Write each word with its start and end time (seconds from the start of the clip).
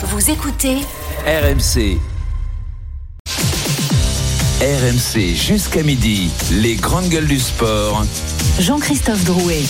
Vous 0.00 0.30
écoutez 0.30 0.76
RMC. 1.26 1.98
RMC 4.60 5.34
jusqu'à 5.34 5.82
midi, 5.82 6.30
les 6.52 6.76
grandes 6.76 7.08
gueules 7.08 7.26
du 7.26 7.40
sport. 7.40 8.04
Jean-Christophe 8.60 9.24
Drouet. 9.24 9.64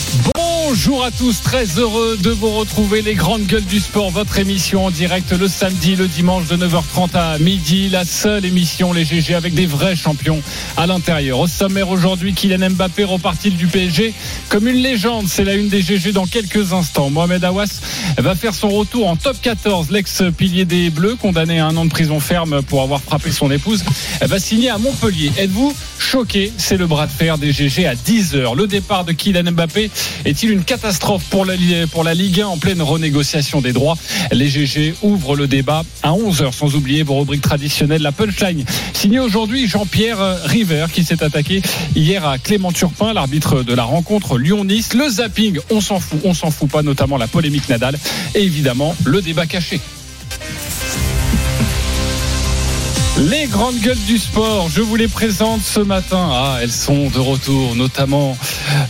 Bonjour 0.71 1.03
à 1.03 1.11
tous, 1.11 1.41
très 1.41 1.65
heureux 1.79 2.19
de 2.23 2.29
vous 2.29 2.51
retrouver 2.51 3.01
les 3.01 3.15
grandes 3.15 3.47
gueules 3.47 3.65
du 3.65 3.81
sport, 3.81 4.11
votre 4.11 4.39
émission 4.39 4.85
en 4.85 4.91
direct 4.91 5.33
le 5.33 5.49
samedi, 5.49 5.97
le 5.97 6.09
dimanche 6.09 6.47
de 6.47 6.59
9h30 6.59 7.17
à 7.17 7.39
midi, 7.39 7.89
la 7.89 8.05
seule 8.05 8.45
émission 8.45 8.93
les 8.93 9.07
GG 9.07 9.35
avec 9.35 9.55
des 9.55 9.65
vrais 9.65 9.97
champions 9.97 10.43
à 10.77 10.87
l'intérieur. 10.87 11.39
Au 11.39 11.47
sommaire 11.47 11.89
aujourd'hui, 11.89 12.35
Kylian 12.35 12.69
Mbappé 12.69 13.05
reparti 13.05 13.51
du 13.51 13.67
PSG 13.67 14.13
comme 14.51 14.69
une 14.69 14.77
légende, 14.77 15.27
c'est 15.27 15.45
la 15.45 15.55
une 15.55 15.71
des 15.71 15.81
GG 15.81 16.13
dans 16.13 16.27
quelques 16.27 16.75
instants. 16.75 17.09
Mohamed 17.09 17.43
Awas 17.45 17.81
va 18.19 18.35
faire 18.35 18.55
son 18.55 18.69
retour 18.69 19.09
en 19.09 19.17
top 19.17 19.39
14, 19.41 19.91
l'ex-pilier 19.91 20.67
des 20.67 20.91
Bleus, 20.91 21.17
condamné 21.17 21.61
à 21.61 21.67
un 21.67 21.77
an 21.79 21.87
de 21.87 21.91
prison 21.91 22.21
ferme 22.21 22.61
pour 22.61 22.83
avoir 22.83 23.01
frappé 23.01 23.33
son 23.33 23.51
épouse, 23.51 23.85
va 24.21 24.39
signer 24.39 24.69
à 24.69 24.77
Montpellier. 24.77 25.33
Êtes-vous 25.39 25.75
choqué? 25.99 26.53
C'est 26.59 26.77
le 26.77 26.87
bras 26.87 27.07
de 27.07 27.13
fer 27.13 27.39
des 27.39 27.53
GG 27.53 27.87
à 27.87 27.95
10h. 27.95 28.55
Le 28.55 28.67
départ 28.67 29.07
de 29.07 29.13
Kylian 29.13 29.53
Mbappé 29.53 29.91
est-il 30.27 30.51
une 30.51 30.58
catastrophe 30.65 31.25
pour 31.31 31.45
la, 31.45 31.55
pour 31.91 32.05
la 32.05 32.15
Ligue 32.15 32.41
1 32.41 32.47
en 32.47 32.59
pleine 32.59 32.83
renégociation 32.83 33.61
des 33.61 33.73
droits 33.73 33.97
Les 34.33 34.49
GG 34.49 34.95
ouvrent 35.03 35.37
le 35.37 35.47
débat 35.47 35.83
à 36.03 36.13
11h, 36.13 36.53
sans 36.53 36.75
oublier 36.75 37.03
vos 37.03 37.19
rubriques 37.19 37.43
traditionnelles. 37.43 38.03
La 38.03 38.13
punchline 38.13 38.65
signé 38.93 39.19
aujourd'hui 39.19 39.69
Jean-Pierre 39.69 40.45
River 40.45 40.87
qui 40.93 41.05
s'est 41.05 41.23
attaqué 41.23 41.63
hier 41.95 42.27
à 42.27 42.39
Clément 42.39 42.73
Turpin, 42.73 43.13
l'arbitre 43.13 43.63
de 43.63 43.75
la 43.75 43.85
rencontre 43.85 44.39
Lyon-Nice. 44.39 44.95
Le 44.95 45.09
zapping, 45.09 45.59
on 45.71 45.81
s'en 45.81 46.01
fout, 46.01 46.21
on 46.25 46.35
s'en 46.35 46.51
fout 46.51 46.71
pas, 46.71 46.83
notamment 46.83 47.17
la 47.17 47.27
polémique 47.27 47.69
Nadal 47.69 47.99
et 48.35 48.43
évidemment 48.43 48.95
le 49.05 49.23
débat 49.23 49.47
caché. 49.47 49.81
Les 53.19 53.47
grandes 53.47 53.79
gueules 53.81 53.99
du 54.07 54.17
sport, 54.17 54.69
je 54.73 54.81
vous 54.81 54.95
les 54.95 55.09
présente 55.09 55.61
ce 55.63 55.81
matin. 55.81 56.29
Ah, 56.33 56.59
elles 56.63 56.71
sont 56.71 57.11
de 57.11 57.19
retour, 57.19 57.75
notamment 57.75 58.39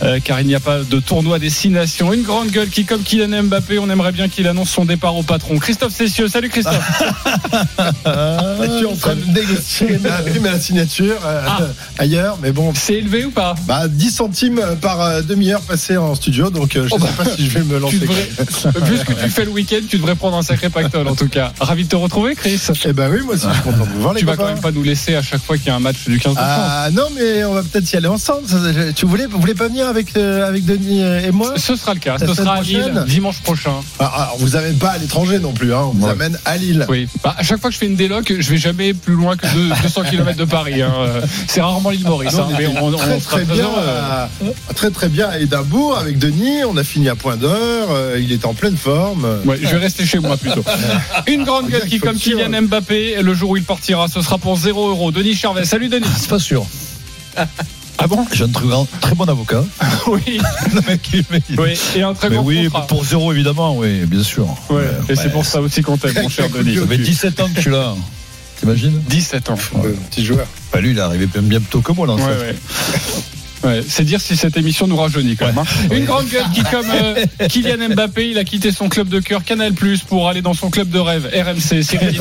euh, 0.03 0.19
car 0.23 0.39
il 0.39 0.45
n'y 0.45 0.53
a 0.53 0.59
pas 0.59 0.79
de 0.83 0.99
tournoi 0.99 1.39
destination. 1.39 2.13
Une 2.13 2.21
grande 2.21 2.49
gueule 2.51 2.69
qui, 2.69 2.85
comme 2.85 3.01
Kylian 3.01 3.43
Mbappé, 3.43 3.79
on 3.79 3.89
aimerait 3.89 4.11
bien 4.11 4.29
qu'il 4.29 4.47
annonce 4.47 4.69
son 4.69 4.85
départ 4.85 5.15
au 5.15 5.23
patron. 5.23 5.57
Christophe 5.57 5.95
Cessieux, 5.95 6.27
salut 6.27 6.49
Christophe. 6.49 6.75
tu 7.79 8.83
es 8.83 8.85
en 8.85 8.95
train 8.95 9.15
de 9.15 9.25
négocier 9.33 9.99
ma 10.41 10.59
signature 10.59 11.17
euh, 11.25 11.41
Ah. 11.47 11.59
ailleurs, 11.97 12.37
mais 12.39 12.51
bon. 12.51 12.71
C'est 12.75 12.95
élevé 12.95 13.25
ou 13.25 13.31
pas? 13.31 13.55
Bah, 13.67 13.87
10 13.87 14.11
centimes 14.11 14.61
par 14.79 15.01
euh, 15.01 15.21
demi-heure 15.23 15.61
passée 15.61 15.97
en 15.97 16.13
studio, 16.13 16.51
donc 16.51 16.73
je 16.75 16.81
Oh 16.91 16.99
sais 16.99 16.99
bah, 16.99 17.09
pas 17.17 17.25
si 17.35 17.49
je 17.49 17.57
vais 17.57 17.63
me 17.63 17.79
lancer. 17.79 17.97
devrais, 17.97 18.27
que 19.07 19.23
tu 19.23 19.29
fais 19.29 19.45
le 19.45 19.51
week-end, 19.51 19.79
tu 19.89 19.97
devrais 19.97 20.15
prendre 20.15 20.37
un 20.37 20.43
sacré 20.43 20.69
pactole 20.69 21.07
en 21.07 21.15
tout 21.15 21.29
cas. 21.29 21.51
Ravi 21.59 21.85
de 21.85 21.89
te 21.89 21.95
retrouver, 21.95 22.35
Chris. 22.35 22.59
Eh 22.85 22.93
ben 22.93 23.09
oui, 23.11 23.21
moi 23.25 23.33
aussi, 23.33 23.47
je 23.49 23.53
suis 23.53 23.63
content 23.63 23.85
de 23.85 23.89
vous 23.89 24.01
voir, 24.01 24.13
Tu 24.19 24.25
vas 24.25 24.33
copains. 24.33 24.43
quand 24.49 24.53
même 24.53 24.61
pas 24.61 24.71
nous 24.71 24.83
laisser 24.83 25.15
à 25.15 25.21
chaque 25.21 25.41
fois 25.43 25.57
qu'il 25.57 25.67
y 25.67 25.69
a 25.69 25.75
un 25.75 25.79
match 25.79 25.97
du 26.07 26.19
15 26.19 26.33
de 26.33 26.37
France. 26.39 26.49
Ah 26.49 26.89
non, 26.91 27.03
mais 27.17 27.43
on 27.45 27.53
va 27.53 27.63
peut-être 27.63 27.91
y 27.91 27.95
aller 27.95 28.07
ensemble. 28.07 28.41
Tu 28.95 29.05
voulais, 29.05 29.25
vous 29.25 29.39
voulez 29.39 29.53
pas 29.55 29.67
venir 29.67 29.87
avec, 29.87 30.15
euh, 30.17 30.47
avec 30.47 30.65
Denis 30.65 31.01
et 31.01 31.31
moi? 31.31 31.53
Ce 31.57 31.75
sera 31.75 31.93
le 31.93 31.99
cas. 31.99 32.17
La 32.19 32.27
Ce 32.27 32.33
sera 32.33 32.55
à 32.55 32.61
Lille 32.61 33.03
dimanche 33.07 33.39
prochain. 33.41 33.73
Ah, 33.99 34.05
Alors, 34.23 34.37
vous 34.39 34.55
amène 34.55 34.77
pas 34.77 34.89
à 34.89 34.97
l'étranger 34.97 35.39
non 35.39 35.51
plus, 35.53 35.73
hein. 35.73 35.81
on 35.85 35.91
vous 35.91 36.05
Ouais. 36.05 36.11
amène 36.11 36.37
à 36.45 36.57
Lille. 36.57 36.85
Oui. 36.89 37.07
Bah, 37.23 37.35
à 37.37 37.43
chaque 37.43 37.59
fois 37.61 37.69
que 37.69 37.73
je 37.73 37.79
fais 37.79 37.85
une 37.87 37.95
déloc, 37.95 38.33
je 38.37 38.49
vais 38.49 38.57
jamais 38.57 38.93
plus 38.93 39.13
loin 39.13 39.35
que 39.37 39.47
deux- 39.53 39.69
200 39.83 40.03
km 40.09 40.37
de 40.37 40.45
Paris. 40.45 40.81
hein. 40.81 40.93
Euh, 40.99 41.21
C'est 41.47 41.61
rarement 41.61 41.89
l'île 41.89 42.03
Maurice. 42.05 42.33
Non, 42.33 42.43
hein, 42.43 42.47
on 42.53 42.57
mais 42.57 42.67
on, 42.67 42.87
on 42.87 42.97
très, 42.97 43.19
sera 43.19 43.35
très 43.37 43.45
bien 43.45 43.65
euh, 43.77 44.25
à, 44.69 44.73
très 44.73 44.91
très 44.91 45.09
bien 45.09 45.27
à 45.29 45.39
Édimbourg 45.39 45.97
avec 45.97 46.19
Denis. 46.19 46.63
On 46.65 46.75
a 46.77 46.83
fini 46.83 47.09
à 47.09 47.15
point 47.15 47.37
d'heure. 47.37 47.87
euh, 47.91 48.19
il 48.21 48.31
est 48.31 48.45
en 48.45 48.53
pleine 48.53 48.77
forme. 48.77 49.25
Ouais, 49.45 49.57
je 49.61 49.67
vais 49.67 49.77
rester 49.77 50.05
chez 50.05 50.19
moi 50.19 50.35
plutôt. 50.37 50.63
Une 51.27 51.43
grande 51.43 51.69
gueule 51.69 51.85
qui, 51.87 51.99
comme. 51.99 52.15
Kylian 52.17 52.63
Mbappé, 52.63 53.21
le 53.21 53.33
jour 53.33 53.51
où 53.51 53.57
il 53.57 53.63
partira, 53.63 54.07
ce 54.11 54.21
sera 54.21 54.37
pour 54.37 54.57
0 54.57 54.89
euros. 54.89 55.11
Denis 55.11 55.35
Charvet. 55.35 55.65
Salut 55.65 55.87
Denis. 55.89 56.05
C'est 56.17 56.29
pas 56.29 56.39
sûr. 56.39 56.65
Ah 58.01 58.07
bon 58.07 58.25
J'ai 58.31 58.45
un 58.45 58.49
très, 58.49 58.65
grand, 58.67 58.87
très 59.01 59.13
bon 59.15 59.25
avocat. 59.25 59.63
Oui. 60.07 60.39
Le 60.73 60.81
mec, 60.87 61.01
il- 61.13 61.23
mais- 61.31 61.41
oui. 61.57 61.77
Et 61.95 62.01
un 62.01 62.13
très 62.13 62.29
mais 62.29 62.37
bon 62.37 62.43
oui, 62.43 62.63
contrat. 62.65 62.87
pour 62.87 63.03
zéro 63.05 63.31
évidemment, 63.33 63.77
oui, 63.77 64.05
bien 64.05 64.23
sûr. 64.23 64.47
Ouais. 64.69 64.77
Ouais, 64.77 64.83
Et 65.09 65.15
c'est 65.15 65.29
pour 65.31 65.45
ça 65.45 65.59
aussi 65.61 65.81
qu'on 65.81 65.97
t'aime, 65.97 66.13
mon 66.21 66.29
cher 66.29 66.49
Denis. 66.49 66.75
Ça 66.77 66.87
fait 66.87 66.97
17 66.97 67.39
ans 67.41 67.49
que 67.53 67.61
suis 67.61 67.69
là. 67.71 67.93
T'imagines 68.59 68.99
17 69.07 69.49
ans. 69.51 69.57
Petit 70.09 70.25
joueur. 70.25 70.45
bah, 70.73 70.81
Lui, 70.81 70.91
il 70.91 70.97
est 70.97 71.01
arrivé 71.01 71.25
bien 71.27 71.41
bien 71.41 71.59
plus 71.59 71.69
tôt 71.69 71.81
que 71.81 71.91
moi, 71.93 72.07
là. 72.07 72.13
en 72.13 72.17
Ouais, 72.17 72.23
fait. 72.53 73.38
Ouais. 73.63 73.81
C'est 73.87 74.03
dire 74.03 74.19
si 74.21 74.35
cette 74.37 74.57
émission 74.57 74.87
nous 74.87 74.95
rajeunit 74.97 75.35
quand 75.35 75.45
même. 75.47 75.57
hein. 75.57 75.63
Une 75.95 76.05
grande 76.05 76.27
gueule 76.27 76.43
qui, 76.53 76.63
comme 76.63 76.85
euh, 76.93 77.25
Kylian 77.49 77.89
Mbappé, 77.95 78.29
il 78.29 78.37
a 78.37 78.43
quitté 78.43 78.71
son 78.71 78.89
club 78.89 79.09
de 79.09 79.19
cœur 79.19 79.43
Canal 79.43 79.73
Plus 79.73 80.01
pour 80.01 80.27
aller 80.29 80.41
dans 80.41 80.53
son 80.53 80.69
club 80.69 80.89
de 80.89 80.99
rêve 80.99 81.29
RMC. 81.33 81.81
Cyril. 81.83 82.19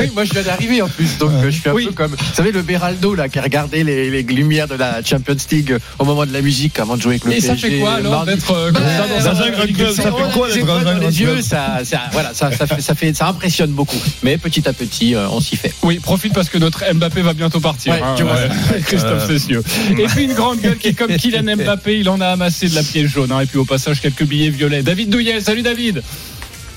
Oui, 0.00 0.10
moi 0.14 0.24
je 0.24 0.32
viens 0.32 0.42
d'arriver 0.42 0.82
en 0.82 0.88
plus, 0.88 1.18
donc 1.18 1.30
euh, 1.32 1.50
je 1.50 1.60
suis 1.60 1.68
un 1.68 1.72
Oui. 1.72 1.86
peu 1.86 1.92
comme, 1.92 2.12
vous 2.12 2.34
savez, 2.34 2.52
le 2.52 2.62
Beraldo 2.62 3.14
là 3.14 3.28
qui 3.28 3.40
regardait 3.40 3.84
les, 3.84 4.10
les 4.10 4.22
lumières 4.22 4.68
de 4.68 4.74
la 4.74 5.02
Champions 5.04 5.36
League 5.50 5.72
euh, 5.72 5.78
au 5.98 6.04
moment 6.04 6.26
de 6.26 6.32
la 6.32 6.40
musique 6.42 6.78
avant 6.78 6.96
de 6.96 7.02
jouer 7.02 7.12
avec 7.14 7.24
le 7.24 7.32
Et 7.34 7.40
ça 7.40 7.54
PSG. 7.54 7.70
fait 7.70 7.78
quoi 7.78 7.94
alors 7.94 8.24
d'être 8.24 8.50
euh, 8.52 8.70
Bah, 8.72 8.80
ça 9.20 9.30
dans 9.32 9.40
un 9.42 9.50
grand 9.50 9.66
club, 9.66 9.90
ça 9.92 10.02
fait 10.02 10.08
a 10.08 10.30
quoi, 10.32 10.48
d'être 10.48 10.66
dans 10.66 10.82
dans 10.82 10.98
les 10.98 11.20
yeux, 11.20 11.26
club 11.32 11.40
ça, 11.42 11.78
ça, 11.84 12.00
voilà, 12.12 12.32
ça, 12.34 12.50
ça, 12.52 12.66
fait, 12.66 12.80
ça, 12.80 12.94
fait, 12.94 13.14
ça 13.14 13.26
impressionne 13.28 13.70
beaucoup. 13.70 13.96
Mais 14.22 14.38
petit 14.38 14.68
à 14.68 14.72
petit, 14.72 15.14
euh, 15.14 15.28
on 15.30 15.40
s'y 15.40 15.56
fait. 15.56 15.72
Oui, 15.82 15.98
profite 15.98 16.32
parce 16.32 16.48
que 16.48 16.58
notre 16.58 16.84
Mbappé 16.94 17.22
va 17.22 17.32
bientôt 17.34 17.60
partir. 17.60 17.92
Ouais, 17.94 18.00
tu 18.16 18.22
vois. 18.22 18.36
Christophe 18.86 19.26
Cessieux. 19.26 19.62
Et 19.98 20.04
puis 20.06 20.24
une 20.24 20.34
grande 20.34 20.45
gueule 20.54 20.78
qui, 20.78 20.94
comme 20.94 21.14
Kylian 21.16 21.56
Mbappé, 21.56 21.98
il 21.98 22.08
en 22.08 22.20
a 22.20 22.28
amassé 22.28 22.68
de 22.68 22.74
la 22.74 22.82
pièce 22.82 23.10
jaune. 23.10 23.32
hein. 23.32 23.40
Et 23.40 23.46
puis 23.46 23.58
au 23.58 23.64
passage, 23.64 24.00
quelques 24.00 24.24
billets 24.24 24.50
violets. 24.50 24.82
David 24.82 25.10
Douillet, 25.10 25.40
salut 25.40 25.62
David. 25.62 26.02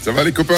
Ça 0.02 0.14
va 0.14 0.24
les 0.24 0.32
copains 0.32 0.56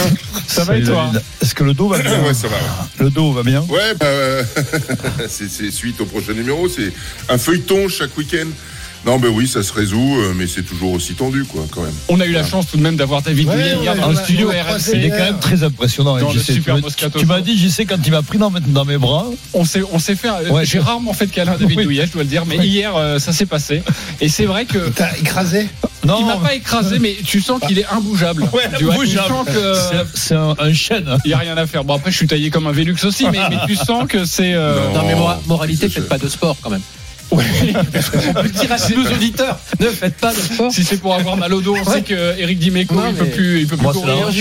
Ça 0.48 0.64
va 0.64 0.78
et 0.78 0.84
toi. 0.84 1.12
Est-ce 1.42 1.56
que 1.56 1.64
le 1.64 1.74
dos 1.74 1.88
va 1.90 1.98
bien 2.00 2.22
Ouais, 2.24 2.34
ça 2.34 2.48
va. 2.48 2.58
Le 3.00 3.10
dos 3.10 3.32
va 3.34 3.42
bien 3.42 3.62
Ouais, 3.68 3.96
bah, 4.00 4.06
euh, 4.06 4.44
c'est 5.28 5.50
c'est 5.50 5.72
suite 5.72 6.00
au 6.00 6.06
prochain 6.06 6.34
numéro. 6.34 6.70
C'est 6.70 6.94
un 7.28 7.38
feuilleton 7.40 7.90
chaque 7.90 8.16
week-end. 8.18 8.48
Non, 9.06 9.18
ben 9.18 9.30
oui, 9.30 9.48
ça 9.48 9.64
se 9.64 9.74
résout, 9.74 10.16
euh, 10.20 10.34
mais 10.36 10.46
c'est 10.46 10.62
toujours 10.62 10.92
aussi 10.94 11.16
tendu, 11.16 11.44
quoi, 11.46 11.66
quand 11.72 11.82
même. 11.82 11.94
On 12.08 12.20
a 12.20 12.26
eu 12.28 12.32
la 12.34 12.46
chance 12.46 12.68
tout 12.68 12.78
de 12.78 12.84
même 12.84 12.96
d'avoir 12.98 13.24
David 13.24 13.48
Douillet 13.50 13.76
hier 13.82 13.94
ouais, 13.96 14.00
dans 14.00 14.10
le 14.10 14.16
studio 14.16 14.52
croisé 14.52 14.92
Il 14.98 15.06
est 15.06 15.10
RMC. 15.10 15.18
quand 15.18 15.24
même 15.26 15.40
très 15.40 15.64
impressionnant. 15.64 16.18
Dans 16.20 16.30
hein, 16.30 16.34
le 16.36 16.40
JC. 16.40 16.54
Super 16.54 16.76
Tu- 16.76 16.82
Moscato 16.84 17.18
Tu, 17.20 17.26
Show. 17.26 17.32
m'as 17.32 17.42
dit, 17.42 17.58
je 17.58 17.68
sais, 17.68 17.86
quand 17.86 17.98
il 18.06 18.12
m'a 18.12 18.22
pris 18.22 18.38
dans, 18.38 18.52
dans 18.52 18.86
mes 18.86 19.00
bras. 19.00 19.26
On 19.54 19.66
s'est, 19.66 19.82
on 19.92 19.98
s'est 19.98 20.16
fait. 20.16 20.30
Ouais. 20.52 20.66
J'ai 20.66 20.78
rarement 20.78 21.14
fait 21.14 21.26
de 21.26 21.32
câlin 21.32 21.54
à 21.54 21.58
David 21.58 21.78
Oui. 21.80 21.84
Douillet, 21.86 22.06
je 22.06 22.12
dois 22.14 22.22
le 22.22 22.30
dire, 22.30 22.46
mais 22.46 22.58
hier 22.58 22.96
euh, 22.96 23.18
ça 23.18 23.34
s'est 23.34 23.48
passé. 23.48 23.82
Et 24.20 24.30
c'est 24.30 24.46
vrai 24.46 24.66
que 24.66 24.90
T'as 24.90 25.18
écrasé 25.18 25.68
Non, 26.06 26.18
il 26.20 26.26
m'a 26.28 26.36
pas 26.38 26.54
écrasé, 26.54 27.00
mais 27.00 27.16
tu 27.26 27.42
sens 27.42 27.60
qu'il 27.68 27.80
est 27.80 27.86
imbougeable. 27.92 28.44
Ouais, 28.54 28.70
tu 28.78 28.84
vois, 28.84 28.94
tu 28.98 29.02
imbougeable. 29.02 29.28
sens 29.30 29.48
que 29.48 30.08
c'est- 30.14 30.36
un, 30.36 30.56
un 30.60 30.74
chêne. 30.74 31.18
il 31.26 31.32
y 31.32 31.34
a 31.34 31.38
rien 31.40 31.58
à 31.58 31.66
faire. 31.66 31.84
Bon 31.84 31.96
après, 31.96 32.12
je 32.12 32.18
suis 32.18 32.28
taillé 32.28 32.52
comme 32.52 32.68
un 32.68 32.72
Vélux 32.72 32.96
aussi, 33.04 33.26
mais, 33.32 33.40
mais 33.50 33.58
tu 33.68 33.76
sens 33.76 34.06
que 34.08 34.26
c'est. 34.26 34.54
euh, 34.54 34.90
Non. 34.94 35.00
Non, 35.02 35.08
mais 35.08 35.16
mora- 35.16 35.42
moralité, 35.48 35.90
faites 35.90 36.08
pas 36.08 36.20
de 36.20 36.28
sport 36.28 36.56
quand 36.62 36.70
même. 36.70 36.82
Peut 37.38 38.42
le 38.44 38.50
dire 38.50 38.72
à 38.72 38.78
nos 38.90 39.12
auditeurs, 39.16 39.60
ne 39.80 39.88
faites 39.88 40.18
pas 40.18 40.34
de 40.34 40.40
sport. 40.40 40.72
Si 40.72 40.84
c'est 40.84 40.98
pour 40.98 41.16
avoir 41.16 41.38
mal 41.38 41.54
au 41.54 41.62
dos, 41.62 41.76
on 41.80 41.90
sait 41.90 42.02
que 42.02 42.38
Eric 42.40 42.60
Dimeco 42.60 42.96
Non, 42.96 43.08
il 43.10 43.16
peut 43.16 43.26
plus, 43.26 43.62
il 43.62 43.68
peut 43.68 43.78
plus 43.78 43.84
Moi, 43.84 43.94
c'est 43.94 44.00
courir. 44.00 44.16
la 44.18 44.28
hanche. 44.28 44.36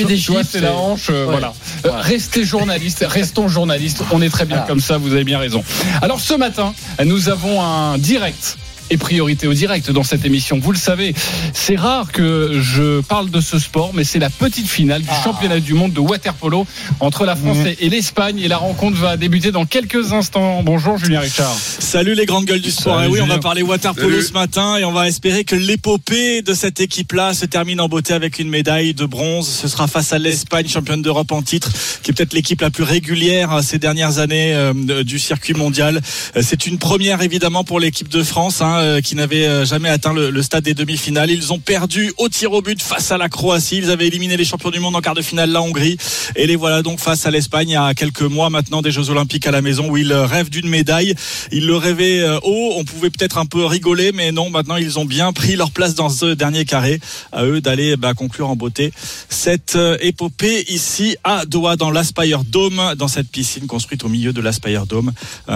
C'est 0.50 0.60
la 0.60 0.74
Ouais. 1.10 1.24
Voilà. 1.24 1.52
Ouais. 1.84 1.90
Restez 2.00 2.44
journaliste, 2.44 3.04
restons 3.08 3.48
journalistes. 3.48 4.02
On 4.12 4.20
est 4.22 4.28
très 4.30 4.44
bien 4.44 4.58
comme 4.66 4.80
ça. 4.80 4.98
Vous 4.98 5.12
avez 5.12 5.24
bien 5.24 5.38
raison. 5.38 5.62
Alors 6.02 6.20
ce 6.20 6.34
matin, 6.34 6.74
nous 7.04 7.28
avons 7.28 7.62
un 7.62 7.98
direct. 7.98 8.56
Et 8.92 8.96
priorité 8.96 9.46
au 9.46 9.54
direct 9.54 9.88
dans 9.92 10.02
cette 10.02 10.24
émission. 10.24 10.58
Vous 10.60 10.72
le 10.72 10.78
savez, 10.78 11.14
c'est 11.54 11.76
rare 11.76 12.10
que 12.10 12.58
je 12.60 13.00
parle 13.02 13.30
de 13.30 13.40
ce 13.40 13.60
sport, 13.60 13.92
mais 13.94 14.02
c'est 14.02 14.18
la 14.18 14.30
petite 14.30 14.66
finale 14.66 15.02
du 15.02 15.08
Ah. 15.08 15.20
championnat 15.22 15.60
du 15.60 15.74
monde 15.74 15.92
de 15.92 16.00
waterpolo 16.00 16.66
entre 16.98 17.24
la 17.24 17.36
France 17.36 17.58
et- 17.64 17.86
et 17.86 17.88
l'Espagne. 17.88 18.40
Et 18.40 18.48
la 18.48 18.56
rencontre 18.56 18.96
va 18.98 19.16
débuter 19.16 19.52
dans 19.52 19.64
quelques 19.64 20.12
instants. 20.12 20.64
Bonjour 20.64 20.98
Julien 20.98 21.20
Richard. 21.20 21.54
Salut 21.56 22.14
les 22.16 22.26
grandes 22.26 22.46
gueules 22.46 22.60
du 22.60 22.72
sport. 22.72 22.96
Salut, 22.96 23.08
Et 23.10 23.12
oui, 23.12 23.20
on 23.22 23.26
va 23.28 23.38
parler 23.38 23.62
water 23.62 23.94
polo 23.94 24.10
Salut. 24.10 24.22
ce 24.24 24.32
matin 24.32 24.76
et 24.76 24.84
on 24.84 24.90
va 24.90 25.06
espérer 25.06 25.44
que 25.44 25.54
l'épopée 25.54 26.42
de 26.42 26.52
cette 26.52 26.80
équipe-là 26.80 27.32
se 27.32 27.46
termine 27.46 27.80
en 27.80 27.88
beauté 27.88 28.12
avec 28.12 28.40
une 28.40 28.48
médaille 28.48 28.92
de 28.92 29.06
bronze. 29.06 29.46
Ce 29.48 29.68
sera 29.68 29.86
face 29.86 30.12
à 30.12 30.18
l'Espagne, 30.18 30.66
championne 30.66 31.00
d'Europe 31.00 31.30
en 31.30 31.42
titre, 31.42 31.70
qui 32.02 32.10
est 32.10 32.14
peut-être 32.14 32.32
l'équipe 32.34 32.60
la 32.60 32.70
plus 32.70 32.82
régulière 32.82 33.52
euh, 33.52 33.62
ces 33.62 33.78
dernières 33.78 34.18
années 34.18 34.52
euh, 34.52 35.04
du 35.04 35.20
circuit 35.20 35.54
mondial. 35.54 36.00
Euh, 36.36 36.42
C'est 36.44 36.66
une 36.66 36.78
première 36.78 37.22
évidemment 37.22 37.62
pour 37.62 37.78
l'équipe 37.78 38.08
de 38.08 38.24
France 38.24 38.60
hein, 38.60 38.78
euh, 38.80 39.00
qui 39.00 39.14
n'avait 39.14 39.46
euh, 39.46 39.64
jamais 39.64 39.88
atteint 39.88 40.12
le, 40.12 40.42
stade 40.42 40.64
des 40.64 40.74
demi-finales. 40.74 41.30
Ils 41.30 41.52
ont 41.52 41.58
perdu 41.58 42.12
au 42.18 42.28
tir 42.28 42.52
au 42.52 42.62
but 42.62 42.80
face 42.82 43.12
à 43.12 43.18
la 43.18 43.28
Croatie. 43.28 43.78
Ils 43.78 43.90
avaient 43.90 44.06
éliminé 44.06 44.36
les 44.36 44.44
champions 44.44 44.70
du 44.70 44.80
monde 44.80 44.96
en 44.96 45.00
quart 45.00 45.14
de 45.14 45.22
finale, 45.22 45.50
la 45.50 45.62
Hongrie. 45.62 45.96
Et 46.36 46.46
les 46.46 46.56
voilà 46.56 46.82
donc 46.82 46.98
face 47.00 47.26
à 47.26 47.30
l'Espagne 47.30 47.76
a 47.76 47.94
quelques 47.94 48.22
mois 48.22 48.50
maintenant 48.50 48.82
des 48.82 48.90
Jeux 48.90 49.10
Olympiques 49.10 49.46
à 49.46 49.50
la 49.50 49.62
maison 49.62 49.90
où 49.90 49.96
ils 49.96 50.12
rêvent 50.12 50.50
d'une 50.50 50.68
médaille. 50.68 51.14
Ils 51.52 51.66
le 51.66 51.76
rêvaient 51.76 52.20
euh, 52.20 52.38
haut. 52.42 52.72
On 52.76 52.84
pouvait 52.84 53.10
peut-être 53.10 53.38
un 53.38 53.46
peu 53.46 53.64
rigoler, 53.64 54.12
mais 54.12 54.32
non, 54.32 54.50
maintenant 54.50 54.76
ils 54.76 54.98
ont 54.98 55.04
bien 55.04 55.32
pris 55.32 55.56
leur 55.56 55.70
place 55.70 55.94
dans 55.94 56.08
ce 56.08 56.34
dernier 56.34 56.64
carré. 56.64 57.00
À 57.32 57.44
eux 57.44 57.60
d'aller 57.60 57.96
bah, 57.96 58.14
conclure 58.14 58.48
en 58.48 58.56
beauté 58.56 58.92
cette 59.28 59.78
épopée 60.00 60.64
ici 60.68 61.16
à 61.24 61.44
Doha 61.46 61.76
dans 61.76 61.90
l'Aspire 61.90 62.44
Dome, 62.44 62.94
dans 62.96 63.08
cette 63.08 63.28
piscine 63.28 63.66
construite 63.66 64.04
au 64.04 64.08
milieu 64.08 64.32
de 64.32 64.40
l'Aspire 64.40 64.86
Dome. 64.86 65.12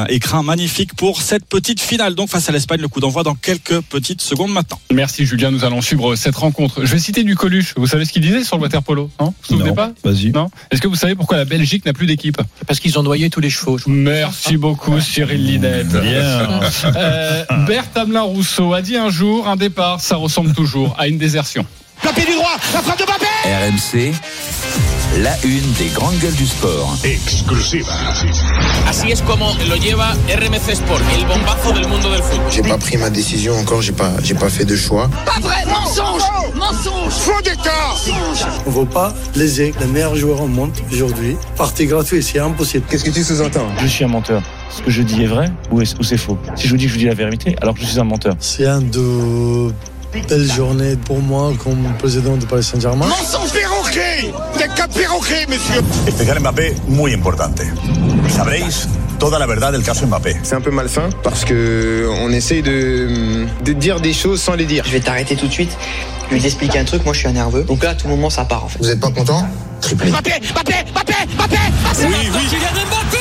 Écrin 0.08 0.42
magnifique 0.42 0.94
pour 0.94 1.22
cette 1.22 1.44
petite 1.46 1.80
finale 1.80 2.14
donc 2.14 2.28
face 2.28 2.48
à 2.48 2.52
l'Espagne. 2.52 2.80
Le 2.80 2.88
coup 2.88 3.00
d'envoi 3.00 3.13
dans 3.22 3.34
quelques 3.34 3.80
petites 3.82 4.20
secondes 4.22 4.52
maintenant. 4.52 4.78
Merci 4.92 5.24
Julien, 5.26 5.50
nous 5.50 5.64
allons 5.64 5.80
suivre 5.80 6.16
cette 6.16 6.36
rencontre. 6.36 6.84
Je 6.84 6.92
vais 6.92 6.98
citer 6.98 7.22
du 7.24 7.36
Coluche. 7.36 7.74
Vous 7.76 7.86
savez 7.86 8.04
ce 8.04 8.12
qu'il 8.12 8.22
disait 8.22 8.44
sur 8.44 8.56
le 8.56 8.62
waterpolo 8.62 9.10
Non? 9.20 9.26
Vous 9.26 9.32
vous 9.32 9.46
souvenez 9.56 9.68
Non. 9.70 9.74
pas? 9.74 9.92
Vas-y. 10.04 10.30
Non? 10.32 10.50
Est-ce 10.70 10.80
que 10.80 10.88
vous 10.88 10.96
savez 10.96 11.14
pourquoi 11.14 11.36
la 11.36 11.44
Belgique 11.44 11.84
n'a 11.86 11.92
plus 11.92 12.06
d'équipe? 12.06 12.40
Parce 12.66 12.80
qu'ils 12.80 12.98
ont 12.98 13.02
noyé 13.02 13.30
tous 13.30 13.40
les 13.40 13.50
chevaux. 13.50 13.78
Merci 13.86 14.56
beaucoup 14.56 15.00
Cyril 15.00 15.44
Linette. 15.44 15.88
Bien. 15.88 16.60
Euh, 16.96 17.44
Berthe 17.66 17.96
Hamelin 17.96 18.22
Rousseau 18.22 18.72
a 18.74 18.82
dit 18.82 18.96
un 18.96 19.10
jour, 19.10 19.48
un 19.48 19.56
départ, 19.56 20.00
ça 20.00 20.16
ressemble 20.16 20.52
toujours 20.52 20.94
à 20.98 21.08
une 21.08 21.18
désertion. 21.18 21.66
RMC, 23.44 24.12
la 25.22 25.30
une 25.44 25.72
des 25.74 25.86
grandes 25.94 26.18
gueules 26.18 26.34
du 26.34 26.46
sport. 26.46 26.96
Así 28.88 29.10
es 29.12 29.22
como 29.22 29.52
lo 29.68 29.76
lleva 29.76 30.12
RMC 30.28 30.70
Sport, 30.74 31.02
el 31.16 31.24
bombazo 31.26 31.72
del 31.72 31.86
mundo 31.88 32.10
del 32.10 32.22
fútbol. 32.22 32.50
J'ai 32.50 32.62
pas 32.62 32.78
pris 32.78 32.96
ma 32.96 33.10
décision 33.10 33.54
encore, 33.58 33.80
j'ai 33.82 33.92
pas, 33.92 34.10
j'ai 34.22 34.34
pas 34.34 34.50
fait 34.50 34.64
de 34.64 34.76
choix. 34.76 35.08
On 38.66 38.70
ne 38.70 38.74
veut 38.80 38.86
pas 38.86 39.14
léser 39.36 39.72
les 39.80 39.86
meilleurs 39.86 40.16
joueurs 40.16 40.42
au 40.42 40.48
monde 40.48 40.72
aujourd'hui. 40.92 41.36
Partie 41.56 41.86
gratuite, 41.86 42.22
c'est 42.22 42.38
impossible. 42.40 42.84
Qu'est-ce 42.90 43.04
que 43.04 43.10
tu 43.10 43.22
sous-entends? 43.24 43.68
Je 43.78 43.86
suis 43.86 44.04
un 44.04 44.08
menteur. 44.08 44.42
Ce 44.70 44.82
que 44.82 44.90
je 44.90 45.02
dis 45.02 45.22
est 45.22 45.26
vrai 45.28 45.50
ou, 45.70 45.80
est- 45.80 45.98
ou 45.98 46.02
c'est 46.02 46.16
faux? 46.18 46.36
Si 46.56 46.64
je 46.66 46.70
vous 46.72 46.76
dis 46.76 46.84
que 46.84 46.90
je 46.90 46.94
vous 46.94 47.00
dis 47.00 47.06
la 47.06 47.14
vérité, 47.14 47.54
alors 47.62 47.74
que 47.74 47.80
je 47.80 47.86
suis 47.86 48.00
un 48.00 48.04
menteur. 48.04 48.34
C'est 48.40 48.66
un 48.66 48.80
de 48.80 49.72
belles 50.22 50.50
journées 50.52 50.96
pour 50.96 51.20
moi 51.20 51.52
comme 51.62 51.92
président 51.98 52.36
du 52.36 52.46
Paris 52.46 52.62
Saint-Germain. 52.62 53.06
Especial 56.06 56.40
Mbappé, 56.40 56.74
muy 56.88 57.12
importante. 57.14 57.60
Sabréis 58.28 58.86
toda 59.18 59.38
la 59.38 59.46
verdad 59.46 59.72
del 59.72 59.82
caso 59.82 60.06
Mbappé. 60.06 60.36
C'est 60.42 60.54
un 60.54 60.60
peu 60.60 60.70
malsain 60.70 61.08
parce 61.22 61.44
que 61.44 62.08
on 62.20 62.30
essaye 62.30 62.62
de, 62.62 63.46
de 63.64 63.72
dire 63.72 64.00
des 64.00 64.12
choses 64.12 64.40
sans 64.40 64.54
les 64.54 64.64
dire. 64.66 64.84
Je 64.86 64.92
vais 64.92 65.00
t'arrêter 65.00 65.36
tout 65.36 65.46
de 65.46 65.52
suite. 65.52 65.76
Je 66.30 66.36
vais 66.36 66.40
t'expliquer 66.40 66.78
un 66.78 66.84
truc, 66.84 67.04
moi 67.04 67.12
je 67.12 67.18
suis 67.20 67.28
un 67.28 67.32
nerveux. 67.32 67.64
Donc 67.64 67.82
là, 67.82 67.90
à 67.90 67.94
tout 67.94 68.08
moment, 68.08 68.30
ça 68.30 68.44
part 68.44 68.64
en 68.64 68.68
fait. 68.68 68.78
Vous 68.78 68.90
êtes 68.90 69.00
pas 69.00 69.10
content? 69.10 69.46
Triplé. 69.80 70.10
Mbappé, 70.10 70.30
Mbappé, 70.52 70.74
Mbappé, 70.92 71.14
Mbappé 71.36 71.56
Oui, 72.00 72.14
oui. 72.32 72.58
Mbappé 72.86 73.18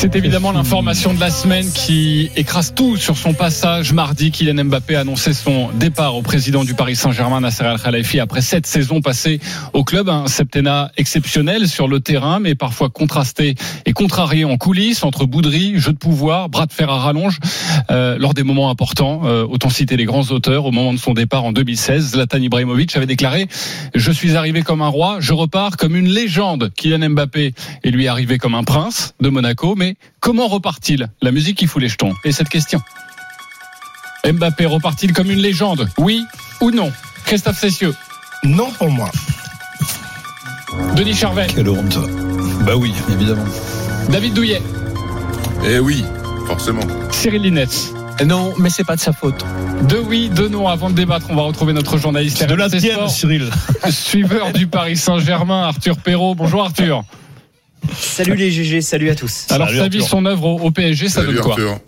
C'est 0.00 0.14
évidemment 0.14 0.52
l'information 0.52 1.12
de 1.12 1.18
la 1.18 1.28
semaine 1.28 1.68
qui 1.72 2.30
écrase 2.36 2.72
tout 2.72 2.96
sur 2.96 3.18
son 3.18 3.34
passage. 3.34 3.92
Mardi, 3.92 4.30
Kylian 4.30 4.66
Mbappé 4.66 4.94
a 4.94 5.00
annoncé 5.00 5.32
son 5.32 5.70
départ 5.74 6.14
au 6.14 6.22
président 6.22 6.62
du 6.62 6.74
Paris 6.74 6.94
Saint-Germain, 6.94 7.40
Nasser 7.40 7.64
Al-Khelaifi, 7.64 8.20
après 8.20 8.40
sept 8.40 8.64
saisons 8.64 9.00
passées 9.00 9.40
au 9.72 9.82
club. 9.82 10.08
Un 10.08 10.28
septennat 10.28 10.92
exceptionnel 10.96 11.66
sur 11.66 11.88
le 11.88 11.98
terrain, 11.98 12.38
mais 12.38 12.54
parfois 12.54 12.90
contrasté 12.90 13.56
et 13.86 13.92
contrarié 13.92 14.44
en 14.44 14.56
coulisses, 14.56 15.02
entre 15.02 15.26
bouderie, 15.26 15.80
jeu 15.80 15.92
de 15.92 15.98
pouvoir, 15.98 16.48
bras 16.48 16.66
de 16.66 16.72
fer 16.72 16.88
à 16.88 17.00
rallonge. 17.00 17.40
Euh, 17.90 18.18
lors 18.18 18.34
des 18.34 18.44
moments 18.44 18.70
importants, 18.70 19.22
euh, 19.24 19.44
autant 19.50 19.68
citer 19.68 19.96
les 19.96 20.04
grands 20.04 20.30
auteurs, 20.30 20.64
au 20.64 20.70
moment 20.70 20.92
de 20.92 21.00
son 21.00 21.12
départ 21.12 21.42
en 21.42 21.50
2016, 21.50 22.12
Zlatan 22.12 22.38
Ibrahimovic 22.38 22.96
avait 22.96 23.06
déclaré 23.06 23.48
«Je 23.96 24.12
suis 24.12 24.36
arrivé 24.36 24.62
comme 24.62 24.80
un 24.80 24.88
roi, 24.88 25.16
je 25.18 25.32
repars 25.32 25.76
comme 25.76 25.96
une 25.96 26.08
légende». 26.08 26.70
Kylian 26.76 27.10
Mbappé 27.10 27.52
est 27.82 27.90
lui 27.90 28.06
arrivé 28.06 28.38
comme 28.38 28.54
un 28.54 28.62
prince 28.62 29.14
de 29.20 29.28
Monaco, 29.28 29.74
mais 29.76 29.87
comment 30.20 30.48
repart-il? 30.48 31.08
La 31.22 31.30
musique 31.32 31.58
qui 31.58 31.66
fout 31.66 31.80
les 31.82 31.88
jetons. 31.88 32.14
Et 32.24 32.32
cette 32.32 32.48
question 32.48 32.80
Mbappé 34.24 34.66
repart-il 34.66 35.12
comme 35.12 35.30
une 35.30 35.38
légende? 35.38 35.88
Oui 35.98 36.24
ou 36.60 36.70
non? 36.70 36.92
Christophe 37.24 37.58
Cessieux, 37.58 37.94
Non 38.44 38.70
pour 38.78 38.90
moi. 38.90 39.10
Denis 40.96 41.14
Charvet, 41.14 41.46
Quelle 41.54 41.68
honte. 41.68 41.98
Bah 42.64 42.76
oui, 42.76 42.92
évidemment. 43.12 43.44
David 44.10 44.34
Douillet, 44.34 44.62
Eh 45.64 45.78
oui, 45.78 46.04
forcément. 46.46 46.80
Cyril 47.10 47.42
Linette. 47.42 47.92
Non, 48.26 48.52
mais 48.58 48.68
c'est 48.70 48.84
pas 48.84 48.96
de 48.96 49.00
sa 49.00 49.12
faute. 49.12 49.44
Deux 49.88 50.00
oui, 50.00 50.28
deux 50.28 50.48
non. 50.48 50.66
Avant 50.66 50.90
de 50.90 50.94
débattre, 50.94 51.26
on 51.30 51.36
va 51.36 51.42
retrouver 51.42 51.72
notre 51.72 51.98
journaliste 51.98 52.44
De 52.44 52.54
la 52.54 52.68
tienne, 52.68 53.08
Cyril. 53.08 53.48
suiveur 53.90 54.52
du 54.52 54.66
Paris 54.66 54.96
Saint-Germain, 54.96 55.62
Arthur 55.62 55.96
Perrault. 55.98 56.34
Bonjour 56.34 56.64
Arthur. 56.64 57.04
Salut 57.98 58.34
les 58.34 58.50
GG, 58.50 58.80
salut 58.80 59.10
à 59.10 59.14
tous. 59.14 59.46
Alors 59.50 59.68
Salut, 59.68 59.78
sa 59.78 59.88
vie, 59.88 59.98
Arthur. 59.98 60.10
son 60.10 60.26
œuvre 60.26 60.44
au, 60.46 60.58
au 60.60 60.70
PSG, 60.70 61.08
ça 61.08 61.20
Salut 61.20 61.34
donne 61.34 61.42
quoi 61.42 61.52
Arthur. 61.52 61.78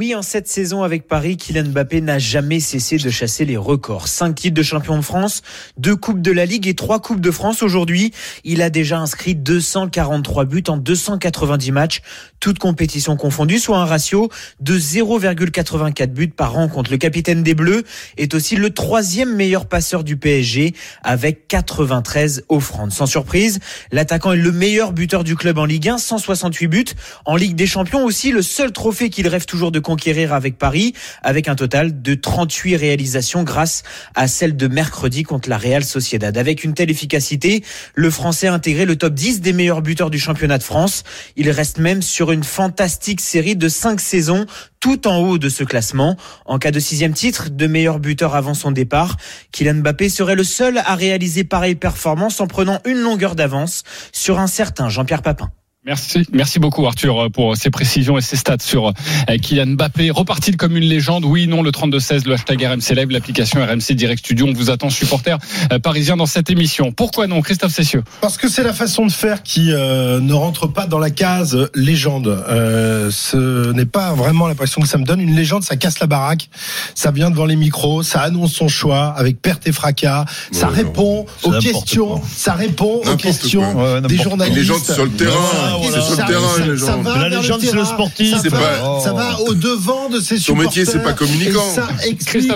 Oui, 0.00 0.14
en 0.14 0.22
cette 0.22 0.46
saison 0.46 0.84
avec 0.84 1.08
Paris, 1.08 1.36
Kylian 1.36 1.70
Mbappé 1.70 2.00
n'a 2.00 2.20
jamais 2.20 2.60
cessé 2.60 2.98
de 2.98 3.10
chasser 3.10 3.44
les 3.44 3.56
records. 3.56 4.06
Cinq 4.06 4.36
titres 4.36 4.54
de 4.54 4.62
champion 4.62 4.96
de 4.96 5.02
France, 5.02 5.42
deux 5.76 5.96
coupes 5.96 6.22
de 6.22 6.30
la 6.30 6.46
Ligue 6.46 6.68
et 6.68 6.74
trois 6.74 7.00
coupes 7.00 7.20
de 7.20 7.32
France 7.32 7.64
aujourd'hui. 7.64 8.12
Il 8.44 8.62
a 8.62 8.70
déjà 8.70 9.00
inscrit 9.00 9.34
243 9.34 10.44
buts 10.44 10.62
en 10.68 10.76
290 10.76 11.72
matchs, 11.72 12.02
toutes 12.38 12.60
compétitions 12.60 13.16
confondues, 13.16 13.58
soit 13.58 13.78
un 13.78 13.86
ratio 13.86 14.30
de 14.60 14.78
0,84 14.78 16.06
buts 16.06 16.28
par 16.28 16.52
rencontre. 16.52 16.92
Le 16.92 16.98
capitaine 16.98 17.42
des 17.42 17.56
Bleus 17.56 17.82
est 18.18 18.34
aussi 18.34 18.54
le 18.54 18.70
troisième 18.70 19.34
meilleur 19.34 19.66
passeur 19.66 20.04
du 20.04 20.16
PSG 20.16 20.74
avec 21.02 21.48
93 21.48 22.44
offrandes. 22.48 22.92
Sans 22.92 23.06
surprise, 23.06 23.58
l'attaquant 23.90 24.30
est 24.30 24.36
le 24.36 24.52
meilleur 24.52 24.92
buteur 24.92 25.24
du 25.24 25.34
club 25.34 25.58
en 25.58 25.64
Ligue 25.64 25.88
1, 25.88 25.98
168 25.98 26.68
buts. 26.68 26.84
En 27.24 27.34
Ligue 27.34 27.56
des 27.56 27.66
Champions 27.66 28.04
aussi, 28.04 28.30
le 28.30 28.42
seul 28.42 28.70
trophée 28.70 29.10
qu'il 29.10 29.26
rêve 29.26 29.44
toujours 29.44 29.72
de 29.72 29.87
conquérir 29.88 30.34
avec 30.34 30.58
Paris, 30.58 30.92
avec 31.22 31.48
un 31.48 31.54
total 31.54 32.02
de 32.02 32.12
38 32.12 32.76
réalisations 32.76 33.42
grâce 33.42 33.84
à 34.14 34.28
celle 34.28 34.54
de 34.54 34.68
mercredi 34.68 35.22
contre 35.22 35.48
la 35.48 35.56
Real 35.56 35.82
Sociedad. 35.82 36.36
Avec 36.36 36.62
une 36.62 36.74
telle 36.74 36.90
efficacité, 36.90 37.64
le 37.94 38.10
Français 38.10 38.48
a 38.48 38.52
intégré 38.52 38.84
le 38.84 38.96
top 38.96 39.14
10 39.14 39.40
des 39.40 39.54
meilleurs 39.54 39.80
buteurs 39.80 40.10
du 40.10 40.18
championnat 40.18 40.58
de 40.58 40.62
France. 40.62 41.04
Il 41.36 41.50
reste 41.50 41.78
même 41.78 42.02
sur 42.02 42.32
une 42.32 42.44
fantastique 42.44 43.22
série 43.22 43.56
de 43.56 43.66
5 43.66 43.98
saisons 43.98 44.44
tout 44.78 45.08
en 45.08 45.20
haut 45.20 45.38
de 45.38 45.48
ce 45.48 45.64
classement. 45.64 46.18
En 46.44 46.58
cas 46.58 46.70
de 46.70 46.80
sixième 46.80 47.14
titre 47.14 47.48
de 47.48 47.66
meilleur 47.66 47.98
buteur 47.98 48.34
avant 48.34 48.52
son 48.52 48.72
départ, 48.72 49.16
Kylian 49.52 49.76
Mbappé 49.76 50.10
serait 50.10 50.36
le 50.36 50.44
seul 50.44 50.76
à 50.84 50.96
réaliser 50.96 51.44
pareille 51.44 51.76
performance 51.76 52.42
en 52.42 52.46
prenant 52.46 52.80
une 52.84 52.98
longueur 52.98 53.34
d'avance 53.34 53.84
sur 54.12 54.38
un 54.38 54.48
certain 54.48 54.90
Jean-Pierre 54.90 55.22
Papin. 55.22 55.50
Merci, 55.88 56.26
merci 56.34 56.58
beaucoup 56.58 56.86
Arthur 56.86 57.30
pour 57.32 57.56
ces 57.56 57.70
précisions 57.70 58.18
et 58.18 58.20
ces 58.20 58.36
stats 58.36 58.56
sur 58.60 58.88
euh, 58.88 59.36
Kylian 59.40 59.68
Mbappé. 59.68 60.10
Repartit 60.10 60.52
comme 60.52 60.76
une 60.76 60.84
légende? 60.84 61.24
Oui, 61.24 61.46
non, 61.46 61.62
le 61.62 61.70
32-16, 61.70 62.26
le 62.26 62.34
hashtag 62.34 62.62
RMC 62.62 62.94
Live, 62.94 63.10
l'application 63.10 63.64
RMC 63.64 63.94
Direct 63.94 64.22
Studio. 64.22 64.48
On 64.48 64.52
vous 64.52 64.68
attend, 64.68 64.90
supporters 64.90 65.38
euh, 65.72 65.78
parisiens, 65.78 66.18
dans 66.18 66.26
cette 66.26 66.50
émission. 66.50 66.92
Pourquoi 66.92 67.26
non, 67.26 67.40
Christophe 67.40 67.72
Cessieux? 67.72 68.04
Parce 68.20 68.36
que 68.36 68.50
c'est 68.50 68.64
la 68.64 68.74
façon 68.74 69.06
de 69.06 69.10
faire 69.10 69.42
qui 69.42 69.72
euh, 69.72 70.20
ne 70.20 70.34
rentre 70.34 70.66
pas 70.66 70.86
dans 70.86 70.98
la 70.98 71.08
case 71.08 71.56
légende. 71.74 72.28
Euh, 72.28 73.10
ce 73.10 73.72
n'est 73.72 73.86
pas 73.86 74.12
vraiment 74.12 74.46
l'impression 74.46 74.82
que 74.82 74.88
ça 74.88 74.98
me 74.98 75.04
donne. 75.04 75.22
Une 75.22 75.34
légende, 75.34 75.62
ça 75.62 75.76
casse 75.76 76.00
la 76.00 76.06
baraque. 76.06 76.50
Ça 76.94 77.12
vient 77.12 77.30
devant 77.30 77.46
les 77.46 77.56
micros, 77.56 78.02
ça 78.02 78.20
annonce 78.20 78.52
son 78.52 78.68
choix 78.68 79.14
avec 79.16 79.40
perte 79.40 79.66
et 79.66 79.72
fracas. 79.72 80.26
Ça 80.52 80.66
répond 80.66 81.24
aux 81.44 81.52
questions. 81.52 82.18
quoi. 82.18 82.22
Ça 82.36 82.52
répond 82.52 83.00
aux 83.06 83.16
questions 83.16 84.02
des 84.02 84.18
journalistes. 84.18 84.54
Une 84.54 84.62
légende 84.62 84.84
sur 84.84 85.04
le 85.04 85.12
terrain. 85.12 85.77
Voilà, 85.82 86.00
c'est 86.00 86.06
sur 86.06 86.16
Ça- 86.16 86.22
le 86.22 86.28
terrain, 86.28 86.76
ça- 86.78 86.86
ça 86.86 86.96
va 86.96 87.02
Mais 87.14 87.22
la 87.22 87.28
vers 87.28 87.40
légende, 87.40 87.60
le 87.62 87.66
c'est 87.68 87.76
le 87.76 87.84
sportif. 87.84 88.36
Ça 88.36 88.48
va, 88.48 88.58
pas- 88.58 89.00
ça 89.02 89.12
va 89.12 89.40
au 89.42 89.54
devant 89.54 90.08
de 90.08 90.20
ses 90.20 90.36
Son 90.38 90.44
supporters. 90.54 90.64
métier, 90.68 90.84
c'est 90.84 91.02
pas 91.02 91.12
communicant. 91.12 91.62
Et 91.70 91.74
ça 91.74 91.88
explique. 92.06 92.52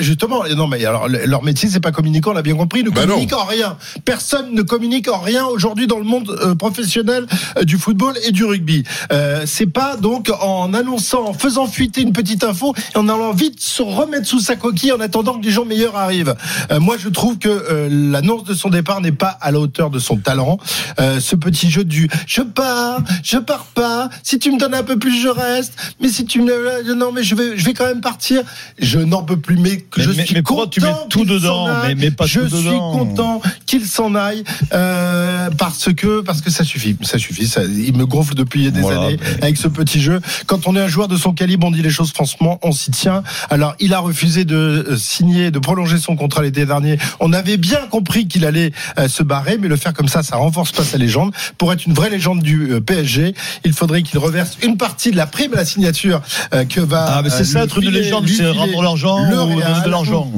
Justement, 0.00 0.42
non 0.56 0.66
mais 0.68 0.84
alors 0.84 1.08
le- 1.08 1.24
leur 1.26 1.42
métier 1.42 1.68
c'est 1.68 1.80
pas 1.80 1.92
communicant, 1.92 2.30
on 2.30 2.34
l'a 2.34 2.42
bien 2.42 2.54
compris, 2.56 2.82
ne 2.84 2.90
Bah 2.90 3.02
non. 3.02 3.14
communique 3.14 3.32
en 3.34 3.44
rien. 3.44 3.76
Personne 4.04 4.54
ne 4.54 4.62
communique 4.62 5.08
en 5.08 5.18
rien 5.20 5.44
aujourd'hui 5.46 5.86
dans 5.86 5.98
le 5.98 6.04
monde 6.04 6.30
euh, 6.42 6.54
professionnel 6.54 7.26
euh, 7.58 7.64
du 7.64 7.78
football 7.78 8.14
et 8.26 8.32
du 8.32 8.44
rugby. 8.44 8.84
Euh, 9.12 9.42
c'est 9.46 9.66
pas 9.66 9.96
donc 9.96 10.30
en 10.40 10.72
annonçant, 10.74 11.26
en 11.28 11.32
faisant 11.34 11.66
fuiter 11.66 12.02
une 12.02 12.12
petite 12.12 12.44
info 12.44 12.74
et 12.94 12.98
en 12.98 13.08
allant 13.08 13.32
vite 13.32 13.60
se 13.60 13.82
remettre 13.82 14.26
sous 14.26 14.40
sa 14.40 14.56
coquille 14.56 14.92
en 14.92 15.00
attendant 15.00 15.34
que 15.38 15.42
des 15.42 15.50
gens 15.50 15.64
meilleurs 15.64 15.96
arrivent. 15.96 16.34
Euh, 16.70 16.80
moi 16.80 16.96
je 16.98 17.08
trouve 17.08 17.38
que 17.38 17.48
euh, 17.48 17.88
l'annonce 17.90 18.44
de 18.44 18.54
son 18.54 18.70
départ 18.70 19.00
n'est 19.00 19.12
pas 19.12 19.36
à 19.40 19.50
la 19.50 19.58
hauteur 19.60 19.90
de 19.90 19.98
son 19.98 20.16
talent. 20.16 20.58
Euh, 21.00 21.20
ce 21.20 21.36
petit 21.36 21.70
jeu 21.70 21.84
du 21.84 22.08
je 22.26 22.42
pars, 22.44 23.00
je 23.22 23.38
pars 23.38 23.66
pas. 23.74 24.08
Si 24.22 24.38
tu 24.38 24.50
me 24.52 24.58
donnes 24.58 24.74
un 24.74 24.82
peu 24.82 24.98
plus, 24.98 25.20
je 25.20 25.28
reste. 25.28 25.74
Mais 26.00 26.08
si 26.08 26.24
tu 26.24 26.40
me 26.40 26.94
non 26.94 27.12
mais 27.12 27.22
je 27.22 27.34
vais 27.34 27.56
je 27.56 27.64
vais 27.64 27.74
quand 27.74 27.86
même 27.86 28.00
partir. 28.00 28.42
Je 28.78 28.98
n'en 28.98 29.22
peux 29.22 29.36
plus. 29.38 29.56
Mais, 29.56 29.84
je 29.96 30.10
mais- 30.10 30.24
suis 30.26 30.34
mais 30.34 30.42
pourquoi 30.42 30.66
tu 30.68 30.80
mets 30.80 30.88
content 30.88 31.06
tout 31.08 31.24
dedans. 31.24 31.68
Mais- 31.86 31.94
mais 31.94 32.10
pas 32.10 32.26
Je 32.26 32.40
tout 32.40 32.56
suis 32.56 32.64
dedans. 32.66 32.92
content 32.92 33.42
qu'il 33.66 33.84
s'en 33.86 34.14
aille 34.14 34.44
euh, 34.72 35.50
parce 35.58 35.92
que 35.92 36.20
parce 36.20 36.40
que 36.40 36.50
ça 36.50 36.64
suffit. 36.64 36.96
Ça 37.02 37.18
suffit. 37.18 37.46
Ça, 37.48 37.62
il 37.64 37.96
me 37.96 38.06
gonfle 38.06 38.34
depuis 38.34 38.70
des 38.70 38.80
Voilà, 38.80 39.02
années 39.06 39.18
avec 39.42 39.56
ce 39.56 39.68
petit 39.68 40.00
jeu. 40.00 40.20
Quand 40.46 40.66
on 40.66 40.76
est 40.76 40.80
un 40.80 40.88
joueur 40.88 41.08
de 41.08 41.16
son 41.16 41.32
calibre, 41.32 41.66
on 41.66 41.70
dit 41.70 41.82
les 41.82 41.90
choses 41.90 42.12
franchement, 42.12 42.58
on 42.62 42.72
s'y 42.72 42.90
tient. 42.90 43.22
Alors 43.50 43.74
il 43.80 43.94
a 43.94 43.98
refusé 44.00 44.44
de 44.44 44.56
euh, 44.56 44.96
signer, 44.96 45.50
de 45.50 45.58
prolonger 45.58 45.98
son 45.98 46.16
contrat 46.16 46.42
l'été 46.42 46.66
dernier. 46.66 46.98
On 47.20 47.32
avait 47.32 47.56
bien 47.56 47.80
compris 47.90 48.26
qu'il 48.28 48.44
allait 48.44 48.72
euh, 48.98 49.08
se 49.08 49.22
barrer, 49.22 49.58
mais 49.60 49.68
le 49.68 49.76
faire 49.76 49.92
comme 49.92 50.08
ça, 50.08 50.22
ça 50.22 50.36
renforce 50.36 50.72
pas 50.72 50.84
sa 50.84 50.98
légende. 50.98 51.32
Pour 51.58 51.72
être 51.72 51.86
une 51.86 51.94
vraie 51.94 52.10
légende 52.10 52.23
légende 52.24 52.42
du 52.42 52.72
euh, 52.72 52.80
PSG. 52.80 53.34
Il 53.64 53.72
faudrait 53.74 54.02
qu'il 54.02 54.18
reverse 54.18 54.56
une 54.62 54.76
partie 54.78 55.10
de 55.10 55.16
la 55.16 55.26
prime 55.26 55.52
à 55.52 55.56
la 55.58 55.64
signature 55.66 56.22
euh, 56.54 56.64
que 56.64 56.80
va. 56.80 57.04
Ah, 57.16 57.22
mais 57.22 57.28
c'est 57.28 57.42
euh, 57.42 57.44
ça, 57.44 57.64
être 57.64 57.76
une 57.78 57.88
filer- 57.88 58.00
légende, 58.02 58.26
c'est 58.28 58.48
rendre 58.48 58.82
l'argent 58.82 59.18
le 59.30 59.42
ou 59.42 59.60
de 59.84 59.90
l'argent. 59.90 60.30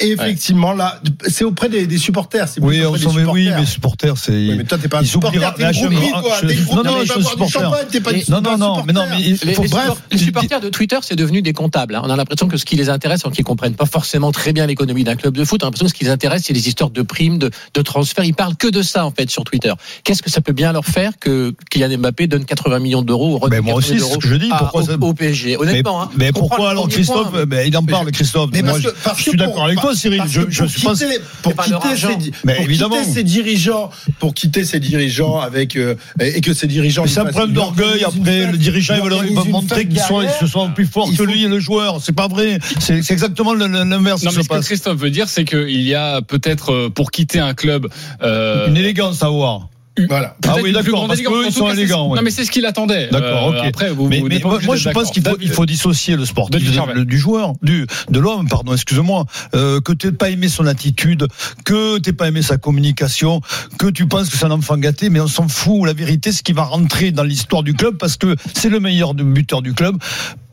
Et 0.00 0.10
effectivement, 0.10 0.72
là, 0.74 1.00
c'est 1.28 1.44
auprès 1.44 1.68
des, 1.70 1.86
des 1.86 1.96
supporters. 1.98 2.46
Oui, 2.60 2.84
on 2.84 2.94
s'en 2.96 3.12
met, 3.14 3.24
oui, 3.24 3.44
supporters. 3.44 3.58
mais 3.60 3.66
supporters, 3.66 4.18
c'est. 4.18 4.32
Oui, 4.32 4.54
mais 4.58 4.64
toi, 4.64 4.76
t'es 4.76 4.88
pas 4.88 4.98
un 4.98 5.02
ils 5.02 5.06
supporter, 5.06 5.38
t'es 5.56 5.72
groupie, 5.72 6.10
toi, 6.10 6.36
t'es 6.40 6.54
Non, 6.54 6.62
groupie, 6.64 6.86
non, 6.88 6.98
je 7.04 7.12
suis 7.12 7.24
supporter. 7.24 7.86
t'es 7.90 8.00
pas 8.00 8.10
Non, 8.28 8.40
non, 8.42 8.58
non, 8.58 8.82
mais 8.86 8.92
non, 8.92 9.04
mais 9.10 9.34
bref. 9.68 9.92
les 10.10 10.18
supporters 10.18 10.60
de 10.60 10.68
Twitter, 10.68 10.98
c'est 11.00 11.16
devenu 11.16 11.40
des 11.40 11.54
comptables. 11.54 11.94
hein. 11.94 12.02
On 12.04 12.10
a 12.10 12.16
l'impression 12.16 12.48
que 12.48 12.58
ce 12.58 12.66
qui 12.66 12.76
les 12.76 12.90
intéresse, 12.90 13.22
c'est 13.24 13.30
qu'ils 13.30 13.44
comprennent 13.44 13.74
pas 13.74 13.86
forcément 13.86 14.30
très 14.32 14.52
bien 14.52 14.66
l'économie 14.66 15.04
d'un 15.04 15.16
club 15.16 15.34
de 15.36 15.44
foot. 15.44 15.62
On 15.62 15.66
a 15.66 15.68
l'impression 15.68 15.86
que 15.86 15.92
ce 15.92 15.96
qui 15.96 16.04
les 16.04 16.10
intéresse, 16.10 16.42
c'est 16.44 16.52
les 16.52 16.68
histoires 16.68 16.90
de 16.90 17.00
primes, 17.02 17.38
de, 17.38 17.50
de 17.72 17.82
transferts. 17.82 18.24
Ils 18.24 18.34
parlent 18.34 18.56
que 18.56 18.68
de 18.68 18.82
ça, 18.82 19.06
en 19.06 19.10
fait, 19.10 19.30
sur 19.30 19.44
Twitter. 19.44 19.72
Qu'est-ce 20.04 20.22
que 20.22 20.30
ça 20.30 20.42
peut 20.42 20.52
bien 20.52 20.72
leur 20.72 20.84
faire 20.84 21.12
que 21.22 21.54
Kylian 21.70 21.98
Mbappé 21.98 22.26
donne 22.26 22.44
80 22.44 22.78
millions 22.80 23.02
d'euros 23.02 23.38
redonne 23.38 23.50
Mais 23.50 23.60
moi 23.60 23.80
80 23.80 23.94
aussi, 23.96 24.04
c'est 24.04 24.12
ce 24.14 24.18
que 24.18 24.28
je 24.28 24.34
dis. 24.34 24.50
Pourquoi 24.58 24.82
au, 24.82 24.86
ça- 24.86 24.96
au 25.00 25.14
PSG 25.14 25.56
Honnêtement, 25.56 25.98
mais, 26.00 26.04
hein, 26.04 26.10
mais 26.16 26.32
pourquoi 26.32 26.70
alors 26.70 26.88
Christophe 26.88 27.30
point. 27.30 27.44
ben, 27.46 27.66
Il 27.66 27.76
en 27.76 27.82
parle, 27.84 28.10
Christophe. 28.12 28.50
Mais 28.52 28.62
Moi, 28.62 28.72
parce 28.72 28.82
je, 28.82 28.88
que- 28.88 28.94
parce 29.04 29.18
je 29.18 29.22
suis 29.22 29.38
d'accord 29.38 29.64
avec 29.64 29.80
toi, 29.80 29.94
Cyril. 29.94 30.22
Je, 30.26 30.42
je 30.48 30.62
pour 30.62 30.70
suis 30.70 30.82
pas. 30.82 30.92
quitter- 30.94 31.20
pour 31.42 31.54
quitter 31.56 31.70
leur 31.70 31.86
argent. 31.86 32.18
ces- 32.20 32.30
Mais 32.44 32.54
pour 32.56 32.64
évidemment. 32.64 32.96
quitter 32.98 33.12
ces 33.12 33.22
dirigeants, 33.24 33.90
pour 34.18 34.34
quitter 34.34 34.64
ces 34.64 34.80
dirigeants 34.80 35.38
avec 35.40 35.76
euh, 35.76 35.94
et 36.20 36.40
que 36.40 36.52
ces 36.54 36.66
dirigeants. 36.66 37.02
Mais 37.04 37.08
c'est 37.08 37.20
un 37.20 37.24
problème 37.26 37.52
d'orgueil. 37.52 38.04
Après, 38.04 38.50
le 38.50 38.58
dirigeant, 38.58 38.94
il 39.28 39.34
va, 39.34 39.44
montrer 39.44 39.86
qu'ils 39.86 40.00
ils 40.42 40.48
sont 40.48 40.70
plus 40.70 40.86
forts 40.86 41.08
que 41.16 41.22
lui 41.22 41.44
et 41.44 41.48
le 41.48 41.60
joueur. 41.60 42.00
C'est 42.02 42.12
pas 42.14 42.28
vrai. 42.28 42.58
C'est 42.80 43.02
c'est 43.02 43.12
exactement 43.12 43.54
l'inverse 43.54 44.22
Non, 44.24 44.30
mais 44.32 44.38
se 44.38 44.42
ce 44.42 44.48
que. 44.48 44.64
Christophe 44.64 44.98
veut 44.98 45.10
dire, 45.10 45.28
c'est 45.28 45.44
qu'il 45.44 45.82
y 45.82 45.94
a 45.94 46.20
peut-être, 46.22 46.72
euh, 46.72 46.88
pour 46.90 47.10
quitter 47.10 47.38
un 47.38 47.54
club, 47.54 47.88
euh, 48.22 48.68
Une 48.68 48.76
élégance 48.76 49.22
à 49.22 49.26
avoir. 49.26 49.68
Voilà. 50.08 50.36
Ah 50.48 50.56
oui, 50.62 50.72
d'accord, 50.72 50.92
grande 50.92 51.08
parce 51.08 51.20
élégance. 51.20 51.34
qu'eux, 51.38 51.44
En 51.44 51.48
ils 51.48 51.52
tout 51.52 51.58
sont 51.58 51.70
élégants, 51.70 52.08
ouais. 52.08 52.16
Non, 52.16 52.22
mais 52.22 52.30
c'est 52.30 52.44
ce 52.44 52.50
qu'il 52.50 52.64
attendait. 52.64 53.08
D'accord, 53.10 53.52
Euh, 53.52 53.60
ok. 53.60 53.66
Après, 53.66 53.90
vous, 53.90 54.08
mais 54.08 54.20
vous 54.20 54.28
mais 54.28 54.40
moi, 54.64 54.76
je 54.76 54.88
pense 54.88 55.10
qu'il 55.10 55.22
faut, 55.22 55.36
il 55.40 55.50
faut 55.50 55.66
dissocier 55.66 56.16
le 56.16 56.24
sportif 56.24 56.52
David 56.52 57.04
du, 57.04 57.18
joueur, 57.18 57.52
du 57.62 57.86
de 58.08 58.18
l'homme, 58.20 58.48
pardon, 58.48 58.72
excuse-moi, 58.72 59.26
euh, 59.54 59.80
que 59.80 59.92
tu 59.92 60.06
n'aies 60.06 60.12
pas 60.12 60.30
aimé 60.30 60.48
son 60.48 60.66
attitude, 60.66 61.26
que 61.64 61.98
tu 61.98 62.08
n'aies 62.08 62.16
pas 62.16 62.28
aimé 62.28 62.40
sa 62.42 62.56
communication, 62.56 63.40
que 63.78 63.88
tu 63.88 64.06
penses 64.06 64.30
que 64.30 64.36
c'est 64.38 64.46
un 64.46 64.50
enfant 64.50 64.78
gâté, 64.78 65.10
mais 65.10 65.20
on 65.20 65.28
s'en 65.28 65.48
fout. 65.48 65.86
La 65.86 65.92
vérité, 65.92 66.32
c'est 66.32 66.42
qu'il 66.42 66.54
va 66.54 66.64
rentrer 66.64 67.10
dans 67.10 67.24
l'histoire 67.24 67.62
du 67.62 67.74
club 67.74 67.96
parce 67.98 68.16
que 68.16 68.34
c'est 68.54 68.70
le 68.70 68.80
meilleur 68.80 69.14
buteur 69.14 69.60
du 69.62 69.74
club, 69.74 69.96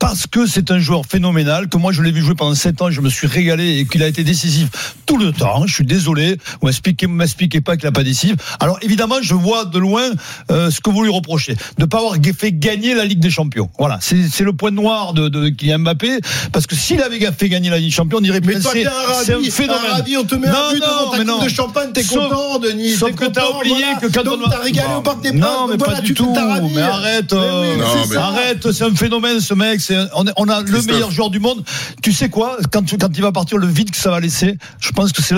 parce 0.00 0.26
que 0.26 0.46
c'est 0.46 0.70
un 0.72 0.78
joueur 0.80 1.02
phénoménal, 1.08 1.68
que 1.68 1.76
moi 1.76 1.92
je 1.92 2.02
l'ai 2.02 2.10
vu 2.10 2.22
jouer 2.22 2.34
pendant 2.34 2.54
7 2.54 2.80
ans, 2.82 2.90
je 2.90 3.00
me 3.02 3.08
suis 3.10 3.26
régalé 3.28 3.78
et 3.78 3.86
qu'il 3.86 4.02
a 4.02 4.08
été 4.08 4.24
décisif 4.24 4.94
tout 5.06 5.18
le 5.18 5.30
temps. 5.30 5.66
Je 5.66 5.74
suis 5.74 5.84
désolé, 5.84 6.38
vous 6.60 6.66
m'expliquez, 6.66 7.06
m'expliquez 7.06 7.60
pas 7.60 7.76
qu'il 7.76 7.84
n'a 7.86 7.92
pas 7.92 8.02
décisif. 8.02 8.34
Alors 8.60 8.78
évidemment, 8.82 9.16
je 9.20 9.34
vois 9.34 9.66
de 9.66 9.78
loin 9.78 10.02
euh, 10.50 10.70
ce 10.70 10.80
que 10.80 10.88
vous 10.90 11.02
lui 11.04 11.10
reprochez, 11.12 11.54
de 11.54 11.60
ne 11.82 11.84
pas 11.84 11.98
avoir 11.98 12.14
fait 12.36 12.50
gagner 12.52 12.94
la 12.94 13.04
Ligue 13.04 13.20
des 13.20 13.30
Champions. 13.30 13.68
Voilà, 13.78 13.98
c'est 14.00 14.26
c'est 14.28 14.42
le 14.44 14.52
point 14.54 14.70
noir 14.70 15.12
de, 15.12 15.28
de 15.28 15.50
Kylian 15.50 15.80
Mbappé, 15.80 16.18
parce 16.52 16.66
que 16.66 16.74
s'il 16.74 17.02
avait 17.02 17.20
fait 17.36 17.48
gagner 17.50 17.68
la 17.70 17.76
Ligue 17.78 17.88
des 17.90 17.94
Champions, 17.94 18.18
on 18.18 18.22
dirait 18.22 18.40
Mais 18.42 18.58
toi, 18.58 18.70
c'est 18.72 18.86
un 18.86 18.90
c'est 19.22 19.34
un 19.34 19.42
phénomène. 19.50 19.82
un 19.90 19.94
ravi, 19.96 20.16
on 20.16 20.24
te 20.24 20.34
met 20.34 20.46
Non, 20.48 20.54
un 20.70 20.72
but 20.72 20.80
non, 20.80 20.86
devant 20.86 21.10
ta 21.10 21.18
mais 21.18 21.24
coupe 21.24 21.38
non. 21.38 21.44
de 21.44 21.48
champagne, 21.50 21.90
t'es 21.92 22.02
Sauf- 22.02 22.28
content, 22.30 22.58
Denis. 22.58 22.92
Sauf 22.96 23.14
que 23.14 23.26
t'as 23.26 23.48
oublié 23.50 23.74
voilà. 23.76 23.98
que 24.00 24.06
quand 24.06 24.24
Donc 24.24 24.40
on 24.46 24.48
t'as 24.48 24.60
régalé 24.60 24.88
Non. 24.88 24.96
au 24.98 25.02
Parc 25.02 25.20
des 25.22 25.32
Non, 25.32 25.40
Princes, 25.46 25.70
mais 25.72 25.76
voilà, 25.76 25.94
pas 25.96 26.00
du 26.00 26.14
tout. 26.14 26.32
Mais 26.74 26.80
arrête, 26.80 27.32
Mais 27.32 27.38
euh, 27.38 27.62
oui, 27.62 27.68
mais 27.76 27.82
Non, 27.84 27.86
c'est 28.04 28.10
mais- 28.10 28.16
arrête, 28.16 28.72
c'est 28.72 28.84
un 28.84 28.94
phénomène 28.94 29.40
ce 29.40 29.52
mec. 29.54 29.80
c'est- 29.80 29.89
On, 30.14 30.48
a 30.48 30.60
le 30.62 30.78
meilleur 30.92 31.10
joueur 31.10 31.30
du 31.30 31.38
monde. 31.40 31.64
Tu 32.02 32.12
sais 32.12 32.28
quoi 32.28 32.56
quand, 32.72 32.82
tu- 32.82 32.98
quand 32.98 33.08
il 33.16 33.22
va 33.22 33.32
partir, 33.32 33.58
le 33.58 33.66
vide 33.66 33.90
que 33.90 33.96
ça 33.96 34.10
va 34.10 34.20
laisser, 34.20 34.56
je 34.80 34.90
pense 34.90 35.12
que 35.12 35.22
c'est 35.22 35.34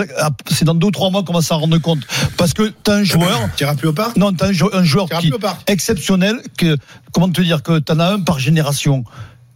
c'est 0.50 0.64
dans 0.64 0.74
deux 0.74 0.88
ou 0.88 0.90
trois 0.90 1.10
mois 1.10 1.22
qu'on 1.22 1.32
va 1.32 1.42
s'en 1.42 1.58
rendre 1.58 1.78
compte. 1.78 2.00
Parce 2.36 2.52
que 2.52 2.72
t'as 2.82 2.96
un 2.96 3.04
joueur. 3.04 3.48
Tu 3.56 3.64
plus 3.76 3.88
au 3.88 3.92
parc? 3.92 4.16
Non, 4.16 4.32
t'as 4.32 4.48
un, 4.48 4.52
un 4.72 4.84
joueur 4.84 5.08
qui 5.20 5.30
exceptionnel. 5.66 6.40
Que 6.56 6.76
comment 7.12 7.28
te 7.30 7.40
dire 7.40 7.62
que 7.62 7.78
t'en 7.78 7.98
as 7.98 8.12
un 8.12 8.20
par 8.20 8.38
génération. 8.38 9.04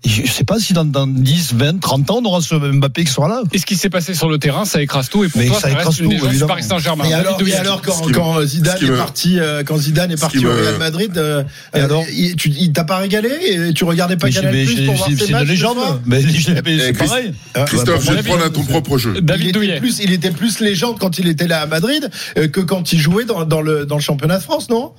Je 0.07 0.31
sais 0.31 0.45
pas 0.45 0.59
si 0.59 0.73
dans, 0.73 0.85
dans 0.85 1.07
10, 1.07 1.55
20, 1.55 1.81
30 1.81 2.11
ans, 2.11 2.21
on 2.23 2.25
aura 2.27 2.41
ce 2.41 2.55
Mbappé 2.55 3.05
qui 3.05 3.11
sera 3.13 3.29
là. 3.29 3.43
Et 3.53 3.59
ce 3.59 3.67
qui 3.67 3.77
s'est 3.77 3.91
passé 3.91 4.15
sur 4.15 4.29
le 4.29 4.39
terrain, 4.39 4.65
ça 4.65 4.81
écrase 4.81 5.09
tout. 5.09 5.25
Et 5.25 5.29
pour 5.29 5.41
Mais 5.41 5.47
toi, 5.49 5.57
ça 5.57 5.63
ça, 5.63 5.71
écrase 5.71 5.87
reste 5.89 5.99
une 6.01 6.05
tout, 6.07 6.11
légende 6.13 6.31
du. 6.31 6.39
Paris 6.47 6.63
Saint-Germain. 6.63 7.05
Et 7.05 7.13
alors, 7.15 7.37
Douillet. 7.39 7.55
et 7.55 7.59
alors 7.59 7.83
quand, 7.83 8.43
Zidane 8.45 8.77
est 8.83 8.87
me- 8.91 8.97
parti, 8.97 9.39
euh, 9.41 9.63
quand 9.65 9.77
Zidane 9.79 10.13
est 10.13 10.21
parti 10.21 10.47
au 10.47 10.51
Real 10.53 10.79
Madrid, 10.79 11.17
euh, 11.19 11.43
Et 11.75 11.81
alors 11.81 12.03
euh, 12.03 12.13
il, 12.13 12.37
tu- 12.37 12.51
il 12.51 12.73
t'a 12.73 12.85
pas 12.85 12.99
régalé 12.99 13.31
et 13.43 13.73
tu 13.75 13.85
regardais 13.85 14.17
pas 14.17 14.31
Canal 14.31 14.53
Plus 14.53 14.87
pour 14.87 14.95
voir 14.95 15.09
c'est 15.17 15.29
une 15.31 15.39
légende. 15.43 15.79
Mais 16.07 16.23
c'est 16.23 16.93
pareil. 16.93 17.33
Christophe, 17.67 18.05
je 18.05 18.13
vais 18.13 18.23
te 18.23 18.29
prendre 18.29 18.45
à 18.45 18.51
ton 18.51 18.65
propre 18.65 18.99
jeu. 18.99 19.21
David 19.21 19.47
il 19.47 19.53
Douillet. 19.53 19.71
était 19.73 19.81
plus, 19.81 19.99
il 20.03 20.13
était 20.13 20.31
plus 20.31 20.61
légende 20.61 20.99
quand 20.99 21.19
il 21.19 21.29
était 21.29 21.47
là 21.49 21.63
à 21.63 21.67
Madrid 21.67 22.09
euh, 22.39 22.49
que 22.49 22.61
quand 22.61 22.93
il 22.93 22.99
jouait 23.01 23.25
dans 23.25 23.61
le 23.61 23.87
championnat 24.01 24.39
de 24.39 24.43
France, 24.43 24.69
non? 24.71 24.93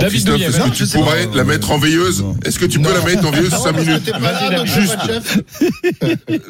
David 0.00 0.24
Christophe, 0.24 0.40
est-ce 0.40 0.58
que 0.60 0.70
tu 0.90 0.98
pourrais 0.98 1.28
la 1.34 1.44
mettre 1.44 1.70
en 1.70 1.78
veilleuse? 1.78 2.24
Est-ce 2.44 2.58
que 2.58 2.66
tu 2.66 2.80
peux 2.80 2.92
la 2.92 3.00
mettre 3.02 3.26
en 3.26 3.30
veilleuse 3.30 3.50
5 3.50 3.72
minutes? 3.76 4.12
Juste. 4.66 4.98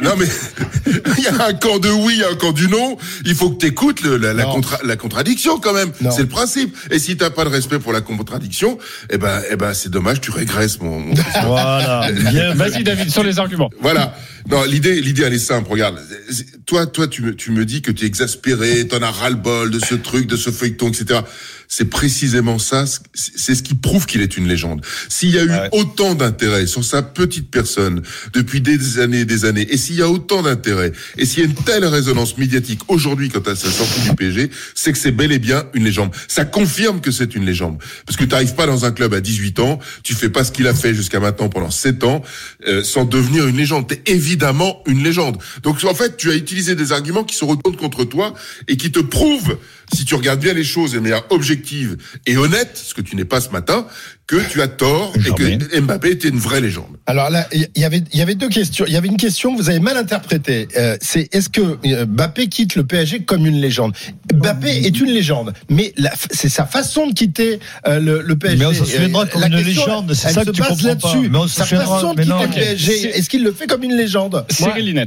Non 0.03 0.13
mais 0.19 0.27
il 1.19 1.25
y 1.25 1.27
a 1.29 1.47
un 1.47 1.53
camp 1.55 1.79
de 1.79 1.89
oui, 1.91 2.23
un 2.31 2.35
camp 2.35 2.53
du 2.53 2.69
non. 2.69 2.97
Il 3.25 3.35
faut 3.35 3.51
que 3.51 3.59
tu 3.59 3.67
écoutes 3.67 4.03
la, 4.05 4.33
la, 4.33 4.45
Non. 4.45 4.53
contra- 4.55 4.81
la 4.85 4.97
contradiction 4.97 5.59
quand 5.59 5.73
même. 5.73 5.91
Non. 6.01 6.11
C'est 6.11 6.23
le 6.23 6.29
principe. 6.29 6.77
Et 6.91 6.99
si 6.99 7.17
t'as 7.17 7.31
pas 7.31 7.45
de 7.45 7.51
respect 7.51 7.79
pour 7.79 7.93
la 7.93 8.01
contradiction, 8.01 8.79
eh 9.11 9.19
ben, 9.19 9.41
eh 9.51 9.57
ben 9.57 9.73
c'est 9.75 9.89
dommage, 9.91 10.21
tu 10.21 10.31
régresses 10.31 10.81
mon. 10.81 10.99
mon. 11.01 11.15
Voilà. 11.47 12.09
Vas-y, 12.55 12.85
David, 12.85 13.11
sur 13.11 13.23
les 13.23 13.39
arguments. 13.39 13.71
Voilà. 13.81 14.15
Non, 14.51 14.65
l'idée, 14.65 15.01
l'idée, 15.01 15.23
elle 15.23 15.35
est 15.35 15.39
simple. 15.39 15.71
Regarde, 15.71 15.99
toi, 16.67 16.87
toi, 16.87 17.07
tu 17.09 17.23
me, 17.23 17.35
tu 17.35 17.51
me 17.51 17.65
dis 17.65 17.83
que 17.83 17.91
tu 17.93 18.05
es 18.05 18.07
exaspéré, 18.07 18.87
t'en 18.89 19.03
as 19.03 19.11
ras 19.11 19.31
le 19.31 19.37
bol 19.37 19.71
de 19.71 19.79
ce 19.79 19.95
truc, 19.95 20.27
de 20.27 20.37
ce 20.37 20.51
feuilleton, 20.51 20.89
etc. 20.89 21.21
C'est 21.69 21.87
précisément 21.87 22.59
ça. 22.59 22.85
C'est 22.87 23.01
c'est 23.37 23.55
ce 23.55 23.63
qui 23.63 23.75
prouve 23.75 24.05
qu'il 24.07 24.21
est 24.21 24.37
une 24.37 24.47
légende. 24.47 24.85
S'il 25.09 25.31
y 25.31 25.39
a 25.39 25.45
eu 25.45 25.49
Ouais. 25.51 25.69
autant 25.73 26.15
d'intérêt 26.15 26.67
sur 26.67 26.85
sa 26.85 27.03
petite 27.03 27.51
personne 27.51 28.03
depuis 28.33 28.61
des 28.61 28.99
années 28.99 29.21
et 29.21 29.25
des 29.25 29.45
années, 29.45 29.67
et 29.71 29.77
s'il 29.77 29.97
y 29.97 30.03
a 30.03 30.09
autant 30.09 30.43
d'intérêt, 30.43 30.93
et 31.17 31.25
s'il 31.27 31.41
y 31.41 31.43
a 31.43 31.47
une 31.47 31.55
telle 31.55 31.85
résonance 31.85 32.37
médiatique 32.39 32.81
aujourd'hui 32.89 33.29
quant 33.31 33.41
à 33.41 33.55
sa 33.57 33.71
sortie 33.71 34.01
du 34.09 34.15
PSG, 34.15 34.51
c'est 34.75 34.93
que 34.93 34.99
c'est 34.99 35.13
bel 35.13 35.33
et 35.33 35.39
bien 35.39 35.65
une 35.75 35.85
légende. 35.85 36.11
Ça 36.29 36.45
confirme 36.45 37.01
que 37.01 37.11
c'est 37.11 37.35
une 37.35 37.45
légende. 37.45 37.79
Parce 38.07 38.17
que 38.17 38.25
tu 38.25 38.31
n'arrives 38.31 38.55
pas 38.55 38.67
dans 38.67 38.85
un 38.85 38.93
club 38.93 39.15
à 39.15 39.21
18 39.21 39.59
ans, 39.61 39.79
tu 40.03 40.15
fais 40.15 40.29
pas 40.31 40.45
ce 40.45 40.53
qu'il 40.53 40.67
a 40.67 40.75
fait 40.75 40.95
jusqu'à 40.95 41.21
maintenant 41.21 41.49
pendant 41.49 41.71
7 41.71 42.05
ans, 42.05 42.23
euh, 42.69 42.83
sans 42.85 43.05
devenir 43.05 43.47
une 43.47 43.57
légende. 43.57 43.89
T'es 43.89 44.03
évidemment 44.07 44.32
une 44.87 45.03
légende. 45.03 45.39
Donc 45.62 45.83
en 45.85 45.95
fait, 45.95 46.17
tu 46.17 46.31
as 46.31 46.35
utilisé 46.35 46.75
des 46.75 46.93
arguments 46.93 47.25
qui 47.25 47.37
se 47.37 47.45
retournent 47.45 47.77
contre 47.77 48.05
toi 48.05 48.35
et 48.69 48.77
qui 48.77 48.93
te 48.93 49.01
prouvent, 49.01 49.59
si 49.93 50.05
tu 50.05 50.15
regardes 50.15 50.41
bien 50.41 50.53
les 50.55 50.65
choses 50.65 50.93
de 50.93 50.99
manière 51.01 51.23
objective 51.31 51.97
et 52.27 52.37
honnête, 52.37 52.71
ce 52.83 52.95
que 52.95 53.01
tu 53.03 53.17
n'es 53.17 53.25
pas 53.25 53.41
ce 53.41 53.51
matin, 53.51 53.87
que 54.27 54.37
tu 54.51 54.63
as 54.63 54.69
tort 54.69 55.13
Jamais. 55.19 55.55
et 55.55 55.59
que 55.59 55.81
Mbappé 55.81 56.11
était 56.13 56.29
une 56.29 56.39
vraie 56.39 56.61
légende. 56.61 56.97
Alors 57.07 57.29
là, 57.29 57.47
il 57.53 57.69
y 57.77 57.85
avait, 57.85 58.03
il 58.13 58.19
y 58.19 58.23
avait 58.23 58.35
deux 58.37 58.49
questions. 58.49 58.85
Il 58.87 58.93
y 58.93 58.97
avait 58.97 59.09
une 59.09 59.17
question 59.19 59.53
que 59.55 59.61
vous 59.61 59.69
avez 59.69 59.81
mal 59.81 59.97
interprétée. 59.97 60.69
Euh, 60.79 60.97
c'est 61.03 61.29
est-ce 61.35 61.49
que 61.51 61.77
euh, 61.85 62.07
Mbappé 62.07 62.47
quitte 62.49 62.77
le 62.77 62.85
PSG 62.85 63.25
comme 63.25 63.45
une 63.47 63.61
légende? 63.61 63.93
Mbappé 64.33 64.87
est 64.87 64.99
une 65.01 65.11
légende, 65.11 65.53
mais 65.69 65.93
la- 65.99 66.13
c'est 66.31 66.49
sa 66.49 66.65
façon 66.65 67.09
de 67.09 67.13
quitter 67.13 67.59
euh, 67.87 68.01
le, 68.01 68.23
le 68.23 68.37
PSG. 68.37 68.57
Mais 68.59 68.67
on 68.67 68.73
s'en 68.73 68.85
souviendra 68.87 69.25
Euh, 69.25 69.27
comme 69.27 69.41
la 69.43 69.47
une 69.49 69.65
question, 69.65 69.85
légende, 69.87 70.15
c'est 70.15 70.29
elle 70.29 70.35
ça 70.35 70.41
se 70.43 70.47
que 70.47 70.51
tu 70.53 70.61
base 70.61 70.69
comprends 70.71 70.83
pas. 70.83 70.89
là-dessus. 71.09 71.29
Mais 71.29 71.39
on 71.39 71.47
se 71.49 71.55
Sa 71.57 71.65
souviendra, 71.65 71.95
façon 71.97 72.15
de 72.15 72.19
mais 72.19 72.23
quitter 72.25 72.35
non. 72.37 72.43
le 72.45 72.49
PSG, 72.49 72.93
C'est- 72.99 73.09
est-ce 73.09 73.29
qu'il 73.29 73.43
le 73.45 73.53
fait 73.53 73.67
comme 73.67 73.83
une 73.83 73.97
légende? 73.97 74.47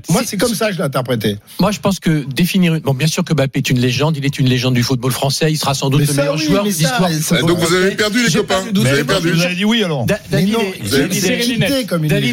Moi, 0.09 0.21
c'est 0.25 0.37
comme 0.37 0.53
ça 0.53 0.67
que 0.67 0.73
je 0.73 0.77
l'ai 0.77 0.83
interprété. 0.83 1.37
Moi, 1.59 1.71
je 1.71 1.79
pense 1.79 1.99
que 1.99 2.25
définir. 2.31 2.75
une- 2.75 2.81
Bon, 2.81 2.93
bien 2.93 3.07
sûr 3.07 3.23
que 3.23 3.33
Mbappé 3.33 3.59
est 3.59 3.69
une 3.71 3.79
légende. 3.79 4.17
Il 4.17 4.25
est 4.25 4.37
une 4.37 4.47
légende 4.49 4.74
du 4.75 4.83
football 4.83 5.11
français. 5.11 5.51
Il 5.51 5.57
sera 5.57 5.73
sans 5.73 5.89
doute 5.89 6.01
Mais 6.01 6.07
le 6.07 6.13
ça, 6.13 6.21
meilleur 6.21 6.35
oui, 6.35 6.45
joueur 6.45 6.63
de 6.63 6.69
l'histoire. 6.69 7.09
Ah, 7.31 7.41
donc 7.41 7.57
vous 7.57 7.73
avez 7.73 7.95
perdu 7.95 8.25
les 8.25 8.31
copains. 8.31 8.63
Vous 8.73 8.85
avez 8.85 9.03
perdu. 9.03 9.31
Vous 9.31 9.41
avez 9.41 9.55
dit 9.55 9.65
oui 9.65 9.83
alors. 9.83 10.05
David 10.05 10.55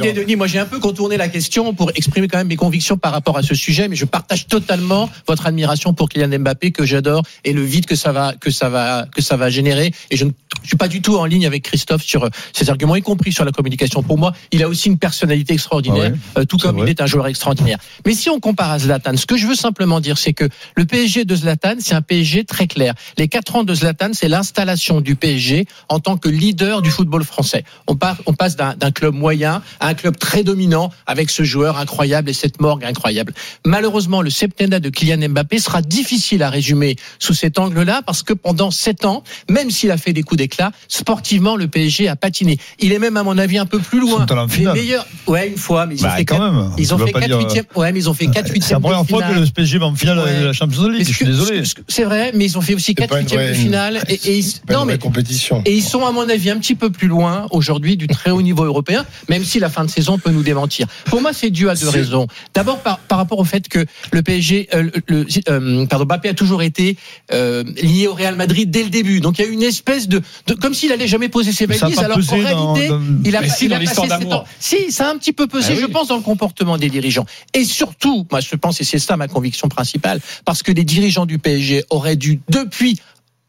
et-. 0.05 0.13
Denis, 0.13 0.37
moi 0.37 0.47
j'ai 0.47 0.59
un 0.59 0.67
peu 0.67 0.79
contourné 0.79 1.17
la 1.17 1.29
question 1.29 1.75
pour 1.75 1.91
exprimer 1.95 2.29
quand 2.29 2.39
même 2.39 2.49
mes 2.49 2.57
convictions 2.57 2.99
par 2.99 3.13
rapport 3.13 3.39
à 3.39 3.43
ce 3.43 3.55
sujet, 3.55 3.89
mais 3.89 3.97
je 3.97 4.05
partage 4.05 4.47
totalement 4.47 5.09
votre 5.27 5.47
admiration 5.47 5.95
pour 5.95 6.09
Kylian 6.09 6.41
Mbappé 6.41 6.73
que 6.73 6.85
j'adore 6.85 7.23
et 7.45 7.53
le 7.53 7.63
vide 7.63 7.87
que 7.87 7.97
ça 7.97 8.13
va 8.13 8.35
que 8.39 8.51
ça 8.51 8.69
va 8.69 9.07
que 9.15 9.23
ça 9.23 9.37
va 9.37 9.51
générer. 9.51 9.93
Et 10.11 10.17
je 10.17 10.25
ne 10.25 10.31
suis 10.65 10.77
pas 10.77 10.89
du 10.89 11.01
tout 11.01 11.17
en 11.17 11.25
ligne 11.25 11.47
avec 11.47 11.63
Christophe 11.63 12.03
sur 12.03 12.25
euh, 12.25 12.29
ces 12.53 12.71
arguments, 12.71 12.97
y 12.97 13.03
compris 13.03 13.33
sur 13.33 13.45
la 13.45 13.53
communication. 13.53 14.03
Pour 14.03 14.19
moi, 14.19 14.33
il 14.51 14.63
a 14.63 14.69
aussi 14.69 14.89
une 14.89 14.99
personnalité 14.99 15.55
extraordinaire, 15.55 16.13
euh, 16.39 16.45
tout 16.45 16.59
comme 16.59 16.77
vrai. 16.77 16.87
il 16.87 16.91
est 16.91 17.01
un 17.01 17.07
joueur 17.07 17.27
extraordinaire. 17.27 17.79
Mais 18.05 18.15
si 18.15 18.31
on 18.31 18.41
compare 18.41 18.71
à 18.71 18.79
Zlatan, 18.79 19.17
ce 19.17 19.27
que 19.27 19.37
je 19.37 19.47
veux 19.47 19.55
simplement 19.55 20.01
dire, 20.01 20.19
c'est 20.19 20.33
que 20.33 20.49
le 20.77 20.85
PSG 20.85 21.25
de 21.25 21.37
Zlatan, 21.37 21.77
c'est 21.79 21.95
un 21.95 22.03
PSG 22.03 22.22
très 22.47 22.67
clair. 22.67 22.95
Les 23.19 23.29
quatre 23.29 23.57
ans 23.57 23.64
de 23.64 23.75
Zlatan, 23.75 24.11
c'est 24.12 24.29
l'installation 24.29 25.00
du 25.00 25.17
PSG 25.17 25.67
en 25.88 25.99
tant 26.00 26.17
que 26.17 26.29
leader 26.29 26.83
du 26.83 26.91
football 26.91 27.25
français. 27.25 27.64
On, 27.87 27.97
part, 27.97 28.17
on 28.26 28.33
passe 28.35 28.57
d'un 28.57 28.91
club 28.93 29.14
moyen 29.14 29.62
à 29.81 29.88
un 29.88 29.95
club 29.95 30.17
très 30.19 30.43
dominant 30.45 30.91
avec 31.07 31.31
ce 31.31 31.43
joueur 31.43 31.79
incroyable 31.79 32.31
et 32.31 32.33
cette 32.33 32.61
morgue 32.61 32.85
incroyable. 32.85 33.33
Malheureusement, 33.67 34.23
le 34.23 34.31
septennat 34.31 34.81
de 34.81 34.88
Kylian 34.91 35.29
Mbappé 35.31 35.59
sera 35.59 35.83
difficile 35.83 36.43
à 36.43 36.50
résumer 36.50 36.97
sous 37.19 37.35
cet 37.35 37.59
angle-là 37.59 38.02
parce 38.05 38.23
que 38.23 38.33
pendant 38.33 38.71
sept 38.71 39.05
ans, 39.05 39.23
même 39.50 39.71
s'il 39.71 39.91
a 39.91 39.97
fait 39.97 40.12
des 40.12 40.23
coups 40.23 40.38
d'éclat, 40.38 40.73
sportivement, 40.88 41.57
le 41.57 41.69
PSG 41.69 42.09
a 42.09 42.17
patiné. 42.17 42.59
Il 42.79 42.93
est 42.93 42.99
même, 42.99 43.17
à 43.17 43.23
mon 43.23 43.38
avis, 43.38 43.59
un 43.59 43.67
peu 43.67 43.79
plus 43.79 44.00
loin. 44.00 44.26
Les 44.59 44.67
meilleurs, 44.67 45.07
ouais, 45.26 45.49
une 45.49 45.57
fois, 45.59 45.87
mais 45.87 45.95
ils 45.97 46.00
ont 46.05 46.09
Bah, 46.09 46.17
fait 46.17 46.25
quand 46.25 46.37
quatre, 46.38 46.52
même. 46.52 46.71
ils 46.79 46.95
ont 46.95 46.99
fait 46.99 47.12
pas 47.12 47.21
quatre 47.21 47.29
dire- 47.29 47.38
huitièmes, 47.38 47.64
ouais, 47.76 47.93
mais 47.93 47.99
ils 48.00 48.09
ont 48.11 48.14
fait 48.14 48.26
quatre 48.26 48.49
C'est 48.52 48.71
la 48.75 48.81
première 48.81 49.07
fois 49.07 49.23
que 49.23 49.33
le 49.38 49.47
PSG 49.47 49.79
va 49.79 49.87
en 49.87 49.95
finale 49.95 50.19
de 50.41 50.47
la 50.47 50.52
Champions 50.52 50.88
League. 50.88 51.07
Je 51.09 51.12
suis 51.12 51.25
désolé. 51.26 51.62
C'est 51.88 52.05
vrai, 52.05 52.12
mais 52.35 52.45
ils 52.45 52.59
ont 52.59 52.61
fait 52.61 52.75
aussi 52.75 52.95
quatre 52.95 53.16
huitièmes 53.16 53.49
de 53.49 53.54
finale. 53.54 54.02
Et, 54.09 54.14
et 54.14 54.38
ils, 54.38 54.52
Pas 54.66 54.75
non, 54.75 54.85
mais 54.85 54.99
compétition. 54.99 55.62
et 55.64 55.75
ils 55.75 55.83
sont, 55.83 56.04
à 56.07 56.12
mon 56.12 56.28
avis, 56.28 56.50
un 56.50 56.59
petit 56.59 56.75
peu 56.75 56.90
plus 56.90 57.09
loin 57.09 57.47
aujourd'hui 57.50 57.97
du 57.97 58.07
très 58.07 58.31
haut 58.31 58.42
niveau 58.42 58.64
européen, 58.64 59.04
même 59.28 59.45
si 59.45 59.59
la 59.59 59.69
fin 59.71 59.85
de 59.85 59.90
saison 59.90 60.19
peut 60.19 60.31
nous 60.31 60.42
démentir. 60.42 60.87
Pour 61.07 61.21
moi, 61.21 61.33
c'est 61.33 61.50
dû 61.50 61.69
à 61.69 61.75
deux 61.75 61.88
raisons. 61.88 62.26
D'abord, 62.54 62.78
par, 62.81 62.99
par 62.99 63.19
rapport 63.19 63.38
au 63.38 63.45
fait 63.45 63.69
que 63.69 63.85
le 64.12 64.23
PSG, 64.23 64.69
euh, 64.75 64.90
le, 65.09 65.26
euh, 65.49 65.87
pardon, 65.87 66.04
Mbappé 66.04 66.28
a 66.31 66.35
toujours 66.35 66.62
été 66.62 66.97
euh, 67.33 67.64
lié 67.83 68.07
au 68.09 68.14
Real 68.14 68.37
Madrid 68.37 68.71
dès 68.71 68.83
le 68.83 68.90
début. 68.90 69.21
Donc 69.21 69.38
il 69.38 69.45
y 69.45 69.49
a 69.49 69.50
une 69.50 69.62
espèce 69.62 70.09
de, 70.09 70.21
de 70.47 70.54
comme 70.54 70.75
s'il 70.75 70.90
allait 70.92 71.07
jamais 71.07 71.28
poser 71.28 71.52
ses 71.52 71.66
valises. 71.66 71.99
alors 71.99 72.16
pesé 72.16 72.33
en 72.35 72.42
dans- 72.42 72.73
réalité, 72.75 72.88
dans- 72.88 73.00
il 73.25 73.37
a, 73.37 73.49
si, 73.49 73.66
il 73.66 73.75
a 73.75 73.78
passé 73.81 74.07
d'amour. 74.09 74.33
ans. 74.35 74.45
Si, 74.59 74.90
ça 74.90 75.09
a 75.09 75.12
un 75.12 75.19
petit 75.19 75.33
peu 75.33 75.47
pesé, 75.47 75.69
Ah 75.71 75.75
oui. 75.76 75.83
je 75.83 75.87
pense, 75.87 76.09
dans 76.09 76.16
le 76.16 76.23
comportement 76.23 76.76
des 76.78 76.90
dirigeants. 76.90 77.26
Et 77.54 77.64
surtout, 77.64 78.26
moi, 78.31 78.40
je 78.40 78.57
pense, 78.57 78.81
et 78.81 78.85
c'est 78.85 78.99
ça 78.99 79.16
ma 79.16 79.28
conviction 79.28 79.69
principale, 79.69 80.21
parce 80.45 80.62
que 80.62 80.73
les 80.73 80.85
dirigeants 80.85 81.26
du 81.26 81.38
PSG 81.38 81.85
auraient 81.90 82.02
dû, 82.11 82.41
depuis 82.49 82.99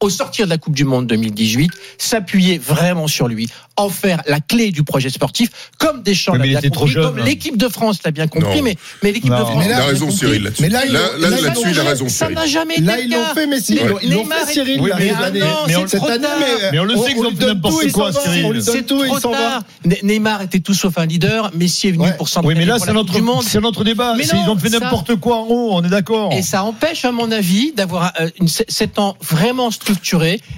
au 0.03 0.09
sortir 0.09 0.45
de 0.45 0.49
la 0.49 0.57
Coupe 0.57 0.75
du 0.75 0.83
Monde 0.85 1.07
2018, 1.07 1.71
s'appuyer 1.97 2.57
vraiment 2.57 3.07
sur 3.07 3.27
lui, 3.27 3.49
en 3.77 3.89
faire 3.89 4.21
la 4.27 4.39
clé 4.39 4.71
du 4.71 4.83
projet 4.83 5.09
sportif, 5.09 5.49
comme 5.79 6.03
Deschamps 6.03 6.33
l'a 6.35 6.43
bien 6.45 6.59
était 6.59 6.69
trop 6.69 6.81
compris, 6.81 6.93
jeune. 6.93 7.03
comme 7.05 7.19
l'équipe 7.19 7.57
de 7.57 7.67
France 7.69 7.99
l'a 8.03 8.11
bien 8.11 8.27
compris, 8.27 8.57
Non. 8.57 8.63
mais, 8.63 8.75
mais 9.01 9.11
l'équipe 9.11 9.31
de. 9.31 9.35
France. 9.35 9.55
Mais 9.57 9.65
Il 9.65 9.71
a 9.73 9.79
l'a 9.79 9.85
raison. 9.85 10.11
Cyril 10.11 10.43
là-dessus. 10.43 10.61
Mais 10.61 10.69
là, 10.69 10.79
Là, 10.81 10.85
ils 10.87 10.93
là, 10.93 10.99
l'ont- 10.99 11.21
là, 11.21 11.41
là-dessus, 11.41 11.67
il 11.71 11.79
a 11.79 11.83
raison 11.83 12.09
Ça 12.09 12.29
n'a 12.29 12.45
jamais 12.45 12.73
été 12.75 12.83
Là, 12.83 12.99
ils 12.99 13.09
l'ont 13.09 13.33
fait, 13.33 13.47
mais 13.47 13.59
si, 13.61 13.75
ils 13.75 13.81
Mais 14.09 14.15
l'ont- 14.15 14.25
fait, 14.25 14.53
Cyril, 14.53 14.79
Oui, 14.81 14.91
mais 14.99 15.09
année. 15.11 15.41
on- 15.43 15.87
Cette 15.87 15.99
trop 15.99 16.09
année, 16.09 16.21
tard. 16.21 16.31
mais, 16.39 16.69
Mais 16.73 16.79
on 16.79 16.83
le 16.83 16.97
sait 16.97 17.13
qu'ils 17.13 17.25
ont 17.25 17.35
fait 17.35 17.45
n'importe 17.47 17.91
quoi. 17.93 18.11
Cyril. 18.11 18.61
C'est 18.61 18.85
tout, 18.85 19.03
il 19.05 19.19
s'en 19.19 19.31
va. 19.31 19.61
Neymar 20.03 20.41
était 20.43 20.59
tout 20.59 20.73
sauf 20.73 20.97
un 20.97 21.05
leader. 21.05 21.51
Messi 21.55 21.87
est 21.87 21.91
venu 21.91 22.09
pour 22.17 22.27
s'entraîner 22.27 22.53
Oui, 22.59 22.59
mais 22.59 22.65
là, 22.65 22.77
c'est 22.79 22.91
notre, 22.93 23.13
c'est 23.43 23.61
notre 23.61 23.83
débat. 23.83 24.15
Ils 24.19 24.49
ont 24.49 24.57
fait 24.57 24.69
n'importe 24.69 25.15
quoi 25.15 25.37
en 25.37 25.45
haut, 25.47 25.69
on 25.73 25.83
est 25.83 25.89
d'accord. 25.89 26.31
Et 26.33 26.41
ça 26.41 26.63
empêche, 26.63 27.05
à 27.05 27.11
mon 27.11 27.31
avis, 27.31 27.71
d'avoir 27.71 28.11
euh, 28.19 28.29
une, 28.39 28.47
sept 28.47 28.99
ans 28.99 29.15
vraiment 29.21 29.71
structurés 29.71 29.92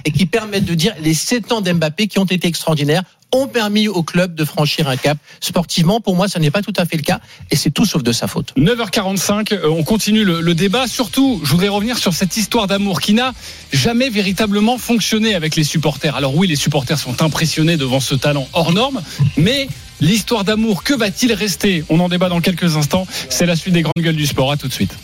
et 0.04 0.10
qui 0.10 0.26
permettent 0.26 0.64
de 0.64 0.74
dire 0.74 0.94
les 1.00 1.14
sept 1.14 1.52
ans 1.52 1.60
d'Mbappé 1.60 2.06
qui 2.06 2.18
ont 2.18 2.24
été 2.24 2.46
extraordinaires 2.48 3.02
ont 3.32 3.48
permis 3.48 3.88
au 3.88 4.02
club 4.02 4.34
de 4.34 4.44
franchir 4.44 4.88
un 4.88 4.96
cap. 4.96 5.18
Sportivement, 5.40 6.00
pour 6.00 6.16
moi, 6.16 6.28
ça 6.28 6.38
n'est 6.38 6.50
pas 6.50 6.62
tout 6.62 6.72
à 6.76 6.84
fait 6.84 6.96
le 6.96 7.02
cas 7.02 7.20
et 7.50 7.56
c'est 7.56 7.70
tout 7.70 7.84
sauf 7.84 8.02
de 8.02 8.12
sa 8.12 8.28
faute. 8.28 8.52
9h45, 8.56 9.52
euh, 9.52 9.68
on 9.68 9.82
continue 9.82 10.24
le, 10.24 10.40
le 10.40 10.54
débat. 10.54 10.86
Surtout, 10.86 11.40
je 11.42 11.50
voudrais 11.50 11.68
revenir 11.68 11.98
sur 11.98 12.14
cette 12.14 12.36
histoire 12.36 12.66
d'amour 12.66 13.00
qui 13.00 13.14
n'a 13.14 13.32
jamais 13.72 14.10
véritablement 14.10 14.78
fonctionné 14.78 15.34
avec 15.34 15.56
les 15.56 15.64
supporters. 15.64 16.14
Alors 16.14 16.36
oui, 16.36 16.46
les 16.46 16.56
supporters 16.56 16.98
sont 16.98 17.22
impressionnés 17.22 17.76
devant 17.76 18.00
ce 18.00 18.14
talent 18.14 18.48
hors 18.52 18.72
norme, 18.72 19.02
mais 19.36 19.68
l'histoire 20.00 20.44
d'amour, 20.44 20.84
que 20.84 20.94
va-t-il 20.94 21.32
rester? 21.32 21.84
On 21.88 22.00
en 22.00 22.08
débat 22.08 22.28
dans 22.28 22.40
quelques 22.40 22.76
instants. 22.76 23.06
C'est 23.28 23.46
la 23.46 23.56
suite 23.56 23.74
des 23.74 23.82
grandes 23.82 23.92
gueules 23.98 24.16
du 24.16 24.26
sport. 24.26 24.52
À 24.52 24.56
tout 24.56 24.68
de 24.68 24.72
suite. 24.72 24.96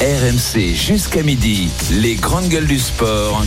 RMC 0.00 0.76
jusqu'à 0.76 1.24
midi. 1.24 1.68
Les 1.90 2.14
grandes 2.14 2.48
gueules 2.48 2.68
du 2.68 2.78
sport. 2.78 3.42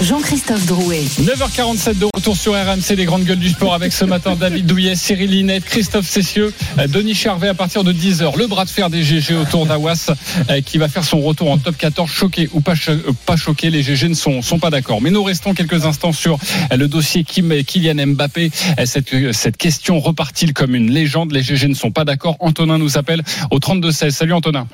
Jean-Christophe 0.00 0.64
Drouet. 0.64 1.02
9h47 1.20 1.98
de 1.98 2.06
retour 2.14 2.38
sur 2.38 2.54
RMC, 2.54 2.96
les 2.96 3.04
grandes 3.04 3.24
gueules 3.24 3.38
du 3.38 3.50
sport 3.50 3.74
avec 3.74 3.92
ce 3.92 4.06
matin 4.06 4.34
David 4.34 4.64
Douillet, 4.64 4.94
Cyril 4.96 5.30
Linette, 5.30 5.66
Christophe 5.66 6.06
Cessieux, 6.08 6.54
euh, 6.78 6.86
Denis 6.86 7.14
Charvet 7.14 7.48
à 7.48 7.54
partir 7.54 7.84
de 7.84 7.92
10h. 7.92 8.38
Le 8.38 8.46
bras 8.46 8.64
de 8.64 8.70
fer 8.70 8.88
des 8.88 9.02
GG 9.02 9.34
autour 9.36 9.66
d'Awas 9.66 10.10
euh, 10.48 10.62
qui 10.62 10.78
va 10.78 10.88
faire 10.88 11.04
son 11.04 11.20
retour 11.20 11.50
en 11.50 11.58
top 11.58 11.76
14. 11.76 12.10
Choqué 12.10 12.48
ou 12.54 12.62
pas, 12.62 12.74
cho- 12.74 12.92
euh, 12.92 13.12
pas 13.26 13.36
choqué, 13.36 13.68
les 13.68 13.82
GG 13.82 14.08
ne 14.08 14.14
sont, 14.14 14.40
sont 14.40 14.58
pas 14.58 14.70
d'accord. 14.70 15.02
Mais 15.02 15.10
nous 15.10 15.22
restons 15.22 15.52
quelques 15.52 15.84
instants 15.84 16.12
sur 16.12 16.38
le 16.74 16.88
dossier 16.88 17.24
Kim, 17.24 17.52
Kylian 17.62 18.06
Mbappé. 18.06 18.50
Cette, 18.86 19.32
cette 19.32 19.58
question 19.58 20.00
repart-il 20.00 20.54
comme 20.54 20.74
une 20.74 20.90
légende? 20.90 21.32
Les 21.32 21.42
GG 21.42 21.68
ne 21.68 21.74
sont 21.74 21.90
pas 21.90 22.06
d'accord. 22.06 22.36
Antonin 22.40 22.78
nous 22.78 22.96
appelle 22.96 23.22
au 23.50 23.58
32-16. 23.58 24.10
Salut 24.12 24.32
Antonin. 24.32 24.66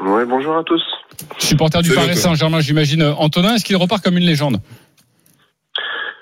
Ouais, 0.00 0.24
bonjour 0.24 0.56
à 0.56 0.64
tous. 0.64 0.82
Supporter 1.38 1.82
du 1.82 1.92
Paris. 1.92 2.16
Saint-Germain, 2.16 2.60
j'imagine. 2.60 3.02
Antonin, 3.02 3.54
est-ce 3.54 3.64
qu'il 3.64 3.76
repart 3.76 4.02
comme 4.02 4.16
une 4.18 4.24
légende? 4.24 4.58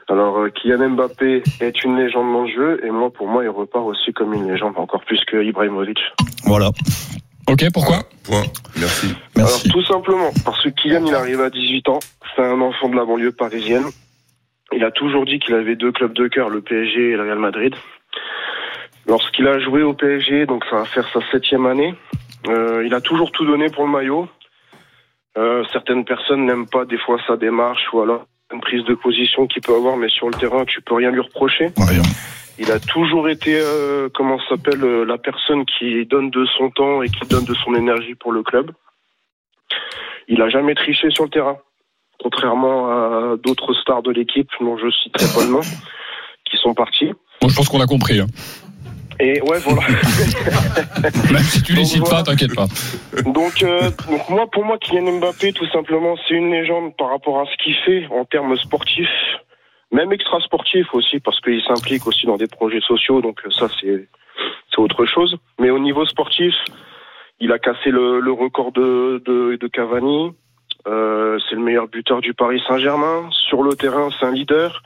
Alors, 0.09 0.39
euh, 0.41 0.51
Kylian 0.51 0.91
Mbappé 0.91 1.43
est 1.61 1.85
une 1.85 1.97
légende 1.97 2.33
dans 2.33 2.43
le 2.43 2.51
jeu, 2.53 2.81
et 2.85 2.91
moi, 2.91 3.11
pour 3.11 3.29
moi, 3.29 3.45
il 3.45 3.49
repart 3.49 3.87
aussi 3.87 4.13
comme 4.13 4.35
une 4.35 4.51
légende, 4.51 4.75
encore 4.77 5.03
plus 5.05 5.21
que 5.25 5.43
Ibrahimovic. 5.43 5.99
Voilà. 6.45 6.71
Ok, 7.49 7.65
pourquoi? 7.73 8.01
Point. 8.25 8.43
Merci. 8.79 9.15
Alors, 9.37 9.63
tout 9.63 9.85
simplement, 9.85 10.31
parce 10.45 10.63
que 10.63 10.69
Kylian, 10.69 11.07
il 11.07 11.15
arrive 11.15 11.41
à 11.41 11.49
18 11.49 11.89
ans, 11.89 12.01
c'est 12.37 12.43
un 12.43 12.61
enfant 12.61 12.91
de 12.91 12.97
la 12.97 13.07
banlieue 13.07 13.33
parisienne. 13.33 13.85
Il 14.75 14.85
a 14.85 14.91
toujours 14.91 15.25
dit 15.25 15.39
qu'il 15.39 15.55
avait 15.55 15.77
deux 15.77 15.93
clubs 15.93 16.15
de 16.15 16.29
cœur, 16.29 16.51
le 16.51 16.61
PSG 16.61 17.13
et 17.13 17.17
le 17.17 17.23
Real 17.23 17.39
Madrid. 17.39 17.75
Lorsqu'il 19.07 19.47
a 19.49 19.59
joué 19.59 19.83
au 19.83 19.95
PSG, 19.95 20.47
donc 20.47 20.65
ça 20.71 20.77
va 20.77 20.85
faire 20.85 21.09
sa 21.13 21.21
septième 21.31 21.67
année, 21.67 21.95
euh, 22.49 22.85
il 22.87 22.95
a 22.95 23.01
toujours 23.01 23.33
tout 23.33 23.45
donné 23.45 23.69
pour 23.69 23.85
le 23.85 23.91
maillot. 23.91 24.29
Euh, 25.37 25.65
certaines 25.73 26.05
personnes 26.05 26.45
n'aiment 26.47 26.69
pas 26.69 26.85
des 26.85 26.99
fois 26.99 27.19
sa 27.27 27.37
démarche 27.37 27.83
ou 27.93 28.01
alors 28.01 28.27
une 28.53 28.61
prise 28.61 28.85
de 28.85 28.95
position 28.95 29.47
qu'il 29.47 29.63
peut 29.63 29.75
avoir, 29.75 29.97
mais 29.97 30.09
sur 30.11 30.29
le 30.29 30.35
terrain, 30.35 30.65
tu 30.67 30.83
peux 30.83 30.95
rien 30.95 31.11
lui 31.11 31.21
reprocher. 31.21 31.71
Il 32.59 32.71
a 32.71 32.79
toujours 32.79 33.29
été, 33.31 33.59
euh, 33.59 34.09
comment 34.15 34.39
s'appelle, 34.49 34.85
euh, 34.85 35.05
la 35.05 35.17
personne 35.17 35.65
qui 35.65 36.05
donne 36.05 36.31
de 36.31 36.45
son 36.59 36.71
temps 36.71 37.03
et 37.03 37.09
qui 37.09 37.27
donne 37.27 37.45
de 37.47 37.55
son 37.55 37.75
énergie 37.75 38.15
pour 38.15 38.31
le 38.31 38.43
club. 38.43 38.71
Il 40.29 40.41
a 40.43 40.49
jamais 40.51 40.75
triché 40.75 41.11
sur 41.11 41.25
le 41.25 41.31
terrain, 41.31 41.57
contrairement 42.23 42.89
à 42.91 43.37
d'autres 43.43 43.73
stars 43.75 44.03
de 44.03 44.13
l'équipe, 44.13 44.51
dont 44.61 44.77
je 44.77 44.91
citerai 44.91 45.25
pas 45.35 45.45
le 45.47 45.51
nom, 45.53 45.61
qui 46.45 46.57
sont 46.59 46.75
partis. 46.75 47.11
Bon, 47.41 47.49
je 47.49 47.57
pense 47.57 47.69
qu'on 47.69 47.81
a 47.81 47.87
compris. 47.87 48.21
hein. 48.21 48.27
Et 49.21 49.41
ouais, 49.43 49.59
voilà. 49.61 49.83
Même 51.33 51.43
si 51.43 51.63
tu 51.63 51.73
les 51.75 51.85
cites 51.85 52.09
pas, 52.09 52.23
t'inquiète 52.23 52.55
pas. 52.55 52.67
Donc, 53.25 53.63
euh, 53.63 53.91
donc 54.09 54.29
moi, 54.29 54.47
pour 54.51 54.65
moi, 54.65 54.79
Kylian 54.79 55.19
Mbappé, 55.19 55.53
tout 55.53 55.67
simplement, 55.69 56.17
c'est 56.27 56.35
une 56.35 56.51
légende 56.51 56.97
par 56.97 57.11
rapport 57.11 57.41
à 57.41 57.45
ce 57.47 57.63
qu'il 57.63 57.75
fait 57.75 58.07
en 58.11 58.25
termes 58.25 58.57
sportifs, 58.57 59.09
même 59.91 60.13
extra-sportifs 60.13 60.93
aussi, 60.95 61.21
parce 61.21 61.41
qu'il 61.41 61.63
s'implique 61.63 62.07
aussi 62.07 62.27
dans 62.27 62.37
des 62.37 62.47
projets 62.47 62.81
sociaux, 62.81 63.21
donc 63.21 63.41
euh, 63.47 63.51
ça, 63.51 63.69
c'est 63.81 64.09
c'est 64.71 64.81
autre 64.81 65.05
chose. 65.05 65.37
Mais 65.61 65.71
au 65.71 65.79
niveau 65.79 66.07
sportif, 66.07 66.55
il 67.41 67.53
a 67.53 67.59
cassé 67.59 67.91
le, 67.91 68.21
le 68.21 68.33
record 68.33 68.73
de, 68.73 69.23
de, 69.27 69.57
de 69.57 69.67
Cavani. 69.69 70.33
Euh, 70.87 71.39
c'est 71.49 71.55
le 71.55 71.63
meilleur 71.63 71.89
buteur 71.89 72.21
du 72.21 72.35
Paris 72.35 72.63
Saint-Germain. 72.67 73.29
Sur 73.31 73.63
le 73.63 73.75
terrain, 73.75 74.09
c'est 74.19 74.27
un 74.27 74.33
leader. 74.33 74.83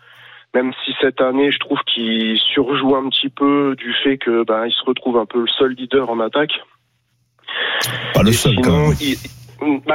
Même 0.56 0.72
si 0.86 0.92
cette 1.02 1.20
année, 1.20 1.52
je 1.52 1.58
trouve 1.58 1.76
qu'il 1.84 2.38
surjoue 2.54 2.96
un 2.96 3.10
petit 3.10 3.28
peu 3.28 3.74
du 3.76 3.92
fait 4.02 4.16
que 4.16 4.42
ben, 4.42 4.64
il 4.66 4.72
se 4.72 4.82
retrouve 4.86 5.18
un 5.18 5.26
peu 5.26 5.40
le 5.40 5.46
seul 5.58 5.74
leader 5.74 6.08
en 6.08 6.18
attaque. 6.18 6.52
Pas 8.14 8.22
le 8.22 8.32
seul, 8.32 8.56
quand 8.62 8.88
même. 8.88 8.94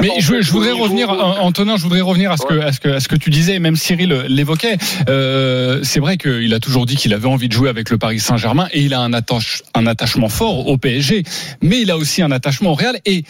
Mais 0.01 0.19
je, 0.19 0.39
je 0.39 0.51
voudrais 0.51 0.71
revenir, 0.71 1.09
An- 1.09 1.39
Antonin, 1.39 1.77
je 1.77 1.81
voudrais 1.81 2.01
revenir 2.01 2.31
à 2.31 2.37
ce 2.37 2.45
que, 2.45 2.53
à 2.59 2.71
ce 2.71 2.79
que, 2.79 2.89
à 2.89 2.99
ce 2.99 3.07
que 3.07 3.15
tu 3.15 3.31
disais, 3.31 3.55
et 3.55 3.59
même 3.59 3.75
Cyril 3.75 4.25
l'évoquait. 4.27 4.77
Euh, 5.09 5.79
c'est 5.81 5.99
vrai 5.99 6.17
qu'il 6.17 6.53
a 6.53 6.59
toujours 6.59 6.85
dit 6.85 6.95
qu'il 6.95 7.13
avait 7.15 7.27
envie 7.27 7.47
de 7.47 7.53
jouer 7.53 7.69
avec 7.69 7.89
le 7.89 7.97
Paris 7.97 8.19
Saint-Germain 8.19 8.67
et 8.71 8.81
il 8.81 8.93
a 8.93 8.99
un, 8.99 9.13
attache, 9.13 9.63
un 9.73 9.87
attachement 9.87 10.29
fort 10.29 10.67
au 10.67 10.77
PSG, 10.77 11.23
mais 11.63 11.81
il 11.81 11.89
a 11.89 11.97
aussi 11.97 12.21
un 12.21 12.31
attachement 12.31 12.71
au 12.71 12.75
Real 12.75 12.99
et 13.05 13.23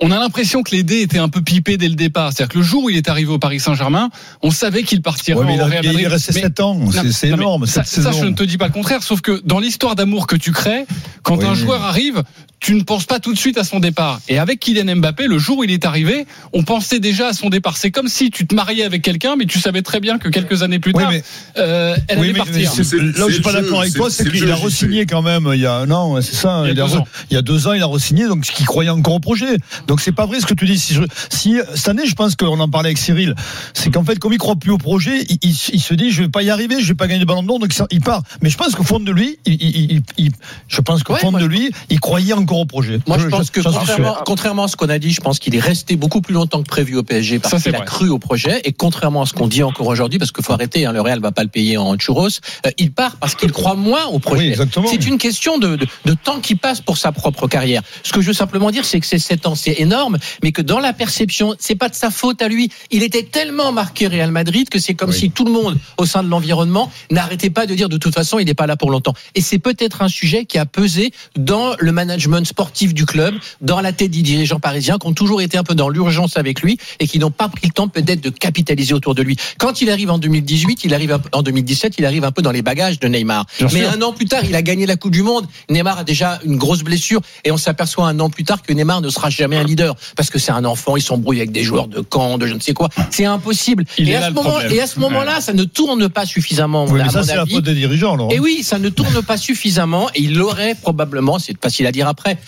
on 0.00 0.10
a 0.10 0.18
l'impression 0.18 0.62
que 0.62 0.72
les 0.74 0.82
dés 0.82 1.02
étaient 1.02 1.18
un 1.18 1.28
peu 1.28 1.40
pipés 1.40 1.76
dès 1.76 1.88
le 1.88 1.94
départ. 1.94 2.32
C'est-à-dire 2.32 2.52
que 2.52 2.58
le 2.58 2.64
jour 2.64 2.84
où 2.84 2.90
il 2.90 2.96
est 2.96 3.08
arrivé 3.08 3.30
au 3.30 3.38
Paris 3.38 3.60
Saint-Germain, 3.60 4.10
on 4.42 4.50
savait 4.50 4.82
qu'il 4.82 5.02
partirait 5.02 5.38
Ouais, 5.38 5.46
mais 5.46 5.54
il 5.54 5.60
au 5.62 5.98
est 5.98 6.06
resté 6.08 6.32
Mais- 6.34 6.40
sept 6.42 6.60
ans. 6.60 6.74
Non, 6.74 6.90
C'est- 7.12 7.28
énorme, 7.28 7.66
Ça, 7.66 7.84
cette 7.84 8.02
ça, 8.02 8.10
saison. 8.12 8.22
je 8.24 8.28
ne 8.28 8.34
te 8.34 8.42
dis 8.42 8.58
pas 8.58 8.66
le 8.66 8.72
contraire, 8.72 9.02
sauf 9.02 9.20
que 9.20 9.40
dans 9.44 9.60
l'histoire 9.60 9.94
d'amour 9.94 10.26
que 10.26 10.36
tu 10.36 10.52
crées, 10.52 10.84
quand 11.22 11.36
Oui. 11.38 11.44
un 11.44 11.54
joueur 11.54 11.82
arrive, 11.84 12.22
tu 12.60 12.74
ne 12.74 12.82
penses 12.82 13.04
pas 13.04 13.20
tout 13.20 13.32
de 13.34 13.38
suite 13.38 13.58
à 13.58 13.64
son 13.64 13.78
départ. 13.78 14.20
Et 14.26 14.38
avec 14.38 14.58
Kylian 14.58 14.96
Mbappé, 14.96 15.26
le 15.26 15.36
jour 15.38 15.58
où 15.58 15.64
il 15.64 15.70
est 15.70 15.84
arrivé, 15.84 16.26
on 16.54 16.62
pensait 16.62 16.98
déjà 16.98 17.28
à 17.28 17.32
son 17.34 17.50
départ. 17.50 17.76
C'est 17.76 17.90
comme 17.90 18.08
si 18.08 18.30
tu 18.30 18.46
te 18.46 18.54
mariais 18.54 18.84
avec 18.84 19.02
quelqu'un, 19.02 19.36
mais 19.36 19.44
tu 19.44 19.58
savais 19.60 19.82
très 19.82 20.00
bien 20.00 20.18
que 20.18 20.30
quelques 20.30 20.62
années 20.62 20.78
plus 20.78 20.92
Oui, 20.94 21.02
tard, 21.02 21.10
mais- 21.12 21.22
euh, 21.58 21.94
elle 22.08 22.18
Oui, 22.18 22.24
allait 22.24 22.32
mais- 22.32 22.38
partir. 22.38 22.72
mais 22.72 22.98
là 23.18 23.26
où 23.26 23.28
je 23.28 23.34
suis 23.34 23.42
pas 23.42 23.52
d'accord 23.52 23.80
avec 23.82 23.92
toi, 23.92 24.08
c'est 24.10 24.30
qu'il 24.30 24.50
a 24.50 24.56
re-signé 24.56 25.04
quand 25.04 25.20
même 25.20 25.50
il 25.54 25.60
y 25.60 25.66
a 25.66 25.74
un 25.74 25.90
an, 25.90 26.20
c'est 26.22 26.34
ça. 26.34 26.62
Il 26.64 26.68
y 26.68 26.70
a 26.70 26.74
deux 26.86 26.96
ans. 26.96 27.06
il 27.30 27.34
y 27.34 27.36
a 27.36 27.42
deux 27.42 27.66
ans, 27.68 27.74
il 27.74 27.82
a 27.82 27.86
re-signé, 27.86 28.26
donc 28.28 28.46
ce 28.46 28.52
qu'il 28.52 28.64
croyait 28.66 28.90
encore 28.90 29.14
au 29.14 29.20
projet. 29.20 29.58
Donc 29.86 30.00
c'est 30.00 30.12
pas 30.12 30.26
vrai 30.26 30.40
ce 30.40 30.46
que 30.46 30.54
tu 30.54 30.64
dis. 30.66 30.78
Si, 30.78 30.94
je- 30.94 31.02
si 31.30 31.56
cette 31.74 31.88
année, 31.88 32.06
je 32.06 32.14
pense 32.14 32.36
qu'on 32.36 32.58
en 32.58 32.68
parlait 32.68 32.88
avec 32.88 32.98
Cyril, 32.98 33.34
c'est 33.74 33.90
qu'en 33.90 34.04
fait, 34.04 34.18
comme 34.18 34.32
il 34.32 34.38
croit 34.38 34.56
plus 34.56 34.70
au 34.72 34.78
projet, 34.78 35.24
il, 35.28 35.38
il- 35.42 35.56
il 35.72 35.80
se 35.80 35.94
dit 35.94 36.10
je 36.10 36.22
vais 36.22 36.28
pas 36.28 36.42
y 36.42 36.50
arriver, 36.50 36.80
je 36.80 36.88
vais 36.88 36.94
pas 36.94 37.06
gagner 37.06 37.20
le 37.20 37.26
ballon 37.26 37.42
d'or, 37.42 37.58
donc 37.58 37.72
il 37.90 38.00
part. 38.00 38.22
Mais 38.42 38.50
je 38.50 38.56
pense 38.56 38.74
qu'au 38.74 38.82
fond 38.84 39.00
de 39.00 39.12
lui, 39.12 39.38
il, 39.46 39.54
il- 39.54 39.92
il- 39.92 40.02
il- 40.18 40.32
je 40.68 40.80
pense 40.80 41.02
qu'au 41.02 41.14
Ouais, 41.14 41.20
fond 41.20 41.30
moi, 41.30 41.40
de 41.40 41.46
lui, 41.46 41.70
il 41.90 42.00
croyait 42.00 42.32
encore 42.32 42.58
au 42.60 42.66
projet. 42.66 43.00
Moi, 43.06 43.18
je 43.18 43.26
pense 43.28 43.50
que 43.50 43.60
contrairement, 43.60 44.16
contrairement 44.24 44.64
à 44.64 44.68
ce 44.68 44.76
qu'on 44.76 44.88
a 44.88 44.98
dit, 44.98 45.10
je 45.10 45.20
pense 45.20 45.38
qu'il 45.38 45.54
est 45.54 45.60
resté 45.60 45.96
beaucoup 45.96 46.20
plus 46.20 46.34
longtemps 46.34 46.62
que 46.62 46.68
prévu 46.68 46.96
au 46.96 47.02
PSG 47.02 47.38
parce 47.38 47.50
qu'il 47.62 47.74
a 47.74 47.84
cru 47.84 48.08
au 48.08 48.18
projet. 48.18 48.60
Et 48.64 48.72
contrairement 48.72 49.22
à 49.22 49.26
ce 49.26 49.32
qu'on 49.32 49.48
dit 49.48 49.62
encore 49.62 49.86
aujourd'hui, 49.86 50.18
parce 50.18 50.32
qu'il 50.32 50.44
faut 50.44 50.52
arrêter, 50.52 50.86
hein, 50.86 50.92
le 50.92 51.00
Real 51.00 51.20
va 51.20 51.32
pas 51.32 51.42
le 51.42 51.48
payer 51.50 51.76
en 51.76 51.96
churros, 51.98 52.28
euh, 52.66 52.70
il 52.78 52.90
part 52.92 53.16
parce 53.16 53.34
qu'il 53.34 53.52
croit 53.52 53.74
moins 53.74 54.06
au 54.06 54.18
projet. 54.18 54.54
c'est 54.88 55.06
une 55.06 55.18
question 55.18 55.58
de, 55.58 55.76
de, 55.76 55.86
de 56.06 56.14
temps 56.14 56.40
qui 56.40 56.54
passe 56.54 56.80
pour 56.80 56.96
sa 56.98 57.12
propre 57.12 57.46
carrière. 57.48 57.82
Ce 58.02 58.12
que 58.12 58.20
je 58.20 58.28
veux 58.28 58.32
simplement 58.32 58.70
dire, 58.70 58.84
c'est 58.84 59.00
que 59.00 59.06
ces 59.06 59.18
7 59.18 59.46
ans, 59.46 59.54
c'est 59.54 59.73
énorme, 59.80 60.18
mais 60.42 60.52
que 60.52 60.62
dans 60.62 60.78
la 60.78 60.92
perception, 60.92 61.54
c'est 61.58 61.74
pas 61.74 61.88
de 61.88 61.94
sa 61.94 62.10
faute 62.10 62.42
à 62.42 62.48
lui. 62.48 62.70
Il 62.90 63.02
était 63.02 63.22
tellement 63.22 63.72
marqué 63.72 64.06
Real 64.06 64.30
Madrid 64.30 64.68
que 64.68 64.78
c'est 64.78 64.94
comme 64.94 65.12
si 65.12 65.30
tout 65.30 65.44
le 65.44 65.52
monde 65.52 65.78
au 65.96 66.06
sein 66.06 66.22
de 66.22 66.28
l'environnement 66.28 66.90
n'arrêtait 67.10 67.50
pas 67.50 67.66
de 67.66 67.74
dire 67.74 67.88
de 67.88 67.96
toute 67.96 68.14
façon, 68.14 68.38
il 68.38 68.46
n'est 68.46 68.54
pas 68.54 68.66
là 68.66 68.76
pour 68.76 68.90
longtemps. 68.90 69.14
Et 69.34 69.40
c'est 69.40 69.58
peut-être 69.58 70.02
un 70.02 70.08
sujet 70.08 70.44
qui 70.44 70.58
a 70.58 70.66
pesé 70.66 71.12
dans 71.36 71.74
le 71.78 71.92
management 71.92 72.46
sportif 72.46 72.94
du 72.94 73.06
club, 73.06 73.34
dans 73.60 73.80
la 73.80 73.92
tête 73.92 74.10
des 74.10 74.22
dirigeants 74.22 74.60
parisiens 74.60 74.98
qui 74.98 75.06
ont 75.06 75.12
toujours 75.12 75.40
été 75.40 75.58
un 75.58 75.64
peu 75.64 75.74
dans 75.74 75.88
l'urgence 75.88 76.36
avec 76.36 76.62
lui 76.62 76.78
et 77.00 77.06
qui 77.06 77.18
n'ont 77.18 77.30
pas 77.30 77.48
pris 77.48 77.66
le 77.66 77.72
temps 77.72 77.88
peut-être 77.88 78.20
de 78.20 78.30
capitaliser 78.30 78.94
autour 78.94 79.14
de 79.14 79.22
lui. 79.22 79.36
Quand 79.58 79.80
il 79.80 79.90
arrive 79.90 80.10
en 80.10 80.18
2018, 80.18 80.84
il 80.84 80.94
arrive 80.94 81.18
en 81.32 81.42
2017, 81.42 81.94
il 81.98 82.06
arrive 82.06 82.24
un 82.24 82.32
peu 82.32 82.42
dans 82.42 82.52
les 82.52 82.62
bagages 82.62 82.98
de 82.98 83.08
Neymar. 83.08 83.46
Bien 83.58 83.68
Mais 83.72 83.80
sûr. 83.80 83.90
un 83.90 84.02
an 84.02 84.12
plus 84.12 84.26
tard, 84.26 84.44
il 84.44 84.54
a 84.54 84.62
gagné 84.62 84.86
la 84.86 84.96
Coupe 84.96 85.12
du 85.12 85.22
Monde. 85.22 85.46
Neymar 85.70 85.98
a 85.98 86.04
déjà 86.04 86.40
une 86.44 86.56
grosse 86.56 86.82
blessure 86.82 87.20
et 87.44 87.50
on 87.50 87.56
s'aperçoit 87.56 88.06
un 88.06 88.18
an 88.20 88.30
plus 88.30 88.44
tard 88.44 88.62
que 88.62 88.72
Neymar 88.72 89.00
ne 89.00 89.08
sera 89.08 89.30
jamais 89.30 89.56
un 89.64 89.66
leader 89.66 89.96
parce 90.16 90.30
que 90.30 90.38
c'est 90.38 90.52
un 90.52 90.64
enfant, 90.64 90.96
il 90.96 91.02
s'embrouille 91.02 91.38
avec 91.38 91.52
des 91.52 91.62
joueurs 91.62 91.88
de 91.88 92.00
camp, 92.00 92.38
de 92.38 92.46
je 92.46 92.54
ne 92.54 92.60
sais 92.60 92.72
quoi. 92.72 92.88
C'est 93.10 93.24
impossible. 93.24 93.84
Il 93.98 94.08
et, 94.08 94.16
à 94.16 94.20
là, 94.20 94.28
ce 94.28 94.32
moment, 94.32 94.50
problème. 94.50 94.72
et 94.72 94.80
à 94.80 94.86
ce 94.86 95.00
moment-là, 95.00 95.40
ça 95.40 95.52
ne 95.52 95.64
tourne 95.64 96.08
pas 96.08 96.26
suffisamment. 96.26 96.86
Oui, 96.86 97.00
à 97.00 97.08
ça, 97.08 97.22
c'est 97.22 97.36
la 97.36 97.46
faute 97.46 97.64
des 97.64 97.74
dirigeants, 97.74 98.14
alors. 98.14 98.32
Et 98.32 98.38
oui, 98.38 98.62
ça 98.62 98.78
ne 98.78 98.88
tourne 98.88 99.22
pas 99.22 99.36
suffisamment 99.36 100.08
et 100.14 100.22
il 100.22 100.40
aurait 100.40 100.74
probablement, 100.74 101.38
c'est 101.38 101.60
facile 101.60 101.86
à 101.86 101.92
dire 101.92 102.08
après, 102.08 102.38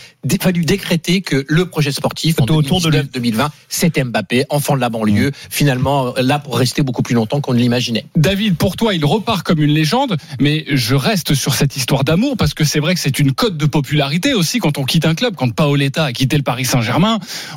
fallu 0.41 0.65
décréter 0.65 1.23
que 1.23 1.45
le 1.49 1.67
projet 1.67 1.93
sportif 1.93 2.37
en 2.39 2.43
C'était 2.43 2.53
autour 2.53 2.81
de 2.81 2.89
lui. 2.91 2.99
2019-2020, 2.99 3.49
c'était 3.69 4.05
Mbappé, 4.05 4.45
enfant 4.51 4.75
de 4.75 4.81
la 4.81 4.89
banlieue, 4.89 5.33
finalement 5.51 6.15
euh, 6.17 6.23
là 6.23 6.39
pour 6.39 6.59
rester 6.59 6.83
beaucoup 6.83 7.03
plus 7.03 7.15
longtemps 7.15 7.41
qu'on 7.41 7.55
ne 7.55 7.59
l'imaginait. 7.59 8.07
David, 8.17 8.57
pour 8.57 8.77
toi, 8.77 8.95
il 8.95 9.05
repart 9.05 9.43
comme 9.45 9.63
une 9.63 9.73
légende, 9.73 10.17
mais 10.41 10.65
je 10.69 10.95
reste 10.95 11.35
sur 11.35 11.55
cette 11.55 11.77
histoire 11.77 12.05
d'amour 12.05 12.37
parce 12.37 12.55
que 12.55 12.65
c'est 12.65 12.81
vrai 12.81 12.95
que 12.95 13.01
c'est 13.01 13.19
une 13.19 13.33
cote 13.33 13.57
de 13.57 13.67
popularité 13.67 14.35
aussi 14.35 14.59
quand 14.59 14.79
on 14.79 14.85
quitte 14.85 15.07
un 15.07 15.15
club. 15.15 15.35
Quand 15.37 15.51
Paoletta 15.53 16.05
a 16.05 16.13
quitté 16.13 16.37
le 16.37 16.43
Paris 16.43 16.65
Saint-Germain, 16.65 17.06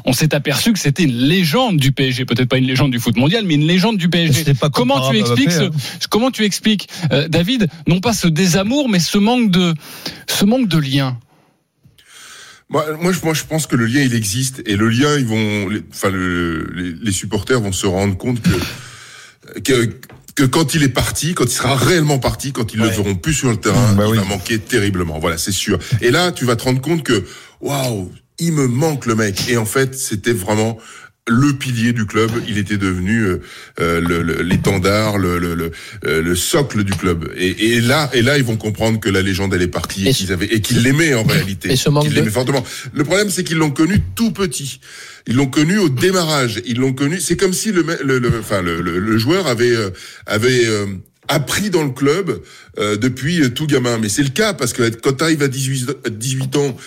on 0.05 0.13
s'est 0.13 0.33
aperçu 0.33 0.73
que 0.73 0.79
c'était 0.79 1.03
une 1.03 1.15
légende 1.17 1.77
du 1.77 1.91
PSG, 1.91 2.25
peut-être 2.25 2.49
pas 2.49 2.57
une 2.57 2.67
légende 2.67 2.91
du 2.91 2.99
foot 2.99 3.15
mondial, 3.17 3.43
mais 3.45 3.55
une 3.55 3.67
légende 3.67 3.97
du 3.97 4.09
PSG. 4.09 4.53
Pas 4.53 4.69
Comment 4.69 5.09
tu 5.09 5.17
expliques, 5.17 5.51
ce, 5.51 5.69
comment 6.09 6.31
tu 6.31 6.43
expliques, 6.45 6.87
euh, 7.11 7.27
David, 7.27 7.67
non 7.87 7.99
pas 7.99 8.13
ce 8.13 8.27
désamour, 8.27 8.89
mais 8.89 8.99
ce 8.99 9.17
manque 9.17 9.51
de, 9.51 9.73
ce 10.27 10.45
manque 10.45 10.67
de 10.67 10.77
lien? 10.77 11.17
Moi, 12.71 12.85
moi, 13.01 13.11
je, 13.11 13.19
moi, 13.23 13.33
je 13.33 13.43
pense 13.45 13.65
que 13.65 13.75
le 13.75 13.85
lien, 13.87 14.01
il 14.01 14.13
existe. 14.13 14.61
Et 14.67 14.75
le 14.75 14.89
lien, 14.89 15.17
ils 15.17 15.25
vont, 15.25 15.69
les- 15.69 15.81
enfin, 15.91 16.09
le- 16.11 16.71
les, 16.75 16.93
les 17.01 17.11
supporters 17.11 17.59
vont 17.59 17.71
se 17.71 17.87
rendre 17.87 18.15
compte 18.15 18.39
que, 18.43 19.59
que, 19.61 19.89
que 20.35 20.43
quand 20.43 20.75
il 20.75 20.83
est 20.83 20.89
parti, 20.89 21.33
quand 21.33 21.45
il 21.45 21.49
sera 21.49 21.75
réellement 21.75 22.19
parti, 22.19 22.51
quand 22.51 22.71
ils 22.73 22.79
le 22.79 22.87
verront 22.87 23.15
plus 23.15 23.33
sur 23.33 23.49
le 23.49 23.57
terrain, 23.57 23.93
Bah 23.93 24.03
il 24.05 24.11
oui. 24.11 24.17
va 24.19 24.23
manquer 24.25 24.59
terriblement. 24.59 25.17
Voilà, 25.17 25.39
c'est 25.39 25.51
sûr. 25.51 25.79
Et 26.01 26.11
là, 26.11 26.31
tu 26.31 26.45
vas 26.45 26.55
te 26.55 26.63
rendre 26.63 26.79
compte 26.79 27.01
que, 27.01 27.25
waouh, 27.59 28.11
il 28.39 28.53
me 28.53 28.67
manque 28.67 29.05
le 29.05 29.15
mec. 29.15 29.49
Et 29.49 29.57
en 29.57 29.65
fait, 29.65 29.95
c'était 29.95 30.33
vraiment 30.33 30.77
le 31.27 31.53
pilier 31.53 31.93
du 31.93 32.07
club. 32.07 32.31
Il 32.47 32.57
était 32.57 32.77
devenu 32.77 33.19
euh, 33.21 33.41
euh, 33.79 34.01
le- 34.01 34.23
le- 34.23 34.41
l'étendard, 34.41 35.19
le, 35.19 35.37
le, 35.37 35.53
le, 35.53 35.71
euh, 36.07 36.23
le 36.23 36.35
socle 36.35 36.83
du 36.83 36.91
club. 36.93 37.29
Et, 37.37 37.75
et 37.75 37.81
là, 37.81 38.09
et 38.13 38.23
là, 38.23 38.37
ils 38.39 38.43
vont 38.43 38.55
comprendre 38.57 38.99
que 38.99 39.09
la 39.09 39.21
légende 39.21 39.53
elle 39.53 39.61
est 39.61 39.67
partie 39.67 40.07
et, 40.07 40.09
Et 40.09 40.13
qu'ils 40.13 40.31
avaient 40.31 40.47
et 40.47 40.59
qu'ils 40.61 40.81
l'aimaient 40.81 41.13
en 41.13 41.23
réalité. 41.27 41.71
et 41.71 41.75
ce 41.75 41.89
manque 41.89 42.03
Qu'ils 42.05 42.13
de- 42.13 42.17
l'aimaient 42.19 42.31
fortement. 42.31 42.65
Le 42.93 43.03
problème, 43.03 43.29
c'est 43.29 43.43
qu'ils 43.43 43.57
l'ont 43.57 43.69
connu 43.71 44.01
tout 44.15 44.31
petit. 44.31 44.79
Ils 45.27 45.35
l'ont 45.35 45.45
connu 45.47 45.77
au 45.77 45.89
démarrage. 45.89 46.61
Ils 46.65 46.77
l'ont 46.79 46.93
connu. 46.93 47.19
C'est 47.19 47.37
comme 47.37 47.53
si 47.53 47.71
le, 47.71 47.85
le, 48.03 48.17
le- 48.17 48.39
enfin, 48.39 48.63
le, 48.63 48.81
le- 48.81 48.97
le 48.97 49.17
joueur 49.19 49.45
avait 49.45 49.75
euh, 49.75 49.91
avait 50.25 50.65
euh, 50.65 50.87
appris 51.27 51.69
dans 51.69 51.83
le 51.83 51.91
club 51.91 52.41
euh, 52.77 52.95
depuis 52.97 53.41
euh, 53.41 53.49
tout 53.49 53.65
gamin. 53.67 53.97
Mais 53.97 54.09
c'est 54.09 54.23
le 54.23 54.29
cas 54.29 54.53
parce 54.53 54.73
que 54.73 54.89
quand 54.89 55.13
tu 55.13 55.23
arrives 55.23 55.41
à 55.43 55.47
18, 55.47 55.89
à 56.05 56.09
18 56.09 56.55
ans, 56.57 56.77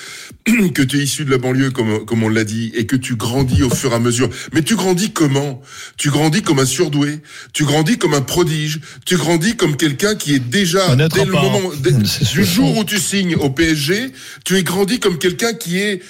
que 0.74 0.82
tu 0.82 0.98
es 0.98 1.02
issu 1.04 1.24
de 1.24 1.30
la 1.30 1.38
banlieue, 1.38 1.70
comme, 1.70 2.04
comme 2.04 2.22
on 2.22 2.28
l'a 2.28 2.44
dit, 2.44 2.72
et 2.74 2.86
que 2.86 2.96
tu 2.96 3.16
grandis 3.16 3.62
au 3.62 3.70
fur 3.70 3.92
et 3.92 3.94
à 3.94 3.98
mesure. 3.98 4.28
Mais 4.52 4.62
tu 4.62 4.74
grandis 4.76 5.12
comment? 5.12 5.62
Tu 5.96 6.10
grandis 6.10 6.42
comme 6.42 6.58
un 6.58 6.66
surdoué. 6.66 7.20
Tu 7.52 7.64
grandis 7.64 7.98
comme 7.98 8.14
un 8.14 8.22
prodige. 8.22 8.80
Tu 9.06 9.16
grandis 9.16 9.56
comme 9.56 9.76
quelqu'un 9.76 10.14
qui 10.14 10.34
est 10.34 10.38
déjà 10.40 10.94
dès 11.08 11.24
le 11.24 11.32
moment 11.52 11.70
dès- 11.80 11.90
du 12.32 12.44
jour 12.44 12.76
où 12.78 12.84
tu 12.84 12.98
signes 12.98 13.36
au 13.36 13.50
PSG, 13.50 14.10
tu 14.44 14.56
es 14.56 14.62
grandi 14.62 14.98
comme 15.00 15.18
quelqu'un 15.18 15.52
qui 15.54 15.78
est 15.78 16.00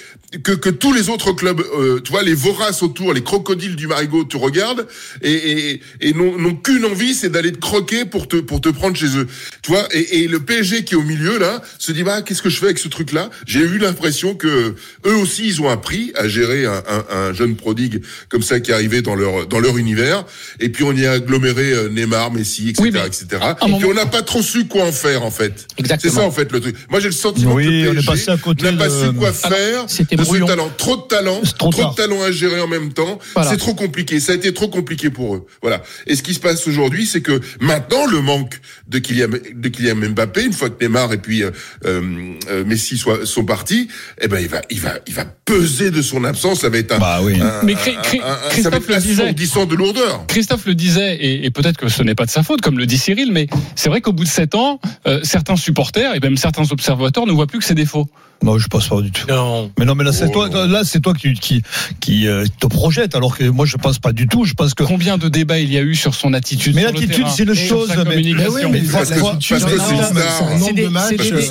que, 0.41 0.51
que 0.51 0.69
tous 0.71 0.93
les 0.93 1.09
autres 1.09 1.31
clubs, 1.33 1.61
euh, 1.61 1.99
tu 2.03 2.11
vois, 2.11 2.23
les 2.23 2.33
voraces 2.33 2.81
autour, 2.81 3.13
les 3.13 3.21
crocodiles 3.21 3.75
du 3.75 3.85
Marigot, 3.85 4.23
tu 4.23 4.37
regardes 4.37 4.87
et, 5.21 5.31
et, 5.31 5.81
et 6.01 6.13
n'ont 6.13 6.39
n'ont 6.39 6.55
qu'une 6.55 6.85
envie, 6.85 7.13
c'est 7.13 7.29
d'aller 7.29 7.51
te 7.51 7.59
croquer 7.59 8.05
pour 8.05 8.27
te 8.27 8.37
pour 8.37 8.59
te 8.59 8.69
prendre 8.69 8.97
chez 8.97 9.15
eux. 9.15 9.27
Tu 9.63 9.71
vois, 9.71 9.87
et, 9.93 10.19
et 10.23 10.27
le 10.27 10.41
PSG 10.41 10.83
qui 10.83 10.93
est 10.93 10.97
au 10.97 11.03
milieu 11.03 11.39
là 11.39 11.61
se 11.79 11.93
dit 11.93 12.03
bah 12.03 12.21
qu'est-ce 12.21 12.41
que 12.41 12.49
je 12.49 12.57
fais 12.57 12.65
avec 12.65 12.77
ce 12.77 12.89
truc 12.89 13.13
là 13.13 13.29
J'ai 13.47 13.61
eu 13.61 13.77
l'impression 13.77 14.35
que 14.35 14.75
eux 15.05 15.15
aussi 15.15 15.47
ils 15.47 15.61
ont 15.61 15.69
appris 15.69 16.11
à 16.15 16.27
gérer 16.27 16.65
un, 16.65 16.83
un, 16.85 17.05
un 17.15 17.33
jeune 17.33 17.55
prodigue 17.55 18.03
comme 18.27 18.41
ça 18.41 18.59
qui 18.59 18.73
arrivait 18.73 19.01
dans 19.01 19.15
leur 19.15 19.47
dans 19.47 19.61
leur 19.61 19.77
univers. 19.77 20.25
Et 20.59 20.67
puis 20.67 20.83
on 20.83 20.91
y 20.91 21.05
a 21.05 21.13
aggloméré 21.13 21.71
euh, 21.71 21.87
Neymar, 21.87 22.31
Messi, 22.33 22.69
etc., 22.69 22.81
Oui, 22.83 22.99
etc. 23.07 23.25
Et 23.65 23.77
puis 23.77 23.85
on 23.85 23.93
n'a 23.93 24.05
pas 24.05 24.21
trop 24.21 24.41
su 24.41 24.65
quoi 24.67 24.83
en 24.83 24.91
faire 24.91 25.23
en 25.23 25.31
fait. 25.31 25.65
Exactement. 25.77 26.13
C'est 26.13 26.19
ça 26.19 26.25
en 26.25 26.31
fait 26.31 26.51
le 26.51 26.59
truc. 26.59 26.75
Moi 26.89 26.99
j'ai 26.99 27.07
le 27.07 27.13
sentiment 27.13 27.53
Oui, 27.53 27.63
que 27.85 27.89
le 27.91 27.99
est 27.99 28.05
PSG 28.05 28.31
n'a 28.63 28.73
pas 28.73 28.89
su 28.89 29.13
quoi 29.13 29.31
Alors, 29.43 29.57
faire 29.57 29.85
de 29.85 30.23
ce 30.25 30.45
talent. 30.45 30.71
Trop 30.77 30.97
de 30.97 31.01
talent, 31.03 31.41
trop 31.57 31.69
de 31.69 31.95
talent 31.95 32.21
à 32.21 32.31
gérer 32.33 32.59
en 32.59 32.67
même 32.67 32.91
temps. 32.91 33.17
Voilà. 33.33 33.49
C'est 33.49 33.57
trop 33.57 33.75
compliqué. 33.75 34.19
Ça 34.19 34.33
a 34.33 34.35
été 34.35 34.53
trop 34.53 34.67
compliqué 34.67 35.09
pour 35.09 35.35
eux. 35.35 35.45
Voilà. 35.61 35.83
Et 36.05 36.17
ce 36.17 36.23
qui 36.23 36.33
se 36.33 36.41
passe 36.41 36.67
aujourd'hui, 36.67 37.05
c'est 37.05 37.21
que 37.21 37.39
maintenant 37.61 38.05
le 38.05 38.19
manque 38.19 38.59
de 38.87 38.99
Kylian, 38.99 39.29
de 39.55 39.69
Kylian 39.69 39.95
Mbappé, 39.95 40.43
une 40.45 40.53
fois 40.53 40.69
que 40.69 40.83
Neymar 40.83 41.13
et 41.13 41.17
puis 41.17 41.43
euh, 41.43 41.51
euh, 41.85 42.01
euh, 42.49 42.63
Messi 42.65 42.97
soient, 42.97 43.25
sont 43.25 43.45
partis, 43.45 43.87
eh 44.21 44.27
ben 44.27 44.39
il 44.39 44.47
va, 44.47 44.61
il 44.69 44.79
va, 44.79 44.93
il 45.07 45.13
va 45.13 45.25
peser 45.25 45.91
de 45.91 46.01
son 46.01 46.23
absence. 46.23 46.61
Ça 46.61 46.69
va 46.69 46.77
être 46.77 46.91
un, 46.93 46.99
Bah 46.99 47.19
oui. 47.23 47.39
un- 47.41 47.63
Mais 47.63 47.73
Cri- 47.75 47.95
un- 47.97 48.01
Cri- 48.01 48.19
un- 48.21 48.25
un- 48.25 48.33
ça 48.35 48.39
va 48.43 48.49
Christophe 48.49 48.73
être 48.75 48.87
le 49.27 49.33
disait. 49.33 49.65
de 49.65 49.75
lourdeur. 49.75 50.25
Christophe 50.27 50.65
le 50.65 50.75
disait, 50.75 51.15
et, 51.15 51.45
et 51.45 51.51
peut-être 51.51 51.77
que 51.77 51.87
ce 51.89 52.03
n'est 52.03 52.15
pas 52.15 52.25
de 52.25 52.31
sa 52.31 52.43
faute, 52.43 52.61
comme 52.61 52.77
le 52.77 52.85
dit 52.85 52.97
Cyril, 52.97 53.31
mais 53.31 53.47
c'est 53.75 53.89
vrai 53.89 54.01
qu'au 54.01 54.13
bout 54.13 54.23
de 54.23 54.29
sept 54.29 54.55
ans, 54.55 54.79
euh, 55.07 55.19
certains 55.23 55.55
supporters 55.55 56.15
et 56.15 56.19
même 56.19 56.37
certains 56.37 56.69
observateurs 56.71 57.25
ne 57.25 57.31
voient 57.31 57.47
plus 57.47 57.59
que 57.59 57.65
ses 57.65 57.75
défauts. 57.75 58.07
Non, 58.43 58.57
je 58.59 58.67
pense 58.67 58.87
pas 58.89 59.01
du 59.01 59.09
tout. 59.11 59.25
Non. 59.29 59.71
Mais 59.79 59.85
non, 59.85 59.95
mais 59.95 60.03
là, 60.03 60.11
c'est 60.11 60.25
Oh, 60.35 60.47
toi, 60.49 60.67
là, 60.67 60.81
c'est 60.83 60.99
toi 60.99 61.13
qui, 61.13 61.33
qui, 61.33 61.61
qui 61.99 62.27
euh, 62.27 62.45
te 62.59 62.67
projette, 62.67 63.15
alors 63.15 63.37
que 63.37 63.45
moi, 63.45 63.65
je 63.65 63.77
pense 63.77 63.99
pas 63.99 64.11
du 64.11 64.27
tout. 64.27 64.43
Je 64.45 64.53
pense 64.53 64.73
que. 64.73 64.83
Combien 64.83 65.17
de 65.17 65.29
débats 65.29 65.59
il 65.59 65.71
y 65.71 65.77
a 65.77 65.81
eu 65.81 65.95
sur 65.95 66.13
son 66.13 66.33
attitude 66.33 66.75
Mais 66.75 66.83
l'attitude, 66.83 67.25
c'est 67.35 67.43
une 67.43 67.53
chose, 67.55 67.89
mais- 67.89 68.03
communication. 68.03 68.69
mais 68.69 68.79
oui, 68.81 68.81
mais 68.83 68.89
Parce 68.91 69.09
que, 69.09 69.15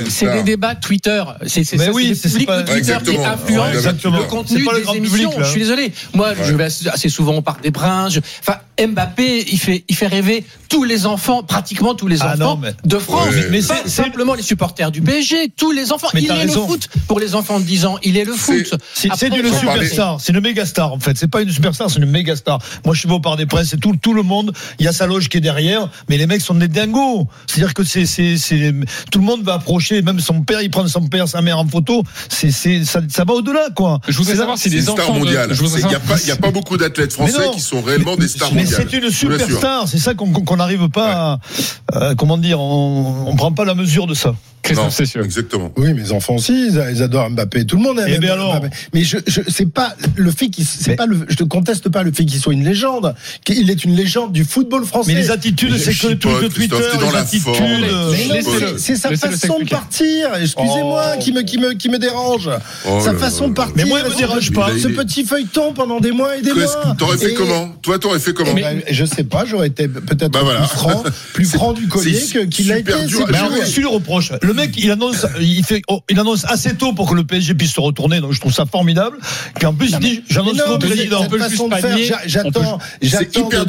que 0.04 0.10
c'est 0.10 0.32
des, 0.32 0.42
débats 0.42 0.74
Twitter. 0.74 1.22
C'est 1.46 1.64
c'est 1.64 1.90
oui, 1.90 2.14
c'est 2.14 2.28
c'est- 2.28 2.38
le 2.38 2.40
c'est 2.40 2.46
public 2.46 2.48
de 2.48 2.72
Twitter 2.72 2.98
qui 3.04 3.16
influence 3.24 3.74
le 3.74 3.80
C'est 3.80 4.28
contenu 4.28 4.64
pas 4.64 4.72
le 4.72 4.78
des 4.78 4.84
grand 4.84 4.94
émissions. 4.94 5.32
je 5.38 5.44
suis 5.44 5.60
désolé. 5.60 5.92
Moi, 6.14 6.34
je 6.42 6.52
vais 6.54 6.64
assez- 6.64 7.08
souvent 7.08 7.36
au 7.36 7.42
Parc 7.42 7.62
des 7.62 7.70
Princes. 7.70 8.18
Enfin, 8.40 8.58
Mbappé, 8.86 9.44
il 9.52 9.58
fait, 9.58 9.84
il 9.88 9.94
fait 9.96 10.06
rêver 10.06 10.44
tous 10.68 10.84
les 10.84 11.06
enfants, 11.06 11.42
pratiquement 11.42 11.94
tous 11.94 12.08
les 12.08 12.22
Ah 12.22 12.32
enfants 12.34 12.56
non, 12.56 12.56
mais- 12.56 12.72
de 12.84 12.98
France. 12.98 13.28
Mais 13.32 13.46
mais 13.50 13.62
pas 13.62 13.76
c'est- 13.84 13.88
simplement 13.90 14.34
les 14.34 14.42
supporters 14.42 14.90
du 14.90 15.02
PSG, 15.02 15.52
tous 15.56 15.72
les 15.72 15.92
enfants. 15.92 16.08
Mais 16.14 16.22
il 16.22 16.28
est 16.30 16.32
raison. 16.32 16.62
le 16.62 16.66
foot. 16.68 16.81
Pour 17.08 17.20
les 17.20 17.34
enfants 17.34 17.58
de 17.60 17.64
10 17.64 17.86
ans, 17.86 17.98
il 18.02 18.16
est 18.16 18.24
le 18.24 18.32
foot. 18.34 18.74
C'est 18.94 19.08
une 19.08 19.52
superstar, 19.72 20.20
c'est 20.20 20.32
une 20.32 20.40
méga 20.40 20.66
star 20.66 20.92
en 20.92 20.98
fait. 21.00 21.16
C'est 21.16 21.28
pas 21.28 21.42
une 21.42 21.50
superstar, 21.50 21.90
c'est 21.90 21.98
une 21.98 22.06
méga 22.10 22.36
star. 22.36 22.58
Moi, 22.84 22.94
je 22.94 23.00
suis 23.00 23.08
beau 23.08 23.20
par 23.20 23.36
des 23.36 23.46
princes, 23.46 23.68
c'est 23.70 23.80
tout, 23.80 23.94
tout 24.00 24.14
le 24.14 24.22
monde. 24.22 24.52
Il 24.78 24.84
y 24.84 24.88
a 24.88 24.92
sa 24.92 25.06
loge 25.06 25.28
qui 25.28 25.36
est 25.38 25.40
derrière, 25.40 25.88
mais 26.08 26.16
les 26.16 26.26
mecs 26.26 26.40
sont 26.42 26.54
des 26.54 26.68
dingos. 26.68 27.26
C'est-à-dire 27.46 27.74
que 27.74 27.84
c'est, 27.84 28.06
c'est, 28.06 28.36
c'est, 28.36 28.72
tout 29.10 29.18
le 29.18 29.24
monde 29.24 29.42
va 29.42 29.54
approcher, 29.54 30.02
même 30.02 30.20
son 30.20 30.42
père, 30.42 30.60
il 30.62 30.70
prend 30.70 30.86
son 30.88 31.06
père, 31.08 31.28
sa 31.28 31.42
mère 31.42 31.58
en 31.58 31.66
photo. 31.66 32.02
C'est, 32.28 32.50
c'est, 32.50 32.84
ça, 32.84 33.00
ça 33.08 33.24
va 33.24 33.34
au-delà, 33.34 33.68
quoi. 33.74 34.00
Je 34.08 34.16
voudrais 34.18 34.36
savoir 34.36 34.58
si 34.58 34.70
star 34.82 34.94
enfants. 34.94 35.18
de- 35.20 35.26
Il 35.26 35.78
n'y 35.88 35.94
a 35.94 35.98
savoir- 35.98 36.00
pas, 36.00 36.16
il 36.22 36.28
y 36.28 36.30
a 36.32 36.36
pas 36.36 36.50
beaucoup 36.50 36.76
d'athlètes 36.76 37.16
Mais 37.18 37.28
français 37.28 37.50
qui 37.54 37.60
sont 37.60 37.80
réellement 37.82 38.16
des 38.16 38.28
stars 38.28 38.50
Mais 38.52 38.62
mondiales. 38.62 38.80
mondial. 38.84 39.00
c'est 39.02 39.06
une 39.06 39.10
superstar. 39.38 39.88
C'est 39.88 39.98
ça 39.98 40.14
qu'on 40.14 40.32
qu'on 40.32 40.56
n'arrive 40.56 40.88
pas 40.88 41.38
à, 41.92 41.96
euh, 41.96 42.14
comment 42.14 42.38
dire, 42.38 42.60
on, 42.60 43.24
on 43.26 43.36
prend 43.36 43.52
pas 43.52 43.64
la 43.64 43.74
mesure 43.74 44.06
de 44.06 44.14
ça. 44.14 44.34
Christophe 44.62 44.94
Cessieux. 44.94 45.24
Exactement. 45.24 45.72
Oui, 45.76 45.92
mes 45.94 46.12
enfants 46.12 46.36
aussi, 46.36 46.68
ils, 46.68 46.82
ils 46.94 47.02
adorent 47.02 47.30
Mbappé. 47.30 47.64
Tout 47.66 47.76
le 47.76 47.82
monde 47.82 47.98
aime 47.98 48.06
Eh 48.08 48.18
bien 48.18 48.36
Mbappé. 48.36 48.40
alors 48.42 48.60
Mais 48.94 49.02
je, 49.04 49.18
je 49.26 49.40
c'est 49.48 49.70
pas 49.70 49.94
le 50.16 50.30
fait 50.30 50.48
qu'il, 50.48 50.64
c'est 50.64 50.94
pas 50.96 51.06
le, 51.06 51.18
je 51.28 51.36
te 51.36 51.44
conteste 51.44 51.88
pas 51.88 52.02
le 52.02 52.12
fait 52.12 52.24
qu'il 52.24 52.40
soit 52.40 52.52
une 52.52 52.64
légende. 52.64 53.14
qu'il 53.44 53.70
est 53.70 53.84
une 53.84 53.94
légende 53.96 54.32
du 54.32 54.44
football 54.44 54.84
français. 54.84 55.12
Mais 55.14 55.20
les 55.20 55.30
attitudes, 55.30 55.72
Mais 55.72 55.78
c'est 55.78 55.92
que 55.94 56.06
le 56.08 56.18
truc 56.18 56.42
de 56.42 56.48
Twitter, 56.48 56.76
les 57.00 57.16
attitudes. 57.16 57.54
euh, 57.90 58.14
c'est- 58.14 58.78
c'est 58.78 58.96
sa 58.96 59.16
façon 59.16 59.58
de 59.60 59.68
partir. 59.68 60.28
Excusez-moi, 60.40 61.12
Oh. 61.16 61.18
qui 61.20 61.32
me, 61.32 61.42
qui 61.42 61.58
me, 61.58 61.72
qui 61.74 61.88
me 61.88 61.98
dérange. 61.98 62.48
Oh 62.88 63.00
sa 63.00 63.12
là 63.12 63.18
façon 63.18 63.48
de 63.48 63.54
partir. 63.54 63.74
Mais 63.76 63.84
moi, 63.84 64.00
elle 64.04 64.10
me 64.12 64.16
dérange 64.16 64.52
pas. 64.52 64.70
Ce 64.80 64.88
petit 64.88 65.24
feuilleton 65.24 65.72
pendant 65.72 66.00
des 66.00 66.12
mois 66.12 66.36
et 66.36 66.42
des 66.42 66.52
mois. 66.52 66.94
T'aurais 66.98 67.18
fait 67.18 67.34
comment? 67.34 67.68
Toi, 67.82 67.98
t'aurais 67.98 68.18
fait 68.20 68.32
comment? 68.32 68.52
Eh 68.56 68.60
ben, 68.60 68.82
je 68.90 69.04
sais 69.04 69.24
pas, 69.24 69.44
j'aurais 69.44 69.68
été 69.68 69.88
peut-être 69.88 70.30
Bah 70.32 70.40
plus 70.56 70.66
franc, 70.68 71.02
plus 71.32 71.44
C'est- 71.50 71.56
franc 71.56 71.72
du 71.72 71.88
collier 71.88 72.14
c'est 72.14 72.32
que- 72.40 72.44
qu'il 72.46 72.70
a 72.72 72.78
été. 72.78 72.92
c'est 72.92 73.06
tout. 73.08 73.26
je 73.74 73.80
le 73.80 73.88
reproche. 73.88 74.30
Le 74.52 74.56
mec, 74.58 74.74
il 74.76 74.90
annonce, 74.90 75.26
il 75.40 75.64
fait, 75.64 75.80
oh, 75.88 76.00
il 76.10 76.20
annonce 76.20 76.44
assez 76.44 76.74
tôt 76.74 76.92
pour 76.92 77.08
que 77.08 77.14
le 77.14 77.24
PSG 77.24 77.54
puisse 77.54 77.72
se 77.72 77.80
retourner. 77.80 78.20
Donc, 78.20 78.32
je 78.32 78.40
trouve 78.40 78.52
ça 78.52 78.66
formidable. 78.66 79.16
Qu'en 79.58 79.72
plus, 79.72 79.90
il 79.92 79.98
dit, 79.98 80.22
j'annonce 80.28 80.52
Mais 80.52 80.58
non, 80.58 80.74
au 80.74 80.78
mais 80.78 80.86
président. 80.88 81.24
peut 81.26 81.38
j'attends, 82.26 82.78
j'attends 83.00 83.48
de, 83.48 83.64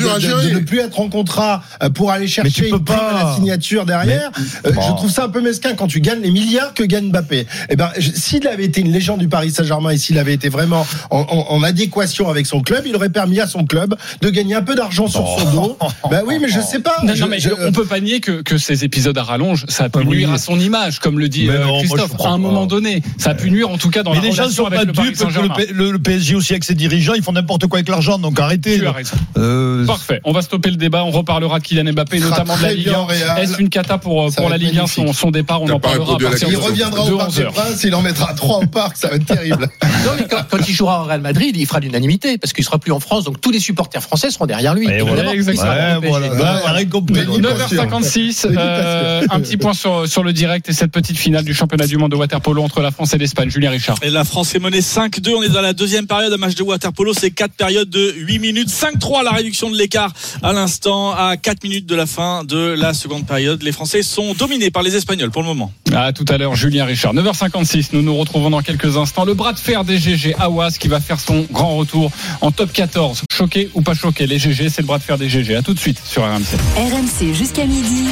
de- 0.50 0.54
ne 0.56 0.60
plus 0.60 0.80
être 0.80 1.00
en 1.00 1.08
contrat 1.10 1.64
euh, 1.82 1.90
pour 1.90 2.12
aller 2.12 2.28
chercher 2.28 2.68
une 2.68 2.84
prime 2.84 2.84
pas. 2.84 2.96
à 3.22 3.24
la 3.30 3.36
signature 3.36 3.86
derrière. 3.86 4.30
Euh, 4.66 4.72
Bon. 4.74 4.82
Je 4.82 4.88
trouve 4.96 5.10
ça 5.12 5.26
un 5.26 5.30
peu 5.30 5.40
mesquin 5.42 5.74
quand 5.76 5.88
tu 5.88 6.02
gagnes 6.02 6.22
les 6.22 6.32
milliards 6.32 6.74
que 6.74 6.84
gagne 6.84 7.10
Mbappé. 7.10 7.46
Eh 7.70 7.76
ben, 7.76 7.90
s'il 8.00 8.48
avait 8.48 8.66
été 8.66 8.82
une 8.82 8.92
légende 8.92 9.20
du 9.20 9.28
Paris 9.30 9.52
Saint-Germain 9.52 9.92
et 9.92 9.98
s'il 9.98 10.18
avait 10.18 10.34
été 10.34 10.50
vraiment 10.50 10.86
en, 11.12 11.20
en- 11.20 11.46
en 11.54 11.64
adéquation 11.64 12.30
avec 12.30 12.46
son 12.48 12.62
club, 12.62 12.84
il 12.86 12.96
aurait 12.96 13.10
permis 13.10 13.40
à 13.40 13.48
son 13.48 13.66
club 13.66 13.96
de 14.22 14.30
gagner 14.30 14.56
un 14.56 14.62
peu 14.64 14.76
d'argent 14.76 15.08
sur 15.08 15.26
son 15.40 15.52
dos. 15.52 15.78
Ben 16.10 16.24
oui, 16.26 16.40
mais 16.42 16.50
je 16.50 16.60
sais 16.60 16.80
pas. 16.80 16.96
Non, 17.04 17.14
Je- 17.16 17.22
non, 17.22 17.28
mais 17.30 17.40
je- 17.40 17.50
on 17.68 17.72
peut 17.72 17.86
pas 17.86 18.00
nier 18.00 18.20
que, 18.20 18.42
que 18.42 18.58
ces 18.58 18.84
épisodes 18.84 19.18
à 19.18 19.24
rallonge, 19.24 19.66
ça 19.70 19.86
a 19.86 19.90
pu 19.90 20.00
Ah 20.02 20.06
oui. 20.06 20.16
nuire 20.18 20.32
à 20.32 20.38
son 20.40 20.60
image, 20.60 20.73
comme 21.02 21.20
le 21.20 21.30
dit 21.30 21.50
euh, 21.50 21.64
non, 21.64 21.80
Christophe. 21.80 22.14
À 22.24 22.30
un 22.30 22.38
moment 22.38 22.66
donné, 22.66 23.02
ça 23.18 23.32
a 23.32 23.36
pu 23.36 23.52
nuire 23.52 23.70
en 23.70 23.78
tout 23.78 23.90
cas 23.90 24.04
dans 24.04 24.12
Mais 24.12 24.18
la 24.18 24.24
les 24.24 24.32
gens 24.32 24.44
relation 24.44 24.64
sont 24.64 24.68
avec 24.68 24.80
pas 24.80 24.86
le 24.86 24.94
Paris 24.94 25.10
dupes 25.10 25.18
que 25.18 25.74
le, 25.74 26.00
PSG 26.00 26.36
aussi 26.36 26.54
avec 26.54 26.64
ses 26.64 26.76
dirigeants, 26.76 27.14
ils 27.14 27.24
font 27.24 27.32
n'importe 27.32 27.68
quoi 27.68 27.80
avec 27.80 27.90
l'argent. 27.90 28.18
Donc 28.20 28.40
arrêtez. 28.40 28.80
Tu 28.80 28.88
as 28.88 28.92
raison. 28.92 29.16
Euh, 29.38 29.86
Parfait. 29.86 30.22
On 30.24 30.32
va 30.32 30.42
stopper 30.42 30.70
le 30.70 30.76
débat. 30.76 31.04
On 31.04 31.12
reparlera 31.12 31.60
de 31.60 31.64
Kylian 31.64 31.94
Mbappé, 31.94 32.20
notamment 32.20 32.58
de 32.58 32.64
la 32.64 32.74
Ligue 32.74 32.86
bien 32.86 33.00
1. 33.00 33.02
au 33.02 33.06
Real. 33.06 33.40
Est-ce 33.40 33.60
une 33.60 33.70
cata 33.70 33.98
pour, 33.98 34.32
Ça 34.32 34.42
pour 34.42 34.50
la 34.50 34.58
Ligue 34.58 34.78
1 34.78 34.88
son, 34.88 35.14
son 35.14 35.32
départ 35.32 35.62
On 35.62 35.70
en 35.70 35.80
parlera 35.80 36.16
à 36.16 36.20
partir 36.20 36.50
il 36.50 36.58
reviendra 36.58 37.04
au 37.04 37.18
Parc 37.18 37.30
11 37.30 37.36
des. 37.36 37.44
Princes, 37.46 37.84
il 37.84 37.96
en 37.96 38.02
mettra 38.02 38.34
trois 38.34 38.60
au 38.60 38.68
parc, 38.68 38.98
ça 38.98 39.10
va 39.10 39.16
être 39.16 39.26
terrible. 39.26 39.70
Non, 40.06 40.12
mais 40.20 40.28
quand, 40.30 40.44
quand 40.50 40.68
il 40.68 40.74
jouera 40.74 41.02
au 41.02 41.06
Real 41.06 41.22
Madrid, 41.22 41.56
il 41.56 41.66
fera 41.66 41.80
l'unanimité 41.80 42.38
parce 42.38 42.52
qu'il 42.52 42.66
sera 42.66 42.78
plus 42.78 42.92
en 42.92 43.00
France, 43.00 43.24
donc 43.24 43.40
tous 43.40 43.52
les 43.52 43.60
supporters 43.60 44.02
français 44.02 44.32
seront 44.32 44.46
derrière 44.46 44.74
lui. 44.74 44.88
Voilà, 45.02 45.34
donc. 45.34 47.10
9h56, 47.12 48.48
euh, 48.58 49.26
un 49.30 49.40
petit 49.40 49.58
point 49.58 49.74
sur 49.74 50.24
le 50.24 50.34
direct 50.34 50.63
et 50.68 50.74
cette 50.74 50.92
petite 50.92 51.18
finale 51.18 51.44
du 51.44 51.54
championnat 51.54 51.88
du 51.88 51.98
monde 51.98 52.12
de 52.12 52.16
waterpolo 52.16 52.64
entre 52.64 52.82
la 52.82 52.92
France 52.92 53.14
et 53.14 53.18
l'Espagne. 53.18 53.50
Julien 53.50 53.72
Richard. 53.72 53.98
Et 54.02 54.10
la 54.10 54.24
France 54.24 54.56
est 54.56 54.60
menée 54.60 54.82
5-2. 54.82 55.36
On 55.36 55.44
est 55.44 55.50
dans 55.50 55.62
la 55.62 55.74
deuxième 55.74 56.08
période. 56.08 56.34
Un 56.34 56.38
match 56.38 56.56
de 56.56 56.64
waterpolo, 56.64 57.14
c'est 57.14 57.32
4 57.32 57.54
périodes 57.54 57.90
de 57.90 58.14
8 58.18 58.40
minutes. 58.40 58.70
5-3 58.70 59.24
la 59.24 59.32
réduction 59.32 59.70
de 59.70 59.78
l'écart 59.78 60.14
à 60.42 60.54
l'instant. 60.54 61.12
À 61.12 61.38
4 61.38 61.64
minutes 61.64 61.86
de 61.86 61.96
la 61.96 62.06
fin 62.06 62.44
de 62.44 62.58
la 62.58 62.94
seconde 62.94 63.26
période. 63.26 63.64
Les 63.64 63.72
Français 63.72 64.04
sont 64.04 64.34
dominés 64.34 64.72
par 64.72 64.84
les 64.84 64.96
Espagnols 64.96 65.32
pour 65.32 65.42
le 65.42 65.48
moment. 65.48 65.72
À 65.94 66.12
tout 66.14 66.26
à 66.30 66.38
l'heure, 66.38 66.56
Julien 66.56 66.86
Richard. 66.86 67.14
9h56, 67.14 67.90
nous 67.94 68.02
nous 68.02 68.16
retrouvons 68.16 68.50
dans 68.50 68.62
quelques 68.62 68.98
instants. 68.98 69.26
Le 69.26 69.34
bras 69.34 69.54
de 69.54 69.60
fer 69.60 69.84
des 69.84 69.98
GG 69.98 70.36
Awas 70.40 70.72
qui 70.80 70.88
va 70.88 71.00
faire 71.00 71.20
son 71.20 71.46
grand 71.52 71.76
retour 71.76 72.12
en 72.42 72.52
top 72.52 72.72
14. 72.72 73.24
Choqué 73.32 73.70
ou 73.74 73.82
pas 73.82 73.94
choqué 73.94 74.28
Les 74.28 74.40
GG, 74.40 74.70
c'est 74.70 74.82
le 74.82 74.88
bras 74.88 74.98
de 74.98 75.04
fer 75.04 75.18
des 75.18 75.30
GG. 75.30 75.56
À 75.56 75.62
tout 75.62 75.74
de 75.74 75.80
suite 75.80 76.00
sur 76.04 76.24
RMC. 76.24 76.58
RMC 76.78 77.34
jusqu'à 77.34 77.66
midi. 77.66 78.06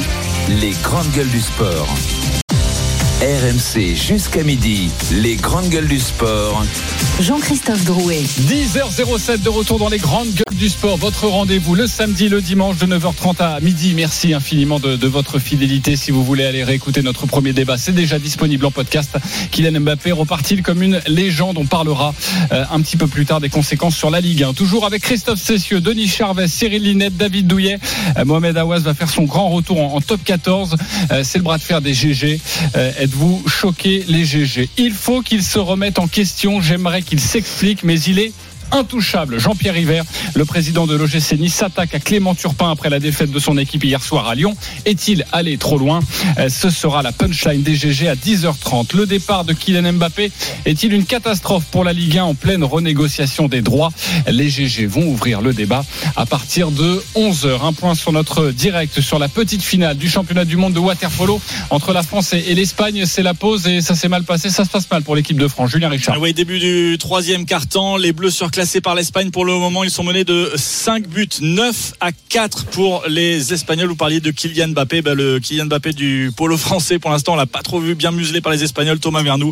Les 0.62 0.74
grandes 0.84 1.12
gueules 1.12 1.30
du 1.30 1.40
sport. 1.40 1.88
RMC 3.22 3.94
jusqu'à 3.96 4.42
midi. 4.42 4.90
Les 5.12 5.36
grandes 5.36 5.70
gueules 5.70 5.88
du 5.88 6.00
sport. 6.00 6.66
Jean-Christophe 7.20 7.86
Drouet. 7.86 8.24
10h07 8.48 9.44
de 9.44 9.50
retour 9.50 9.78
dans 9.78 9.90
les 9.90 10.00
grandes 10.00 10.30
gueules 10.34 10.58
du 10.58 10.70
sport. 10.70 10.98
Votre 10.98 11.28
rendez-vous 11.28 11.76
le 11.76 11.86
samedi, 11.86 12.30
le 12.30 12.42
dimanche 12.42 12.78
de 12.78 12.88
9h30 12.88 13.36
à 13.38 13.60
midi. 13.60 13.94
Merci 13.96 14.34
infiniment 14.34 14.80
de, 14.80 14.96
de 14.96 15.08
votre 15.08 15.38
fidélité. 15.38 15.96
Si 15.98 16.10
vous 16.10 16.24
voulez 16.24 16.46
aller 16.46 16.64
réécouter 16.64 17.04
notre 17.04 17.28
premier 17.28 17.54
débat, 17.54 17.78
c'est 17.78 17.92
déjà 17.92 18.18
disponible 18.18 18.66
en 18.66 18.72
podcast. 18.72 19.16
Kylian 19.52 19.82
Mbappé 19.82 20.14
repart-il 20.14 20.64
comme 20.64 20.82
une 20.82 21.00
légende? 21.06 21.60
On 21.60 21.68
parlera 21.68 22.16
euh, 22.52 22.66
un 22.72 22.82
petit 22.82 22.98
peu 22.98 23.06
plus 23.06 23.28
tard 23.28 23.40
des 23.40 23.50
conséquences 23.50 23.96
sur 23.96 24.10
la 24.10 24.20
Ligue 24.20 24.42
1. 24.42 24.54
Toujours 24.54 24.88
avec 24.88 25.04
Christophe 25.04 25.40
Cessieux, 25.40 25.80
Denis 25.80 26.08
Charvet, 26.08 26.48
Cyril 26.48 26.82
Linette, 26.82 27.18
David 27.18 27.46
Douillet. 27.46 27.78
Euh, 28.18 28.26
Mohamed 28.26 28.58
Awas 28.58 28.80
va 28.80 28.96
faire 28.96 29.12
son 29.12 29.26
grand 29.26 29.50
retour 29.50 29.80
en, 29.80 29.98
en 29.98 30.02
top 30.02 30.24
14. 30.24 30.76
Euh, 31.12 31.22
c'est 31.24 31.38
le 31.38 31.44
bras 31.44 31.60
de 31.60 31.64
fer 31.64 31.82
des 31.82 31.94
GG. 31.94 32.42
Euh, 32.76 32.92
Êtes-vous 33.12 33.44
choqué 33.46 34.06
les 34.08 34.24
GG 34.24 34.70
Il 34.78 34.94
faut 34.94 35.22
qu'il 35.22 35.44
se 35.44 35.60
remette 35.60 36.00
en 36.00 36.08
question. 36.08 36.62
J'aimerais 36.62 37.02
qu'il 37.02 37.20
s'explique, 37.20 37.84
mais 37.84 38.00
il 38.00 38.20
est 38.20 38.32
intouchable. 38.72 39.40
Jean-Pierre 39.40 39.74
River, 39.74 40.02
le 40.36 40.46
président 40.46 40.88
de 40.88 40.96
l'OGC 40.96 41.34
Nice, 41.40 41.54
s'attaque 41.56 41.94
à 41.96 42.00
Clément 42.00 42.36
Turpin 42.36 42.72
après 42.72 42.90
la 42.90 43.00
défaite 43.00 43.32
de 43.32 43.40
son 43.40 43.58
équipe 43.58 43.84
hier 43.84 44.02
soir 44.02 44.28
à 44.28 44.36
Lyon. 44.36 44.56
Est-il 44.86 45.26
allé 45.32 45.58
trop 45.58 45.78
loin? 45.78 46.00
Euh, 46.38 46.50
Ce 46.50 46.70
sera 46.70 47.02
la 47.02 47.12
punchline 47.12 47.62
des 47.62 47.76
GG 47.76 48.08
à 48.08 48.16
10h30. 48.16 48.96
Le 48.96 49.06
départ 49.06 49.46
de 49.46 49.54
Kylian 49.54 49.94
Mbappé 49.94 50.32
est-il 50.66 50.94
une 50.94 51.06
catastrophe 51.06 51.66
pour 51.72 51.84
la 51.84 51.94
Ligue 51.94 52.18
1 52.18 52.24
en 52.24 52.34
pleine 52.36 52.64
renégociation 52.64 53.48
des 53.48 53.62
droits? 53.62 53.92
Les 54.28 54.50
GG 54.50 54.86
vont 54.86 55.08
ouvrir 55.08 55.42
le 55.42 55.54
débat 55.54 55.84
à 56.16 56.26
partir 56.26 56.72
de 56.72 57.04
11h. 57.16 57.66
Un 57.66 57.74
point 57.74 57.96
sur 57.96 58.12
notre 58.12 58.52
direct 58.52 59.02
sur 59.02 59.20
la 59.20 59.28
petite 59.28 59.64
finale 59.64 59.98
du 59.98 60.10
championnat 60.10 60.46
du 60.46 60.58
monde 60.58 60.74
de 60.74 60.80
waterpolo 60.80 61.40
entre 61.70 61.94
la 61.94 62.04
France 62.04 62.34
et 62.34 62.56
l'Espagne. 62.56 63.06
C'est 63.06 63.24
la 63.24 63.34
pause 63.34 63.68
et 63.68 63.82
ça 63.82 63.96
s'est 63.96 64.10
mal 64.10 64.24
passé. 64.24 64.50
Ça 64.50 64.66
se 64.66 64.70
passe 64.70 64.90
mal 64.90 65.04
pour 65.04 65.16
l'équipe 65.16 65.38
de 65.38 65.48
France. 65.48 65.72
Julien 65.72 65.90
Richard. 65.90 66.20
Oui, 66.20 66.34
début 66.34 66.60
du 66.60 66.98
troisième 67.00 67.46
quart-temps. 67.46 67.98
Les 67.98 68.12
Bleus 68.14 68.32
surclassés 68.62 68.82
par 68.82 68.96
l'Espagne 68.96 69.32
pour 69.32 69.44
le 69.44 69.54
moment. 69.54 69.84
Ils 69.84 69.90
sont 69.90 70.04
menés 70.04 70.24
de 70.24 70.52
5 70.56 71.08
buts, 71.08 71.28
9 71.42 71.94
à 72.00 72.12
4 72.12 72.66
pour 72.66 73.04
les 73.08 73.54
Espagnols. 73.54 73.88
Vous 73.88 73.96
parliez 73.96 74.20
de 74.20 74.30
Kylian 74.30 74.70
Mbappé. 74.70 75.02
Ben, 75.02 75.16
le 75.16 75.40
Kylian 75.40 75.66
Mbappé 75.66 75.94
du 75.94 76.32
polo 76.36 76.58
français, 76.58 77.00
pour 77.00 77.10
l'instant, 77.10 77.34
on 77.34 77.36
l'a 77.38 77.48
pas 77.48 77.64
trop 77.64 77.80
vu 77.80 77.96
bien 77.96 78.12
muselé 78.12 78.40
par 78.40 78.52
les 78.52 78.64
Espagnols. 78.64 79.00
Thomas 79.00 79.24
Vernou. 79.24 79.52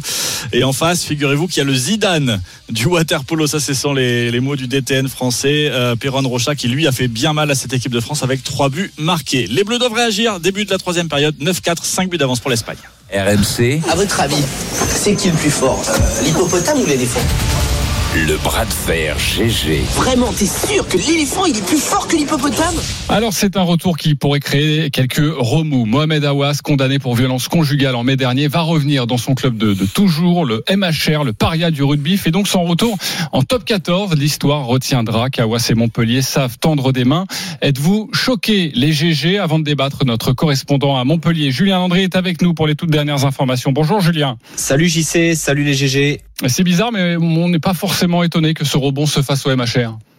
Et 0.54 0.64
en 0.64 0.74
face, 0.74 1.04
figurez-vous 1.04 1.48
qu'il 1.48 1.58
y 1.58 1.62
a 1.62 1.64
le 1.64 1.74
Zidane 1.74 2.42
du 2.70 2.86
water 2.86 3.24
polo. 3.24 3.48
Ça, 3.48 3.60
ce 3.60 3.74
sont 3.74 3.94
les, 3.94 4.30
les 4.30 4.40
mots 4.40 4.56
du 4.56 4.68
DTN 4.68 5.08
français. 5.08 5.70
Euh, 5.72 5.96
Perron 5.96 6.28
Rocha 6.28 6.54
qui, 6.54 6.68
lui, 6.68 6.86
a 6.86 6.92
fait 6.92 7.08
bien 7.08 7.34
mal 7.34 7.50
à 7.50 7.56
cette 7.56 7.74
équipe 7.74 7.92
de 7.92 8.00
France 8.00 8.22
avec 8.22 8.44
3 8.44 8.70
buts 8.70 8.92
marqués. 8.98 9.48
Les 9.48 9.64
Bleus 9.64 9.80
doivent 9.80 9.94
réagir. 9.94 10.40
Début 10.40 10.66
de 10.66 10.72
la 10.72 10.78
troisième 10.78 11.10
période. 11.10 11.36
9-4, 11.42 11.78
5 11.84 12.10
buts 12.10 12.18
d'avance 12.18 12.40
pour 12.40 12.52
l'Espagne. 12.52 12.78
RMC, 13.12 13.82
À 13.90 13.96
votre 13.96 14.20
avis, 14.20 14.44
c'est 14.94 15.16
qui 15.16 15.30
le 15.30 15.36
plus 15.36 15.50
fort 15.50 15.82
euh, 15.90 16.24
L'hippopotame 16.24 16.80
ou 16.82 16.86
l'éléphant? 16.86 17.22
Le 18.16 18.38
bras 18.38 18.66
de 18.66 18.74
fer 18.74 19.16
GG. 19.20 19.82
Vraiment, 19.96 20.34
t'es 20.34 20.48
sûr 20.48 20.88
que 20.88 20.98
l'éléphant 20.98 21.46
il 21.46 21.56
est 21.56 21.66
plus 21.66 21.78
fort 21.78 22.08
que 22.08 22.16
l'hippopotame? 22.16 22.74
Alors 23.08 23.34
c'est 23.34 23.56
un 23.56 23.62
retour 23.62 23.98
qui 23.98 24.16
pourrait 24.16 24.40
créer 24.40 24.90
quelques 24.90 25.22
remous. 25.38 25.86
Mohamed 25.86 26.26
Awas, 26.26 26.62
condamné 26.64 26.98
pour 26.98 27.14
violence 27.16 27.48
conjugale 27.48 27.96
en 27.96 28.04
mai 28.04 28.16
dernier, 28.16 28.48
va 28.48 28.62
revenir 28.62 29.06
dans 29.06 29.18
son 29.18 29.36
club 29.36 29.58
de, 29.58 29.76
de 29.76 29.86
toujours, 29.86 30.44
le 30.44 30.64
MHR, 30.72 31.24
le 31.24 31.34
paria 31.34 31.70
du 31.70 31.84
rugby, 31.84 32.18
fait 32.18 32.32
donc 32.32 32.48
son 32.48 32.64
retour 32.64 32.98
en 33.32 33.44
top 33.44 33.64
14. 33.64 34.16
L'histoire 34.16 34.66
retiendra 34.66 35.30
qu'Awas 35.30 35.68
et 35.70 35.76
Montpellier 35.76 36.24
savent 36.24 36.58
tendre 36.58 36.92
des 36.92 37.06
mains. 37.06 37.26
Êtes-vous 37.62 38.10
choqués 38.12 38.72
les 38.74 38.92
GG 38.92 39.38
avant 39.38 39.60
de 39.60 39.66
débattre 39.66 40.04
Notre 40.04 40.34
correspondant 40.34 40.98
à 40.98 41.04
Montpellier, 41.04 41.52
Julien 41.52 41.78
Landry, 41.78 42.02
est 42.02 42.16
avec 42.16 42.42
nous 42.42 42.56
pour 42.56 42.66
les 42.66 42.74
toutes 42.74 42.90
dernières 42.90 43.26
informations. 43.26 43.72
Bonjour 43.72 44.02
Julien. 44.02 44.40
Salut 44.56 44.88
JC, 44.88 45.36
salut 45.36 45.64
les 45.64 45.76
GG. 45.76 46.22
C'est 46.48 46.64
bizarre, 46.64 46.94
mais 46.94 47.18
on 47.18 47.50
n'est 47.50 47.60
pas 47.60 47.74
forcément 47.74 47.99
étonné 48.24 48.54
que 48.54 48.66
ce 48.66 48.78
rebond 48.78 49.06
se 49.06 49.22
fasse 49.22 49.46
au. 49.46 49.52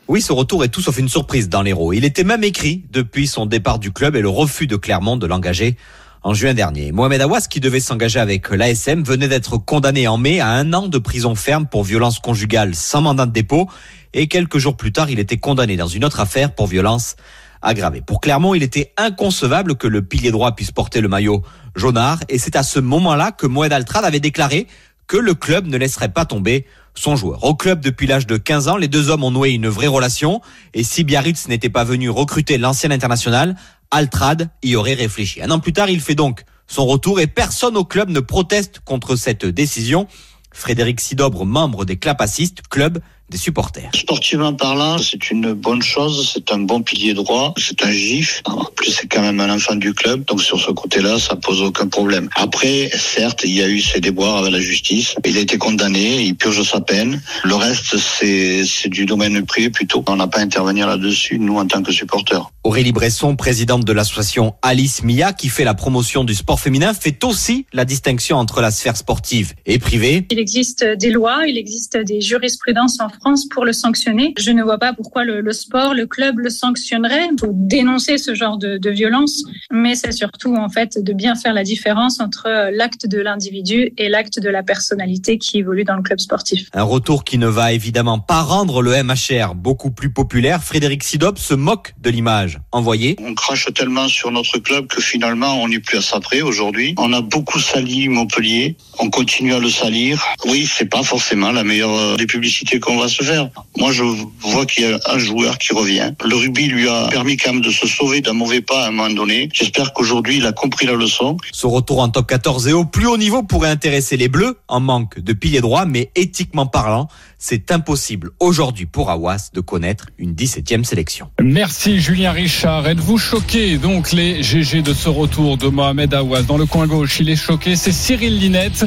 Oui, 0.09 0.21
ce 0.21 0.33
retour 0.33 0.64
est 0.64 0.69
tout 0.69 0.81
sauf 0.81 0.99
une 0.99 1.09
surprise 1.09 1.49
dans 1.49 1.62
l'héros. 1.62 1.93
Il 1.93 2.05
était 2.05 2.25
même 2.25 2.43
écrit 2.43 2.83
depuis 2.90 3.27
son 3.27 3.47
départ 3.47 3.79
du 3.79 3.93
club 3.93 4.16
et 4.16 4.21
le 4.21 4.29
refus 4.29 4.66
de 4.66 4.77
Clermont 4.77 5.16
de 5.16 5.27
l'engager 5.27 5.77
en 6.23 6.35
juin 6.35 6.53
dernier. 6.53 6.93
Mohamed 6.93 7.23
Awas, 7.23 7.47
qui 7.49 7.61
devait 7.61 7.81
s'engager 7.81 8.19
avec 8.19 8.51
l'ASM, 8.51 9.03
venait 9.03 9.29
d'être 9.29 9.57
condamné 9.57 10.09
en 10.09 10.19
mai 10.19 10.40
à 10.40 10.49
un 10.49 10.73
an 10.73 10.88
de 10.88 10.99
prison 10.99 11.35
ferme 11.35 11.66
pour 11.66 11.85
violence 11.85 12.19
conjugale 12.19 12.75
sans 12.75 13.03
mandat 13.03 13.27
de 13.27 13.33
dépôt. 13.33 13.69
Et 14.12 14.27
quelques 14.27 14.59
jours 14.59 14.77
plus 14.77 14.93
tard, 14.93 15.11
il 15.11 15.19
était 15.19 15.38
condamné 15.38 15.77
dans 15.77 15.87
une 15.87 16.05
autre 16.05 16.21
affaire 16.21 16.55
pour 16.55 16.66
violence 16.66 17.16
aggravée. 17.62 18.03
Pour 18.05 18.21
Clermont, 18.21 18.55
il 18.55 18.62
était 18.62 18.93
inconcevable 18.97 19.77
que 19.77 19.87
le 19.87 20.03
pilier 20.03 20.31
droit 20.31 20.55
puisse 20.55 20.73
porter 20.73 21.01
le 21.01 21.09
maillot 21.09 21.43
jaunard. 21.77 22.19
Et 22.29 22.38
c'est 22.38 22.57
à 22.57 22.62
ce 22.62 22.81
moment-là 22.81 23.33
que 23.33 23.47
Moed 23.47 23.73
Altrad 23.73 24.05
avait 24.05 24.21
déclaré 24.21 24.66
que 25.11 25.16
le 25.16 25.35
club 25.35 25.66
ne 25.66 25.77
laisserait 25.77 26.12
pas 26.12 26.25
tomber 26.25 26.66
son 26.94 27.16
joueur. 27.16 27.42
Au 27.42 27.57
club 27.57 27.81
depuis 27.81 28.07
l'âge 28.07 28.29
de 28.29 28.37
15 28.37 28.68
ans, 28.68 28.77
les 28.77 28.87
deux 28.87 29.11
hommes 29.11 29.25
ont 29.25 29.33
noué 29.33 29.51
une 29.51 29.66
vraie 29.66 29.88
relation 29.88 30.40
et 30.73 30.85
si 30.85 31.03
Biarritz 31.03 31.49
n'était 31.49 31.68
pas 31.68 31.83
venu 31.83 32.09
recruter 32.09 32.59
l'ancien 32.59 32.92
international, 32.92 33.57
Altrad 33.90 34.51
y 34.62 34.77
aurait 34.77 34.94
réfléchi. 34.94 35.42
Un 35.42 35.51
an 35.51 35.59
plus 35.59 35.73
tard, 35.73 35.90
il 35.90 36.01
fait 36.01 36.14
donc 36.14 36.44
son 36.68 36.87
retour 36.87 37.18
et 37.18 37.27
personne 37.27 37.77
au 37.77 37.85
club 37.85 38.09
ne 38.09 38.20
proteste 38.20 38.79
contre 38.85 39.16
cette 39.16 39.44
décision. 39.44 40.07
Frédéric 40.53 41.01
Sidobre, 41.01 41.44
membre 41.44 41.85
des 41.85 41.96
Clapacistes, 41.96 42.62
club 42.70 43.01
des 43.31 43.38
supporters. 43.38 43.90
Sportivement 43.95 44.53
parlant, 44.53 44.99
c'est 44.99 45.31
une 45.31 45.53
bonne 45.53 45.83
chose, 45.83 46.31
c'est 46.35 46.53
un 46.53 46.59
bon 46.59 46.83
pilier 46.83 47.14
droit, 47.14 47.55
c'est 47.57 47.83
un 47.85 47.93
gif. 47.93 48.43
En 48.45 48.64
plus, 48.64 48.90
c'est 48.90 49.07
quand 49.07 49.23
même 49.23 49.40
un 49.40 49.55
enfant 49.55 49.77
du 49.77 49.95
club, 49.95 50.25
donc 50.25 50.43
sur 50.43 50.61
ce 50.61 50.71
côté-là, 50.73 51.19
ça 51.19 51.37
pose 51.37 51.62
aucun 51.62 51.87
problème. 51.87 52.29
Après, 52.35 52.90
certes, 52.95 53.43
il 53.45 53.53
y 53.53 53.62
a 53.62 53.69
eu 53.69 53.81
ses 53.81 54.01
déboires 54.01 54.38
avec 54.38 54.53
la 54.53 54.61
justice. 54.61 55.14
Il 55.25 55.37
a 55.38 55.40
été 55.40 55.59
condamné, 55.59 56.23
il 56.23 56.35
purge 56.35 56.62
sa 56.62 56.81
peine. 56.81 57.23
Le 57.45 57.55
reste, 57.55 57.97
c'est 57.97 58.64
c'est 58.64 58.88
du 58.88 59.07
domaine 59.07 59.45
privé 59.47 59.71
plutôt. 59.71 60.05
On 60.09 60.16
n'a 60.16 60.27
pas 60.27 60.38
à 60.38 60.43
intervenir 60.43 60.87
là-dessus, 60.88 61.38
nous, 61.38 61.57
en 61.57 61.66
tant 61.66 61.83
que 61.83 61.93
supporters. 61.93 62.51
Aurélie 62.64 62.93
Bresson, 62.93 63.37
présidente 63.37 63.85
de 63.85 63.93
l'association 63.93 64.55
Alice 64.62 65.03
Mia, 65.03 65.33
qui 65.33 65.49
fait 65.49 65.64
la 65.64 65.75
promotion 65.75 66.25
du 66.25 66.35
sport 66.35 66.61
féminin, 66.61 66.93
fait 66.95 67.23
aussi 67.25 67.66
la 67.73 67.85
distinction 67.85 68.37
entre 68.37 68.61
la 68.61 68.71
sphère 68.71 68.97
sportive 68.97 69.55
et 69.66 69.79
privée. 69.79 70.27
Il 70.31 70.38
existe 70.38 70.85
des 70.85 71.11
lois, 71.11 71.47
il 71.47 71.57
existe 71.57 71.97
des 71.97 72.21
jurisprudences 72.21 73.01
en 73.01 73.09
France 73.09 73.20
pour 73.51 73.65
le 73.65 73.73
sanctionner. 73.73 74.35
Je 74.39 74.51
ne 74.51 74.63
vois 74.63 74.79
pas 74.79 74.93
pourquoi 74.93 75.25
le, 75.25 75.41
le 75.41 75.53
sport, 75.53 75.95
le 75.95 76.07
club 76.07 76.39
le 76.39 76.51
sanctionnerait. 76.51 77.29
Faut 77.39 77.53
dénoncer 77.53 78.19
ce 78.19 78.35
genre 78.35 78.59
de, 78.59 78.79
de 78.79 78.91
violence, 78.91 79.45
mais 79.71 79.95
c'est 79.95 80.13
surtout 80.13 80.57
en 80.57 80.69
fait 80.69 81.03
de 81.03 81.13
bien 81.13 81.35
faire 81.35 81.55
la 81.55 81.65
différence 81.65 82.21
entre 82.21 82.47
euh, 82.47 82.71
l'acte 82.73 83.07
de 83.07 83.21
l'individu 83.21 83.93
et 83.99 84.09
l'acte 84.09 84.41
de 84.41 84.49
la 84.49 84.63
personnalité 84.63 85.39
qui 85.39 85.59
évolue 85.59 85.85
dans 85.85 85.97
le 85.97 86.03
club 86.03 86.19
sportif. 86.21 86.69
Un 86.73 86.83
retour 86.83 87.25
qui 87.25 87.39
ne 87.39 87.47
va 87.47 87.73
évidemment 87.73 88.19
pas 88.19 88.43
rendre 88.43 88.83
le 88.83 89.03
MHR 89.03 89.55
beaucoup 89.55 89.91
plus 89.91 90.11
populaire. 90.11 90.63
Frédéric 90.63 91.03
Sidop 91.03 91.39
se 91.39 91.55
moque 91.55 91.95
de 92.01 92.11
l'image 92.11 92.59
envoyée. 92.73 93.17
On 93.21 93.35
crache 93.35 93.69
tellement 93.75 94.09
sur 94.09 94.31
notre 94.31 94.59
club 94.59 94.87
que 94.87 95.01
finalement, 95.01 95.63
on 95.63 95.69
n'est 95.69 95.81
plus 95.81 95.99
à 95.99 96.03
ça 96.03 96.21
près 96.21 96.43
aujourd'hui. 96.43 96.95
On 96.99 97.13
a 97.13 97.21
beaucoup 97.21 97.59
sali 97.59 98.09
Montpellier. 98.09 98.77
On 98.99 99.11
continue 99.11 99.55
à 99.55 99.59
le 99.59 99.69
salir. 99.69 100.23
Oui, 100.47 100.67
c'est 100.67 100.89
pas 100.89 101.03
forcément 101.03 101.53
la 101.53 101.65
meilleure 101.65 101.95
euh, 101.95 102.17
des 102.17 102.27
publicités 102.27 102.81
qu'on 102.81 102.99
va 102.99 103.09
se 103.11 103.23
faire. 103.23 103.49
Moi, 103.77 103.92
je 103.92 104.03
vois 104.40 104.66
qu'il 104.66 104.88
y 104.88 104.92
a 104.92 104.99
un 105.07 105.18
joueur 105.18 105.59
qui 105.59 105.73
revient. 105.73 106.12
Le 106.25 106.37
rugby 106.37 106.66
lui 106.66 106.88
a 106.88 107.09
permis 107.09 107.37
quand 107.37 107.53
même 107.53 107.62
de 107.62 107.70
se 107.70 107.87
sauver 107.87 108.20
d'un 108.20 108.33
mauvais 108.33 108.61
pas 108.61 108.85
à 108.85 108.88
un 108.88 108.90
moment 108.90 109.11
donné. 109.11 109.49
J'espère 109.53 109.92
qu'aujourd'hui, 109.92 110.38
il 110.38 110.46
a 110.46 110.53
compris 110.53 110.87
la 110.87 110.94
leçon. 110.94 111.37
Ce 111.53 111.66
retour 111.66 112.01
en 112.01 112.09
top 112.09 112.27
14 112.27 112.68
et 112.68 112.73
au 112.73 112.85
plus 112.85 113.07
haut 113.07 113.18
niveau 113.18 113.42
pourrait 113.42 113.70
intéresser 113.70 114.16
les 114.16 114.29
Bleus 114.29 114.59
en 114.68 114.81
manque 114.81 115.18
de 115.18 115.33
piliers 115.33 115.61
droits, 115.61 115.87
mais 115.87 116.11
éthiquement 116.14 116.66
parlant, 116.66 117.09
c'est 117.40 117.72
impossible 117.72 118.31
aujourd'hui 118.38 118.87
pour 118.87 119.11
Awas 119.11 119.50
de 119.53 119.61
connaître 119.61 120.07
une 120.18 120.35
17e 120.35 120.85
sélection. 120.85 121.31
Merci 121.42 121.98
Julien 121.98 122.33
Richard. 122.33 122.87
Êtes-vous 122.87 123.18
choqué 123.18 123.79
donc 123.79 124.12
les 124.12 124.42
GG 124.42 124.83
de 124.83 124.92
ce 124.92 125.09
retour 125.09 125.57
de 125.57 125.66
Mohamed 125.68 126.12
Awas 126.14 126.42
dans 126.42 126.59
le 126.59 126.66
coin 126.66 126.87
gauche? 126.87 127.18
Il 127.18 127.31
est 127.31 127.37
choqué, 127.37 127.74
c'est 127.74 127.92
Cyril 127.92 128.38
Linette. 128.38 128.85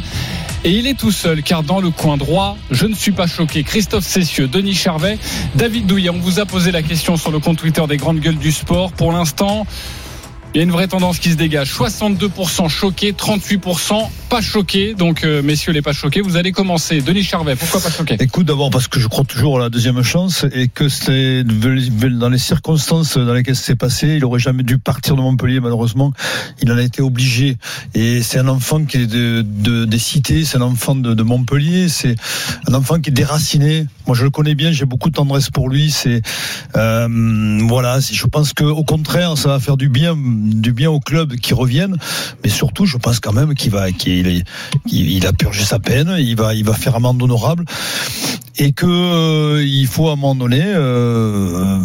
Et 0.66 0.72
il 0.72 0.88
est 0.88 0.98
tout 0.98 1.12
seul, 1.12 1.44
car 1.44 1.62
dans 1.62 1.82
le 1.82 1.90
coin 1.90 2.16
droit, 2.16 2.58
je 2.72 2.86
ne 2.86 2.94
suis 2.94 3.12
pas 3.12 3.28
choqué. 3.28 3.64
Christophe 3.64 4.06
Cessieux, 4.06 4.48
Denis 4.48 4.76
Charvet, 4.76 5.18
David 5.56 5.88
Douillet, 5.88 6.10
on 6.10 6.20
vous 6.20 6.40
a 6.40 6.46
posé 6.46 6.72
la 6.72 6.82
question 6.82 7.18
sur 7.18 7.32
le 7.32 7.40
compte 7.40 7.58
Twitter 7.58 7.84
des 7.90 7.98
grandes 7.98 8.20
gueules 8.22 8.38
du 8.38 8.54
sport. 8.54 8.94
Pour 8.94 9.12
l'instant, 9.12 9.68
il 10.54 10.58
y 10.58 10.60
a 10.62 10.64
une 10.64 10.72
vraie 10.72 10.88
tendance 10.88 11.20
qui 11.20 11.32
se 11.32 11.36
dégage. 11.36 11.72
62% 11.74 12.70
choqués, 12.70 13.12
38% 13.14 14.08
pas 14.30 14.42
choqués. 14.42 14.94
Donc, 14.94 15.24
euh, 15.24 15.42
messieurs 15.42 15.74
les 15.74 15.82
pas 15.82 15.94
choqués, 15.94 16.22
vous 16.22 16.38
allez 16.38 16.52
commencer. 16.52 17.02
Denis 17.02 17.24
Charvet, 17.24 17.56
pourquoi 17.56 17.82
pas 17.82 17.90
choqué 17.90 18.16
Écoute, 18.20 18.46
d'abord 18.48 18.70
parce 18.70 18.88
que 18.88 19.00
je 19.00 19.08
crois 19.08 19.24
toujours 19.26 19.58
à 19.58 19.64
la 19.64 19.70
deuxième 19.70 20.02
chance 20.04 20.46
et 20.54 20.68
que 20.68 20.90
c'est 20.90 21.44
dans 21.44 22.30
les 22.30 22.38
circonstances 22.38 23.18
dans 23.18 23.34
lesquelles 23.34 23.56
c'est 23.56 23.76
passé, 23.76 24.16
il 24.18 24.26
aurait 24.26 24.40
jamais 24.40 24.64
dû 24.64 24.78
partir 24.78 25.16
de 25.16 25.22
Montpellier, 25.22 25.60
malheureusement. 25.60 26.14
Il 26.62 26.72
en 26.72 26.78
a 26.78 26.82
été 26.84 27.02
obligé. 27.02 27.58
Et 27.96 28.22
c'est 28.22 28.40
un 28.40 28.48
enfant 28.48 28.86
qui 28.86 28.98
est 28.98 29.08
de, 29.08 29.42
de- 29.44 29.86
des 29.86 30.00
cités, 30.00 30.46
c'est 30.46 30.58
un 30.58 30.62
enfant 30.62 30.96
de, 30.96 31.14
de 31.14 31.24
Montpellier, 31.24 31.90
c'est 31.90 32.16
un 32.68 32.74
enfant 32.74 33.00
qui 33.00 33.10
est 33.10 33.14
déraciné. 33.14 33.86
Moi, 34.08 34.16
je 34.16 34.24
le 34.24 34.30
connais 34.30 34.56
bien, 34.56 34.72
j'ai 34.72 34.86
beaucoup 34.86 35.10
de 35.10 35.16
tendresse 35.16 35.50
pour 35.50 35.70
lui. 35.70 35.90
C'est 35.92 36.22
euh, 36.76 37.08
voilà, 37.68 38.00
je 38.00 38.26
pense 38.28 38.54
que 38.54 38.64
au 38.64 38.84
contraire, 38.84 39.38
ça 39.38 39.50
va 39.50 39.60
faire 39.60 39.78
du 39.78 39.90
bien, 39.90 40.16
du 40.44 40.74
bien 40.74 40.92
au 40.92 41.00
club 41.00 41.36
qui 41.36 41.54
reviennent. 41.54 41.98
Mais 42.44 42.50
surtout, 42.50 42.86
je 42.86 42.98
pense 42.98 43.20
quand 43.20 43.34
même 43.34 43.54
qu'il 43.56 43.72
va, 43.72 43.92
qu'il 43.92 44.44
il 44.92 45.26
a 45.26 45.34
purgé 45.34 45.64
sa 45.64 45.80
peine, 45.80 46.16
il 46.20 46.36
va, 46.36 46.54
il 46.54 46.66
va 46.66 46.74
faire 46.74 46.96
amende 46.96 47.22
honorable 47.22 47.66
et 48.58 48.72
que 48.72 48.86
euh, 48.86 49.64
il 49.66 49.88
faut 49.88 50.10
à 50.10 50.14
un 50.14 50.16
moment 50.16 50.36
donné 50.36 50.62
euh, 50.64 51.80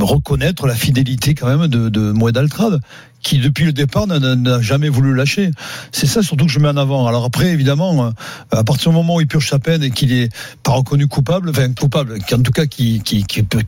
reconnaître 0.00 0.66
la 0.66 0.74
fidélité 0.74 1.34
quand 1.34 1.46
même 1.46 1.68
de, 1.68 1.88
de 1.88 2.12
Moed 2.12 2.36
Altrad 2.36 2.80
qui 3.20 3.38
depuis 3.38 3.64
le 3.64 3.72
départ 3.72 4.06
n'a- 4.06 4.60
jamais 4.60 4.88
voulu 4.90 5.14
lâcher. 5.14 5.50
C'est 5.92 6.06
ça 6.06 6.22
surtout 6.22 6.44
que 6.44 6.52
je 6.52 6.58
mets 6.58 6.68
en 6.68 6.76
avant. 6.76 7.06
Alors 7.06 7.24
après, 7.24 7.48
évidemment, 7.52 8.06
euh, 8.06 8.10
à 8.50 8.64
partir 8.64 8.90
du 8.90 8.96
moment 8.96 9.16
où 9.16 9.20
il 9.20 9.26
purge 9.26 9.48
sa 9.48 9.58
peine 9.58 9.82
et 9.82 9.90
qu'il 9.90 10.12
est 10.12 10.30
pas 10.62 10.72
reconnu 10.72 11.08
coupable, 11.08 11.50
enfin 11.50 11.72
coupable, 11.72 12.18
en 12.32 12.42
tout 12.42 12.52
cas 12.52 12.66
qui 12.66 13.02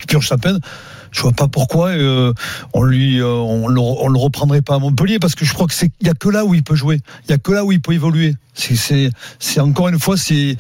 purge 0.07 0.29
sa 0.29 0.37
peine, 0.39 0.61
je 1.11 1.23
vois 1.23 1.33
pas 1.33 1.49
pourquoi 1.49 1.89
euh, 1.89 2.33
on 2.73 2.83
lui 2.83 3.21
euh, 3.21 3.27
on, 3.27 3.69
le, 3.69 4.19
reprendrait 4.19 4.63
pas 4.63 4.77
à 4.77 4.79
Montpellier 4.79 5.19
parce 5.19 5.35
que 5.35 5.45
je 5.45 5.53
crois 5.53 5.67
que 5.67 5.75
c'est 5.75 5.91
a 6.07 6.15
que 6.15 6.29
là 6.29 6.45
où 6.45 6.55
il 6.55 6.63
peut 6.63 6.75
jouer, 6.75 7.01
il 7.27 7.31
y 7.31 7.35
a 7.35 7.39
que 7.39 7.53
là 7.53 7.65
où 7.65 7.73
il 7.73 7.81
peut 7.81 7.93
évoluer. 7.93 8.35
C'est 8.55 9.11
c'est 9.39 9.61
encore 9.61 9.89
une 9.89 9.99
fois 9.99 10.17
c'est 10.17 10.57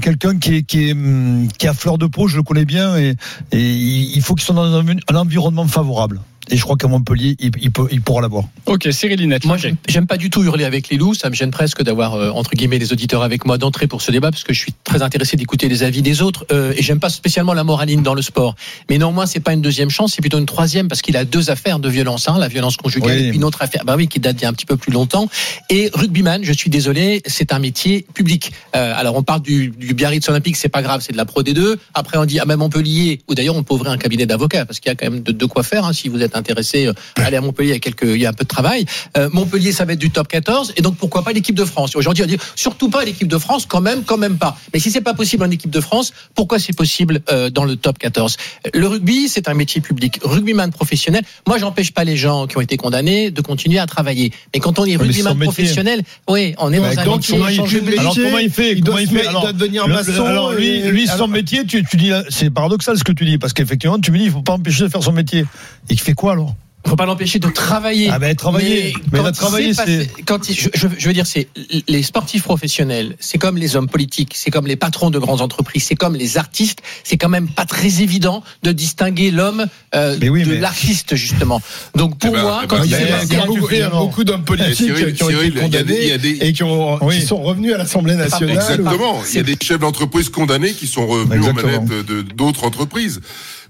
quelqu'un 0.00 0.38
qui 0.38 0.56
est 0.56 0.62
qui 0.62 0.88
est 0.88 0.92
hum, 0.92 1.48
fleur 1.74 1.98
de 1.98 2.06
peau, 2.06 2.26
je 2.26 2.36
le 2.36 2.42
connais 2.42 2.64
bien 2.64 2.96
et 2.96 3.14
il 3.52 4.20
faut 4.22 4.34
qu'il 4.34 4.44
soit 4.44 4.54
dans 4.54 4.74
un 4.74 5.14
environnement 5.14 5.66
favorable. 5.66 6.20
Et 6.50 6.56
je 6.56 6.62
crois 6.62 6.76
qu'à 6.76 6.88
Montpellier, 6.88 7.36
il, 7.38 7.50
il 7.60 7.70
peut 7.70 7.86
il 7.90 8.00
pourra 8.02 8.20
l'avoir. 8.20 8.44
Ok, 8.66 8.88
Cyril 8.90 9.18
Linette. 9.20 9.44
Moi, 9.44 9.56
j'aime- 9.56 9.76
j'aime 9.88 10.06
pas 10.06 10.16
du 10.16 10.28
tout 10.28 10.42
hurler 10.42 10.64
avec 10.64 10.88
les 10.88 10.96
loups. 10.96 11.14
Ça 11.14 11.30
me 11.30 11.34
gêne 11.34 11.50
presque 11.50 11.82
d'avoir 11.82 12.14
euh, 12.14 12.30
entre 12.30 12.50
guillemets 12.52 12.78
les 12.78 12.92
auditeurs 12.92 13.22
avec 13.22 13.44
moi 13.46 13.58
d'entrer 13.58 13.86
pour 13.86 14.02
ce 14.02 14.10
débat 14.10 14.30
parce 14.30 14.42
que 14.44 14.52
je 14.52 14.58
suis 14.60 14.72
très 14.84 15.02
intéressé 15.02 15.36
d'écouter 15.36 15.68
les 15.68 15.82
avis 15.82 16.02
des 16.02 16.20
autres. 16.20 16.44
Euh, 16.52 16.74
et 16.76 16.82
j'aime 16.82 17.00
pas 17.00 17.10
spécialement 17.10 17.54
la 17.54 17.64
moraline 17.64 18.02
dans 18.02 18.14
le 18.14 18.22
sport. 18.22 18.56
Mais 18.90 18.98
néanmoins, 18.98 19.26
c'est 19.26 19.40
pas 19.40 19.52
une 19.52 19.62
deuxième 19.62 19.88
chance, 19.90 20.12
c'est 20.14 20.20
plutôt 20.20 20.38
une 20.38 20.46
troisième 20.46 20.88
parce 20.88 21.00
qu'il 21.00 21.16
a 21.16 21.24
deux 21.24 21.50
affaires 21.50 21.78
de 21.78 21.88
violence. 21.88 22.28
Hein, 22.28 22.36
la 22.38 22.48
violence 22.48 22.76
conjugale 22.76 23.16
Oui. 23.16 23.22
et 23.24 23.28
puis 23.30 23.36
une 23.38 23.44
autre 23.44 23.62
affaire, 23.62 23.84
bah 23.84 23.94
oui, 23.96 24.08
qui 24.08 24.18
date 24.20 24.36
d'il 24.36 24.42
y 24.42 24.46
a 24.46 24.48
un 24.48 24.52
petit 24.52 24.66
peu 24.66 24.76
plus 24.76 24.92
longtemps. 24.92 25.28
Et 25.70 25.90
rugbyman, 25.94 26.42
je 26.44 26.52
suis 26.52 26.70
désolé, 26.70 27.22
c'est 27.26 27.52
un 27.52 27.58
métier 27.60 28.04
public. 28.14 28.52
Euh, 28.74 28.92
alors 28.96 29.16
on 29.16 29.22
parle 29.22 29.42
du, 29.42 29.68
du 29.70 29.94
Biarritz 29.94 30.28
Olympique, 30.28 30.56
c'est 30.56 30.68
pas 30.68 30.82
grave, 30.82 31.02
c'est 31.06 31.12
de 31.12 31.16
la 31.16 31.24
Pro 31.24 31.42
D2. 31.42 31.76
Après 31.94 32.18
on 32.18 32.24
dit 32.24 32.40
à 32.40 32.44
même 32.44 32.58
Montpellier, 32.58 33.20
ou 33.28 33.34
d'ailleurs 33.34 33.56
on 33.56 33.62
peut 33.62 33.74
ouvrir 33.74 33.92
un 33.92 33.98
cabinet 33.98 34.26
d'avocats 34.26 34.64
parce 34.66 34.80
qu'il 34.80 34.90
y 34.90 34.92
a 34.92 34.94
quand 34.96 35.10
même 35.10 35.22
de, 35.22 35.32
de 35.32 35.44
quoi 35.46 35.62
faire. 35.62 35.84
Hein, 35.84 35.92
si 35.92 36.08
vous 36.08 36.20
êtes 36.22 36.31
intéressé, 36.34 36.86
euh, 36.86 36.92
allez 37.16 37.36
à 37.36 37.40
Montpellier, 37.40 37.70
il 37.70 37.72
y 37.74 37.76
a 37.76 37.80
quelques, 37.80 38.02
il 38.04 38.20
y 38.20 38.26
a 38.26 38.30
un 38.30 38.32
peu 38.32 38.44
de 38.44 38.48
travail. 38.48 38.84
Euh, 39.16 39.28
Montpellier, 39.32 39.72
ça 39.72 39.84
va 39.84 39.92
être 39.94 39.98
du 39.98 40.10
top 40.10 40.28
14, 40.28 40.72
et 40.76 40.82
donc 40.82 40.96
pourquoi 40.96 41.22
pas 41.22 41.32
l'équipe 41.32 41.54
de 41.54 41.64
France? 41.64 41.96
Aujourd'hui, 41.96 42.24
on 42.24 42.26
dit 42.26 42.38
surtout 42.56 42.88
pas 42.90 43.04
l'équipe 43.04 43.28
de 43.28 43.38
France, 43.38 43.66
quand 43.66 43.80
même, 43.80 44.02
quand 44.04 44.18
même 44.18 44.36
pas. 44.38 44.56
Mais 44.72 44.80
si 44.80 44.90
c'est 44.90 45.00
pas 45.00 45.14
possible 45.14 45.44
en 45.44 45.50
équipe 45.50 45.70
de 45.70 45.80
France, 45.80 46.12
pourquoi 46.34 46.58
c'est 46.58 46.74
possible 46.76 47.20
euh, 47.30 47.50
dans 47.50 47.64
le 47.64 47.76
top 47.76 47.98
14 47.98 48.36
Le 48.74 48.86
rugby, 48.86 49.28
c'est 49.28 49.48
un 49.48 49.54
métier 49.54 49.80
public. 49.80 50.18
Rugbyman 50.22 50.70
professionnel. 50.70 51.22
Moi, 51.46 51.58
j'empêche 51.58 51.92
pas 51.92 52.04
les 52.04 52.16
gens 52.16 52.46
qui 52.46 52.56
ont 52.56 52.60
été 52.60 52.76
condamnés 52.76 53.30
de 53.30 53.40
continuer 53.40 53.78
à 53.78 53.86
travailler. 53.86 54.32
Mais 54.54 54.60
quand 54.60 54.78
on 54.78 54.84
est 54.84 54.96
rugbyman 54.96 55.38
professionnel, 55.38 56.02
oui, 56.28 56.54
on 56.58 56.72
est 56.72 56.78
Ouais, 56.78 56.94
dans 56.94 57.00
un 57.00 57.04
donc, 57.04 57.16
métier. 57.18 57.34
comment 57.36 57.48
il 57.48 57.56
changer 57.56 57.80
de 57.80 57.90
fait 57.90 57.98
Alors 57.98 58.14
comment 58.14 58.38
il 58.38 58.50
fait 58.50 58.72
il 58.72 58.82
doit 58.82 59.00
il 59.00 59.06
se 59.06 59.12
fait 59.12 59.16
mettre- 59.18 59.28
Alors, 59.30 59.42
il 59.42 59.44
doit 59.44 59.52
devenir 59.52 59.88
maçon 59.88 60.24
Alors 60.24 60.52
lui, 60.52 60.68
et- 60.68 60.90
lui 60.90 61.06
son 61.06 61.12
alors- 61.14 61.28
métier, 61.28 61.64
tu, 61.66 61.84
tu 61.84 61.96
dis, 61.96 62.10
c'est 62.30 62.50
paradoxal 62.50 62.96
ce 62.98 63.04
que 63.04 63.12
tu 63.12 63.24
dis, 63.24 63.38
parce 63.38 63.52
qu'effectivement, 63.52 63.98
tu 63.98 64.10
me 64.12 64.18
dis, 64.18 64.24
il 64.24 64.30
faut 64.30 64.42
pas 64.42 64.54
empêcher 64.54 64.84
de 64.84 64.88
faire 64.88 65.02
son 65.02 65.12
métier. 65.12 65.40
Et 65.88 65.94
il 65.94 66.00
fait 66.00 66.12
quoi 66.14 66.21
alors 66.30 66.54
faut 66.84 66.96
pas 66.96 67.06
l'empêcher 67.06 67.38
de 67.38 67.48
travailler. 67.48 68.10
Ah 68.12 68.18
ben, 68.18 68.34
travailler. 68.34 68.92
Mais 69.12 69.20
quand 69.20 69.28
il 69.28 69.32
travailler, 69.32 69.72
c'est- 69.72 70.08
quand 70.26 70.48
il- 70.50 70.56
je, 70.74 71.06
veux 71.06 71.12
dire, 71.14 71.26
c'est 71.26 71.46
les 71.86 72.02
sportifs 72.02 72.42
professionnels, 72.42 73.14
c'est 73.20 73.38
comme 73.38 73.56
les 73.56 73.76
hommes 73.76 73.88
politiques, 73.88 74.32
c'est 74.34 74.50
comme 74.50 74.66
les 74.66 74.74
patrons 74.74 75.10
de 75.10 75.18
grandes 75.20 75.40
entreprises, 75.42 75.84
c'est 75.84 75.94
comme 75.94 76.16
les 76.16 76.38
artistes. 76.38 76.80
C'est 77.04 77.16
quand 77.16 77.28
même 77.28 77.48
pas 77.48 77.66
très 77.66 78.02
évident 78.02 78.42
de 78.64 78.72
distinguer 78.72 79.30
l'homme 79.30 79.66
euh, 79.94 80.16
de 80.16 80.28
mais- 80.28 80.58
l'artiste 80.58 81.14
justement. 81.14 81.62
Donc 81.94 82.18
pour 82.18 82.30
Eh 82.30 82.34
ben, 82.34 82.42
moi, 82.42 82.60
eh 82.64 82.66
quand 82.66 82.78
ben, 82.78 82.84
il 82.84 82.90
il 82.90 83.38
y 83.38 83.80
a- 83.80 83.88
beaucoup, 83.90 84.24
d'hommes 84.24 84.44
politiques 84.44 84.74
Cyril, 84.74 85.14
qui 85.14 85.22
ont 85.22 85.28
Cyril, 85.28 85.56
été 85.56 85.66
il 85.66 85.72
y 85.72 85.76
a 85.76 85.82
des- 85.84 85.94
il 85.94 86.00
y 86.08 86.10
condamnés 86.10 86.12
a 86.14 86.18
des- 86.18 86.46
et 86.48 86.52
qui, 86.52 86.64
ont, 86.64 86.98
Oui. 87.04 87.20
qui 87.20 87.26
sont 87.26 87.40
revenus 87.40 87.74
à 87.74 87.78
l'Assemblée 87.78 88.16
nationale. 88.16 88.56
Exactement. 88.56 89.22
Il 89.30 89.36
y 89.36 89.38
a 89.38 89.44
des 89.44 89.56
chefs 89.62 89.78
d'entreprise 89.78 90.30
condamnés 90.30 90.72
qui 90.72 90.88
sont 90.88 91.06
revenus 91.06 91.46
aux 91.46 91.52
manettes 91.52 91.84
de- 91.84 92.22
d'autres 92.22 92.64
entreprises. 92.64 93.20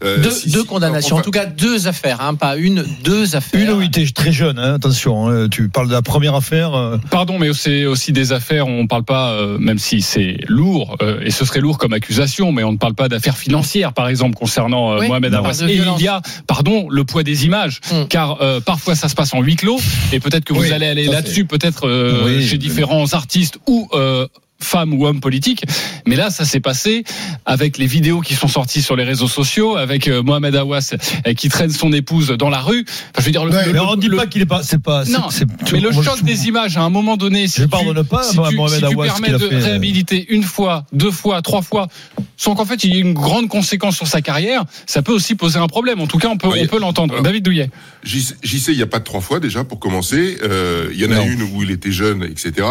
Euh, 0.04 0.18
deux, 0.22 0.30
si- 0.30 0.50
deux 0.50 0.60
si- 0.62 0.66
condamnations, 0.66 1.16
en 1.16 1.20
tout 1.22 1.30
cas 1.30 1.46
deux 1.46 1.86
affaires, 1.88 2.20
hein, 2.20 2.34
pas 2.34 2.56
une, 2.56 2.84
deux 3.04 3.36
affaires. 3.36 3.60
Une 3.60 3.70
où 3.70 3.80
il 3.82 3.86
était 3.88 4.04
très 4.12 4.32
jeune, 4.32 4.58
hein, 4.58 4.74
attention, 4.74 5.28
hein, 5.28 5.48
tu 5.48 5.68
parles 5.68 5.88
de 5.88 5.92
la 5.92 6.02
première 6.02 6.34
affaire. 6.34 6.74
euh, 6.74 6.96
Pardon, 7.10 7.38
mais 7.38 7.52
c'est 7.52 7.84
aussi 7.86 8.12
des 8.12 8.32
affaires, 8.32 8.66
on 8.66 8.82
ne 8.82 8.88
parle 8.88 9.04
pas, 9.04 9.30
euh, 9.32 9.58
même 9.58 9.78
si 9.78 10.02
c'est 10.02 10.38
lourd, 10.48 10.96
euh, 11.02 11.20
et 11.22 11.30
ce 11.30 11.44
serait 11.44 11.60
lourd 11.60 11.78
comme 11.78 11.92
accusation, 11.92 12.52
mais 12.52 12.64
on 12.64 12.72
ne 12.72 12.78
parle 12.78 12.94
pas 12.94 13.08
d'affaires 13.08 13.36
financières, 13.36 13.92
par 13.92 14.08
exemple, 14.08 14.34
concernant 14.36 14.92
euh, 14.92 14.98
Oui, 15.00 15.08
Mohamed 15.08 15.32
de 15.32 15.68
Et 15.68 15.74
violence. 15.74 16.00
il 16.00 16.04
y 16.04 16.08
a, 16.08 16.20
pardon, 16.46 16.88
le 16.90 17.04
poids 17.04 17.22
des 17.22 17.44
images, 17.44 17.80
Mm. 17.92 18.04
car 18.08 18.40
euh, 18.42 18.60
parfois 18.60 18.94
ça 18.94 19.08
se 19.08 19.14
passe 19.14 19.34
en 19.34 19.40
huis 19.42 19.56
clos, 19.56 19.78
et 20.12 20.20
peut-être 20.20 20.44
que 20.44 20.52
vous 20.52 20.60
Oui, 20.62 20.72
allez 20.72 20.86
aller 20.86 21.04
là-dessus, 21.06 21.44
peut-être 21.44 21.86
euh, 21.88 22.22
Oui, 22.24 22.46
chez 22.46 22.58
différents 22.58 23.12
artistes 23.14 23.58
ou... 23.66 23.88
femme 24.62 24.94
ou 24.94 25.06
homme 25.06 25.20
politique. 25.20 25.64
Mais 26.06 26.16
là, 26.16 26.30
ça 26.30 26.44
s'est 26.44 26.60
passé 26.60 27.04
avec 27.46 27.78
les 27.78 27.86
vidéos 27.86 28.20
qui 28.20 28.34
sont 28.34 28.48
sorties 28.48 28.82
sur 28.82 28.96
les 28.96 29.04
réseaux 29.04 29.28
sociaux, 29.28 29.76
avec 29.76 30.08
euh, 30.08 30.22
Mohamed 30.22 30.54
Awas 30.56 30.94
euh, 31.26 31.34
qui 31.34 31.48
traîne 31.48 31.70
son 31.70 31.92
épouse 31.92 32.28
dans 32.28 32.48
la 32.50 32.60
rue. 32.60 32.84
Enfin, 32.88 33.20
je 33.20 33.22
veux 33.26 33.30
dire, 33.32 33.44
le, 33.44 33.52
Ouais, 33.52 33.66
le- 33.66 33.72
mais 33.72 33.78
on 33.80 33.96
dit 33.96 34.08
le- 34.08 34.16
pas 34.16 34.26
qu'il 34.26 34.42
est 34.42 34.46
pas. 34.46 34.62
C'est 34.62 34.80
pas. 34.82 35.04
non, 35.04 35.30
c'est- 35.30 35.46
mais 35.72 35.80
le 35.80 35.92
choc 35.92 36.16
je- 36.18 36.24
des 36.24 36.46
images, 36.48 36.76
à 36.76 36.82
un 36.82 36.90
moment 36.90 37.16
donné, 37.16 37.46
si 37.48 37.58
Je 37.58 37.64
tu, 37.64 37.68
pardonne 37.70 38.04
pas 38.04 38.22
si 38.22 38.38
à 38.38 38.48
tu, 38.48 38.56
Mohamed 38.56 38.74
si 38.74 38.80
tu 38.80 38.92
Awas 38.94 39.04
permets 39.06 39.30
de 39.30 39.38
fait, 39.38 39.54
euh. 39.54 39.64
réhabiliter 39.64 40.26
une 40.30 40.42
fois, 40.42 40.84
deux 40.92 41.10
fois, 41.10 41.42
trois 41.42 41.62
fois, 41.62 41.88
sans 42.36 42.54
qu'en 42.54 42.64
fait 42.64 42.82
il 42.84 42.94
y 42.94 42.98
ait 42.98 43.00
une 43.00 43.14
grande 43.14 43.48
conséquence 43.48 43.96
sur 43.96 44.06
sa 44.06 44.20
carrière, 44.22 44.64
ça 44.86 45.02
peut 45.02 45.12
aussi 45.12 45.34
poser 45.34 45.58
un 45.58 45.66
problème. 45.68 46.00
En 46.00 46.06
tout 46.06 46.18
cas, 46.18 46.28
on 46.28 46.36
peut, 46.36 46.48
on 46.48 46.66
peut 46.66 46.78
l'entendre. 46.80 47.20
David 47.22 47.44
Douillet. 47.44 47.70
J'y 48.04 48.26
j'y 48.42 48.58
sais, 48.60 48.72
il 48.72 48.76
n'y 48.76 48.82
a 48.82 48.86
pas 48.86 48.98
de 48.98 49.04
trois 49.04 49.20
fois 49.20 49.38
déjà 49.40 49.64
pour 49.64 49.78
commencer. 49.78 50.38
Euh, 50.42 50.88
Il 50.92 51.00
y 51.00 51.06
en 51.06 51.10
a 51.12 51.16
Non. 51.16 51.24
une 51.26 51.42
où 51.42 51.62
il 51.62 51.70
était 51.70 51.92
jeune, 51.92 52.22
etc. 52.24 52.66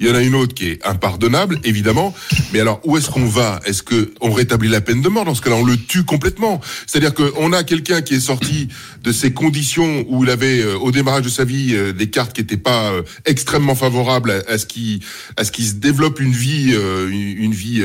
Il 0.00 0.06
y 0.06 0.10
en 0.10 0.14
a 0.14 0.20
une 0.22 0.34
autre 0.34 0.54
qui 0.54 0.66
est 0.68 0.86
impardonnable, 0.86 1.33
évidemment. 1.64 2.14
Mais 2.52 2.60
alors, 2.60 2.80
où 2.84 2.96
est-ce 2.96 3.10
qu'on 3.10 3.26
va? 3.26 3.60
Est-ce 3.64 3.82
que 3.82 4.12
on 4.20 4.32
rétablit 4.32 4.68
la 4.68 4.80
peine 4.80 5.02
de 5.02 5.08
mort? 5.08 5.24
Dans 5.24 5.34
ce 5.34 5.42
cas-là, 5.42 5.56
on 5.56 5.64
le 5.64 5.76
tue 5.76 6.04
complètement. 6.04 6.60
C'est-à-dire 6.86 7.14
qu'on 7.14 7.52
a 7.52 7.64
quelqu'un 7.64 8.02
qui 8.02 8.14
est 8.14 8.20
sorti 8.20 8.68
de 9.02 9.12
ces 9.12 9.32
conditions 9.32 10.04
où 10.08 10.24
il 10.24 10.30
avait, 10.30 10.60
euh, 10.60 10.76
au 10.78 10.90
démarrage 10.90 11.24
de 11.24 11.28
sa 11.28 11.44
vie, 11.44 11.74
euh, 11.74 11.92
des 11.92 12.10
cartes 12.10 12.32
qui 12.32 12.40
n'étaient 12.40 12.56
pas 12.56 12.90
euh, 12.92 13.02
extrêmement 13.24 13.74
favorables 13.74 14.44
à, 14.48 14.58
ce 14.58 14.66
qui, 14.66 15.00
à 15.36 15.44
ce 15.44 15.52
qui 15.52 15.64
se 15.64 15.74
développe 15.74 16.20
une 16.20 16.32
vie, 16.32 16.74
une, 16.74 17.52
vie 17.52 17.84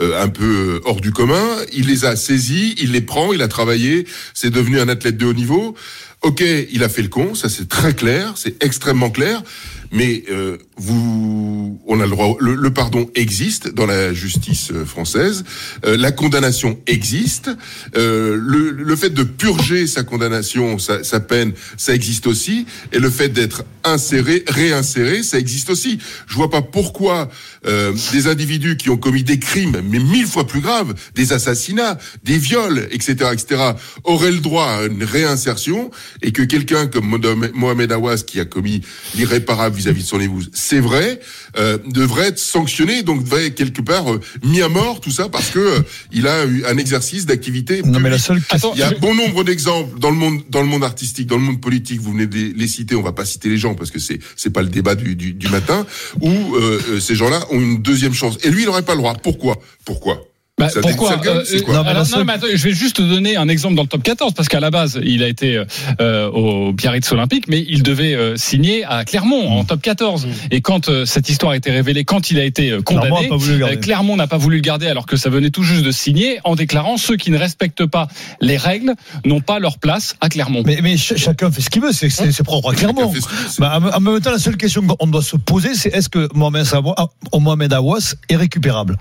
un 0.00 0.28
peu 0.28 0.80
hors 0.84 1.00
du 1.00 1.12
commun. 1.12 1.44
Il 1.72 1.86
les 1.86 2.04
a 2.04 2.16
saisis, 2.16 2.74
il 2.78 2.92
les 2.92 3.00
prend, 3.00 3.32
il 3.32 3.42
a 3.42 3.48
travaillé, 3.48 4.06
c'est 4.34 4.50
devenu 4.50 4.80
un 4.80 4.88
athlète 4.88 5.16
de 5.16 5.26
haut 5.26 5.32
niveau. 5.32 5.76
Ok, 6.22 6.40
il 6.70 6.84
a 6.84 6.88
fait 6.88 7.02
le 7.02 7.08
con, 7.08 7.34
ça 7.34 7.48
c'est 7.48 7.68
très 7.68 7.94
clair, 7.94 8.34
c'est 8.36 8.62
extrêmement 8.62 9.10
clair, 9.10 9.42
mais 9.90 10.22
euh, 10.30 10.56
vous, 10.76 11.80
on 11.88 11.98
a 11.98 12.04
le 12.04 12.10
droit, 12.10 12.36
le, 12.38 12.70
pardon 12.72 13.10
existe 13.16 13.74
dans 13.74 13.86
la 13.86 14.14
justice 14.14 14.70
euh, 14.70 14.84
française, 14.84 15.42
euh, 15.84 15.96
la 15.96 16.12
condamnation 16.12 16.78
existe, 16.86 17.50
euh, 17.96 18.36
le, 18.40 18.70
le 18.70 18.96
fait 18.96 19.10
de 19.10 19.24
purger 19.24 19.88
sa 19.88 20.04
condamnation, 20.04 20.78
sa, 20.78 21.02
sa 21.02 21.18
peine, 21.18 21.54
ça 21.76 21.92
existe 21.92 22.28
aussi, 22.28 22.66
et 22.92 23.00
le 23.00 23.10
fait 23.10 23.28
d'être 23.28 23.64
inséré, 23.84 24.44
réinséré, 24.46 25.22
ça 25.22 25.38
existe 25.38 25.70
aussi. 25.70 25.98
Je 26.26 26.34
vois 26.34 26.50
pas 26.50 26.62
pourquoi 26.62 27.28
euh, 27.66 27.92
des 28.12 28.26
individus 28.26 28.76
qui 28.76 28.90
ont 28.90 28.96
commis 28.96 29.22
des 29.22 29.38
crimes, 29.38 29.80
mais 29.84 29.98
mille 29.98 30.26
fois 30.26 30.46
plus 30.46 30.60
graves, 30.60 30.94
des 31.14 31.32
assassinats, 31.32 31.98
des 32.24 32.38
viols, 32.38 32.88
etc., 32.90 33.30
etc., 33.32 33.62
auraient 34.04 34.32
le 34.32 34.40
droit 34.40 34.66
à 34.66 34.84
une 34.84 35.04
réinsertion 35.04 35.90
et 36.20 36.32
que 36.32 36.42
quelqu'un 36.42 36.86
comme 36.86 37.06
Mohamed- 37.54 37.92
Awas, 37.92 38.22
qui 38.26 38.40
a 38.40 38.44
commis 38.44 38.82
l'irréparable 39.14 39.76
vis-à-vis 39.76 40.02
de 40.02 40.08
son 40.08 40.20
épouse, 40.20 40.50
c'est 40.52 40.80
vrai, 40.80 41.20
euh, 41.58 41.78
devrait 41.86 42.28
être 42.28 42.38
sanctionné, 42.38 43.02
donc 43.02 43.24
devrait 43.24 43.46
être 43.46 43.54
quelque 43.54 43.80
part 43.82 44.12
euh, 44.12 44.20
mis 44.44 44.60
à 44.62 44.68
mort, 44.68 45.00
tout 45.00 45.10
ça, 45.10 45.28
parce 45.28 45.50
que 45.50 45.58
euh, 45.58 45.80
il 46.12 46.26
a 46.26 46.44
eu 46.44 46.64
un 46.66 46.76
exercice 46.78 47.26
d'activité. 47.26 47.82
Non, 47.82 48.00
mais 48.00 48.10
la 48.10 48.18
seule 48.18 48.40
Attends, 48.50 48.72
Il 48.74 48.80
y 48.80 48.82
a 48.82 48.90
je- 48.90 48.96
bon 49.00 49.14
nombre 49.14 49.44
d'exemples 49.44 49.98
dans 49.98 50.10
le 50.10 50.16
monde, 50.16 50.42
dans 50.50 50.60
le 50.60 50.66
monde 50.68 50.84
artistique, 50.84 51.26
dans 51.26 51.36
le 51.36 51.42
monde 51.42 51.60
politique. 51.60 52.00
Vous 52.00 52.12
venez 52.12 52.26
de 52.26 52.34
les, 52.34 52.52
les 52.52 52.68
citer. 52.68 52.94
On 52.94 53.02
va 53.02 53.12
pas 53.12 53.24
citer 53.24 53.48
les 53.48 53.58
gens 53.58 53.74
parce 53.74 53.90
que 53.90 53.98
c'est 53.98 54.18
c'est 54.36 54.50
pas 54.50 54.62
le 54.62 54.68
débat 54.68 54.94
du, 54.94 55.14
du, 55.16 55.32
du 55.32 55.48
matin. 55.48 55.86
Où 56.20 56.30
euh, 56.30 56.80
euh, 56.90 57.00
ces 57.00 57.14
gens-là 57.14 57.46
ont 57.50 57.60
une 57.60 57.82
deuxième 57.82 58.14
chance. 58.14 58.38
Et 58.42 58.50
lui, 58.50 58.62
il 58.62 58.66
n'aurait 58.66 58.82
pas 58.82 58.94
le 58.94 58.98
droit. 58.98 59.14
Pourquoi? 59.14 59.60
Pourquoi? 59.84 60.24
Bah, 60.58 60.68
pourquoi 60.82 61.14
Euh, 61.14 61.16
quoi 61.16 61.32
euh, 61.32 61.44
Non, 61.52 61.64
mais 61.66 61.72
alors, 61.72 61.84
la 61.94 61.98
non, 62.00 62.04
seule- 62.04 62.24
mais 62.24 62.32
attends, 62.34 62.46
Je 62.54 62.62
vais 62.68 62.74
juste 62.74 62.96
te 62.96 63.02
donner 63.02 63.36
un 63.36 63.48
exemple 63.48 63.74
dans 63.74 63.82
le 63.82 63.88
top 63.88 64.02
14 64.02 64.34
parce 64.34 64.48
qu'à 64.48 64.60
la 64.60 64.70
base 64.70 65.00
il 65.02 65.22
a 65.22 65.28
été 65.28 65.64
euh, 66.00 66.30
au 66.30 66.72
Biarritz 66.74 67.10
Olympique, 67.10 67.46
mais 67.48 67.64
il 67.68 67.82
devait 67.82 68.14
euh, 68.14 68.36
signer 68.36 68.84
à 68.84 69.04
Clermont 69.06 69.48
en 69.48 69.64
top 69.64 69.80
14. 69.80 70.28
Et 70.50 70.60
quand 70.60 70.88
euh, 70.90 71.06
cette 71.06 71.30
histoire 71.30 71.52
a 71.52 71.56
été 71.56 71.70
révélée, 71.70 72.04
quand 72.04 72.30
il 72.30 72.38
a 72.38 72.44
été 72.44 72.70
euh, 72.70 72.82
Clermont 72.82 73.06
condamné, 73.08 73.26
a 73.26 73.28
pas 73.30 73.36
voulu 73.36 73.52
le 73.54 73.58
garder. 73.60 73.76
euh, 73.76 73.80
Clermont 73.80 74.16
n'a 74.16 74.26
pas 74.26 74.36
voulu 74.36 74.56
le 74.56 74.62
garder 74.62 74.86
alors 74.88 75.06
que 75.06 75.16
ça 75.16 75.30
venait 75.30 75.50
tout 75.50 75.62
juste 75.62 75.84
de 75.84 75.90
signer 75.90 76.38
en 76.44 76.54
déclarant 76.54 76.98
ceux 76.98 77.16
qui 77.16 77.30
ne 77.30 77.38
respectent 77.38 77.86
pas 77.86 78.06
les 78.42 78.58
règles 78.58 78.94
n'ont 79.24 79.40
pas 79.40 79.58
leur 79.58 79.78
place 79.78 80.16
à 80.20 80.28
Clermont. 80.28 80.62
Mais, 80.66 80.80
mais 80.82 80.98
ch- 80.98 81.18
chacun 81.18 81.50
fait 81.50 81.62
ce 81.62 81.70
qu'il 81.70 81.80
veut, 81.82 81.92
c'est 81.92 82.10
c'est- 82.10 82.30
c'est 82.30 82.44
propre 82.44 82.72
à 82.72 82.74
Clermont. 82.74 83.10
Bah, 83.58 83.80
en 83.94 84.00
même 84.00 84.20
temps, 84.20 84.30
la 84.30 84.38
seule 84.38 84.58
question 84.58 84.82
qu'on 84.86 85.06
doit 85.06 85.22
se 85.22 85.36
poser, 85.36 85.74
c'est 85.74 85.88
est-ce 85.94 86.10
que 86.10 86.28
Mohamed, 86.34 86.66
ah, 86.98 87.06
Mohamed 87.38 87.72
Awas 87.72 88.14
est 88.28 88.36
récupérable? 88.36 88.98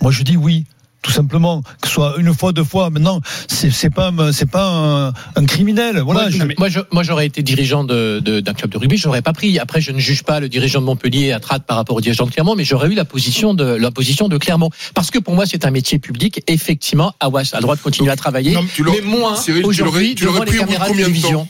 Moi, 0.00 0.10
je 0.10 0.22
dis 0.22 0.36
oui. 0.38 0.64
Tout 1.04 1.10
simplement, 1.10 1.60
que 1.82 1.86
ce 1.86 1.92
soit 1.92 2.14
une 2.16 2.32
fois, 2.32 2.52
deux 2.52 2.64
fois. 2.64 2.88
Maintenant, 2.88 3.20
c'est 3.46 3.70
c'est 3.70 3.90
pas, 3.90 4.08
un- 4.08 4.32
c'est 4.32 4.50
pas 4.50 4.66
un, 4.70 5.08
un 5.36 5.44
criminel. 5.46 6.00
Voilà. 6.00 6.22
moi, 6.22 6.30
je- 6.30 6.54
moi, 6.58 6.68
je- 6.70 6.80
moi, 6.92 7.02
j'aurais 7.02 7.26
été 7.26 7.42
dirigeant 7.42 7.84
de- 7.84 8.20
de- 8.24 8.40
d'un 8.40 8.54
club 8.54 8.70
de 8.70 8.78
rugby, 8.78 8.96
j'aurais 8.96 9.20
pas 9.20 9.34
pris. 9.34 9.58
Après, 9.58 9.82
je 9.82 9.92
ne 9.92 9.98
juge 9.98 10.22
pas 10.22 10.40
le 10.40 10.48
dirigeant 10.48 10.80
de 10.80 10.86
Montpellier 10.86 11.32
à 11.32 11.40
Trade 11.40 11.64
par 11.64 11.76
rapport 11.76 11.94
au 11.96 12.00
dirigeant 12.00 12.24
de 12.24 12.30
Clermont, 12.30 12.54
mais 12.56 12.64
j'aurais 12.64 12.88
eu 12.88 12.94
la 12.94 13.04
position 13.04 13.52
de 13.52 13.64
la 13.64 13.90
position 13.90 14.28
de 14.28 14.38
Clermont, 14.38 14.70
parce 14.94 15.10
que 15.10 15.18
pour 15.18 15.34
moi, 15.34 15.44
c'est 15.44 15.66
un 15.66 15.70
métier 15.70 15.98
public. 15.98 16.42
Effectivement, 16.46 17.12
Awas 17.20 17.50
a 17.52 17.56
le 17.58 17.62
droit 17.62 17.76
de 17.76 17.82
continuer 17.82 18.10
à 18.10 18.16
travailler, 18.16 18.54
Non, 18.54 18.64
tu 18.74 18.82
l'aurais- 18.82 19.02
mais 19.02 19.06
moins 19.06 19.36
Cyril, 19.36 19.60
tu 19.60 19.62
l'aurais- 19.62 19.68
aujourd'hui 19.68 20.14
tu 20.14 20.24
l'aurais 20.24 20.40
devant 20.40 20.44
les 20.46 20.50
pris 20.52 20.58
au 20.58 20.62
bout 20.62 20.70
de 20.72 20.74
caméras 20.78 20.88
de 20.88 20.94
de 20.94 20.98
télévision. 21.04 21.48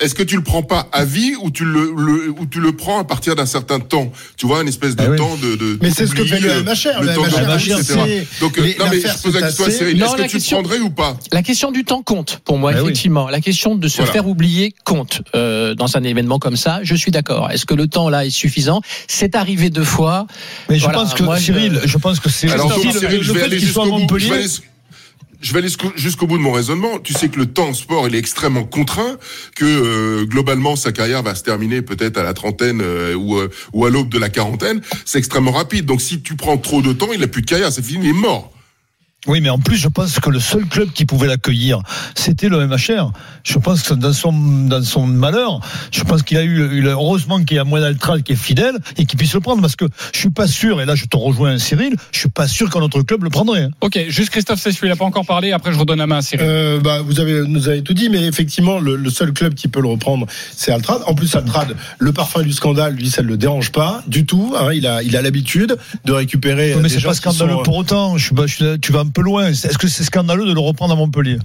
Est-ce 0.00 0.14
que 0.14 0.22
tu 0.22 0.36
le 0.36 0.42
prends 0.42 0.62
pas 0.62 0.88
à 0.92 1.04
vie 1.04 1.34
ou 1.42 1.50
tu 1.50 1.64
le, 1.64 1.92
le- 1.96 2.30
ou 2.38 2.46
tu 2.46 2.60
le 2.60 2.72
prends 2.72 3.00
à 3.00 3.04
partir 3.04 3.34
d'un 3.34 3.46
certain 3.46 3.80
temps 3.80 4.12
Tu 4.36 4.46
vois, 4.46 4.62
une 4.62 4.68
espèce 4.68 4.94
de 4.96 5.02
Ah 5.04 5.10
oui. 5.10 5.16
temps 5.16 5.36
de. 5.36 5.56
de 5.56 5.78
Mais 5.82 5.90
c'est 5.90 6.06
ce 6.06 6.14
que 6.14 6.24
fait 6.24 6.38
le 6.40 6.50
euh, 6.50 6.62
MHR. 6.62 7.00
le 7.02 7.06
Le 7.08 7.14
temps 7.14 7.22
de 7.22 7.28
MHR, 7.46 7.78
etc. 7.80 8.26
Donc, 8.40 8.56
les- 8.58 8.76
non, 8.78 8.86
mais 8.90 9.00
je 9.00 9.22
pose 9.22 9.34
la 9.34 9.42
question 9.48 9.64
à. 9.64 9.70
Cyril. 9.70 9.98
Non, 9.98 10.06
Est-ce 10.06 10.16
la 10.16 10.24
que 10.24 10.28
tu 10.30 10.36
le 10.36 10.40
question- 10.40 10.58
prendrais 10.62 10.78
ou 10.78 10.90
pas 10.90 11.16
La 11.32 11.42
question 11.42 11.72
du 11.72 11.84
temps 11.84 12.02
compte 12.02 12.40
pour 12.44 12.58
moi, 12.58 12.72
oui. 12.74 12.80
effectivement. 12.82 13.28
La 13.28 13.40
question 13.40 13.74
de 13.74 13.88
se 13.88 13.96
Voilà. 13.98 14.12
faire 14.12 14.28
oublier 14.28 14.74
compte 14.84 15.22
euh, 15.34 15.74
dans 15.74 15.96
un 15.96 16.02
événement 16.04 16.38
comme 16.38 16.56
ça. 16.56 16.80
Je 16.82 16.94
suis 16.94 17.10
d'accord. 17.10 17.50
Est-ce 17.50 17.66
que 17.66 17.74
le 17.74 17.86
temps 17.88 18.08
là 18.08 18.24
est 18.24 18.30
suffisant? 18.30 18.80
C'est 19.08 19.34
arrivé 19.34 19.68
deux 19.70 19.84
fois. 19.84 20.26
mais 20.68 20.78
je 20.78 20.86
pense 20.88 21.12
que 21.14 21.22
moi, 21.22 21.38
Cyril, 21.38 21.80
je 21.84 21.98
pense 21.98 22.20
que 22.20 22.28
c'est 22.30 22.50
Alors, 22.50 22.68
le, 22.68 22.74
Cyril, 22.90 23.16
le 23.18 23.22
je 23.22 23.32
vais 23.32 23.38
fait 23.40 23.44
aller 23.46 23.56
qu'il 23.58 23.68
soit 23.68 23.82
à 23.82 23.86
jusqu'au 23.86 24.06
bout. 24.06 24.18
Je 25.40 25.52
vais 25.52 25.60
aller, 25.60 25.68
jusqu'au 25.94 26.26
bout 26.26 26.36
de 26.36 26.42
mon 26.42 26.50
raisonnement. 26.50 26.98
Tu 26.98 27.12
sais 27.12 27.28
que 27.28 27.38
le 27.38 27.46
temps 27.46 27.68
en 27.68 27.74
sport, 27.74 28.08
il 28.08 28.14
est 28.16 28.18
extrêmement 28.18 28.64
contraint, 28.64 29.18
que 29.54 29.64
euh, 29.64 30.24
globalement 30.24 30.74
sa 30.74 30.90
carrière 30.90 31.22
va 31.22 31.36
se 31.36 31.44
terminer 31.44 31.80
peut-être 31.80 32.18
à 32.18 32.24
la 32.24 32.34
trentaine 32.34 32.80
euh, 32.82 33.14
ou, 33.14 33.36
euh, 33.36 33.48
ou 33.72 33.86
à 33.86 33.90
l'aube 33.90 34.08
de 34.08 34.18
la 34.18 34.30
quarantaine. 34.30 34.80
C'est 35.04 35.18
extrêmement 35.18 35.52
rapide. 35.52 35.86
Donc 35.86 36.00
si 36.00 36.22
tu 36.22 36.34
prends 36.34 36.58
trop 36.58 36.82
de 36.82 36.92
temps, 36.92 37.12
il 37.12 37.20
n'a 37.20 37.28
plus 37.28 37.42
de 37.42 37.46
carrière, 37.46 37.72
c'est 37.72 37.84
fini, 37.84 38.06
il 38.06 38.10
est 38.10 38.12
mort. 38.14 38.52
Oui, 39.26 39.40
mais 39.40 39.50
en 39.50 39.58
plus, 39.58 39.76
je 39.76 39.88
pense 39.88 40.20
que 40.20 40.30
le 40.30 40.38
seul 40.38 40.64
club 40.66 40.90
qui 40.92 41.04
pouvait 41.04 41.26
l'accueillir, 41.26 41.80
c'était 42.14 42.48
le 42.48 42.64
MHR. 42.66 43.10
Je 43.42 43.58
pense 43.58 43.82
que 43.82 43.94
dans 43.94 44.12
son, 44.12 44.32
dans 44.32 44.82
son 44.84 45.06
malheur, 45.08 45.60
je 45.90 46.04
pense 46.04 46.22
qu'il 46.22 46.36
a 46.38 46.44
eu, 46.44 46.60
eu- 46.78 46.86
heureusement 46.86 47.42
qu'il 47.42 47.56
y 47.56 47.60
a 47.60 47.64
Moine 47.64 47.82
Altral 47.82 48.22
qui 48.22 48.34
est 48.34 48.36
fidèle 48.36 48.76
et 48.96 49.06
qui 49.06 49.16
puisse 49.16 49.34
le 49.34 49.40
prendre 49.40 49.60
parce 49.60 49.74
que 49.74 49.86
je 50.14 50.18
suis 50.20 50.30
pas 50.30 50.46
sûr, 50.46 50.80
et 50.80 50.86
là 50.86 50.94
je 50.94 51.04
te 51.06 51.16
rejoins 51.16 51.58
Cyril, 51.58 51.96
je 52.12 52.18
suis 52.20 52.28
pas 52.28 52.46
sûr 52.46 52.70
qu'un 52.70 52.80
autre 52.80 53.02
club 53.02 53.24
le 53.24 53.28
prendrait. 53.28 53.64
hein. 53.64 53.70
Ok, 53.80 53.98
juste 54.08 54.30
Christophe 54.30 54.60
Cessu, 54.60 54.86
il 54.86 54.88
n'a 54.88 54.96
pas 54.96 55.04
encore 55.04 55.26
parlé. 55.26 55.50
Après, 55.50 55.72
je 55.72 55.78
redonne 55.78 55.98
la 55.98 56.06
main 56.06 56.18
à 56.18 56.22
Cyril. 56.22 56.46
Euh, 56.48 56.78
bah, 56.80 57.00
vous 57.02 57.18
avez, 57.18 57.42
nous 57.46 57.68
avez 57.68 57.82
tout 57.82 57.94
dit, 57.94 58.08
mais 58.10 58.22
effectivement, 58.24 58.78
le, 58.78 58.94
le 58.94 59.10
seul 59.10 59.32
club 59.32 59.54
qui 59.54 59.66
peut 59.66 59.80
le 59.82 59.88
reprendre, 59.88 60.26
c'est 60.54 60.70
Altrad. 60.70 61.02
En 61.06 61.16
plus, 61.16 61.34
Altrad, 61.34 61.74
le 61.98 62.12
parfum 62.12 62.42
du 62.42 62.52
scandale, 62.52 62.94
lui, 62.94 63.10
ça 63.10 63.22
ne 63.22 63.26
le 63.28 63.36
dérange 63.36 63.72
pas 63.72 64.02
du 64.06 64.26
tout. 64.26 64.54
hein. 64.56 64.68
il 64.72 64.86
a, 64.86 65.02
il 65.02 65.16
a 65.16 65.22
l'habitude 65.22 65.76
de 66.04 66.12
récupérer. 66.12 66.74
mais 66.76 66.82
des 66.84 66.88
c'est 66.90 67.00
pas 67.02 67.14
scandaleux 67.14 67.54
sont, 67.54 67.60
euh, 67.60 67.62
pour 67.64 67.76
autant. 67.76 68.16
Je 68.16 68.26
suis 68.26 68.34
pas- 68.36 68.46
je 68.46 68.54
suis- 68.54 68.80
tu 68.80 68.92
vas 68.92 69.04
peu 69.08 69.22
loin. 69.22 69.46
Est-ce 69.48 69.78
que 69.78 69.88
c'est 69.88 70.04
scandaleux 70.04 70.46
de 70.46 70.52
le 70.52 70.60
reprendre 70.60 70.94
à 70.94 70.96
Montpellier? 70.96 71.38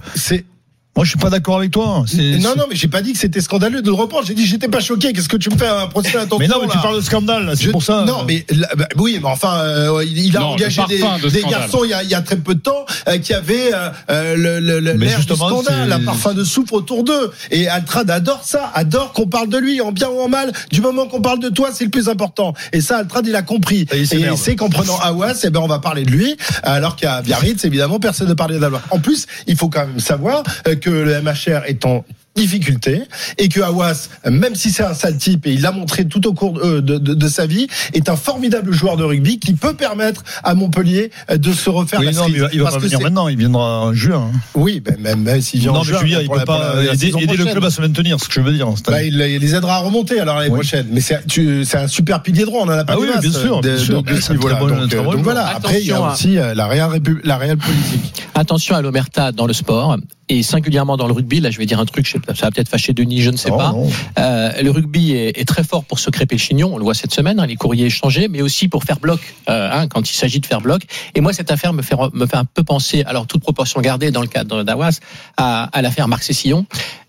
Moi, 0.95 1.05
je 1.05 1.09
suis 1.09 1.17
pas 1.17 1.31
d'accord 1.31 1.57
avec 1.57 1.71
toi. 1.71 2.03
C'est- 2.05 2.37
Non, 2.37 2.53
non, 2.55 2.65
mais 2.69 2.75
j'ai 2.75 2.87
pas 2.87 3.01
dit 3.01 3.13
que 3.13 3.17
c'était 3.19 3.41
scandaleux 3.41 3.81
de 3.81 3.87
le 3.87 3.95
reprendre. 3.95 4.27
J'ai 4.27 4.35
dit, 4.35 4.45
j'étais 4.45 4.67
pas 4.67 4.79
choqué. 4.79 5.11
Qu'est-ce 5.11 5.27
que 5.27 5.37
tu 5.37 5.49
me 5.49 5.57
fais 5.57 5.67
un 5.67 5.87
procès 5.87 6.15
attention 6.17 6.37
Mais 6.37 6.47
non, 6.47 6.57
mais 6.61 6.67
tu 6.67 6.77
parles 6.77 6.97
de 6.97 7.01
scandale, 7.01 7.45
là, 7.47 7.55
c'est 7.55 7.63
Je- 7.63 7.71
pour 7.71 7.81
ça. 7.81 8.05
Non, 8.05 8.23
mais 8.27 8.45
là, 8.51 8.67
bah, 8.77 8.87
oui, 8.97 9.17
mais 9.19 9.27
enfin, 9.27 9.55
euh, 9.61 10.03
il, 10.05 10.19
il 10.19 10.37
a 10.37 10.41
Non, 10.41 10.45
engagé 10.49 10.83
des, 10.87 10.99
de 10.99 11.49
garçons 11.49 11.83
il 11.83 11.89
y, 11.89 11.93
a, 11.95 12.03
il 12.03 12.09
y 12.09 12.13
a 12.13 12.21
très 12.21 12.35
peu 12.37 12.53
de 12.53 12.59
temps 12.59 12.85
euh, 13.07 13.17
qui 13.17 13.33
avaient 13.33 13.73
euh, 13.73 13.89
euh, 14.11 14.35
le, 14.35 14.59
le, 14.59 14.79
le- 14.79 14.93
l'air 14.93 15.19
du 15.19 15.33
scandale, 15.35 15.91
un 15.91 15.99
parfum 16.01 16.35
de 16.35 16.43
soufre 16.43 16.73
autour 16.73 17.03
d'eux. 17.03 17.31
Et 17.49 17.67
Altrad 17.67 18.11
adore 18.11 18.43
ça, 18.43 18.71
adore 18.75 19.13
qu'on 19.13 19.25
parle 19.27 19.49
de 19.49 19.57
lui, 19.57 19.81
en 19.81 19.91
bien 19.91 20.09
ou 20.09 20.19
en 20.21 20.29
mal. 20.29 20.53
Du 20.71 20.81
moment 20.81 21.07
qu'on 21.07 21.21
parle 21.21 21.39
de 21.39 21.49
toi, 21.49 21.69
c'est 21.73 21.85
le 21.85 21.89
plus 21.89 22.07
important. 22.07 22.53
Et 22.71 22.81
ça, 22.81 22.97
Altrad, 22.99 23.25
il 23.25 23.35
a 23.35 23.41
compris. 23.41 23.87
Et 23.91 24.01
il 24.01 24.13
Et 24.13 24.37
c'est 24.37 24.55
qu'en 24.55 24.69
prenant 24.69 24.99
Awas, 25.03 25.39
eh 25.43 25.49
ben, 25.49 25.59
on 25.59 25.67
va 25.67 25.79
parler 25.79 26.03
de 26.03 26.11
lui, 26.11 26.37
alors 26.61 26.95
qu'à 26.95 27.23
Biarritz, 27.23 27.65
évidemment, 27.65 27.99
personne 27.99 28.27
ne 28.29 28.33
parlait 28.35 28.59
d'Awas. 28.59 28.81
En 28.91 28.99
plus, 28.99 29.25
il 29.47 29.55
faut 29.57 29.69
quand 29.69 29.87
même 29.87 29.99
savoir 29.99 30.43
euh, 30.67 30.75
que 30.83 30.89
le 30.89 31.21
MHR 31.21 31.65
est 31.65 31.85
en 31.85 32.03
difficulté 32.35 33.01
et 33.37 33.47
que 33.49 33.61
Awas, 33.61 34.09
même 34.29 34.55
si 34.55 34.71
c'est 34.71 34.83
un 34.83 34.93
sale 34.93 35.17
type 35.17 35.45
et 35.45 35.53
il 35.53 35.61
l'a 35.61 35.71
montré 35.71 36.05
tout 36.05 36.25
au 36.27 36.33
cours 36.33 36.57
euh, 36.63 36.81
de, 36.81 36.97
de- 36.97 37.13
de 37.13 37.27
sa 37.27 37.45
vie, 37.45 37.67
est 37.93 38.09
un 38.09 38.15
formidable 38.15 38.73
joueur 38.73 38.97
de 38.97 39.03
rugby 39.03 39.39
qui 39.39 39.53
peut 39.53 39.73
permettre 39.75 40.23
à 40.43 40.55
Montpellier 40.55 41.11
euh, 41.29 41.37
de 41.37 41.53
se 41.53 41.69
refaire 41.69 41.99
Oui, 41.99 42.07
la 42.07 42.11
non, 42.13 42.25
mais 42.27 42.33
il 42.33 42.41
va, 42.41 42.49
il 42.53 42.61
va 42.61 42.71
pas 42.71 42.77
venir 42.79 42.99
maintenant, 43.01 43.27
il 43.27 43.37
viendra 43.37 43.81
en 43.81 43.93
juin. 43.93 44.29
hein. 44.33 44.39
Oui, 44.55 44.79
ben, 44.79 44.97
même, 44.99 45.21
même 45.21 45.41
s'il 45.41 45.59
vient 45.59 45.71
Non, 45.73 45.79
en 45.79 45.81
mais 45.81 45.85
je 45.87 45.91
juin, 45.93 46.01
veux 46.01 46.07
dire, 46.07 46.21
il 46.21 46.29
peut 46.29 46.43
pas 46.45 46.75
la- 46.75 46.93
aider, 46.93 47.11
le 47.37 47.45
club 47.45 47.63
à 47.65 47.69
se 47.69 47.81
maintenir, 47.81 48.19
ce 48.19 48.27
que 48.27 48.33
je 48.35 48.41
veux 48.41 48.53
dire. 48.53 48.67
Bah, 48.87 49.03
il, 49.03 49.13
il 49.13 49.39
les 49.39 49.55
aidera 49.55 49.75
à 49.75 49.79
remonter 49.79 50.19
alors 50.19 50.37
l'année 50.37 50.49
Oui. 50.49 50.55
prochaine. 50.59 50.87
Mais 50.91 51.01
c'est 51.01 51.77
un 51.77 51.87
super 51.87 52.21
pilier 52.23 52.45
droit, 52.45 52.61
on 52.63 52.67
en 52.67 52.69
a 52.69 52.83
pas 52.83 52.93
Ah 52.93 52.99
oui, 52.99 53.07
bien 53.21 53.31
sûr, 53.31 53.61
de, 53.61 53.69
bien 53.69 53.77
sûr. 53.77 54.01
bon- 54.01 54.01
Donc, 54.01 54.93
euh, 54.93 55.03
joueur. 55.03 55.17
voilà. 55.19 55.47
Après, 55.55 55.81
il 55.81 55.87
y 55.87 55.91
a 55.91 56.01
aussi 56.11 56.37
euh, 56.37 56.53
la 56.55 56.67
réelle, 56.67 56.89
répu- 56.89 57.19
la 57.23 57.37
réelle 57.37 57.57
politique. 57.57 58.23
Attention 58.35 58.75
à 58.75 58.81
l'omerta 58.81 59.31
dans 59.31 59.45
le 59.45 59.53
sport 59.53 59.97
et 60.29 60.41
singulièrement 60.41 60.97
dans 60.97 61.07
le 61.07 61.13
rugby. 61.13 61.39
Là, 61.41 61.51
je 61.51 61.57
vais 61.57 61.65
dire 61.65 61.79
un 61.79 61.85
truc, 61.85 62.05
je 62.07 62.13
sais 62.13 62.19
pas, 62.19 62.22
ça 62.27 62.45
va 62.45 62.51
peut-être 62.51 62.69
fâcher 62.69 62.93
Denis, 62.93 63.21
je 63.21 63.29
ne 63.31 63.37
sais 63.37 63.49
Non, 63.49 63.57
pas. 63.57 63.71
non. 63.71 63.89
Euh, 64.19 64.61
le 64.61 64.71
rugby 64.71 65.13
est, 65.13 65.37
est 65.39 65.45
très 65.45 65.63
fort 65.63 65.83
pour 65.83 65.99
se 65.99 66.09
crêper 66.09 66.35
le 66.35 66.39
chignon. 66.39 66.71
On 66.73 66.77
le 66.77 66.83
voit 66.83 66.93
cette 66.93 67.13
semaine, 67.13 67.39
hein, 67.39 67.45
les 67.45 67.55
courriers 67.55 67.85
échangés, 67.87 68.27
mais 68.27 68.41
aussi 68.41 68.67
pour 68.67 68.83
faire 68.83 68.99
bloc 68.99 69.19
euh, 69.49 69.69
hein, 69.71 69.87
quand 69.87 70.09
il 70.09 70.13
s'agit 70.15 70.39
de 70.39 70.45
faire 70.45 70.61
bloc. 70.61 70.83
Et 71.15 71.21
moi, 71.21 71.33
cette 71.33 71.51
affaire 71.51 71.73
me 71.73 71.81
fait 71.81 71.95
me 72.13 72.25
fait 72.25 72.37
un 72.37 72.45
peu 72.45 72.63
penser, 72.63 73.03
alors 73.05 73.27
toute 73.27 73.41
proportion 73.41 73.81
gardée 73.81 74.11
dans 74.11 74.21
le 74.21 74.27
cadre 74.27 74.63
d'Awas, 74.63 74.99
à, 75.37 75.65
à 75.65 75.81
l'affaire 75.81 76.07
Marc 76.07 76.23
Cessillon. 76.23 76.65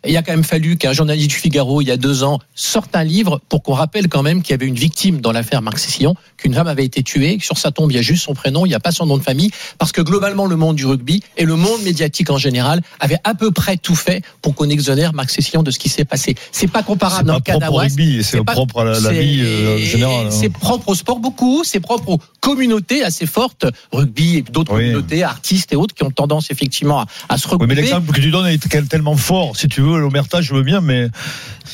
Il 0.06 0.16
a 0.16 0.22
quand 0.22 0.32
même 0.32 0.44
fallu 0.44 0.76
qu'un 0.76 0.92
journaliste 0.92 1.30
du 1.30 1.36
Figaro, 1.36 1.80
il 1.80 1.88
y 1.88 1.90
a 1.90 1.96
deux 1.96 2.22
ans, 2.24 2.38
sorte 2.54 2.94
un 2.94 3.04
livre 3.04 3.40
pour 3.48 3.62
qu'on 3.62 3.72
rappelle 3.72 4.08
quand 4.08 4.22
même 4.22 4.42
qu'il 4.42 4.50
y 4.50 4.54
avait 4.54 4.66
une 4.66 4.74
victime 4.74 5.20
dans 5.20 5.32
l'affaire 5.32 5.62
Marc 5.62 5.78
Cessillon, 5.78 6.14
qu'une 6.36 6.52
femme 6.54 6.66
avait 6.66 6.84
été 6.84 7.02
tuée, 7.02 7.38
que 7.38 7.44
sur 7.44 7.56
sa 7.58 7.70
tombe 7.70 7.90
il 7.90 7.94
y 7.94 7.98
a 7.98 8.02
juste 8.02 8.24
son 8.24 8.34
prénom, 8.34 8.66
il 8.66 8.68
n'y 8.68 8.74
a 8.74 8.80
pas 8.80 8.92
son 8.92 9.06
nom 9.06 9.16
de 9.16 9.22
famille, 9.22 9.50
parce 9.78 9.92
que 9.92 10.02
globalement 10.02 10.46
le 10.46 10.56
monde 10.56 10.76
du 10.76 10.84
rugby 10.86 11.22
et 11.36 11.44
le 11.44 11.56
monde 11.56 11.82
médiatique 11.84 12.30
en 12.30 12.38
général 12.38 12.82
avait 13.00 13.18
à 13.24 13.34
peu 13.34 13.50
près 13.50 13.76
tout 13.76 13.94
fait 13.96 14.22
pour 14.42 14.54
qu'on 14.54 14.68
exonère 14.68 15.14
Marc 15.14 15.30
Cessillon 15.30 15.62
de 15.62 15.70
ce 15.70 15.78
qui 15.78 15.88
s'est 15.88 16.04
passé. 16.04 16.34
C'est 16.52 16.66
pas 16.70 16.82
comparable 16.82 17.26
dans 17.28 17.34
le 17.36 17.40
cas 17.40 17.52
propre 17.52 17.66
au 17.68 17.70
d'Awas. 17.72 17.82
rugby, 17.84 18.22
c'est 18.24 18.44
propre 18.44 18.80
à 18.80 18.84
la- 18.84 19.10
vie, 19.12 19.40
euh, 19.42 19.78
générale, 19.78 20.26
hein. 20.26 20.30
C'est 20.30 20.50
propre 20.50 20.88
au 20.90 20.94
sport 20.94 21.18
beaucoup, 21.18 21.62
c'est 21.64 21.80
propre 21.80 22.08
aux 22.10 22.20
communautés 22.40 23.02
assez 23.04 23.26
fortes, 23.26 23.66
rugby 23.92 24.36
et 24.36 24.42
d'autres 24.42 24.72
communautés, 24.72 25.22
artistes 25.22 25.72
et 25.72 25.76
autres 25.76 25.94
qui 25.94 26.02
ont 26.04 26.10
tendance 26.10 26.50
effectivement 26.50 27.00
à, 27.00 27.06
à 27.30 27.38
se 27.38 27.46
Oui, 27.46 27.52
regrouper. 27.52 27.74
mais 27.74 27.80
l'exemple 27.80 28.12
que 28.12 28.20
tu 28.20 28.30
donnes 28.30 28.46
est 28.46 28.58
tel- 28.68 28.86
tellement 28.86 29.16
fort. 29.16 29.56
Si 29.56 29.66
tu 29.68 29.80
veux, 29.80 29.93
l'omerta, 29.98 30.40
je 30.40 30.54
veux 30.54 30.62
bien, 30.62 30.80
mais 30.80 31.02
euh, 31.02 31.08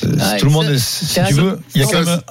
Ouais, 0.03 0.37
tout 0.39 0.45
le 0.45 0.51
monde, 0.51 0.75
si 0.77 1.05
tu 1.27 1.33
veux, 1.33 1.59
il 1.75 1.81
y 1.81 1.83
a 1.83 1.87
Ça, 1.87 1.99
quand 1.99 2.05
même. 2.05 2.21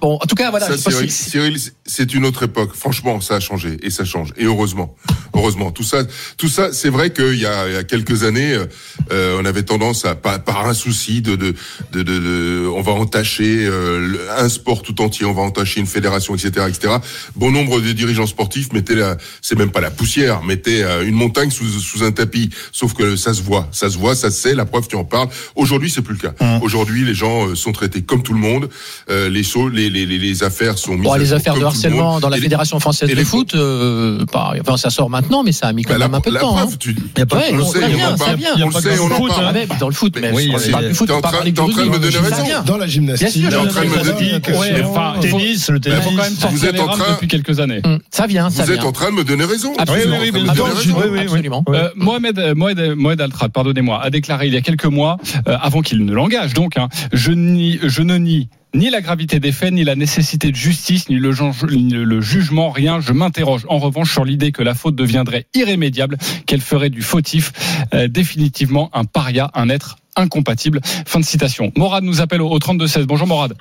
Bon, 0.00 0.14
en 0.20 0.26
tout 0.26 0.34
cas, 0.34 0.50
voilà. 0.50 0.66
Ça, 0.66 0.76
Cyril, 0.90 1.10
si- 1.10 1.30
Cyril, 1.30 1.58
c'est 1.86 2.12
une 2.12 2.26
autre 2.26 2.42
époque. 2.42 2.74
Franchement, 2.74 3.20
ça 3.20 3.36
a 3.36 3.40
changé 3.40 3.78
et 3.82 3.90
ça 3.90 4.04
change. 4.04 4.30
Et 4.36 4.44
heureusement, 4.44 4.94
heureusement, 5.34 5.70
tout 5.70 5.84
ça, 5.84 5.98
tout 6.36 6.48
ça, 6.48 6.72
c'est 6.72 6.90
vrai 6.90 7.12
qu'il 7.12 7.36
y 7.38 7.46
a, 7.46 7.68
il 7.68 7.74
y 7.74 7.76
a 7.76 7.84
quelques 7.84 8.24
années, 8.24 8.58
euh, 9.12 9.38
on 9.40 9.44
avait 9.44 9.62
tendance 9.62 10.04
à 10.04 10.14
par, 10.16 10.42
par 10.42 10.66
un 10.66 10.74
souci 10.74 11.22
de 11.22 11.36
de, 11.36 11.54
de, 11.92 12.02
de, 12.02 12.18
de- 12.18 12.68
on 12.74 12.82
va 12.82 12.92
entacher 12.92 13.64
euh, 13.66 14.00
le- 14.06 14.30
un 14.38 14.48
sport 14.48 14.82
tout 14.82 15.00
entier, 15.00 15.24
on 15.24 15.32
va 15.32 15.42
entacher 15.42 15.80
une 15.80 15.86
fédération, 15.86 16.34
etc., 16.34 16.66
etc. 16.68 16.94
Bon 17.36 17.50
nombre 17.50 17.80
de 17.80 17.92
dirigeants 17.92 18.26
sportifs 18.26 18.72
mettaient 18.72 18.94
la, 18.96 19.16
c'est 19.40 19.56
même 19.58 19.70
pas 19.70 19.80
la 19.80 19.90
poussière, 19.90 20.42
mettaient 20.42 20.82
euh, 20.82 21.06
une 21.06 21.14
montagne 21.14 21.50
sous, 21.50 21.66
sous 21.80 22.02
un 22.02 22.12
tapis. 22.12 22.50
Sauf 22.72 22.92
que 22.94 23.16
ça 23.16 23.32
se 23.34 23.42
voit, 23.42 23.68
ça 23.72 23.88
se 23.88 23.96
voit, 23.98 24.14
ça 24.14 24.30
se 24.30 24.40
sait. 24.40 24.54
La 24.54 24.64
preuve, 24.66 24.88
tu 24.88 24.96
en 24.96 25.04
parles. 25.04 25.28
Aujourd'hui, 25.56 25.90
c'est 25.90 26.02
plus 26.02 26.14
le 26.14 26.20
cas. 26.20 26.34
Mmh. 26.44 26.62
Aujourd'hui, 26.62 27.04
les 27.04 27.14
gens 27.14 27.46
euh, 27.48 27.54
sont 27.54 27.72
traités 27.72 28.02
comme 28.02 28.22
tout 28.22 28.32
le 28.34 28.38
monde. 28.40 28.68
Euh, 29.10 29.28
les, 29.28 29.42
choses- 29.42 29.72
les, 29.72 29.90
les, 29.90 30.06
les, 30.06 30.18
les 30.18 30.42
affaires 30.42 30.78
sont 30.78 30.94
mises 30.94 31.02
Bon, 31.04 31.12
à 31.12 31.18
les 31.18 31.32
affaires 31.32 31.54
comme 31.54 31.62
de 31.62 31.66
harcèlement 31.66 32.20
dans 32.20 32.28
la 32.28 32.36
Fédération 32.38 32.80
française 32.80 33.08
de 33.08 33.14
les- 33.14 33.24
foot, 33.24 33.54
euh, 33.54 34.24
bah, 34.32 34.52
enfin, 34.60 34.76
ça 34.76 34.90
sort 34.90 35.10
maintenant, 35.10 35.42
mais 35.42 35.52
ça 35.52 35.66
a 35.68 35.72
mis 35.72 35.82
quand 35.82 35.92
Bah, 35.94 35.98
même 35.98 36.12
la- 36.12 36.16
un 36.18 36.20
peu 36.20 36.30
de 36.30 36.38
temps. 36.38 36.54
preuve, 36.54 36.68
hein. 36.72 36.76
tu- 36.78 36.94
pas- 36.94 37.42
on 37.52 37.56
le 37.56 37.62
on- 37.62 37.66
sait, 37.72 37.80
ça 37.80 37.86
on 37.86 37.94
vient, 37.94 38.12
en 38.12 38.16
ça 38.16 38.24
parle. 38.24 38.36
vient. 38.36 38.50
On 38.62 38.66
le 38.66 38.72
sait, 38.72 38.98
on 39.00 39.04
en 39.06 39.26
parle. 39.28 39.54
Ouais, 39.54 39.66
dans 39.80 39.88
le 39.88 39.94
foot, 39.94 40.16
mais 40.20 40.30
oui, 40.32 40.50
on 40.54 40.58
c'est- 40.58 40.70
parle 40.70 40.88
du 40.88 40.94
foot, 40.94 41.06
t'es 41.08 41.12
en 41.14 41.20
train- 41.20 41.44
du 41.44 41.52
t'es 41.52 41.60
en 41.60 41.68
train 41.68 41.84
de 41.84 41.90
me 41.90 41.98
donner 41.98 42.12
Ça 42.12 42.20
raison. 42.22 42.44
vient. 42.44 42.62
Dans 42.62 42.76
la 42.76 42.86
gymnastique, 42.86 43.46
en 43.46 43.66
train 43.66 43.84
de 43.84 43.88
me 43.88 43.94
donne 44.04 44.16
dire- 44.16 44.40
raison. 44.44 44.60
Ouais, 44.60 45.20
tennis, 45.20 45.70
le 45.70 45.80
tennis. 45.80 46.00
faut 46.04 46.10
quand 46.10 46.16
même 46.16 46.34
sortir 46.34 46.50
Vous 46.58 46.64
êtes 46.66 46.80
en 46.80 46.88
train- 46.88 47.12
depuis 47.14 47.28
quelques 47.28 47.60
années. 47.60 47.80
Hum, 47.84 47.98
Ça 48.10 48.26
vient, 48.26 48.50
ça 48.50 48.64
Vous 48.64 48.70
êtes 48.72 48.78
vient. 48.80 48.88
en 48.88 48.92
train 48.92 49.10
de 49.10 49.16
me 49.16 49.24
donner 49.24 49.44
raison. 49.44 49.72
Absolument. 49.78 50.16
Oui, 50.20 50.24
oui, 50.24 50.30
oui, 50.34 50.40
Vous 50.44 50.50
êtes 50.52 50.60
en 50.60 50.64
train 50.64 50.64
de 50.64 50.74
me 50.74 50.74
donner 50.74 50.80
raison. 50.80 50.96
oui, 50.98 51.04
oui, 51.10 51.18
oui. 51.18 51.24
Absolument. 51.24 51.64
Mohamed, 51.96 52.54
Mohamed, 52.56 53.20
Altrad, 53.20 53.52
pardonnez-moi, 53.52 54.02
a 54.02 54.10
déclaré 54.10 54.46
il 54.48 54.54
y 54.54 54.56
a 54.56 54.60
quelques 54.60 54.84
mois, 54.86 55.18
avant 55.46 55.82
qu'il 55.82 56.04
ne 56.04 56.12
l'engage 56.12 56.54
donc, 56.54 56.76
hein, 56.76 56.88
je, 57.12 57.32
nie, 57.32 57.78
je 57.82 58.02
ne 58.02 58.16
nie 58.16 58.48
ni 58.76 58.90
la 58.90 59.00
gravité 59.00 59.38
des 59.38 59.52
faits, 59.52 59.72
ni 59.72 59.84
la 59.84 59.94
nécessité 59.94 60.50
de 60.50 60.56
justice, 60.56 61.08
ni 61.08 61.14
le, 61.14 61.30
gen- 61.30 61.52
ni 61.70 61.90
le 61.92 62.20
jugement, 62.20 62.70
rien. 62.70 63.00
Je 63.00 63.12
m'interroge 63.12 63.64
en 63.68 63.78
revanche 63.78 64.10
sur 64.12 64.24
l'idée 64.24 64.50
que 64.50 64.64
la 64.64 64.74
faute 64.74 64.96
deviendrait 64.96 65.46
irrémédiable, 65.54 66.18
qu'elle 66.46 66.60
ferait 66.60 66.90
du 66.90 67.00
fautif 67.00 67.52
euh, 67.94 68.08
définitivement 68.08 68.90
un 68.92 69.04
paria, 69.04 69.48
un 69.54 69.68
être 69.68 69.98
incompatible. 70.16 70.80
Fin 71.06 71.20
de 71.20 71.24
citation. 71.24 71.70
Morad 71.76 72.02
nous 72.02 72.20
appelle 72.20 72.42
au, 72.42 72.48
au 72.50 72.58
32-16. 72.58 73.04
Bonjour 73.04 73.28
Morad. 73.28 73.54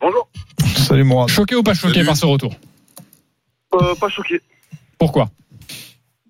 Bonjour. 0.00 0.28
Salut, 0.76 1.02
moi. 1.02 1.26
Choqué 1.26 1.56
ou 1.56 1.64
pas 1.64 1.74
choqué 1.74 1.94
Salut. 1.94 2.06
par 2.06 2.16
ce 2.16 2.26
retour 2.26 2.54
Euh, 3.74 3.94
pas 3.96 4.08
choqué. 4.08 4.40
Pourquoi? 4.98 5.30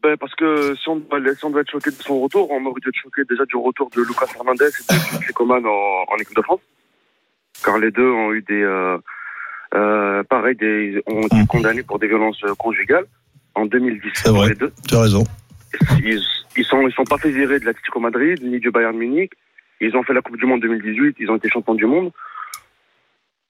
Ben, 0.03 0.17
parce 0.17 0.35
que 0.35 0.75
si 0.77 0.89
on, 0.89 0.97
doit, 0.97 1.35
si 1.35 1.45
on 1.45 1.51
doit 1.51 1.63
être 1.63 1.71
choqué 1.71 1.91
de 1.91 1.97
son 1.97 2.21
retour, 2.21 2.51
on 2.51 2.65
aurait 2.67 2.81
dû 2.81 2.89
être 2.89 3.03
choqué 3.03 3.23
déjà 3.29 3.45
du 3.47 3.57
retour 3.57 3.91
de 3.91 4.03
Lucas 4.03 4.27
Hernandez 4.37 4.67
et 4.67 5.27
de 5.27 5.33
Coman 5.33 5.65
en, 5.65 6.05
en 6.13 6.17
équipe 6.19 6.37
de 6.37 6.43
France. 6.43 6.61
Car 7.65 7.79
les 7.79 7.91
deux 7.91 8.09
ont 8.09 8.33
eu 8.33 8.43
des. 8.43 8.63
Euh, 8.63 8.99
euh, 9.75 10.23
pareil, 10.25 10.57
des, 10.57 11.03
ont 11.07 11.23
été 11.23 11.47
condamnés 11.49 11.83
pour 11.83 11.99
des 11.99 12.07
violences 12.07 12.41
conjugales 12.59 13.07
en 13.55 13.67
2010. 13.67 14.11
C'est 14.15 14.31
vrai. 14.31 14.51
Les 14.51 14.55
deux. 14.55 14.73
Tu 14.87 14.95
as 14.95 15.03
raison. 15.03 15.25
Ils, 16.05 16.21
ils 16.57 16.65
sont, 16.65 16.87
ils 16.87 16.93
sont 16.93 17.05
pas 17.05 17.19
fait 17.19 17.31
virer 17.31 17.59
de 17.59 17.65
l'Atlético 17.65 18.01
Madrid 18.01 18.39
ni 18.43 18.61
du 18.61 18.71
Bayern 18.71 18.97
Munich. 18.97 19.33
Ils 19.81 19.97
ont 19.97 20.03
fait 20.03 20.15
la 20.15 20.23
Coupe 20.23 20.37
du 20.37 20.47
Monde 20.47 20.61
2018. 20.61 21.17
Ils 21.19 21.31
ont 21.31 21.37
été 21.37 21.49
champions 21.49 21.75
du 21.75 21.87
monde. 21.87 22.13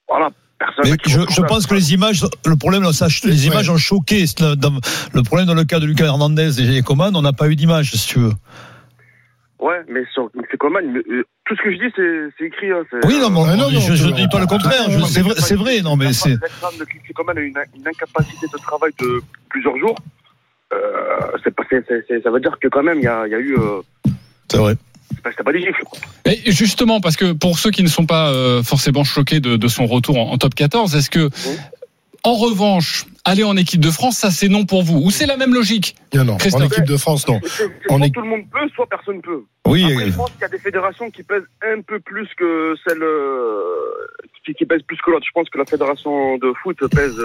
Voilà. 0.07 0.29
Personne 0.59 0.97
je, 1.07 1.41
pense 1.41 1.65
que 1.67 1.73
les 1.73 1.93
images, 1.93 2.25
le 2.45 2.55
problème, 2.57 2.91
ça, 2.91 3.07
les 3.23 3.47
images 3.47 3.69
ont 3.69 3.77
choqué. 3.77 4.25
Le- 4.39 4.55
dans- 4.55 4.73
Le 5.13 5.23
problème 5.23 5.47
dans 5.47 5.53
le 5.53 5.63
cas 5.63 5.79
de 5.79 5.85
Lucas 5.85 6.05
Hernandez 6.05 6.61
et 6.77 6.81
Coman, 6.81 7.15
on 7.15 7.21
n'a 7.21 7.31
pas 7.33 7.47
eu 7.47 7.55
d'image, 7.55 7.91
si 7.93 8.07
tu 8.07 8.19
veux. 8.19 8.33
Ouais, 9.59 9.81
mais 9.89 10.01
sur 10.13 10.29
c'est 10.51 10.57
Coman, 10.57 10.83
euh, 10.97 11.23
tout 11.45 11.55
ce 11.55 11.61
que 11.63 11.71
je 11.71 11.77
dis, 11.77 11.91
c'est 11.95 12.33
c'est 12.37 12.45
écrit. 12.45 12.71
Hein, 12.71 12.83
Oui, 13.05 13.19
non, 13.19 13.29
mais 13.29 13.39
Ah, 13.45 13.55
non, 13.55 13.71
non, 13.71 13.79
je, 13.79 13.93
tu- 14.07 14.13
dis 14.13 14.27
pas 14.29 14.39
le 14.39 14.47
contraire. 14.47 14.85
C'est 15.07 15.21
vrai, 15.21 15.33
c'est 15.37 15.55
vrai, 15.55 15.81
non, 15.81 15.95
mais 15.95 16.13
c'est. 16.13 16.37
Coman 17.15 17.37
a 17.37 17.41
une, 17.41 17.57
une 17.75 17.87
incapacité 17.87 18.45
de 18.51 18.57
travail 18.57 18.91
de 18.99 19.21
plusieurs 19.49 19.77
jours. 19.77 19.95
Euh, 20.73 21.37
c'est 21.43 21.53
ça 22.23 22.29
veut 22.31 22.39
dire 22.39 22.57
que 22.61 22.67
quand 22.67 22.83
même, 22.83 22.99
il 22.99 23.03
y 23.03 23.07
a, 23.07 23.25
il 23.27 23.31
y 23.31 23.35
a 23.35 23.39
eu. 23.39 23.57
Euh, 23.57 23.81
C'est 24.49 24.57
vrai. 24.57 24.75
Pas, 25.23 25.31
c'était 25.31 25.43
pas 25.43 25.51
des 25.53 25.59
gifles. 25.61 25.83
Quoi. 25.85 25.99
Et 26.25 26.51
justement, 26.51 27.01
parce 27.01 27.15
que 27.15 27.31
pour 27.33 27.59
ceux 27.59 27.71
qui 27.71 27.83
ne 27.83 27.87
sont 27.89 28.05
pas 28.05 28.29
euh, 28.31 28.63
forcément 28.63 29.03
choqués 29.03 29.39
de, 29.39 29.57
de 29.57 29.67
son 29.67 29.85
retour 29.85 30.17
en, 30.17 30.31
en 30.31 30.37
top 30.37 30.55
14, 30.55 30.95
est-ce 30.95 31.09
que, 31.09 31.29
en 32.23 32.33
revanche, 32.35 33.05
aller 33.25 33.43
en 33.43 33.55
équipe 33.57 33.79
de 33.81 33.91
France, 33.91 34.17
ça 34.17 34.31
c'est 34.31 34.49
non 34.49 34.65
pour 34.65 34.83
vous? 34.83 34.97
Ou 34.99 35.11
c'est 35.11 35.25
la 35.25 35.37
même 35.37 35.53
logique? 35.53 35.95
Non, 36.13 36.23
non. 36.25 36.37
En 36.53 36.61
équipe 36.63 36.85
de 36.85 36.97
France, 36.97 37.27
non. 37.27 37.39
Soit 37.43 37.99
est- 38.05 38.11
tout 38.11 38.21
le 38.21 38.27
monde 38.27 38.43
peut, 38.51 38.67
soit 38.75 38.87
personne 38.87 39.21
peut. 39.21 39.43
Oui, 39.67 39.83
Après, 39.83 39.95
euh, 40.07 40.11
je 40.11 40.15
pense 40.15 40.31
qu'il 40.31 40.41
y 40.41 40.45
a 40.45 40.49
des 40.49 40.57
fédérations 40.59 41.09
qui 41.11 41.23
pèsent 41.23 41.43
un 41.61 41.81
peu 41.81 41.99
plus 41.99 42.27
que 42.37 42.75
celle 42.87 43.01
euh, 43.03 43.61
qui, 44.45 44.53
qui 44.53 44.65
pèsent 44.65 44.81
plus 44.83 44.97
que 45.05 45.11
l'autre. 45.11 45.25
Je 45.25 45.31
pense 45.33 45.49
que 45.49 45.57
la 45.57 45.65
fédération 45.65 46.37
de 46.37 46.53
foot 46.63 46.77
pèse 46.93 47.15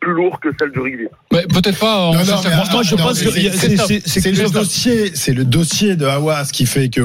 plus 0.00 0.12
lourd 0.14 0.40
que 0.40 0.48
celle 0.58 0.70
du 0.72 0.80
rugby. 0.80 1.04
Mais 1.32 1.42
Peut-être 1.46 1.78
pas 1.78 1.96
en 1.98 2.12
Non, 2.12 2.18
non, 2.24 2.40
mais 2.44 2.50
je 2.84 2.94
non, 2.96 3.02
pense 3.02 3.20
que 3.20 3.30
c'est- 3.30 4.30
le 4.32 4.48
dossier, 4.50 5.12
c'est 5.14 5.32
le 5.32 5.44
dossier 5.44 5.96
de 5.96 6.06
Hawass 6.06 6.50
qui 6.52 6.66
fait 6.66 6.88
que 6.88 7.00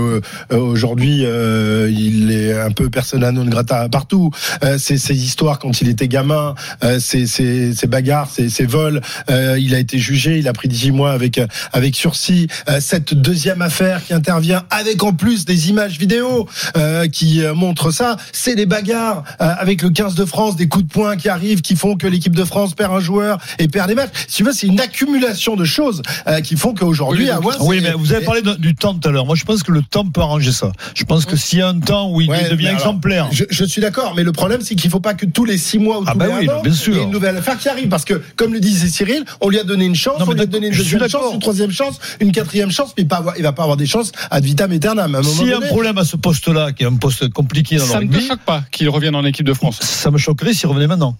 euh, 0.51 0.57
aujourd'hui 0.57 1.23
euh, 1.25 1.89
il 1.91 2.31
est 2.31 2.57
un 2.57 2.71
peu 2.71 2.89
persona 2.89 3.31
non 3.31 3.45
grata 3.45 3.87
partout. 3.89 4.31
Euh, 4.63 4.77
c'est 4.79 4.97
ses 4.97 5.15
histoires 5.15 5.59
quand 5.59 5.81
il 5.81 5.89
était 5.89 6.07
gamin, 6.07 6.55
euh, 6.83 6.99
ses, 6.99 7.25
ses, 7.27 7.73
ses 7.73 7.87
bagarres, 7.87 8.29
ses, 8.29 8.49
ses 8.49 8.65
vols. 8.65 9.01
Euh, 9.29 9.57
il 9.59 9.73
a 9.75 9.79
été 9.79 9.97
jugé, 9.97 10.37
il 10.39 10.47
a 10.47 10.53
pris 10.53 10.67
18 10.67 10.91
mois 10.91 11.11
avec 11.11 11.39
avec 11.73 11.95
sursis. 11.95 12.47
Euh, 12.69 12.79
cette 12.79 13.13
deuxième 13.13 13.61
affaire 13.61 14.03
qui 14.03 14.13
intervient 14.13 14.63
avec 14.69 15.03
en 15.03 15.13
plus 15.13 15.45
des 15.45 15.69
images 15.69 15.97
vidéo 15.97 16.47
euh, 16.75 17.07
qui 17.07 17.41
montrent 17.55 17.91
ça, 17.91 18.17
c'est 18.31 18.55
les 18.55 18.65
bagarres 18.65 19.23
euh, 19.41 19.53
avec 19.59 19.81
le 19.81 19.89
15 19.89 20.15
de 20.15 20.25
France, 20.25 20.55
des 20.55 20.67
coups 20.67 20.85
de 20.85 20.91
poing 20.91 21.15
qui 21.17 21.29
arrivent, 21.29 21.61
qui 21.61 21.75
font 21.75 21.95
que 21.95 22.07
l'équipe 22.07 22.35
de 22.35 22.43
France 22.45 22.66
perd 22.73 22.93
un 22.93 22.99
joueur 22.99 23.37
et 23.59 23.67
perd 23.67 23.87
des 23.89 23.95
matchs. 23.95 24.09
Si 24.27 24.37
tu 24.37 24.43
veux, 24.43 24.51
c'est 24.53 24.67
une 24.67 24.79
accumulation 24.79 25.55
de 25.55 25.65
choses 25.65 26.01
euh, 26.27 26.41
qui 26.41 26.55
font 26.55 26.73
qu'aujourd'hui, 26.73 27.25
Oui, 27.25 27.29
donc- 27.29 27.43
Hawass, 27.43 27.57
Oui, 27.61 27.77
c'est- 27.77 27.83
mais 27.89 27.91
vous 27.93 28.13
avez 28.13 28.25
parlé 28.25 28.41
de- 28.41 28.53
du 28.55 28.75
temps 28.75 28.93
tout 28.93 29.07
à 29.07 29.11
l'heure. 29.11 29.25
Moi, 29.25 29.35
je 29.35 29.43
pense 29.45 29.63
que 29.63 29.71
le 29.71 29.81
temps 29.81 30.05
peut 30.05 30.21
arranger 30.21 30.51
ça. 30.51 30.71
Je 30.95 31.03
pense 31.03 31.25
que 31.25 31.35
s'il 31.35 31.59
y 31.59 31.61
a 31.61 31.67
un 31.69 31.79
temps 31.79 32.09
où 32.11 32.21
il 32.21 32.29
Ouais, 32.29 32.49
devient 32.49 32.67
alors, 32.67 32.79
exemplaire. 32.79 33.27
Je, 33.31 33.43
je 33.49 33.65
suis 33.65 33.81
d'accord, 33.81 34.13
mais 34.15 34.23
le 34.23 34.31
problème, 34.31 34.61
c'est 34.61 34.75
qu'il 34.75 34.89
faut 34.89 34.99
pas 34.99 35.13
que 35.13 35.25
tous 35.25 35.45
les 35.45 35.57
six 35.57 35.79
mois 35.79 35.99
ou 35.99 36.03
Ah 36.07 36.11
tous 36.13 36.17
bah 36.17 36.27
les 36.27 36.33
oui, 36.33 36.49
un 36.49 36.53
an, 36.57 36.61
bien 36.61 36.73
sûr. 36.73 36.93
il 36.93 36.97
y 36.97 37.01
ait 37.01 37.03
une 37.05 37.11
nouvelle 37.11 37.37
affaire 37.37 37.57
qui 37.57 37.69
arrive. 37.69 37.87
Parce 37.89 38.05
que, 38.05 38.21
comme 38.35 38.53
le 38.53 38.59
disait 38.59 38.87
Cyril, 38.87 39.23
on 39.41 39.49
lui 39.49 39.59
a 39.59 39.63
donné 39.63 39.85
une 39.85 39.95
chance, 39.95 40.19
Non, 40.19 40.25
on 40.27 40.31
lui 40.33 40.41
a 40.41 40.45
donné 40.45 40.67
une 40.67 40.73
deuxième 40.75 41.07
chance, 41.09 41.33
une 41.33 41.39
troisième 41.39 41.71
chance, 41.71 41.99
une 42.19 42.31
quatrième 42.31 42.71
chance, 42.71 42.93
mais 42.97 43.03
il, 43.03 43.07
pas 43.07 43.17
avoir- 43.17 43.37
il 43.37 43.43
va 43.43 43.51
pas 43.53 43.63
avoir 43.63 43.77
des 43.77 43.85
chances 43.85 44.11
ad 44.31 44.43
vitam 44.43 44.71
aeternam. 44.71 45.15
À 45.15 45.23
S'il 45.23 45.47
y 45.47 45.53
a 45.53 45.57
un 45.57 45.61
problème 45.61 45.97
à 45.97 46.03
ce 46.05 46.15
poste-là, 46.17 46.71
qui 46.71 46.83
est 46.83 46.87
un 46.87 46.95
poste 46.95 47.29
compliqué 47.29 47.77
dans 47.77 47.83
le 47.85 47.89
Ça 47.89 47.95
ne 47.95 47.99
rugby, 48.01 48.27
choque 48.27 48.39
pas 48.45 48.63
qu'il 48.71 48.89
revienne 48.89 49.15
en 49.15 49.25
équipe 49.25 49.45
de 49.45 49.53
France? 49.53 49.79
ça 49.81 50.11
me 50.11 50.17
choquerait 50.17 50.53
s'il 50.53 50.67
revenait 50.69 50.87
maintenant. 50.87 51.17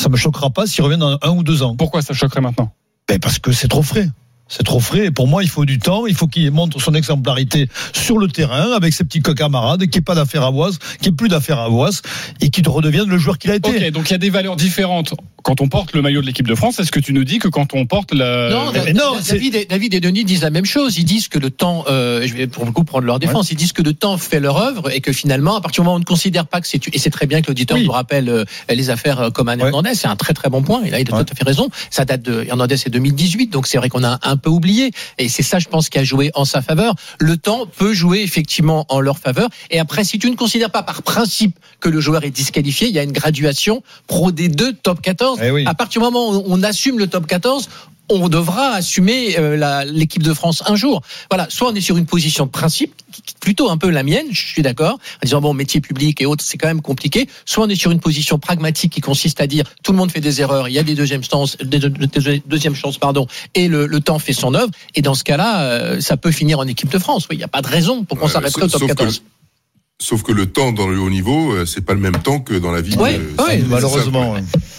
Ça 0.00 0.08
me 0.08 0.16
choquera 0.16 0.48
pas 0.48 0.66
s'il 0.66 0.82
revient 0.82 0.96
dans 0.96 1.18
un 1.20 1.30
ou 1.32 1.42
deux 1.42 1.62
ans. 1.62 1.76
Pourquoi 1.76 2.00
ça 2.00 2.14
choquerait 2.14 2.40
maintenant? 2.40 2.72
Ben 3.06 3.18
parce 3.18 3.38
que 3.38 3.52
c'est 3.52 3.68
trop 3.68 3.82
frais. 3.82 4.08
C'est 4.50 4.64
trop 4.64 4.80
frais. 4.80 5.06
Et 5.06 5.10
pour 5.10 5.28
moi, 5.28 5.42
il 5.42 5.48
faut 5.48 5.64
du 5.64 5.78
temps. 5.78 6.06
Il 6.06 6.14
faut 6.14 6.26
qu'il 6.26 6.50
montre 6.50 6.80
son 6.80 6.92
exemplarité 6.94 7.68
sur 7.94 8.18
le 8.18 8.28
terrain 8.28 8.72
avec 8.72 8.92
ses 8.92 9.04
petits 9.04 9.22
camarades, 9.22 9.80
qu'il 9.82 9.90
n'y 9.90 9.98
ait 9.98 10.00
pas 10.02 10.14
d'affaire 10.16 10.42
à 10.42 10.50
Voise, 10.50 10.78
qu'il 11.00 11.08
n'y 11.10 11.14
ait 11.14 11.16
plus 11.16 11.28
d'affaire 11.28 11.60
à 11.60 11.68
Voise 11.68 12.02
et 12.40 12.50
qu'il 12.50 12.68
redevienne 12.68 13.08
le 13.08 13.16
joueur 13.16 13.38
qu'il 13.38 13.50
a 13.50 13.54
été. 13.54 13.70
Ok, 13.70 13.90
donc 13.92 14.10
il 14.10 14.12
y 14.12 14.14
a 14.14 14.18
des 14.18 14.30
valeurs 14.30 14.56
différentes 14.56 15.14
quand 15.42 15.62
on 15.62 15.68
porte 15.68 15.94
le 15.94 16.02
maillot 16.02 16.20
de 16.20 16.26
l'équipe 16.26 16.46
de 16.46 16.54
France. 16.54 16.78
Est-ce 16.80 16.90
que 16.92 17.00
tu 17.00 17.12
nous 17.14 17.24
dis 17.24 17.38
que 17.38 17.48
quand 17.48 17.72
on 17.74 17.86
porte 17.86 18.12
la. 18.12 18.50
Non, 18.50 18.72
mais 18.72 18.92
David, 18.92 19.54
et, 19.54 19.64
David 19.64 19.94
et 19.94 20.00
Denis 20.00 20.24
disent 20.24 20.42
la 20.42 20.50
même 20.50 20.64
chose. 20.66 20.98
Ils 20.98 21.04
disent 21.04 21.28
que 21.28 21.38
le 21.38 21.50
temps, 21.50 21.84
euh, 21.88 22.26
je 22.26 22.34
vais 22.34 22.46
pour 22.46 22.64
le 22.66 22.72
coup 22.72 22.84
prendre 22.84 23.04
leur 23.06 23.18
défense, 23.20 23.50
ils 23.52 23.56
disent 23.56 23.72
que 23.72 23.82
le 23.82 23.94
temps 23.94 24.18
fait 24.18 24.40
leur 24.40 24.56
œuvre 24.58 24.92
et 24.94 25.00
que 25.00 25.12
finalement, 25.12 25.56
à 25.56 25.60
partir 25.60 25.82
du 25.82 25.86
moment 25.86 25.94
où 25.94 25.96
on 25.96 26.00
ne 26.00 26.04
considère 26.04 26.46
pas 26.46 26.60
que 26.60 26.66
c'est 26.66 26.80
et 26.94 26.98
c'est 26.98 27.10
très 27.10 27.26
bien 27.26 27.40
que 27.40 27.48
l'auditeur 27.48 27.76
Oui. 27.78 27.84
nous 27.84 27.92
rappelle 27.92 28.28
euh, 28.28 28.44
les 28.68 28.90
affaires 28.90 29.20
euh, 29.20 29.30
comme 29.30 29.48
Anne 29.48 29.60
Ouais. 29.60 29.66
Hernandez, 29.68 29.94
c'est 29.94 30.08
un 30.08 30.16
très 30.16 30.34
très 30.34 30.48
bon 30.50 30.62
point. 30.62 30.82
Et 30.84 30.90
là, 30.90 30.98
il 31.00 31.08
a 31.10 31.14
Ouais. 31.16 31.24
tout 31.24 31.32
à 31.32 31.36
fait 31.36 31.44
raison. 31.44 31.68
Ça 31.90 32.04
date 32.04 32.22
de 32.22 32.44
Hernandez, 32.48 32.76
c'est 32.76 32.90
2018, 32.90 33.48
donc 33.48 33.66
c'est 33.66 33.78
vrai 33.78 33.88
qu'on 33.88 34.04
a 34.04 34.18
un 34.22 34.36
peu 34.40 34.50
oublié. 34.50 34.90
Et 35.18 35.28
c'est 35.28 35.44
ça, 35.44 35.60
je 35.60 35.68
pense, 35.68 35.88
qui 35.88 35.98
a 35.98 36.04
joué 36.04 36.32
en 36.34 36.44
sa 36.44 36.62
faveur. 36.62 36.94
Le 37.20 37.36
temps 37.36 37.66
peut 37.66 37.92
jouer 37.92 38.22
effectivement 38.22 38.86
en 38.88 39.00
leur 39.00 39.18
faveur. 39.18 39.48
Et 39.70 39.78
après, 39.78 40.02
si 40.02 40.18
tu 40.18 40.28
ne 40.28 40.36
considères 40.36 40.70
pas 40.70 40.82
par 40.82 41.02
principe 41.02 41.56
que 41.78 41.88
le 41.88 42.00
joueur 42.00 42.24
est 42.24 42.30
disqualifié, 42.30 42.88
il 42.88 42.94
y 42.94 42.98
a 42.98 43.02
une 43.04 43.12
graduation 43.12 43.82
pro 44.08 44.32
D2, 44.32 44.74
top 44.82 45.00
14. 45.00 45.38
Eh 45.42 45.66
À 45.66 45.74
partir 45.74 46.00
du 46.00 46.04
moment 46.04 46.30
où 46.30 46.44
on 46.46 46.62
assume 46.62 46.98
le 46.98 47.06
top 47.06 47.26
14, 47.26 47.68
on 48.10 48.28
devra 48.28 48.72
assumer 48.72 49.38
euh, 49.38 49.84
l'équipe 49.84 50.22
de 50.22 50.34
France 50.34 50.62
un 50.66 50.76
jour. 50.76 51.02
Voilà, 51.30 51.46
soit 51.48 51.70
on 51.70 51.74
est 51.74 51.80
sur 51.80 51.96
une 51.96 52.06
position 52.06 52.44
de 52.46 52.50
principe, 52.50 52.92
plutôt 53.40 53.70
un 53.70 53.76
peu 53.78 53.88
la 53.90 54.02
mienne, 54.02 54.26
je 54.30 54.46
suis 54.46 54.62
d'accord, 54.62 54.94
en 54.94 55.24
disant 55.24 55.40
bon, 55.40 55.54
métier 55.54 55.80
public 55.80 56.20
et 56.20 56.26
autres, 56.26 56.44
c'est 56.46 56.58
quand 56.58 56.68
même 56.68 56.82
compliqué. 56.82 57.28
Soit 57.46 57.64
on 57.64 57.68
est 57.68 57.74
sur 57.74 57.90
une 57.90 58.00
position 58.00 58.38
pragmatique 58.38 58.92
qui 58.92 59.00
consiste 59.00 59.40
à 59.40 59.46
dire 59.46 59.64
tout 59.82 59.92
le 59.92 59.98
monde 59.98 60.10
fait 60.10 60.20
des 60.20 60.40
erreurs, 60.40 60.68
il 60.68 60.72
y 60.74 60.78
a 60.78 60.82
des 60.82 60.94
deuxièmes 60.94 61.22
chances, 61.24 61.56
des 61.58 61.78
deux- 61.78 61.88
des 61.90 62.42
deuxièmes 62.46 62.74
chances, 62.74 62.98
pardon, 62.98 63.26
et 63.54 63.68
le, 63.68 63.86
le 63.86 64.00
temps 64.00 64.18
fait 64.18 64.32
son 64.32 64.54
œuvre. 64.54 64.70
Et 64.94 65.02
dans 65.02 65.14
ce 65.14 65.24
cas-là, 65.24 65.62
euh, 65.62 66.00
ça 66.00 66.16
peut 66.16 66.30
finir 66.32 66.58
en 66.58 66.66
équipe 66.66 66.90
de 66.90 66.98
France. 66.98 67.26
Oui, 67.30 67.36
il 67.36 67.38
n'y 67.38 67.44
a 67.44 67.48
pas 67.48 67.62
de 67.62 67.68
raison 67.68 68.04
pour 68.04 68.18
qu'on 68.18 68.26
s'arrêterait 68.28 68.62
au 68.64 68.68
top 68.68 68.80
sauf 68.80 68.90
que- 68.90 68.94
14. 68.94 69.22
Sauf 70.02 70.22
que 70.22 70.32
le 70.32 70.46
temps 70.46 70.72
dans 70.72 70.88
le 70.88 70.98
haut 70.98 71.10
niveau, 71.10 71.52
euh, 71.52 71.66
c'est 71.66 71.84
pas 71.84 71.92
le 71.92 72.00
même 72.00 72.16
temps 72.16 72.40
que 72.40 72.54
dans 72.54 72.70
la 72.72 72.80
vie. 72.80 72.96
De- 72.96 73.00
ouais, 73.02 73.20
c'est- 73.48 73.68
malheureusement, 73.68 74.34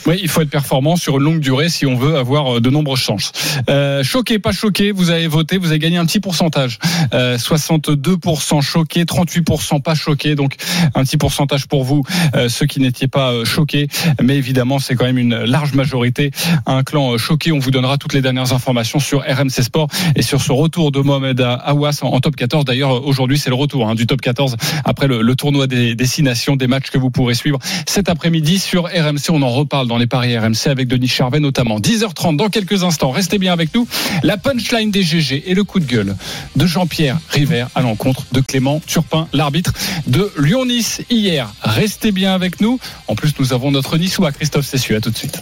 Oui, 0.07 0.19
il 0.19 0.27
faut 0.27 0.41
être 0.41 0.49
performant 0.49 0.95
sur 0.95 1.17
une 1.17 1.23
longue 1.23 1.39
durée 1.39 1.69
si 1.69 1.85
on 1.85 1.95
veut 1.95 2.17
avoir 2.17 2.57
euh, 2.57 2.59
de 2.59 2.71
nombreuses 2.71 2.99
chances. 3.01 3.31
Euh, 3.69 4.01
choqué, 4.03 4.39
pas 4.39 4.51
choqué, 4.51 4.91
vous 4.91 5.11
avez 5.11 5.27
voté, 5.27 5.59
vous 5.59 5.67
avez 5.67 5.77
gagné 5.77 5.97
un 5.97 6.05
petit 6.07 6.19
pourcentage. 6.19 6.79
Euh, 7.13 7.37
62% 7.37 8.61
choqués, 8.61 9.05
38% 9.05 9.79
pas 9.79 9.93
choqués, 9.93 10.33
donc 10.33 10.55
un 10.95 11.03
petit 11.03 11.17
pourcentage 11.17 11.67
pour 11.67 11.83
vous, 11.83 12.03
euh, 12.35 12.49
ceux 12.49 12.65
qui 12.65 12.79
n'étiez 12.79 13.07
pas 13.07 13.45
choqués. 13.45 13.87
Mais 14.23 14.37
évidemment, 14.37 14.79
c'est 14.79 14.95
quand 14.95 15.05
même 15.05 15.19
une 15.19 15.37
large 15.43 15.73
majorité. 15.75 16.31
Un 16.65 16.81
clan 16.83 17.15
choqué, 17.19 17.51
on 17.51 17.59
vous 17.59 17.69
donnera 17.71 17.97
toutes 17.99 18.13
les 18.13 18.21
dernières 18.21 18.53
informations 18.53 18.99
sur 18.99 19.19
RMC 19.19 19.61
Sport 19.61 19.87
et 20.15 20.23
sur 20.23 20.41
ce 20.41 20.51
retour 20.51 20.91
de 20.91 20.99
Mohamed 20.99 21.39
Awas 21.41 21.99
en, 22.01 22.07
en 22.07 22.19
top 22.19 22.35
14. 22.35 22.65
D'ailleurs, 22.65 23.05
aujourd'hui, 23.05 23.37
c'est 23.37 23.51
le 23.51 23.55
retour 23.55 23.87
hein, 23.87 23.93
du 23.93 24.07
top 24.07 24.21
14 24.21 24.55
après 24.83 25.07
le, 25.07 25.10
le 25.11 25.35
tournoi 25.35 25.67
des 25.67 25.95
destinations, 25.95 26.55
des 26.55 26.67
matchs 26.67 26.89
que 26.89 26.97
vous 26.97 27.09
pourrez 27.09 27.33
suivre 27.33 27.59
cet 27.87 28.09
après-midi 28.09 28.59
sur 28.59 28.85
RMC. 28.85 29.29
On 29.29 29.41
en 29.41 29.49
reparle 29.49 29.87
dans 29.87 29.97
les 29.97 30.07
paris 30.07 30.37
RMC 30.37 30.67
avec 30.67 30.87
Denis 30.87 31.07
Charvet 31.07 31.39
notamment. 31.39 31.79
10h30 31.79 32.37
dans 32.37 32.49
quelques 32.49 32.83
instants. 32.83 33.11
Restez 33.11 33.37
bien 33.37 33.53
avec 33.53 33.73
nous. 33.75 33.87
La 34.23 34.37
punchline 34.37 34.91
des 34.91 35.03
GG 35.03 35.43
et 35.47 35.53
le 35.53 35.63
coup 35.63 35.79
de 35.79 35.85
gueule 35.85 36.15
de 36.55 36.65
Jean-Pierre 36.65 37.19
River 37.29 37.65
à 37.75 37.81
l'encontre 37.81 38.25
de 38.31 38.41
Clément 38.41 38.81
Turpin, 38.85 39.27
l'arbitre 39.33 39.73
de 40.07 40.31
Lyon-Nice 40.37 41.01
hier. 41.09 41.53
Restez 41.61 42.11
bien 42.11 42.33
avec 42.33 42.61
nous. 42.61 42.79
En 43.07 43.15
plus, 43.15 43.33
nous 43.39 43.53
avons 43.53 43.71
notre 43.71 43.97
Niçois 43.97 44.31
Christophe 44.31 44.65
Cessu. 44.65 44.95
À 44.95 45.01
tout 45.01 45.11
de 45.11 45.17
suite. 45.17 45.41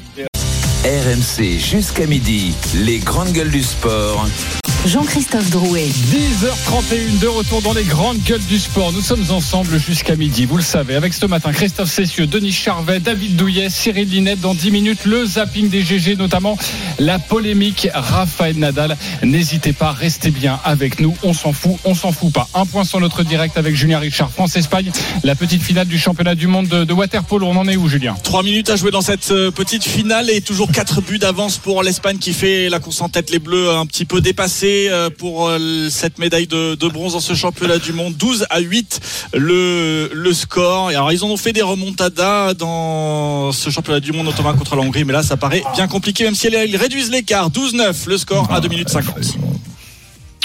RMC 0.84 1.60
jusqu'à 1.60 2.06
midi, 2.06 2.54
les 2.74 3.00
grandes 3.00 3.34
gueules 3.34 3.52
du 3.52 3.64
sport. 3.64 4.26
Jean-Christophe 4.86 5.50
Drouet. 5.50 5.88
10h31 5.88 7.20
de 7.20 7.28
retour 7.28 7.62
dans 7.62 7.74
les 7.74 7.84
grandes 7.84 8.20
gueules 8.24 8.44
du 8.46 8.58
sport. 8.58 8.94
Nous 8.94 9.02
sommes 9.02 9.26
ensemble 9.30 9.78
jusqu'à 9.78 10.16
midi, 10.16 10.46
vous 10.46 10.56
le 10.56 10.64
savez, 10.64 10.96
avec 10.96 11.14
ce 11.14 11.26
matin 11.26 11.52
Christophe 11.52 11.92
Cessieux, 11.92 12.28
Denis 12.28 12.54
Charvet, 12.54 13.02
David 13.02 13.36
Douillet, 13.36 13.70
Cyril 13.70 14.10
Linette. 14.10 14.40
Dans 14.40 14.56
10 14.56 14.72
minutes, 14.72 15.04
le 15.04 15.26
zapping 15.26 15.68
des 15.70 15.82
GG, 15.82 16.16
notamment 16.16 16.58
la 16.98 17.20
polémique 17.20 17.90
Raphaël 17.94 18.58
Nadal. 18.58 18.96
N'hésitez 19.22 19.74
pas, 19.74 19.92
restez 19.92 20.32
bien 20.32 20.60
avec 20.64 21.02
nous. 21.02 21.14
On 21.24 21.34
s'en 21.34 21.52
fout, 21.52 21.76
on 21.84 21.94
s'en 21.94 22.14
fout 22.14 22.32
pas. 22.32 22.48
Un 22.54 22.66
point 22.66 22.86
sur 22.86 23.02
notre 23.02 23.24
direct 23.24 23.58
avec 23.58 23.76
Julien 23.76 24.00
Richard, 24.00 24.32
France-Espagne, 24.32 24.92
la 25.26 25.36
petite 25.36 25.62
finale 25.62 25.88
du 25.88 26.00
championnat 26.00 26.36
du 26.36 26.48
monde 26.48 26.70
de, 26.70 26.86
de 26.86 26.94
waterpolo. 26.94 27.48
On 27.48 27.58
en 27.58 27.68
est 27.68 27.76
où, 27.76 27.90
Julien? 27.90 28.16
Trois 28.24 28.44
minutes 28.44 28.70
à 28.70 28.78
jouer 28.78 28.92
dans 28.92 29.02
cette 29.02 29.32
euh, 29.32 29.52
petite 29.52 29.84
finale 29.84 30.30
et 30.30 30.40
toujours 30.40 30.72
quatre 30.72 31.02
buts 31.02 31.20
d'avance 31.20 31.58
pour 31.58 31.84
l'Espagne 31.84 32.18
qui 32.18 32.32
fait 32.32 32.70
la 32.70 32.80
course 32.80 33.02
en 33.02 33.10
tête. 33.10 33.30
Les 33.30 33.40
Bleus 33.40 33.72
un 33.72 33.86
petit 33.86 34.06
peu 34.06 34.22
dépassés 34.22 34.69
euh, 34.90 35.10
pour 35.10 35.48
euh, 35.48 35.90
cette 35.90 36.20
médaille 36.20 36.48
de, 36.48 36.76
bronze 36.88 37.14
dans 37.14 37.20
ce 37.20 37.34
championnat 37.34 37.78
du 37.78 37.94
monde. 37.94 38.16
12 38.16 38.46
à 38.50 38.60
8 38.60 39.00
le, 39.34 40.10
le 40.14 40.34
score. 40.34 40.90
Alors 40.90 41.12
ils 41.12 41.24
en 41.24 41.30
ont 41.30 41.38
fait 41.38 41.54
des 41.54 41.62
remontadas 41.62 42.54
dans 42.54 43.52
ce 43.52 43.70
championnat 43.70 44.00
du 44.00 44.12
monde 44.12 44.26
notamment 44.26 44.54
contre 44.54 44.76
la 44.76 44.82
Hongrie, 44.82 45.04
mais 45.04 45.14
là 45.14 45.24
ça 45.24 45.38
paraît 45.38 45.64
bien 45.76 45.88
compliqué 45.88 46.24
même 46.24 46.36
si 46.36 46.48
ils 46.48 46.78
réduisent 46.78 47.12
l'écart. 47.12 47.50
12-9 47.50 48.08
le 48.08 48.18
score 48.18 48.52
à 48.52 48.60
2 48.62 48.68
minutes 48.68 48.90
50. 48.90 49.69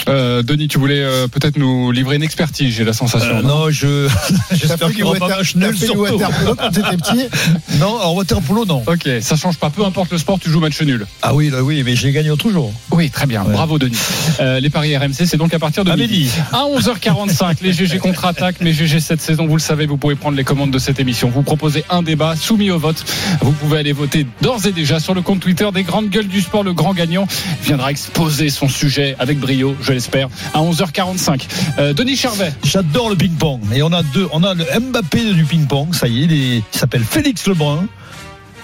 Euh, 0.08 0.42
Denis, 0.42 0.68
tu 0.68 0.78
voulais 0.78 1.02
euh, 1.02 1.28
peut-être 1.28 1.56
nous 1.56 1.90
livrer 1.90 2.16
une 2.16 2.22
expertise, 2.22 2.74
j'ai 2.74 2.84
la 2.84 2.92
sensation. 2.92 3.36
Euh, 3.36 3.42
non, 3.42 3.70
je 3.70 4.08
j'espère 4.52 4.92
qu'il 4.92 5.04
aura 5.04 5.18
pas 5.18 5.38
nul 5.54 5.76
surtout. 5.76 6.00
waterpolo 6.00 6.54
quand 6.54 6.70
t'étais 6.70 6.96
petit? 6.96 7.28
Non, 7.78 7.98
alors 7.98 8.14
waterpolo 8.14 8.64
non. 8.66 8.82
Ok, 8.86 9.08
ça 9.20 9.36
change 9.36 9.56
pas. 9.58 9.70
Peu 9.70 9.84
importe 9.84 10.12
le 10.12 10.18
sport, 10.18 10.38
tu 10.38 10.50
joues 10.50 10.60
match 10.60 10.80
nul. 10.82 11.06
Ah 11.22 11.34
oui, 11.34 11.50
là, 11.50 11.62
oui, 11.62 11.82
mais 11.84 11.96
j'ai 11.96 12.12
gagné 12.12 12.30
jour. 12.52 12.72
Oui, 12.90 13.10
très 13.10 13.26
bien. 13.26 13.44
Bravo 13.44 13.78
Denis. 13.78 13.98
Euh, 14.40 14.60
les 14.60 14.70
paris 14.70 14.96
RMC, 14.96 15.26
c'est 15.26 15.36
donc 15.36 15.54
à 15.54 15.58
partir 15.58 15.84
de 15.84 15.90
À 15.90 15.96
midi. 15.96 16.30
À 16.52 16.64
11h45, 16.64 17.56
les 17.62 17.72
GG 17.72 17.98
contre-attaque. 17.98 18.56
Mais 18.60 18.72
GG 18.72 19.00
cette 19.00 19.20
saison, 19.20 19.46
vous 19.46 19.56
le 19.56 19.60
savez, 19.60 19.86
vous 19.86 19.96
pouvez 19.96 20.14
prendre 20.14 20.36
les 20.36 20.44
commandes 20.44 20.70
de 20.70 20.78
cette 20.78 21.00
émission. 21.00 21.30
Vous 21.30 21.42
proposez 21.42 21.84
un 21.90 22.02
débat 22.02 22.36
soumis 22.36 22.70
au 22.70 22.78
vote. 22.78 23.04
Vous 23.40 23.52
pouvez 23.52 23.78
aller 23.78 23.92
voter 23.92 24.26
d'ores 24.42 24.66
et 24.66 24.72
déjà 24.72 25.00
sur 25.00 25.14
le 25.14 25.22
compte 25.22 25.40
Twitter 25.40 25.68
des 25.72 25.82
grandes 25.82 26.10
gueules 26.10 26.28
du 26.28 26.40
sport. 26.40 26.62
Le 26.62 26.74
grand 26.74 26.94
gagnant 26.94 27.26
viendra 27.62 27.90
exposer 27.90 28.50
son 28.50 28.68
sujet 28.68 29.16
avec 29.18 29.38
brio, 29.38 29.74
je 29.84 29.92
l'espère, 29.92 30.28
à 30.54 30.60
11h45. 30.60 31.46
Euh, 31.78 31.92
Denis 31.92 32.16
Charvet. 32.16 32.52
J'adore 32.64 33.10
le 33.10 33.16
ping-pong. 33.16 33.60
Et 33.74 33.82
on 33.82 33.92
a 33.92 34.02
deux. 34.02 34.28
On 34.32 34.42
a 34.42 34.54
le 34.54 34.64
Mbappé 34.64 35.32
du 35.34 35.44
ping-pong. 35.44 35.94
Ça 35.94 36.08
y 36.08 36.22
est, 36.22 36.24
il, 36.24 36.32
est- 36.32 36.56
il 36.72 36.78
s'appelle 36.78 37.04
Félix 37.04 37.46
Lebrun. 37.46 37.86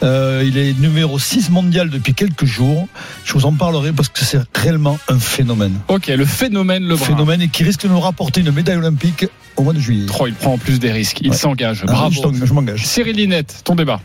Euh, 0.03 0.43
il 0.47 0.57
est 0.57 0.73
numéro 0.81 1.19
6 1.19 1.51
mondial 1.51 1.91
depuis 1.91 2.15
quelques 2.15 2.47
jours. 2.47 2.89
Je 3.27 3.35
vous 3.35 3.45
en 3.45 3.53
parlerai 3.53 3.93
parce 3.93 4.09
que 4.09 4.25
c'est 4.25 4.41
réellement 4.55 4.99
un 5.09 5.19
phénomène. 5.19 5.75
Ok, 5.89 6.07
le 6.07 6.25
phénomène 6.25 6.85
Le 6.85 6.97
Phénomène 6.97 7.43
et 7.43 7.49
qui 7.49 7.65
risque 7.65 7.83
de 7.83 7.89
nous 7.89 8.01
rapporter 8.01 8.41
une 8.41 8.51
médaille 8.51 8.77
olympique 8.79 9.27
au 9.57 9.63
mois 9.63 9.75
de 9.75 9.79
juillet. 9.79 10.07
Oh, 10.19 10.27
il 10.27 10.33
prend 10.33 10.55
en 10.55 10.59
plus 10.59 10.79
des 10.79 10.91
risques. 10.91 11.19
Il 11.21 11.35
s'engage. 11.35 11.83
Ah, 11.87 11.93
Bravo. 11.93 12.33
je 12.33 12.53
m'engage. 12.55 12.87
Cyril 12.87 13.17
Linette, 13.17 13.61
ton 13.63 13.75
débat. 13.75 14.01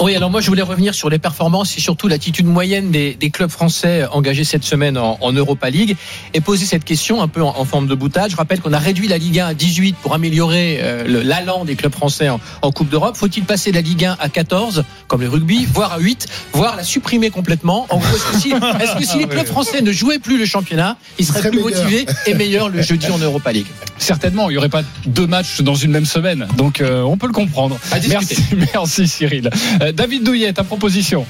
Oui, 0.00 0.14
alors 0.14 0.30
moi 0.30 0.40
je 0.40 0.46
voulais 0.48 0.62
revenir 0.62 0.94
sur 0.94 1.10
les 1.10 1.18
performances 1.18 1.76
et 1.76 1.80
surtout 1.80 2.08
l'attitude 2.08 2.46
moyenne 2.46 2.90
des, 2.90 3.14
des 3.14 3.30
clubs 3.30 3.50
français 3.50 4.06
engagés 4.12 4.44
cette 4.44 4.64
semaine 4.64 4.96
en, 4.96 5.18
en 5.20 5.32
Europa 5.32 5.70
League 5.70 5.96
et 6.34 6.40
poser 6.40 6.66
cette 6.66 6.84
question 6.84 7.20
un 7.20 7.28
peu 7.28 7.42
en, 7.42 7.54
en 7.58 7.64
forme 7.64 7.88
de 7.88 7.94
boutade. 7.94 8.30
Je 8.30 8.36
rappelle 8.36 8.60
qu'on 8.60 8.72
a 8.72 8.78
réduit 8.78 9.08
la 9.08 9.18
Ligue 9.18 9.40
1 9.40 9.46
à 9.46 9.54
18 9.54 9.96
pour 9.96 10.14
améliorer 10.14 10.78
euh, 10.80 11.22
l'allant 11.24 11.64
des 11.64 11.74
clubs 11.74 11.92
français 11.92 12.28
en, 12.28 12.40
en 12.62 12.70
Coupe 12.70 12.88
d'Europe. 12.88 13.16
Faut-il 13.16 13.44
passer 13.44 13.72
la 13.72 13.80
Ligue 13.80 14.04
1 14.04 14.16
à 14.20 14.28
14 14.28 14.84
comme 15.08 15.22
le 15.22 15.28
rugby, 15.28 15.66
voire 15.72 15.92
à 15.94 15.98
8, 15.98 16.26
voire 16.52 16.76
la 16.76 16.84
supprimer 16.84 17.30
complètement? 17.30 17.86
En 17.90 17.98
gros, 17.98 18.06
est-ce 18.14 18.32
que 18.32 18.38
si, 18.40 18.50
que 18.98 19.04
si 19.04 19.18
les 19.18 19.26
clubs 19.26 19.46
français 19.46 19.80
ne 19.82 19.90
jouaient 19.90 20.18
plus 20.18 20.38
le 20.38 20.44
championnat, 20.46 20.96
ils 21.18 21.24
seraient 21.26 21.40
Très 21.40 21.50
plus 21.50 21.62
meilleur. 21.64 21.82
motivés 21.82 22.06
et 22.26 22.34
meilleurs 22.34 22.68
le 22.68 22.82
jeudi 22.82 23.10
en 23.10 23.18
Europa 23.18 23.52
League? 23.52 23.66
Certainement, 23.98 24.48
il 24.48 24.52
n'y 24.52 24.58
aurait 24.58 24.68
pas 24.68 24.82
deux 25.06 25.26
matchs 25.26 25.60
dans 25.62 25.74
une 25.74 25.90
même 25.90 26.06
semaine. 26.06 26.46
Donc, 26.56 26.80
euh, 26.80 27.02
on 27.02 27.16
peut 27.16 27.26
le 27.26 27.32
comprendre. 27.32 27.78
À. 27.90 27.98
Merci, 28.08 28.36
merci 28.74 29.08
Cyril. 29.08 29.50
Euh, 29.80 29.92
David 29.92 30.24
Douillet, 30.24 30.52
ta 30.52 30.64
proposition. 30.64 31.26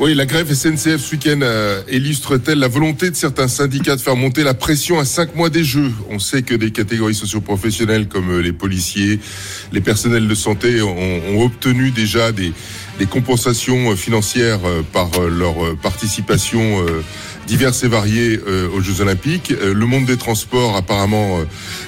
Oui, 0.00 0.14
la 0.14 0.26
grève 0.26 0.52
SNCF 0.52 0.98
ce 0.98 1.12
week-end 1.12 1.40
euh, 1.42 1.82
illustre-t-elle 1.90 2.60
la 2.60 2.68
volonté 2.68 3.10
de 3.10 3.16
certains 3.16 3.48
syndicats 3.48 3.96
de 3.96 4.00
faire 4.00 4.14
monter 4.14 4.44
la 4.44 4.54
pression 4.54 5.00
à 5.00 5.04
cinq 5.04 5.34
mois 5.34 5.50
des 5.50 5.64
Jeux? 5.64 5.90
On 6.08 6.20
sait 6.20 6.42
que 6.42 6.54
des 6.54 6.70
catégories 6.70 7.16
socioprofessionnelles 7.16 8.06
comme 8.06 8.30
euh, 8.30 8.40
les 8.40 8.52
policiers, 8.52 9.18
les 9.72 9.80
personnels 9.80 10.28
de 10.28 10.34
santé 10.36 10.82
ont, 10.82 11.42
obtenu 11.42 11.90
déjà 11.90 12.30
des, 12.30 12.52
compensations 13.10 13.94
financières 13.94 14.60
par 14.92 15.08
leur 15.20 15.76
participation 15.76 16.84
diverses 17.46 17.84
et 17.84 17.88
variées 17.88 18.40
aux 18.74 18.80
Jeux 18.80 19.00
Olympiques. 19.00 19.50
Le 19.50 19.86
monde 19.86 20.04
des 20.04 20.16
transports 20.16 20.74
apparemment 20.74 21.38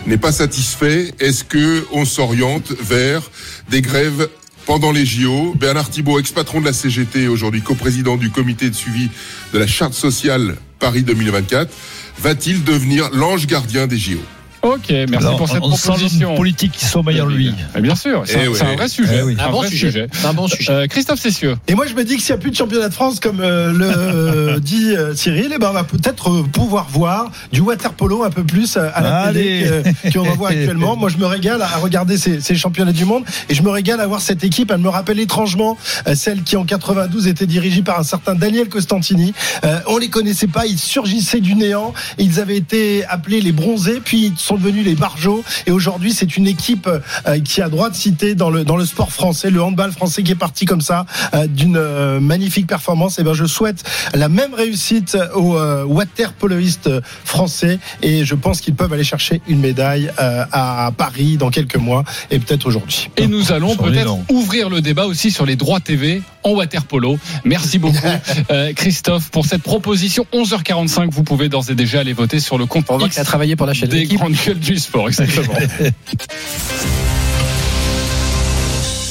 n'est 0.07 0.18
pas 0.18 0.30
satisfait. 0.30 1.12
Est-ce 1.18 1.42
que 1.42 1.84
on 1.90 2.05
s'oriente 2.05 2.72
vers 2.80 3.28
des 3.70 3.82
grèves 3.82 4.28
pendant 4.67 4.93
les 4.93 5.05
JO. 5.05 5.55
Bernard 5.55 5.91
Thibault, 5.91 6.19
ex-patron 6.19 6.61
de 6.61 6.67
la 6.67 6.73
CGT, 6.73 7.29
aujourd'hui 7.29 7.63
coprésident 7.63 8.17
du 8.17 8.31
comité 8.31 8.71
de 8.71 8.75
suivi 8.75 9.11
de 9.53 9.59
la 9.59 9.67
charte 9.67 9.95
sociale 9.95 10.57
Paris 10.79 11.03
2024, 11.03 11.73
va-t-il 12.19 12.65
devenir 12.65 13.11
l'ange 13.13 13.47
gardien 13.47 13.87
des 13.87 13.99
JO 13.99 14.21
Ok, 14.63 14.91
merci 14.91 15.17
Alors, 15.17 15.37
pour 15.39 15.49
cette 15.49 15.63
on 15.63 15.75
sent 15.75 15.89
proposition. 15.89 16.29
l'homme 16.29 16.37
politique 16.37 16.73
qui 16.73 16.85
sommeille 16.85 17.21
en 17.23 17.27
lui. 17.27 17.53
Mais 17.75 17.81
bien 17.81 17.95
sûr, 17.95 18.23
c'est 18.27 18.41
Eh 18.43 18.47
un, 18.47 18.49
oui. 18.51 18.59
un 18.61 18.77
vrai 18.77 18.89
sujet. 18.89 19.17
Eh 19.19 19.23
oui. 19.23 19.37
Un 19.39 19.45
Un 19.47 19.51
bon 19.51 19.59
vrai 19.61 19.69
sujet. 19.71 20.07
Un 20.25 20.33
bon 20.35 20.49
sujet. 20.49 20.71
Euh, 20.71 20.87
Christophe 20.87 21.19
Cessieux. 21.21 21.57
Et 21.67 21.75
moi, 21.75 21.87
je 21.87 21.95
me 21.95 22.05
dis 22.05 22.17
que 22.17 22.23
s'il 22.23 22.35
n'y 22.35 22.39
a 22.39 22.43
plus 22.43 22.51
de 22.51 22.57
championnat 22.57 22.89
de 22.91 22.95
France, 22.95 23.21
comme 23.21 23.41
euh, 23.41 23.73
le 23.73 23.87
euh, 23.91 24.59
dit 24.61 24.95
euh, 24.95 25.15
Cyril, 25.15 25.53
eh 25.55 25.59
ben, 25.59 25.69
on 25.71 25.73
va 25.73 25.85
peut-être 25.85 26.31
euh, 26.31 26.43
pouvoir 26.43 26.89
voir 26.91 27.31
du 27.53 27.61
water 27.61 27.93
polo 27.95 28.23
un 28.23 28.31
peu 28.31 28.45
plus 28.45 28.77
à, 28.77 28.89
à 28.91 29.01
la 29.01 29.17
Allez. 29.21 29.67
télé 30.03 30.13
qu'on 30.13 30.29
en 30.29 30.35
voit 30.35 30.51
actuellement. 30.51 30.95
Moi, 30.95 31.09
je 31.09 31.17
me 31.17 31.27
régale 31.27 31.63
à 31.63 31.79
regarder 31.79 32.19
ces, 32.19 32.41
ces 32.41 32.55
championnats 32.55 32.93
du 32.93 33.07
monde 33.07 33.25
et 33.49 33.55
je 33.55 33.63
me 33.63 33.71
régale 33.71 34.01
à 34.01 34.07
voir 34.07 34.21
cette 34.21 34.45
équipe. 34.45 34.71
Elle 34.71 34.81
me 34.81 34.89
rappelle 34.91 35.21
étrangement 35.21 35.79
euh, 36.07 36.15
celle 36.15 36.43
qui, 36.43 36.57
en 36.59 36.65
92, 36.65 37.29
était 37.29 37.47
dirigée 37.47 37.81
par 37.83 37.99
un 37.99 38.05
certain 38.05 38.35
Daniel 38.35 38.69
Costantini. 38.69 39.33
Euh, 39.65 39.79
on 39.87 39.97
les 39.97 40.09
connaissait 40.09 40.49
pas, 40.49 40.67
ils 40.67 40.79
surgissaient 40.79 41.41
du 41.41 41.55
néant. 41.55 41.95
Ils 42.19 42.41
avaient 42.41 42.59
été 42.59 43.07
appelés 43.07 43.41
les 43.41 43.53
bronzés, 43.53 44.01
puis 44.05 44.33
sont 44.51 44.57
devenus 44.57 44.84
les 44.84 44.96
barjots. 44.96 45.44
Et 45.66 45.70
aujourd'hui, 45.70 46.12
c'est 46.12 46.36
une 46.36 46.48
équipe 46.48 46.88
euh, 46.88 47.40
qui 47.40 47.62
a 47.62 47.68
droit 47.68 47.88
de 47.88 47.94
citer 47.94 48.34
dans 48.34 48.51
le 48.51 48.64
dans 48.64 48.76
le 48.76 48.84
sport 48.84 49.12
français, 49.12 49.48
le 49.51 49.62
handball 49.62 49.92
français 49.92 50.24
qui 50.24 50.32
est 50.32 50.42
parti 50.46 50.64
comme 50.64 50.80
ça 50.80 51.07
euh, 51.34 51.46
d'une 51.46 51.76
euh, 51.76 52.18
magnifique 52.18 52.66
performance. 52.66 53.20
Et 53.20 53.22
ben, 53.22 53.32
je 53.32 53.44
souhaite 53.44 53.84
la 54.12 54.28
même 54.28 54.53
réussite 54.55 55.16
aux 55.34 55.57
waterpoloistes 55.86 56.90
français. 57.24 57.78
Et 58.03 58.24
je 58.24 58.34
pense 58.34 58.61
qu'ils 58.61 58.74
peuvent 58.74 58.92
aller 58.92 59.05
chercher 59.05 59.40
une 59.46 59.61
médaille 59.61 60.11
à 60.18 60.90
Paris 60.96 61.36
dans 61.36 61.51
quelques 61.51 61.76
mois 61.76 62.05
et 62.30 62.38
peut-être 62.38 62.66
aujourd'hui. 62.66 63.11
Et 63.16 63.26
nous 63.26 63.53
allons 63.53 63.76
peut-être 63.76 64.16
ouvrir 64.30 64.68
le 64.68 64.80
débat 64.80 65.07
aussi 65.07 65.30
sur 65.30 65.46
les 65.46 65.57
droits 65.57 65.80
TV 65.80 66.22
en 66.43 66.51
water 66.51 66.84
polo. 66.84 67.18
Merci 67.45 67.78
beaucoup 67.78 67.99
euh, 68.51 68.72
Christophe 68.72 69.30
pour 69.30 69.47
cette 69.47 69.62
proposition. 69.62 70.26
11h45, 70.32 71.11
vous 71.11 71.22
pouvez 71.22 71.49
d'ores 71.49 71.70
et 71.70 71.74
déjà 71.74 72.01
aller 72.01 72.12
voter 72.12 72.41
sur 72.41 72.59
le 72.59 72.66
compte 72.66 72.86
On 72.88 72.99
voit 72.99 73.07
X 73.07 73.14
qu'il 73.14 73.22
a 73.22 73.24
travaillé 73.24 73.57
pour 73.57 73.66
la 73.66 73.74
chaîne 73.74 73.88
des 73.88 74.05
grandes 74.05 74.34
gueules 74.34 74.59
du 74.59 74.78
sport. 74.78 75.09
Exactement. 75.09 75.55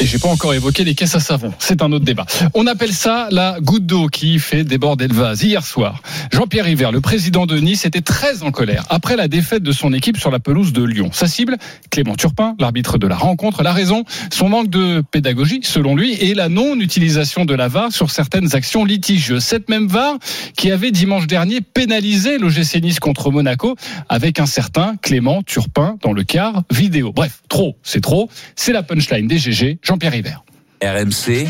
Et 0.02 0.06
j'ai 0.06 0.18
pas 0.18 0.30
encore 0.30 0.54
évoqué 0.54 0.86
les 0.86 0.96
caisses 0.96 1.16
à 1.16 1.20
savon. 1.20 1.52
C'est 1.60 1.82
un 1.82 1.92
autre 1.92 2.06
débat. 2.06 2.26
On 2.54 2.68
appelle 2.68 2.94
ça 2.94 3.28
la 3.32 3.58
goutte 3.60 3.86
d'eau 3.86 4.08
qui 4.08 4.40
fait 4.40 4.64
déborder 4.64 5.10
le 5.10 5.14
vase. 5.14 5.44
Hier 5.44 5.66
soir, 5.66 6.02
Jean-Pierre 6.32 6.64
River, 6.64 6.90
le 6.94 7.02
président 7.02 7.46
de 7.46 7.58
Nice, 7.58 7.86
était 7.86 8.00
très 8.00 8.42
en 8.42 8.52
colère 8.52 8.86
après 8.90 9.18
la 9.18 9.28
défaite 9.28 9.62
de 9.62 9.74
son 9.74 9.92
équipe 9.92 10.18
sur 10.18 10.32
la 10.32 10.40
pelouse 10.40 10.72
de 10.72 10.84
Lyon. 10.84 11.10
Sa 11.12 11.28
cible, 11.28 11.58
Clément 11.90 12.16
Turpin, 12.16 12.56
l'arbitre 12.60 12.98
de 12.98 13.08
la 13.08 13.18
rencontre. 13.18 13.62
La 13.62 13.74
raison, 13.74 14.06
son 14.32 14.48
manque 14.48 14.70
de 14.70 15.04
pédagogie, 15.12 15.60
selon 15.64 15.98
lui, 15.98 16.14
et 16.14 16.34
la 16.34 16.48
non-utilisation 16.48 17.44
de 17.44 17.54
la 17.54 17.68
VAR 17.68 17.92
sur 17.92 18.10
certaines 18.10 18.56
actions 18.56 18.86
litigieuses. 18.86 19.44
Cette 19.44 19.68
même 19.68 19.88
VAR 19.88 20.18
qui 20.56 20.72
avait 20.72 20.92
dimanche 20.92 21.28
dernier 21.28 21.60
pénalisé 21.60 22.38
l'OGC 22.38 22.82
Nice 22.82 23.02
contre 23.02 23.32
Monaco 23.32 23.76
avec 24.08 24.40
un 24.40 24.46
certain 24.46 24.96
Clément 25.02 25.44
Turpin 25.44 25.98
dans 26.02 26.14
le 26.14 26.24
quart 26.24 26.64
vidéo. 26.72 27.12
Bref, 27.12 27.42
trop, 27.50 27.76
c'est 27.84 28.02
trop. 28.02 28.30
C'est 28.56 28.72
la 28.72 28.82
punchline 28.82 29.28
des 29.28 29.38
GG, 29.38 29.80
Jean-Pierre 29.90 30.12
River. 30.12 30.36
RMC, 30.84 31.48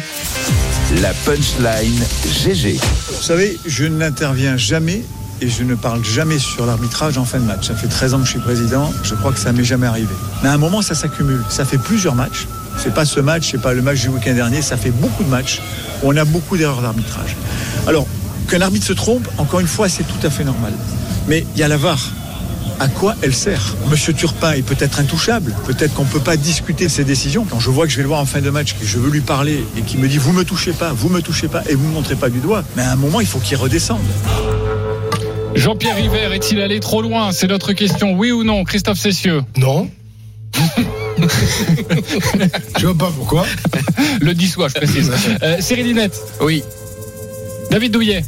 la 1.01 1.13
punchline 1.25 2.01
GG. 2.25 2.79
Vous 3.09 3.21
savez, 3.21 3.59
je 3.65 3.83
n'interviens 3.83 4.55
jamais 4.55 5.03
et 5.41 5.49
je 5.49 5.65
ne 5.65 5.75
parle 5.75 6.05
jamais 6.05 6.39
sur 6.39 6.65
l'arbitrage 6.65 7.17
en 7.17 7.25
fin 7.25 7.39
de 7.39 7.43
match. 7.43 7.67
Ça 7.67 7.75
fait 7.75 7.89
13 7.89 8.13
ans 8.13 8.19
que 8.19 8.23
je 8.23 8.29
suis 8.29 8.39
président, 8.39 8.93
je 9.03 9.13
crois 9.15 9.33
que 9.33 9.39
ça 9.39 9.51
m'est 9.51 9.65
jamais 9.65 9.87
arrivé. 9.87 10.13
Mais 10.41 10.47
à 10.47 10.53
un 10.53 10.57
moment, 10.57 10.81
ça 10.81 10.95
s'accumule. 10.95 11.43
Ça 11.49 11.65
fait 11.65 11.77
plusieurs 11.77 12.15
matchs. 12.15 12.47
C'est 12.77 12.93
pas 12.93 13.03
ce 13.03 13.19
match, 13.19 13.49
c'est 13.51 13.61
pas 13.61 13.73
le 13.73 13.81
match 13.81 13.99
du 14.03 14.07
week-end 14.07 14.33
dernier, 14.33 14.61
ça 14.61 14.77
fait 14.77 14.91
beaucoup 14.91 15.25
de 15.25 15.29
matchs 15.29 15.61
où 16.01 16.09
on 16.09 16.15
a 16.15 16.23
beaucoup 16.23 16.55
d'erreurs 16.55 16.81
d'arbitrage. 16.81 17.35
Alors, 17.87 18.07
qu'un 18.49 18.61
arbitre 18.61 18.85
se 18.85 18.93
trompe, 18.93 19.27
encore 19.37 19.59
une 19.59 19.67
fois, 19.67 19.89
c'est 19.89 20.05
tout 20.05 20.25
à 20.25 20.29
fait 20.29 20.45
normal. 20.45 20.71
Mais 21.27 21.45
il 21.55 21.59
y 21.59 21.63
a 21.63 21.67
la 21.67 21.75
VAR. 21.75 21.99
À 22.80 22.88
quoi 22.88 23.15
elle 23.21 23.34
sert 23.34 23.75
Monsieur 23.89 24.13
Turpin 24.13 24.53
est 24.53 24.61
peut-être 24.61 24.99
intouchable. 25.01 25.53
Peut-être 25.65 25.93
qu'on 25.93 26.05
ne 26.05 26.09
peut 26.09 26.21
pas 26.21 26.38
discuter 26.38 26.86
de 26.86 26.89
ses 26.89 27.03
décisions. 27.03 27.45
Quand 27.49 27.59
je 27.59 27.69
vois 27.69 27.86
que 27.86 27.91
je 27.91 27.97
vais 27.97 28.03
le 28.03 28.07
voir 28.07 28.21
en 28.21 28.25
fin 28.25 28.39
de 28.39 28.49
match, 28.49 28.73
que 28.80 28.86
je 28.86 28.97
veux 28.97 29.09
lui 29.09 29.19
parler 29.19 29.65
et 29.77 29.82
qu'il 29.82 29.99
me 29.99 30.07
dit 30.07 30.17
vous 30.17 30.32
me 30.32 30.45
touchez 30.45 30.71
pas, 30.71 30.93
vous 30.93 31.09
me 31.09 31.21
touchez 31.21 31.49
pas 31.49 31.61
et 31.69 31.75
vous 31.75 31.86
me 31.86 31.93
montrez 31.93 32.15
pas 32.15 32.30
du 32.30 32.39
doigt, 32.39 32.63
mais 32.77 32.84
à 32.84 32.93
un 32.93 32.95
moment 32.95 33.19
il 33.19 33.27
faut 33.27 33.39
qu'il 33.39 33.57
redescende. 33.57 33.99
Jean-Pierre 35.55 35.97
River 35.97 36.30
est-il 36.34 36.61
allé 36.61 36.80
trop 36.80 37.01
loin? 37.01 37.34
C'est 37.34 37.47
notre 37.47 37.73
question. 37.73 38.13
Oui 38.13 38.32
ou 38.32 38.45
non 38.45 38.63
Christophe 38.63 38.99
Cessieux? 38.99 39.41
Non. 39.57 39.89
je 42.80 42.86
vois 42.86 42.97
pas 42.97 43.11
pourquoi. 43.13 43.45
Le 44.21 44.34
dissoit, 44.34 44.69
je 44.69 44.75
précise. 44.75 45.11
Euh, 45.43 45.57
Cyril 45.59 45.86
Linette 45.86 46.17
Oui. 46.41 46.63
David 47.71 47.91
Douillet? 47.91 48.23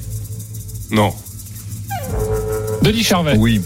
Non. 0.91 1.13
Denis 2.81 3.03
Charvet? 3.03 3.35
Oui. 3.37 3.61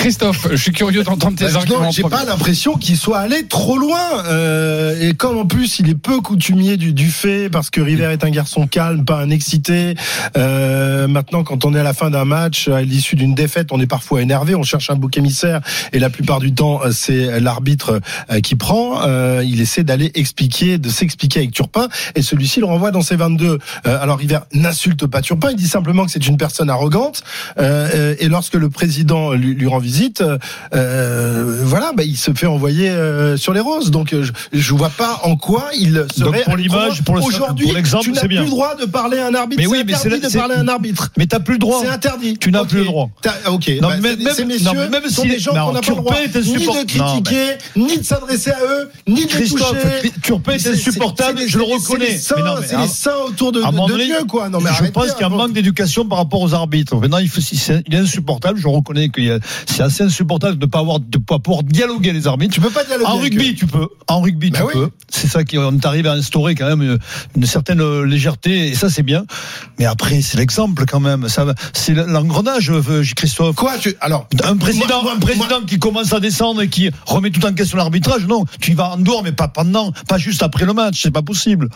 Christophe, 0.00 0.48
je 0.50 0.56
suis 0.56 0.72
curieux 0.72 1.02
d'entendre 1.02 1.36
tes 1.36 1.44
Bah, 1.44 1.56
arguments. 1.56 1.82
non, 1.82 1.90
j'ai 1.90 2.02
pas 2.04 2.24
l'impression 2.24 2.76
qu'il 2.78 2.96
soit 2.96 3.18
allé 3.18 3.46
trop 3.46 3.76
loin. 3.76 4.24
Euh, 4.28 4.96
et 4.98 5.12
comme 5.12 5.36
en 5.36 5.44
plus 5.44 5.78
il 5.78 5.90
est 5.90 5.94
peu 5.94 6.22
coutumier 6.22 6.78
du, 6.78 6.94
du 6.94 7.10
fait, 7.10 7.50
parce 7.50 7.68
que 7.68 7.82
River 7.82 8.06
est 8.10 8.24
un 8.24 8.30
garçon 8.30 8.66
calme, 8.66 9.04
pas 9.04 9.20
un 9.20 9.28
excité. 9.28 9.94
Euh, 10.38 11.06
maintenant, 11.06 11.44
quand 11.44 11.66
on 11.66 11.74
est 11.74 11.78
à 11.80 11.82
la 11.82 11.92
fin 11.92 12.08
d'un 12.08 12.24
match, 12.24 12.68
à 12.68 12.80
l'issue 12.80 13.14
d'une 13.14 13.34
défaite, 13.34 13.68
on 13.72 13.80
est 13.80 13.86
parfois 13.86 14.22
énervé, 14.22 14.54
on 14.54 14.62
cherche 14.62 14.88
un 14.88 14.96
bouc 14.96 15.18
émissaire, 15.18 15.60
et 15.92 15.98
la 15.98 16.08
plupart 16.08 16.40
du 16.40 16.54
temps, 16.54 16.80
euh, 16.82 16.92
c'est 16.92 17.38
l'arbitre 17.38 18.00
euh, 18.30 18.40
qui 18.40 18.54
prend. 18.56 19.02
Euh, 19.06 19.44
il 19.46 19.60
essaie 19.60 19.84
d'aller 19.84 20.10
expliquer, 20.14 20.78
de 20.78 20.88
s'expliquer 20.88 21.40
avec 21.40 21.52
Turpin, 21.52 21.88
et 22.14 22.22
celui-ci 22.22 22.60
le 22.60 22.66
renvoie 22.66 22.90
dans 22.90 23.02
ses 23.02 23.16
22. 23.16 23.58
Euh, 23.86 24.02
alors 24.02 24.16
River 24.16 24.38
n'insulte 24.54 25.06
pas 25.06 25.20
Turpin, 25.20 25.50
il 25.50 25.56
dit 25.56 25.68
simplement 25.68 26.06
que 26.06 26.10
c'est 26.10 26.26
une 26.26 26.38
personne 26.38 26.70
arrogante. 26.70 27.22
Et 27.58 28.28
lorsque 28.28 28.54
le 28.54 28.70
président 28.70 29.32
lui, 29.32 29.54
lui 29.54 29.66
rend 29.66 29.78
visite, 29.90 30.22
euh, 30.74 31.62
voilà, 31.64 31.92
bah, 31.96 32.04
il 32.04 32.16
se 32.16 32.32
fait 32.32 32.46
envoyer 32.46 32.88
euh, 32.90 33.36
sur 33.36 33.52
les 33.52 33.60
roses. 33.60 33.90
Donc 33.90 34.12
euh, 34.12 34.22
je, 34.22 34.32
je 34.52 34.74
vois 34.74 34.90
pas 34.90 35.20
en 35.24 35.36
quoi 35.36 35.70
il 35.76 36.06
serait. 36.16 36.38
Donc, 36.38 36.44
pour 36.44 36.56
l'image, 36.56 37.02
pour 37.02 37.16
aujourd'hui, 37.22 37.66
tu 38.02 38.12
n'as 38.12 38.20
plus 38.20 38.28
bien. 38.28 38.42
le 38.42 38.48
droit 38.48 38.76
de 38.76 38.86
parler 38.86 39.18
à 39.18 39.26
un 39.26 39.34
arbitre. 39.34 39.60
Mais 39.60 39.66
oui, 39.66 39.82
mais 39.86 39.94
c'est 39.94 40.08
de 40.08 40.36
parler 40.38 40.54
à 40.54 40.60
un 40.60 40.68
arbitre. 40.68 41.10
Mais 41.16 41.26
t'as 41.26 41.40
plus 41.40 41.54
le 41.54 41.58
droit. 41.58 41.80
C'est 41.82 41.88
interdit. 41.88 42.38
Tu 42.38 42.52
n'as 42.52 42.64
plus 42.64 42.78
le 42.78 42.84
droit. 42.84 43.10
Ok. 43.48 43.70
Non, 43.82 43.88
bah, 43.88 43.96
même- 43.96 44.18
ces 44.34 44.44
messieurs 44.44 44.88
même 44.88 45.08
sont 45.08 45.22
si- 45.22 45.28
des 45.28 45.38
gens 45.38 45.52
qu'on 45.52 45.72
n'a 45.72 45.80
pas 45.80 45.90
le 45.90 45.96
droit 45.96 46.16
ni 46.20 46.66
de 46.66 46.84
critiquer, 46.86 47.58
ni 47.76 47.98
de 47.98 48.04
s'adresser 48.04 48.50
à 48.50 48.60
eux, 48.62 48.90
ni 49.08 49.26
de 49.26 49.36
les 49.36 49.48
toucher. 49.48 49.64
Turpin 50.22 50.52
est 50.52 50.58
C'est- 50.58 50.72
insupportable, 50.72 51.40
je 51.46 51.58
le 51.58 51.64
reconnais. 51.64 52.18
C'est 52.18 52.36
les 52.76 52.88
saints 52.88 53.10
autour 53.26 53.52
de, 53.52 53.60
Dieu, 54.04 54.24
quoi. 54.28 54.48
Non, 54.48 54.60
mais 54.60 54.70
je 54.78 54.90
pense 54.90 55.12
qu'il 55.12 55.20
y 55.20 55.24
a 55.24 55.26
un 55.26 55.30
peu. 55.30 55.36
manque 55.36 55.52
d'éducation 55.52 56.06
par 56.06 56.18
rapport 56.18 56.40
aux 56.40 56.54
arbitres. 56.54 56.96
Maintenant, 56.96 57.18
il, 57.18 57.26
est 57.26 57.96
insupportable. 57.96 58.58
Je 58.58 58.68
reconnais 58.68 59.08
que 59.08 59.20
c'est 59.70 59.82
assez 59.82 60.02
insupportable 60.02 60.58
de 60.58 60.66
ne 60.66 60.70
pas 60.70 60.80
avoir, 60.80 61.00
de 61.00 61.18
pas 61.18 61.38
pouvoir 61.38 61.62
dialoguer 61.62 62.12
les 62.12 62.26
arbitres. 62.26 62.54
Tu 62.54 62.60
peux 62.60 62.70
pas 62.70 62.84
dialoguer 62.84 63.10
En 63.10 63.18
rugby, 63.18 63.50
eux. 63.50 63.54
tu 63.54 63.66
peux. 63.66 63.88
En 64.08 64.20
rugby, 64.20 64.50
Bah 64.50 64.58
tu 64.60 64.64
oui. 64.64 64.72
peux. 64.74 64.90
C'est 65.08 65.28
ça 65.28 65.44
qui, 65.44 65.58
on 65.58 65.72
est 65.76 65.86
arrivé 65.86 66.08
à 66.08 66.12
instaurer 66.12 66.54
quand 66.54 66.66
même 66.68 66.82
une, 66.82 66.98
une 67.36 67.46
certaine 67.46 67.82
légèreté, 68.04 68.68
et 68.68 68.74
ça, 68.74 68.90
c'est 68.90 69.02
bien. 69.02 69.24
Mais 69.78 69.86
après, 69.86 70.20
c'est 70.22 70.38
l'exemple 70.38 70.84
quand 70.86 71.00
même. 71.00 71.28
Ça, 71.28 71.46
c'est 71.72 71.94
l'engrenage, 71.94 72.70
euh, 72.70 73.02
Christophe. 73.16 73.56
Quoi 73.56 73.78
tu, 73.78 73.94
Alors, 74.00 74.28
Un 74.44 74.56
président, 74.56 75.02
moi- 75.02 75.14
un 75.14 75.18
président 75.20 75.60
qui 75.66 75.78
commence 75.78 76.12
à 76.12 76.20
descendre 76.20 76.62
et 76.62 76.68
qui 76.68 76.90
remet 77.06 77.30
tout 77.30 77.44
en 77.46 77.52
question 77.52 77.76
l'arbitrage, 77.78 78.26
non. 78.26 78.44
Tu 78.60 78.72
y 78.72 78.74
vas 78.74 78.90
en 78.90 78.96
dehors, 78.98 79.22
mais 79.22 79.32
pas 79.32 79.48
pendant, 79.48 79.92
pas 80.08 80.18
juste 80.18 80.42
après 80.42 80.64
le 80.66 80.72
match. 80.72 81.00
C'est 81.02 81.10
pas 81.10 81.22
possible. 81.22 81.68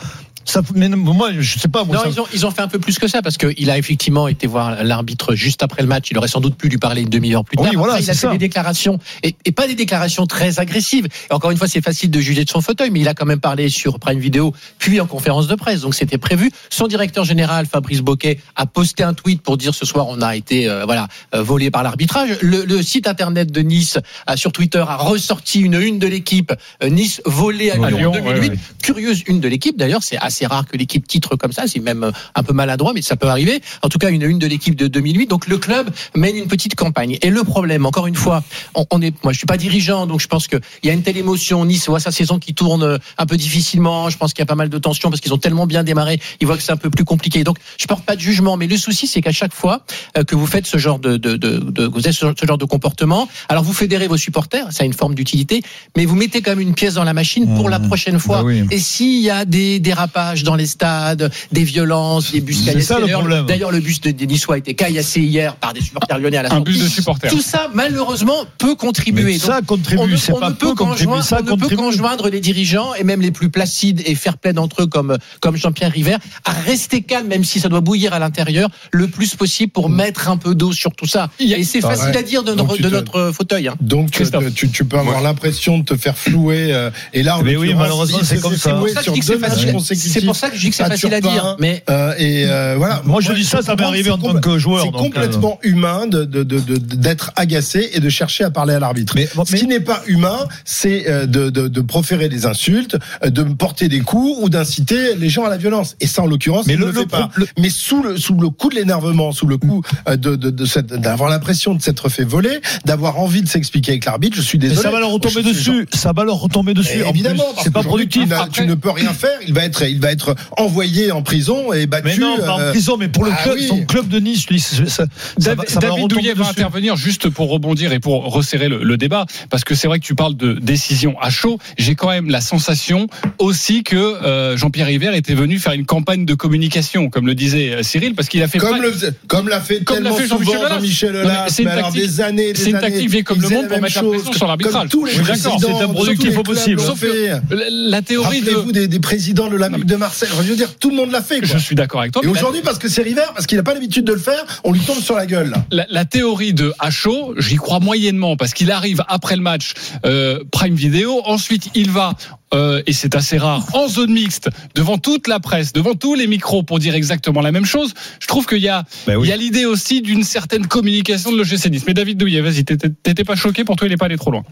Ça, 0.45 0.61
mais 0.75 0.89
non, 0.89 0.97
moi, 0.97 1.31
je 1.39 1.59
sais 1.59 1.69
pas. 1.69 1.85
Moi, 1.85 1.97
Non, 1.97 2.03
ça- 2.03 2.09
ils 2.11 2.21
ont, 2.21 2.27
ils 2.35 2.47
ont 2.47 2.51
fait 2.51 2.63
un 2.63 2.69
peu 2.69 2.79
plus 2.79 2.99
que 2.99 3.09
ça 3.09 3.23
parce 3.23 3.37
qu'il 3.39 3.71
a 3.71 3.79
effectivement 3.79 4.29
été 4.29 4.47
voir 4.47 4.83
l'arbitre 4.85 5.35
juste 5.35 5.63
après 5.63 5.83
le 5.83 5.89
match. 5.89 6.09
Il 6.11 6.19
aurait 6.19 6.29
sans 6.29 6.41
doute 6.41 6.57
pu 6.57 6.69
lui 6.69 6.79
parler 6.79 7.03
une 7.03 7.09
demi-heure 7.09 7.45
plus 7.45 7.57
Oui, 7.59 7.65
tard. 7.65 7.75
voilà, 7.77 7.95
Après, 7.95 8.05
il 8.05 8.11
a 8.11 8.15
fait 8.15 8.31
des 8.31 8.39
déclarations 8.39 8.99
et, 9.23 9.35
et 9.45 9.53
pas 9.53 9.67
des 9.67 9.75
déclarations 9.75 10.27
très 10.27 10.59
agressives. 10.61 11.07
Et 11.31 11.33
encore 11.35 11.51
une 11.51 11.57
fois, 11.57 11.69
c'est 11.69 11.81
facile 11.83 12.11
de 12.11 12.21
juger 12.21 12.45
de 12.45 12.51
son 12.51 12.61
fauteuil, 12.61 12.91
mais 12.91 13.01
il 13.01 13.09
a 13.09 13.15
quand 13.15 13.27
même 13.27 13.41
parlé 13.41 13.69
sur 13.69 13.99
Prime 13.99 14.19
Video 14.19 14.53
puis 14.79 15.01
en 15.01 15.07
conférence 15.07 15.47
de 15.47 15.55
presse. 15.55 15.81
Donc 15.81 15.95
c'était 15.95 16.19
prévu. 16.19 16.51
Son 16.71 16.87
directeur 16.89 17.25
général, 17.25 17.67
Fabrice 17.67 18.01
Boquet, 18.01 18.39
a 18.57 18.67
posté 18.67 19.03
un 19.03 19.15
tweet 19.15 19.41
pour 19.43 19.57
dire 19.57 19.75
ce 19.75 19.87
soir 19.87 20.07
on 20.09 20.21
a 20.21 20.37
été 20.37 20.69
euh, 20.69 20.85
voilà 20.85 21.09
euh, 21.35 21.43
volé 21.43 21.71
par 21.71 21.83
l'arbitrage. 21.83 22.37
Le, 22.43 22.65
le 22.65 22.83
site 22.83 23.09
internet 23.09 23.51
de 23.51 23.61
Nice 23.61 23.99
a, 24.27 24.37
sur 24.37 24.53
Twitter 24.53 24.85
a 24.87 24.97
ressorti 24.97 25.61
une 25.61 25.75
une 25.81 25.99
de 25.99 26.07
l'équipe 26.07 26.53
euh, 26.83 26.89
Nice 26.89 27.23
volée 27.25 27.71
à 27.71 27.75
À 27.75 27.89
Lyon, 27.91 27.99
Lyon, 27.99 28.11
en 28.11 28.15
2008. 28.15 28.41
ouais, 28.41 28.51
ouais. 28.51 28.59
Curieuse 28.83 29.23
une 29.27 29.41
de 29.41 29.49
l'équipe 29.49 29.77
d'ailleurs, 29.77 30.03
c'est 30.03 30.17
assez 30.19 30.34
rare 30.43 30.67
que 30.67 30.77
l'équipe 30.77 31.07
titre 31.07 31.37
comme 31.37 31.53
ça, 31.53 31.65
c'est 31.67 31.81
même 31.81 32.05
euh, 32.05 32.11
un 32.35 32.43
peu 32.43 32.53
maladroit, 32.53 32.93
mais 32.95 33.03
ça 33.03 33.17
peut 33.17 33.29
arriver. 33.29 33.63
En 33.83 33.89
tout 33.89 33.99
cas, 33.99 34.11
une 34.11 34.23
une 34.25 34.39
de 34.39 34.47
l'équipe 34.47 34.75
de 34.75 34.87
2008. 34.87 35.27
Donc 35.29 35.47
le 35.47 35.59
club 35.59 35.91
mène 36.17 36.37
une 36.37 36.47
petite 36.47 36.75
campagne. 36.75 37.19
Et 37.23 37.31
le 37.31 37.45
problème, 37.45 37.85
encore 37.87 38.07
une 38.07 38.15
fois, 38.15 38.43
on, 38.75 38.87
on 38.91 39.01
est, 39.03 39.15
moi 39.23 39.33
je 39.33 39.39
suis 39.39 39.47
pas 39.47 39.57
dirigeant, 39.59 40.07
donc 40.07 40.21
je 40.21 40.27
pense 40.29 40.47
qu'il 40.49 40.61
y 40.83 40.91
a 40.91 40.93
une 40.93 41.03
telle 41.03 41.17
émotion. 41.19 41.65
Nice 41.65 41.87
voit 41.89 42.01
sa 42.01 42.11
saison 42.11 42.39
qui 42.39 42.55
tourne 42.55 42.83
euh, 42.83 42.99
un 43.19 43.27
peu 43.27 43.37
difficilement. 43.37 44.09
Je 44.11 44.17
pense 44.17 44.33
qu'il 44.33 44.41
y 44.41 44.43
a 44.43 44.47
pas 44.47 44.55
mal 44.55 44.69
de 44.71 44.79
tensions 44.79 45.11
parce 45.11 45.21
qu'ils 45.21 45.33
ont 45.35 45.39
tellement 45.39 45.67
bien 45.67 45.85
démarré. 45.85 46.21
Ils 46.41 46.47
voient 46.47 46.57
que 46.57 46.63
c'est 46.63 46.73
un 46.73 46.77
peu 46.79 46.91
plus 46.91 47.05
compliqué. 47.05 47.45
Donc 47.45 47.59
je 47.79 47.87
porte 47.87 48.05
pas 48.05 48.17
de 48.17 48.21
jugement, 48.21 48.57
mais 48.57 48.67
le 48.67 48.77
souci 48.77 49.07
c'est 49.07 49.21
qu'à 49.21 49.33
chaque 49.33 49.53
fois 49.55 49.85
euh, 50.17 50.25
que 50.25 50.35
vous 50.35 50.47
faites 50.47 50.67
ce 50.67 50.79
genre 50.79 50.99
de, 50.99 51.17
de, 51.19 51.37
de, 51.37 51.59
de- 51.59 51.87
vous 51.87 52.01
ce, 52.01 52.13
ce 52.13 52.47
genre 52.47 52.59
de 52.59 52.65
comportement, 52.65 53.29
alors 53.49 53.63
vous 53.63 53.73
fédérez 53.75 54.09
vos 54.09 54.17
supporters, 54.17 54.73
ça 54.73 54.85
a 54.85 54.87
une 54.87 54.93
forme 54.95 55.15
d'utilité, 55.15 55.63
mais 55.97 56.07
vous 56.07 56.17
mettez 56.17 56.41
quand 56.43 56.53
même 56.53 56.61
une 56.61 56.75
pièce 56.75 56.95
dans 56.95 57.05
la 57.05 57.13
machine 57.13 57.55
pour 57.57 57.69
la 57.69 57.79
prochaine 57.81 58.19
fois. 58.19 58.39
Bah 58.39 58.45
oui. 58.45 58.65
Et 58.71 58.79
s'il 58.79 59.21
y 59.21 59.31
a 59.31 59.45
des 59.45 59.81
dérapages 59.81 60.05
dans 60.45 60.55
les 60.57 60.67
stades, 60.67 61.31
des 61.53 61.65
violences, 61.65 62.33
des 62.33 62.41
bus 62.41 62.59
C'est 62.59 62.65
caillassés, 62.67 62.87
ça, 62.87 62.95
le 62.99 63.03
d'ailleurs, 63.07 63.21
problème. 63.21 63.47
D'ailleurs, 63.47 63.71
le 63.73 63.81
bus 63.81 64.01
de, 64.01 64.11
Niçois 64.25 64.55
a 64.57 64.59
été 64.59 64.75
caillassé 64.75 65.21
hier 65.21 65.57
par 65.57 65.73
des 65.73 65.81
supporters 65.81 66.19
lyonnais 66.19 66.39
à 66.39 66.43
la 66.45 66.49
Un 66.53 66.57
sortie. 66.57 66.73
bus 66.73 66.83
de 66.83 66.89
supporters. 66.89 67.31
Tout 67.31 67.41
ça, 67.43 67.69
malheureusement, 67.75 68.45
peut 68.59 68.75
contribuer. 68.75 69.25
Mais 69.25 69.39
ça 69.39 69.61
Donc, 69.61 69.67
contribue, 69.67 70.01
on 70.31 70.37
on 70.37 70.41
pas 70.41 70.49
ne 70.51 70.55
peut 70.55 70.75
qu'enjoindre- 70.75 71.23
ça 71.25 71.37
on 71.39 71.43
ne 71.43 71.45
peut 71.45 71.51
contribue. 71.53 71.77
qu'enjoindre 71.77 72.29
les 72.31 72.41
dirigeants 72.41 72.95
et 72.95 73.05
même 73.05 73.21
les 73.21 73.31
plus 73.31 73.51
placides 73.51 74.03
et 74.07 74.15
fair-play 74.15 74.53
d'entre 74.53 74.83
eux 74.83 74.87
comme, 74.87 75.17
comme 75.41 75.57
Jean-Pierre 75.57 75.93
River 75.93 76.17
à 76.45 76.53
rester 76.53 77.03
calme, 77.03 77.29
même 77.29 77.45
si 77.45 77.61
ça 77.61 77.69
doit 77.69 77.81
bouillir 77.81 78.13
à 78.15 78.19
l'intérieur, 78.19 78.69
le 78.91 79.09
plus 79.09 79.35
possible 79.35 79.73
pour 79.73 79.89
mettre 79.91 80.29
un 80.29 80.37
peu 80.37 80.55
d'eau 80.55 80.73
sur 80.73 80.93
tout 80.93 81.07
ça. 81.07 81.31
Et 81.39 81.63
c'est 81.65 81.81
Ah 81.85 81.91
facile 81.91 82.11
ouais. 82.11 82.17
à 82.19 82.23
dire 82.23 82.43
de, 82.43 82.53
Donc 82.55 82.69
notre- 82.69 82.77
tu 82.77 82.83
de 82.83 82.89
te- 82.89 82.95
notre 82.95 83.33
fauteuil. 83.33 83.69
hein. 83.69 83.75
Donc 83.81 84.21
euh, 84.21 84.51
tu, 84.55 84.69
tu 84.71 84.85
peux 84.85 84.99
avoir 84.99 85.21
l'impression 85.21 85.79
de 85.79 85.85
te 85.85 85.97
faire 85.97 86.17
flouer. 86.17 86.73
euh, 86.73 86.91
et 87.13 87.23
là, 87.23 87.39
en 87.39 87.43
Mais 87.43 87.57
oui, 87.57 87.75
malheureusement, 87.75 88.19
c'est 88.23 88.41
comme 88.41 88.57
ça. 88.57 88.75
flouer 88.77 88.89
C'est 88.91 88.95
ça 88.95 89.01
que 89.01 89.05
sur 89.05 89.15
je 89.15 89.21
dis 89.21 89.27
que 89.27 89.33
deux 89.33 89.35
c'est 89.35 89.41
matchs 89.41 89.51
facile. 89.53 89.73
C'est 90.21 90.27
pour 90.27 90.37
ça 90.37 90.51
que 90.51 90.57
je 90.57 90.61
dis 90.63 90.71
que 90.71 90.77
c'est 90.77 90.83
à 90.83 90.89
facile 90.89 91.13
à 91.15 91.21
dire, 91.21 91.57
mais- 91.59 91.83
euh, 91.91 92.15
et 92.19 92.45
euh, 92.47 92.75
voilà. 92.77 93.03
Moi, 93.05 93.21
je 93.21 93.33
dis 93.33 93.45
ça, 93.45 93.63
ça 93.63 93.75
m'est 93.77 93.83
arrivé 93.85 94.11
en 94.11 94.19
tant 94.19 94.35
que 94.35 94.59
joueur, 94.59 94.83
C'est 94.83 94.89
euh, 94.89 94.93
complètement 94.93 95.59
humain 95.63 96.07
de 96.07 96.25
de- 96.25 96.43
de- 96.43 96.59
de- 96.61 96.77
d'être 96.79 97.33
agacé 97.37 97.91
et 97.93 98.01
de 98.01 98.09
chercher 98.09 98.45
à 98.45 98.51
parler 98.51 98.75
à 98.75 98.79
l'arbitre. 98.81 99.13
Mais- 99.17 99.29
Ce 99.47 99.57
qui 99.57 99.67
n'est 99.67 99.81
pas 99.81 100.03
humain, 100.07 100.47
c'est 100.65 101.05
de, 101.27 101.51
de, 101.51 101.69
de 101.69 101.81
proférer 101.81 102.29
des 102.29 102.47
insultes, 102.47 102.97
de 103.25 103.43
porter 103.43 103.89
des 103.89 104.01
coups 104.01 104.39
ou 104.41 104.49
d'inciter 104.49 105.15
les 105.17 105.29
gens 105.29 105.45
à 105.45 105.51
la 105.51 105.57
violence. 105.57 105.97
Et 106.01 106.07
ça, 106.07 106.23
en 106.23 106.27
l'occurrence, 106.27 106.67
Mais 106.67 106.75
il 106.75 106.79
le- 106.81 106.87
ne 106.87 106.91
le 106.91 106.95
le 106.97 107.01
fait 107.01 107.07
pas. 107.07 107.31
Mais 107.59 107.69
sous 107.71 108.03
le 108.03 108.17
sous 108.17 108.35
le 108.35 108.51
coup 108.51 108.69
de 108.71 108.75
l'énervement, 108.77 109.33
sous 109.33 109.47
le 109.47 109.59
coup 109.59 109.83
de 110.09 110.17
de, 110.17 110.51
de 110.51 110.65
cette 110.65 110.87
d'avoir 110.87 111.29
l'impression 111.31 111.75
de 111.75 111.83
s'être 111.83 112.09
fait 112.09 112.25
voler, 112.25 112.61
d'avoir 112.85 113.19
envie 113.19 113.43
de 113.43 113.49
s'expliquer 113.49 113.93
avec 113.93 114.05
l'arbitre, 114.05 114.37
je 114.37 114.43
suis 114.43 114.59
Mais 114.59 114.69
désolé. 114.69 114.83
ça 114.83 114.91
va 114.91 115.01
leur 115.01 115.11
retomber 115.11 115.43
dessus. 115.43 115.87
Ça 115.95 116.13
va 116.13 116.25
leur 116.25 116.37
retomber 116.41 116.75
dessus. 116.75 117.03
évidemment, 117.09 117.45
c'est 117.63 117.73
pas 117.73 117.83
productif. 117.83 118.29
Tu, 118.53 118.67
ne 118.67 118.75
peux 118.75 118.91
rien 118.91 119.13
faire. 119.13 119.39
Il 119.47 119.55
va 119.55 119.65
être, 119.65 119.83
il 119.83 120.01
va 120.05 120.13
être 120.13 120.35
envoyé 120.57 121.11
en 121.13 121.23
prison 121.23 121.73
et 121.73 121.87
battu. 121.87 122.05
Mais 122.07 122.17
non, 122.19 122.37
pas 122.39 122.53
en 122.53 122.61
euh, 122.61 122.71
prison, 122.71 122.97
mais 122.97 123.09
pour 123.09 123.25
le 123.25 123.33
ah 123.33 123.43
club, 123.43 123.57
oui. 123.59 123.67
son 123.67 123.85
club 123.85 124.09
de 124.09 124.19
Nice, 124.21 124.45
je 124.49 124.55
dis, 124.55 124.61
ça, 124.61 124.77
ça, 124.77 124.87
ça 124.87 125.07
David, 125.39 125.59
va, 125.59 125.65
ça 125.67 125.81
va 125.81 125.89
David 125.89 126.09
Douillet 126.09 126.35
va 126.35 126.49
intervenir 126.49 126.97
juste 126.97 127.29
pour 127.31 127.51
rebondir 127.51 127.93
et 127.93 128.01
pour 128.01 128.25
resserrer 128.33 128.69
le, 128.69 128.83
le 128.85 128.97
débat, 128.97 129.27
parce 129.51 129.65
que 129.65 129.75
c'est 129.75 129.89
vrai 129.89 129.99
que 129.99 130.05
tu 130.05 130.15
parles 130.15 130.37
de 130.37 130.53
décision 130.55 131.17
à 131.21 131.31
chaud. 131.31 131.59
J'ai 131.79 131.95
quand 131.95 132.09
même 132.09 132.29
la 132.31 132.41
sensation 132.41 133.07
aussi 133.39 133.83
que 133.83 133.97
euh, 133.97 134.57
Jean-Pierre 134.57 134.87
River 134.87 135.17
était 135.17 135.35
venu 135.35 135.59
faire 135.59 135.73
une 135.73 135.87
campagne 135.87 136.25
de 136.27 136.35
communication, 136.35 137.09
comme 137.11 137.27
le 137.27 137.35
disait 137.35 137.71
euh, 137.71 137.83
Cyril, 137.83 138.15
parce 138.15 138.29
qu'il 138.29 138.43
a 138.43 138.49
fait 138.49 138.59
Comme, 138.59 138.79
pas- 138.79 138.87
le, 138.87 138.93
comme 139.27 139.49
l'a 139.49 139.61
fait 139.61 139.83
Comme 139.85 140.03
l'a 140.03 140.11
tellement 140.11 140.17
fait 140.17 140.27
Jean-Michel 140.29 140.55
souvent. 140.59 140.69
Jean-Michel 140.69 141.17
Aulas, 141.17 141.47
c'est 141.49 141.63
une 141.63 141.69
tactique- 141.71 142.01
des 142.03 142.21
années, 142.21 142.53
des 142.53 142.61
c'est 142.61 142.71
une 142.71 142.77
années, 142.77 142.91
tactique 142.91 143.11
vieille 143.11 143.25
comme 143.25 143.41
le 143.41 143.49
monde 143.49 143.63
la 143.65 143.69
pour 143.69 143.81
mettre 143.83 143.97
la 143.97 144.03
chose, 144.03 144.15
pression 144.17 144.33
sur 144.33 144.47
l'arbitrage. 144.47 144.89
D'accord, 144.89 145.23
présidents, 145.25 145.59
c'est 145.59 145.83
un 145.85 145.89
productif 145.89 146.39
au 146.39 146.43
possible. 146.43 146.81
Sauf 146.81 147.01
que 147.01 147.29
la, 147.55 147.65
la 147.71 148.03
théorie 148.03 148.43
de 148.43 148.73
des, 148.73 148.89
des 148.89 149.01
présidents 149.01 149.49
de 149.49 149.57
de 149.87 149.97
Marseille. 149.97 150.29
Je 150.37 150.49
veux 150.49 150.57
dire, 150.57 150.77
tout 150.77 150.91
le 150.91 150.97
monde 150.97 151.11
l'a 151.11 151.23
fait. 151.23 151.41
Quoi. 151.41 151.49
je 151.49 151.59
suis 151.59 151.75
d'accord 151.75 152.01
avec 152.01 152.13
toi. 152.13 152.23
Et 152.25 152.27
aujourd'hui, 152.27 152.63
parce 152.63 152.79
que 152.79 152.89
c'est 152.89 153.03
River, 153.03 153.23
parce 153.35 153.47
qu'il 153.47 153.57
n'a 153.57 153.63
pas 153.63 153.75
l'habitude 153.75 154.05
de 154.05 154.13
le 154.13 154.19
faire, 154.19 154.45
on 154.65 154.73
lui 154.73 154.81
tombe 154.81 155.01
sur 155.01 155.17
la 155.17 155.27
gueule. 155.27 155.51
Là. 155.51 155.65
la, 155.71 155.87
la 155.89 156.05
théorie 156.05 156.55
de 156.55 156.73
Hacho, 156.79 157.35
j'y 157.39 157.57
crois 157.57 157.81
moyennement 157.81 158.37
parce 158.37 158.55
qu'il 158.55 158.71
arrive 158.71 159.03
après 159.09 159.37
le 159.37 159.43
match 159.43 159.75
euh, 160.05 160.43
Prime 160.51 160.75
Video. 160.75 161.23
Ensuite, 161.25 161.71
il 161.75 161.91
va 161.91 162.15
euh, 162.55 162.83
et 162.87 162.93
c'est 162.93 163.15
assez 163.15 163.39
rare 163.39 163.67
en 163.75 163.89
zone 163.89 164.13
mixte 164.13 164.49
devant 164.75 164.99
toute 164.99 165.27
la 165.27 165.41
presse, 165.41 165.73
devant 165.73 165.95
tous 165.95 166.15
les 166.15 166.27
micros 166.27 166.63
pour 166.63 166.79
dire 166.79 166.95
exactement 166.95 167.41
la 167.41 167.53
même 167.53 167.65
chose. 167.65 167.95
Je 168.21 168.27
trouve 168.27 168.47
qu'il 168.47 168.59
y 168.59 168.69
a 168.69 168.85
Ben 169.07 169.17
oui. 169.17 169.27
il 169.27 169.31
y 169.31 169.33
a 169.33 169.37
l'idée 169.37 169.67
aussi 169.67 170.03
d'une 170.03 170.23
certaine 170.23 170.67
communication 170.67 171.33
de 171.33 171.37
l'OGC 171.37 171.71
Nice. 171.71 171.85
Mais 171.87 171.95
David 171.95 172.19
Douillet, 172.19 172.41
vas-y, 172.41 172.65
t'étais 172.65 172.91
t'étais 172.91 173.25
pas 173.25 173.35
choqué 173.35 173.65
pour 173.65 173.77
toi, 173.77 173.89
il 173.89 173.93
est 173.93 173.97
pas 173.97 174.07
allé 174.07 174.17
trop 174.17 174.31
loin. 174.31 174.45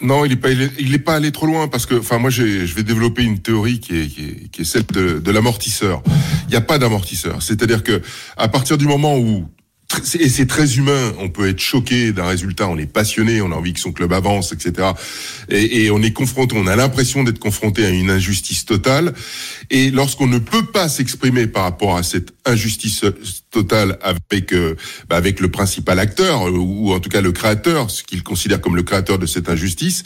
Non, 0.00 0.24
il 0.24 0.32
est 0.32 0.36
pas, 0.36 0.50
il 0.50 0.94
est, 0.94 0.98
pas 0.98 1.16
allé 1.16 1.30
trop 1.30 1.46
loin 1.46 1.68
parce 1.68 1.84
que, 1.84 1.94
enfin, 1.94 2.18
moi, 2.18 2.30
je 2.30 2.42
vais 2.42 2.82
développer 2.82 3.22
une 3.22 3.40
théorie 3.40 3.80
qui 3.80 4.00
est, 4.00 4.06
qui 4.06 4.20
est, 4.22 4.48
qui 4.50 4.62
est 4.62 4.64
celle 4.64 4.86
de, 4.86 5.18
de 5.18 5.30
l'amortisseur. 5.30 6.02
Il 6.46 6.50
n'y 6.50 6.56
a 6.56 6.62
pas 6.62 6.78
d'amortisseur. 6.78 7.42
C'est-à-dire 7.42 7.82
que, 7.82 8.00
à 8.36 8.48
partir 8.48 8.78
du 8.78 8.86
moment 8.86 9.18
où 9.18 9.46
et 10.18 10.28
c'est 10.28 10.46
très 10.46 10.76
humain. 10.76 11.12
On 11.18 11.28
peut 11.28 11.48
être 11.48 11.60
choqué 11.60 12.12
d'un 12.12 12.26
résultat. 12.26 12.68
On 12.68 12.78
est 12.78 12.86
passionné. 12.86 13.42
On 13.42 13.50
a 13.50 13.56
envie 13.56 13.72
que 13.72 13.80
son 13.80 13.92
club 13.92 14.12
avance, 14.12 14.52
etc. 14.52 14.88
Et, 15.48 15.84
et 15.84 15.90
on 15.90 16.00
est 16.02 16.12
confronté. 16.12 16.56
On 16.56 16.66
a 16.66 16.76
l'impression 16.76 17.24
d'être 17.24 17.38
confronté 17.38 17.84
à 17.84 17.90
une 17.90 18.10
injustice 18.10 18.64
totale. 18.64 19.14
Et 19.70 19.90
lorsqu'on 19.90 20.26
ne 20.26 20.38
peut 20.38 20.66
pas 20.66 20.88
s'exprimer 20.88 21.46
par 21.46 21.64
rapport 21.64 21.96
à 21.96 22.02
cette 22.02 22.32
injustice 22.44 23.04
totale 23.50 23.98
avec 24.02 24.52
euh, 24.52 24.76
bah, 25.08 25.16
avec 25.16 25.40
le 25.40 25.50
principal 25.50 25.98
acteur 25.98 26.48
euh, 26.48 26.52
ou 26.52 26.92
en 26.92 27.00
tout 27.00 27.08
cas 27.10 27.20
le 27.20 27.32
créateur, 27.32 27.90
ce 27.90 28.02
qu'il 28.02 28.22
considère 28.22 28.60
comme 28.60 28.76
le 28.76 28.82
créateur 28.82 29.18
de 29.18 29.26
cette 29.26 29.48
injustice, 29.48 30.02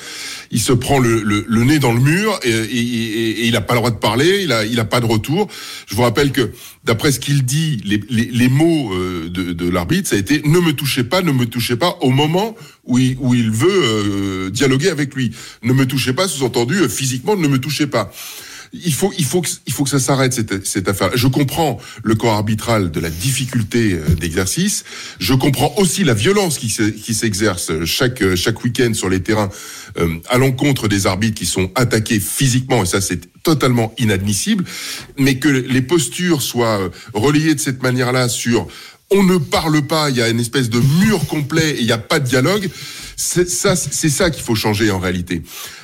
il 0.50 0.60
se 0.60 0.72
prend 0.72 0.98
le, 0.98 1.22
le, 1.22 1.44
le 1.46 1.64
nez 1.64 1.78
dans 1.78 1.92
le 1.92 2.00
mur 2.00 2.38
et, 2.42 2.50
et, 2.50 2.54
et- 2.78 3.30
et 3.40 3.46
il 3.46 3.52
n'a 3.52 3.60
pas 3.60 3.74
le 3.74 3.80
droit 3.80 3.90
de 3.90 3.96
parler. 3.96 4.40
Il 4.42 4.52
a 4.52 4.64
il 4.64 4.80
a 4.80 4.84
pas 4.84 5.00
de 5.00 5.06
retour. 5.06 5.48
Je 5.86 5.94
vous 5.94 6.02
rappelle 6.02 6.32
que 6.32 6.50
d'après 6.84 7.12
ce 7.12 7.20
qu'il 7.20 7.44
dit, 7.44 7.80
les, 7.84 8.00
les, 8.08 8.24
les 8.26 8.48
mots 8.48 8.92
euh, 8.94 9.28
de, 9.28 9.52
de 9.52 9.68
l'arbitre, 9.68 10.08
ça 10.08 10.16
a 10.16 10.18
été 10.18 10.40
ne 10.44 10.58
me 10.60 10.72
touchez 10.72 11.04
pas, 11.04 11.20
ne 11.22 11.32
me 11.32 11.44
touchez 11.46 11.76
pas 11.76 11.98
au 12.00 12.10
moment 12.10 12.56
où 12.84 12.98
il, 12.98 13.16
où 13.20 13.34
il 13.34 13.50
veut 13.50 13.68
euh, 13.70 14.50
dialoguer 14.50 14.88
avec 14.88 15.14
lui. 15.14 15.32
Ne 15.62 15.72
me 15.72 15.86
touchez 15.86 16.12
pas, 16.12 16.28
sous-entendu 16.28 16.76
euh, 16.78 16.88
physiquement, 16.88 17.36
ne 17.36 17.48
me 17.48 17.58
touchez 17.58 17.86
pas. 17.86 18.10
Il 18.82 18.92
faut, 18.92 19.12
il 19.16 19.24
faut 19.24 19.40
que, 19.40 19.48
il 19.66 19.72
faut 19.72 19.84
que 19.84 19.90
ça 19.90 20.00
s'arrête 20.00 20.32
cette, 20.32 20.66
cette 20.66 20.88
affaire. 20.88 21.10
Je 21.14 21.28
comprends 21.28 21.78
le 22.02 22.16
corps 22.16 22.34
arbitral 22.34 22.90
de 22.90 22.98
la 22.98 23.08
difficulté 23.10 23.92
euh, 23.92 24.14
d'exercice. 24.16 24.82
Je 25.20 25.32
comprends 25.32 25.72
aussi 25.76 26.02
la 26.02 26.14
violence 26.14 26.58
qui, 26.58 26.68
s'e- 26.68 26.90
qui 26.92 27.14
s'exerce 27.14 27.84
chaque 27.84 28.20
euh, 28.22 28.34
chaque 28.34 28.64
week-end 28.64 28.92
sur 28.92 29.08
les 29.08 29.22
terrains 29.22 29.48
euh, 29.98 30.16
à 30.28 30.38
l'encontre 30.38 30.88
des 30.88 31.06
arbitres 31.06 31.36
qui 31.38 31.46
sont 31.46 31.70
attaqués 31.76 32.18
physiquement 32.18 32.82
et 32.82 32.86
ça 32.86 33.00
c'est 33.00 33.20
totalement 33.44 33.94
inadmissible. 33.98 34.64
Mais 35.18 35.38
que 35.38 35.48
les 35.48 35.82
postures 35.82 36.42
soient 36.42 36.80
euh, 36.80 36.88
relayées 37.12 37.54
de 37.54 37.60
cette 37.60 37.82
manière-là 37.82 38.28
sur 38.28 38.66
on 39.14 39.22
ne 39.22 39.38
parle 39.38 39.82
pas, 39.82 40.10
il 40.10 40.16
y 40.16 40.22
a 40.22 40.28
une 40.28 40.40
espèce 40.40 40.68
de 40.70 40.80
mur 41.00 41.26
complet 41.26 41.70
et 41.70 41.80
il 41.80 41.86
n'y 41.86 41.92
a 41.92 41.98
pas 41.98 42.18
de 42.20 42.26
dialogue. 42.26 42.68
C'est 43.16 43.48
ça, 43.48 43.76
c'est 43.76 44.08
ça 44.08 44.28
qu'il 44.28 44.42
faut 44.42 44.56
changer 44.56 44.90
en 44.90 44.98
réalité, 44.98 45.42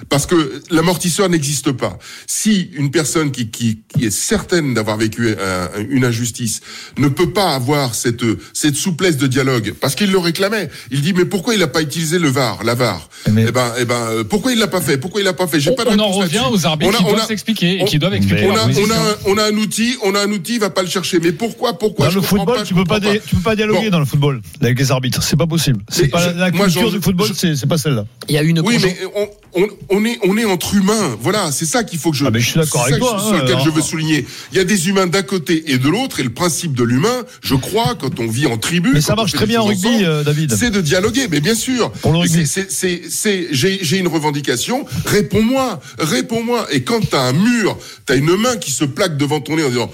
parce 0.09 0.26
que 0.26 0.61
l'amortisseur 0.68 1.28
n'existe 1.28 1.70
pas. 1.70 1.97
Si 2.26 2.70
une 2.74 2.91
personne 2.91 3.31
qui, 3.31 3.51
qui, 3.51 3.83
qui 3.97 4.07
est 4.07 4.11
certaine 4.11 4.74
d'avoir 4.74 4.97
vécu 4.97 5.28
un- 5.31 5.68
une 5.91 6.05
injustice 6.05 6.61
ne 6.99 7.07
peut 7.07 7.31
pas 7.33 7.55
avoir 7.55 7.95
cette 7.95 8.24
cette 8.53 8.74
souplesse 8.74 9.16
de 9.16 9.28
dialogue, 9.28 9.74
parce 9.81 9.95
qu'il 9.95 10.11
le 10.11 10.18
réclamait, 10.18 10.70
il 10.91 11.03
dit 11.03 11.12
mais 11.12 11.24
pourquoi 11.24 11.55
il 11.55 11.61
n'a 11.61 11.68
pas 11.68 11.83
utilisé 11.83 12.18
le 12.18 12.28
VAR, 12.28 12.64
la 12.64 12.74
VAR? 12.74 13.09
Eh 13.28 13.31
ben, 13.31 13.72
eh 13.78 13.85
ben, 13.85 13.95
euh, 14.11 14.24
pourquoi 14.24 14.51
il 14.53 14.59
l'a 14.59 14.66
pas 14.66 14.81
fait? 14.81 14.99
Pourquoi 14.99 15.20
il 15.20 15.24
l'a 15.24 15.33
pas 15.33 15.47
fait? 15.47 15.61
J'ai 15.61 15.70
On, 15.70 15.76
pas 15.76 15.85
de 15.85 15.91
on 15.91 15.99
en 16.01 16.11
revient 16.11 16.43
aux 16.51 16.66
arbitres 16.66 16.91
On 16.91 16.95
a- 16.97 16.99
qui 16.99 17.05
on 17.05 17.12
doivent 17.12 17.28
s'expliquer 17.28 17.76
et 17.78 17.83
on- 17.83 17.85
qui 17.85 18.01
doivent 18.01 18.14
expliquer 18.14 18.47
on 18.47 18.57
a, 18.57 18.64
on, 18.64 18.66
position. 18.66 18.93
a, 18.93 19.18
on 19.26 19.39
a 19.39 19.45
un 19.45 19.55
outil, 19.57 19.97
on 20.03 20.16
a 20.16 20.20
un 20.20 20.33
outil, 20.33 20.55
il 20.55 20.61
va 20.61 20.70
pas 20.70 20.83
le 20.83 20.89
chercher. 20.89 21.20
Mais 21.20 21.31
pourquoi, 21.31 21.78
pourquoi 21.78 22.07
Dans 22.07 22.11
Je 22.11 22.16
le 22.18 22.22
football, 22.22 22.57
pas, 22.57 22.62
tu 22.64 22.74
peux 22.74 22.83
pas, 22.85 22.99
dé- 22.99 23.20
tu 23.27 23.37
peux 23.37 23.43
pas 23.43 23.57
dialoguer 23.57 23.85
Bon. 23.87 23.91
dans 23.91 23.99
le 24.01 24.05
football 24.07 24.41
avec 24.61 24.79
les 24.79 24.91
arbitres. 24.91 25.23
C'est 25.23 25.37
pas 25.37 25.47
possible. 25.47 25.81
C'est 25.89 26.09
pas 26.09 26.33
je- 26.33 26.39
la 26.39 26.51
culture 26.51 26.91
du 26.91 27.01
football, 27.01 27.29
je- 27.29 27.33
c'est 27.35 27.57
c'est 27.57 27.66
pas 27.66 27.79
celle-là. 27.79 28.05
Il 28.29 28.35
y 28.35 28.39
a 28.39 28.43
une 28.43 28.61
Oui, 28.61 28.79
mais 28.83 28.97
on, 29.14 29.29
on, 29.62 29.68
on 29.91 30.05
est 30.05 30.18
on 30.25 30.37
est 30.37 30.45
entre 30.45 30.75
humains. 30.75 31.16
Voilà, 31.21 31.51
c'est 31.53 31.64
ça 31.66 31.85
qu'il 31.85 31.99
faut 31.99 32.11
que 32.11 32.16
je. 32.16 32.25
Ah, 32.25 32.31
mais 32.31 32.41
je 32.41 32.51
suis 32.51 32.59
d'accord 32.61 32.85
c'est 32.87 32.93
avec 32.95 33.03
ça 33.03 33.09
toi, 33.11 33.16
que- 33.18 33.23
Sur 33.25 33.35
hein, 33.35 33.43
lequel 33.45 33.59
je 33.64 33.71
veux 33.71 33.83
souligner. 33.83 34.27
Il 34.53 34.59
y 34.59 34.61
a 34.61 34.64
des 34.64 34.89
humains 34.89 35.07
d'un 35.07 35.23
côté 35.23 35.73
et 35.73 35.79
de 35.79 35.89
l'autre, 35.89 36.21
et 36.21 36.23
le 36.23 36.31
principe 36.31 36.75
de 36.75 36.85
l'humain, 36.85 37.25
je 37.43 37.55
crois, 37.55 37.95
quand 38.01 38.21
on 38.21 38.27
vit 38.29 38.47
en 38.47 38.59
tribu. 38.59 38.91
Mais 38.93 39.01
ça 39.01 39.14
marche 39.14 39.33
très 39.33 39.47
bien 39.47 39.61
en 39.61 39.64
rugby, 39.66 39.87
ensemble, 39.89 40.05
euh, 40.05 40.25
David. 40.25 40.55
C'est 40.59 40.71
de 40.71 40.81
dialoguer, 40.81 41.27
mais 41.31 41.41
bien 41.41 41.55
sûr. 41.55 41.91
Pour 41.93 42.12
le 42.12 42.18
rugby. 42.18 42.47
C'est, 42.47 42.71
c'est, 42.71 42.71
c'est, 42.71 43.03
c'est- 43.11 43.49
j'ai, 43.53 43.79
j'ai 43.83 43.99
une 43.99 44.09
revendication. 44.09 44.85
Réponds-moi, 45.07 45.81
réponds-moi. 45.99 46.66
Et 46.73 46.83
quand 46.83 47.01
t'as 47.11 47.23
un 47.23 47.33
mur, 47.33 47.77
t'as 48.07 48.16
une 48.16 48.37
main 48.37 48.57
qui 48.57 48.71
se 48.71 48.85
plaque 48.85 49.16
devant 49.16 49.41
ton 49.41 49.57
nez 49.57 49.64
en 49.64 49.68
disant. 49.68 49.91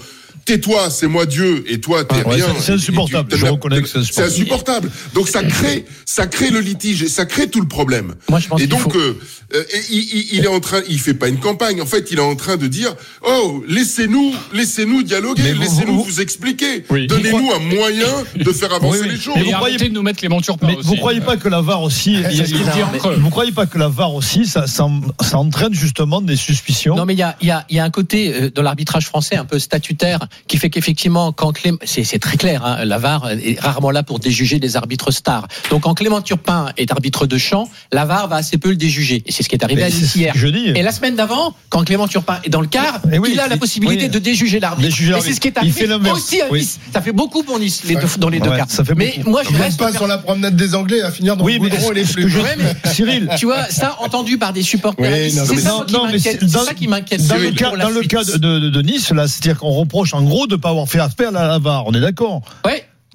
Tais-toi, 0.47 0.89
c'est 0.89 1.07
moi 1.07 1.25
Dieu, 1.25 1.65
et 1.67 1.81
toi 1.81 2.05
t'es 2.05 2.15
Ah, 2.25 2.29
rien. 2.29 2.45
c'est- 2.61 2.71
insupportable, 2.71 3.29
tu- 3.33 3.37
je 3.37 3.45
reconnais 3.47 3.81
que 3.81 3.87
c'est 3.89 4.01
C'est 4.01 4.23
insupportable. 4.23 4.89
Donc 5.13 5.27
ça 5.27 5.43
crée, 5.43 5.83
ça 6.05 6.25
crée 6.25 6.51
le 6.51 6.61
litige, 6.61 7.03
et 7.03 7.09
ça 7.09 7.25
crée 7.25 7.49
tout 7.49 7.59
le 7.59 7.67
problème. 7.67 8.15
Moi, 8.29 8.39
je 8.39 8.47
pense 8.47 8.61
et 8.61 8.67
donc, 8.67 8.79
faut- 8.93 8.97
euh, 8.97 9.19
euh, 9.53 9.61
et 9.73 9.81
il, 9.89 9.97
il- 9.99 10.27
il 10.37 10.45
est 10.45 10.47
en 10.47 10.61
train, 10.61 10.79
il 10.87 10.99
fait 11.01 11.13
pas 11.15 11.27
une 11.27 11.39
campagne. 11.41 11.81
En 11.81 11.85
fait, 11.85 12.11
il 12.11 12.17
est 12.19 12.21
en 12.21 12.37
train 12.37 12.55
de 12.55 12.67
dire, 12.67 12.95
oh, 13.27 13.61
laissez-nous, 13.67 14.33
laissez-nous 14.53 15.03
dialoguer, 15.03 15.51
vous- 15.51 15.59
laissez-nous 15.61 15.97
vous- 15.97 16.03
vous, 16.05 16.21
expliquer, 16.21 16.85
Oui. 16.89 17.07
donnez-nous 17.07 17.51
un 17.53 17.59
moyen 17.59 18.07
de 18.37 18.51
faire 18.53 18.73
avancer 18.73 18.99
Oui, 19.01 19.07
oui. 19.09 19.15
les 19.15 19.19
choses. 19.21 19.33
Mais 19.35 19.43
vous 19.43 19.51
croyez- 19.51 19.77
de 19.77 19.87
nous 19.89 20.01
mettre 20.01 20.19
les 20.23 20.29
Mais 20.29 20.37
aussi. 20.37 20.49
vous 20.81 20.95
croyez 20.95 21.19
pas 21.19 21.35
que 21.35 21.49
la 21.49 21.59
VAR 21.59 21.81
aussi, 21.83 22.15
a- 22.15 22.29
vous 23.17 23.29
croyez 23.29 23.51
pas 23.51 23.65
que 23.65 23.77
la 23.77 23.89
VAR 23.89 24.13
aussi, 24.15 24.45
ça, 24.45 24.65
ça, 24.65 24.87
ça 25.21 25.37
entraîne 25.39 25.73
justement 25.73 26.21
des 26.21 26.37
suspicions? 26.37 26.95
Non, 26.95 27.03
mais 27.05 27.15
il 27.15 27.19
y 27.19 27.23
a, 27.23 27.35
il 27.41 27.47
y, 27.49 27.51
a, 27.51 27.65
il 27.69 27.75
y 27.75 27.79
a 27.79 27.83
un 27.83 27.89
côté 27.89 28.33
euh, 28.33 28.49
dans 28.49 28.61
l'arbitrage 28.61 29.07
français 29.07 29.35
un 29.35 29.43
peu 29.45 29.59
statutaire 29.59 30.19
qui 30.47 30.57
fait 30.57 30.69
qu'effectivement, 30.69 31.31
quand 31.31 31.51
Clément, 31.51 31.77
c'est 31.85 32.19
très 32.19 32.37
clair, 32.37 32.65
hein, 32.65 32.85
la 32.85 32.97
VAR 32.97 33.29
est 33.31 33.59
rarement 33.59 33.91
là 33.91 34.03
pour 34.03 34.19
déjuger 34.19 34.59
des 34.59 34.75
arbitres 34.77 35.11
stars. 35.11 35.47
Donc, 35.69 35.83
quand 35.83 35.93
Clément 35.93 36.21
Turpin 36.21 36.67
est 36.77 36.91
arbitre 36.91 37.25
de 37.27 37.37
champ, 37.37 37.69
la 37.91 38.05
VAR 38.05 38.27
va 38.27 38.37
assez 38.37 38.57
peu 38.57 38.69
le 38.69 38.75
déjuger. 38.75 39.23
Et 39.25 39.31
c'est 39.31 39.43
ce 39.43 39.49
qui 39.49 39.55
est 39.55 39.63
arrivé 39.63 39.81
Mais 39.81 39.87
à 39.87 39.89
Nice 39.89 40.11
ce 40.13 40.17
hier. 40.17 40.33
je 40.35 40.47
dis. 40.47 40.67
Et 40.75 40.81
la 40.81 40.91
semaine 40.91 41.15
d'avant, 41.15 41.53
quand 41.69 41.83
Clément 41.83 42.07
Turpin 42.07 42.39
est 42.43 42.49
dans 42.49 42.61
le 42.61 42.67
quart, 42.67 43.01
Eh 43.11 43.19
oui, 43.19 43.29
il 43.33 43.39
a 43.39 43.47
la 43.47 43.55
il- 43.55 43.59
possibilité 43.59 44.03
oui. 44.05 44.09
de 44.09 44.19
déjuger 44.19 44.59
l'arbitre. 44.59 44.87
Et 45.01 45.21
c'est 45.21 45.33
ce 45.33 45.39
qui 45.39 45.47
est 45.47 45.53
Il 45.63 45.69
arrivé 45.85 46.09
aussi 46.11 46.41
à 46.41 46.45
Oui. 46.51 46.59
Nice. 46.59 46.79
Ça 46.93 47.01
fait 47.01 47.11
beaucoup 47.11 47.43
pour 47.43 47.59
Nice 47.59 47.83
les 47.85 47.95
deux, 47.95 48.01
dans 48.19 48.29
les 48.29 48.39
deux 48.39 48.49
Ouais, 48.49 48.57
cas. 48.57 48.65
ça 48.67 48.83
fait 48.83 48.95
mais 48.95 49.13
beaucoup. 49.17 49.29
moi, 49.31 49.41
je 49.49 49.55
reste 49.57 49.79
pas 49.79 49.91
sur 49.91 50.07
la 50.07 50.17
promenade 50.17 50.55
des 50.55 50.75
Anglais 50.75 51.01
à 51.01 51.11
finir 51.11 51.35
dans 51.37 51.43
Oui, 51.45 51.59
le 51.59 51.67
et 51.67 51.93
les 51.93 52.03
plus. 52.05 52.29
je- 52.29 52.39
Ouais, 52.39 52.55
mais- 52.57 52.91
Cyril, 52.91 53.29
Tu 53.37 53.45
vois, 53.45 53.65
ça 53.69 53.97
entendu 54.01 54.37
par 54.37 54.53
des 54.53 54.63
supporters. 54.63 55.05
C'est 55.29 55.55
mais 55.55 55.61
ça 55.61 55.83
qui 55.85 55.93
m'inquiète. 55.93 56.45
dans- 56.45 56.63
ça 56.63 56.73
qui 56.73 56.87
m'inquiète. 56.87 57.25
dans 57.27 57.37
le 57.37 58.01
cas, 58.03 58.23
de 58.23 58.81
Nice, 58.81 59.11
là, 59.11 59.27
c'est-à-dire 59.27 59.59
qu'on 59.59 59.71
reproche 59.71 60.13
en 60.13 60.21
gros 60.27 60.47
de 60.47 60.55
ne 60.55 60.61
pas 60.61 60.69
avoir 60.69 60.87
fait 60.87 60.99
appel 60.99 61.35
à 61.35 61.47
la 61.47 61.59
VAR. 61.59 61.85
On 61.87 61.93
est 61.93 61.99
d'accord. 61.99 62.41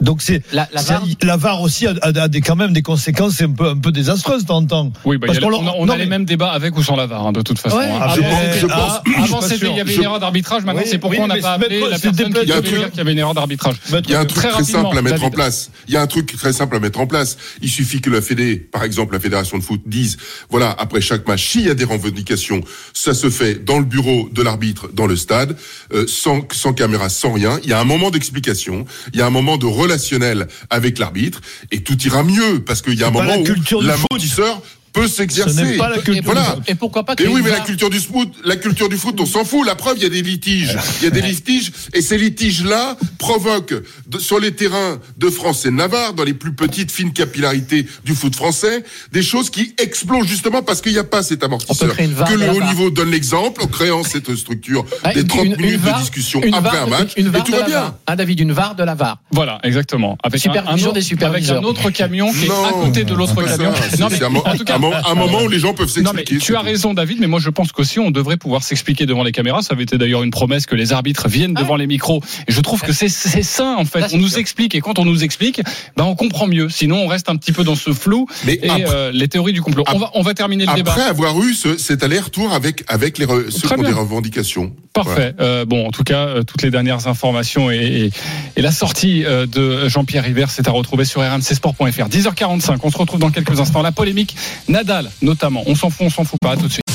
Donc 0.03 0.21
c'est 0.23 0.43
La- 0.53 0.69
la 0.73 0.83
VAR 0.83 1.03
la 1.23 1.37
VAR 1.37 1.61
aussi 1.63 1.87
a, 1.87 1.95
a- 2.03 2.09
a 2.23 2.29
des, 2.29 2.41
quand 2.41 2.57
même 2.57 2.73
des 2.73 2.83
conséquences 2.83 3.41
un 3.41 3.51
peu, 3.51 3.69
un 3.69 3.79
peu 3.79 3.93
désastreuses 3.93 4.43
de 4.43 4.49
temps 4.49 4.57
en 4.59 4.67
temps. 4.67 4.93
Oui, 5.05 5.17
bah, 5.17 5.27
Parce 5.29 5.39
a- 5.39 5.41
qu'on 5.43 5.53
on 5.55 5.67
a, 5.67 5.73
on 5.79 5.87
non, 5.87 5.93
a 5.95 5.97
les 5.97 6.07
mêmes 6.07 6.25
débats 6.25 6.51
avec 6.53 6.77
ou 6.77 6.83
sans 6.83 6.97
la 6.97 7.07
VAR, 7.07 7.27
hein, 7.27 7.33
de 7.33 7.43
toute 7.43 7.59
façon. 7.59 7.77
Ouais. 7.77 7.85
hein. 7.87 7.99
Ah, 8.01 8.13
Avant, 8.13 8.23
je- 8.61 8.67
ah, 8.71 9.01
pense- 9.05 9.25
avant, 9.25 9.41
c'était- 9.41 9.71
il 9.71 9.77
y 9.77 9.81
avait 9.81 9.95
une 9.95 10.03
erreur 10.03 10.21
d'arbitrage. 10.21 10.65
Maintenant, 10.65 10.83
Oui, 10.83 10.89
c'est 10.91 10.99
pourquoi 10.99 11.19
oui, 11.19 11.25
on 11.25 11.29
n'a 11.35 11.41
pas 11.41 11.53
appelé 11.55 11.81
la 11.81 11.99
personne 11.99 12.13
qui 12.13 12.31
devait 12.33 12.43
Il 12.43 12.49
y 12.49 12.53
a 12.53 12.57
un 12.57 12.61
dire 12.61 12.71
truc- 12.73 12.89
qu'il 12.91 12.99
y 12.99 13.01
avait 13.01 13.13
une 13.13 13.19
erreur 13.19 13.35
d'arbitrage. 13.35 13.77
Il 13.91 14.11
y 14.11 14.15
a 14.15 14.21
un 14.21 14.25
truc 14.25 14.43
Très 14.43 14.65
simple 14.65 14.99
à 14.99 15.03
mettre 15.03 15.23
en 15.25 15.31
place. 15.31 15.71
Il 15.89 15.95
y 15.95 15.97
a 15.97 16.03
un 16.03 16.07
truc 16.07 16.37
très 16.37 16.53
simple 16.53 16.77
à 16.77 16.81
mettre 16.81 17.01
en 17.01 17.07
place. 17.07 17.37
Il 17.63 17.71
suffit 17.71 18.01
que 18.01 18.11
la 18.11 18.21
Fédé, 18.21 18.57
par 18.57 18.83
exemple 18.85 19.15
la 19.15 19.21
Fédération 19.21 19.57
de 19.59 19.63
foot, 19.63 19.81
dise 19.87 20.17
voilà 20.51 20.75
après 20.79 21.01
chaque 21.01 21.27
match 21.29 21.47
s'il 21.47 21.63
y 21.67 21.71
a 21.71 21.75
des 21.75 21.85
revendications, 21.85 22.61
ça 22.93 23.15
se 23.15 23.31
fait 23.31 23.65
dans 23.65 23.79
le 23.79 23.85
bureau 23.85 24.29
de 24.33 24.43
l'arbitre, 24.43 24.89
dans 24.93 25.07
le 25.07 25.17
stade, 25.17 25.57
euh, 25.95 26.05
sans 26.09 26.41
sans 26.53 26.73
caméra, 26.73 27.09
sans 27.09 27.33
rien. 27.33 27.59
Il 27.63 27.71
y 27.71 27.73
a 27.73 27.81
un 27.81 27.85
moment 27.85 28.11
d'explication, 28.11 28.85
il 29.13 29.19
y 29.21 29.23
a 29.23 29.27
un 29.27 29.31
moment 29.31 29.57
de 29.59 29.67
relationnel 29.93 30.49
avec 30.71 30.99
l'arbitre, 30.99 31.41
et 31.71 31.83
tout 31.83 32.01
ira 32.03 32.23
mieux 32.23 32.63
parce 32.65 32.83
qu'il 32.83 32.99
y 32.99 33.05
a 33.05 33.09
un 33.09 33.11
moment 33.11 33.37
la 33.37 33.77
où 33.77 33.81
l'amortisseur 33.81 34.63
peut 34.93 35.09
Ce 35.09 35.15
s'exercer. 35.17 35.63
n'est 35.63 35.77
pas 35.77 35.89
la 35.89 35.99
culture 35.99 36.23
voilà. 36.25 36.41
du 36.43 36.47
foot. 36.57 36.63
Et 36.69 36.75
pourquoi 36.75 37.05
pas 37.05 37.13
Et 37.15 37.17
créer 37.17 37.29
oui, 37.29 37.41
mais 37.43 37.51
la 37.51 37.61
culture 37.61 37.91
du 37.91 37.99
foot, 38.01 38.29
la 38.45 38.57
culture 38.57 38.89
du 38.89 38.97
foot, 38.97 39.19
on 39.21 39.27
s'en 39.27 39.45
fout. 39.45 39.67
La 39.67 39.75
preuve, 39.75 39.97
il 39.97 40.03
y 40.03 40.07
a 40.07 40.11
des 40.11 40.23
litiges. 40.23 40.77
Il 41.01 41.05
y 41.05 41.07
a 41.07 41.11
des 41.11 41.23
litiges, 41.23 41.73
et 41.95 42.01
ces 42.03 42.19
litiges-là 42.19 42.97
provoquent 43.19 43.75
de- 44.07 44.19
sur 44.19 44.39
les 44.39 44.53
terrains 44.53 44.99
de 45.19 45.31
France 45.31 45.65
et 45.65 45.71
de 45.71 45.75
Navarre, 45.75 46.13
dans 46.15 46.25
les 46.25 46.35
plus 46.35 46.53
petites 46.53 46.91
fines 46.93 47.13
capillarités 47.13 47.87
du 48.05 48.15
foot 48.15 48.35
français, 48.37 48.85
des 49.13 49.23
choses 49.23 49.51
qui 49.51 49.75
explosent 49.79 50.27
justement 50.27 50.63
parce 50.63 50.81
qu'il 50.81 50.93
n'y 50.93 50.99
a 50.99 51.05
pas 51.05 51.23
cet 51.23 51.43
amortisseur. 51.45 51.91
créer 51.95 52.07
une 52.07 52.13
VAR 52.15 52.29
Que 52.29 52.35
le 52.35 52.51
haut 52.51 52.63
niveau 52.63 52.91
donne 52.91 53.11
l'exemple 53.11 53.63
en 53.63 53.67
créant 53.67 54.05
cette 54.05 54.35
structure 54.37 54.85
Ah, 55.05 55.13
des 55.15 55.21
une- 55.23 55.27
30 55.29 55.45
une- 55.47 55.53
une 55.55 55.61
minutes 55.61 55.81
VAR, 55.81 55.97
de 55.99 56.03
discussion 56.03 56.43
une 56.43 56.55
après 56.55 56.77
VAR 56.79 56.87
un 56.87 56.91
match, 56.91 57.13
une 57.17 57.27
et 57.27 57.31
VAR 57.31 57.45
tout 57.45 57.53
va 57.53 57.63
bien. 57.63 57.81
VAR. 57.81 57.95
Ah, 58.07 58.17
David, 58.17 58.41
une 58.41 58.53
VAR 58.53 58.75
de 58.75 58.85
la 58.85 58.95
VAR. 58.95 59.19
Voilà, 59.31 59.59
exactement. 59.63 60.17
Avec 60.23 60.47
un, 60.47 60.53
un 60.67 60.75
autre, 60.75 60.93
des 60.93 61.25
avec 61.25 61.49
un 61.49 61.63
autre 61.63 61.91
camion 61.91 62.33
qui 62.33 62.45
est 62.45 62.49
Non, 62.49 62.65
à 62.65 62.73
côté 62.73 63.05
de 63.05 63.15
l'autre 63.15 63.35
camion. 63.43 63.75
ça. 63.75 63.83
C'est- 63.91 63.99
Non, 64.01 64.09
mais 64.11 64.17
c'est 64.19 64.25
un, 64.25 64.29
mo- 64.29 64.43
en 64.45 64.57
tout 64.57 64.65
cas, 64.65 64.79
un 64.89 64.91
mo- 64.91 65.07
un 65.07 65.15
moment 65.15 65.43
où 65.43 65.49
les 65.49 65.59
gens 65.59 65.75
peuvent 65.75 65.89
Non 65.99 66.11
mais 66.13 66.19
s'expliquer. 66.21 66.39
tu 66.45 66.57
as 66.57 66.61
raison 66.61 66.95
David, 66.95 67.19
mais 67.21 67.27
moi 67.27 67.41
je 67.41 67.51
pense 67.51 67.73
qu'aussi 67.73 67.99
on 67.99 68.11
devrait 68.11 68.37
pouvoir 68.37 68.63
s'expliquer 68.63 69.07
devant 69.07 69.23
les 69.23 69.33
caméras. 69.33 69.63
Ça 69.63 69.75
avait 69.75 69.83
été 69.85 69.99
d'ailleurs 69.99 70.23
une 70.23 70.31
promesse 70.31 70.67
que 70.67 70.75
les 70.75 70.93
arbitres 70.93 71.29
viennent 71.29 71.55
devant 71.55 71.77
les 71.77 71.87
micros. 71.87 72.23
Et 72.49 72.53
je 72.53 72.61
trouve 72.61 72.81
que 72.83 72.93
c'est 72.93 73.09
c'est 73.09 73.43
sain 73.43 73.77
en 73.79 73.85
fait. 73.85 74.07
On 74.13 74.19
nous 74.19 74.29
sûr. 74.29 74.39
explique 74.39 74.75
et 74.75 74.81
quand 74.81 74.99
on 74.99 75.05
nous 75.05 75.25
explique, 75.25 75.61
ben 75.97 76.05
on 76.05 76.15
comprend 76.17 76.47
mieux. 76.47 76.69
Sinon 76.69 77.05
on 77.05 77.07
reste 77.07 77.29
un 77.31 77.37
petit 77.37 77.53
peu 77.53 77.65
dans 77.65 77.75
ce 77.77 77.93
flou 77.93 78.27
Mais 78.45 78.59
et 78.63 78.69
après- 78.71 78.85
euh, 78.89 79.11
les 79.13 79.29
théories 79.29 79.53
du 79.53 79.63
complot. 79.63 79.85
On 79.93 79.99
va 79.99 80.11
on 80.15 80.23
va 80.23 80.35
terminer 80.35 80.67
le 80.67 80.75
débat. 80.75 80.93
Après 80.93 81.03
avoir 81.05 81.41
eu 81.43 81.55
ce, 81.55 81.77
cet 81.77 82.03
aller-retour 82.03 82.53
avec, 82.53 82.85
avec 82.89 83.19
les, 83.19 83.27
re- 83.27 83.51
ceux 83.51 83.69
qui 83.69 83.75
ont 83.75 83.83
des 83.83 83.93
revendications. 83.93 84.73
Parfait. 84.93 85.35
Euh, 85.41 85.65
bon, 85.65 85.87
en 85.87 85.91
tout 85.91 86.05
cas, 86.05 86.27
euh, 86.27 86.43
toutes 86.43 86.63
les 86.63 86.71
dernières 86.71 87.07
informations 87.07 87.71
et, 87.71 87.77
et- 87.77 88.11
et 88.57 88.63
la 88.63 88.71
sortie 88.73 89.25
euh, 89.25 89.47
de 89.47 89.89
Jean-Pierre 89.89 90.23
River, 90.25 90.45
c'est 90.51 90.69
à 90.69 90.71
retrouver 90.71 91.05
sur 91.07 91.23
rmcsport.fr. 91.23 92.09
10h45, 92.09 92.77
on 92.83 92.91
se 92.91 92.99
retrouve 92.99 93.19
dans 93.21 93.31
quelques 93.31 93.59
instants. 93.61 93.81
La 93.83 93.93
polémique, 93.93 94.37
Nadal 94.73 95.11
notamment. 95.21 95.63
On 95.67 95.75
s'en 95.75 95.91
fout, 95.91 96.07
on 96.07 96.11
s'en 96.11 96.25
fout 96.25 96.41
pas. 96.41 96.53
À 96.53 96.57
tout 96.57 96.67
de 96.67 96.73
suite. 96.73 96.92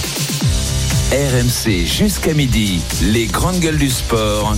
RMC 1.11 1.85
jusqu'à 1.85 2.33
midi, 2.33 2.81
les 3.01 3.27
grandes 3.27 3.61
gueules 3.61 3.77
du 3.77 3.89
sport. 3.89 4.53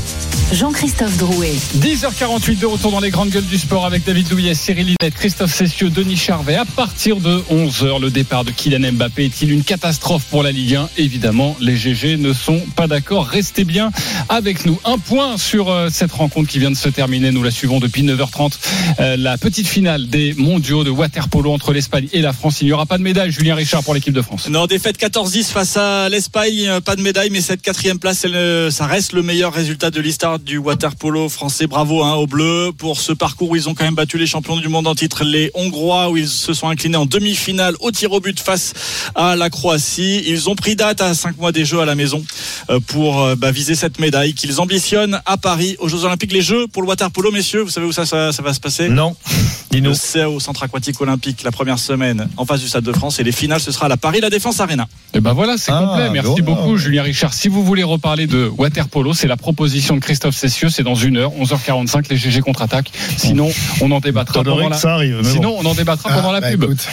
Jean-Christophe 0.51 1.15
Drouet. 1.17 1.53
10h48 1.77 2.57
de 2.57 2.65
retour 2.65 2.91
dans 2.91 2.99
les 2.99 3.11
grandes 3.11 3.29
gueules 3.29 3.45
du 3.45 3.59
sport 3.59 3.85
avec 3.85 4.03
David 4.03 4.29
Douillet, 4.29 4.55
Cyril 4.55 4.95
Linette, 4.99 5.13
Christophe 5.13 5.53
Cessieux, 5.53 5.91
Denis 5.91 6.17
Charvet. 6.17 6.55
À 6.55 6.65
partir 6.65 7.17
de 7.17 7.43
11h, 7.51 8.01
le 8.01 8.09
départ 8.09 8.45
de 8.45 8.49
Kylian 8.49 8.93
Mbappé 8.93 9.25
est-il 9.25 9.51
une 9.51 9.63
catastrophe 9.63 10.23
pour 10.31 10.41
la 10.41 10.51
Ligue 10.51 10.73
1 10.73 10.89
Évidemment, 10.97 11.55
les 11.61 11.77
GG 11.77 12.17
ne 12.17 12.33
sont 12.33 12.59
pas 12.75 12.87
d'accord. 12.87 13.27
Restez 13.27 13.63
bien 13.63 13.91
avec 14.27 14.65
nous. 14.65 14.79
Un 14.85 14.97
point 14.97 15.37
sur 15.37 15.69
euh, 15.69 15.89
cette 15.91 16.13
rencontre 16.13 16.49
qui 16.49 16.57
vient 16.57 16.71
de 16.71 16.75
se 16.75 16.89
terminer. 16.89 17.29
Nous 17.31 17.43
la 17.43 17.51
suivons 17.51 17.79
depuis 17.79 18.01
9h30. 18.01 18.53
Euh, 18.99 19.17
la 19.17 19.37
petite 19.37 19.67
finale 19.67 20.07
des 20.07 20.33
mondiaux 20.33 20.83
de 20.83 20.89
waterpolo 20.89 21.53
entre 21.53 21.73
l'Espagne 21.73 22.07
et 22.11 22.21
la 22.21 22.33
France. 22.33 22.61
Il 22.61 22.65
n'y 22.65 22.73
aura 22.73 22.87
pas 22.87 22.97
de 22.97 23.03
médaille, 23.03 23.31
Julien 23.31 23.53
Richard, 23.53 23.83
pour 23.83 23.93
l'équipe 23.93 24.15
de 24.15 24.21
France. 24.23 24.49
Non, 24.49 24.65
défaite 24.65 24.99
14-10 24.99 25.51
face 25.51 25.77
à 25.77 26.09
l'Espagne, 26.09 26.38
euh, 26.47 26.79
pas 26.81 26.95
de 26.95 27.01
médaille, 27.01 27.29
mais 27.29 27.41
cette 27.41 27.61
quatrième 27.61 27.99
place, 27.99 28.23
elle, 28.23 28.35
euh, 28.35 28.71
ça 28.71 28.85
reste 28.85 29.13
le 29.13 29.21
meilleur 29.21 29.53
résultat 29.53 29.91
de 29.91 29.99
l'histoire 29.99 30.39
du 30.39 30.57
water 30.57 30.95
polo 30.95 31.27
français. 31.29 31.67
Bravo 31.67 32.03
hein, 32.03 32.13
aux 32.15 32.27
Bleus 32.27 32.71
pour 32.77 32.99
ce 32.99 33.11
parcours 33.11 33.49
où 33.49 33.55
ils 33.55 33.67
ont 33.67 33.73
quand 33.73 33.83
même 33.83 33.95
battu 33.95 34.17
les 34.17 34.27
champions 34.27 34.57
du 34.57 34.67
monde 34.69 34.87
en 34.87 34.95
titre, 34.95 35.23
les 35.23 35.51
Hongrois, 35.53 36.09
où 36.09 36.17
ils 36.17 36.27
se 36.27 36.53
sont 36.53 36.69
inclinés 36.69 36.97
en 36.97 37.05
demi-finale 37.05 37.75
au 37.81 37.91
tir 37.91 38.11
au 38.11 38.19
but 38.19 38.39
face 38.39 38.73
à 39.15 39.35
la 39.35 39.49
Croatie. 39.49 40.23
Ils 40.27 40.49
ont 40.49 40.55
pris 40.55 40.75
date 40.75 41.01
à 41.01 41.13
5 41.13 41.37
mois 41.37 41.51
des 41.51 41.65
Jeux 41.65 41.79
à 41.81 41.85
la 41.85 41.95
maison 41.95 42.23
euh, 42.69 42.79
pour 42.79 43.35
bah, 43.35 43.51
viser 43.51 43.75
cette 43.75 43.99
médaille 43.99 44.33
qu'ils 44.33 44.59
ambitionnent 44.61 45.21
à 45.25 45.37
Paris 45.37 45.75
aux 45.79 45.89
Jeux 45.89 46.05
Olympiques. 46.05 46.31
Les 46.31 46.41
Jeux 46.41 46.67
pour 46.67 46.81
le 46.81 46.87
water 46.87 47.11
polo, 47.11 47.31
messieurs, 47.31 47.61
vous 47.61 47.69
savez 47.69 47.85
où 47.85 47.91
ça, 47.91 48.05
ça, 48.05 48.31
ça 48.31 48.41
va 48.41 48.53
se 48.53 48.59
passer? 48.59 48.89
Non. 48.89 49.15
Dis-nous. 49.71 49.93
C'est 49.93 50.25
au 50.25 50.39
Centre 50.39 50.63
Aquatique 50.63 50.99
Olympique 51.01 51.43
la 51.43 51.51
première 51.51 51.79
semaine 51.79 52.27
en 52.37 52.45
face 52.45 52.61
du 52.61 52.67
Stade 52.67 52.83
de 52.83 52.93
France 52.93 53.19
et 53.19 53.23
les 53.23 53.31
finales 53.31 53.59
ce 53.59 53.71
sera 53.71 53.85
à 53.85 53.89
la 53.89 53.97
Paris 53.97 54.21
La 54.21 54.29
Défense 54.29 54.59
Arena. 54.59 54.87
Et 55.13 55.19
ben 55.19 55.33
voilà, 55.33 55.57
c'est 55.57 55.71
Ah, 55.71 55.85
complet. 55.87 56.09
Merci 56.09 56.28
voilà. 56.37 56.61
beaucoup, 56.61 56.77
Julien 56.77 57.03
Richard. 57.03 57.33
Si 57.33 57.47
vous 57.47 57.63
voulez 57.63 57.83
reparler 57.83 58.27
de 58.27 58.51
water 58.57 58.87
polo, 58.87 59.13
c'est 59.13 59.27
la 59.27 59.37
proposition 59.37 59.95
de 59.95 59.99
Christophe 60.01 60.35
Cessieux. 60.35 60.69
C'est 60.69 60.83
dans 60.83 60.95
une 60.95 61.17
heure, 61.17 61.31
11h45, 61.39 62.05
les 62.09 62.17
GG 62.17 62.41
contre-attaque. 62.41 62.91
Sinon, 63.17 63.49
on 63.81 63.91
en 63.91 63.99
débattra 63.99 64.43
pendant 64.43 64.57
que 64.65 64.69
la. 64.71 64.77
ça 64.77 64.93
arrive, 64.95 65.21
Sinon, 65.23 65.55
on 65.59 65.65
en 65.65 65.73
débattra 65.73 66.09
pendant 66.13 66.31
la 66.31 66.41
bah, 66.41 66.51
pub. 66.51 66.63
écoute, 66.63 66.87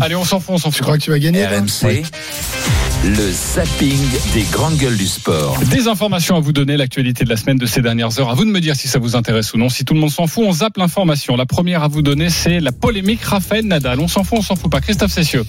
Allez, 0.00 0.14
on 0.14 0.24
s'en 0.24 0.40
fout, 0.40 0.54
on 0.54 0.58
s'en 0.58 0.70
tu 0.70 0.76
fout. 0.76 0.82
crois 0.82 0.98
que 0.98 1.02
tu 1.02 1.10
vas 1.10 1.18
gagner 1.18 1.44
RMC, 1.46 2.02
le 3.04 3.32
zapping 3.32 3.98
des 4.34 4.42
grandes 4.52 4.76
gueules 4.76 4.96
du 4.96 5.06
sport. 5.06 5.58
Des 5.70 5.88
informations 5.88 6.36
à 6.36 6.40
vous 6.40 6.52
donner, 6.52 6.76
l'actualité 6.76 7.24
de 7.24 7.30
la 7.30 7.36
semaine 7.36 7.58
de 7.58 7.66
ces 7.66 7.82
dernières 7.82 8.18
heures. 8.20 8.30
À 8.30 8.34
vous 8.34 8.44
de 8.44 8.50
me 8.50 8.60
dire 8.60 8.76
si 8.76 8.88
ça 8.88 8.98
vous 8.98 9.16
intéresse 9.16 9.52
ou 9.54 9.58
non. 9.58 9.68
Si 9.68 9.84
tout 9.84 9.94
le 9.94 10.00
monde 10.00 10.10
s'en 10.10 10.26
fout, 10.26 10.44
on 10.46 10.52
zappe 10.52 10.76
l'information. 10.76 11.36
La 11.36 11.46
première 11.46 11.82
à 11.82 11.88
vous 11.88 12.02
donner, 12.02 12.30
c'est 12.30 12.60
la 12.60 12.72
polémique 12.72 13.22
Raphaël 13.22 13.64
Nadal. 13.66 13.98
On 14.00 14.08
s'en 14.08 14.22
fout, 14.24 14.38
on 14.38 14.42
s'en 14.42 14.56
fout 14.56 14.70
pas. 14.70 14.80
Christophe 14.80 15.12
Cessieux. 15.12 15.44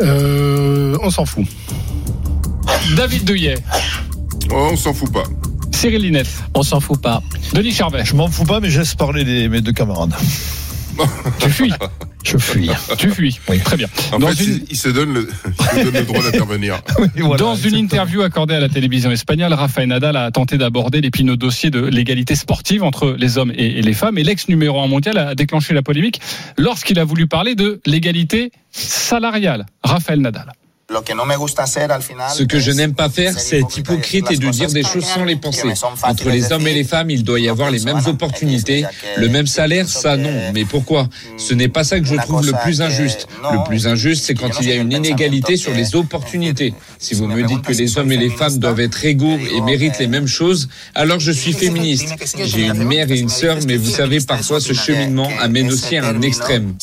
Euh, 0.00 0.96
On 1.02 1.10
s'en 1.10 1.24
fout. 1.26 1.44
David 2.96 3.24
Douillet. 3.24 3.54
Oh, 4.50 4.68
on 4.72 4.76
s'en 4.76 4.92
fout 4.94 5.12
pas. 5.12 5.24
Cyril 5.72 6.02
Linette. 6.02 6.28
On 6.54 6.62
s'en 6.62 6.80
fout 6.80 7.00
pas. 7.00 7.22
Denis 7.52 7.72
Charvet. 7.72 8.04
Je 8.04 8.14
m'en 8.14 8.28
fous 8.28 8.44
pas, 8.44 8.60
mais 8.60 8.70
je 8.70 8.80
laisse 8.80 8.94
parler 8.94 9.24
les- 9.24 9.48
mes 9.48 9.60
deux 9.60 9.72
camarades. 9.72 10.14
Tu 11.38 11.48
fuis. 11.50 11.72
Je 12.24 12.36
fuis. 12.38 12.68
Tu 12.98 13.08
fuis. 13.10 13.38
Très 13.64 13.76
bien. 13.76 13.86
En 14.10 14.18
Dans 14.18 14.26
fait, 14.28 14.42
une- 14.44 14.64
il 14.68 14.76
se 14.76 14.88
donne 14.88 15.14
le, 15.14 15.28
il 15.76 15.78
se 15.78 15.84
donne 15.84 15.94
le 15.94 16.02
droit 16.04 16.20
d'intervenir. 16.24 16.80
Dans 17.38 17.54
une 17.54 17.76
interview 17.76 18.22
accordée 18.22 18.54
à 18.56 18.60
la 18.60 18.68
télévision 18.68 19.08
espagnole, 19.12 19.52
Rafael 19.54 19.86
Nadal 19.86 20.16
a 20.16 20.28
tenté 20.32 20.58
d'aborder 20.58 21.00
l'épineux 21.00 21.36
dossier 21.36 21.70
de 21.70 21.80
l'égalité 21.80 22.34
sportive 22.34 22.82
entre 22.82 23.14
les 23.16 23.38
hommes 23.38 23.52
et 23.54 23.78
et 23.78 23.82
les 23.82 23.92
femmes. 23.94 24.18
Et 24.18 24.24
l'ex 24.24 24.48
numéro 24.48 24.80
un 24.82 24.88
mondial 24.88 25.18
a 25.18 25.36
déclenché 25.36 25.72
la 25.72 25.82
polémique 25.82 26.20
lorsqu'il 26.56 26.98
a 26.98 27.04
voulu 27.04 27.28
parler 27.28 27.54
de 27.54 27.80
l'égalité 27.86 28.50
salariale. 28.72 29.66
Rafael 29.84 30.20
Nadal. 30.20 30.52
Ce 30.90 32.42
que 32.44 32.58
je 32.58 32.70
n'aime 32.70 32.94
pas 32.94 33.10
faire, 33.10 33.38
c'est 33.38 33.58
être 33.58 33.76
hypocrite 33.76 34.30
et 34.30 34.36
de 34.38 34.48
dire 34.48 34.70
des 34.70 34.82
choses 34.82 35.04
sans 35.04 35.24
les 35.24 35.36
penser. 35.36 35.68
Entre 36.02 36.30
les 36.30 36.50
hommes 36.50 36.66
et 36.66 36.72
les 36.72 36.84
femmes, 36.84 37.10
il 37.10 37.24
doit 37.24 37.40
y 37.40 37.48
avoir 37.48 37.70
les 37.70 37.80
mêmes 37.80 38.00
opportunités, 38.06 38.86
le 39.18 39.28
même 39.28 39.46
salaire, 39.46 39.86
ça 39.86 40.16
non. 40.16 40.32
Mais 40.54 40.64
pourquoi? 40.64 41.08
Ce 41.36 41.52
n'est 41.52 41.68
pas 41.68 41.84
ça 41.84 42.00
que 42.00 42.06
je 42.06 42.16
trouve 42.16 42.46
le 42.46 42.52
plus 42.62 42.80
injuste. 42.80 43.28
Le 43.52 43.62
plus 43.66 43.86
injuste, 43.86 44.24
c'est 44.24 44.34
quand 44.34 44.48
il 44.62 44.68
y 44.68 44.72
a 44.72 44.76
une 44.76 44.92
inégalité 44.92 45.58
sur 45.58 45.74
les 45.74 45.94
opportunités. 45.94 46.72
Si 46.98 47.14
vous 47.14 47.26
me 47.26 47.42
dites 47.46 47.62
que 47.62 47.72
les 47.72 47.98
hommes 47.98 48.10
et 48.12 48.16
les 48.16 48.30
femmes 48.30 48.58
doivent 48.58 48.80
être 48.80 49.04
égaux 49.04 49.38
et 49.54 49.60
méritent 49.60 49.98
les 49.98 50.08
mêmes 50.08 50.26
choses, 50.26 50.68
alors 50.94 51.20
je 51.20 51.32
suis 51.32 51.52
féministe. 51.52 52.14
J'ai 52.44 52.64
une 52.66 52.84
mère 52.84 53.10
et 53.10 53.18
une 53.18 53.28
sœur, 53.28 53.58
mais 53.66 53.76
vous 53.76 53.90
savez, 53.90 54.20
parfois 54.20 54.58
ce 54.60 54.72
cheminement 54.72 55.28
amène 55.40 55.70
aussi 55.70 55.98
à 55.98 56.06
un 56.06 56.22
extrême. 56.22 56.76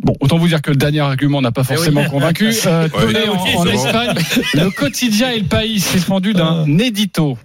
Bon, 0.00 0.14
autant 0.20 0.38
vous 0.38 0.46
dire 0.46 0.62
que 0.62 0.70
le 0.70 0.76
dernier 0.76 1.00
argument 1.00 1.42
n'a 1.42 1.50
pas 1.50 1.64
forcément 1.64 2.04
convaincu. 2.08 2.35
Euh, 2.42 2.88
Ouais, 2.94 3.28
en, 3.28 3.60
en. 3.60 3.66
Espagne, 3.66 4.14
le 4.54 4.70
quotidien 4.70 5.30
El 5.30 5.44
País 5.44 5.80
s'est 5.80 5.98
fendu 5.98 6.32
d'un 6.34 6.78
édito. 6.78 7.38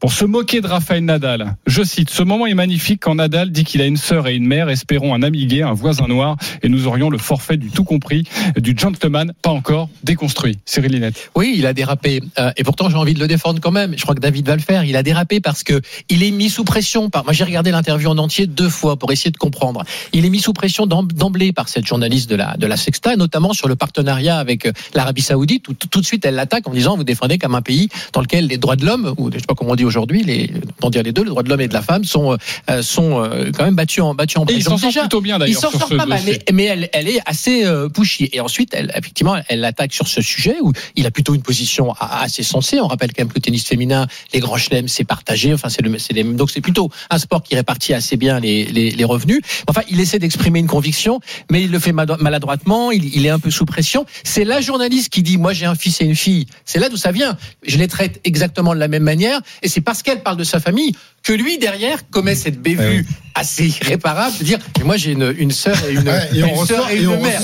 Pour 0.00 0.14
se 0.14 0.24
moquer 0.24 0.62
de 0.62 0.66
Rafael 0.66 1.04
Nadal, 1.04 1.56
je 1.66 1.82
cite, 1.82 2.08
ce 2.08 2.22
moment 2.22 2.46
est 2.46 2.54
magnifique 2.54 3.00
quand 3.02 3.16
Nadal 3.16 3.52
dit 3.52 3.64
qu'il 3.64 3.82
a 3.82 3.86
une 3.86 3.98
sœur 3.98 4.28
et 4.28 4.34
une 4.34 4.46
mère, 4.46 4.70
espérons 4.70 5.12
un 5.14 5.22
ami 5.22 5.44
gay, 5.44 5.60
un 5.60 5.74
voisin 5.74 6.08
noir, 6.08 6.38
et 6.62 6.70
nous 6.70 6.86
aurions 6.86 7.10
le 7.10 7.18
forfait 7.18 7.58
du 7.58 7.68
tout 7.68 7.84
compris, 7.84 8.24
du 8.56 8.74
gentleman, 8.74 9.34
pas 9.42 9.50
encore 9.50 9.90
déconstruit. 10.02 10.58
Cyril 10.64 10.92
Linette. 10.92 11.30
Oui, 11.36 11.54
il 11.58 11.66
a 11.66 11.74
dérapé. 11.74 12.22
Euh, 12.38 12.50
et 12.56 12.64
pourtant, 12.64 12.88
j'ai 12.88 12.96
envie 12.96 13.12
de 13.12 13.20
le 13.20 13.28
défendre 13.28 13.60
quand 13.60 13.72
même. 13.72 13.92
Je 13.94 14.00
crois 14.02 14.14
que 14.14 14.20
David 14.20 14.46
va 14.46 14.56
le 14.56 14.62
faire. 14.62 14.84
Il 14.84 14.96
a 14.96 15.02
dérapé 15.02 15.40
parce 15.40 15.64
que 15.64 15.82
il 16.08 16.22
est 16.22 16.30
mis 16.30 16.48
sous 16.48 16.64
pression 16.64 17.10
par. 17.10 17.24
Moi, 17.24 17.34
j'ai 17.34 17.44
regardé 17.44 17.70
l'interview 17.70 18.08
en 18.08 18.16
entier 18.16 18.46
deux 18.46 18.70
fois 18.70 18.96
pour 18.96 19.12
essayer 19.12 19.30
de 19.30 19.36
comprendre. 19.36 19.84
Il 20.14 20.24
est 20.24 20.30
mis 20.30 20.40
sous 20.40 20.54
pression 20.54 20.86
d'em- 20.86 21.12
d'emblée 21.12 21.52
par 21.52 21.68
cette 21.68 21.86
journaliste 21.86 22.30
de 22.30 22.66
la 22.66 22.76
Sexta, 22.78 23.16
notamment 23.16 23.52
sur 23.52 23.68
le 23.68 23.76
partenariat 23.76 24.38
avec 24.38 24.64
euh, 24.64 24.72
l'Arabie 24.94 25.20
Saoudite. 25.20 25.64
Tout, 25.64 25.74
tout 25.74 26.00
de 26.00 26.06
suite, 26.06 26.24
elle 26.24 26.36
l'attaque 26.36 26.66
en 26.66 26.72
disant 26.72 26.96
vous 26.96 27.04
défendez 27.04 27.36
comme 27.36 27.54
un 27.54 27.60
pays 27.60 27.90
dans 28.14 28.22
lequel 28.22 28.46
les 28.46 28.56
droits 28.56 28.76
de 28.76 28.86
l'homme, 28.86 29.14
ou 29.18 29.30
je 29.30 29.38
sais 29.38 29.44
pas 29.46 29.54
comment 29.54 29.72
on 29.72 29.76
dit 29.76 29.89
aujourd'hui, 29.90 30.22
les, 30.22 30.50
dire 30.90 31.02
les 31.02 31.12
deux, 31.12 31.24
le 31.24 31.30
droit 31.30 31.42
de 31.42 31.48
l'homme 31.48 31.60
et 31.60 31.68
de 31.68 31.74
la 31.74 31.82
femme, 31.82 32.04
sont, 32.04 32.36
euh, 32.70 32.82
sont 32.82 33.22
euh, 33.22 33.50
quand 33.56 33.64
même 33.64 33.74
battus 33.74 34.02
en, 34.02 34.14
battus 34.14 34.38
en 34.38 34.46
Et 34.46 34.54
il 34.54 34.62
s'en 34.62 34.78
sort 34.78 34.92
plutôt 34.92 35.20
bien 35.20 35.36
il 35.36 35.40
d'ailleurs. 35.40 35.60
s'en 35.60 35.70
sur 35.70 35.80
sort 35.80 35.88
ce 35.88 35.94
pas 35.94 36.06
mal, 36.06 36.20
mais, 36.24 36.38
mais 36.52 36.64
elle, 36.64 36.88
elle 36.92 37.08
est 37.08 37.20
assez 37.26 37.64
euh, 37.64 37.88
pushy. 37.88 38.28
Et 38.32 38.40
ensuite, 38.40 38.70
elle, 38.72 38.92
effectivement, 38.96 39.36
elle 39.48 39.64
attaque 39.64 39.92
sur 39.92 40.06
ce 40.06 40.22
sujet 40.22 40.56
où 40.62 40.72
il 40.94 41.06
a 41.06 41.10
plutôt 41.10 41.34
une 41.34 41.42
position 41.42 41.92
assez 42.00 42.42
sensée. 42.42 42.80
On 42.80 42.86
rappelle 42.86 43.12
quand 43.12 43.22
même 43.22 43.28
que 43.28 43.34
le 43.34 43.40
tennis 43.40 43.66
féminin, 43.66 44.06
les 44.32 44.40
grands 44.40 44.56
chelems, 44.56 44.88
c'est 44.88 45.04
partagé. 45.04 45.52
Enfin, 45.52 45.68
c'est 45.68 45.82
le, 45.82 46.32
donc 46.34 46.50
c'est 46.50 46.60
plutôt 46.60 46.90
un 47.10 47.18
sport 47.18 47.42
qui 47.42 47.56
répartit 47.56 47.92
assez 47.92 48.16
bien 48.16 48.40
les, 48.40 48.64
les, 48.66 48.90
les 48.90 49.04
revenus. 49.04 49.40
Enfin, 49.66 49.82
il 49.90 50.00
essaie 50.00 50.18
d'exprimer 50.18 50.60
une 50.60 50.66
conviction, 50.66 51.20
mais 51.50 51.62
il 51.64 51.70
le 51.70 51.78
fait 51.78 51.92
maladroitement. 51.92 52.92
Il, 52.92 53.14
il 53.14 53.26
est 53.26 53.30
un 53.30 53.38
peu 53.38 53.50
sous 53.50 53.66
pression. 53.66 54.06
C'est 54.24 54.44
la 54.44 54.60
journaliste 54.60 55.10
qui 55.10 55.22
dit, 55.22 55.36
moi 55.36 55.52
j'ai 55.52 55.66
un 55.66 55.74
fils 55.74 56.00
et 56.00 56.04
une 56.04 56.16
fille. 56.16 56.46
C'est 56.64 56.78
là 56.78 56.88
d'où 56.88 56.96
ça 56.96 57.12
vient. 57.12 57.36
Je 57.66 57.78
les 57.78 57.88
traite 57.88 58.20
exactement 58.24 58.74
de 58.74 58.80
la 58.80 58.88
même 58.88 59.02
manière. 59.02 59.40
Et 59.62 59.68
c'est 59.68 59.79
parce 59.82 60.02
qu'elle 60.02 60.22
parle 60.22 60.36
de 60.36 60.44
sa 60.44 60.60
famille 60.60 60.94
que 61.22 61.32
lui 61.34 61.58
derrière 61.58 62.08
commet 62.10 62.34
cette 62.34 62.60
bévue 62.62 63.06
assez 63.34 63.68
irréparable 63.68 64.36
de 64.38 64.44
dire 64.44 64.58
mais 64.78 64.84
moi 64.84 64.96
j'ai 64.96 65.12
une, 65.12 65.32
une 65.38 65.50
sœur 65.52 65.76
et 65.88 65.92
une, 65.92 66.08
Ouais, 66.08 66.28
et 66.34 66.42
on 66.42 66.60
une 66.60 66.66
sœur 66.66 66.90
et 66.90 66.96
et 66.96 67.02
une 67.02 67.08
on 67.08 67.22
mère. 67.22 67.40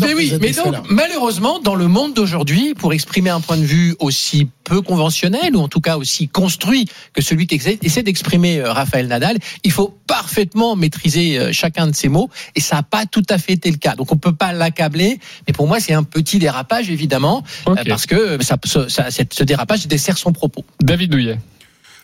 Mais 0.00 0.12
que 0.12 0.14
oui, 0.14 0.28
mais 0.40 0.48
donc 0.64 0.74
malheureusement 0.90 1.58
dans 1.60 1.74
le 1.76 1.86
monde 1.88 2.14
d'aujourd'hui, 2.14 2.74
pour 2.74 2.92
exprimer 2.92 3.30
un 3.30 3.40
point 3.40 3.56
de 3.56 3.64
vue 3.64 3.94
aussi 4.00 4.48
peu 4.64 4.82
conventionnel 4.82 5.56
ou 5.56 5.60
en 5.60 5.68
tout 5.68 5.80
cas 5.80 5.96
aussi 5.96 6.28
construit 6.28 6.86
que 7.14 7.22
celui 7.22 7.46
qu'essaie 7.46 7.78
essaie 7.82 8.02
d'exprimer 8.02 8.58
euh, 8.58 8.72
Raphaël 8.72 9.06
Nadal, 9.06 9.38
il 9.64 9.72
faut 9.72 9.96
parfaitement 10.06 10.76
maîtriser 10.76 11.38
euh, 11.38 11.52
chacun 11.52 11.86
de 11.86 11.94
ces 11.94 12.08
mots 12.08 12.28
et 12.54 12.60
ça 12.60 12.76
n'a 12.76 12.82
pas 12.82 13.06
tout 13.06 13.22
à 13.30 13.38
fait 13.38 13.54
été 13.54 13.70
le 13.70 13.78
cas. 13.78 13.94
Donc 13.94 14.12
on 14.12 14.16
peut 14.16 14.34
pas 14.34 14.52
l'accabler, 14.52 15.18
mais 15.46 15.52
pour 15.54 15.66
moi 15.68 15.80
c'est 15.80 15.94
un 15.94 16.02
petit 16.02 16.38
dérapage 16.38 16.90
évidemment 16.90 17.42
euh, 17.68 17.74
parce 17.88 18.04
que 18.06 18.36
ça- 18.42 18.56
ce 19.32 19.44
dérapage 19.44 19.86
dessert 19.86 20.18
son 20.18 20.32
propos. 20.32 20.64
David 20.82 21.10
Douillet. 21.12 21.38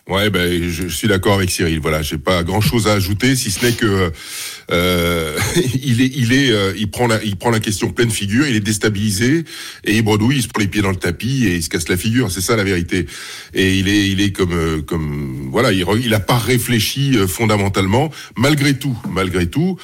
Ouais, 0.07 0.29
ben 0.29 0.69
je 0.69 0.87
suis 0.87 1.09
d'accord 1.09 1.37
avec 1.37 1.51
Cyril. 1.51 1.81
Voilà, 1.81 2.03
j'ai 2.03 2.19
pas 2.19 2.43
grand 2.43 2.61
chose 2.61 2.87
à 2.89 2.93
ajouter, 2.93 3.35
si 3.37 3.51
ce 3.51 3.65
n'est 3.65 3.73
que 3.73 4.13
euh, 4.71 5.39
il 5.83 6.03
est, 6.03 6.13
il 6.15 6.35
est, 6.35 6.51
euh, 6.53 6.75
il 6.77 6.91
prend 6.91 7.07
la, 7.07 7.23
il 7.25 7.37
prend 7.37 7.49
la 7.49 7.59
question 7.59 7.91
pleine 7.91 8.11
figure, 8.11 8.47
il 8.47 8.55
est 8.55 8.61
déstabilisé 8.61 9.45
et 9.85 9.97
il 9.97 10.03
bredouille, 10.03 10.37
il 10.37 10.43
se 10.43 10.49
prend 10.49 10.61
les 10.61 10.69
pieds 10.69 10.83
dans 10.83 10.91
le 10.91 10.97
tapis 10.97 11.47
et 11.47 11.55
il 11.55 11.63
se 11.63 11.71
casse 11.71 11.89
la 11.89 11.97
figure. 11.97 12.31
C'est 12.31 12.43
ça 12.43 12.55
la 12.55 12.65
vérité. 12.65 13.07
Et 13.55 13.79
il 13.79 13.89
est, 13.89 14.11
il 14.11 14.21
est 14.21 14.31
comme, 14.31 14.53
euh, 14.53 14.83
comme, 14.83 15.49
voilà, 15.51 15.73
il, 15.73 15.87
il 16.05 16.13
a 16.13 16.21
pas 16.21 16.37
réfléchi 16.37 17.17
euh, 17.17 17.27
fondamentalement, 17.27 18.11
malgré 18.37 18.75
tout, 18.75 18.99
malgré 19.11 19.47
tout. 19.47 19.79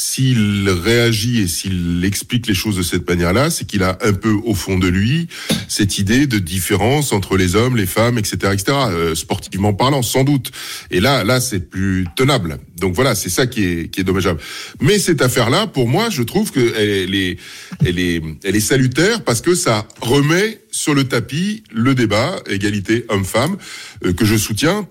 S'il 0.00 0.70
réagit 0.70 1.40
et 1.40 1.48
s'il 1.48 2.04
explique 2.04 2.46
les 2.46 2.54
choses 2.54 2.76
de 2.76 2.84
cette 2.84 3.08
manière-là, 3.08 3.50
c'est 3.50 3.64
qu'il 3.64 3.82
a 3.82 3.98
un 4.00 4.12
peu 4.12 4.30
au 4.44 4.54
fond 4.54 4.78
de 4.78 4.86
lui 4.86 5.26
cette 5.66 5.98
idée 5.98 6.28
de 6.28 6.38
différence 6.38 7.12
entre 7.12 7.36
les 7.36 7.56
hommes, 7.56 7.76
les 7.76 7.84
femmes, 7.84 8.16
etc., 8.16 8.52
etc. 8.52 8.78
euh, 8.90 9.16
sportivement 9.16 9.74
parlant, 9.74 10.02
sans 10.02 10.22
doute. 10.22 10.52
Et 10.92 11.00
là, 11.00 11.24
là, 11.24 11.40
c'est 11.40 11.68
plus 11.68 12.06
tenable. 12.14 12.58
Donc 12.76 12.94
voilà, 12.94 13.16
c'est 13.16 13.28
ça 13.28 13.48
qui 13.48 13.64
est 13.64 13.88
qui 13.90 14.02
est 14.02 14.04
dommageable. 14.04 14.38
Mais 14.80 15.00
cette 15.00 15.20
affaire-là, 15.20 15.66
pour 15.66 15.88
moi, 15.88 16.10
je 16.10 16.22
trouve 16.22 16.52
que 16.52 16.74
elle 16.76 17.16
est 17.16 17.36
elle 17.84 17.98
est 17.98 18.22
elle 18.44 18.54
est 18.54 18.60
salutaire 18.60 19.24
parce 19.24 19.40
que 19.40 19.56
ça 19.56 19.88
remet 20.00 20.60
sur 20.70 20.94
le 20.94 21.08
tapis 21.08 21.64
le 21.72 21.96
débat 21.96 22.40
égalité 22.48 23.04
homme-femme 23.08 23.56
euh, 24.04 24.12
que 24.12 24.24
je 24.24 24.36
soutiens 24.36 24.86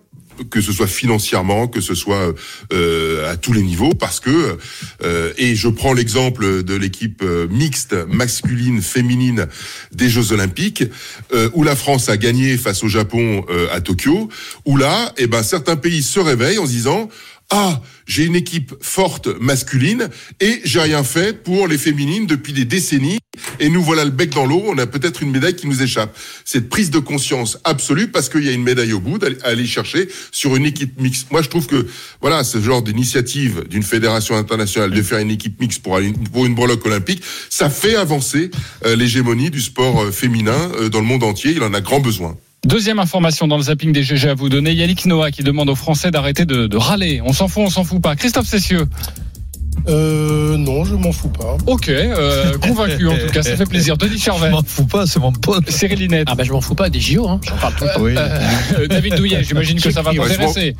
que 0.50 0.62
ce 0.62 0.72
soit 0.72 0.88
financièrement, 0.88 1.68
que 1.68 1.82
ce 1.82 1.96
soit 1.96 2.34
euh, 2.74 3.32
à 3.32 3.38
tous 3.38 3.54
les 3.54 3.62
niveaux, 3.62 3.94
parce 3.94 4.20
que 4.20 4.58
euh, 5.04 5.34
et 5.38 5.56
je 5.56 5.68
prends 5.68 5.94
l'exemple 5.94 6.64
de 6.64 6.76
l'équipe 6.76 7.22
euh, 7.24 7.48
mixte 7.50 7.96
masculine 8.08 8.82
féminine 8.82 9.48
des 9.92 10.10
Jeux 10.10 10.32
Olympiques, 10.32 10.84
où 11.54 11.64
la 11.64 11.76
France 11.76 12.10
a 12.10 12.18
gagné 12.18 12.58
face 12.58 12.84
au 12.84 12.88
Japon 12.88 13.46
à 13.72 13.82
Tokyo, 13.82 14.30
où 14.66 14.78
là, 14.78 15.14
eh 15.18 15.28
ben 15.28 15.44
certains 15.44 15.76
pays 15.76 16.02
se 16.02 16.20
réveillent 16.20 16.60
en 16.60 16.66
se 16.66 16.72
disant 16.72 17.10
ah, 17.50 17.82
j'ai 18.06 18.26
une 18.26 18.36
équipe 18.36 18.74
forte 18.82 19.28
masculine 19.40 20.10
et 20.42 20.60
j'ai 20.66 20.82
rien 20.82 21.04
fait 21.04 21.44
pour 21.44 21.68
les 21.68 21.78
féminines 21.78 22.26
depuis 22.28 22.52
des 22.54 22.66
décennies 22.66 23.20
et 23.60 23.70
nous 23.70 23.82
voilà 23.82 24.04
le 24.04 24.12
bec 24.12 24.32
dans 24.32 24.46
l'eau, 24.46 24.64
on 24.68 24.78
a 24.78 24.86
peut-être 24.88 25.24
une 25.24 25.32
médaille 25.32 25.56
qui 25.56 25.68
nous 25.68 25.82
échappe. 25.82 26.18
Cette 26.44 26.70
prise 26.70 26.90
de 26.92 27.00
conscience 27.00 27.58
absolue 27.64 28.08
parce 28.10 28.30
qu'il 28.30 28.44
y 28.44 28.50
a 28.50 28.52
une 28.52 28.64
médaille 28.64 28.94
au 28.94 29.00
bout 29.00 29.18
d'aller- 29.18 29.38
à 29.44 29.50
aller 29.50 29.66
chercher 29.66 30.10
sur 30.32 30.56
une 30.56 30.66
équipe 30.66 31.00
mixte. 31.00 31.32
Moi, 31.32 31.42
je 31.42 31.50
trouve 31.50 31.68
que 31.68 31.88
voilà, 32.20 32.44
ce 32.44 32.60
genre 32.62 32.82
d'initiative 32.82 33.64
d'une 33.70 33.84
fédération 33.84 34.36
internationale 34.36 34.92
de 34.92 35.02
faire 35.02 35.20
une 35.20 35.32
équipe 35.32 35.60
mixte 35.62 35.82
pour, 35.84 36.00
pour 36.34 36.46
une 36.46 36.56
breloque 36.56 36.86
olympique, 36.86 37.22
ça 37.50 37.70
fait 37.70 37.96
avancer 37.96 38.52
euh, 38.86 38.96
l'hégémonie 38.96 39.52
du 39.52 39.62
sport 39.62 40.02
euh, 40.02 40.12
féminin 40.12 40.72
euh, 40.80 40.90
dans 40.90 41.00
le 41.00 41.06
monde 41.06 41.24
entier. 41.24 41.52
Il 41.52 41.64
en 41.64 41.74
a 41.74 41.82
grand 41.82 42.00
besoin. 42.00 42.36
Deuxième 42.66 43.00
information 43.00 43.48
dans 43.48 43.58
le 43.58 43.64
zapping 43.64 43.92
des 43.92 44.04
GG 44.04 44.30
à 44.30 44.34
vous 44.34 44.50
donner. 44.50 44.74
Yannick 44.74 45.06
Noah 45.06 45.32
qui 45.32 45.44
demande 45.44 45.70
aux 45.70 45.76
Français 45.76 46.12
d'arrêter 46.12 46.46
de, 46.46 46.68
de 46.68 46.78
râler. 46.78 47.22
On 47.24 47.32
s'en 47.32 47.48
fout, 47.48 47.64
on 47.66 47.70
s'en 47.70 47.84
fout 47.84 48.02
pas. 48.02 48.16
Christophe 48.16 48.48
Cessieux. 48.48 48.88
Euh, 49.88 50.58
non, 50.58 50.84
je 50.84 50.96
m'en 50.96 51.12
fous 51.12 51.30
pas. 51.30 51.56
Ok, 51.66 51.88
euh, 51.90 52.58
convaincu 52.62 53.08
en 53.08 53.16
tout 53.16 53.32
cas, 53.32 53.44
ça 53.44 53.56
fait 53.56 53.66
plaisir. 53.66 53.96
Denis 53.98 54.20
Charvet. 54.20 54.48
Je 54.48 54.52
m'en 54.52 54.64
fous 54.64 54.86
pas, 54.86 55.06
c'est 55.06 55.20
mon 55.20 55.32
pote. 55.32 55.70
Cyril 55.70 56.00
Linette. 56.00 56.28
Ah 56.30 56.36
bah 56.36 56.44
je 56.44 56.52
m'en 56.52 56.62
fous 56.62 56.76
pas 56.76 56.90
des 56.90 57.00
JO, 57.00 57.28
hein. 57.28 57.40
j'en 57.48 57.56
parle 57.58 57.76
tout 57.76 57.86
le 57.86 57.94
temps. 57.94 58.22
Euh, 58.80 58.88
David 58.88 59.16
Douillet, 59.16 59.44
j'imagine 59.44 59.80
que 59.80 59.92
ça 59.92 60.02
va 60.02 60.14
t'intéresser. 60.14 60.76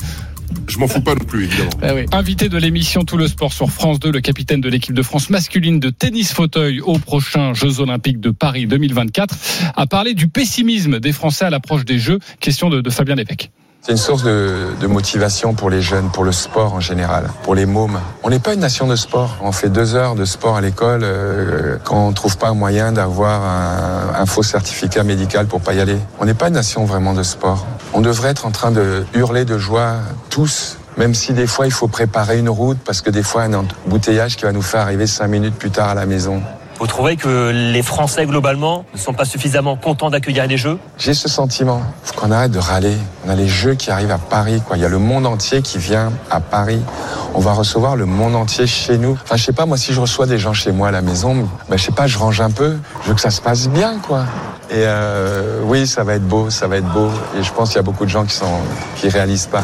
Je 0.68 0.78
m'en 0.80 0.88
fous 0.88 1.02
pas 1.02 1.16
non 1.16 1.24
plus, 1.24 1.46
évidemment. 1.46 2.06
Invité 2.12 2.50
de 2.50 2.58
l'émission 2.58 3.04
Tout 3.04 3.18
le 3.18 3.28
sport 3.28 3.54
sur 3.54 3.70
France 3.72 4.00
2, 4.00 4.12
le 4.12 4.22
capitaine 4.22 4.62
de 4.62 4.70
l'équipe 4.70 4.94
de 4.94 5.02
France 5.02 5.30
masculine 5.30 5.80
de 5.80 5.90
tennis 5.90 6.34
fauteuil 6.34 6.82
aux 6.82 7.00
prochains 7.00 7.54
Jeux 7.54 7.80
Olympiques 7.80 8.20
de 8.20 8.32
Paris 8.32 8.68
2024, 8.68 9.36
a 9.76 9.88
parlé 9.88 10.14
du 10.14 10.28
pessimisme 10.28 11.00
des 11.00 11.12
Français 11.12 11.46
à 11.46 11.50
l'approche 11.50 11.86
des 11.86 12.00
Jeux. 12.00 12.20
Question 12.40 12.70
de, 12.70 12.82
de 12.82 12.90
Fabien 12.90 13.16
Lévesque. 13.16 13.52
C'est 13.88 13.94
une 13.94 13.98
source 14.00 14.24
de, 14.24 14.86
motivation 14.86 15.54
pour 15.54 15.70
les 15.70 15.82
jeunes, 15.82 16.10
pour 16.10 16.26
le 16.26 16.34
sport 16.34 16.74
en 16.74 16.82
général, 16.82 17.30
pour 17.44 17.56
les 17.56 17.66
mômes. 17.66 18.02
On 18.22 18.30
n'est 18.30 18.40
pas 18.40 18.54
une 18.54 18.60
nation 18.60 18.86
de 18.86 18.98
sport. 18.98 19.38
On 19.42 19.54
fait 19.54 19.70
deux 19.70 19.96
heures 19.96 20.16
de 20.16 20.26
sport 20.26 20.58
à 20.58 20.62
l'école 20.62 21.04
euh, 21.06 21.78
quand 21.86 22.06
on 22.06 22.12
trouve 22.12 22.38
pas 22.38 22.50
un 22.50 22.54
moyen 22.54 22.92
d'avoir 22.92 23.42
un, 23.44 24.22
un 24.22 24.26
faux 24.26 24.44
certificat 24.44 25.04
médical 25.04 25.48
pour 25.48 25.62
pas 25.62 25.74
y 25.74 25.80
aller. 25.80 25.98
On 26.20 26.26
n'est 26.26 26.34
pas 26.34 26.50
une 26.50 26.56
nation 26.56 26.84
vraiment 26.84 27.14
de 27.14 27.24
sport. 27.24 27.66
On 27.94 28.02
devrait 28.02 28.32
être 28.32 28.46
en 28.46 28.52
train 28.52 28.72
de 28.72 29.06
hurler 29.14 29.46
de 29.46 29.58
joie 29.58 29.94
tous. 30.30 30.80
Même 30.98 31.14
si 31.14 31.32
des 31.32 31.48
fois 31.48 31.66
il 31.66 31.72
faut 31.72 31.88
préparer 31.88 32.40
une 32.40 32.50
route 32.50 32.80
parce 32.84 33.00
que 33.00 33.10
des 33.10 33.24
fois 33.24 33.44
un 33.44 33.54
embouteillage 33.54 34.36
qui 34.36 34.44
va 34.44 34.52
nous 34.52 34.62
faire 34.62 34.82
arriver 34.82 35.08
cinq 35.08 35.30
minutes 35.30 35.56
plus 35.56 35.72
tard 35.72 35.88
à 35.88 35.96
la 35.96 36.06
maison. 36.06 36.42
Vous 36.80 36.86
trouvez 36.86 37.16
que 37.16 37.50
les 37.74 37.82
Français, 37.82 38.28
globalement, 38.28 38.86
ne 38.94 39.00
sont 39.00 39.14
pas 39.14 39.26
suffisamment 39.26 39.76
contents 39.76 40.12
d'accueillir 40.12 40.46
les 40.46 40.58
Jeux? 40.58 40.78
J'ai 41.00 41.16
ce 41.16 41.28
sentiment. 41.28 41.82
Faut 42.04 42.14
qu'on 42.14 42.30
arrête 42.30 42.52
de 42.52 42.60
râler. 42.60 42.96
On 43.26 43.30
a 43.30 43.36
les 43.36 43.48
Jeux 43.48 43.74
qui 43.74 43.90
arrivent 43.90 44.12
à 44.12 44.20
Paris, 44.20 44.62
quoi. 44.66 44.78
Il 44.78 44.84
y 44.84 44.86
a 44.86 44.90
le 44.90 45.00
monde 45.00 45.26
entier 45.26 45.64
qui 45.64 45.80
vient 45.80 46.12
à 46.30 46.40
Paris. 46.40 46.80
On 47.34 47.40
va 47.40 47.54
recevoir 47.54 47.96
le 47.96 48.06
monde 48.06 48.36
entier 48.36 48.68
chez 48.68 49.00
nous. 49.00 49.18
Enfin, 49.24 49.38
je 49.38 49.44
sais 49.44 49.54
pas, 49.54 49.66
moi, 49.66 49.78
si 49.78 49.92
je 49.92 50.00
reçois 50.00 50.28
des 50.28 50.38
gens 50.38 50.54
chez 50.54 50.72
moi 50.72 50.90
à 50.90 50.92
la 50.92 51.02
maison, 51.02 51.50
ben, 51.68 51.78
je 51.78 51.84
sais 51.84 51.92
pas, 51.92 52.06
je 52.06 52.20
range 52.20 52.42
un 52.42 52.52
peu. 52.52 52.78
Je 53.04 53.10
veux 53.10 53.16
que 53.16 53.22
ça 53.22 53.32
se 53.32 53.42
passe 53.42 53.70
bien, 53.70 53.98
quoi. 53.98 54.26
Et 54.70 54.84
euh, 54.86 55.62
oui, 55.64 55.88
ça 55.88 56.04
va 56.04 56.14
être 56.14 56.28
beau, 56.28 56.52
ça 56.52 56.68
va 56.68 56.78
être 56.78 56.94
beau. 56.94 57.10
Et 57.40 57.42
je 57.42 57.52
pense 57.54 57.70
qu'il 57.70 57.78
y 57.78 57.80
a 57.80 57.84
beaucoup 57.84 58.06
de 58.06 58.12
gens 58.12 58.26
qui 58.26 58.36
sont, 58.36 58.60
qui 58.98 59.10
réalisent 59.10 59.48
pas. 59.48 59.64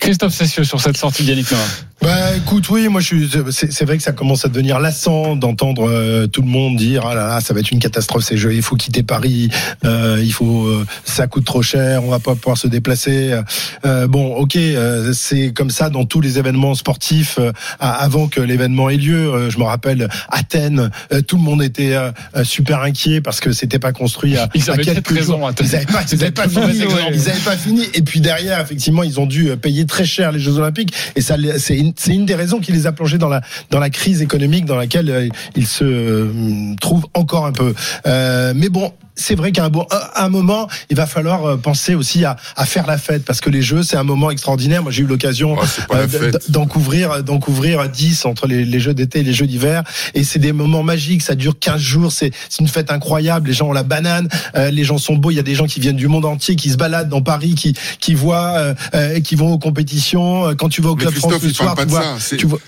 Christophe 0.00 0.34
Cessieux 0.34 0.64
sur 0.64 0.80
cette 0.80 0.96
sortie 0.96 1.22
d'Yannick 1.22 1.52
Noah. 1.52 1.60
Bah 2.02 2.36
écoute, 2.36 2.68
oui, 2.70 2.88
moi 2.88 3.00
je 3.00 3.06
suis. 3.06 3.30
C'est 3.52 3.84
vrai 3.84 3.96
que 3.96 4.02
ça 4.02 4.10
commence 4.10 4.44
à 4.44 4.48
devenir 4.48 4.80
lassant 4.80 5.36
d'entendre 5.36 5.88
euh, 5.88 6.26
tout 6.26 6.42
le 6.42 6.48
monde 6.48 6.74
dire 6.74 7.06
ah 7.06 7.14
là 7.14 7.28
là, 7.28 7.40
ça 7.40 7.54
va 7.54 7.60
être 7.60 7.70
une 7.70 7.78
catastrophe 7.78 8.24
ces 8.24 8.36
jeux. 8.36 8.52
Il 8.54 8.62
faut 8.62 8.74
quitter 8.74 9.04
Paris. 9.04 9.50
euh, 9.84 10.20
il 10.20 10.32
faut, 10.32 10.66
euh, 10.66 10.84
ça 11.04 11.28
coûte 11.28 11.44
trop 11.44 11.62
cher. 11.62 12.02
On 12.02 12.10
va 12.10 12.18
pas 12.18 12.34
pouvoir 12.34 12.58
se 12.58 12.66
déplacer. 12.66 13.38
Euh, 13.84 14.08
bon, 14.08 14.34
ok, 14.34 14.56
euh, 14.56 15.12
c'est 15.12 15.52
comme 15.52 15.70
ça 15.70 15.90
dans 15.90 16.04
tous 16.04 16.20
les 16.20 16.40
événements 16.40 16.74
sportifs 16.74 17.36
euh, 17.38 17.52
avant 17.78 18.26
que 18.26 18.40
l'événement 18.40 18.90
ait 18.90 18.96
lieu. 18.96 19.32
Euh, 19.32 19.50
je 19.50 19.58
me 19.58 19.64
rappelle 19.64 20.08
Athènes, 20.28 20.90
euh, 21.12 21.22
tout 21.22 21.36
le 21.36 21.42
monde 21.42 21.62
était 21.62 21.94
super 22.42 22.80
inquiet 22.80 23.20
parce 23.20 23.38
que 23.38 23.52
c'était 23.52 23.78
pas 23.78 23.92
construit 23.92 24.36
à, 24.36 24.48
Ils 24.54 24.68
à 24.70 24.76
quelques 24.76 25.22
jours. 25.22 25.46
Athènes. 25.46 25.68
Ils 25.68 25.76
avaient 25.76 25.86
pas, 25.86 26.02
ils 26.10 26.14
avaient 26.20 26.30
pas 26.32 26.48
fini. 26.48 26.78
Ils 27.12 27.28
avaient 27.30 27.38
pas 27.44 27.56
fini. 27.56 27.84
Et 27.94 28.02
puis 28.02 28.20
derrière, 28.20 28.60
effectivement, 28.60 29.04
ils 29.04 29.20
ont 29.20 29.26
dû 29.26 29.56
payer 29.56 29.86
très 29.86 30.04
cher 30.04 30.32
les 30.32 30.40
Jeux 30.40 30.56
Olympiques. 30.58 30.92
Et 31.14 31.20
ça, 31.20 31.36
c'est 31.58 31.91
une, 31.92 31.94
c'est 31.96 32.14
une 32.14 32.26
des 32.26 32.34
raisons 32.34 32.60
qui 32.60 32.72
les 32.72 32.86
a 32.86 32.92
plongés 32.92 33.18
dans 33.18 33.28
la 33.28 33.40
dans 33.70 33.78
la 33.80 33.90
crise 33.90 34.22
économique 34.22 34.64
dans 34.64 34.76
laquelle 34.76 35.10
euh, 35.10 35.28
ils 35.56 35.66
se 35.66 35.84
euh, 35.84 36.74
trouvent 36.80 37.06
encore 37.14 37.46
un 37.46 37.52
peu. 37.52 37.74
Euh, 38.06 38.52
mais 38.56 38.68
bon. 38.68 38.92
C'est 39.14 39.34
vrai 39.34 39.52
qu'à 39.52 39.66
un, 39.66 39.68
bon, 39.68 39.86
à 39.90 40.24
un 40.24 40.30
moment, 40.30 40.68
il 40.88 40.96
va 40.96 41.04
falloir 41.06 41.44
euh, 41.44 41.56
penser 41.58 41.94
aussi 41.94 42.24
à, 42.24 42.36
à 42.56 42.64
faire 42.64 42.86
la 42.86 42.96
fête 42.96 43.26
parce 43.26 43.42
que 43.42 43.50
les 43.50 43.60
Jeux, 43.60 43.82
c'est 43.82 43.98
un 43.98 44.04
moment 44.04 44.30
extraordinaire. 44.30 44.82
Moi, 44.82 44.90
j'ai 44.90 45.02
eu 45.02 45.06
l'occasion 45.06 45.54
euh, 45.92 46.06
d'en 46.48 46.64
couvrir, 46.64 47.22
d'en 47.22 47.38
couvrir 47.38 47.90
10 47.90 48.24
entre 48.24 48.46
les, 48.46 48.64
les 48.64 48.80
Jeux 48.80 48.94
d'été 48.94 49.20
et 49.20 49.22
les 49.22 49.34
Jeux 49.34 49.46
d'hiver. 49.46 49.82
Et 50.14 50.24
c'est 50.24 50.38
des 50.38 50.52
moments 50.52 50.82
magiques. 50.82 51.20
Ça 51.20 51.34
dure 51.34 51.58
15 51.60 51.78
jours. 51.78 52.10
C'est 52.10 52.32
une 52.58 52.68
fête 52.68 52.90
incroyable. 52.90 53.48
Les 53.48 53.54
gens 53.54 53.68
ont 53.68 53.72
la 53.74 53.82
banane. 53.82 54.30
euh, 54.56 54.70
les 54.70 54.82
gens 54.82 54.96
sont 54.96 55.14
beaux. 55.16 55.30
Il 55.30 55.36
y 55.36 55.40
a 55.40 55.44
des 55.44 55.54
gens 55.54 55.66
qui 55.66 55.78
viennent 55.78 55.94
du 55.94 56.08
monde 56.08 56.24
entier, 56.24 56.56
qui 56.56 56.70
se 56.70 56.78
baladent 56.78 57.10
dans 57.10 57.22
Paris, 57.22 57.54
qui 57.54 57.74
qui 58.00 58.14
voient, 58.14 58.74
euh, 58.94 59.20
qui 59.20 59.34
vont 59.36 59.52
aux 59.52 59.58
compétitions. 59.58 60.54
Quand 60.56 60.70
tu 60.70 60.80
vas 60.80 60.88
au 60.88 60.96
club 60.96 61.12
France 61.12 61.34
parle 61.34 61.52
soir, 61.52 61.81
pas 61.86 62.16
de 62.16 62.20
ça. 62.20 62.36
Tu 62.36 62.46
vois. 62.46 62.58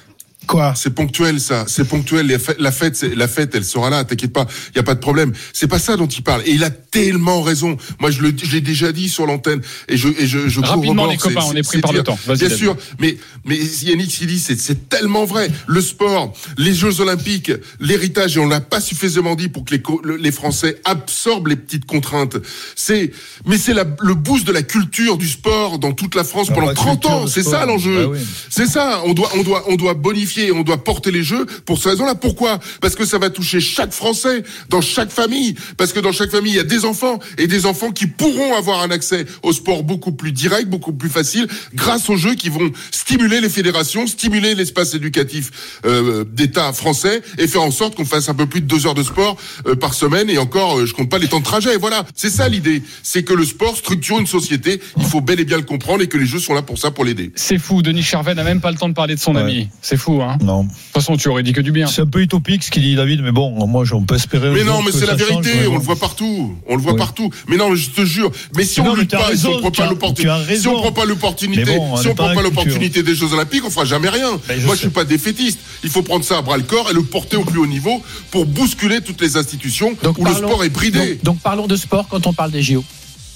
Quoi? 0.47 0.75
C'est 0.77 0.91
ponctuel, 0.95 1.41
ça. 1.41 1.65
C'est 1.69 1.85
ponctuel. 1.89 2.27
La 2.59 2.71
fête, 2.73 3.03
la 3.17 3.29
fête, 3.29 3.55
elle 3.55 3.65
sera 3.65 3.91
là. 3.91 4.05
T'inquiète 4.05 4.33
pas. 4.33 4.47
Il 4.75 4.77
y 4.77 4.81
a 4.81 4.83
pas 4.83 4.95
de 4.95 5.01
problème. 5.01 5.33
C'est 5.53 5.67
pas 5.69 5.79
ça 5.79 5.97
dont 5.97 6.07
il 6.07 6.23
parle. 6.23 6.43
Et 6.47 6.53
il 6.53 6.65
a 6.65 6.71
tellement 6.71 7.43
raison. 7.43 7.77
Moi, 8.01 8.11
je 8.11 8.21
le, 8.23 8.33
je 8.37 8.53
l'ai 8.53 8.61
déjà 8.61 8.93
dit 8.93 9.09
sur 9.09 9.27
l'antenne. 9.27 9.61
Et 9.89 9.97
je, 9.97 10.09
et 10.09 10.27
je, 10.27 10.49
je 10.49 10.61
Rapidement, 10.61 11.07
les 11.07 11.17
copains, 11.17 11.41
on 11.47 11.55
est 11.55 11.63
pris 11.63 11.81
par 11.81 11.93
le 11.93 12.03
temps. 12.03 12.19
Vas-y, 12.27 12.39
Bien 12.39 12.49
David. 12.49 12.63
sûr. 12.63 12.77
Mais, 13.01 13.17
mais 13.45 13.57
Yannick, 13.57 14.21
il 14.21 14.27
dit, 14.29 14.39
c'est, 14.39 14.59
c'est 14.59 14.89
tellement 14.89 15.25
vrai. 15.25 15.51
Le 15.67 15.81
sport, 15.81 16.33
les 16.59 16.75
Jeux 16.75 17.01
Olympiques, 17.01 17.53
l'héritage, 17.81 18.37
et 18.37 18.41
on 18.41 18.47
l'a 18.49 18.61
pas 18.61 18.81
suffisamment 18.81 19.35
dit 19.35 19.49
pour 19.49 19.65
que 19.65 19.75
les, 19.75 19.83
les 20.19 20.33
Français 20.33 20.81
absorbent 20.85 21.49
les 21.49 21.57
petites 21.57 21.85
contraintes. 21.87 22.37
C'est, 22.77 23.13
mais 23.47 23.59
c'est 23.59 23.75
la- 23.75 23.85
le 24.01 24.15
boost 24.15 24.47
de 24.47 24.53
la 24.53 24.63
culture 24.63 25.17
du 25.19 25.29
sport 25.29 25.79
dans 25.79 25.93
toute 25.93 26.15
la 26.15 26.25
France 26.25 26.49
pendant 26.49 26.67
la 26.67 26.75
30 26.75 27.01
culture 27.01 27.11
ans. 27.11 27.27
C'est 27.27 27.43
sport. 27.43 27.53
ça 27.61 27.67
l'enjeu. 27.67 28.03
Ah 28.05 28.09
oui. 28.09 28.19
C'est 28.51 28.67
ça. 28.67 29.03
On 29.07 29.15
doit, 29.15 29.31
on 29.37 29.43
doit, 29.43 29.65
on 29.69 29.77
doit 29.77 29.95
bonifier, 29.95 30.34
on 30.53 30.63
doit 30.63 30.83
porter 30.83 31.11
les 31.11 31.23
jeux 31.23 31.47
pour 31.67 31.79
cette 31.79 31.93
raison-là. 31.93 32.15
Pourquoi? 32.15 32.61
Parce 32.81 32.95
que 32.95 33.05
ça 33.05 33.19
va 33.19 33.31
toucher 33.31 33.61
chaque 33.61 33.93
Français 33.93 34.43
dans 34.69 34.81
chaque 34.81 35.11
famille. 35.11 35.55
Parce 35.77 35.93
que 35.93 36.01
dans 36.01 36.13
chaque 36.13 36.31
famille, 36.31 36.53
il 36.53 36.57
y 36.57 36.61
a 36.61 36.65
des 36.65 36.85
enfants 36.85 37.19
et 37.39 37.47
des 37.47 37.67
enfants 37.67 37.91
qui 37.91 38.07
pourront 38.07 38.55
avoir 38.55 38.83
un 38.83 38.91
accès 38.91 39.27
au 39.43 39.53
sport 39.53 39.83
beaucoup 39.83 40.13
plus 40.13 40.33
direct, 40.33 40.69
beaucoup 40.69 40.93
plus 40.93 41.09
facile, 41.09 41.47
grâce 41.75 42.09
aux 42.11 42.17
jeux 42.17 42.35
qui 42.35 42.49
vont 42.49 42.71
stimuler 42.91 43.41
les 43.41 43.49
fédérations, 43.49 44.07
stimuler 44.07 44.55
l'espace 44.55 44.95
éducatif 44.95 45.81
euh, 45.85 46.25
d'État 46.25 46.73
français 46.73 47.23
et 47.39 47.47
faire 47.47 47.63
en 47.63 47.71
sorte 47.71 47.95
qu'on 47.95 48.05
fasse 48.05 48.29
un 48.29 48.35
peu 48.35 48.47
plus 48.47 48.61
de 48.61 48.67
deux 48.67 48.87
heures 48.87 48.95
de 48.95 49.03
sport 49.03 49.37
euh, 49.67 49.75
par 49.75 49.95
semaine. 49.95 50.31
Et 50.31 50.39
encore, 50.39 50.79
euh, 50.79 50.87
je 50.87 50.95
compte 50.95 51.11
pas 51.11 51.19
les 51.19 51.29
temps 51.29 51.41
de 51.41 51.45
trajet. 51.45 51.77
Voilà, 51.77 52.05
c'est 52.15 52.31
ça 52.31 52.49
l'idée. 52.49 52.83
C'est 53.03 53.23
que 53.23 53.35
le 53.35 53.45
sport 53.45 53.77
structure 53.77 54.19
une 54.19 54.27
société. 54.27 54.81
Il 54.97 55.05
faut 55.05 55.21
bel 55.21 55.41
et 55.41 55.45
bien 55.45 55.57
le 55.57 55.63
comprendre 55.63 56.03
et 56.03 56.09
que 56.09 56.19
les 56.19 56.27
jeux 56.27 56.39
sont 56.39 56.55
là 56.55 56.63
pour 56.63 56.79
ça, 56.79 56.91
pour 56.91 57.05
l'aider. 57.05 57.33
C'est 57.35 57.59
fou, 57.59 57.83
Denis 57.83 58.03
Charvet 58.03 58.35
n'a 58.35 58.45
même 58.45 58.61
pas 58.61 58.71
le 58.71 58.77
temps 58.77 58.89
de 58.89 58.95
parler 58.95 59.15
de 59.15 59.21
son 59.21 59.37
ami. 59.37 59.69
C'est 59.83 59.97
fou, 59.97 60.23
hein 60.23 60.24
Non. 60.43 60.65
De 60.65 60.69
toute 60.69 60.77
façon, 60.93 61.17
tu 61.17 61.29
aurais 61.29 61.43
dit 61.43 61.53
que 61.53 61.61
du 61.61 61.73
bien. 61.73 61.87
C'est 61.87 62.03
un 62.03 62.07
peu 62.07 62.21
utopique 62.21 62.63
ce 62.65 62.71
qu'il 62.71 62.83
dit 62.83 62.95
David, 62.97 63.21
mais 63.23 63.33
bon, 63.33 63.67
moi, 63.67 63.85
on 63.93 64.03
peut 64.03 64.15
espérer. 64.17 64.51
Mais 64.51 64.65
non, 64.65 64.83
mais 64.83 64.93
c'est 64.93 65.07
la 65.07 65.17
change, 65.19 65.45
vérité, 65.45 65.67
on 65.69 65.75
le 65.75 65.81
voit 65.81 65.97
partout, 65.97 66.57
on 66.69 66.77
le 66.77 66.83
voit 66.83 66.93
Oui. 66.93 66.99
partout. 66.99 67.31
Mais 67.49 67.57
non, 67.57 67.71
mais 67.71 67.77
je 67.77 67.91
te 67.91 68.05
jure, 68.05 68.31
mais 68.57 68.65
si 68.65 68.81
on 68.81 68.95
t'as 69.07 69.19
pas, 69.19 69.37
si 69.37 69.47
on 69.47 69.59
prend 69.61 69.71
pas 69.71 69.85
as- 69.85 69.91
l'opportunité, 69.91 70.57
si 70.57 70.69
on 70.69 70.75
prend 70.81 70.93
pas 70.93 71.05
l'opportunité, 71.05 71.65
bon, 71.77 71.97
si 71.97 72.09
on 72.09 72.15
prend 72.15 72.35
pas 72.35 72.43
l'opportunité 72.43 73.03
des 73.03 73.15
Jeux 73.15 73.33
Olympiques, 73.33 73.65
on 73.65 73.71
fera 73.71 73.85
jamais 73.85 74.09
rien. 74.09 74.31
Ben, 74.49 74.59
je 74.61 74.67
Moi, 74.67 74.75
je 74.75 74.81
suis 74.81 74.89
pas 74.91 75.05
défaitiste. 75.05 75.59
Il 75.83 75.91
faut 75.91 76.03
prendre 76.03 76.25
ça 76.25 76.39
à 76.39 76.43
bras 76.43 76.57
le 76.57 76.63
corps 76.63 76.91
et 76.91 76.95
le 76.95 77.03
porter 77.03 77.37
au 77.37 77.45
plus 77.45 77.59
haut 77.61 77.67
niveau 77.67 78.03
pour 78.31 78.47
bousculer 78.47 79.01
toutes 79.01 79.21
les 79.21 79.37
institutions 79.37 79.95
où 80.19 80.25
le 80.25 80.33
sport 80.35 80.65
est 80.65 80.69
bridé. 80.71 81.15
Donc, 81.17 81.23
donc 81.23 81.39
parlons 81.41 81.67
de 81.67 81.77
sport 81.77 82.07
quand 82.09 82.27
on 82.27 82.33
parle 82.33 82.51
des 82.51 82.63
JO. 82.63 82.85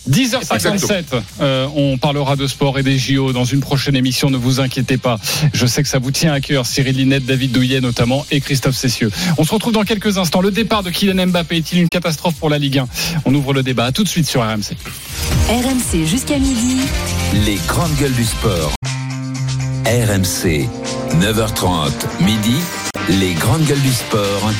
10h57, 0.08 1.04
euh, 1.40 1.68
on 1.74 1.98
parlera 1.98 2.36
de 2.36 2.46
sport 2.46 2.78
et 2.78 2.82
des 2.82 2.98
JO 2.98 3.32
dans 3.32 3.44
une 3.44 3.60
prochaine 3.60 3.96
émission, 3.96 4.30
ne 4.30 4.36
vous 4.36 4.60
inquiétez 4.60 4.96
pas. 4.96 5.18
Je 5.52 5.66
sais 5.66 5.82
que 5.82 5.88
ça 5.88 5.98
vous 5.98 6.10
tient 6.10 6.32
à 6.32 6.40
cœur, 6.40 6.66
Cyril 6.66 6.96
Linette, 6.96 7.26
David 7.26 7.52
Douillet 7.52 7.80
notamment 7.80 8.24
et 8.30 8.40
Christophe 8.40 8.76
Cessieux. 8.76 9.10
On 9.36 9.44
se 9.44 9.52
retrouve 9.52 9.72
dans 9.72 9.84
quelques 9.84 10.18
instants. 10.18 10.40
Le 10.40 10.50
départ 10.50 10.82
de 10.82 10.90
Kylian 10.90 11.26
Mbappé 11.26 11.56
est-il 11.56 11.80
une 11.80 11.88
catastrophe 11.88 12.36
pour 12.36 12.50
la 12.50 12.58
Ligue 12.58 12.78
1 12.78 12.88
On 13.24 13.34
ouvre 13.34 13.52
le 13.52 13.62
débat. 13.62 13.86
À 13.86 13.92
tout 13.92 14.04
de 14.04 14.08
suite 14.08 14.26
sur 14.26 14.42
RMC. 14.42 14.76
RMC 15.48 16.06
jusqu'à 16.06 16.38
midi. 16.38 16.76
Les 17.46 17.58
grandes 17.66 17.94
gueules 17.96 18.12
du 18.14 18.24
sport. 18.24 18.72
RMC, 19.84 20.68
9h30, 21.16 21.90
midi. 22.20 22.54
Les 23.20 23.32
grandes 23.32 23.64
gueules 23.64 23.80
du 23.80 23.92
sport. 23.92 24.50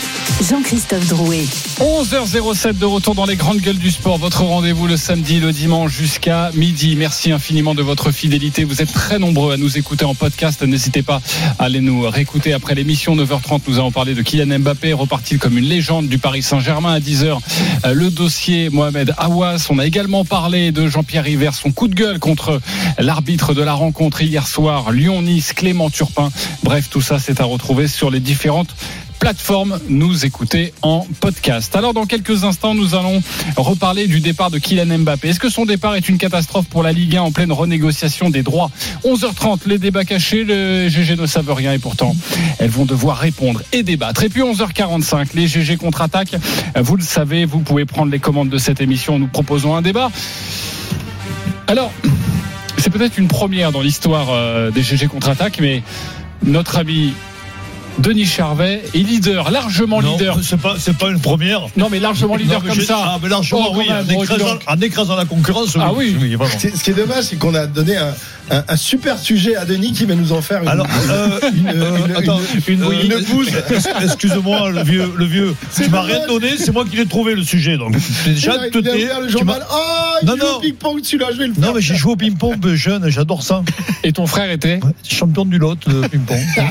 Jean-Christophe 0.48 1.06
Drouet. 1.09 1.44
11h07 1.81 2.78
de 2.78 2.86
retour 2.86 3.14
dans 3.14 3.27
les 3.27 3.36
grandes 3.36 3.59
gueules 3.59 3.77
du 3.78 3.90
sport. 3.90 4.16
Votre 4.16 4.43
rendez-vous 4.43 4.86
le 4.86 4.97
samedi, 4.97 5.39
le 5.39 5.52
dimanche 5.52 5.93
jusqu'à 5.93 6.51
midi. 6.55 6.97
Merci 6.97 7.31
infiniment 7.31 7.74
de 7.74 7.82
votre 7.82 8.10
fidélité. 8.10 8.64
Vous 8.64 8.81
êtes 8.81 8.93
très 8.93 9.18
nombreux 9.18 9.52
à 9.52 9.56
nous 9.59 9.77
écouter 9.77 10.06
en 10.06 10.14
podcast. 10.14 10.62
N'hésitez 10.62 11.02
pas 11.02 11.20
à 11.59 11.64
aller 11.64 11.81
nous 11.82 12.09
réécouter 12.09 12.55
après 12.55 12.74
l'émission 12.74 13.14
9h30. 13.16 13.60
Nous 13.68 13.78
avons 13.78 13.90
parlé 13.90 14.14
de 14.14 14.22
Kylian 14.22 14.59
Mbappé, 14.60 14.94
reparti 14.94 15.36
comme 15.39 15.59
une 15.59 15.66
légende 15.66 16.09
du 16.09 16.16
Paris 16.18 16.43
Saint-Germain 16.43 16.94
à 16.94 17.01
10h. 17.01 17.39
euh, 17.85 17.93
Le 17.93 18.09
dossier 18.10 18.70
Mohamed 18.70 19.12
Awas. 19.18 19.66
On 19.68 19.78
a 19.78 19.85
également 19.86 20.24
parlé 20.24 20.72
de 20.72 20.89
Jean-Pierre 20.89 21.24
River, 21.24 21.51
son 21.52 21.70
coup 21.70 21.89
de 21.89 21.94
gueule 21.94 22.18
contre 22.18 22.60
l'arbitre 22.98 23.52
de 23.52 23.62
la 23.62 23.74
rencontre 23.74 24.22
hier 24.22 24.47
soir, 24.47 24.90
Lyon-Nice, 24.93 25.52
Clément 25.52 25.90
Turpin. 25.90 26.31
Bref, 26.62 26.89
tout 26.90 27.01
ça, 27.01 27.19
c'est 27.19 27.40
à 27.40 27.44
retrouver 27.44 27.89
sur 27.89 28.10
les 28.10 28.20
différentes 28.20 28.74
plateforme 29.19 29.78
nous 29.89 30.24
écouter 30.24 30.73
en 30.82 31.06
podcast. 31.20 31.74
Alors 31.77 31.93
dans 31.93 32.06
quelques 32.06 32.44
instants, 32.44 32.74
nous 32.74 32.94
allons 32.94 33.20
reparler 33.56 34.06
du 34.06 34.20
départ 34.20 34.51
de 34.51 34.59
Kylian 34.59 34.98
Mbappé. 34.98 35.28
Est-ce 35.28 35.40
que 35.40 35.51
son 35.51 35.66
départ 35.66 35.97
est 35.97 36.09
une 36.09 36.19
catastrophe 36.19 36.66
pour 36.66 36.82
la 36.82 36.93
Ligue 36.93 37.16
1 37.16 37.23
en 37.23 37.32
pleine 37.32 37.52
renégociation 37.52 38.31
des 38.31 38.43
droits? 38.43 38.70
11h30, 39.05 39.60
les 39.66 39.78
débats 39.78 40.05
cachés, 40.05 40.44
le 40.44 40.89
GG 40.89 41.16
ne 41.16 41.27
savent 41.27 41.52
rien 41.52 41.73
et 41.73 41.78
pourtant 41.78 42.15
elles 42.59 42.70
vont 42.70 42.85
devoir 42.85 43.19
répondre 43.19 43.62
et 43.73 43.82
débattre. 43.82 44.23
Et 44.23 44.28
puis 44.28 44.43
11h45, 44.43 45.28
les 45.35 45.47
GG 45.47 45.77
contre-attaque. 45.77 46.36
Vous 46.77 46.97
le 46.97 47.02
savez, 47.02 47.44
vous 47.44 47.60
pouvez 47.60 47.85
prendre 47.85 48.12
les 48.12 48.19
commandes 48.20 48.51
de 48.51 48.59
cette 48.59 48.81
émission. 48.81 49.19
Nous 49.19 49.28
proposons 49.28 49.74
un 49.74 49.82
débat. 49.82 50.10
Alors, 51.66 51.93
c'est 52.78 52.90
peut-être 52.90 53.19
une 53.19 53.28
première 53.28 53.73
dans 53.73 53.82
l'histoire 53.82 54.28
euh, 54.31 54.70
des 54.70 54.82
GG 54.82 55.09
contre-attaque, 55.09 55.59
mais 55.60 55.82
notre 56.44 56.78
ami 56.78 57.15
Denis 57.98 58.26
Charvet 58.26 58.82
est 58.94 58.98
leader, 58.98 59.50
largement 59.50 60.00
Non, 60.00 60.12
leader. 60.16 60.38
C'est 60.42 60.56
pas, 60.60 60.76
c'est 60.78 60.96
pas 60.96 61.10
une 61.10 61.20
première. 61.20 61.62
Non, 61.76 61.88
mais 61.90 61.98
largement 61.98 62.36
leader 62.36 62.60
Non, 62.60 62.68
mais 62.68 62.74
comme 62.76 62.84
ça. 62.84 62.98
Ah, 63.02 63.18
mais 63.22 63.28
largement, 63.28 63.68
Oh, 63.70 63.74
oui. 63.76 63.88
même, 63.88 64.04
En 64.16 64.22
écrasant, 64.22 64.44
donc. 64.52 64.62
en 64.66 64.80
écrasant 64.80 65.16
la 65.16 65.24
concurrence, 65.24 65.76
Ah 65.80 65.92
oui. 65.92 66.16
Ce 66.50 66.56
qui 66.68 66.76
ce 66.78 66.84
qui 66.84 66.90
est 66.90 66.94
dommage, 66.94 67.24
c'est 67.24 67.36
qu'on 67.36 67.54
a 67.54 67.66
donné 67.66 67.96
un, 67.96 68.14
un- 68.50 68.64
un 68.68 68.76
super 68.76 69.18
sujet 69.18 69.56
à 69.56 69.64
Denis 69.64 69.92
qui 69.92 70.04
va 70.04 70.14
nous 70.14 70.32
en 70.32 70.40
faire 70.42 70.62
une, 70.62 70.68
Alors, 70.68 70.86
euh, 71.10 71.40
une, 71.56 71.68
euh, 71.68 72.16
attends, 72.18 72.40
Excuse-moi, 74.02 74.70
le 74.70 74.82
vieux, 74.82 75.12
le 75.16 75.24
vieux. 75.24 75.54
C'est 75.70 75.84
Tu 75.84 75.90
m'as 75.90 76.02
rien 76.02 76.26
donné, 76.26 76.56
c'est 76.56 76.72
moi 76.72 76.84
qui 76.88 76.96
l'ai 76.96 77.06
trouvé 77.06 77.34
le 77.34 77.42
sujet. 77.42 77.76
Donc, 77.76 77.96
déjà, 78.24 78.54
Il 78.66 78.70
te 78.70 78.78
le 78.78 79.26
tu 79.26 79.32
journal. 79.32 79.64
Oh, 79.70 79.76
il 80.22 80.28
Non, 80.28 80.36
joue 80.36 80.42
au 80.44 80.52
non. 80.54 80.60
ping-pong, 80.60 81.00
celui-là, 81.02 81.28
je 81.32 81.38
vais 81.38 81.46
le. 81.48 81.54
Non, 81.58 81.72
mais 81.74 81.80
j'ai 81.80 81.94
joué 81.96 82.12
au 82.12 82.16
ping-pong 82.16 82.74
jeune, 82.74 83.08
j'adore 83.10 83.42
ça. 83.42 83.62
Et 84.04 84.12
ton 84.12 84.26
frère 84.26 84.50
était 84.50 84.80
Champion 85.08 85.44
du 85.44 85.58
Lot 85.58 85.78
de 85.88 86.06
ping-pong. 86.06 86.38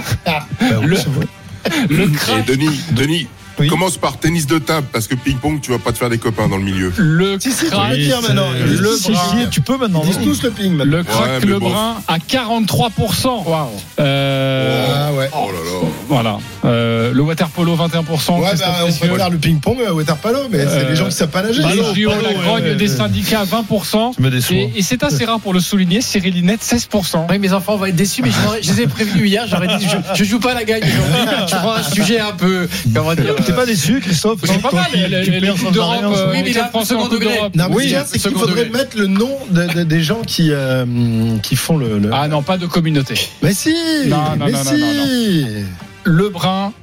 Le- 1.89 2.03
Et 2.03 2.43
Denis, 2.43 2.79
Denis, 2.91 3.27
Oui. 3.59 3.67
commence 3.67 3.97
par 3.97 4.17
tennis 4.17 4.45
de 4.47 4.59
table 4.59 4.87
parce 4.91 5.07
que 5.07 5.15
ping-pong, 5.15 5.59
tu 5.61 5.71
vas 5.71 5.79
pas 5.79 5.91
te 5.91 5.97
faire 5.97 6.09
des 6.09 6.17
copains 6.17 6.47
dans 6.47 6.57
le 6.57 6.63
milieu. 6.63 6.91
le 6.97 7.39
Si, 7.39 7.51
si, 7.51 7.65
faut 7.65 7.71
crack, 7.77 7.91
le 7.91 7.97
dire 7.97 8.21
maintenant. 8.21 8.47
Le 8.65 8.95
Si, 8.95 9.11
bras. 9.11 9.21
si, 9.31 9.49
tu 9.49 9.61
peux 9.61 9.77
maintenant. 9.77 10.01
Ils 10.03 10.09
disent 10.09 10.19
tous 10.23 10.43
le 10.43 10.51
ping 10.51 10.73
maintenant. 10.73 10.97
le 10.97 11.03
crack 11.03 11.21
Ouais, 11.27 11.39
mais 11.41 11.45
Lebrun 11.47 11.95
à 12.07 12.17
43%. 12.19 13.45
Euh, 13.99 14.87
Ah 14.95 15.13
ouais. 15.13 15.29
Oh 15.33 15.47
là 15.51 15.59
là. 15.59 15.87
Voilà. 16.07 16.37
Euh, 16.65 17.11
le 17.13 17.21
water 17.21 17.49
polo 17.49 17.75
21%. 17.75 18.39
Ouais, 18.39 18.49
bah, 18.59 18.75
on 18.87 18.91
préfère 18.93 19.29
le 19.29 19.37
ping-pong 19.37 19.77
à 19.87 19.93
water 19.93 20.17
polo, 20.17 20.39
mais 20.51 20.59
c'est 20.59 20.85
Euh, 20.85 20.89
les 20.89 20.95
gens 20.95 21.05
qui 21.05 21.11
savent 21.15 21.29
pas 21.29 21.41
nager. 21.43 21.61
Les 21.63 22.01
JO, 22.03 22.09
palo, 22.09 22.21
la 22.21 22.33
grogne 22.33 22.63
ouais, 22.63 22.75
des 22.75 22.89
ouais. 22.91 22.97
syndicats 22.97 23.43
20%. 23.45 24.15
Tu 24.15 24.21
me 24.21 24.29
déçois. 24.29 24.55
Et, 24.55 24.71
et 24.75 24.81
c'est 24.81 25.03
assez 25.03 25.25
rare 25.25 25.39
pour 25.39 25.53
le 25.53 25.59
souligner, 25.59 26.01
Cyril 26.01 26.33
Linette 26.33 26.61
16%. 26.63 27.25
Oui, 27.29 27.39
mes 27.39 27.53
enfants 27.53 27.75
vont 27.77 27.85
être 27.85 27.95
déçus, 27.95 28.21
mais 28.23 28.29
je, 28.61 28.71
les 28.71 28.81
ai 28.81 28.87
prévenus 28.87 29.27
hier. 29.29 29.45
J'aurais 29.47 29.67
dit, 29.77 29.87
je, 29.87 30.15
je 30.15 30.23
joue 30.23 30.39
pas 30.39 30.51
à 30.51 30.55
la 30.55 30.63
gagne. 30.63 30.83
Je 31.47 31.55
prends 31.55 31.73
un 31.73 31.83
sujet 31.83 32.19
un 32.19 32.33
peu, 32.33 32.67
comment 32.93 33.13
dire. 33.15 33.35
T'es 33.47 33.53
pas 33.53 33.65
déçu, 33.65 33.99
Christophe 33.99 34.39
C'est 34.43 34.61
pas 34.61 34.71
mal, 34.71 34.85
Coupes 34.91 35.71
d'Europe, 35.73 35.95
rien, 35.99 36.11
euh, 36.11 36.31
Oui, 36.31 36.41
mais 36.43 36.53
là, 36.53 36.63
de 36.63 36.69
France 36.69 36.87
second 36.87 37.01
en 37.01 37.03
Coupe 37.09 37.13
degré. 37.19 37.39
Oui, 37.71 37.95
a, 37.95 38.05
c'est 38.05 38.11
qu'il 38.13 38.21
second 38.21 38.39
faudrait 38.39 38.65
degré. 38.65 38.77
mettre 38.79 38.97
le 38.97 39.07
nom 39.07 39.31
de- 39.49 39.73
de- 39.73 39.83
des 39.83 40.01
gens 40.03 40.21
qui, 40.21 40.49
euh, 40.51 40.85
qui 41.41 41.55
font 41.55 41.77
le. 41.77 42.01
Ah 42.11 42.27
non, 42.27 42.41
pas 42.43 42.57
de 42.57 42.65
communauté. 42.65 43.15
Mais 43.41 43.53
si 43.53 43.73
Non, 44.07 44.17
non, 44.37 44.45
Mais 44.45 44.51
non, 44.51 44.57
non, 44.59 44.63
si 44.63 45.45
non, 45.45 45.63
Le 46.03 46.29
brun, 46.29 46.73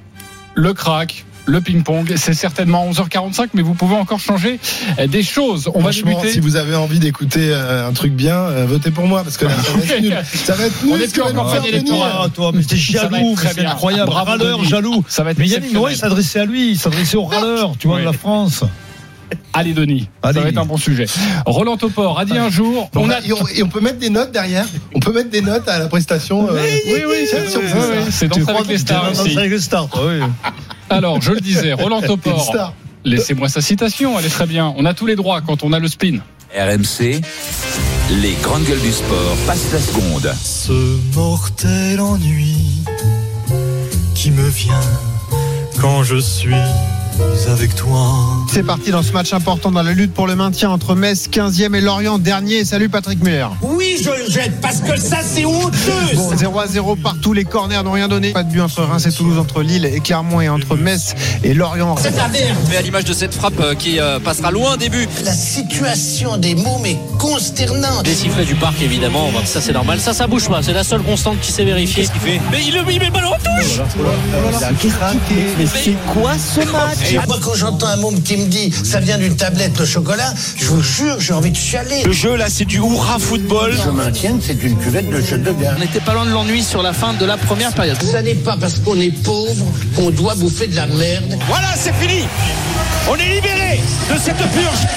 le 0.55 0.73
crack, 0.75 1.25
le 1.47 1.61
ping-pong, 1.61 2.15
c'est 2.17 2.33
certainement 2.35 2.89
11h45, 2.91 3.49
mais 3.55 3.63
vous 3.63 3.75
pouvez 3.75 3.97
encore 3.97 4.19
changer 4.21 4.59
euh, 4.99 5.07
des 5.07 5.23
choses. 5.23 5.71
On 5.75 5.81
va 5.81 5.91
débuter. 5.91 6.31
si 6.31 6.41
vous 6.41 6.57
avez 6.57 6.75
envie 6.75 6.99
d'écouter 6.99 7.51
euh, 7.53 7.87
un 7.89 7.93
truc 7.93 8.13
bien, 8.15 8.37
euh, 8.37 8.65
votez 8.67 8.91
pour 8.91 9.07
moi 9.07 9.23
parce 9.23 9.37
que 9.37 9.45
là, 9.45 9.53
ça 9.63 9.73
va 9.73 9.85
être 9.85 10.01
nul. 10.01 10.17
Ça 10.35 10.55
va 10.55 10.67
être 10.67 10.75
On 10.85 10.95
nul. 10.95 11.03
est 11.03 11.07
ce 11.09 11.13
plus 11.13 11.23
en 11.23 11.33
campagne 11.35 11.65
électorale. 11.67 12.13
Ah, 12.19 12.27
toi, 12.35 12.51
mais 12.55 12.63
t'es 12.63 12.77
jaloux, 12.77 13.37
c'est 13.41 13.57
bien. 13.61 13.71
incroyable. 13.73 14.11
Bravo, 14.11 14.31
râleur, 14.31 14.65
jaloux. 14.65 15.05
Ça 15.09 15.23
va 15.23 15.33
être 15.33 15.39
Mais 15.39 15.47
Yannick. 15.49 15.73
Noé 15.75 15.95
s'adressait 15.95 16.41
à 16.41 16.45
lui, 16.47 16.71
il 16.73 16.79
s'adressait 16.79 17.17
aux 17.17 17.25
râleurs, 17.25 17.75
tu 17.79 17.89
vois, 17.89 17.97
Oui. 17.97 18.03
de 18.03 18.07
la 18.07 18.13
France. 18.15 18.65
Allez, 19.53 19.73
Denis, 19.73 20.09
Allez. 20.23 20.35
ça 20.35 20.41
va 20.43 20.49
être 20.49 20.59
un 20.59 20.65
bon 20.65 20.77
sujet. 20.77 21.07
Roland 21.47 21.77
Topor 21.77 22.19
a 22.19 22.25
dit 22.25 22.37
un 22.39 22.51
jour, 22.51 22.91
On 22.95 23.05
on 23.07 23.11
a- 23.11 23.21
et, 23.21 23.63
on, 23.63 23.69
peut 23.69 23.81
mettre 23.81 23.99
des 23.99 24.11
notes 24.11 24.33
derrière. 24.33 24.67
On 24.95 25.01
peut 25.01 25.13
mettre 25.13 25.31
des 25.31 25.41
notes 25.43 25.69
à 25.69 25.79
la 25.79 25.89
prestation. 25.89 26.49
euh, 26.51 26.61
Oui, 26.87 27.03
oui, 27.09 27.27
c'est 27.31 27.57
oui, 27.59 27.65
oui, 28.37 28.45
avec 28.49 28.69
les 28.69 28.79
stars 28.79 29.13
dans 29.13 29.23
aussi. 29.23 29.37
Avec 29.39 29.51
les 29.51 29.61
stars, 29.61 29.89
toi, 29.89 30.03
oui. 30.07 30.25
Alors, 30.91 31.21
je 31.21 31.33
le 31.33 31.41
disais, 31.41 31.73
Roland 31.73 32.01
Topor, 32.07 32.75
laissez-moi 33.05 33.49
sa 33.49 33.61
citation, 33.61 34.19
elle 34.19 34.27
est 34.27 34.31
très 34.31 34.47
bien. 34.47 34.75
On 34.77 34.85
a 34.85 34.95
tous 34.95 35.07
les 35.07 35.17
droits 35.17 35.41
quand 35.41 35.63
on 35.65 35.73
a 35.73 35.79
le 35.79 35.89
spin. 35.89 36.19
RMC, 36.57 37.21
les 38.23 38.35
grandes 38.43 38.65
gueules 38.65 38.81
du 38.81 38.93
sport 38.93 39.37
passent 39.47 39.73
la 39.73 39.81
seconde. 39.81 40.33
Ce 40.41 40.73
mortel 41.17 42.01
ennui 42.01 42.57
qui 44.15 44.31
me 44.31 44.49
vient 44.49 44.81
quand 45.81 46.05
je 46.05 46.17
suis 46.17 46.55
avec 47.49 47.75
toi. 47.75 47.99
C'est 48.53 48.63
parti 48.63 48.91
dans 48.91 49.03
ce 49.03 49.13
match 49.13 49.33
important 49.33 49.71
dans 49.71 49.83
la 49.83 49.93
lutte 49.93 50.13
pour 50.13 50.27
le 50.27 50.35
maintien 50.35 50.71
entre 50.71 50.95
Metz 50.95 51.29
15e 51.31 51.75
et 51.75 51.81
Lorient 51.81 52.19
dernier. 52.19 52.65
Salut 52.65 52.89
Patrick 52.89 53.23
Muller. 53.23 53.47
Oui, 53.63 53.97
je 54.03 54.11
le 54.11 54.31
jette 54.31 54.61
parce 54.61 54.81
que 54.81 54.99
ça 54.99 55.19
c'est 55.23 55.45
honteux. 55.45 56.15
Bon, 56.15 56.37
0 56.37 56.59
à 56.59 56.67
0 56.67 56.97
partout, 56.97 57.33
les 57.33 57.45
corners 57.45 57.83
n'ont 57.85 57.93
rien 57.93 58.09
donné. 58.09 58.33
Pas 58.33 58.43
de 58.43 58.51
but 58.51 58.61
entre 58.61 58.83
Reims 58.83 59.07
et 59.07 59.13
Toulouse, 59.13 59.39
entre 59.39 59.63
Lille 59.63 59.85
et 59.85 60.01
Clermont 60.01 60.41
et 60.41 60.49
entre 60.49 60.77
Metz 60.77 61.15
et 61.43 61.55
Lorient. 61.55 61.97
C'est 61.99 62.17
la 62.17 62.29
merde. 62.29 62.57
Mais 62.71 62.77
à 62.77 62.83
l'image 62.83 63.05
de 63.05 63.13
cette 63.13 63.35
frappe 63.35 63.61
euh, 63.61 63.75
qui 63.75 64.01
euh, 64.01 64.19
passera 64.19 64.51
loin 64.51 64.77
début. 64.77 65.07
La 65.25 65.35
situation 65.35 66.37
des 66.37 66.55
mômes 66.55 66.87
est 66.87 66.99
consternante. 67.19 68.05
Des 68.05 68.15
sifflets 68.15 68.45
du 68.45 68.55
parc 68.55 68.81
évidemment, 68.83 69.31
ça 69.45 69.61
c'est 69.61 69.73
normal. 69.73 70.01
Ça 70.01 70.15
ça 70.15 70.27
bouge 70.27 70.49
pas, 70.49 70.63
c'est 70.63 70.73
la 70.73 70.85
seule 70.85 71.03
constante 71.03 71.41
qui 71.41 71.53
s'est 71.53 71.65
vérifiée. 71.65 72.03
Qu'est-ce 72.05 72.13
qu'il 72.13 72.21
fait 72.21 72.41
Mais 72.51 72.63
il, 72.63 72.75
il 72.75 72.99
met 72.99 73.07
le 73.07 73.13
ballon 73.13 73.31
en 73.31 73.37
touche. 73.37 73.81
Il 74.59 74.65
a 74.65 74.73
craqué. 74.73 75.19
Mais 75.59 75.67
c'est 75.67 75.97
quoi 76.13 76.33
ce 76.39 76.61
match 76.71 77.04
Moi 77.27 77.39
quand 77.43 77.55
j'entends 77.55 77.87
un 77.89 77.97
môme 77.97 78.23
qui 78.23 78.37
me 78.37 78.47
dit 78.47 78.71
ça 78.73 79.01
vient 79.01 79.19
d'une 79.19 79.37
tablette 79.37 79.79
de 79.79 79.85
chocolat, 79.85 80.33
je 80.57 80.65
vous 80.67 80.83
jure, 80.83 81.21
j'ai 81.21 81.33
envie 81.33 81.51
de 81.51 81.57
chialer. 81.57 82.03
Le 82.05 82.13
jeu 82.13 82.37
là 82.37 82.47
c'est 82.49 82.65
du 82.65 82.79
hurrah 82.79 83.19
football. 83.19 83.75
Je 83.85 83.91
maintiens 83.91 84.37
que 84.39 84.45
c'est 84.45 84.63
une 84.63 84.77
cuvette 84.79 85.09
de 85.11 85.21
jeu 85.21 85.39
de 85.39 85.53
gars. 85.53 85.75
On 85.77 85.81
n'était 85.81 86.01
pas 86.01 86.15
loin 86.15 86.25
de 86.27 86.31
l'ennui 86.31 86.63
sur 86.63 86.83
la 86.83 86.93
fin 86.93 87.13
de 87.15 87.25
la 87.25 87.37
première 87.37 87.73
période. 87.73 88.01
Ça 88.03 88.23
n'est 88.23 88.35
pas 88.35 88.57
parce 88.59 88.79
qu'on 88.81 88.99
est 89.01 89.11
pauvre 89.23 89.65
qu'on 89.97 90.11
doit 90.11 90.35
bouffer 90.35 90.67
de 90.67 90.77
la 90.77 90.87
merde. 90.87 91.39
Voilà, 91.49 91.69
c'est 91.77 91.95
fini. 91.95 92.25
On 93.11 93.15
est 93.17 93.35
libéré 93.35 93.81
de 94.13 94.19
cette 94.19 94.37
purge. 94.37 94.89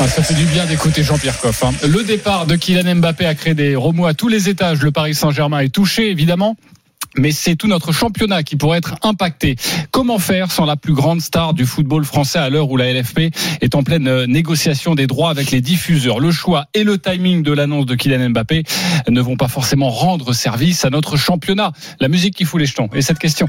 Ah, 0.00 0.08
ça 0.08 0.22
fait 0.22 0.34
du 0.34 0.44
bien 0.44 0.66
d'écouter 0.66 1.02
Jean-Pierre 1.02 1.38
Coff. 1.40 1.62
hein. 1.64 1.72
Le 1.86 2.02
départ 2.02 2.46
de 2.46 2.56
Kylian 2.56 2.96
Mbappé 2.96 3.26
a 3.26 3.34
créé 3.34 3.54
des 3.54 3.74
remous 3.76 4.06
à 4.06 4.12
tous 4.14 4.28
les 4.28 4.48
étages. 4.48 4.80
Le 4.82 4.90
Paris 4.90 5.14
Saint-Germain 5.14 5.60
est 5.60 5.68
touché, 5.68 6.10
évidemment. 6.10 6.56
Mais 7.16 7.32
c'est 7.32 7.56
tout 7.56 7.68
notre 7.68 7.92
championnat 7.92 8.42
qui 8.42 8.56
pourrait 8.56 8.78
être 8.78 8.96
impacté. 9.02 9.56
Comment 9.90 10.18
faire 10.18 10.50
sans 10.50 10.64
la 10.64 10.76
plus 10.76 10.94
grande 10.94 11.20
star 11.20 11.54
du 11.54 11.64
football 11.64 12.04
français 12.04 12.38
à 12.38 12.50
l'heure 12.50 12.70
où 12.70 12.76
la 12.76 12.92
LFP 12.92 13.30
est 13.60 13.74
en 13.74 13.82
pleine 13.82 14.08
euh, 14.08 14.26
négociation 14.26 14.94
des 14.94 15.06
droits 15.06 15.30
avec 15.30 15.50
les 15.50 15.60
diffuseurs? 15.60 16.18
Le 16.18 16.32
choix 16.32 16.66
et 16.74 16.84
le 16.84 16.98
timing 16.98 17.42
de 17.42 17.52
l'annonce 17.52 17.86
de 17.86 17.94
Kylian 17.94 18.30
Mbappé 18.30 18.64
ne 19.08 19.20
vont 19.20 19.36
pas 19.36 19.48
forcément 19.48 19.90
rendre 19.90 20.32
service 20.32 20.84
à 20.84 20.90
notre 20.90 21.16
championnat. 21.16 21.72
La 22.00 22.08
musique 22.08 22.34
qui 22.34 22.44
fout 22.44 22.60
les 22.60 22.66
jetons. 22.66 22.88
Et 22.94 23.02
cette 23.02 23.18
question? 23.18 23.48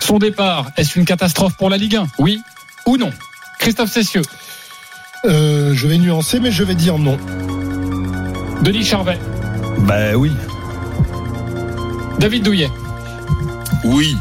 Son 0.00 0.18
départ, 0.18 0.70
est-ce 0.76 0.98
une 0.98 1.04
catastrophe 1.04 1.56
pour 1.56 1.70
la 1.70 1.76
Ligue 1.76 1.96
1 1.96 2.06
Oui 2.18 2.40
ou 2.86 2.96
non? 2.96 3.10
Christophe 3.58 3.90
Cessieux. 3.90 4.22
Euh, 5.24 5.74
je 5.74 5.86
vais 5.86 5.98
nuancer, 5.98 6.40
mais 6.40 6.52
je 6.52 6.62
vais 6.62 6.74
dire 6.74 6.98
non. 6.98 7.18
Denis 8.62 8.84
Charvet. 8.84 9.18
Ben 9.86 10.14
oui. 10.14 10.32
David 12.18 12.44
Douillet. 12.44 12.70
Oui. 13.84 14.16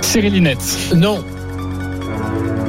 Cyril 0.00 0.34
Linette. 0.34 0.92
Non. 0.94 1.24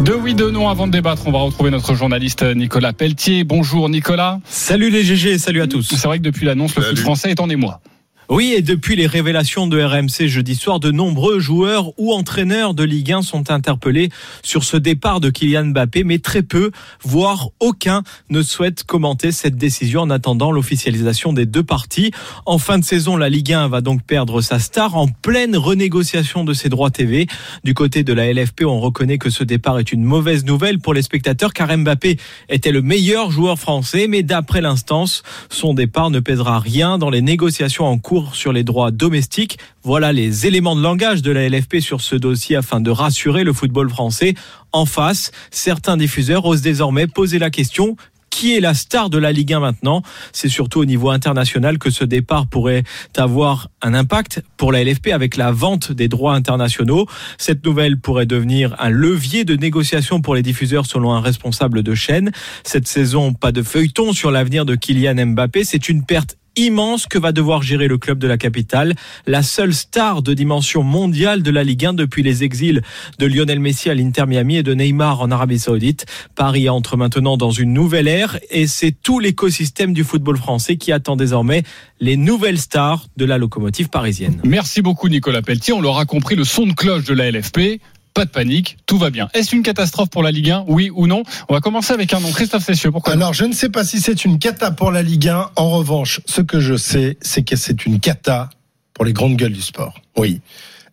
Deux 0.01 0.15
oui, 0.15 0.33
deux 0.33 0.49
non 0.49 0.67
avant 0.67 0.87
de 0.87 0.91
débattre. 0.91 1.23
On 1.27 1.31
va 1.31 1.39
retrouver 1.39 1.69
notre 1.69 1.93
journaliste 1.93 2.43
Nicolas 2.43 2.93
Pelletier. 2.93 3.43
Bonjour 3.43 3.87
Nicolas. 3.89 4.39
Salut 4.45 4.89
les 4.89 5.03
GG, 5.03 5.37
salut 5.37 5.61
à 5.61 5.67
tous. 5.67 5.83
C'est 5.83 6.07
vrai 6.07 6.17
que 6.17 6.23
depuis 6.23 6.45
l'annonce, 6.45 6.75
le 6.75 6.81
foot 6.81 6.97
français 6.97 7.31
est 7.31 7.39
en 7.39 7.49
émoi. 7.49 7.81
Oui, 8.29 8.53
et 8.57 8.61
depuis 8.61 8.97
les 8.97 9.07
révélations 9.07 9.67
de 9.67 9.81
RMC 9.81 10.27
jeudi 10.27 10.55
soir, 10.55 10.81
de 10.81 10.91
nombreux 10.91 11.39
joueurs 11.39 11.93
ou 11.97 12.11
entraîneurs 12.11 12.73
de 12.73 12.83
Ligue 12.83 13.13
1 13.13 13.21
sont 13.21 13.51
interpellés 13.51 14.09
sur 14.43 14.65
ce 14.65 14.75
départ 14.75 15.21
de 15.21 15.29
Kylian 15.29 15.67
Mbappé, 15.67 16.03
mais 16.03 16.19
très 16.19 16.41
peu, 16.41 16.71
voire 17.01 17.51
aucun, 17.61 18.03
ne 18.29 18.41
souhaite 18.41 18.83
commenter 18.83 19.31
cette 19.31 19.55
décision 19.55 20.01
en 20.01 20.09
attendant 20.09 20.51
l'officialisation 20.51 21.31
des 21.31 21.45
deux 21.45 21.63
parties. 21.63 22.11
En 22.45 22.57
fin 22.57 22.77
de 22.77 22.83
saison, 22.83 23.15
la 23.15 23.29
Ligue 23.29 23.53
1 23.53 23.69
va 23.69 23.79
donc 23.79 24.03
perdre 24.03 24.41
sa 24.41 24.59
star 24.59 24.97
en 24.97 25.07
pleine 25.07 25.55
renégociation 25.55 26.43
de 26.43 26.53
ses 26.53 26.67
droits 26.67 26.91
TV. 26.91 27.27
Du 27.63 27.73
côté 27.73 28.03
de 28.03 28.11
la 28.11 28.33
LFP, 28.33 28.65
on 28.65 28.81
reconnaît 28.81 29.19
que 29.19 29.29
ce 29.29 29.45
départ 29.45 29.79
est 29.79 29.93
une 29.93 30.03
mauvaise 30.03 30.43
nouvelle 30.43 30.79
pour 30.79 30.93
les 30.93 31.01
spectateurs 31.01 31.53
car 31.53 31.75
Mbappé 31.77 32.17
était 32.49 32.73
le 32.73 32.81
meilleur 32.81 33.31
joueur 33.31 33.57
français, 33.57 34.07
mais 34.09 34.21
d'après 34.21 34.59
l'instance, 34.59 35.23
son 35.49 35.73
départ 35.73 36.09
ne 36.09 36.19
pèsera 36.19 36.59
rien 36.59 36.97
dans 36.97 37.09
les 37.09 37.21
négociations 37.21 37.85
en 37.85 37.97
cours 37.97 38.16
sur 38.33 38.53
les 38.53 38.63
droits 38.63 38.91
domestiques. 38.91 39.57
Voilà 39.83 40.13
les 40.13 40.45
éléments 40.47 40.75
de 40.75 40.81
langage 40.81 41.21
de 41.21 41.31
la 41.31 41.47
LFP 41.47 41.79
sur 41.79 42.01
ce 42.01 42.15
dossier 42.15 42.55
afin 42.55 42.81
de 42.81 42.91
rassurer 42.91 43.43
le 43.43 43.53
football 43.53 43.89
français. 43.89 44.33
En 44.71 44.85
face, 44.85 45.31
certains 45.51 45.97
diffuseurs 45.97 46.45
osent 46.45 46.61
désormais 46.61 47.07
poser 47.07 47.39
la 47.39 47.49
question 47.49 47.95
qui 48.37 48.55
est 48.55 48.59
la 48.59 48.75
star 48.75 49.09
de 49.09 49.17
la 49.17 49.31
Ligue 49.31 49.53
1 49.53 49.59
maintenant? 49.59 50.03
C'est 50.31 50.47
surtout 50.47 50.81
au 50.81 50.85
niveau 50.85 51.09
international 51.09 51.79
que 51.79 51.89
ce 51.89 52.03
départ 52.03 52.45
pourrait 52.45 52.83
avoir 53.15 53.69
un 53.81 53.95
impact 53.95 54.43
pour 54.57 54.71
la 54.71 54.83
LFP 54.83 55.07
avec 55.07 55.37
la 55.37 55.51
vente 55.51 55.91
des 55.91 56.07
droits 56.07 56.35
internationaux. 56.35 57.07
Cette 57.39 57.65
nouvelle 57.65 57.97
pourrait 57.99 58.27
devenir 58.27 58.75
un 58.77 58.89
levier 58.89 59.43
de 59.43 59.55
négociation 59.55 60.21
pour 60.21 60.35
les 60.35 60.43
diffuseurs 60.43 60.85
selon 60.85 61.13
un 61.13 61.19
responsable 61.19 61.81
de 61.81 61.95
chaîne. 61.95 62.31
Cette 62.63 62.87
saison, 62.87 63.33
pas 63.33 63.51
de 63.51 63.63
feuilleton 63.63 64.13
sur 64.13 64.29
l'avenir 64.29 64.65
de 64.65 64.75
Kylian 64.75 65.25
Mbappé. 65.25 65.63
C'est 65.63 65.89
une 65.89 66.05
perte 66.05 66.37
immense 66.57 67.05
que 67.05 67.17
va 67.17 67.31
devoir 67.31 67.61
gérer 67.61 67.87
le 67.87 67.97
club 67.97 68.19
de 68.19 68.27
la 68.27 68.37
capitale, 68.37 68.95
la 69.25 69.43
seule 69.43 69.73
star 69.73 70.21
de 70.21 70.33
dimension 70.33 70.83
mondiale 70.83 71.43
de 71.43 71.51
la 71.51 71.63
Ligue 71.63 71.85
1 71.85 71.93
depuis 71.93 72.23
les 72.23 72.43
exils 72.43 72.81
de 73.19 73.25
Lionel 73.25 73.59
Messi 73.59 73.89
à 73.89 73.93
l'Inter 73.93 74.25
Miami 74.25 74.57
et 74.57 74.63
de 74.63 74.73
Neymar 74.73 75.21
en 75.21 75.31
Arabie 75.31 75.59
Saoudite. 75.59 76.05
Paris 76.35 76.69
entre 76.69 76.97
maintenant 76.97 77.37
dans 77.37 77.51
une 77.51 77.73
nouvelle 77.73 78.07
ère 78.07 78.39
et 78.49 78.67
c'est 78.67 78.91
tout 78.91 79.19
l'écosystème 79.19 79.93
du 79.93 80.03
football 80.03 80.37
français 80.37 80.77
qui 80.77 80.91
attend 80.91 81.15
désormais 81.15 81.63
les 81.99 82.17
nouvelles 82.17 82.59
stars 82.59 83.07
de 83.17 83.25
la 83.25 83.37
locomotive 83.37 83.89
parisienne. 83.89 84.41
Merci 84.43 84.81
beaucoup 84.81 85.09
Nicolas 85.09 85.41
Pelletier. 85.41 85.73
On 85.73 85.81
l'aura 85.81 86.05
compris, 86.05 86.35
le 86.35 86.43
son 86.43 86.65
de 86.65 86.73
cloche 86.73 87.05
de 87.05 87.13
la 87.13 87.31
LFP. 87.31 87.79
Pas 88.17 88.25
de 88.25 88.31
panique, 88.31 88.79
tout 88.87 88.97
va 88.97 89.11
bien. 89.11 89.29
Est-ce 89.35 89.55
une 89.55 89.61
catastrophe 89.61 90.09
pour 90.09 90.23
la 90.23 90.31
Ligue 90.31 90.49
1 90.49 90.65
Oui 90.69 90.89
ou 90.89 91.05
non? 91.05 91.21
On 91.49 91.53
va 91.53 91.59
commencer 91.59 91.93
avec 91.93 92.15
un 92.15 92.19
nom. 92.19 92.31
Christophe 92.31 92.65
Cessieux, 92.65 92.91
pourquoi 92.91 93.13
Alors, 93.13 93.35
je 93.35 93.45
ne 93.45 93.53
sais 93.53 93.69
pas 93.69 93.83
si 93.83 94.01
c'est 94.01 94.25
une 94.25 94.39
cata 94.39 94.71
pour 94.71 94.91
la 94.91 95.03
Ligue 95.03 95.27
1. 95.27 95.51
En 95.55 95.69
revanche, 95.69 96.21
ce 96.25 96.41
que 96.41 96.59
je 96.59 96.75
sais, 96.77 97.19
c'est 97.21 97.43
que 97.43 97.55
c'est 97.55 97.85
une 97.85 97.99
cata 97.99 98.49
pour 98.95 99.05
les 99.05 99.13
grandes 99.13 99.35
gueules 99.35 99.53
du 99.53 99.61
sport. 99.61 99.93
Oui. 100.17 100.41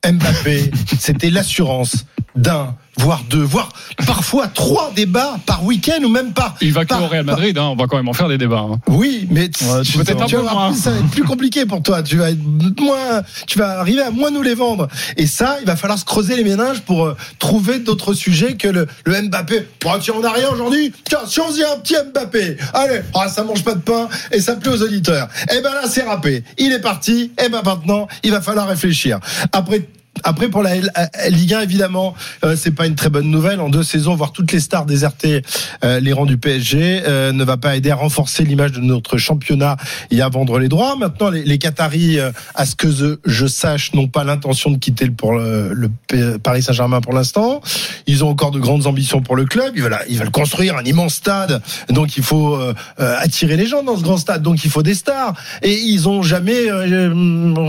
Mbappé, 0.06 0.70
c'était 0.98 1.30
l'assurance 1.30 2.04
d'un, 2.36 2.76
voire 2.96 3.22
deux, 3.28 3.42
voire 3.42 3.68
parfois 4.06 4.46
trois 4.48 4.92
débats 4.94 5.36
par 5.46 5.64
week-end 5.64 6.02
ou 6.04 6.08
même 6.08 6.32
par. 6.32 6.54
Il 6.60 6.72
va 6.72 6.84
que 6.84 6.94
au 6.94 7.06
Real 7.06 7.24
Madrid, 7.24 7.56
hein, 7.58 7.64
on 7.72 7.76
va 7.76 7.86
quand 7.86 7.96
même 7.96 8.08
en 8.08 8.12
faire 8.12 8.28
des 8.28 8.38
débats. 8.38 8.64
hein. 8.70 8.78
Oui, 8.88 9.26
mais 9.30 9.48
tu- 9.48 9.64
tu- 9.84 9.92
tu 9.92 9.98
peu 10.04 10.12
vas 10.14 10.26
voir, 10.26 10.54
moins. 10.54 10.74
Ça 10.74 10.90
va 10.90 10.98
être 10.98 11.10
plus 11.10 11.24
compliqué 11.24 11.66
pour 11.66 11.82
toi. 11.82 12.02
Tu 12.02 12.16
vas 12.16 12.30
être 12.30 12.38
moins, 12.80 13.22
tu 13.46 13.58
vas 13.58 13.78
arriver 13.80 14.02
à 14.02 14.10
moins 14.10 14.30
nous 14.30 14.42
les 14.42 14.54
vendre. 14.54 14.88
Et 15.16 15.26
ça, 15.26 15.56
il 15.60 15.66
va 15.66 15.76
falloir 15.76 15.98
se 15.98 16.04
creuser 16.04 16.36
les 16.36 16.44
méninges 16.44 16.80
pour 16.82 17.04
euh, 17.06 17.16
trouver 17.38 17.78
d'autres 17.80 18.14
sujets 18.14 18.54
que 18.56 18.68
le, 18.68 18.86
le 19.04 19.22
Mbappé. 19.22 19.66
Bon, 19.82 19.90
tiens, 20.00 20.14
on 20.16 20.20
n'a 20.20 20.32
rien 20.32 20.48
aujourd'hui. 20.50 20.92
Tiens, 21.04 21.20
si 21.26 21.40
on 21.40 21.48
se 21.50 21.54
dit 21.54 21.64
un 21.64 21.78
petit 21.80 21.94
Mbappé, 22.12 22.56
allez, 22.72 23.00
ah, 23.14 23.28
ça 23.28 23.42
mange 23.44 23.64
pas 23.64 23.74
de 23.74 23.80
pain 23.80 24.08
et 24.32 24.40
ça 24.40 24.54
plaît 24.56 24.70
aux 24.72 24.82
auditeurs. 24.82 25.28
Eh 25.50 25.60
ben 25.60 25.72
là, 25.72 25.82
c'est 25.88 26.02
râpé. 26.04 26.44
Il 26.58 26.72
est 26.72 26.80
parti. 26.80 27.32
Eh 27.44 27.48
ben 27.48 27.60
maintenant, 27.64 28.06
il 28.22 28.30
va 28.30 28.40
falloir 28.40 28.68
réfléchir. 28.68 29.18
Après. 29.52 29.88
Après 30.24 30.48
pour 30.48 30.62
la 30.62 30.72
euh, 30.72 31.28
Ligue 31.28 31.52
1 31.52 31.60
évidemment 31.60 32.14
euh, 32.44 32.56
c'est 32.56 32.70
pas 32.70 32.86
une 32.86 32.94
très 32.94 33.10
bonne 33.10 33.30
nouvelle. 33.30 33.60
En 33.60 33.68
deux 33.68 33.82
saisons 33.82 34.14
voir 34.14 34.32
toutes 34.32 34.52
les 34.52 34.60
stars 34.60 34.86
déserter 34.86 35.42
euh, 35.84 36.00
les 36.00 36.14
rangs 36.14 36.24
du 36.24 36.38
PSG 36.38 37.02
ne 37.32 37.44
va 37.44 37.58
pas 37.58 37.76
aider 37.76 37.90
à 37.90 37.94
renforcer 37.94 38.42
l'image 38.42 38.72
de 38.72 38.80
notre 38.80 39.18
championnat 39.18 39.76
et 40.10 40.22
à 40.22 40.28
vendre 40.30 40.58
les 40.58 40.68
droits. 40.68 40.96
Maintenant 40.96 41.28
les, 41.28 41.58
Qataris 41.58 42.18
à 42.54 42.64
ce 42.64 42.74
que 42.74 42.88
je, 43.24 43.46
sache 43.46 43.92
n'ont 43.92 44.08
pas 44.08 44.24
l'intention 44.24 44.70
de 44.70 44.78
quitter 44.78 45.10
pour 45.10 45.34
le, 45.34 45.90
Paris 46.42 46.62
Saint-Germain 46.62 47.02
pour 47.02 47.12
l'instant. 47.12 47.60
Ils 48.06 48.24
ont 48.24 48.30
encore 48.30 48.50
de 48.50 48.58
grandes 48.58 48.86
ambitions 48.86 49.20
pour 49.20 49.36
le 49.36 49.44
club. 49.44 49.72
Ils 49.76 49.82
veulent 49.82 49.98
ils 50.08 50.18
veulent 50.18 50.30
construire 50.30 50.76
un 50.76 50.84
immense 50.84 51.16
stade. 51.16 51.62
Donc 51.90 52.16
il 52.16 52.22
faut 52.22 52.58
attirer 52.96 53.56
les 53.56 53.66
gens 53.66 53.82
dans 53.82 53.96
ce 53.96 54.02
grand 54.02 54.16
stade. 54.16 54.42
Donc 54.42 54.64
il 54.64 54.70
faut 54.70 54.82
des 54.82 54.94
stars. 54.94 55.34
Et 55.62 55.74
ils 55.74 56.08
ont 56.08 56.22
jamais 56.22 56.64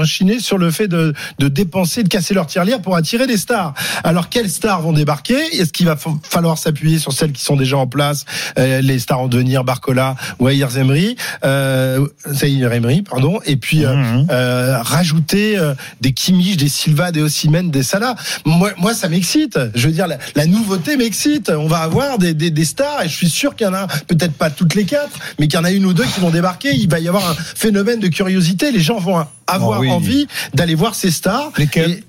chiné 0.05 0.39
sur 0.39 0.57
le 0.57 0.71
fait 0.71 0.87
de, 0.87 1.13
de 1.39 1.47
dépenser 1.47 2.03
de 2.03 2.09
casser 2.09 2.33
leur 2.33 2.44
tirelire 2.45 2.81
pour 2.81 2.95
attirer 2.95 3.27
des 3.27 3.37
stars. 3.37 3.73
Alors 4.03 4.29
quelles 4.29 4.49
stars 4.49 4.81
vont 4.81 4.93
débarquer? 4.93 5.37
Est-ce 5.59 5.73
qu'il 5.73 5.85
va 5.85 5.95
fa- 5.95 6.11
falloir 6.23 6.57
s'appuyer 6.57 6.99
sur 6.99 7.13
celles 7.13 7.31
qui 7.31 7.43
sont 7.43 7.55
déjà 7.55 7.77
en 7.77 7.87
place 7.87 8.25
euh, 8.57 8.81
les 8.81 8.99
stars 8.99 9.19
en 9.21 9.27
devenir 9.27 9.63
Barcola 9.63 10.15
ou 10.39 10.47
Ayer 10.49 10.67
Zemri 10.69 11.15
euh, 11.43 12.05
Zahir 12.31 12.71
Emery 12.73 13.01
pardon 13.01 13.39
et 13.45 13.55
puis 13.57 13.85
euh, 13.85 13.93
euh, 14.29 14.77
rajouter 14.81 15.57
euh, 15.57 15.73
des 16.01 16.13
Kimmich 16.13 16.57
des 16.57 16.69
Silva 16.69 17.11
des 17.11 17.21
Osimhen 17.21 17.71
des 17.71 17.83
Salah. 17.83 18.15
Moi, 18.45 18.71
moi 18.77 18.93
ça 18.93 19.09
m'excite. 19.09 19.59
Je 19.75 19.87
veux 19.87 19.93
dire 19.93 20.07
la, 20.07 20.17
la 20.35 20.45
nouveauté 20.45 20.97
m'excite. 20.97 21.49
On 21.49 21.67
va 21.67 21.79
avoir 21.79 22.17
des, 22.17 22.33
des, 22.33 22.51
des 22.51 22.65
stars 22.65 23.03
et 23.03 23.09
je 23.09 23.15
suis 23.15 23.29
sûr 23.29 23.55
qu'il 23.55 23.67
y 23.67 23.69
en 23.69 23.73
a 23.73 23.87
peut-être 23.87 24.33
pas 24.33 24.49
toutes 24.49 24.75
les 24.75 24.85
quatre 24.85 25.17
mais 25.39 25.47
qu'il 25.47 25.57
y 25.57 25.61
en 25.61 25.65
a 25.65 25.71
une 25.71 25.85
ou 25.85 25.93
deux 25.93 26.05
qui 26.05 26.19
vont 26.19 26.29
débarquer. 26.31 26.73
Il 26.75 26.89
va 26.89 26.99
y 26.99 27.07
avoir 27.07 27.29
un 27.29 27.35
phénomène 27.35 27.99
de 27.99 28.07
curiosité. 28.07 28.71
Les 28.71 28.79
gens 28.81 28.99
vont 28.99 29.25
avoir 29.47 29.79
Oh 29.79 29.81
oui. 29.81 29.89
envie 29.91 30.27
d'aller 30.53 30.75
voir 30.75 30.95
ces 30.95 31.11
stars. 31.11 31.51
Et, 31.75 32.03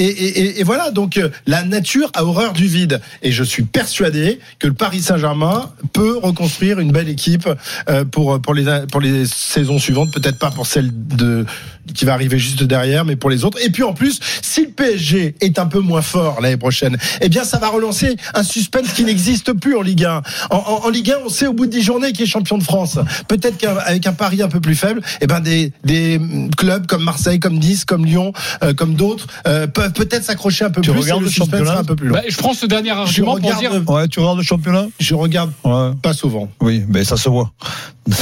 et, 0.00 0.62
voilà, 0.64 0.90
donc 0.90 1.16
euh, 1.16 1.28
la 1.46 1.64
nature 1.64 2.10
a 2.14 2.24
horreur 2.24 2.52
du 2.52 2.66
vide. 2.66 3.00
Et 3.22 3.32
je 3.32 3.44
suis 3.44 3.62
persuadé 3.62 4.40
que 4.58 4.66
le 4.66 4.72
Paris 4.72 5.00
Saint-Germain 5.00 5.72
peut 5.92 6.18
reconstruire 6.18 6.80
une 6.80 6.92
belle 6.92 7.08
équipe 7.08 7.48
euh, 7.88 8.04
pour 8.04 8.40
pour 8.40 8.54
les 8.54 8.64
pour 8.90 9.00
les 9.00 9.26
saisons 9.26 9.78
suivantes, 9.78 10.12
peut-être 10.12 10.38
pas 10.38 10.50
pour 10.50 10.66
celle 10.66 10.90
de 10.92 11.44
qui 11.94 12.04
va 12.04 12.14
arriver 12.14 12.38
juste 12.38 12.62
derrière, 12.62 13.04
mais 13.04 13.16
pour 13.16 13.30
les 13.30 13.44
autres. 13.44 13.58
Et 13.64 13.70
puis 13.70 13.82
en 13.82 13.92
plus, 13.92 14.20
si 14.42 14.62
le 14.62 14.70
PSG 14.70 15.34
est 15.40 15.58
un 15.58 15.66
peu 15.66 15.80
moins 15.80 16.02
fort 16.02 16.40
l'année 16.40 16.56
prochaine, 16.56 16.96
eh 17.20 17.28
bien 17.28 17.44
ça 17.44 17.58
va 17.58 17.68
relancer 17.68 18.16
un 18.34 18.42
suspense 18.42 18.92
qui 18.92 19.04
n'existe 19.04 19.52
plus 19.52 19.76
en 19.76 19.82
Ligue 19.82 20.04
1. 20.04 20.22
En, 20.50 20.56
en, 20.56 20.86
en, 20.86 20.88
Ligue 20.88 21.10
1, 21.10 21.18
on 21.24 21.28
sait 21.28 21.46
au 21.46 21.52
bout 21.52 21.66
de 21.66 21.72
10 21.72 21.82
journées 21.82 22.12
qui 22.12 22.22
est 22.22 22.26
champion 22.26 22.58
de 22.58 22.62
France. 22.62 22.98
Peut-être 23.28 23.58
qu'avec 23.58 24.06
un 24.06 24.12
pari 24.12 24.42
un 24.42 24.48
peu 24.48 24.60
plus 24.60 24.74
faible, 24.74 25.00
eh 25.20 25.26
ben 25.26 25.40
des, 25.40 25.72
des 25.84 26.20
clubs 26.56 26.86
comme 26.86 27.02
Marseille, 27.02 27.40
comme 27.40 27.58
Nice, 27.58 27.84
comme 27.84 28.04
Lyon, 28.04 28.32
euh, 28.62 28.74
comme 28.74 28.94
d'autres 28.94 29.26
euh, 29.46 29.66
peuvent 29.66 29.92
peut-être 29.92 30.24
s'accrocher 30.24 30.64
un 30.64 30.70
peu 30.70 30.80
tu 30.80 30.90
plus. 30.90 31.00
Regardes 31.00 31.22
le, 31.22 31.28
suspense 31.28 31.50
championnat 31.50 31.78
un 31.78 31.84
peu 31.84 31.96
plus 31.96 32.08
long. 32.08 32.14
Bah, 32.14 32.22
je 32.28 32.36
prends 32.36 32.54
ce 32.54 32.66
dernier 32.66 32.90
argument 32.90 33.36
pour 33.38 33.54
dire. 33.54 33.72
Ouais, 33.88 34.08
tu 34.08 34.20
regardes 34.20 34.38
le 34.38 34.44
championnat? 34.44 34.86
Je 34.98 35.14
regarde 35.14 35.52
ouais. 35.64 35.90
pas 36.02 36.12
souvent. 36.12 36.48
Oui, 36.60 36.84
mais 36.88 37.04
ça 37.04 37.16
se 37.16 37.28
voit. 37.28 37.52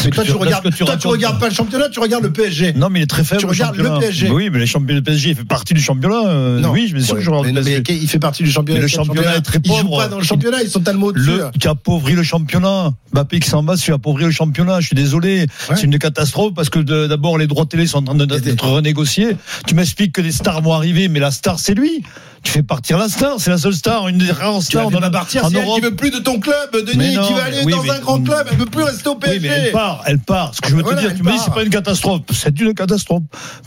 Mais 0.05 0.11
toi, 0.11 0.25
tu, 0.25 0.33
regardes, 0.33 0.71
tu 0.75 0.85
toi, 0.85 0.97
tu 0.97 1.07
regardes 1.07 1.39
pas 1.39 1.49
le 1.49 1.55
championnat, 1.55 1.89
tu 1.89 2.01
regardes 2.01 2.25
le 2.25 2.33
PSG. 2.33 2.75
Non, 2.75 2.89
mais 2.91 3.01
il 3.01 3.03
est 3.05 3.07
très 3.07 3.25
faible. 3.25 3.47
Le. 3.59 3.99
PSG. 4.01 4.31
Oui, 4.31 4.51
mais 4.51 4.59
les 4.59 4.67
le 4.67 5.03
PSG, 5.03 5.31
il 5.31 5.37
fait 5.37 5.45
partie 5.45 5.75
du 5.75 5.81
championnat. 5.81 6.27
Euh, 6.27 6.61
non. 6.61 6.71
Oui, 6.71 6.89
je 6.89 6.95
me 6.95 7.01
sûr 7.01 7.15
ouais, 7.15 7.21
que 7.21 7.25
je 7.25 7.31
regarde 7.31 7.47
mais, 7.47 7.53
le 7.53 7.63
PSG. 7.63 7.83
mais 7.89 7.99
il 8.03 8.09
fait 8.09 8.19
partie 8.19 8.43
du 8.43 8.51
championnat. 8.51 8.79
Mais 8.79 8.83
le 8.83 8.89
championnat, 8.89 9.37
est 9.37 9.41
très 9.41 9.59
pauvre. 9.59 9.79
Ils 9.79 9.83
jouent 9.83 9.97
pas 9.97 10.09
dans 10.09 10.19
le 10.19 10.25
championnat, 10.25 10.63
ils 10.63 10.71
sont 10.71 10.81
tellement 10.81 11.07
au-dessus. 11.07 11.41
Tu 11.61 11.69
appauvris 11.69 12.15
le 12.15 12.23
championnat. 12.23 12.93
Mbappé 13.13 13.41
qui 13.41 13.49
s'en 13.49 13.63
va, 13.63 13.77
tu 13.77 13.93
appauvris 13.93 14.25
le 14.25 14.31
championnat. 14.31 14.81
Je 14.81 14.87
suis 14.87 14.97
désolé. 14.97 15.47
Ouais. 15.69 15.77
C'est 15.77 15.85
une 15.85 15.99
catastrophe 15.99 16.55
parce 16.55 16.71
que 16.71 16.81
d'abord, 17.07 17.39
les 17.39 17.47
droits 17.47 17.67
télé 17.67 17.87
sont 17.87 17.99
en 17.99 18.17
train 18.17 18.27
d'être 18.27 18.69
renégociés. 18.69 19.37
Tu 19.67 19.75
m'expliques 19.75 20.13
que 20.13 20.21
des 20.21 20.33
stars 20.33 20.63
vont 20.63 20.73
arriver, 20.73 21.09
mais 21.09 21.21
la 21.21 21.31
star, 21.31 21.59
c'est 21.59 21.75
lui 21.75 22.05
tu 22.43 22.53
fais 22.53 22.63
partir 22.63 22.99
la 22.99 23.09
star, 23.09 23.35
c'est 23.39 23.51
la 23.51 23.59
seule 23.59 23.75
star, 23.75 24.09
une 24.09 24.19
des 24.19 24.31
rares 24.31 24.63
stars. 24.63 24.89
Tu 24.89 24.97
vas 24.97 25.11
partir, 25.11 25.49
c'est 25.49 25.59
elle 25.59 25.67
qui 25.67 25.81
veut 25.81 25.95
plus 25.95 26.11
de 26.11 26.19
ton 26.19 26.39
club, 26.39 26.71
Denis, 26.73 27.15
non, 27.15 27.27
qui 27.27 27.33
va 27.35 27.45
aller 27.45 27.63
oui, 27.65 27.73
dans 27.73 27.83
mais, 27.83 27.91
un 27.91 27.99
grand 27.99 28.23
club, 28.23 28.47
elle 28.51 28.59
veut 28.59 28.67
plus 28.67 28.83
rester 28.83 29.09
au 29.09 29.17
PSG. 29.17 29.39
Oui, 29.39 29.49
mais 29.49 29.67
elle 29.67 29.73
part, 29.73 30.03
elle 30.07 30.19
part. 30.19 30.55
Ce 30.55 30.61
que 30.61 30.69
je 30.69 30.77
veux 30.77 30.83
voilà, 30.83 31.03
te 31.03 31.07
dire, 31.07 31.17
tu 31.17 31.23
me 31.23 31.33
dis 31.33 31.39
c'est 31.39 31.53
pas 31.53 31.63
une 31.63 31.71
catastrophe, 31.71 32.23
c'est 32.33 32.59
une 32.61 32.75
catastrophe. 32.75 33.23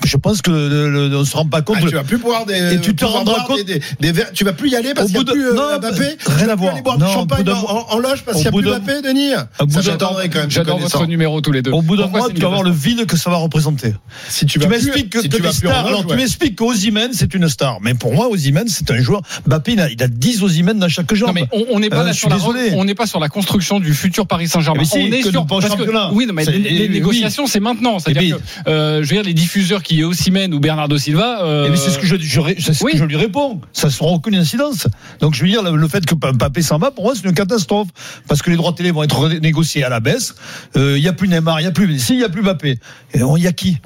Je 0.05 0.17
pense 0.17 0.41
que 0.41 0.51
le, 0.51 0.89
le, 1.09 1.15
on 1.15 1.25
se 1.25 1.35
rend 1.35 1.45
pas 1.45 1.61
compte. 1.61 1.77
Ah, 1.79 1.87
tu 1.87 1.95
vas 1.95 2.03
plus 2.03 2.19
pouvoir 2.19 2.45
des, 2.45 2.75
et 2.75 2.81
tu 2.81 2.95
te 2.95 3.05
rendras 3.05 3.43
compte 3.45 3.63
des, 3.63 3.81
des, 3.99 4.11
des, 4.11 4.23
tu 4.33 4.43
vas 4.43 4.53
plus 4.53 4.69
y 4.69 4.75
aller 4.75 4.93
parce 4.93 5.07
qu'il 5.07 5.21
n'y 5.23 5.29
a 5.29 5.33
plus 5.33 5.53
non, 5.53 5.79
Mbappé. 5.79 6.17
Rien 6.25 6.49
à 6.49 6.55
voir. 6.55 6.73
aller 6.73 6.81
boire 6.81 6.97
du 6.97 7.05
champagne 7.05 7.49
en 7.49 7.97
loge 7.99 8.23
parce 8.23 8.37
qu'il 8.37 8.51
n'y 8.51 8.59
a 8.59 8.61
plus 8.61 8.85
Mbappé, 8.85 9.01
Denis. 9.01 9.31
Ça 9.69 9.81
j'attendrai 9.81 10.29
quand 10.29 10.39
même. 10.39 10.51
J'adore 10.51 10.79
votre 10.79 11.05
numéro 11.05 11.41
tous 11.41 11.51
les 11.51 11.61
deux. 11.61 11.71
Au 11.71 11.81
bout 11.81 11.97
d'un 11.97 12.07
mois, 12.07 12.29
tu 12.29 12.41
vas 12.41 12.49
voir 12.49 12.63
le 12.63 12.71
vide 12.71 13.05
que 13.05 13.17
ça 13.17 13.29
va 13.29 13.37
représenter. 13.37 13.93
Si 14.29 14.45
tu 14.45 14.59
m'expliques 14.59 15.09
que 15.09 15.51
stars, 15.51 15.85
alors 15.87 16.05
tu 16.05 16.15
m'expliques 16.15 16.55
qu'Ozimène 16.55 17.11
c'est 17.13 17.33
une 17.33 17.49
star, 17.49 17.79
mais 17.81 17.93
pour 17.93 18.13
moi 18.13 18.29
Ozimène 18.29 18.67
c'est 18.67 18.89
un 18.91 19.01
joueur 19.01 19.21
Mbappé, 19.45 19.73
il 19.73 19.81
a, 19.81 19.89
il 19.89 20.01
a 20.01 20.07
10 20.07 20.43
Osimhen 20.43 20.79
dans 20.79 20.89
chaque 20.89 21.13
jambe. 21.13 21.29
Non, 21.29 21.33
mais 21.33 21.65
on 21.69 21.79
n'est 21.79 21.89
pas, 21.89 22.07
euh, 22.07 22.13
sur 22.13 22.29
la, 22.29 22.37
on 22.73 22.85
n'est 22.85 22.95
pas 22.95 23.07
sur 23.07 23.19
la 23.19 23.29
construction 23.29 23.79
du 23.79 23.93
futur 23.93 24.27
Paris 24.27 24.47
Saint-Germain. 24.47 24.83
On 24.93 24.97
est 24.97 25.23
sur 25.23 25.45
parce 25.45 25.75
que, 25.75 26.13
oui, 26.13 26.25
non, 26.25 26.33
mais 26.33 26.45
les, 26.45 26.89
négociations, 26.89 27.47
c'est 27.47 27.59
maintenant. 27.59 27.99
C'est-à-dire 27.99 28.37
que, 28.37 28.69
euh, 28.69 29.03
je 29.03 29.09
veux 29.09 29.15
dire, 29.15 29.23
les 29.23 29.33
diffuseurs 29.33 29.60
qui 29.83 30.01
est 30.01 30.03
Osimhen 30.03 30.53
ou 30.53 30.59
Bernardo 30.59 30.97
Silva. 30.97 31.43
Euh... 31.43 31.69
Mais 31.69 31.77
c'est 31.77 31.91
ce 31.91 31.99
que 31.99 32.05
je, 32.05 32.15
je, 32.17 32.41
ce 32.59 32.83
oui. 32.83 32.93
que 32.93 32.97
je 32.97 33.05
lui 33.05 33.15
réponds. 33.15 33.61
Ça 33.73 33.87
ne 33.87 33.91
sera 33.91 34.09
aucune 34.09 34.35
incidence. 34.35 34.87
Donc 35.19 35.33
je 35.33 35.43
veux 35.43 35.49
dire, 35.49 35.63
le, 35.63 35.87
fait 35.87 36.05
que 36.05 36.15
Mbappé 36.15 36.61
s'en 36.61 36.77
va, 36.77 36.91
pour 36.91 37.05
moi, 37.05 37.13
c'est 37.15 37.23
une 37.27 37.33
catastrophe. 37.33 37.87
Parce 38.27 38.41
que 38.41 38.49
les 38.49 38.57
droits 38.57 38.73
télé 38.73 38.91
vont 38.91 39.03
être 39.03 39.29
négociés 39.39 39.83
à 39.83 39.89
la 39.89 39.99
baisse. 39.99 40.35
Il 40.75 40.95
n'y 40.95 41.07
a 41.07 41.13
plus 41.13 41.27
Neymar, 41.27 41.59
il 41.59 41.63
n'y 41.63 41.69
a 41.69 41.71
plus 41.71 41.87
Messi, 41.87 42.13
il 42.13 42.19
n'y 42.19 42.23
a 42.23 42.29
plus 42.29 42.41
Mbappé. 42.41 42.79
Il 43.13 43.43
y 43.43 43.47
a 43.47 43.53
qui? 43.53 43.77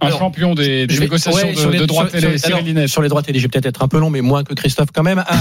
Un 0.00 0.06
Alors, 0.08 0.18
champion 0.18 0.54
des, 0.54 0.86
des 0.86 0.98
négociations 0.98 1.46
ouais, 1.46 1.54
de, 1.54 1.58
sur 1.58 1.70
les, 1.70 1.78
de 1.78 1.86
droits 1.86 2.06
télé, 2.06 2.36
sur, 2.38 2.56
alors, 2.56 2.88
sur 2.88 3.02
les 3.02 3.08
droits 3.08 3.22
télé, 3.22 3.38
je 3.38 3.44
vais 3.44 3.48
peut-être 3.48 3.66
être 3.66 3.82
un 3.82 3.88
peu 3.88 3.98
long, 3.98 4.10
mais 4.10 4.20
moins 4.20 4.44
que 4.44 4.52
Christophe 4.52 4.90
quand 4.92 5.02
même. 5.02 5.24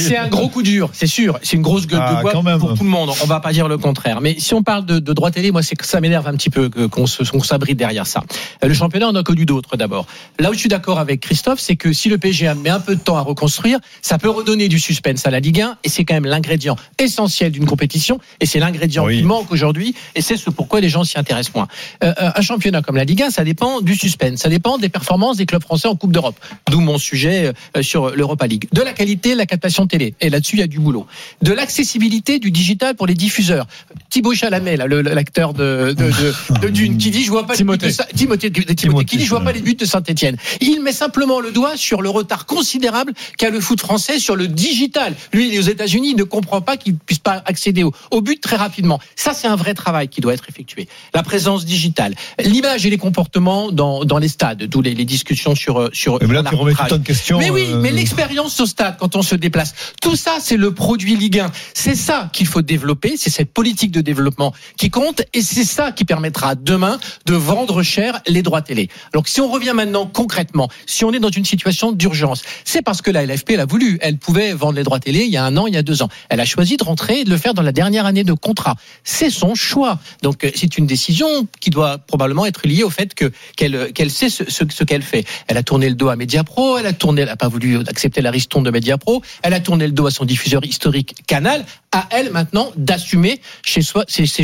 c'est 0.00 0.16
un 0.16 0.28
gros 0.28 0.48
coup 0.48 0.62
dur, 0.62 0.90
c'est 0.92 1.06
sûr. 1.06 1.38
C'est 1.42 1.56
une 1.56 1.62
grosse 1.62 1.86
gueule 1.86 2.02
ah, 2.02 2.16
de 2.16 2.22
bois 2.22 2.32
pour 2.58 2.74
tout 2.74 2.82
le 2.82 2.90
monde. 2.90 3.10
On 3.22 3.26
va 3.26 3.38
pas 3.40 3.52
dire 3.52 3.68
le 3.68 3.78
contraire. 3.78 4.20
Mais 4.20 4.34
si 4.38 4.54
on 4.54 4.62
parle 4.62 4.84
de, 4.86 4.98
de 4.98 5.12
droits 5.12 5.30
télé, 5.30 5.52
moi, 5.52 5.62
c'est 5.62 5.76
que 5.76 5.86
ça 5.86 6.00
m'énerve 6.00 6.26
un 6.26 6.34
petit 6.34 6.50
peu 6.50 6.68
qu'on 6.88 7.04
qu 7.04 7.46
s'abrite 7.46 7.78
derrière 7.78 8.06
ça. 8.06 8.22
Le 8.62 8.74
championnat, 8.74 9.08
on 9.08 9.14
a 9.14 9.22
connu 9.22 9.46
d'autres 9.46 9.76
d'abord. 9.76 10.06
Là 10.40 10.50
où 10.50 10.54
je 10.54 10.58
suis 10.58 10.68
d'accord 10.68 10.98
avec 10.98 11.20
Christophe, 11.20 11.60
c'est 11.60 11.76
que 11.76 11.92
si 11.92 12.08
le 12.08 12.18
PSG 12.18 12.52
met 12.54 12.70
un 12.70 12.80
peu 12.80 12.96
de 12.96 13.00
temps 13.00 13.16
à 13.16 13.20
reconstruire, 13.20 13.78
ça 14.02 14.18
peut 14.18 14.30
redonner 14.30 14.68
du 14.68 14.78
suspense 14.78 15.26
à 15.26 15.30
la 15.30 15.40
Ligue 15.40 15.60
1, 15.60 15.78
et 15.84 15.88
c'est 15.88 16.04
quand 16.04 16.14
même 16.14 16.26
l'ingrédient 16.26 16.76
essentiel 16.98 17.52
d'une 17.52 17.66
compétition, 17.66 18.18
et 18.40 18.46
c'est 18.46 18.58
l'ingrédient 18.58 19.04
oui. 19.04 19.18
qui 19.18 19.22
manque 19.22 19.52
aujourd'hui. 19.52 19.94
Et 20.14 20.23
c'est 20.24 20.36
ce 20.36 20.50
pourquoi 20.50 20.80
les 20.80 20.88
gens 20.88 21.04
s'y 21.04 21.18
intéressent 21.18 21.54
moins. 21.54 21.68
Euh, 22.02 22.12
un 22.18 22.40
championnat 22.40 22.82
comme 22.82 22.96
la 22.96 23.04
Ligue 23.04 23.22
1, 23.22 23.30
ça 23.30 23.44
dépend 23.44 23.80
du 23.80 23.94
suspense, 23.94 24.40
ça 24.40 24.48
dépend 24.48 24.78
des 24.78 24.88
performances 24.88 25.36
des 25.36 25.46
clubs 25.46 25.62
français 25.62 25.88
en 25.88 25.96
Coupe 25.96 26.12
d'Europe. 26.12 26.36
D'où 26.70 26.80
mon 26.80 26.98
sujet 26.98 27.52
euh, 27.76 27.82
sur 27.82 28.10
l'Europa 28.10 28.46
League. 28.46 28.68
De 28.72 28.82
la 28.82 28.92
qualité, 28.92 29.34
la 29.34 29.46
captation 29.46 29.86
télé. 29.86 30.14
Et 30.20 30.30
là-dessus, 30.30 30.56
il 30.56 30.60
y 30.60 30.62
a 30.62 30.66
du 30.66 30.80
boulot. 30.80 31.06
De 31.42 31.52
l'accessibilité 31.52 32.38
du 32.38 32.50
digital 32.50 32.94
pour 32.94 33.06
les 33.06 33.14
diffuseurs. 33.14 33.66
Thibaut 34.10 34.34
Chalamet, 34.34 34.76
l'acteur 34.76 35.54
de, 35.54 35.94
de, 35.96 36.04
de, 36.04 36.60
de, 36.60 36.68
Dune, 36.68 36.98
qui 36.98 37.10
dit 37.10 37.22
je 37.22 37.30
vois 37.30 37.46
pas 37.46 37.54
Timothée. 37.54 37.86
les 37.86 37.92
buts 37.92 37.98
de, 37.98 38.16
Timothée, 38.16 38.50
Timothée, 38.50 38.74
Timothée, 38.74 39.04
qui 39.04 39.16
dit 39.18 39.24
je 39.24 39.30
vois 39.30 39.42
pas 39.42 39.52
les 39.52 39.60
buts 39.60 39.74
de 39.74 39.84
Saint-Etienne. 39.84 40.36
Il 40.60 40.82
met 40.82 40.92
simplement 40.92 41.40
le 41.40 41.52
doigt 41.52 41.76
sur 41.76 42.02
le 42.02 42.08
retard 42.08 42.46
considérable 42.46 43.12
qu'a 43.36 43.50
le 43.50 43.60
foot 43.60 43.80
français 43.80 44.18
sur 44.18 44.36
le 44.36 44.48
digital. 44.48 45.14
Lui, 45.32 45.48
il 45.48 45.54
est 45.54 45.58
aux 45.58 45.62
États-Unis, 45.62 46.10
il 46.10 46.16
ne 46.16 46.24
comprend 46.24 46.60
pas 46.60 46.76
qu'il 46.76 46.96
puisse 46.96 47.18
pas 47.18 47.42
accéder 47.46 47.82
au, 47.82 47.92
au 48.10 48.20
but 48.20 48.40
très 48.40 48.56
rapidement. 48.56 49.00
Ça, 49.16 49.34
c'est 49.34 49.48
un 49.48 49.56
vrai 49.56 49.74
travail 49.74 50.08
qui 50.14 50.20
doit 50.20 50.32
être 50.32 50.48
effectué. 50.48 50.88
La 51.12 51.22
présence 51.22 51.64
digitale, 51.64 52.14
l'image 52.38 52.86
et 52.86 52.90
les 52.90 52.98
comportements 52.98 53.72
dans, 53.72 54.04
dans 54.04 54.18
les 54.18 54.28
stades, 54.28 54.64
d'où 54.64 54.80
les, 54.80 54.94
les, 54.94 55.04
discussions 55.04 55.54
sur 55.54 55.90
sur. 55.92 56.18
Mais 56.26 56.32
là, 56.32 56.42
tu 56.48 56.54
remets 56.54 56.74
tout 56.74 56.94
en 56.94 56.98
question. 57.00 57.38
Mais 57.38 57.50
oui, 57.50 57.66
euh... 57.68 57.80
mais 57.80 57.90
l'expérience 57.90 58.58
au 58.60 58.66
stade 58.66 58.96
quand 58.98 59.16
on 59.16 59.22
se 59.22 59.34
déplace, 59.34 59.74
tout 60.00 60.16
ça, 60.16 60.36
c'est 60.40 60.56
le 60.56 60.72
produit 60.72 61.16
Ligue 61.16 61.40
1. 61.40 61.50
C'est 61.74 61.94
ça 61.94 62.30
qu'il 62.32 62.46
faut 62.46 62.62
développer, 62.62 63.16
c'est 63.16 63.30
cette 63.30 63.52
politique 63.52 63.90
de 63.90 64.00
développement 64.00 64.54
qui 64.76 64.90
compte, 64.90 65.22
et 65.34 65.42
c'est 65.42 65.64
ça 65.64 65.92
qui 65.92 66.04
permettra 66.04 66.54
demain 66.54 66.98
de 67.26 67.34
vendre 67.34 67.82
cher 67.82 68.20
les 68.26 68.42
droits 68.42 68.62
télé. 68.62 68.88
Donc, 69.12 69.28
si 69.28 69.40
on 69.40 69.48
revient 69.50 69.72
maintenant 69.74 70.06
concrètement, 70.06 70.68
si 70.86 71.04
on 71.04 71.12
est 71.12 71.18
dans 71.18 71.30
une 71.30 71.44
situation 71.44 71.92
d'urgence, 71.92 72.42
c'est 72.64 72.82
parce 72.82 73.02
que 73.02 73.10
la 73.10 73.26
LFP 73.26 73.50
l'a 73.56 73.66
voulu. 73.66 73.98
Elle 74.00 74.18
pouvait 74.18 74.52
vendre 74.52 74.76
les 74.76 74.84
droits 74.84 75.00
télé 75.00 75.24
il 75.24 75.30
y 75.30 75.36
a 75.36 75.44
un 75.44 75.56
an, 75.56 75.66
il 75.66 75.74
y 75.74 75.76
a 75.76 75.82
deux 75.82 76.02
ans. 76.02 76.08
Elle 76.28 76.40
a 76.40 76.44
choisi 76.44 76.76
de 76.76 76.84
rentrer 76.84 77.20
et 77.20 77.24
de 77.24 77.30
le 77.30 77.36
faire 77.36 77.54
dans 77.54 77.62
la 77.62 77.72
dernière 77.72 78.06
année 78.06 78.24
de 78.24 78.32
contrat. 78.32 78.76
C'est 79.02 79.30
son 79.30 79.54
choix. 79.54 79.98
Donc 80.22 80.46
c'est 80.54 80.78
une 80.78 80.86
décision 80.86 81.26
qui 81.60 81.70
doit 81.70 81.98
probablement 81.98 82.46
être 82.46 82.66
liée 82.66 82.82
au 82.82 82.90
fait 82.90 83.14
que 83.14 83.30
qu'elle 83.56 83.92
qu'elle 83.92 84.10
sait 84.10 84.28
ce, 84.28 84.84
qu'elle 84.84 85.02
fait. 85.02 85.24
Elle 85.46 85.56
a 85.56 85.62
tourné 85.62 85.88
le 85.88 85.94
dos 85.94 86.08
à 86.08 86.16
Mediapro, 86.16 86.78
elle 86.78 86.86
a 86.86 86.92
tourné, 86.92 87.22
elle 87.22 87.28
a 87.28 87.36
pas 87.36 87.48
voulu 87.48 87.78
accepter 87.78 88.20
la 88.22 88.30
ristourne 88.30 88.64
de 88.64 88.70
Mediapro, 88.70 89.22
elle 89.42 89.54
a 89.54 89.60
tourné 89.60 89.86
le 89.86 89.92
dos 89.92 90.06
à 90.06 90.10
son 90.10 90.24
diffuseur 90.24 90.64
historique 90.64 91.14
Canal. 91.26 91.64
À 91.92 92.08
elle 92.10 92.32
maintenant 92.32 92.72
d'assumer 92.76 93.40
ses, 93.64 93.82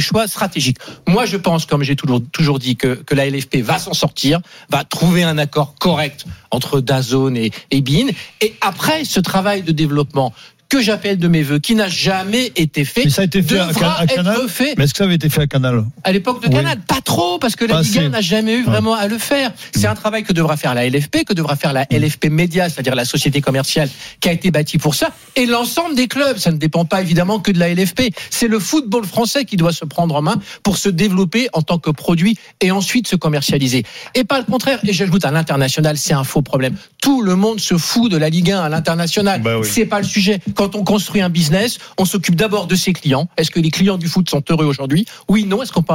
choix 0.00 0.28
stratégiques. 0.28 0.78
Moi, 1.08 1.26
je 1.26 1.36
pense, 1.36 1.66
comme 1.66 1.82
j'ai 1.82 1.96
toujours 1.96 2.58
dit, 2.60 2.76
que 2.76 2.94
que 2.94 3.14
la 3.16 3.28
LFP 3.28 3.56
va 3.56 3.78
s'en 3.78 3.92
sortir, 3.92 4.40
va 4.70 4.84
trouver 4.84 5.24
un 5.24 5.36
accord 5.36 5.74
correct 5.80 6.26
entre 6.52 6.80
Dazone 6.80 7.36
et, 7.36 7.50
et 7.72 7.80
Bein. 7.80 8.08
Et 8.40 8.54
après 8.60 9.04
ce 9.04 9.18
travail 9.18 9.62
de 9.62 9.72
développement 9.72 10.32
que 10.70 10.80
j'appelle 10.80 11.18
de 11.18 11.28
mes 11.28 11.42
voeux, 11.42 11.58
qui 11.58 11.74
n'a 11.74 11.88
jamais 11.88 12.52
été 12.56 12.84
fait, 12.84 13.04
mais 13.04 13.10
ça 13.10 13.22
a 13.22 13.24
été 13.24 13.42
fait 13.42 13.58
à, 13.58 13.68
à 13.98 14.06
Canal. 14.06 14.48
fait. 14.48 14.74
Mais 14.78 14.84
est-ce 14.84 14.94
que 14.94 14.98
ça 14.98 15.04
avait 15.04 15.16
été 15.16 15.28
fait 15.28 15.42
à 15.42 15.46
Canal 15.48 15.84
À 16.04 16.12
l'époque 16.12 16.42
de 16.42 16.48
Canal, 16.48 16.78
pas 16.86 17.00
trop, 17.04 17.38
parce 17.38 17.56
que 17.56 17.64
la 17.64 17.82
Ligue 17.82 17.98
1 17.98 18.08
n'a 18.10 18.20
jamais 18.20 18.54
eu 18.54 18.62
vraiment 18.62 18.94
à 18.94 19.08
le 19.08 19.18
faire. 19.18 19.50
C'est 19.74 19.88
un 19.88 19.96
travail 19.96 20.22
que 20.22 20.32
devra 20.32 20.56
faire 20.56 20.74
la 20.74 20.88
LFP, 20.88 21.24
que 21.26 21.34
devra 21.34 21.56
faire 21.56 21.72
la 21.72 21.86
LFP 21.90 22.26
Média, 22.30 22.68
c'est-à-dire 22.68 22.94
la 22.94 23.04
société 23.04 23.40
commerciale 23.40 23.90
qui 24.20 24.28
a 24.28 24.32
été 24.32 24.52
bâtie 24.52 24.78
pour 24.78 24.94
ça, 24.94 25.10
et 25.34 25.44
l'ensemble 25.44 25.96
des 25.96 26.06
clubs. 26.06 26.38
Ça 26.38 26.52
ne 26.52 26.56
dépend 26.56 26.84
pas 26.84 27.02
évidemment 27.02 27.40
que 27.40 27.50
de 27.50 27.58
la 27.58 27.74
LFP. 27.74 28.02
C'est 28.30 28.48
le 28.48 28.60
football 28.60 29.04
français 29.04 29.44
qui 29.44 29.56
doit 29.56 29.72
se 29.72 29.84
prendre 29.84 30.14
en 30.14 30.22
main 30.22 30.36
pour 30.62 30.78
se 30.78 30.88
développer 30.88 31.48
en 31.52 31.62
tant 31.62 31.78
que 31.78 31.90
produit 31.90 32.38
et 32.60 32.70
ensuite 32.70 33.08
se 33.08 33.16
commercialiser. 33.16 33.82
Et 34.14 34.22
pas 34.22 34.38
le 34.38 34.44
contraire. 34.44 34.78
Et 34.84 34.92
j'ajoute 34.92 35.24
à 35.24 35.32
l'international, 35.32 35.96
c'est 35.98 36.14
un 36.14 36.24
faux 36.24 36.42
problème. 36.42 36.76
Tout 37.02 37.22
le 37.22 37.34
monde 37.34 37.58
se 37.58 37.76
fout 37.76 38.10
de 38.10 38.16
la 38.16 38.28
Ligue 38.28 38.52
1 38.52 38.60
à 38.60 38.68
l'international. 38.68 39.42
Bah 39.42 39.58
oui. 39.58 39.68
C'est 39.68 39.86
pas 39.86 39.98
le 39.98 40.06
sujet. 40.06 40.38
Quand 40.60 40.74
on 40.74 40.84
construit 40.84 41.22
un 41.22 41.30
business, 41.30 41.78
on 41.96 42.04
s'occupe 42.04 42.34
d'abord 42.34 42.66
de 42.66 42.74
ses 42.74 42.92
clients. 42.92 43.30
Est-ce 43.38 43.50
que 43.50 43.60
les 43.60 43.70
clients 43.70 43.96
du 43.96 44.08
foot 44.08 44.28
sont 44.28 44.44
heureux 44.50 44.66
aujourd'hui? 44.66 45.06
Oui, 45.26 45.46
non. 45.46 45.62
Est-ce 45.62 45.72
qu'on 45.72 45.82
peut 45.82 45.94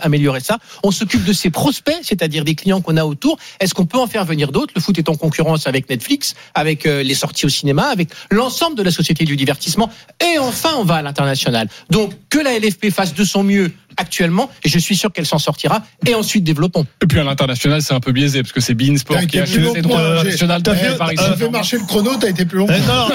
améliorer 0.00 0.40
ça? 0.40 0.58
On 0.82 0.90
s'occupe 0.90 1.22
de 1.22 1.32
ses 1.32 1.50
prospects, 1.50 2.00
c'est-à-dire 2.02 2.42
des 2.42 2.56
clients 2.56 2.80
qu'on 2.80 2.96
a 2.96 3.04
autour. 3.04 3.38
Est-ce 3.60 3.74
qu'on 3.74 3.86
peut 3.86 3.98
en 3.98 4.08
faire 4.08 4.24
venir 4.24 4.50
d'autres? 4.50 4.72
Le 4.74 4.80
foot 4.80 4.98
est 4.98 5.08
en 5.08 5.14
concurrence 5.14 5.68
avec 5.68 5.88
Netflix, 5.88 6.34
avec 6.56 6.84
euh, 6.84 7.04
les 7.04 7.14
sorties 7.14 7.46
au 7.46 7.48
cinéma, 7.48 7.84
avec 7.84 8.08
l'ensemble 8.32 8.76
de 8.76 8.82
la 8.82 8.90
société 8.90 9.24
du 9.24 9.36
divertissement. 9.36 9.88
Et 10.20 10.36
enfin, 10.40 10.70
on 10.78 10.82
va 10.84 10.96
à 10.96 11.02
l'international. 11.02 11.68
Donc, 11.88 12.12
que 12.28 12.40
la 12.40 12.58
LFP 12.58 12.90
fasse 12.90 13.14
de 13.14 13.22
son 13.22 13.44
mieux 13.44 13.70
actuellement, 13.96 14.50
et 14.64 14.68
je 14.68 14.78
suis 14.78 14.96
sûr 14.96 15.12
qu'elle 15.12 15.26
s'en 15.26 15.38
sortira, 15.38 15.82
et 16.06 16.14
ensuite 16.14 16.44
développons. 16.44 16.86
Et 17.02 17.06
puis 17.06 17.18
à 17.18 17.24
l'international, 17.24 17.82
c'est 17.82 17.94
un 17.94 18.00
peu 18.00 18.12
biaisé, 18.12 18.42
parce 18.42 18.52
que 18.52 18.60
c'est 18.60 18.74
Bein 18.74 18.96
Sport 18.96 19.26
qui 19.26 19.38
a 19.38 19.42
acheté 19.42 19.64
ses 19.72 19.82
droits. 19.82 20.22
T'as 20.62 20.74
fait, 20.74 21.50
marcher 21.50 21.78
le 21.78 21.84
chrono, 21.84 22.10
t'as 22.20 22.28
été 22.28 22.44
plus 22.44 22.58
long. 22.58 22.66
Eh 22.68 22.80
non, 22.80 23.08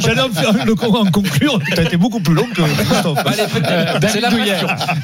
j'allais 0.00 0.20
en, 0.20 1.10
conclure, 1.10 1.58
t'as 1.74 1.84
été 1.84 1.96
beaucoup 1.96 2.20
plus 2.20 2.34
long 2.34 2.46
que 2.46 2.62
Christophe. 2.84 3.24
Bah, 3.24 3.32
euh, 3.38 3.98
c'est 4.08 4.20
la 4.20 4.30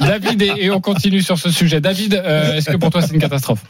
David, 0.00 0.42
et, 0.42 0.70
on 0.70 0.80
continue 0.80 1.22
sur 1.22 1.38
ce 1.38 1.50
sujet. 1.50 1.80
David, 1.80 2.14
euh, 2.14 2.54
est-ce 2.54 2.70
que 2.70 2.76
pour 2.76 2.90
toi 2.90 3.02
c'est 3.02 3.14
une 3.14 3.20
catastrophe? 3.20 3.60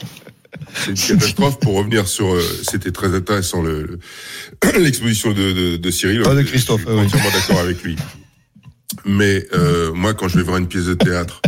C'est 0.74 0.90
une 0.90 1.18
catastrophe. 1.18 1.58
Pour 1.60 1.76
revenir 1.76 2.08
sur, 2.08 2.32
euh, 2.32 2.42
c'était 2.62 2.92
très 2.92 3.14
intéressant 3.14 3.62
l'exposition 4.78 5.32
de, 5.32 5.90
Cyril. 5.90 6.22
Ah, 6.26 6.34
de 6.34 6.42
Christophe. 6.42 6.82
Je 6.86 6.90
suis 6.90 7.00
entièrement 7.00 7.30
d'accord 7.32 7.60
avec 7.60 7.82
lui. 7.82 7.96
Mais 9.04 9.46
euh, 9.54 9.92
moi, 9.92 10.14
quand 10.14 10.28
je 10.28 10.38
vais 10.38 10.44
voir 10.44 10.58
une 10.58 10.68
pièce 10.68 10.86
de 10.86 10.94
théâtre 10.94 11.40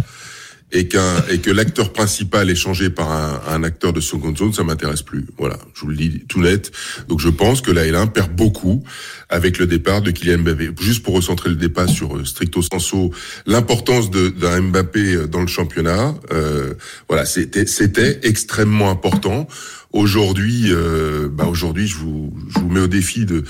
et 0.72 0.88
qu'un 0.88 1.24
et 1.30 1.38
que 1.38 1.50
l'acteur 1.50 1.92
principal 1.92 2.50
est 2.50 2.54
changé 2.56 2.90
par 2.90 3.10
un, 3.10 3.40
un 3.48 3.62
acteur 3.62 3.92
de 3.92 4.00
seconde 4.00 4.36
zone, 4.36 4.52
ça 4.52 4.64
m'intéresse 4.64 5.02
plus. 5.02 5.24
Voilà, 5.38 5.56
je 5.74 5.82
vous 5.82 5.88
le 5.88 5.96
dis 5.96 6.24
tout 6.28 6.40
net. 6.40 6.72
Donc 7.08 7.20
je 7.20 7.28
pense 7.28 7.60
que 7.60 7.70
la 7.70 7.86
L1 7.86 7.94
hein 7.94 8.06
perd 8.08 8.34
beaucoup 8.34 8.82
avec 9.28 9.58
le 9.58 9.66
départ 9.66 10.02
de 10.02 10.10
Kylian 10.10 10.38
Mbappé. 10.38 10.70
Juste 10.80 11.02
pour 11.02 11.14
recentrer 11.14 11.48
le 11.48 11.56
débat 11.56 11.86
sur 11.86 12.16
euh, 12.16 12.24
stricto 12.24 12.60
sensu, 12.60 13.10
l'importance 13.46 14.10
d'un 14.10 14.60
Mbappé 14.60 15.14
euh, 15.14 15.26
dans 15.26 15.40
le 15.40 15.46
championnat, 15.46 16.14
euh, 16.32 16.74
voilà, 17.08 17.24
c'était 17.24 18.20
extrêmement 18.24 18.90
important. 18.90 19.46
Aujourd'hui, 19.92 20.72
euh, 20.72 21.28
bah 21.30 21.46
aujourd'hui, 21.46 21.86
je 21.86 21.94
vous, 21.94 22.34
je 22.48 22.58
vous 22.58 22.68
mets 22.68 22.80
au 22.80 22.88
défi 22.88 23.26
de 23.26 23.44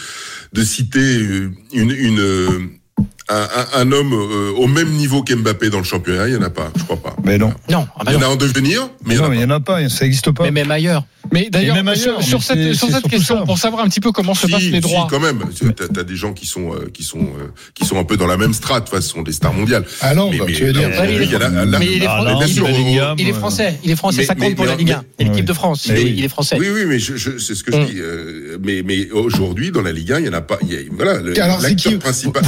de 0.52 0.62
citer 0.62 1.22
euh, 1.22 1.50
une, 1.72 1.90
une 1.90 2.70
un, 3.28 3.46
un, 3.74 3.92
homme 3.92 4.12
euh, 4.12 4.52
au 4.56 4.66
même 4.66 4.90
niveau 4.90 5.22
qu'Mbappé 5.22 5.70
dans 5.70 5.78
le 5.78 5.84
championnat, 5.84 6.28
il 6.28 6.34
n'y 6.34 6.38
en 6.38 6.46
a 6.46 6.50
pas, 6.50 6.70
je 6.76 6.84
crois 6.84 6.96
pas. 6.96 7.16
Mais 7.24 7.38
non. 7.38 7.52
Non, 7.70 7.86
ah 7.96 8.04
bah 8.04 8.12
il 8.12 8.14
y 8.14 8.16
en 8.16 8.22
a 8.22 8.30
en 8.30 8.36
devenir, 8.36 8.88
mais 9.04 9.16
non, 9.16 9.32
il 9.32 9.38
n'y 9.38 9.44
en, 9.44 9.50
a 9.50 9.60
pas, 9.60 9.88
ça 9.88 10.04
n'existe 10.04 10.30
pas. 10.32 10.44
Mais 10.44 10.50
même 10.50 10.70
ailleurs. 10.70 11.04
Mais 11.32 11.48
d'ailleurs, 11.50 11.76
sur, 12.20 12.42
cette, 12.42 12.74
sur 12.74 12.90
cette 12.90 13.08
question, 13.08 13.46
pour 13.46 13.58
savoir 13.58 13.84
un 13.84 13.88
petit 13.88 14.00
peu 14.00 14.12
comment 14.12 14.34
se 14.34 14.46
passent 14.46 14.62
les 14.62 14.80
droits. 14.80 15.06
Si, 15.08 15.10
quand 15.10 15.20
même, 15.20 15.40
tu 15.54 15.66
as, 15.66 16.02
des 16.02 16.16
gens 16.16 16.32
qui 16.32 16.46
sont, 16.46 16.72
euh, 16.72 16.90
qui, 16.92 17.02
sont, 17.02 17.20
euh, 17.20 17.52
qui 17.74 17.86
sont 17.86 17.98
un 17.98 18.04
peu 18.04 18.16
dans 18.16 18.26
la 18.26 18.36
même 18.36 18.52
strate, 18.52 18.88
enfin, 18.88 19.00
ce 19.00 19.08
sont 19.08 19.22
des 19.22 19.32
stars 19.32 19.54
mondiales. 19.54 19.84
Ah 20.00 20.14
non, 20.14 20.30
mais, 20.30 20.38
bah, 20.38 20.44
tu 20.46 20.64
veux 20.64 20.72
dire. 20.72 20.90
Il, 21.04 23.28
est 23.28 23.32
euh. 23.32 23.34
français, 23.34 23.78
il 23.84 23.90
est 23.90 23.96
français, 23.96 24.24
ça 24.24 24.34
compte 24.34 24.54
pour 24.54 24.66
la 24.66 24.76
Ligue 24.76 24.92
1 24.92 25.04
l'équipe 25.18 25.44
de 25.44 25.52
France, 25.52 25.86
il 25.86 26.24
est 26.24 26.28
français. 26.28 26.56
Oui, 26.58 26.68
oui, 26.72 26.84
mais 26.86 26.98
c'est 26.98 27.54
ce 27.54 27.64
que 27.64 27.72
je 27.72 27.78
mm. 27.78 27.86
dis. 27.86 27.98
Euh, 27.98 28.58
mais 28.62 29.10
aujourd'hui, 29.10 29.70
dans 29.70 29.82
la 29.82 29.92
Ligue 29.92 30.12
1, 30.12 30.18
il 30.18 30.22
n'y 30.24 30.28
en 30.28 30.34
a 30.34 30.40
pas. 30.40 30.58
Voilà, 30.92 31.20
l'acteur 31.22 31.98
principal 31.98 32.42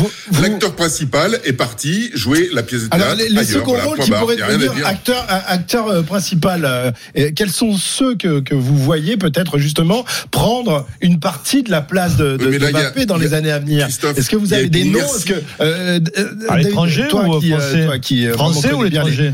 principal 0.74 1.38
est 1.44 1.52
parti 1.52 2.10
jouer 2.14 2.48
la 2.52 2.62
pièce 2.62 2.84
de 2.84 2.88
théâtre. 2.88 3.04
Alors, 3.04 3.16
les, 3.16 3.44
second 3.44 3.76
rôles 3.78 3.98
qui 3.98 4.10
pourraient 4.10 4.36
devenir 4.36 4.86
acteur, 4.86 5.88
euh, 5.88 6.02
principal, 6.02 6.64
euh, 6.64 7.30
quels 7.34 7.50
sont 7.50 7.76
ceux 7.76 8.14
que, 8.16 8.54
vous 8.54 8.76
voyez 8.76 9.16
peut-être 9.16 9.58
justement 9.58 10.04
prendre 10.30 10.86
une 11.00 11.18
partie 11.18 11.62
de 11.62 11.70
la 11.70 11.80
place 11.80 12.16
de, 12.16 12.36
de, 12.36 12.46
là, 12.58 12.70
Mbappé 12.70 13.06
dans 13.06 13.16
les 13.16 13.34
années 13.34 13.50
à 13.50 13.58
venir? 13.58 13.86
Est-ce 13.86 14.30
que 14.30 14.36
vous 14.36 14.52
avez 14.52 14.68
des 14.68 14.84
noms? 14.84 15.00
que, 15.24 15.34
euh, 15.60 16.00
euh 16.18 16.28
À 16.48 16.58
l'étranger 16.58 17.06
ou 17.12 17.40
français? 17.40 18.32
Français 18.32 18.72
ou 18.72 18.82
l'étranger? 18.82 19.32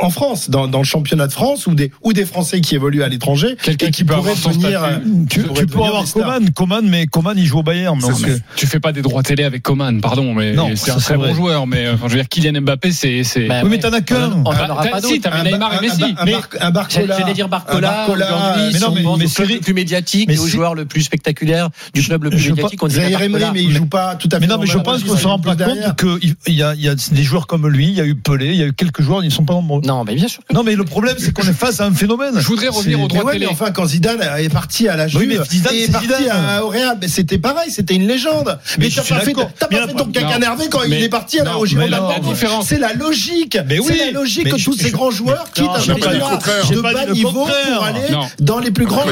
En 0.00 0.10
France, 0.10 0.50
dans, 0.50 0.66
le 0.66 0.84
championnat 0.84 1.26
de 1.26 1.32
France 1.32 1.66
ou 1.66 1.74
des, 1.74 1.90
ou 2.02 2.12
des 2.12 2.26
Français 2.26 2.60
qui 2.60 2.74
évoluent 2.74 3.02
à 3.02 3.08
l'étranger 3.08 3.56
Quelqu'un 3.62 3.86
qui, 3.86 3.92
qui 3.92 4.04
pourraient 4.04 4.34
devenir. 4.34 5.00
Tu, 5.28 5.42
tu, 5.42 5.66
peux 5.66 5.82
avoir 5.82 6.04
Coman, 6.12 6.50
Coman, 6.50 6.88
mais 6.88 7.06
Coman 7.06 7.34
il 7.36 7.46
joue 7.46 7.58
au 7.58 7.62
Bayern. 7.62 7.98
Tu 8.56 8.66
fais 8.66 8.80
pas 8.80 8.92
des 8.92 9.02
droits 9.02 9.22
télé 9.22 9.44
avec 9.44 9.62
Coman, 9.62 10.00
pardon, 10.00 10.34
mais. 10.34 10.52
Non 10.52 10.65
c'est 10.74 10.90
un 10.90 10.96
très 10.96 11.16
bon 11.16 11.34
joueur, 11.34 11.66
mais 11.66 11.88
enfin, 11.88 12.08
je 12.08 12.12
veux 12.14 12.18
dire, 12.18 12.28
Kylian 12.28 12.60
Mbappé, 12.62 12.92
c'est. 12.92 13.22
Bah, 13.46 13.60
oui, 13.62 13.70
mais 13.70 13.78
t'en 13.78 13.92
as 13.92 14.00
qu'un. 14.00 14.32
On 14.32 14.42
n'en 14.42 14.50
aura 14.50 14.84
ah, 14.84 14.86
pas 14.86 15.00
d'autres. 15.00 15.14
Si, 15.14 15.20
t'as 15.20 15.42
Neymar 15.42 15.74
et 15.74 15.80
Messi. 15.80 16.14
Un 16.60 16.70
Barcola. 16.70 17.18
J'allais 17.18 17.34
dire 17.34 17.48
Barcola. 17.48 18.06
Aujourd'hui, 18.08 18.84
on 18.86 19.18
pense 19.18 19.40
au 19.40 19.44
le 19.44 19.60
plus 19.60 19.74
médiatique 19.74 20.30
le 20.30 20.46
joueur 20.46 20.74
le 20.74 20.84
plus 20.84 21.02
spectaculaire 21.02 21.70
du 21.94 22.02
club 22.02 22.24
le 22.24 22.30
plus 22.30 22.50
médiatique. 22.50 22.82
On 22.82 22.88
dirait 22.88 23.10
Barcola. 23.28 23.52
Mais 23.52 23.62
il 23.62 23.72
joue 23.72 23.86
pas 23.86 24.16
tout 24.16 24.28
à 24.32 24.40
fait. 24.40 24.46
Non, 24.46 24.58
mais 24.58 24.66
je 24.66 24.78
pense 24.78 25.04
qu'on 25.04 25.16
se 25.16 25.26
rend 25.26 25.38
pas 25.38 25.56
compte 25.56 25.96
qu'il 25.96 26.54
y 26.54 26.62
a 26.62 26.94
des 26.94 27.22
joueurs 27.22 27.46
comme 27.46 27.68
lui, 27.68 27.88
il 27.88 27.94
y 27.94 28.00
a 28.00 28.04
eu 28.04 28.14
Pelé, 28.14 28.46
il 28.48 28.56
y 28.56 28.62
a 28.62 28.66
eu 28.66 28.72
quelques 28.72 29.02
joueurs, 29.02 29.22
ils 29.22 29.28
ne 29.28 29.32
sont 29.32 29.44
pas 29.44 29.54
nombreux. 29.54 29.80
Non, 29.84 30.04
mais 30.04 30.14
bien 30.14 30.28
sûr. 30.28 30.42
Non, 30.52 30.62
mais 30.62 30.74
le 30.74 30.84
problème, 30.84 31.16
c'est 31.18 31.32
qu'on 31.32 31.42
est 31.42 31.52
face 31.52 31.80
à 31.80 31.86
un 31.86 31.92
phénomène. 31.92 32.34
Je 32.36 32.46
voudrais 32.46 32.68
revenir 32.68 33.00
au 33.00 33.08
droit 33.08 33.34
de. 33.34 33.46
Enfin, 33.46 33.70
quand 33.70 33.86
Zidane 33.86 34.20
est 34.38 34.48
parti 34.48 34.88
à 34.88 34.96
la 34.96 35.08
Juve, 35.08 35.32
est 35.32 35.92
parti 35.92 36.06
à 36.30 36.64
Auréa, 36.64 36.94
c'était 37.06 37.38
pareil, 37.38 37.70
c'était 37.70 37.94
une 37.94 38.06
légende. 38.06 38.58
Mais 38.78 38.88
t'as 38.90 39.02
pas 39.02 39.20
fait 39.20 39.94
ton 39.94 40.06
caca 40.06 40.38
énervé 40.56 40.68
quand 40.70 40.80
mais 40.88 40.98
il 40.98 41.04
est 41.04 41.08
parti 41.08 41.40
à 41.40 41.44
la 41.44 41.54
Rogier. 41.54 41.78
C'est 42.64 42.78
la 42.78 42.92
logique. 42.94 43.58
Oui, 43.68 43.84
c'est 43.86 44.06
la 44.06 44.10
logique 44.12 44.50
que 44.50 44.62
tous 44.62 44.76
ces 44.76 44.90
grands 44.90 45.10
joueurs 45.10 45.46
quittent 45.52 45.66
un 45.74 45.80
championnat 45.80 46.38
de 46.70 46.80
bas 46.80 47.06
niveau 47.06 47.30
pour 47.46 47.84
aller 47.84 48.00
dans 48.40 48.58
les 48.58 48.70
plus 48.70 48.86
grands 48.86 49.04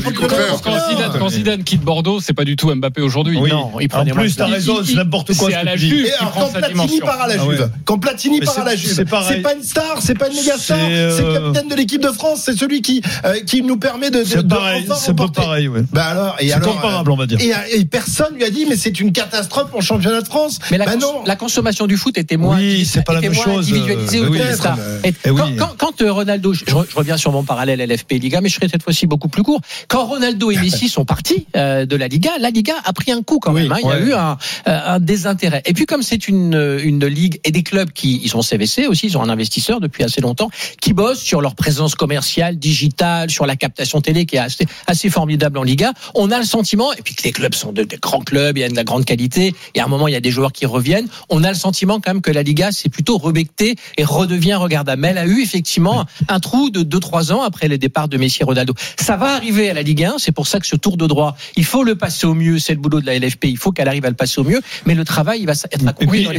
Quand 1.18 1.28
Zidane 1.28 1.64
quitte 1.64 1.82
Bordeaux, 1.82 2.20
c'est 2.20 2.32
pas 2.32 2.44
du 2.44 2.56
tout 2.56 2.74
Mbappé 2.74 3.02
aujourd'hui. 3.02 3.40
Non, 3.40 3.72
il 3.80 3.88
prend 3.88 4.02
En 4.02 4.06
plus, 4.06 4.36
t'as 4.36 4.46
raison, 4.46 4.82
c'est 4.84 4.94
n'importe 4.94 5.34
quoi. 5.36 5.50
C'est 5.50 5.56
à 5.56 5.64
la 5.64 5.76
Juve. 5.76 6.06
Quand 6.34 6.48
Platini 6.48 7.00
part 7.00 7.20
à 7.20 7.28
la 7.28 7.38
Juve. 7.38 7.70
Ah 7.70 7.78
quand 7.84 7.98
Platini 7.98 8.40
part 8.40 8.58
à 8.58 8.64
la 8.64 8.76
Juve. 8.76 8.94
C'est 8.94 9.04
pas 9.42 9.54
une 9.54 9.62
star, 9.62 9.98
c'est 10.00 10.14
pas 10.14 10.28
une 10.28 10.36
méga 10.36 10.56
star. 10.56 10.78
C'est 10.78 11.22
euh, 11.22 11.34
capitaine 11.34 11.68
de 11.68 11.74
l'équipe 11.74 12.02
de 12.02 12.08
France. 12.08 12.42
C'est 12.44 12.56
celui 12.56 12.82
qui 12.82 13.02
euh, 13.24 13.34
nous 13.64 13.76
permet 13.76 14.10
de. 14.10 14.24
C'est 14.24 14.46
pareil. 14.46 14.86
C'est 14.96 15.16
pas 15.16 15.28
pareil. 15.28 15.68
Bah 15.92 16.04
alors. 16.04 16.36
C'est 16.40 16.60
comparable, 16.60 17.10
euh, 17.10 17.14
on 17.14 17.16
va 17.16 17.26
dire. 17.26 17.38
Et 17.72 17.84
personne 17.84 18.34
lui 18.34 18.44
a 18.44 18.50
dit, 18.50 18.66
mais 18.68 18.76
c'est 18.76 19.00
une 19.00 19.12
catastrophe 19.12 19.70
pour 19.70 19.80
le 19.80 19.84
championnat 19.84 20.20
de 20.20 20.26
France. 20.26 20.58
Mais 20.70 20.78
non 20.78 21.24
la 21.34 21.38
consommation 21.38 21.88
du 21.88 21.96
foot 21.96 22.16
était 22.16 22.36
moins, 22.36 22.58
oui, 22.58 22.84
c'est 22.84 23.04
pas 23.04 23.12
la 23.12 23.20
même 23.20 23.34
chose. 23.34 23.68
individualisée 23.68 24.18
euh, 24.18 24.28
oui, 24.28 24.40
euh, 24.40 24.54
mais... 25.02 25.12
quand, 25.12 25.32
oui. 25.32 25.56
quand, 25.56 25.74
quand, 25.76 26.02
euh, 26.02 26.12
Ronaldo, 26.12 26.52
je, 26.52 26.64
reviens 26.94 27.16
sur 27.16 27.32
mon 27.32 27.42
parallèle 27.42 27.80
LFP 27.80 28.12
Liga, 28.12 28.40
mais 28.40 28.48
je 28.48 28.54
serai 28.54 28.68
cette 28.68 28.84
fois-ci 28.84 29.08
beaucoup 29.08 29.26
plus 29.26 29.42
court. 29.42 29.60
Quand 29.88 30.04
Ronaldo 30.06 30.52
et 30.52 30.56
Messi 30.58 30.88
sont 30.88 31.04
partis 31.04 31.48
euh, 31.56 31.86
de 31.86 31.96
la 31.96 32.06
Liga, 32.06 32.30
la 32.38 32.50
Liga 32.50 32.74
a 32.84 32.92
pris 32.92 33.10
un 33.10 33.22
coup 33.22 33.40
quand 33.40 33.50
même. 33.50 33.72
Hein. 33.72 33.78
Il 33.82 33.88
y 33.88 33.92
a 33.92 33.98
eu 33.98 34.12
un, 34.12 35.00
désintérêt. 35.00 35.62
Et 35.66 35.72
puis 35.72 35.86
comme 35.86 36.02
c'est 36.02 36.28
une, 36.28 36.78
une 36.82 37.04
ligue 37.04 37.40
et 37.42 37.50
des 37.50 37.64
clubs 37.64 37.90
qui 37.90 38.20
ils 38.22 38.28
sont 38.28 38.42
CVC 38.42 38.86
aussi, 38.86 39.08
ils 39.08 39.18
ont 39.18 39.22
un 39.22 39.28
investisseur 39.28 39.80
depuis 39.80 40.04
assez 40.04 40.20
longtemps 40.20 40.50
qui 40.80 40.92
bosse 40.92 41.20
sur 41.20 41.40
leur 41.40 41.56
présence 41.56 41.96
commerciale, 41.96 42.58
digitale, 42.58 43.28
sur 43.30 43.44
la 43.44 43.56
captation 43.56 44.00
télé 44.00 44.24
qui 44.24 44.36
est 44.36 44.66
assez, 44.86 45.10
formidable 45.10 45.58
en 45.58 45.64
Liga. 45.64 45.92
On 46.14 46.30
a 46.30 46.38
le 46.38 46.44
sentiment, 46.44 46.92
et 46.92 47.02
puis 47.02 47.14
que 47.14 47.24
les 47.24 47.32
clubs 47.32 47.54
sont 47.54 47.72
de, 47.72 47.86
grands 48.00 48.20
clubs, 48.20 48.56
il 48.56 48.60
y 48.60 48.64
a 48.64 48.68
de 48.68 48.76
la 48.76 48.84
grande 48.84 49.04
qualité. 49.04 49.54
Et 49.74 49.80
à 49.80 49.84
un 49.84 49.88
moment, 49.88 50.08
il 50.08 50.12
y 50.12 50.16
a 50.16 50.20
des 50.20 50.30
joueurs 50.30 50.52
qui 50.52 50.66
reviennent 50.66 51.08
on 51.28 51.44
a 51.44 51.48
le 51.48 51.54
sentiment 51.54 52.00
quand 52.00 52.12
même 52.12 52.22
que 52.22 52.30
la 52.30 52.42
Liga 52.42 52.72
s'est 52.72 52.88
plutôt 52.88 53.18
rebectée 53.18 53.76
et 53.96 54.04
redevient 54.04 54.54
regardable. 54.54 55.04
Elle 55.04 55.18
a 55.18 55.26
eu 55.26 55.42
effectivement 55.42 56.04
un 56.28 56.40
trou 56.40 56.70
de 56.70 56.82
2-3 56.82 57.32
ans 57.32 57.42
après 57.42 57.68
les 57.68 57.78
départs 57.78 58.08
de 58.08 58.16
Messi 58.16 58.42
et 58.42 58.44
Ronaldo. 58.44 58.74
Ça 58.98 59.16
va 59.16 59.34
arriver 59.34 59.70
à 59.70 59.74
la 59.74 59.82
Ligue 59.82 60.04
1, 60.04 60.14
c'est 60.18 60.32
pour 60.32 60.46
ça 60.46 60.60
que 60.60 60.66
ce 60.66 60.76
tour 60.76 60.96
de 60.96 61.06
droit, 61.06 61.36
il 61.56 61.64
faut 61.64 61.84
le 61.84 61.94
passer 61.94 62.26
au 62.26 62.34
mieux, 62.34 62.58
c'est 62.58 62.74
le 62.74 62.80
boulot 62.80 63.00
de 63.00 63.06
la 63.06 63.18
LFP, 63.18 63.44
il 63.44 63.58
faut 63.58 63.72
qu'elle 63.72 63.88
arrive 63.88 64.04
à 64.04 64.10
le 64.10 64.16
passer 64.16 64.40
au 64.40 64.44
mieux, 64.44 64.60
mais 64.86 64.94
le 64.94 65.04
travail, 65.04 65.40
il 65.40 65.46
va 65.46 65.52
être 65.52 65.86
accompli 65.86 66.24
dans 66.24 66.30
les 66.30 66.38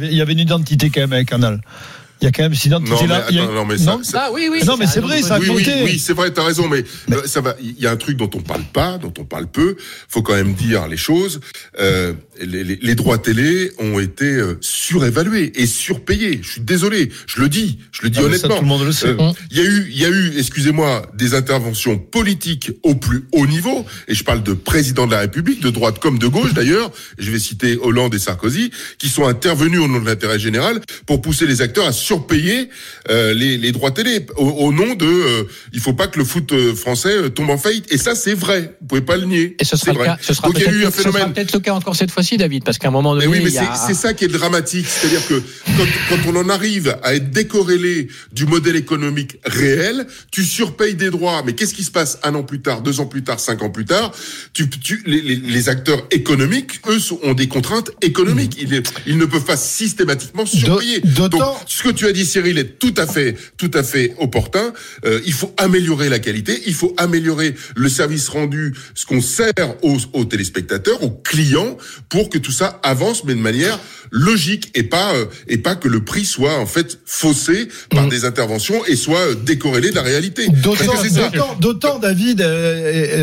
Il 0.00 0.14
y 0.14 0.20
avait 0.20 0.32
une 0.32 0.38
identité 0.38 0.90
quand 0.90 1.00
même 1.00 1.12
avec 1.12 1.28
Canal. 1.28 1.60
Il 2.20 2.24
y 2.24 2.28
a 2.28 2.32
quand 2.32 2.42
même 2.42 2.54
Zidane 2.54 2.84
non, 2.84 2.96
mais, 3.00 3.06
là, 3.06 3.24
attends, 3.26 3.48
a... 3.48 3.52
non, 3.52 3.64
mais 3.64 3.78
ça, 3.78 3.96
non 3.96 4.02
ça... 4.02 4.24
Ah, 4.26 4.30
oui, 4.32 4.48
oui, 4.50 4.62
non, 4.66 4.76
mais 4.76 4.86
c'est 4.86 5.00
vrai, 5.00 5.22
ça 5.22 5.36
a 5.36 5.38
oui. 5.38 5.48
Oui, 5.50 5.64
oui 5.84 5.98
c'est 5.98 6.12
vrai, 6.12 6.30
t'as 6.30 6.44
raison, 6.44 6.68
mais, 6.68 6.84
ça 7.26 7.40
va. 7.40 7.56
Il 7.60 7.80
y 7.80 7.86
a 7.86 7.90
un 7.90 7.96
truc 7.96 8.16
dont 8.16 8.30
on 8.34 8.40
parle 8.40 8.64
pas, 8.64 8.98
dont 8.98 9.12
on 9.18 9.24
parle 9.24 9.46
peu. 9.46 9.76
Faut 10.08 10.22
quand 10.22 10.34
même 10.34 10.52
dire 10.52 10.86
les 10.86 10.98
choses. 10.98 11.40
Euh, 11.78 12.12
les, 12.40 12.64
les, 12.64 12.78
les, 12.80 12.94
droits 12.94 13.18
télé 13.18 13.70
ont 13.78 13.98
été 13.98 14.24
euh, 14.24 14.56
surévalués 14.60 15.52
et 15.54 15.66
surpayés. 15.66 16.40
Je 16.42 16.52
suis 16.52 16.60
désolé, 16.60 17.10
je 17.26 17.40
le 17.40 17.48
dis, 17.48 17.78
je 17.92 18.02
le 18.02 18.10
dis 18.10 18.18
ah 18.18 18.22
bah 18.22 18.28
honnêtement. 18.28 18.56
Tout 18.56 18.62
le 18.62 18.68
monde 18.68 18.84
le 18.84 18.92
sait. 18.92 19.08
Euh, 19.08 19.32
il 19.50 19.58
y 19.58 19.60
a 19.60 19.64
eu, 19.64 19.90
il 19.90 20.00
y 20.00 20.04
a 20.04 20.08
eu, 20.08 20.38
excusez-moi, 20.38 21.02
des 21.14 21.34
interventions 21.34 21.98
politiques 21.98 22.72
au 22.82 22.94
plus 22.94 23.24
haut 23.32 23.46
niveau. 23.46 23.84
Et 24.08 24.14
je 24.14 24.24
parle 24.24 24.42
de 24.42 24.52
présidents 24.52 25.06
de 25.06 25.12
la 25.12 25.20
République, 25.20 25.60
de 25.60 25.70
droite 25.70 25.98
comme 25.98 26.18
de 26.18 26.26
gauche 26.26 26.54
d'ailleurs. 26.54 26.90
Je 27.18 27.30
vais 27.30 27.38
citer 27.38 27.76
Hollande 27.76 28.14
et 28.14 28.18
Sarkozy, 28.18 28.70
qui 28.98 29.08
sont 29.08 29.26
intervenus 29.26 29.80
au 29.80 29.88
nom 29.88 30.00
de 30.00 30.06
l'intérêt 30.06 30.38
général 30.38 30.80
pour 31.06 31.20
pousser 31.20 31.46
les 31.46 31.62
acteurs 31.62 31.86
à 31.86 31.92
surpayer 31.92 32.68
euh, 33.10 33.34
les, 33.34 33.58
les, 33.58 33.72
droits 33.72 33.90
télé 33.90 34.26
au, 34.36 34.46
au 34.46 34.72
nom 34.72 34.94
de. 34.94 35.06
Euh, 35.06 35.44
il 35.72 35.80
faut 35.80 35.92
pas 35.92 36.06
que 36.06 36.18
le 36.18 36.24
foot 36.24 36.52
euh, 36.52 36.74
français 36.74 37.30
tombe 37.30 37.50
en 37.50 37.58
faillite. 37.58 37.92
Et 37.92 37.98
ça, 37.98 38.14
c'est 38.14 38.34
vrai. 38.34 38.76
Vous 38.80 38.86
pouvez 38.88 39.00
pas 39.00 39.16
le 39.16 39.26
nier. 39.26 39.56
Et 39.58 39.64
ce 39.64 39.76
sera 39.76 39.92
vrai. 39.92 40.06
cas. 40.06 40.18
Ce 40.20 40.34
sera 40.34 40.48
peut-être 40.48 40.70
peut 41.52 41.58
le 41.58 41.60
cas 41.60 41.74
encore 41.74 41.96
cette 41.96 42.10
fois-ci 42.10 42.29
David, 42.36 42.64
parce 42.64 42.78
qu'à 42.78 42.88
un 42.88 42.90
moment 42.90 43.14
donné. 43.14 43.26
Oui, 43.26 43.40
mais 43.42 43.50
c'est 43.50 43.94
ça 43.94 44.14
qui 44.14 44.24
est 44.24 44.28
dramatique. 44.28 44.86
C'est-à-dire 44.86 45.26
que 45.26 45.42
quand, 46.08 46.16
on 46.28 46.36
en 46.36 46.48
arrive 46.48 46.96
à 47.02 47.14
être 47.14 47.30
décorrélé 47.30 48.08
du 48.32 48.46
modèle 48.46 48.76
économique 48.76 49.38
réel, 49.44 50.06
tu 50.30 50.44
surpayes 50.44 50.94
des 50.94 51.10
droits. 51.10 51.42
Mais 51.44 51.54
qu'est-ce 51.54 51.74
qui 51.74 51.84
se 51.84 51.90
passe 51.90 52.18
un 52.22 52.34
an 52.34 52.42
plus 52.42 52.60
tard, 52.60 52.82
deux 52.82 53.00
ans 53.00 53.06
plus 53.06 53.22
tard, 53.22 53.40
cinq 53.40 53.62
ans 53.62 53.70
plus 53.70 53.84
tard? 53.84 54.12
Tu, 54.52 54.68
les, 55.06 55.68
acteurs 55.68 56.06
économiques, 56.10 56.80
eux, 56.88 56.98
ont 57.22 57.34
des 57.34 57.48
contraintes 57.48 57.90
économiques. 58.02 58.58
Ils, 59.06 59.18
ne 59.18 59.24
peuvent 59.24 59.44
pas 59.44 59.56
systématiquement 59.56 60.46
surpayer. 60.46 61.00
Donc, 61.00 61.34
ce 61.66 61.82
que 61.82 61.90
tu 61.90 62.06
as 62.06 62.12
dit, 62.12 62.26
Cyril, 62.26 62.58
est 62.58 62.78
tout 62.78 62.94
à 62.96 63.06
fait, 63.06 63.36
tout 63.56 63.70
à 63.74 63.82
fait 63.82 64.14
opportun. 64.18 64.72
Euh, 65.04 65.20
il 65.26 65.32
faut 65.32 65.52
améliorer 65.56 66.08
la 66.08 66.18
qualité, 66.18 66.62
il 66.66 66.74
faut 66.74 66.94
améliorer 66.96 67.54
le 67.76 67.88
service 67.88 68.28
rendu, 68.28 68.74
ce 68.94 69.06
qu'on 69.06 69.20
sert 69.20 69.52
aux 69.82 70.24
téléspectateurs, 70.24 71.02
aux 71.02 71.10
clients, 71.10 71.76
pour 72.08 72.19
pour 72.20 72.28
que 72.28 72.36
tout 72.36 72.52
ça 72.52 72.78
avance, 72.82 73.24
mais 73.24 73.34
de 73.34 73.40
manière 73.40 73.78
logique 74.10 74.70
et 74.74 74.82
pas 74.82 75.14
euh, 75.14 75.26
et 75.48 75.58
pas 75.58 75.74
que 75.76 75.88
le 75.88 76.04
prix 76.04 76.24
soit 76.24 76.58
en 76.58 76.66
fait 76.66 76.98
faussé 77.06 77.68
par 77.90 78.08
des 78.08 78.24
interventions 78.24 78.84
et 78.86 78.96
soit 78.96 79.18
euh, 79.20 79.34
décorrélé 79.34 79.90
de 79.90 79.94
la 79.96 80.02
réalité. 80.02 80.48
D'autant, 81.38 81.56
d'autant, 81.60 81.98
David, 81.98 82.40
euh, 82.40 82.46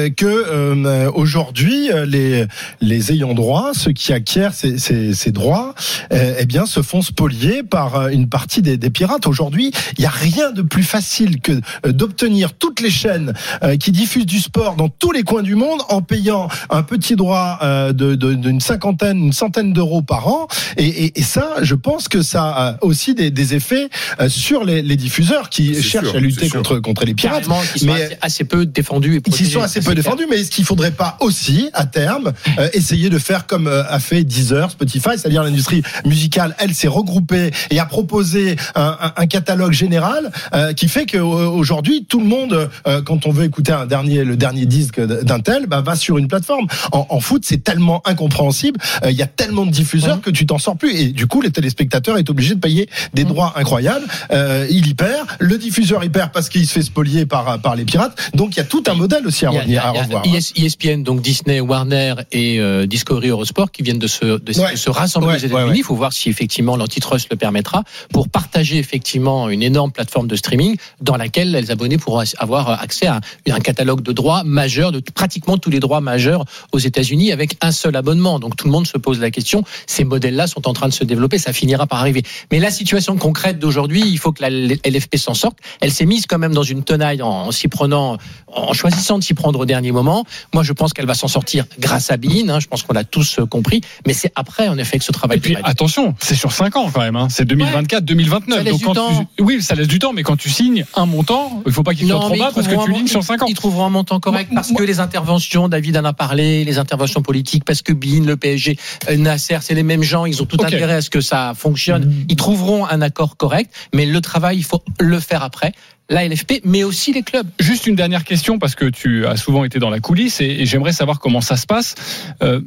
euh, 0.07 0.09
que 0.09 0.25
euh, 0.25 1.11
aujourd'hui 1.13 1.89
les 2.07 2.45
les 2.81 3.11
ayants 3.11 3.33
droit, 3.33 3.71
ceux 3.73 3.91
qui 3.91 4.13
acquièrent 4.13 4.53
ces, 4.53 4.77
ces, 4.77 5.13
ces 5.13 5.31
droits, 5.31 5.75
euh, 6.13 6.35
eh 6.39 6.45
bien, 6.45 6.65
se 6.65 6.81
font 6.81 7.01
spolier 7.01 7.63
par 7.63 8.07
une 8.09 8.29
partie 8.29 8.61
des, 8.61 8.77
des 8.77 8.89
pirates. 8.89 9.27
Aujourd'hui, 9.27 9.71
il 9.97 10.01
n'y 10.01 10.05
a 10.07 10.09
rien 10.09 10.51
de 10.51 10.61
plus 10.61 10.83
facile 10.83 11.41
que 11.41 11.53
d'obtenir 11.87 12.53
toutes 12.53 12.79
les 12.81 12.89
chaînes 12.89 13.33
euh, 13.63 13.75
qui 13.77 13.91
diffusent 13.91 14.25
du 14.25 14.39
sport 14.39 14.75
dans 14.75 14.89
tous 14.89 15.11
les 15.11 15.23
coins 15.23 15.43
du 15.43 15.55
monde 15.55 15.81
en 15.89 16.01
payant 16.01 16.47
un 16.69 16.83
petit 16.83 17.15
droit 17.15 17.59
euh, 17.61 17.93
de 17.93 18.15
de- 18.15 18.33
d'une 18.33 18.61
cinquantaine, 18.61 19.17
une 19.17 19.33
centaine 19.33 19.73
d'euros 19.73 20.01
par 20.01 20.27
an. 20.27 20.47
Et, 20.77 20.85
et, 21.05 21.19
et 21.19 21.23
ça, 21.23 21.55
je 21.61 21.75
pense 21.75 22.07
que 22.07 22.21
ça 22.21 22.43
a 22.49 22.77
aussi 22.83 23.13
des, 23.15 23.31
des 23.31 23.55
effets 23.55 23.89
euh, 24.19 24.29
sur 24.29 24.63
les, 24.63 24.81
les 24.81 24.95
diffuseurs 24.95 25.49
qui 25.49 25.81
cherchent 25.81 26.07
sûr, 26.07 26.15
à 26.15 26.19
lutter 26.19 26.49
contre 26.49 26.79
contre 26.79 27.05
les 27.05 27.13
pirates. 27.13 27.43
Qui 27.73 27.79
sont 27.79 27.91
assez, 27.91 28.17
assez 28.21 28.43
peu 28.43 28.65
défendus 28.65 29.13
et 29.13 29.15
Ils 29.15 29.21
protégés. 29.21 29.49
sont 29.51 29.61
assez 29.61 29.81
peu 29.81 29.95
défendus, 29.95 30.25
mais 30.29 30.37
est-ce 30.41 30.51
qu'il 30.51 30.65
faudrait 30.65 30.91
pas 30.91 31.17
aussi, 31.19 31.69
à 31.73 31.85
terme, 31.85 32.33
euh, 32.59 32.69
essayer 32.73 33.09
de 33.09 33.17
faire 33.19 33.47
comme 33.47 33.67
euh, 33.67 33.83
a 33.89 33.99
fait 33.99 34.23
Deezer, 34.23 34.71
Spotify, 34.71 35.09
c'est-à-dire 35.17 35.43
l'industrie 35.43 35.81
musicale, 36.05 36.55
elle 36.59 36.73
s'est 36.73 36.87
regroupée 36.87 37.51
et 37.71 37.79
a 37.79 37.85
proposé 37.85 38.55
un, 38.75 38.97
un- 39.01 39.13
un 39.17 39.27
catalogue 39.27 39.71
général 39.73 40.31
euh, 40.53 40.73
qui 40.73 40.87
fait 40.87 41.05
qu'aujourd'hui, 41.05 42.05
tout 42.05 42.19
le 42.19 42.25
monde, 42.27 42.69
euh, 42.87 43.01
quand 43.01 43.25
on 43.25 43.31
veut 43.31 43.45
écouter 43.45 43.71
un 43.71 43.85
dernier, 43.85 44.23
le 44.23 44.35
dernier 44.37 44.65
disque 44.65 44.99
d'un 45.01 45.39
tel, 45.39 45.65
bah, 45.67 45.81
va 45.81 45.95
sur 45.95 46.17
une 46.17 46.27
plateforme. 46.27 46.67
En, 46.91 47.05
en 47.09 47.19
foot, 47.19 47.43
c'est 47.45 47.63
tellement 47.63 48.01
incompréhensible, 48.05 48.79
euh, 49.03 49.11
il 49.11 49.17
y 49.17 49.21
a 49.21 49.27
tellement 49.27 49.65
de 49.65 49.71
diffuseurs 49.71 50.21
que 50.21 50.29
tu 50.29 50.45
t'en 50.45 50.57
sors 50.57 50.66
plus. 50.75 50.95
Et 50.95 51.05
du 51.07 51.27
coup, 51.27 51.41
les 51.41 51.51
téléspectateurs 51.51 52.17
est 52.17 52.29
obligé 52.29 52.55
de 52.55 52.59
payer 52.59 52.89
des 53.13 53.23
droits 53.23 53.53
incroyables. 53.55 54.05
Euh, 54.31 54.67
il 54.69 54.87
y 54.87 54.93
perd, 54.93 55.27
le 55.39 55.57
diffuseur 55.57 56.03
y 56.03 56.09
perd 56.09 56.31
parce 56.31 56.49
qu'il 56.49 56.65
se 56.67 56.73
fait 56.73 56.81
spolier 56.81 57.25
par, 57.25 57.59
par 57.61 57.75
les 57.75 57.85
pirates. 57.85 58.17
Donc 58.33 58.55
il 58.55 58.57
y 58.57 58.61
a 58.61 58.65
tout 58.65 58.83
un 58.87 58.93
modèle 58.93 59.25
aussi 59.27 59.45
à 59.45 59.49
revenir, 59.51 59.85
a- 59.85 59.89
à 59.89 59.91
il 59.91 59.95
y 59.95 59.99
a 59.99 60.03
revoir. 60.03 60.23
ES 60.25 60.53
ESPN, 60.65 61.03
donc 61.03 61.21
Disney, 61.21 61.59
Warner 61.59 62.15
et 62.31 62.59
euh, 62.59 62.85
Discovery 62.85 63.29
Eurosport 63.29 63.71
qui 63.71 63.83
viennent 63.83 63.99
de 63.99 64.07
se, 64.07 64.39
de, 64.39 64.51
se 64.53 64.89
rassembler 64.89 65.27
Ouais, 65.29 65.35
aux 65.35 65.37
États-Unis. 65.37 65.69
ouais. 65.71 65.77
Il 65.77 65.83
faut 65.83 65.95
voir 65.95 66.13
si 66.13 66.29
effectivement 66.29 66.75
l'antitrust 66.75 67.27
le 67.31 67.37
permettra 67.37 67.83
pour 68.11 68.29
partager 68.29 68.77
effectivement 68.77 69.49
une 69.49 69.63
énorme 69.63 69.91
plateforme 69.91 70.27
de 70.27 70.35
streaming 70.35 70.77
dans 71.01 71.17
laquelle 71.17 71.51
les 71.51 71.71
abonnés 71.71 71.97
pourront 71.97 72.23
avoir 72.39 72.69
accès 72.81 73.07
à 73.07 73.19
un 73.49 73.59
catalogue 73.59 74.01
de 74.01 74.11
droits 74.11 74.43
majeurs, 74.43 74.91
de 74.91 74.99
pratiquement 74.99 75.57
tous 75.57 75.69
les 75.69 75.79
droits 75.79 76.01
majeurs 76.01 76.45
aux 76.71 76.79
États-Unis 76.79 77.31
avec 77.31 77.57
un 77.61 77.71
seul 77.71 77.95
abonnement. 77.95 78.39
Donc 78.39 78.55
tout 78.55 78.65
le 78.65 78.71
monde 78.71 78.87
se 78.87 78.97
pose 78.97 79.19
la 79.19 79.31
question. 79.31 79.63
Ces 79.85 80.03
modèles-là 80.03 80.47
sont 80.47 80.56
en 80.65 80.73
train 80.73 80.87
de 80.87 80.93
se 80.93 81.03
développer. 81.03 81.37
Ça 81.37 81.53
finira 81.53 81.85
par 81.87 81.99
arriver. 81.99 82.23
Mais 82.51 82.59
la 82.59 82.71
situation 82.71 83.17
concrète 83.17 83.59
d'aujourd'hui, 83.59 84.01
il 84.05 84.17
faut 84.17 84.31
que 84.31 84.41
la 84.41 84.49
LFP 84.49 85.17
s'en 85.17 85.33
sorte. 85.33 85.57
Elle 85.81 85.91
s'est 85.91 86.05
mise 86.05 86.25
quand 86.25 86.39
même 86.39 86.53
dans 86.53 86.63
une 86.63 86.83
tenaille 86.83 87.21
en, 87.21 87.51
s'y 87.51 87.67
prenant, 87.67 88.17
en 88.47 88.73
choisissant 88.73 89.19
de 89.19 89.23
s'y 89.23 89.33
prendre 89.33 89.59
au 89.59 89.65
dernier 89.65 89.91
moment. 89.91 90.25
Moi, 90.53 90.63
je 90.63 90.73
pense 90.73 90.93
qu'elle 90.93 91.05
va 91.05 91.13
s'en 91.13 91.27
sortir 91.27 91.65
grâce 91.79 92.09
à 92.11 92.17
Bein. 92.17 92.49
hein. 92.49 92.59
je 92.59 92.67
pense 92.67 92.83
qu'on 92.83 92.93
l'a 92.93 93.03
tous 93.03 93.39
euh, 93.39 93.45
compris. 93.45 93.81
Mais 94.07 94.13
c'est 94.13 94.31
après, 94.35 94.67
en 94.67 94.77
effet, 94.77 94.97
que 94.97 95.03
ce 95.03 95.11
travail. 95.11 95.37
Et 95.37 95.41
puis 95.41 95.55
attention, 95.63 96.15
c'est 96.19 96.35
sur 96.35 96.51
5 96.51 96.75
ans 96.77 96.89
quand 96.93 97.01
même. 97.01 97.15
hein. 97.15 97.27
C'est 97.29 97.45
2024, 97.45 98.03
2029. 98.05 98.57
Ça 98.57 98.63
laisse 98.63 98.73
Donc 98.73 98.95
quand 98.95 99.25
tu- 99.37 99.43
oui, 99.43 99.61
ça 99.61 99.75
laisse 99.75 99.87
du 99.87 99.99
temps, 99.99 100.13
mais 100.13 100.23
quand 100.23 100.37
tu 100.37 100.49
signes 100.49 100.85
un 100.95 101.05
montant, 101.05 101.61
il 101.65 101.71
faut 101.71 101.83
pas 101.83 101.93
qu'il 101.93 102.07
soit 102.07 102.19
trop 102.19 102.29
bas 102.37 102.51
parce 102.55 102.67
que 102.67 102.85
tu 102.85 102.91
lignes 102.91 103.07
sur 103.07 103.23
5 103.23 103.43
ans. 103.43 103.45
Ils 103.47 103.53
trouveront 103.55 103.85
un 103.85 103.89
montant 103.89 104.19
correct 104.19 104.49
parce 104.53 104.71
que 104.71 104.83
les 104.83 104.99
interventions, 104.99 105.67
David 105.69 105.97
en 105.97 106.05
a 106.05 106.13
parlé, 106.13 106.63
les 106.65 106.77
interventions 106.79 107.21
politiques, 107.21 107.65
parce 107.65 107.81
que 107.81 107.93
Bein, 107.93 108.23
le 108.25 108.37
PSG, 108.37 108.77
euh, 109.09 109.17
Nasser, 109.17 109.57
c'est 109.61 109.73
les 109.75 109.83
mêmes 109.83 110.03
gens, 110.03 110.25
ils 110.25 110.41
ont 110.41 110.45
tout 110.47 110.59
Ok. 110.59 110.65
intérêt 110.67 110.95
à 110.95 111.01
ce 111.01 111.09
que 111.09 111.21
ça 111.21 111.53
fonctionne. 111.55 112.13
Ils 112.29 112.35
trouveront 112.35 112.85
un 112.87 113.01
accord 113.01 113.37
correct, 113.37 113.73
mais 113.93 114.05
le 114.05 114.21
travail, 114.21 114.57
il 114.57 114.63
faut 114.63 114.83
le 114.99 115.19
faire 115.19 115.43
après. 115.43 115.73
La 116.09 116.25
LFP, 116.25 116.61
mais 116.63 116.85
aussi 116.85 117.11
les 117.11 117.21
clubs. 117.21 117.47
Juste 117.59 117.85
une 117.85 117.95
dernière 117.95 118.23
question 118.23 118.59
parce 118.59 118.75
que 118.75 118.85
tu 118.85 119.25
as 119.27 119.35
souvent 119.35 119.65
été 119.65 119.77
dans 119.77 119.89
la 119.89 119.99
coulisse 119.99 120.39
et, 120.39 120.45
et 120.45 120.65
j'aimerais 120.65 120.93
savoir 120.93 121.19
comment 121.19 121.41
ça 121.41 121.57
se 121.57 121.65
passe 121.65 121.95
euh, 122.41 122.61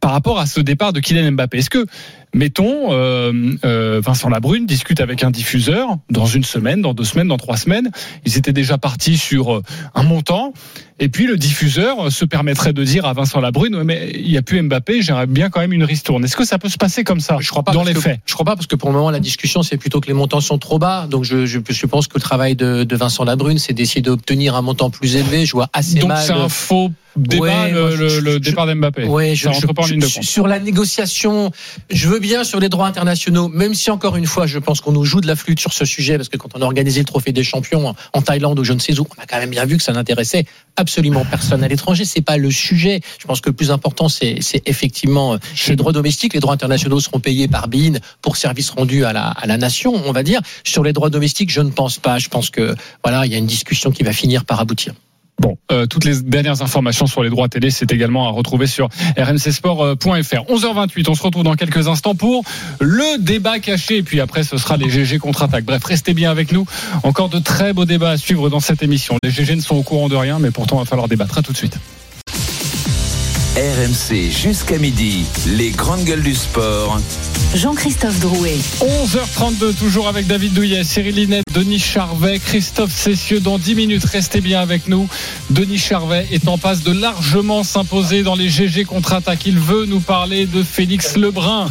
par 0.00 0.10
rapport 0.12 0.38
à 0.38 0.44
ce 0.46 0.60
départ 0.60 0.92
de 0.92 1.00
Kylian 1.00 1.32
Mbappé. 1.32 1.58
Est-ce 1.58 1.70
que, 1.70 1.86
mettons, 2.34 2.92
euh, 2.92 3.32
euh, 3.64 4.00
Vincent 4.04 4.28
Labrune 4.28 4.66
discute 4.66 5.00
avec 5.00 5.22
un 5.24 5.30
diffuseur 5.30 5.88
dans 6.10 6.26
une 6.26 6.44
semaine, 6.44 6.80
dans 6.80 6.94
deux 6.94 7.04
semaines, 7.04 7.28
dans 7.28 7.36
trois 7.36 7.56
semaines, 7.56 7.90
ils 8.24 8.36
étaient 8.38 8.52
déjà 8.52 8.78
partis 8.78 9.16
sur 9.18 9.54
euh, 9.54 9.62
un 9.94 10.02
montant. 10.02 10.52
Et 10.98 11.08
puis 11.08 11.26
le 11.26 11.36
diffuseur 11.36 12.06
euh, 12.06 12.10
se 12.10 12.24
permettrait 12.24 12.72
de 12.72 12.84
dire 12.84 13.04
à 13.06 13.12
Vincent 13.12 13.40
Labrune, 13.40 13.74
Ouais, 13.74 13.84
mais 13.84 14.12
il 14.14 14.30
n'y 14.30 14.36
a 14.36 14.42
plus 14.42 14.62
Mbappé, 14.62 15.02
j'aimerais 15.02 15.26
bien 15.26 15.50
quand 15.50 15.60
même 15.60 15.72
une 15.72 15.84
ristourne. 15.84 16.24
Est-ce 16.24 16.36
que 16.36 16.44
ça 16.44 16.58
peut 16.58 16.68
se 16.68 16.76
passer 16.78 17.02
comme 17.04 17.20
ça 17.20 17.36
Je 17.40 17.48
crois 17.50 17.62
pas 17.64 17.72
dans 17.72 17.82
les 17.84 17.94
que- 17.94 18.00
faits? 18.00 18.20
Je 18.24 18.34
crois 18.34 18.44
pas 18.46 18.54
parce 18.54 18.66
que 18.66 18.76
pour 18.76 18.88
le 18.90 18.94
moment 18.96 19.10
la 19.10 19.20
discussion 19.20 19.62
c'est 19.62 19.76
plutôt 19.78 20.00
que 20.00 20.06
les 20.06 20.12
montants 20.14 20.40
sont 20.40 20.58
trop 20.58 20.78
bas. 20.78 21.06
Donc 21.10 21.24
je, 21.24 21.44
je, 21.46 21.58
je 21.68 21.86
pense 21.86 22.06
que 22.06 22.14
le 22.14 22.20
travail 22.20 22.54
de, 22.56 22.84
de 22.84 22.96
Vincent 22.96 23.24
Labrune 23.24 23.58
c'est 23.58 23.72
d'essayer 23.72 24.00
d'obtenir 24.02 24.54
un 24.54 24.62
montant 24.62 24.90
plus 24.90 25.16
élevé. 25.16 25.44
Je 25.44 25.52
vois 25.52 25.68
assez 25.72 25.98
Donc 25.98 26.08
mal. 26.10 26.24
c'est 26.24 26.32
un 26.32 26.48
faux 26.48 26.90
débat, 27.16 27.42
Ouais, 27.64 27.70
le, 27.72 28.08
je- 28.08 28.38
départ 28.38 28.66
d'Mbappé. 28.66 29.04
Ouais, 29.04 29.34
je, 29.34 29.42
ça 29.44 29.50
rentre 29.50 29.60
je- 29.68 29.72
pas 29.72 29.82
en 29.82 29.86
je- 29.86 29.92
ligne 29.92 30.00
de 30.00 30.06
compte. 30.06 30.22
sur 30.24 30.46
la 30.46 30.58
négociation, 30.60 31.50
je 31.90 32.08
veux 32.08 32.20
bien 32.22 32.44
sur 32.44 32.60
les 32.60 32.70
droits 32.70 32.86
internationaux, 32.86 33.48
même 33.48 33.74
si 33.74 33.90
encore 33.90 34.16
une 34.16 34.26
fois, 34.26 34.46
je 34.46 34.58
pense 34.58 34.80
qu'on 34.80 34.92
nous 34.92 35.04
joue 35.04 35.20
de 35.20 35.26
la 35.26 35.36
flûte 35.36 35.60
sur 35.60 35.72
ce 35.72 35.84
sujet, 35.84 36.16
parce 36.16 36.30
que 36.30 36.38
quand 36.38 36.48
on 36.54 36.62
a 36.62 36.64
organisé 36.64 37.00
le 37.00 37.04
trophée 37.04 37.32
des 37.32 37.42
champions 37.42 37.94
en, 38.14 38.22
Thaïlande 38.22 38.58
ou 38.60 38.64
je 38.64 38.72
ne 38.72 38.78
sais 38.78 38.98
où, 38.98 39.06
on 39.18 39.22
a 39.22 39.26
quand 39.26 39.38
même 39.38 39.50
bien 39.50 39.66
vu 39.66 39.76
que 39.76 39.82
ça 39.82 39.92
n'intéressait 39.92 40.46
absolument 40.76 41.24
personne 41.24 41.64
à 41.64 41.68
l'étranger. 41.68 42.04
C'est 42.04 42.22
pas 42.22 42.38
le 42.38 42.50
sujet. 42.50 43.00
Je 43.18 43.26
pense 43.26 43.40
que 43.40 43.50
le 43.50 43.56
plus 43.56 43.72
important, 43.72 44.08
c'est 44.08 44.38
c'est 44.40 44.62
effectivement 44.66 45.34
euh, 45.34 45.38
les 45.68 45.76
droits 45.76 45.92
domestiques. 45.92 46.34
Les 46.34 46.40
droits 46.40 46.54
internationaux 46.54 47.00
seront 47.00 47.18
payés 47.18 47.48
par 47.48 47.66
BIN 47.66 47.94
pour 48.22 48.36
service 48.36 48.70
rendu 48.70 49.04
à 49.04 49.12
la, 49.12 49.26
à 49.26 49.46
la 49.46 49.58
nation, 49.58 49.92
on 49.92 50.12
va 50.12 50.22
dire. 50.22 50.40
Sur 50.64 50.84
les 50.84 50.92
droits 50.92 51.10
domestiques, 51.10 51.50
je 51.50 51.60
ne 51.60 51.70
pense 51.70 51.98
pas. 51.98 52.18
Je 52.18 52.28
pense 52.28 52.48
que 52.48 52.74
voilà, 53.02 53.26
il 53.26 53.32
y 53.32 53.34
a 53.34 53.38
une 53.38 53.46
discussion 53.46 53.90
qui 53.90 54.04
va 54.04 54.12
finir 54.12 54.44
par 54.44 54.60
aboutir. 54.60 54.94
Bon, 55.42 55.58
euh, 55.72 55.86
toutes 55.86 56.04
les 56.04 56.22
dernières 56.22 56.62
informations 56.62 57.06
sur 57.06 57.24
les 57.24 57.28
droits 57.28 57.48
télé, 57.48 57.72
c'est 57.72 57.90
également 57.90 58.28
à 58.28 58.30
retrouver 58.30 58.68
sur 58.68 58.88
rmcsport.fr. 59.18 59.96
11h28, 59.98 61.08
on 61.08 61.14
se 61.16 61.22
retrouve 61.24 61.42
dans 61.42 61.56
quelques 61.56 61.88
instants 61.88 62.14
pour 62.14 62.44
le 62.78 63.18
débat 63.18 63.58
caché. 63.58 63.96
Et 63.96 64.02
puis 64.04 64.20
après, 64.20 64.44
ce 64.44 64.56
sera 64.56 64.76
les 64.76 64.88
GG 64.88 65.18
contre-attaque. 65.18 65.64
Bref, 65.64 65.82
restez 65.84 66.14
bien 66.14 66.30
avec 66.30 66.52
nous. 66.52 66.64
Encore 67.02 67.28
de 67.28 67.40
très 67.40 67.72
beaux 67.72 67.86
débats 67.86 68.10
à 68.10 68.16
suivre 68.18 68.50
dans 68.50 68.60
cette 68.60 68.84
émission. 68.84 69.16
Les 69.24 69.30
GG 69.30 69.56
ne 69.56 69.60
sont 69.60 69.74
au 69.74 69.82
courant 69.82 70.08
de 70.08 70.14
rien, 70.14 70.38
mais 70.38 70.52
pourtant, 70.52 70.76
il 70.76 70.84
va 70.84 70.86
falloir 70.86 71.08
débattre. 71.08 71.38
À 71.38 71.42
tout 71.42 71.52
de 71.52 71.56
suite. 71.56 71.76
RMC 73.54 74.30
jusqu'à 74.30 74.78
midi, 74.78 75.26
les 75.46 75.72
grandes 75.72 76.04
gueules 76.04 76.22
du 76.22 76.34
sport. 76.34 76.98
Jean-Christophe 77.54 78.18
Drouet. 78.18 78.56
11h32, 78.80 79.74
toujours 79.74 80.08
avec 80.08 80.26
David 80.26 80.54
Douillet, 80.54 80.84
Cyril 80.84 81.16
Linette, 81.16 81.44
Denis 81.52 81.78
Charvet, 81.78 82.38
Christophe 82.38 82.92
Cessieux. 82.92 83.40
Dans 83.40 83.58
10 83.58 83.74
minutes, 83.74 84.04
restez 84.06 84.40
bien 84.40 84.60
avec 84.60 84.88
nous. 84.88 85.06
Denis 85.50 85.76
Charvet 85.76 86.26
est 86.32 86.48
en 86.48 86.56
passe 86.56 86.82
de 86.82 86.92
largement 86.92 87.62
s'imposer 87.62 88.22
dans 88.22 88.36
les 88.36 88.48
GG 88.48 88.86
contre-attaque. 88.86 89.44
Il 89.44 89.58
veut 89.58 89.84
nous 89.84 90.00
parler 90.00 90.46
de 90.46 90.62
Félix 90.62 91.18
Lebrun, 91.18 91.68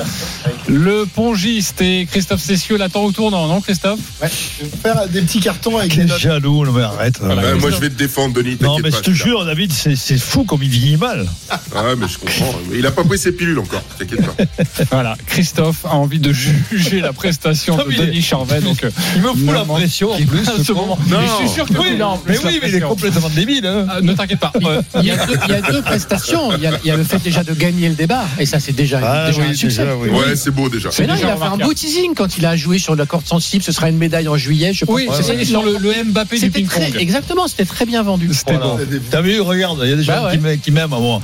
le 0.68 1.06
pongiste. 1.06 1.82
Et 1.82 2.08
Christophe 2.10 2.42
Cessieux 2.42 2.78
l'attend 2.78 3.04
au 3.04 3.12
tournant, 3.12 3.48
non 3.48 3.62
Christophe? 3.62 4.00
Ouais, 4.22 4.30
je 4.60 4.66
vais 4.66 4.72
faire 4.82 5.08
des 5.08 5.22
petits 5.22 5.40
cartons 5.40 5.78
avec 5.78 5.92
des 5.92 5.98
Quel 5.98 6.06
notes. 6.08 6.20
jaloux, 6.20 6.66
non 6.66 6.72
mais 6.72 6.84
arrête. 6.84 7.20
Ouais, 7.22 7.56
moi, 7.56 7.72
je 7.72 7.78
vais 7.78 7.90
te 7.90 7.96
défendre, 7.98 8.34
Denis. 8.36 8.58
Non, 8.62 8.78
mais 8.78 8.90
pas, 8.92 8.98
je 8.98 9.02
te 9.02 9.10
là. 9.10 9.16
jure, 9.16 9.46
David, 9.46 9.72
c'est 9.74 10.18
fou 10.20 10.44
comme 10.44 10.64
il 10.64 10.70
vieillit 10.70 10.98
mal. 10.98 11.28
Ah, 11.74 11.84
mais 11.98 12.08
je 12.08 12.18
comprends. 12.18 12.54
Il 12.74 12.86
a 12.86 12.92
pas 12.92 13.04
pris 13.04 13.18
ses 13.18 13.32
pilules 13.32 13.58
encore. 13.60 13.82
T'inquiète 13.98 14.22
pas. 14.26 14.44
Voilà, 14.92 15.16
Christophe 15.26 15.86
a 15.86 15.96
envie 15.96 16.20
de 16.20 16.32
juger 16.34 17.00
la 17.00 17.14
prestation 17.14 17.78
Non, 17.78 17.86
de 17.86 17.92
Denis 17.94 18.22
Charvet. 18.22 18.60
Donc, 18.62 18.84
euh, 18.84 18.90
Il 19.16 19.22
me 19.22 19.30
fout 19.30 19.54
la 19.54 19.64
pression 19.64 20.12
en 20.12 20.18
plus. 20.18 20.48
à 20.48 20.64
ce 20.64 20.72
moment. 20.74 20.98
Non. 21.08 21.20
Mais 21.20 21.28
je 21.28 21.46
suis 21.48 21.50
sûr 21.56 21.66
que 21.66 21.74
Oui, 21.74 22.02
en 22.02 22.20
mais 22.28 22.34
la 22.36 22.42
oui, 22.42 22.60
mais 22.62 22.70
il 22.70 22.76
est 22.76 22.82
complètement 22.82 23.30
débile. 23.30 23.66
Hein. 23.66 23.86
Ah, 23.90 24.02
ne 24.02 24.14
t'inquiète 24.14 24.40
pas. 24.40 24.52
Il 25.00 25.06
y, 25.06 25.12
a 25.12 25.26
deux, 25.26 25.36
il 25.48 25.52
y 25.52 25.56
a 25.56 25.62
deux 25.62 25.82
prestations. 25.82 26.56
Il 26.58 26.64
y 26.64 26.68
a, 26.68 26.72
il 26.84 26.88
y 26.88 26.92
a 26.92 26.98
le 26.98 27.04
fait 27.04 27.20
déjà 27.24 27.44
de 27.44 27.54
gagner 27.54 27.88
le 27.90 27.96
débat, 27.96 28.26
et 28.38 28.46
ça 28.46 28.60
c'est 28.60 28.74
déjà, 28.74 29.00
Ah, 29.04 29.28
déjà 29.28 29.42
oui, 29.42 29.48
un 29.50 29.54
succès. 29.54 29.82
déjà, 29.84 29.96
oui. 29.96 30.10
Ouais, 30.10 30.36
c'est 30.36 30.51
beau 30.52 30.70
déjà. 30.70 30.90
Mais 31.00 31.08
non, 31.08 31.16
déjà 31.16 31.28
il 31.28 31.32
a 31.32 31.38
fait 31.38 31.44
un 31.44 31.58
beau 31.58 31.74
teasing 31.74 32.14
quand 32.16 32.38
il 32.38 32.46
a 32.46 32.56
joué 32.56 32.78
sur 32.78 32.96
la 32.96 33.06
corde 33.06 33.26
sensible. 33.26 33.64
Ce 33.64 33.72
sera 33.72 33.90
une 33.90 33.98
médaille 33.98 34.28
en 34.28 34.38
juillet. 34.38 34.74
Je 34.74 34.86
pense. 34.86 34.96
Oui, 34.96 35.08
c'est 35.16 35.24
ça, 35.24 35.34
il 35.34 35.42
est 35.42 35.46
sur 35.46 35.64
le, 35.64 35.78
le 35.80 36.04
Mbappé 36.06 36.36
du 36.38 36.42
C'était 36.42 36.64
très, 36.64 36.82
ping-pong. 36.86 37.02
exactement, 37.02 37.48
c'était 37.48 37.66
très 37.66 37.86
bien 37.86 38.04
vendu. 38.04 38.30
C'était 38.34 38.54
Voilà. 38.58 38.76
beau. 38.84 38.98
T'as 39.10 39.22
vu, 39.22 39.40
regarde, 39.42 39.80
il 39.84 39.90
y 39.90 39.94
a 39.94 39.96
des 39.96 40.04
gens 40.04 40.14
Bah 40.24 40.30
qui 40.32 40.38
ouais. 40.38 40.52
m'a- 40.52 40.58
qui 40.58 40.72
m'aiment 40.72 40.94
à 40.94 41.00
moi. 41.00 41.22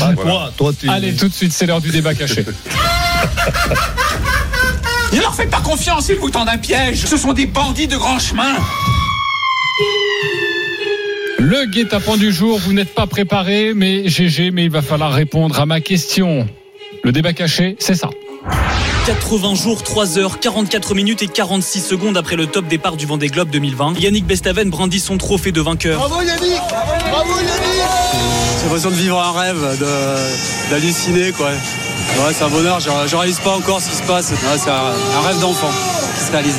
Ah, 0.00 0.12
Voilà. 0.14 0.22
Toi, 0.30 0.52
toi, 0.56 0.72
tu. 0.78 0.88
Allez, 0.88 1.14
tout 1.14 1.28
de 1.28 1.34
suite, 1.34 1.52
c'est 1.52 1.66
l'heure 1.66 1.80
du 1.80 1.90
débat 1.90 2.14
caché. 2.14 2.44
Ne 5.12 5.20
leur 5.20 5.34
faites 5.34 5.50
pas 5.50 5.60
confiance, 5.60 6.08
ils 6.08 6.16
vous 6.16 6.30
tendent 6.30 6.48
un 6.48 6.56
piège. 6.58 7.04
Ce 7.04 7.16
sont 7.16 7.32
des 7.32 7.46
bandits 7.46 7.86
de 7.88 7.96
grand 7.96 8.18
chemin. 8.18 8.54
Le 11.38 11.66
guet-apens 11.66 12.16
du 12.16 12.32
jour, 12.32 12.58
vous 12.58 12.72
n'êtes 12.72 12.94
pas 12.94 13.06
préparé, 13.06 13.72
mais 13.74 14.08
GG, 14.08 14.50
mais 14.52 14.64
il 14.64 14.70
va 14.70 14.80
falloir 14.82 15.12
répondre 15.12 15.58
à 15.60 15.66
ma 15.66 15.80
question. 15.80 16.46
Le 17.02 17.12
débat 17.12 17.32
caché, 17.32 17.76
c'est 17.80 17.94
ça. 17.96 18.10
80 19.06 19.54
jours, 19.56 19.82
3 19.82 20.18
heures, 20.18 20.38
44 20.40 20.94
minutes 20.94 21.22
et 21.22 21.28
46 21.28 21.80
secondes 21.80 22.16
après 22.16 22.36
le 22.36 22.46
top 22.46 22.66
départ 22.66 22.96
du 22.96 23.06
Vendée 23.06 23.28
Globe 23.28 23.50
2020. 23.50 23.94
Yannick 23.98 24.26
Bestaven 24.26 24.70
brandit 24.70 25.00
son 25.00 25.18
trophée 25.18 25.52
de 25.52 25.60
vainqueur. 25.60 25.98
Bravo 25.98 26.22
Yannick 26.22 26.60
Bravo 27.10 27.30
Yannick 27.36 27.52
J'ai 28.58 28.62
l'impression 28.64 28.90
de 28.90 28.94
vivre 28.96 29.20
un 29.20 29.32
rêve, 29.38 29.78
de- 29.80 30.70
d'halluciner 30.70 31.32
quoi. 31.32 31.48
Ouais, 31.48 32.32
c'est 32.32 32.44
un 32.44 32.48
bonheur, 32.48 32.78
je, 32.80 32.90
je 33.08 33.16
réalise 33.16 33.38
pas 33.40 33.56
encore 33.56 33.80
ce 33.80 33.88
qui 33.90 33.96
se 33.96 34.02
passe. 34.02 34.30
Ouais, 34.30 34.36
c'est 34.62 34.70
un, 34.70 35.18
un 35.18 35.26
rêve 35.26 35.40
d'enfant 35.40 35.70
qui 36.18 36.24
se 36.24 36.30
réalise. 36.30 36.54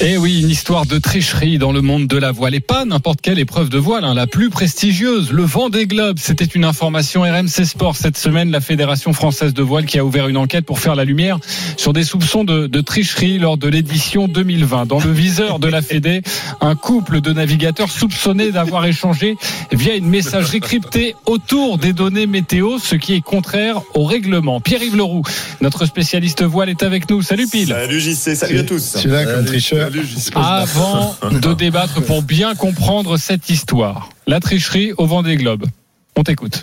Et 0.00 0.18
oui, 0.18 0.40
une 0.40 0.50
histoire 0.50 0.86
de 0.86 0.98
tricherie 0.98 1.56
dans 1.56 1.70
le 1.70 1.80
monde 1.80 2.08
de 2.08 2.16
la 2.16 2.32
voile. 2.32 2.54
Et 2.56 2.60
pas 2.60 2.84
n'importe 2.84 3.20
quelle 3.20 3.38
épreuve 3.38 3.68
de 3.68 3.78
voile, 3.78 4.04
hein, 4.04 4.14
la 4.14 4.26
plus 4.26 4.50
prestigieuse, 4.50 5.30
le 5.30 5.44
Vendée 5.44 5.86
Globe. 5.86 6.18
C'était 6.20 6.44
une 6.44 6.64
information 6.64 7.22
RMC 7.22 7.64
Sport 7.64 7.94
cette 7.96 8.18
semaine, 8.18 8.50
la 8.50 8.60
Fédération 8.60 9.12
française 9.12 9.54
de 9.54 9.62
voile 9.62 9.86
qui 9.86 10.00
a 10.00 10.04
ouvert 10.04 10.26
une 10.26 10.36
enquête 10.36 10.64
pour 10.64 10.80
faire 10.80 10.96
la 10.96 11.04
lumière 11.04 11.38
sur 11.76 11.92
des 11.92 12.02
soupçons 12.02 12.42
de, 12.42 12.66
de 12.66 12.80
tricherie 12.80 13.38
lors 13.38 13.56
de 13.56 13.68
l'édition 13.68 14.26
2020. 14.26 14.86
Dans 14.86 14.98
le 14.98 15.12
viseur 15.12 15.60
de 15.60 15.68
la 15.68 15.80
Fédé, 15.80 16.22
un 16.60 16.74
couple 16.74 17.20
de 17.20 17.32
navigateurs 17.32 17.90
soupçonnés 17.90 18.50
d'avoir 18.50 18.84
échangé 18.86 19.36
via 19.70 19.94
une 19.94 20.08
messagerie 20.08 20.60
cryptée 20.60 21.14
autour 21.24 21.78
des 21.78 21.92
données 21.92 22.26
météo, 22.26 22.78
ce 22.78 22.96
qui 22.96 23.14
est 23.14 23.20
contraire 23.20 23.80
au 23.94 24.04
règlement. 24.04 24.60
Pierre-Yves 24.60 24.96
Leroux, 24.96 25.22
notre 25.60 25.86
spécialiste 25.86 26.42
voile, 26.42 26.68
est 26.68 26.82
avec 26.82 27.08
nous. 27.08 27.22
Salut 27.22 27.46
Pile. 27.46 27.68
Salut 27.68 28.00
JC, 28.00 28.34
salut 28.34 28.58
à 28.58 28.64
tous. 28.64 28.96
Tu 29.00 29.08
là 29.08 29.24
comme 29.24 29.44
tricheur. 29.44 29.83
Avant 30.34 31.16
de 31.30 31.54
débattre 31.54 32.02
pour 32.02 32.22
bien 32.22 32.54
comprendre 32.54 33.16
cette 33.16 33.50
histoire, 33.50 34.08
la 34.26 34.40
tricherie 34.40 34.92
au 34.96 35.06
vent 35.06 35.22
des 35.22 35.36
globes. 35.36 35.66
On 36.16 36.22
t'écoute. 36.22 36.62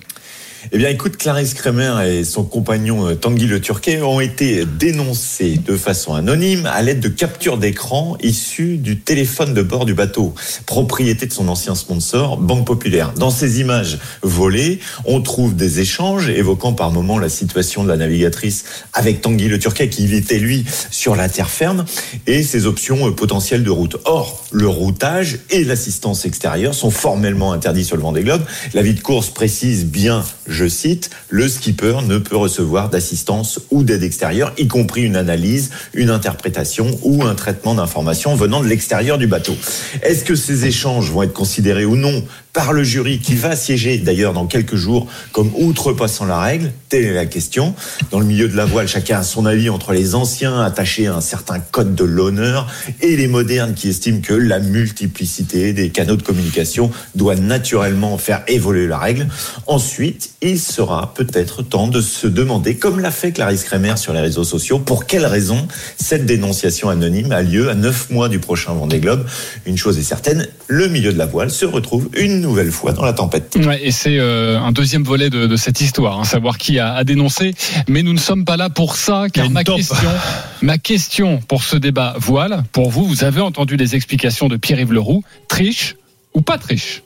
Eh 0.70 0.78
bien, 0.78 0.90
écoute, 0.90 1.18
Clarisse 1.18 1.56
Kremer 1.56 2.04
et 2.06 2.24
son 2.24 2.44
compagnon 2.44 3.08
euh, 3.08 3.16
Tanguy 3.16 3.48
Le 3.48 3.60
Turquet 3.60 4.04
ont 4.04 4.20
été 4.20 4.64
dénoncés 4.66 5.58
de 5.58 5.76
façon 5.76 6.14
anonyme 6.14 6.68
à 6.68 6.84
l'aide 6.84 7.00
de 7.00 7.08
captures 7.08 7.58
d'écran 7.58 8.16
issues 8.22 8.78
du 8.78 9.00
téléphone 9.00 9.56
de 9.56 9.64
bord 9.64 9.86
du 9.86 9.96
bateau, 9.96 10.36
propriété 10.68 11.26
de 11.26 11.34
son 11.34 11.48
ancien 11.48 11.74
sponsor, 11.74 12.38
Banque 12.38 12.68
Populaire. 12.68 13.12
Dans 13.14 13.32
ces 13.32 13.60
images 13.60 13.98
volées, 14.22 14.80
on 15.06 15.22
trouve 15.22 15.56
des 15.56 15.80
échanges 15.80 16.30
évoquant 16.30 16.74
par 16.74 16.92
moments 16.92 17.18
la 17.18 17.30
situation 17.30 17.84
de 17.84 17.90
la 17.90 17.98
navigatrice 17.98 18.66
avec 18.94 19.22
Tanguy 19.22 19.48
Le 19.48 19.58
Turquet, 19.58 19.90
qui 19.90 20.14
était 20.16 20.38
lui 20.38 20.64
sur 20.92 21.16
la 21.16 21.28
terre 21.28 21.50
ferme, 21.50 21.86
et 22.28 22.44
ses 22.44 22.68
options 22.68 23.08
euh, 23.08 23.12
potentielles 23.12 23.64
de 23.64 23.72
route. 23.72 23.98
Or, 24.06 24.46
le 24.52 24.68
routage 24.68 25.40
et 25.50 25.64
l'assistance 25.64 26.26
extérieure 26.26 26.76
sont 26.76 26.92
formellement 26.92 27.52
interdits 27.52 27.86
sur 27.86 27.96
le 27.96 28.04
Vendée 28.04 28.22
Globe. 28.22 28.44
L'avis 28.76 28.94
de 28.94 29.02
course 29.02 29.30
précise 29.30 29.86
bien, 29.86 30.24
je 30.52 30.68
cite, 30.68 31.10
le 31.30 31.48
skipper 31.48 32.02
ne 32.08 32.18
peut 32.18 32.38
recevoir 32.38 32.90
d'assistance 32.90 33.60
ou 33.72 33.84
d'aide 33.84 34.04
extérieure, 34.04 34.54
y 34.58 34.68
compris 34.68 35.04
une 35.04 35.16
analyse, 35.16 35.72
une 35.94 36.10
interprétation 36.10 36.88
ou 37.04 37.24
un 37.24 37.36
traitement 37.36 37.76
d'informations 37.76 38.36
venant 38.36 38.62
de 38.62 38.68
l'extérieur 38.68 39.18
du 39.18 39.28
bateau. 39.28 39.56
Est-ce 40.04 40.24
que 40.24 40.36
ces 40.36 40.66
échanges 40.66 41.12
vont 41.12 41.24
être 41.24 41.34
considérés 41.34 41.86
ou 41.86 41.96
non 41.96 42.24
par 42.54 42.74
le 42.74 42.84
jury 42.84 43.20
qui 43.20 43.36
va 43.36 43.56
siéger 43.56 43.98
d'ailleurs 43.98 44.34
dans 44.34 44.46
quelques 44.46 44.76
jours 44.76 45.08
comme 45.32 45.52
outrepassant 45.56 46.26
la 46.26 46.40
règle 46.40 46.72
Telle 46.90 47.06
est 47.06 47.14
la 47.14 47.26
question. 47.26 47.74
Dans 48.12 48.20
le 48.20 48.26
milieu 48.26 48.50
de 48.50 48.58
la 48.58 48.66
voile, 48.66 48.86
chacun 48.86 49.20
a 49.20 49.24
son 49.24 49.46
avis 49.46 49.70
entre 49.70 49.94
les 49.94 50.14
anciens 50.14 50.62
attachés 50.62 51.08
à 51.08 51.16
un 51.16 51.22
certain 51.22 51.60
code 51.60 51.96
de 51.96 52.04
l'honneur 52.04 52.68
et 53.00 53.16
les 53.16 53.30
modernes 53.30 53.74
qui 53.74 53.88
estiment 53.88 54.20
que 54.20 54.34
la 54.34 54.60
multiplicité 54.60 55.72
des 55.72 55.90
canaux 55.90 56.18
de 56.18 56.22
communication 56.22 56.92
doit 57.16 57.36
naturellement 57.36 58.18
faire 58.18 58.44
évoluer 58.50 58.88
la 58.88 58.98
règle. 58.98 59.30
Ensuite, 59.68 60.32
il 60.42 60.60
sera 60.60 61.14
peut-être 61.14 61.62
temps 61.62 61.88
de 61.88 62.02
se 62.02 62.28
demander, 62.28 62.76
comme 62.76 63.00
l'a 63.00 63.12
fait 63.12 63.32
Clarisse 63.32 63.64
Kremer 63.64 63.96
sur 63.96 64.12
les 64.12 64.20
réseaux 64.20 64.44
sociaux, 64.44 64.80
pour 64.80 65.06
quelle 65.06 65.26
raison 65.26 65.68
cette 65.98 66.26
dénonciation 66.26 66.90
anonyme 66.90 67.32
a 67.32 67.42
lieu 67.42 67.70
à 67.70 67.76
neuf 67.76 68.10
mois 68.10 68.28
du 68.28 68.40
prochain 68.40 68.74
Vendée 68.74 69.00
Globe. 69.00 69.26
Une 69.66 69.78
chose 69.78 69.98
est 69.98 70.04
certaine, 70.04 70.48
le 70.68 70.90
milieu 70.90 71.14
de 71.14 71.18
la 71.18 71.26
voile 71.26 71.52
se 71.52 71.66
retrouve 71.66 72.10
une 72.18 72.41
nouvelle 72.42 72.72
fois 72.72 72.92
dans 72.94 73.06
la 73.06 73.14
tempête. 73.14 73.58
Ouais, 73.66 73.80
et 73.84 73.92
c'est 73.92 74.18
euh, 74.20 74.60
un 74.60 74.72
deuxième 74.72 75.04
volet 75.04 75.30
de, 75.30 75.48
de 75.48 75.56
cette 75.56 75.82
histoire, 75.82 76.20
hein, 76.20 76.24
savoir 76.24 76.58
qui 76.58 76.80
a, 76.80 76.94
a 76.94 77.04
dénoncé. 77.04 77.54
Mais 77.88 78.04
nous 78.04 78.14
ne 78.14 78.20
sommes 78.20 78.46
pas 78.46 78.58
là 78.58 78.70
pour 78.70 78.96
ça, 78.96 79.26
car 79.32 79.50
ma 79.50 79.64
top. 79.64 79.78
question, 79.78 79.96
ma 80.62 80.78
question 80.78 81.40
pour 81.48 81.64
ce 81.64 81.78
débat 81.78 82.16
voile, 82.18 82.64
pour 82.72 82.90
vous, 82.90 83.06
vous 83.06 83.24
avez 83.24 83.42
entendu 83.42 83.78
les 83.78 83.96
explications 83.96 84.48
de 84.48 84.58
Pierre-Yves 84.58 84.94
Leroux, 84.94 85.24
triche 85.48 85.96
ou 86.34 86.42
pas 86.42 86.58
triche? 86.58 87.04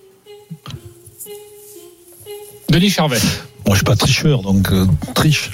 Denis 2.70 2.90
Charvet. 2.90 3.20
Moi, 3.66 3.74
je 3.74 3.76
suis 3.76 3.86
pas 3.86 3.95
tricheur, 3.95 4.41
donc 4.41 4.72
euh, 4.72 4.86
triche. 5.14 5.52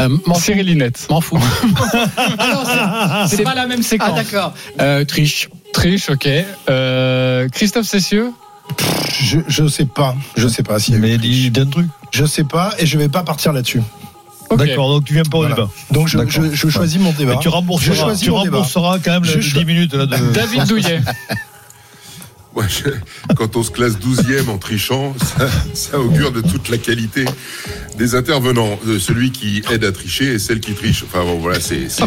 Euh. 0.00 0.08
Cyril 0.36 0.66
Linette. 0.66 1.06
M'en 1.10 1.20
fous. 1.20 1.38
Ah 2.38 3.26
C'est 3.28 3.42
pas 3.42 3.54
la 3.54 3.66
même 3.66 3.82
séquence. 3.82 4.10
Ah 4.12 4.22
d'accord. 4.22 4.54
Euh, 4.80 5.04
triche. 5.04 5.48
Triche, 5.72 6.10
ok. 6.10 6.28
Euh, 6.68 7.48
Christophe 7.48 7.86
Cessieux? 7.86 8.30
Je, 9.12 9.38
je 9.46 9.66
sais 9.68 9.84
pas. 9.86 10.14
Je 10.36 10.48
sais 10.48 10.62
pas 10.62 10.78
si. 10.78 10.92
Mais 10.94 11.18
dis 11.18 11.50
d'un 11.50 11.66
truc. 11.66 11.86
Je 12.10 12.24
sais 12.24 12.44
pas 12.44 12.72
et 12.78 12.86
je 12.86 12.98
vais 12.98 13.08
pas 13.08 13.22
partir 13.22 13.52
là-dessus. 13.52 13.82
D'accord, 14.56 14.88
donc 14.88 15.04
tu 15.04 15.14
viens 15.14 15.24
pas 15.24 15.38
au 15.38 15.40
Voilà. 15.40 15.56
débat. 15.56 15.68
Donc 15.90 16.06
je, 16.08 16.16
D'accord. 16.18 16.44
je, 16.44 16.54
je 16.54 16.68
choisis 16.68 17.00
mon 17.00 17.12
débat. 17.12 17.32
Mais 17.32 17.38
tu 17.38 17.44
Je 17.44 17.48
rembourseras, 17.48 17.94
choisis 17.94 18.22
tu 18.24 18.30
mon 18.30 18.42
débat. 18.44 18.58
rembourseras 18.58 18.98
quand 19.00 19.12
même 19.12 19.24
Je 19.24 19.36
les 19.38 19.42
cho- 19.42 19.58
10 19.58 19.64
minutes 19.64 19.94
là, 19.94 20.06
de. 20.06 20.32
David 20.32 20.64
Douillet. 20.66 21.00
Je- 22.68 23.34
quand 23.34 23.56
on 23.56 23.62
se 23.62 23.70
classe 23.70 23.98
12e 23.98 24.48
en 24.48 24.58
trichant, 24.58 25.14
ça, 25.18 25.48
ça 25.74 25.98
augure 26.00 26.30
de 26.32 26.40
toute 26.40 26.68
la 26.68 26.78
qualité 26.78 27.24
des 27.98 28.14
intervenants. 28.14 28.78
De 28.86 28.98
celui 28.98 29.30
qui 29.32 29.62
aide 29.72 29.84
à 29.84 29.92
tricher 29.92 30.34
et 30.34 30.38
celle 30.38 30.60
qui 30.60 30.72
triche. 30.72 31.04
Enfin 31.06 31.24
bon, 31.24 31.38
voilà, 31.38 31.58
c'est. 31.60 31.88
c'est- 31.88 32.04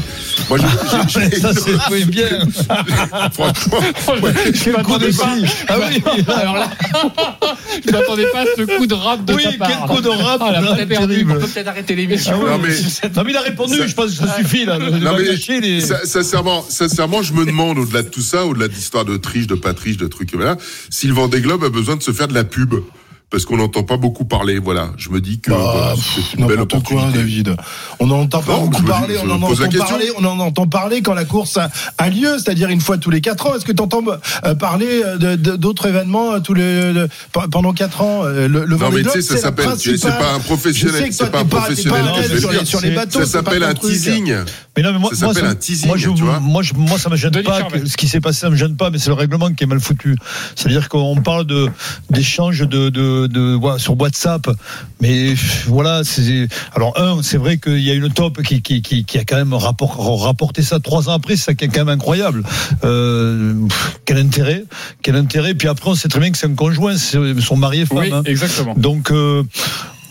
Moi, 0.49 0.57
je- 0.57 1.19
j'ai- 1.19 1.39
Ça, 1.39 1.51
c'est 1.53 1.71
oui, 1.91 2.05
bien. 2.05 2.27
Franchement, 3.33 3.79
Je 4.53 4.69
m'attendais 4.71 5.11
pas. 5.11 5.35
Ah 5.67 5.75
oui, 5.79 6.03
Alors 6.33 6.55
là, 6.55 6.69
je 7.85 7.91
m'attendais 7.91 8.25
pas 8.31 8.41
à 8.41 8.45
ce 8.57 8.61
coup 8.77 8.87
de 8.87 8.93
rap 8.93 9.25
de 9.25 9.33
oui, 9.33 9.43
ta 9.43 9.51
part. 9.57 9.67
quel 9.87 9.95
coup 9.95 10.01
de 10.01 10.09
rap, 10.09 10.41
Ah, 10.43 10.51
la 10.53 10.61
là, 10.61 10.73
vache, 10.75 10.87
perdu. 10.87 11.25
On 11.29 11.33
peut 11.33 11.39
peut-être 11.47 11.67
arrêter 11.67 11.95
l'émission. 11.95 12.39
non, 12.39 12.57
mais, 12.57 12.69
Non, 13.15 13.23
mais 13.23 13.31
il 13.31 13.37
a 13.37 13.41
répondu, 13.41 13.77
Ça- 13.77 13.87
je 13.87 13.93
pense 13.95 14.11
que 14.11 14.25
ça 14.25 14.37
suffit 14.37 14.65
là. 14.65 14.77
de- 14.79 14.97
non, 14.97 15.15
mais 15.17 15.25
gâcher 15.25 15.59
les- 15.59 15.81
sa- 15.81 16.05
sincèrement, 16.05 16.63
sincèrement, 16.67 17.21
je 17.21 17.33
me 17.33 17.45
demande, 17.45 17.77
au-delà 17.79 18.03
de 18.03 18.09
tout 18.09 18.21
ça, 18.21 18.45
au-delà 18.45 18.67
de 18.67 18.73
l'histoire 18.73 19.05
de 19.05 19.17
triche, 19.17 19.47
de 19.47 19.55
pas 19.55 19.73
triche, 19.73 19.97
de 19.97 20.07
trucs, 20.07 20.33
voilà, 20.37 20.57
Vendée 21.13 21.41
Globe 21.41 21.63
a 21.63 21.69
besoin 21.69 21.95
de 21.95 22.03
se 22.03 22.11
faire 22.11 22.27
de 22.27 22.33
la 22.33 22.43
pub. 22.43 22.75
Parce 23.29 23.43
qu'on 23.43 23.57
n'entend 23.57 23.83
pas 23.83 23.97
beaucoup 23.97 24.23
parler, 24.23 24.57
voilà. 24.57 24.91
Je 24.95 25.09
me 25.09 25.19
dis 25.19 25.41
que 25.41 25.51
Bah, 25.51 25.95
c'est 25.97 26.37
une 26.39 26.47
belle 26.47 26.55
quoi, 26.55 26.63
opportunité. 26.63 27.17
David. 27.17 27.55
On 27.99 28.07
n'en 28.07 28.21
entend 28.21 28.41
pas 28.41 28.53
Non, 28.53 28.67
beaucoup 28.67 28.83
parler. 28.83 29.15
On 29.21 29.29
en, 29.29 29.41
entend 29.41 29.49
question. 29.65 29.83
parler 29.85 30.09
on 30.17 30.23
en 30.23 30.39
entend 30.39 30.65
parler 30.65 31.01
quand 31.01 31.13
la 31.13 31.25
course 31.25 31.57
a, 31.57 31.69
a 31.97 32.09
lieu, 32.09 32.37
c'est-à-dire 32.37 32.69
une 32.69 32.79
fois 32.79 32.97
tous 32.97 33.09
les 33.09 33.19
quatre 33.19 33.45
ans. 33.47 33.53
Est-ce 33.55 33.65
que 33.65 33.73
tu 33.73 33.83
entends 33.83 34.01
euh, 34.45 34.55
parler 34.55 35.01
de- 35.19 35.35
d'autres 35.57 35.87
événements 35.87 36.35
euh, 36.35 36.39
tous 36.39 36.53
les, 36.53 36.93
de- 36.93 37.09
pe- 37.33 37.49
pendant 37.51 37.73
quatre 37.73 38.01
ans 38.01 38.23
euh, 38.23 38.47
Le, 38.47 38.63
le 38.63 38.77
Non, 38.77 38.89
mais 38.93 39.03
tu 39.03 39.09
sais, 39.09 39.21
ça 39.21 39.35
s'appelle, 39.37 39.71
c'est 39.77 39.99
pas 40.01 40.33
un 40.35 40.39
professionnel, 40.39 41.09
c'est 41.11 41.29
pas 41.29 41.39
un 41.41 41.45
professionnel. 41.45 42.05
sur 42.65 42.79
les- 42.79 42.91
bateaux, 42.91 43.19
Ça 43.19 43.25
s'appelle 43.25 43.63
un 43.63 43.73
truc. 43.73 43.91
teasing. 43.91 44.33
Mais 44.77 44.83
non, 44.83 44.93
mais 44.93 44.99
moi, 44.99 45.09
Ça 45.13 45.27
s'appelle 45.33 45.49
un 45.49 45.55
teasing, 45.55 45.87
moi, 45.87 45.97
je, 45.97 46.09
tu 46.11 46.21
vois. 46.23 46.39
moi, 46.39 46.63
je- 46.63 46.73
moi, 46.75 46.97
ça 46.97 47.09
me 47.09 47.17
gêne 47.17 47.31
Denis 47.31 47.43
pas. 47.45 47.67
Ce 47.85 47.97
qui 47.97 48.07
s'est 48.07 48.21
passé, 48.21 48.39
ça 48.39 48.49
me 48.49 48.55
gêne 48.55 48.77
pas, 48.77 48.89
mais 48.89 48.99
c'est 48.99 49.09
le 49.09 49.15
règlement 49.15 49.51
qui 49.51 49.65
est 49.65 49.67
mal 49.67 49.81
foutu. 49.81 50.15
C'est-à-dire 50.55 50.87
qu'on 50.87 51.17
parle 51.17 51.45
de 51.45 51.67
d'échanges 52.09 52.59
de, 52.59 52.89
de, 52.89 53.16
de, 53.25 53.57
sur 53.77 53.99
WhatsApp, 53.99 54.47
mais 55.01 55.33
voilà, 55.65 56.03
c'est 56.03 56.47
alors 56.75 56.93
un, 56.99 57.23
c'est 57.23 57.37
vrai 57.37 57.57
qu'il 57.57 57.79
y 57.79 57.89
a 57.89 57.93
une 57.93 58.11
top 58.11 58.43
qui, 58.43 58.61
qui, 58.61 58.81
qui, 58.81 59.05
qui 59.05 59.17
a 59.17 59.23
quand 59.23 59.37
même 59.37 59.53
rapport, 59.53 60.21
rapporté 60.21 60.61
ça 60.61 60.79
trois 60.79 61.09
ans 61.09 61.13
après, 61.13 61.35
c'est 61.35 61.45
ça 61.45 61.53
qui 61.55 61.65
est 61.65 61.67
quand 61.69 61.85
même 61.85 61.89
incroyable. 61.89 62.43
Euh, 62.83 63.53
quel 64.05 64.17
intérêt, 64.17 64.65
quel 65.01 65.15
intérêt. 65.15 65.53
Puis 65.53 65.67
après, 65.67 65.89
on 65.89 65.95
sait 65.95 66.09
très 66.09 66.19
bien 66.19 66.31
que 66.31 66.37
c'est 66.37 66.47
un 66.47 66.55
conjoint, 66.55 66.95
son 66.97 67.57
mari 67.57 67.81
et 67.81 67.85
femme. 67.85 67.97
Oui, 67.97 68.11
hein. 68.13 68.21
exactement. 68.25 68.73
Donc, 68.75 69.11
euh, 69.11 69.43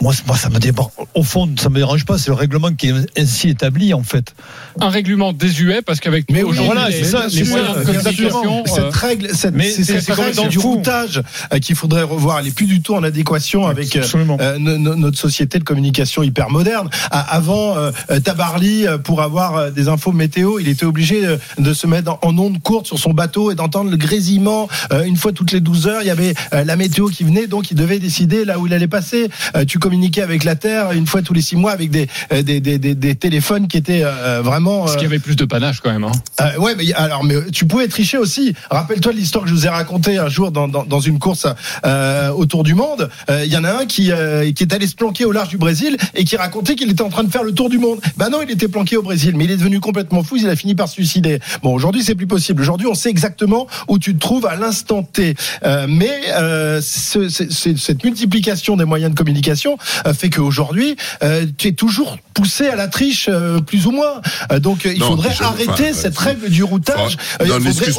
moi, 0.01 0.13
ça 0.37 0.51
me 0.51 0.59
dérange. 0.59 0.91
Au 1.15 1.23
fond, 1.23 1.49
ça 1.59 1.69
me 1.71 1.77
dérange 1.77 2.05
pas. 2.05 2.19
C'est 2.19 2.29
le 2.29 2.35
règlement 2.35 2.73
qui 2.73 2.89
est 2.89 3.21
ainsi 3.21 3.49
établi, 3.49 3.95
en 3.95 4.03
fait. 4.03 4.35
Un 4.81 4.91
règlement 4.91 5.33
désuet 5.33 5.81
parce 5.83 6.01
qu'avec 6.01 6.31
Mais 6.31 6.43
aujourd'hui 6.43 6.67
voilà, 6.67 6.91
c'est 6.91 7.05
ça, 7.05 7.27
les 7.29 7.45
moyens 7.45 7.75
ça, 7.75 7.81
de 7.81 7.85
communication. 7.85 8.27
Exactement. 8.27 8.65
euh, 8.67 8.71
Cette 8.75 8.95
règle, 8.95 9.29
cette, 9.35 9.55
mais 9.55 9.71
c'est 9.71 9.85
cette 9.85 10.15
règle 10.15 10.49
du 10.49 10.59
routage 10.59 11.23
euh, 11.53 11.59
qu'il 11.59 11.77
faudrait 11.77 12.03
revoir. 12.03 12.41
Elle 12.41 12.49
est 12.49 12.55
plus 12.55 12.67
du 12.67 12.83
tout 12.83 12.95
en 12.95 13.03
adéquation 13.03 13.67
avec 13.67 13.97
euh, 13.97 14.59
notre 14.59 15.19
société 15.19 15.59
de 15.59 15.65
communication 15.65 16.23
hyper 16.23 16.51
moderne. 16.51 16.91
Avant, 17.11 17.77
euh, 17.77 17.91
Tabarly, 18.23 18.85
pour 19.03 19.23
avoir 19.23 19.73
des 19.73 19.89
infos 19.89 20.13
météo, 20.13 20.59
il 20.59 20.69
était 20.69 20.87
obligé 20.87 21.23
de 21.59 21.75
se 21.75 21.87
mettre 21.87 22.19
en, 22.23 22.37
onde 22.37 22.61
courte 22.61 22.87
sur 22.87 22.99
son 22.99 23.13
bateau 23.13 23.51
et 23.51 23.55
d'entendre 23.55 23.91
le 23.91 23.97
grésillement. 23.97 24.69
Une 25.05 25.17
fois 25.17 25.33
toutes 25.33 25.53
les 25.53 25.61
12 25.61 25.87
heures, 25.87 26.03
il 26.03 26.09
y 26.09 26.11
avait 26.11 26.35
la 26.53 26.77
météo 26.77 27.09
qui 27.09 27.25
venait, 27.25 27.47
donc 27.47 27.71
il 27.71 27.77
devait 27.77 27.99
décider 27.99 28.45
là 28.45 28.59
où 28.59 28.67
il 28.67 28.75
allait 28.75 28.89
passer. 28.89 29.31
Tu 29.67 29.79
communiquer 29.87 30.23
avec 30.23 30.43
la 30.43 30.57
Terre 30.57 30.91
une 30.93 31.07
fois 31.07 31.23
tous 31.23 31.33
les 31.33 31.41
six 31.41 31.55
mois 31.55 31.71
avec 31.71 31.91
des 31.91 32.09
euh, 32.33 32.43
des, 32.43 32.59
des, 32.61 32.79
des, 32.79 32.97
des 32.97 33.15
téléphones 33.15 33.69
qui 33.69 33.77
étaient 33.77 34.03
euh, 34.05 34.41
vraiment. 34.43 34.81
Parce 34.81 34.95
qu'il 34.97 35.05
y 35.05 35.07
avait 35.07 35.21
plus 35.21 35.37
de 35.37 35.45
panache 35.45 35.81
quand 35.81 35.93
même. 35.93 36.03
Hein. 36.03 36.11
Euh, 36.41 36.59
ouais, 36.59 36.75
mais 36.77 36.93
alors, 36.95 37.23
mais 37.23 37.37
tu 37.53 37.67
pouvais 37.67 37.87
tricher 37.87 38.19
aussi. 38.19 38.55
Rappelle-toi 38.69 39.13
l'histoire 39.13 39.45
que 39.45 39.51
je 39.51 39.55
vous 39.55 39.65
ai 39.67 39.69
racontée 39.69 40.19
un 40.19 40.29
jour 40.29 40.51
dans, 40.51 40.67
dans, 40.67 40.85
dans 40.85 40.99
une 40.99 41.21
course 41.21 41.47
euh, 41.85 42.31
autour 42.31 42.65
du 42.65 42.75
monde. 42.75 43.09
Euh, 43.31 43.45
Il 43.47 43.53
y 43.53 43.57
en 43.57 43.63
a 43.63 43.71
un 43.83 43.87
qui 43.87 44.11
euh, 44.11 44.51
qui 44.53 44.65
est 44.65 44.73
allé 44.75 44.89
se 44.89 44.97
planquer 44.97 45.25
au 45.25 45.31
large 45.31 45.51
du 45.51 45.57
Brésil 45.59 45.97
et 46.17 46.25
qui 46.25 46.37
racontait 46.37 46.75
qu'il 46.75 46.91
était 46.91 47.03
en 47.03 47.11
train 47.11 47.23
de 47.23 47.31
faire 47.31 47.45
le 47.45 47.53
tour 47.53 47.69
du 47.69 47.79
monde. 47.79 48.01
Ben 48.17 48.29
non, 48.29 48.39
il 48.43 48.51
était 48.51 48.67
planqué 48.69 48.97
au 48.97 49.03
Brésil, 49.03 49.35
mais 49.37 49.45
il 49.45 49.51
est 49.53 49.57
devenu 49.57 49.79
complètement 49.79 50.25
fou. 50.25 50.37
Il 50.37 50.49
a 50.49 50.57
fini 50.57 50.75
par 50.75 50.89
se 50.89 50.95
suicider. 50.95 51.39
Bon, 51.63 51.73
aujourd'hui, 51.73 52.03
c'est 52.03 52.17
plus 52.17 52.27
possible. 52.27 52.61
Aujourd'hui, 52.63 52.89
on 52.89 52.95
sait 52.95 53.11
exactement 53.11 53.69
où 53.87 53.99
tu 54.01 54.15
te 54.15 54.19
trouves 54.21 54.47
à 54.47 54.57
l'instant 54.57 55.05
T. 55.05 55.35
Euh, 55.65 55.87
mais 55.89 56.11
euh, 56.39 56.81
ce- 56.83 57.29
ce- 57.29 57.49
ce- 57.51 57.77
cette 57.77 58.03
multiplication 58.03 58.77
des 58.77 58.85
moyens 58.85 59.13
de 59.13 59.17
communication 59.17 59.76
euh, 60.07 60.15
fait 60.15 60.31
qu'aujourd'hui, 60.31 60.97
euh, 61.23 61.47
tu 61.59 61.69
es 61.69 61.73
toujours 61.73 62.17
poussé 62.35 62.67
à 62.69 62.77
la 62.77 62.89
triche, 62.89 63.29
euh, 63.31 63.61
plus 63.61 63.87
ou 63.87 63.91
moins. 63.93 64.21
Euh, 64.53 64.59
donc, 64.61 64.85
il 64.85 64.99
Non, 64.99 65.07
faudrait 65.09 65.35
arrêter 65.41 65.91
enfin, 65.91 65.93
cette 65.95 66.19
règle 66.19 66.49
du 66.51 66.63
routage. 66.65 67.17
Enfin, 67.41 67.49
non, 67.49 67.57
il 67.59 67.73
faudrait 67.73 67.91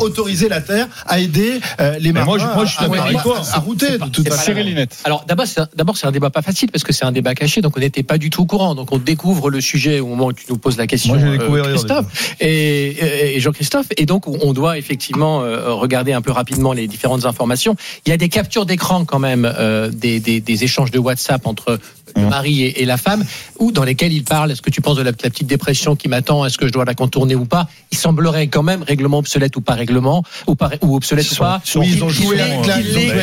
autoriser, 0.00 0.48
la 0.48 0.60
Terre 0.60 0.88
à 1.06 1.20
aider 1.20 1.60
euh, 1.80 1.96
les 1.98 2.12
Mais 2.12 2.20
marins 2.20 2.26
moi, 2.26 2.38
je- 2.38 2.44
moi, 2.54 2.64
je 2.64 2.70
suis 2.72 2.84
à, 2.84 2.88
d'accord 2.88 3.00
à- 3.04 3.08
avec 3.08 3.22
toi. 3.22 3.42
à 3.52 3.58
router. 3.58 3.98
de 3.98 4.04
toute 4.08 4.28
façon. 4.28 4.52
Alors 5.04 5.24
d'abord, 5.26 5.46
c'est 5.46 5.60
un- 5.60 5.68
d'abord 5.76 5.96
c'est 5.96 6.06
un 6.06 6.12
débat 6.12 6.30
pas 6.30 6.42
facile 6.42 6.70
parce 6.70 6.84
que 6.84 6.92
c'est 6.92 7.04
un 7.04 7.12
débat 7.12 7.34
caché, 7.34 7.60
donc 7.60 7.76
on 7.76 7.80
n'était 7.80 8.02
pas 8.02 8.18
du 8.18 8.30
tout 8.30 8.42
au 8.42 8.46
courant. 8.46 8.74
Donc 8.74 8.92
on 8.92 8.98
découvre 8.98 9.50
le 9.50 9.60
sujet 9.60 10.00
au 10.00 10.06
moment 10.06 10.26
où 10.26 10.32
tu 10.32 10.44
nous 10.48 10.58
poses 10.58 10.76
la 10.76 10.86
question, 10.86 11.14
Moi, 11.16 11.24
euh, 11.24 11.62
Christophe 11.72 12.34
et, 12.40 12.46
et- 12.90 13.36
et 13.36 13.40
Jean-Christophe. 13.40 13.86
Et 13.96 14.06
donc 14.06 14.26
on 14.26 14.52
doit 14.52 14.78
effectivement 14.78 15.42
euh, 15.42 15.72
regarder 15.74 16.12
un 16.12 16.22
peu 16.22 16.32
rapidement 16.32 16.72
les 16.72 16.86
différentes 16.88 17.24
informations. 17.24 17.76
Il 18.06 18.10
y 18.10 18.12
a 18.12 18.16
des 18.16 18.28
captures 18.28 18.66
d'écran 18.66 19.04
quand 19.04 19.18
même 19.18 19.44
euh, 19.58 19.90
des, 19.92 20.20
des- 20.20 20.40
des 20.40 20.64
échanges 20.64 20.90
de 20.90 20.98
WhatsApp 21.00 21.46
entre 21.46 21.78
le 22.16 22.26
mari 22.28 22.62
et, 22.62 22.82
et 22.82 22.84
la 22.84 22.96
femme, 22.96 23.24
ou 23.58 23.72
dans 23.72 23.84
lesquels 23.84 24.12
il 24.12 24.24
parle. 24.24 24.50
Est-ce 24.52 24.62
que 24.62 24.70
tu 24.70 24.80
penses 24.80 24.96
de 24.96 25.02
la, 25.02 25.10
la 25.10 25.30
petite 25.30 25.46
dépression 25.46 25.96
qui 25.96 26.08
m'attend? 26.08 26.44
Est-ce 26.44 26.58
que 26.58 26.66
je 26.66 26.72
dois 26.72 26.84
la 26.84 26.94
contourner 26.94 27.34
ou 27.34 27.44
pas? 27.44 27.68
Il 27.92 27.98
semblerait 27.98 28.46
quand 28.48 28.62
même 28.62 28.82
règlement 28.82 29.18
obsolète 29.18 29.56
ou 29.56 29.60
pas 29.60 29.74
règlement 29.74 30.22
ou 30.46 30.54
pas 30.54 30.70
ou 30.82 30.96
obsolète 30.96 31.26
Ils 31.30 31.34
ou 31.34 31.38
pas. 31.38 31.60
sont- 31.64 31.82
ils 31.82 31.94
ils 31.94 32.04
ont 32.04 32.08
joué 32.08 32.36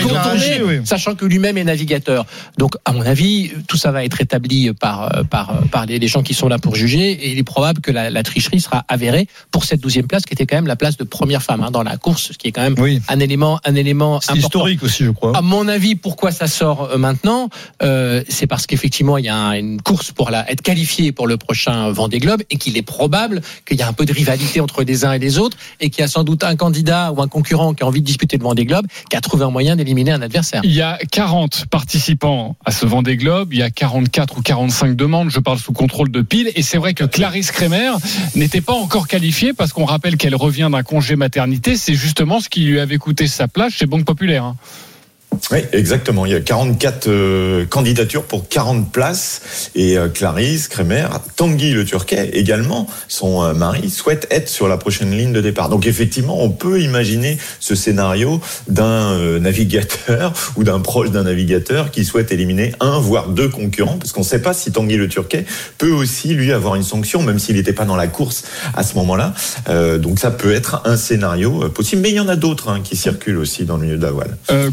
contourné, 0.04 0.82
sachant 0.86 1.16
que 1.16 1.26
lui-même 1.26 1.58
est 1.58 1.64
navigateur. 1.64 2.26
Donc, 2.58 2.76
à 2.86 2.92
mon 2.92 3.02
avis, 3.02 3.52
tout 3.68 3.78
ça 3.78 3.92
va 3.92 4.04
être 4.04 4.22
établi 4.22 4.72
par 4.74 5.24
par 5.30 5.62
par 5.72 5.86
les, 5.86 6.00
les 6.00 6.08
gens 6.08 6.24
qui 6.24 6.34
sont 6.34 6.48
là 6.48 6.60
pour 6.60 6.76
juger, 6.76 7.12
et 7.12 7.32
il 7.32 7.38
est 7.38 7.44
probable 7.44 7.82
que 7.82 7.92
la, 7.92 8.10
la 8.10 8.24
tricherie 8.24 8.62
sera 8.62 8.86
avérée 8.88 9.28
pour 9.52 9.64
cette 9.66 9.80
douzième 9.82 10.08
place, 10.08 10.24
qui 10.26 10.34
était 10.34 10.46
quand 10.46 10.56
même 10.58 10.68
la 10.68 10.76
place 10.76 10.98
de 10.98 11.04
première 11.04 11.42
femme 11.44 11.62
hein, 11.62 11.72
dans 11.72 11.84
la 11.84 11.98
course, 11.98 12.32
ce 12.34 12.38
qui 12.38 12.48
est 12.48 12.52
quand 12.52 12.62
même 12.62 12.76
Oui. 12.78 13.02
un 13.08 13.20
élément 13.20 13.60
un 13.66 13.76
élément 13.76 14.18
important. 14.18 14.36
historique 14.36 14.84
aussi, 14.84 15.04
je 15.04 15.12
crois. 15.12 15.36
À 15.38 15.42
mon 15.42 15.68
avis, 15.68 15.96
pourquoi 15.96 16.32
ça 16.32 16.48
sort 16.48 16.90
euh, 16.92 16.98
maintenant 16.98 17.50
Euh, 17.84 18.24
C'est 18.30 18.48
parce 18.48 18.66
qu'effectivement, 18.78 19.18
il 19.18 19.26
y 19.26 19.30
a 19.30 19.36
un- 19.36 19.54
une 19.54 19.82
course 19.82 20.12
pour 20.12 20.30
être 20.32 20.62
qualifié 20.62 21.12
pour 21.12 21.28
le 21.28 21.38
prochain 21.38 21.90
Vendée 21.92 22.20
Globe 22.20 22.44
et 22.52 22.58
qu'il 22.58 22.78
est 22.78 22.82
probable 22.84 23.42
qu'il 23.68 23.78
y 23.78 23.82
a 23.82 23.88
un 23.88 23.94
peu 23.94 24.06
de 24.06 24.14
rivalité 24.14 24.60
entre 24.62 24.84
les 24.84 25.04
uns 25.04 25.14
et 25.14 25.20
les 25.20 25.40
autres 25.40 25.58
et 25.80 25.90
qu'il 25.90 26.02
y 26.02 26.04
a 26.04 26.08
sans 26.08 26.24
doute 26.24 26.44
un 26.44 26.56
candidat 26.56 27.12
ou 27.12 27.22
un 27.22 27.28
concurrent 27.28 27.74
qui 27.74 27.84
a 27.84 27.88
envie 27.88 28.02
de 28.02 28.06
disputer 28.06 28.38
le 28.38 28.44
Vendée 28.44 28.66
Globe 28.66 28.86
qui 29.10 29.18
a 29.18 29.22
trouvé 29.22 29.46
un 29.46 29.50
moyen 29.50 29.76
d'éliminer 29.76 30.12
un 30.12 30.22
adversaire. 30.22 30.62
Il 30.64 30.74
y 30.74 30.82
a 30.82 31.00
40 31.12 31.66
participants 31.72 32.56
à 32.66 32.72
ce 32.72 32.86
Vendée 32.86 33.18
Globe, 33.18 33.54
il 33.54 33.60
y 33.60 33.64
a 33.64 33.70
44 33.72 34.38
ou 34.38 34.42
45 34.42 34.96
demandes, 34.96 35.30
je 35.32 35.40
parle 35.40 35.58
sous 35.58 35.74
contrôle 35.74 36.12
de 36.12 36.22
pile, 36.22 36.52
et 36.56 36.62
c'est 36.62 36.78
vrai 36.78 36.94
que 36.94 37.04
Clarisse 37.04 37.52
Kremer 37.52 37.94
n'était 38.36 38.62
pas 38.62 38.74
encore 38.74 39.08
qualifiée 39.08 39.54
parce 39.54 39.74
qu'on 39.74 39.86
rappelle 39.86 40.18
qu'elle 40.18 40.36
revient 40.36 40.70
d'un 40.72 40.84
congé 40.84 41.16
maternité, 41.16 41.76
c'est 41.78 41.96
justement 41.96 42.40
ce 42.40 42.50
qui 42.50 42.62
lui 42.62 42.80
avait 42.80 42.98
coûté 42.98 43.28
sa 43.28 43.48
place 43.48 43.74
chez 43.74 43.86
Banque 43.88 44.06
Populaire. 44.06 44.54
Oui, 45.52 45.60
exactement. 45.72 46.26
Il 46.26 46.32
y 46.32 46.36
a 46.36 46.42
44 46.42 47.08
euh, 47.08 47.66
candidatures 47.66 48.24
pour 48.24 48.48
40 48.50 48.92
places. 48.92 49.70
Et 49.76 49.98
euh, 49.98 50.10
Clarisse, 50.10 50.68
Kremer, 50.68 51.08
Tanguy 51.36 51.72
le 51.72 51.86
Turquet 51.86 52.32
également, 52.34 52.88
son 53.08 53.44
euh, 53.44 53.54
mari, 53.54 53.90
souhaite 53.90 54.28
être 54.30 54.50
sur 54.50 54.68
la 54.68 54.78
prochaine 54.78 55.12
ligne 55.12 55.32
de 55.32 55.42
départ. 55.42 55.70
Donc 55.70 55.86
effectivement, 55.86 56.42
on 56.42 56.50
peut 56.50 56.82
imaginer 56.82 57.38
ce 57.60 57.76
scénario 57.76 58.42
d'un 58.68 59.40
navigateur 59.40 60.34
ou 60.56 60.64
d'un 60.64 60.80
proche 60.80 61.12
d'un 61.12 61.24
navigateur 61.24 61.92
qui 61.92 62.04
souhaite 62.04 62.32
éliminer 62.32 62.74
un, 62.80 63.00
voire 63.00 63.30
deux 63.30 63.50
concurrents, 63.50 63.98
parce 63.98 64.12
qu'on 64.12 64.22
ne 64.22 64.26
sait 64.26 64.42
pas 64.42 64.54
si 64.54 64.72
Tanguy 64.72 64.98
le 64.98 65.08
Turquet 65.08 65.46
peut 65.78 65.92
aussi, 65.92 66.34
lui, 66.34 66.52
avoir 66.52 66.76
une 66.76 66.84
sanction, 66.84 67.22
même 67.22 67.40
s'il 67.40 67.56
n'était 67.56 67.74
pas 67.74 67.86
dans 67.86 67.96
la 67.96 68.08
course 68.08 68.44
à 68.74 68.84
ce 68.84 68.96
moment-là. 68.96 69.34
Donc 69.98 70.20
ça 70.20 70.32
peut 70.32 70.54
être 70.54 70.82
un 70.86 70.98
scénario 70.98 71.70
possible. 71.70 72.02
Mais 72.02 72.10
il 72.10 72.16
y 72.16 72.20
en 72.20 72.28
a 72.28 72.36
d'autres 72.36 72.70
hein, 72.70 72.82
qui 72.84 72.96
circulent 72.96 73.38
aussi 73.38 73.66
dans 73.66 73.78
le 73.78 73.84
milieu 73.84 73.98
de 73.98 74.08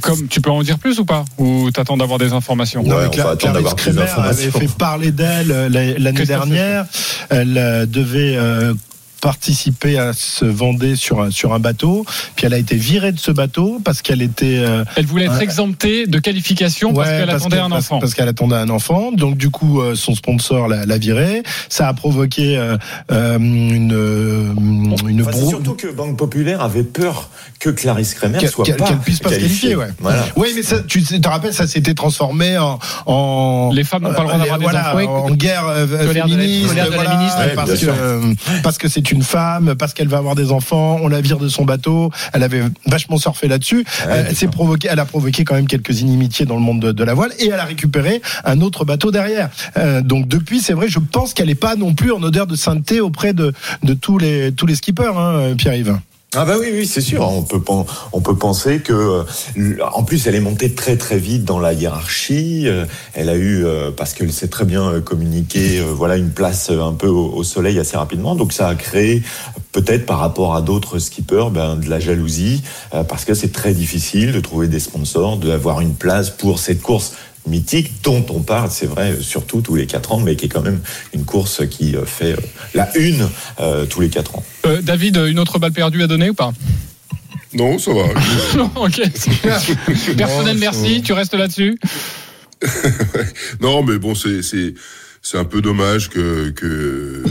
comme 0.01 0.28
peux 0.45 0.51
en 0.51 0.62
dire 0.62 0.79
plus 0.79 0.99
ou 1.01 1.05
pas 1.05 1.25
Ou 1.39 1.71
t'attends 1.71 1.97
d'avoir 1.97 2.19
des 2.19 2.33
informations 2.33 2.83
Ouais, 2.83 2.89
Non, 2.89 2.97
mais 3.01 3.07
on 3.07 3.11
Cla- 3.11 3.25
va 3.25 3.31
attendre 3.31 3.53
Clarisse 3.55 3.75
avait 4.16 4.51
fait 4.51 4.69
parler 4.77 5.11
d'elle 5.11 5.51
euh, 5.51 5.69
la- 5.69 5.99
l'année 5.99 6.25
dernière. 6.27 6.85
Elle 7.31 7.57
euh, 7.59 7.87
devait 7.87 8.37
euh, 9.24 9.28
participer 9.34 9.98
à 9.98 10.12
se 10.12 10.44
Vendée 10.44 10.96
sur 10.96 11.20
un, 11.20 11.30
sur 11.30 11.52
un 11.55 11.59
bateau. 11.59 12.05
Puis 12.36 12.46
elle 12.46 12.55
a 12.55 12.59
été 12.59 12.76
virée 12.76 13.12
de 13.12 13.18
ce 13.18 13.30
bateau 13.30 13.80
parce 13.84 14.02
qu'elle 14.02 14.22
était. 14.22 14.59
euh, 14.59 14.84
Elle 14.96 15.06
voulait 15.06 15.24
être 15.26 15.34
Ouais. 15.38 15.42
exemptée 15.42 16.06
de 16.06 16.18
qualification 16.18 16.92
parce 16.92 17.09
Ouais, 17.09 17.18
qu'elle 17.18 17.30
attendait 17.30 17.59
un 17.59 17.72
enfant. 17.72 17.98
Parce 17.98 18.14
qu'elle 18.14 18.28
attendait 18.28 18.55
un 18.56 18.68
enfant. 18.70 19.10
Donc 19.12 19.36
du 19.36 19.51
coup, 19.51 19.80
euh, 19.80 19.94
son 19.94 20.14
sponsor 20.14 20.68
l'a, 20.68 20.98
virée. 20.98 21.42
Ça 21.68 21.88
a 21.88 21.92
provoqué 21.94 22.56
euh, 22.56 22.76
euh, 23.10 23.36
une 23.38 23.92
euh, 23.92 24.52
une 25.09 25.22
Enfin, 25.22 25.30
brou- 25.32 25.48
surtout 25.51 25.74
que 25.74 25.88
Banque 25.88 26.16
Populaire 26.16 26.60
avait 26.62 26.84
peur 26.84 27.28
que 27.59 27.70
Clarisse 27.70 28.14
Kremer 28.14 28.38
qu'elle, 28.38 28.48
soit 28.51 28.64
qu'elle- 28.64 28.76
pas 28.76 28.86
qu'elle 28.86 28.98
puisse 28.98 29.18
pas 29.20 29.30
se 29.30 29.34
qualifier. 29.36 29.74
Ouais. 29.76 29.88
Voilà. 30.01 30.24
Oui, 30.36 30.48
mais 30.55 30.62
ça, 30.62 30.76
tu 30.86 31.02
te 31.02 31.28
rappelles, 31.28 31.55
ça 31.55 31.66
s'était 31.66 31.94
transformé 31.94 32.59
en, 32.59 32.78
en 33.06 33.70
Les 33.72 33.84
femmes 33.84 34.02
n'ont 34.02 34.12
pas 34.14 34.20
le 34.22 34.28
droit 34.28 34.38
d'avoir 34.38 34.59
des 34.59 34.64
voilà, 34.64 34.94
enfants. 34.94 35.24
En 35.26 35.30
guerre 35.30 35.66
euh, 35.66 35.86
Colère 35.86 36.26
de 36.26 36.32
la- 36.32 36.36
féministe, 36.38 36.70
de 36.70 36.76
la 36.76 36.90
voilà, 36.90 37.16
ministre. 37.16 37.38
Ouais, 37.40 37.55
parce 37.55 37.70
que 37.80 37.86
euh, 37.88 38.34
parce 38.62 38.78
que 38.78 38.88
c'est 38.88 39.02
une 39.15 39.23
femme, 39.23 39.74
parce 39.78 39.95
qu'elle 39.95 40.09
va 40.09 40.19
avoir 40.19 40.35
des 40.35 40.53
enfants, 40.53 40.99
on 41.01 41.09
la 41.09 41.20
vire 41.20 41.39
de 41.39 41.49
son 41.49 41.65
bateau. 41.65 42.11
Elle 42.32 42.43
avait 42.43 42.62
vachement 42.86 43.16
surfé 43.16 43.49
là-dessus. 43.49 43.85
Euh, 44.07 44.24
elle 44.28 44.36
s'est 44.36 44.49
provoqué, 44.49 44.89
elle 44.91 44.99
a 44.99 45.05
provoqué 45.05 45.45
quand 45.45 45.55
même 45.55 45.66
quelques 45.66 46.01
inimitiés 46.01 46.47
dans 46.47 46.57
le 46.57 46.61
monde 46.61 46.81
de, 46.81 46.93
de 46.93 47.05
la 47.05 47.15
voile 47.15 47.32
et 47.39 47.47
elle 47.49 47.61
a 47.61 47.65
récupéré 47.65 48.20
un 48.45 48.61
autre 48.61 48.85
bateau 48.85 49.11
derrière. 49.11 49.51
Euh, 49.77 50.03
donc 50.03 50.28
depuis, 50.28 50.61
c'est 50.61 50.74
vrai, 50.74 50.89
je 50.89 50.99
pense 50.99 51.32
qu'elle 51.32 51.47
n'est 51.47 51.55
pas 51.55 51.77
non 51.77 51.95
plus 51.95 52.12
en 52.12 52.23
odeur 52.23 52.47
de 52.47 52.57
sainteté 52.57 53.01
auprès 53.01 53.32
de 53.32 53.53
de 53.82 53.95
tous 53.95 54.19
les 54.19 54.53
tous 54.53 54.66
les 54.66 54.74
skippers, 54.74 55.16
hein, 55.16 55.55
Pierre-Yves. 55.57 55.97
Ah 56.36 56.44
bah 56.44 56.56
oui, 56.59 56.70
oui, 56.73 56.86
c'est 56.86 57.01
sûr. 57.01 57.23
On 57.23 57.43
peut, 57.43 57.61
on 58.12 58.20
peut 58.20 58.36
penser 58.36 58.81
que, 58.81 58.93
euh, 58.93 59.85
en 59.93 60.02
plus, 60.02 60.27
elle 60.27 60.35
est 60.35 60.40
montée 60.40 60.74
très 60.74 60.97
très 60.97 61.16
vite 61.16 61.44
dans 61.44 61.61
la 61.61 61.73
hiérarchie. 61.73 62.65
Euh, 62.66 62.86
Elle 63.15 63.28
a 63.28 63.36
eu, 63.36 63.65
euh, 63.65 63.93
parce 63.93 64.15
qu'elle 64.15 64.32
sait 64.32 64.48
très 64.48 64.65
bien 64.65 65.01
communiquer, 65.01 65.81
voilà, 65.81 66.16
une 66.16 66.31
place 66.31 66.70
un 66.70 66.93
peu 66.93 67.06
au, 67.06 67.44
soleil 67.44 67.78
assez 67.78 67.97
rapidement. 67.97 68.35
Donc 68.35 68.52
ça 68.52 68.66
a 68.69 68.74
créé 68.74 69.23
peut-être 69.70 70.06
par 70.06 70.19
rapport 70.19 70.56
à 70.56 70.62
d'autres 70.62 70.98
skippers 70.98 71.51
ben, 71.52 71.77
de 71.77 71.89
la 71.89 72.01
jalousie, 72.01 72.62
parce 73.09 73.24
que 73.24 73.35
c'est 73.35 73.52
très 73.52 73.73
difficile 73.73 74.32
de 74.32 74.40
trouver 74.40 74.66
des 74.66 74.81
sponsors, 74.81 75.36
d'avoir 75.36 75.81
une 75.81 75.94
place 75.94 76.31
pour 76.31 76.59
cette 76.59 76.82
course 76.82 77.12
mythique 77.47 78.03
dont 78.03 78.25
on 78.31 78.41
parle, 78.41 78.71
c'est 78.71 78.87
vrai, 78.87 79.16
surtout 79.21 79.61
tous 79.61 79.75
les 79.75 79.87
quatre 79.87 80.12
ans, 80.12 80.21
mais 80.21 80.35
qui 80.37 80.47
est 80.47 80.49
quand 80.49 80.62
même 80.62 80.81
une 81.12 81.25
course 81.25 81.62
qui 81.69 81.95
euh, 81.97 82.05
fait 82.07 82.33
euh, 82.33 82.37
la 82.75 82.97
une 82.97 83.29
euh, 83.61 83.85
tous 83.87 84.01
les 84.01 84.09
quatre 84.09 84.37
ans. 84.37 84.45
Euh, 84.66 84.81
David, 84.83 85.16
une 85.16 85.39
autre 85.39 85.59
balle 85.59 85.73
perdue 85.73 86.03
à 86.03 86.07
donner 86.07 86.31
ou 86.31 86.35
pas? 86.35 86.53
Non, 87.53 87.79
ça 87.79 87.93
va. 87.93 88.05
Non, 88.57 88.71
ok. 88.77 89.01
Personnel, 90.16 90.59
merci. 90.59 91.03
Tu 91.03 91.12
restes 91.12 91.35
là-dessus? 91.35 91.79
non, 93.61 93.83
mais 93.83 93.99
bon, 93.99 94.15
c'est 94.15 95.39
un 95.39 95.45
peu 95.45 95.61
dommage 95.61 96.09
que 96.11 96.51
que 96.51 97.23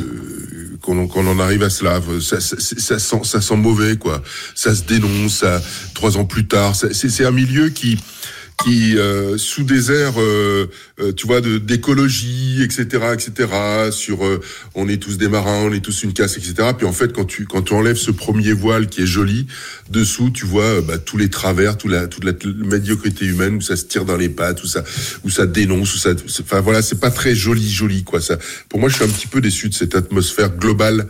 qu'on 0.82 1.28
en- 1.28 1.40
arrive 1.40 1.64
à 1.64 1.70
cela. 1.70 2.02
Ça, 2.22 2.40
ça, 2.40 2.56
ça 2.60 3.00
sent 3.00 3.20
ça 3.24 3.42
sent 3.42 3.56
mauvais, 3.56 3.96
quoi. 3.98 4.22
Ça 4.56 4.76
se 4.76 4.84
dénonce. 4.84 5.40
Ça, 5.40 5.62
trois 5.94 6.18
ans 6.18 6.26
plus 6.26 6.46
tard, 6.48 6.76
c'est 6.76 7.26
un 7.26 7.32
milieu 7.32 7.70
qui 7.70 7.98
qui 8.62 8.98
euh, 8.98 9.38
sous 9.38 9.64
des 9.64 9.92
airs, 9.92 10.20
euh, 10.20 10.68
euh, 11.00 11.12
tu 11.12 11.28
vois, 11.28 11.42
d'écologie, 11.42 12.62
etc., 12.64 13.14
etc. 13.14 13.50
Sur, 13.92 14.26
euh, 14.26 14.40
on 14.76 14.88
est 14.88 14.98
tous 14.98 15.18
des 15.18 15.28
marins, 15.28 15.64
on 15.64 15.74
est 15.74 15.84
tous 15.84 16.04
une 16.04 16.14
casse, 16.14 16.38
etc. 16.38 16.70
Puis 16.78 16.86
en 16.86 16.94
fait, 16.94 17.14
quand 17.14 17.26
tu 17.26 17.46
quand 17.46 17.64
tu 17.64 17.74
enlèves 17.74 17.98
ce 17.98 18.12
premier 18.12 18.54
voile 18.54 18.88
qui 18.88 19.02
est 19.02 19.08
joli, 19.08 19.48
dessous, 19.90 20.30
tu 20.30 20.46
vois 20.46 20.64
euh, 20.64 20.82
bah, 20.82 20.98
tous 20.98 21.18
les 21.18 21.30
travers, 21.30 21.78
toute 21.78 21.92
la 21.92 22.08
toute 22.08 22.24
la 22.24 22.34
médiocrité 22.58 23.26
humaine 23.26 23.56
où 23.56 23.62
ça 23.62 23.76
se 23.76 23.86
tire 23.86 24.06
dans 24.06 24.18
les 24.18 24.30
pattes, 24.30 24.64
où 24.64 24.68
ça 24.68 24.84
où 25.24 25.30
ça 25.30 25.46
dénonce, 25.46 25.96
où 25.96 25.98
ça, 25.98 26.12
enfin 26.42 26.62
voilà, 26.62 26.82
c'est 26.82 27.00
pas 27.00 27.12
très 27.12 27.36
joli, 27.36 27.70
joli 27.70 28.04
quoi. 28.04 28.22
Ça, 28.22 28.38
pour 28.70 28.80
moi, 28.80 28.90
je 28.90 28.96
suis 28.96 29.04
un 29.04 29.10
petit 29.10 29.28
peu 29.28 29.42
déçu 29.42 29.70
de 29.70 29.74
cette 29.74 29.96
atmosphère 29.96 30.56
globale 30.56 31.08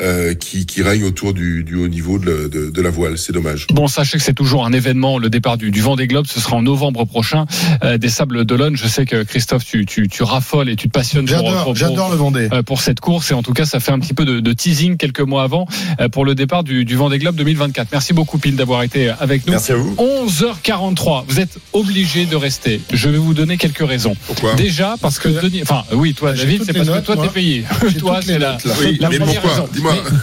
euh, 0.00 0.34
qui, 0.34 0.66
qui 0.66 0.82
règne 0.82 1.04
autour 1.04 1.34
du, 1.34 1.62
du 1.64 1.74
haut 1.76 1.88
niveau 1.88 2.18
de, 2.18 2.26
la- 2.30 2.48
de- 2.48 2.70
de 2.70 2.82
la 2.82 2.90
voile. 2.90 3.18
C'est 3.18 3.32
dommage. 3.32 3.66
Bon, 3.70 3.86
sachez 3.88 4.18
que 4.18 4.24
c'est 4.24 4.34
toujours 4.34 4.64
un 4.66 4.72
événement, 4.72 5.18
le 5.18 5.30
départ 5.30 5.56
du, 5.56 5.70
du 5.70 5.80
Vendée 5.80 6.06
Globe. 6.06 6.26
Ce 6.26 6.40
sera 6.40 6.56
en 6.56 6.62
novembre 6.62 7.04
prochain 7.04 7.46
euh, 7.82 7.98
des 7.98 8.08
Sables 8.08 8.44
d'Olonne. 8.44 8.76
Je 8.76 8.86
sais 8.88 9.06
que 9.06 9.22
Christophe, 9.22 9.64
tu, 9.64 9.86
tu, 9.86 10.08
tu 10.08 10.22
raffoles 10.22 10.68
et 10.68 10.76
tu 10.76 10.88
te 10.88 10.92
passionnes 10.92 11.26
pour, 11.26 11.36
J'adore, 11.36 11.64
pour- 11.64 11.76
j'adore 11.76 12.10
le 12.10 12.16
Vendée. 12.16 12.48
euh, 12.52 12.62
pour 12.62 12.80
cette 12.80 13.00
course. 13.00 13.30
Et 13.30 13.34
en 13.34 13.42
tout 13.42 13.52
cas, 13.52 13.64
ça 13.64 13.80
fait 13.80 13.92
un 13.92 13.98
petit 13.98 14.14
peu 14.14 14.24
de, 14.24 14.40
de 14.40 14.52
teasing 14.52 14.96
quelques 14.96 15.20
mois 15.20 15.42
avant 15.44 15.66
euh, 16.00 16.08
pour 16.08 16.24
le 16.24 16.34
départ 16.34 16.64
du, 16.64 16.84
du 16.84 16.96
Vendée 16.96 17.18
Globe 17.18 17.36
2024. 17.36 17.88
Merci 17.92 18.12
beaucoup, 18.12 18.38
Pile, 18.38 18.56
d'avoir 18.56 18.82
été 18.82 19.08
avec 19.08 19.46
nous. 19.46 19.52
Merci 19.52 19.72
à 19.72 19.76
vous. 19.76 19.94
11h43. 19.98 21.24
Vous 21.28 21.40
êtes 21.40 21.58
obligé 21.72 22.26
de 22.26 22.36
rester. 22.36 22.80
Je 22.92 23.08
vais 23.08 23.18
vous 23.18 23.34
donner 23.34 23.56
quelques 23.56 23.86
raisons. 23.86 24.14
Pourquoi 24.26 24.54
Déjà, 24.54 24.96
parce 25.00 25.18
que 25.18 25.28
Denis, 25.28 25.62
enfin, 25.62 25.84
oui, 25.92 26.14
toi, 26.14 26.32
David, 26.32 26.62
c'est 26.64 26.72
parce 26.72 26.88
que 26.88 26.92
notes, 26.94 27.04
toi, 27.04 27.14
moi. 27.16 27.26
t'es 27.26 27.32
payé. 27.32 27.64
Toi, 27.98 28.20
c'est 28.24 28.38
la. 28.38 28.56
Oui, 28.80 28.96
la 29.00 29.08
mais 29.08 29.18
première 29.18 29.40
pourquoi 29.40 29.50
raison. 29.62 29.68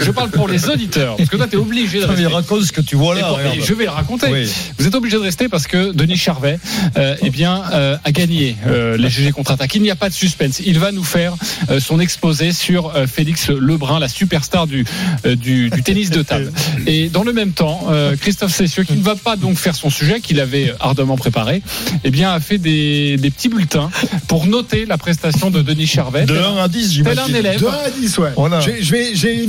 Je 0.02 0.12
parle 0.12 0.30
pour 0.32 0.48
les 0.48 0.68
auditeurs, 0.70 1.16
parce 1.18 1.30
que 1.30 1.38
toi, 1.38 1.48
t'es 1.48 1.58
obligé 1.58 2.00
de 2.00 2.06
rester. 2.06 2.26
raconte 2.28 2.64
ce 2.64 2.72
que 2.72 2.82
tu 2.82 2.96
vois 2.96 3.16
Et 3.18 3.22
là. 3.22 3.28
pour- 3.30 3.40
et 3.40 3.44
regarde. 3.50 3.60
je 3.68 3.74
vais 3.74 3.84
le 3.86 3.90
raconter. 3.90 4.28
Oui. 4.32 4.50
Vous 4.78 4.88
êtes 4.88 4.96
obligé 4.96 5.18
de 5.18 5.22
rester 5.22 5.50
parce 5.50 5.68
que 5.68 5.92
Denis 5.92 6.18
Charvet, 6.18 6.60
euh, 6.98 7.16
eh 7.24 7.30
bien, 7.30 7.64
euh, 7.74 7.98
a 8.04 8.12
gagné 8.12 8.56
euh, 8.68 8.98
les 8.98 9.10
GG 9.10 9.32
contre-attaque. 9.32 9.74
Il 9.76 9.82
n'y 9.82 9.92
a 9.92 9.96
pas 9.96 10.10
de 10.10 10.14
suspense. 10.14 10.62
Il 10.66 10.80
va 10.80 10.92
nous 10.92 11.04
faire 11.04 11.34
euh, 11.70 11.80
son 11.80 12.00
exposé 12.00 12.52
sur 12.52 12.96
euh, 12.96 13.08
Félix 13.08 13.50
Lebrun, 13.50 14.00
la 14.00 14.08
superstar 14.08 14.68
du, 14.68 14.86
euh, 15.26 15.36
du, 15.36 15.70
du 15.70 15.84
tennis 15.84 16.10
de 16.10 16.22
table. 16.22 16.52
Et 16.88 17.10
dans 17.10 17.24
le 17.24 17.34
même 17.34 17.52
temps, 17.52 17.88
euh, 17.90 18.16
Christophe 18.16 18.54
Cessieux, 18.56 18.84
qui 18.84 18.94
ne 18.94 19.04
va 19.04 19.16
pas 19.16 19.36
donc 19.36 19.58
faire 19.58 19.76
son 19.76 19.90
sujet 19.90 20.20
qu'il 20.20 20.40
avait 20.40 20.74
ardemment 20.80 21.18
préparé, 21.18 21.62
eh 22.04 22.12
bien, 22.12 22.32
a 22.32 22.40
fait 22.40 22.58
des, 22.58 23.18
des 23.18 23.32
petits 23.32 23.50
bulletins 23.50 23.90
pour 24.28 24.46
noter 24.48 24.86
la 24.86 24.98
prestation 24.98 25.50
de 25.52 25.62
Denis 25.62 25.88
Charvet. 25.88 26.26
De 26.26 26.36
1 26.38 26.58
à 26.58 26.68
10, 26.68 27.02
Tel 27.04 27.08
un 27.08 27.14
j'imagine. 27.28 27.36
élève. 27.36 27.60
De 27.62 27.68
1 27.68 27.70
à 27.72 27.90
10, 27.90 28.18
ouais. 28.20 28.30
Voilà. 28.36 28.60
J'ai- 28.60 28.82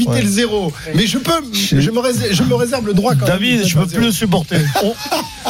Je 0.05 0.09
Ouais. 0.11 0.23
le 0.23 0.29
zéro. 0.29 0.73
Mais 0.95 1.07
je 1.07 1.19
peux, 1.19 1.33
je 1.53 1.91
me 1.91 1.99
réserve, 2.01 2.33
je 2.33 2.43
me 2.43 2.55
réserve 2.55 2.87
le 2.87 2.95
droit 2.95 3.13
quand 3.15 3.21
même. 3.27 3.29
David, 3.39 3.61
de 3.63 3.65
je 3.67 3.79
peux 3.79 3.87
plus 3.87 4.01
le 4.05 4.13
supporter. 4.13 4.59
On, 4.83 4.95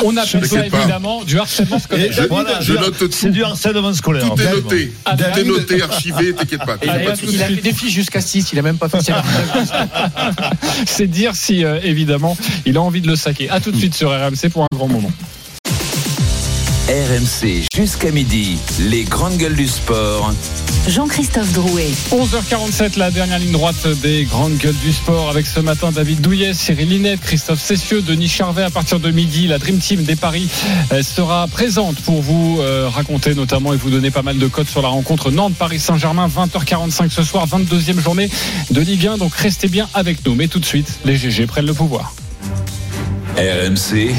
on 0.04 0.16
appelle 0.16 0.46
ça 0.46 0.56
pas. 0.62 0.78
évidemment 0.78 1.22
du 1.24 1.38
harcèlement 1.38 1.78
scolaire. 1.78 2.10
David, 2.14 2.28
Voilà, 2.30 2.60
je 2.60 2.72
note 2.72 2.96
tout. 2.98 3.08
c'est 3.10 3.30
du 3.30 3.42
harcèlement 3.44 3.92
scolaire. 3.92 4.24
Tout 4.28 4.40
est 4.40 4.50
noté. 4.52 4.92
Ah, 5.04 5.16
Tout 5.16 5.38
est 5.40 5.44
noté, 5.44 5.82
archivé, 5.82 6.32
t'inquiète 6.34 6.64
pas. 6.64 6.76
Il 6.82 6.88
a, 6.90 6.94
Pas 6.94 7.12
il 7.22 7.42
a 7.42 7.46
fait 7.46 7.54
des 7.56 7.72
fiches 7.72 7.92
jusqu'à 7.92 8.20
6, 8.20 8.52
il 8.52 8.58
a 8.58 8.62
même 8.62 8.78
pas 8.78 8.88
fait 8.88 8.98
C'est 10.86 11.06
dire 11.06 11.34
si, 11.34 11.64
euh, 11.64 11.78
évidemment, 11.82 12.36
il 12.66 12.76
a 12.76 12.82
envie 12.82 13.00
de 13.00 13.08
le 13.08 13.16
saquer. 13.16 13.48
À 13.50 13.60
tout 13.60 13.70
de 13.70 13.76
suite 13.76 13.94
sur 13.94 14.10
RMC 14.10 14.48
pour 14.50 14.62
un 14.64 14.66
grand 14.74 14.88
moment. 14.88 15.10
RMC 16.92 17.64
jusqu'à 17.74 18.10
midi, 18.10 18.58
les 18.78 19.04
grandes 19.04 19.38
gueules 19.38 19.56
du 19.56 19.66
sport. 19.66 20.30
Jean-Christophe 20.86 21.50
Drouet. 21.54 21.88
11h47, 22.10 22.98
la 22.98 23.10
dernière 23.10 23.38
ligne 23.38 23.52
droite 23.52 23.86
des 24.02 24.24
grandes 24.24 24.58
gueules 24.58 24.76
du 24.84 24.92
sport 24.92 25.30
avec 25.30 25.46
ce 25.46 25.60
matin 25.60 25.90
David 25.90 26.20
Douillet, 26.20 26.52
Cyril 26.52 26.90
Linette, 26.90 27.20
Christophe 27.20 27.62
Cessieux, 27.62 28.02
Denis 28.02 28.28
Charvet. 28.28 28.64
À 28.64 28.68
partir 28.68 29.00
de 29.00 29.10
midi, 29.10 29.46
la 29.46 29.56
Dream 29.56 29.78
Team 29.78 30.02
des 30.02 30.16
Paris 30.16 30.50
euh, 30.92 31.02
sera 31.02 31.46
présente 31.46 31.96
pour 32.02 32.20
vous 32.20 32.58
euh, 32.60 32.90
raconter 32.90 33.34
notamment 33.34 33.72
et 33.72 33.76
vous 33.78 33.88
donner 33.88 34.10
pas 34.10 34.22
mal 34.22 34.36
de 34.36 34.46
codes 34.46 34.68
sur 34.68 34.82
la 34.82 34.88
rencontre 34.88 35.30
Nantes-Paris-Saint-Germain, 35.30 36.28
20h45 36.28 37.08
ce 37.08 37.22
soir, 37.22 37.46
22e 37.46 38.00
journée 38.00 38.28
de 38.70 38.80
Ligue 38.82 39.06
1. 39.06 39.16
Donc 39.16 39.34
restez 39.34 39.68
bien 39.68 39.88
avec 39.94 40.26
nous. 40.26 40.34
Mais 40.34 40.46
tout 40.46 40.58
de 40.58 40.66
suite, 40.66 40.98
les 41.06 41.16
GG 41.16 41.46
prennent 41.46 41.64
le 41.64 41.72
pouvoir. 41.72 42.12
RMC. 43.38 44.14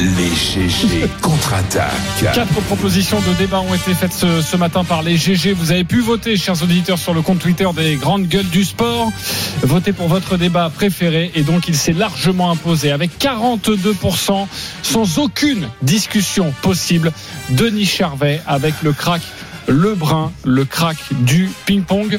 Les 0.00 0.34
GG 0.34 1.10
contre-attaque. 1.20 2.32
Quatre 2.32 2.62
propositions 2.62 3.20
de 3.20 3.34
débat 3.34 3.60
ont 3.60 3.74
été 3.74 3.92
faites 3.92 4.14
ce, 4.14 4.40
ce 4.40 4.56
matin 4.56 4.82
par 4.82 5.02
les 5.02 5.18
GG. 5.18 5.52
Vous 5.52 5.72
avez 5.72 5.84
pu 5.84 6.00
voter, 6.00 6.38
chers 6.38 6.62
auditeurs, 6.62 6.98
sur 6.98 7.12
le 7.12 7.20
compte 7.20 7.40
Twitter 7.40 7.68
des 7.76 7.96
grandes 7.96 8.26
gueules 8.26 8.48
du 8.48 8.64
sport. 8.64 9.12
Votez 9.60 9.92
pour 9.92 10.08
votre 10.08 10.38
débat 10.38 10.70
préféré 10.74 11.30
et 11.34 11.42
donc 11.42 11.68
il 11.68 11.76
s'est 11.76 11.92
largement 11.92 12.50
imposé 12.50 12.92
avec 12.92 13.10
42% 13.18 14.46
sans 14.82 15.18
aucune 15.18 15.68
discussion 15.82 16.54
possible. 16.62 17.12
Denis 17.50 17.84
Charvet 17.84 18.40
avec 18.46 18.80
le 18.82 18.94
crack 18.94 19.20
Lebrun, 19.68 20.32
le 20.46 20.64
crack 20.64 20.96
du 21.10 21.50
ping-pong. 21.66 22.18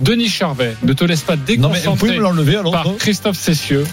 Denis 0.00 0.28
Charvet, 0.28 0.76
ne 0.82 0.92
te 0.92 1.04
laisse 1.04 1.22
pas 1.22 1.36
Non, 1.36 1.70
mais 1.70 1.80
vous 1.80 1.96
pouvez 1.96 2.12
déconcentrer 2.12 2.44
me 2.44 2.58
alors 2.58 2.72
par 2.72 2.86
non 2.88 2.96
Christophe 2.98 3.38
Cessieux. 3.38 3.84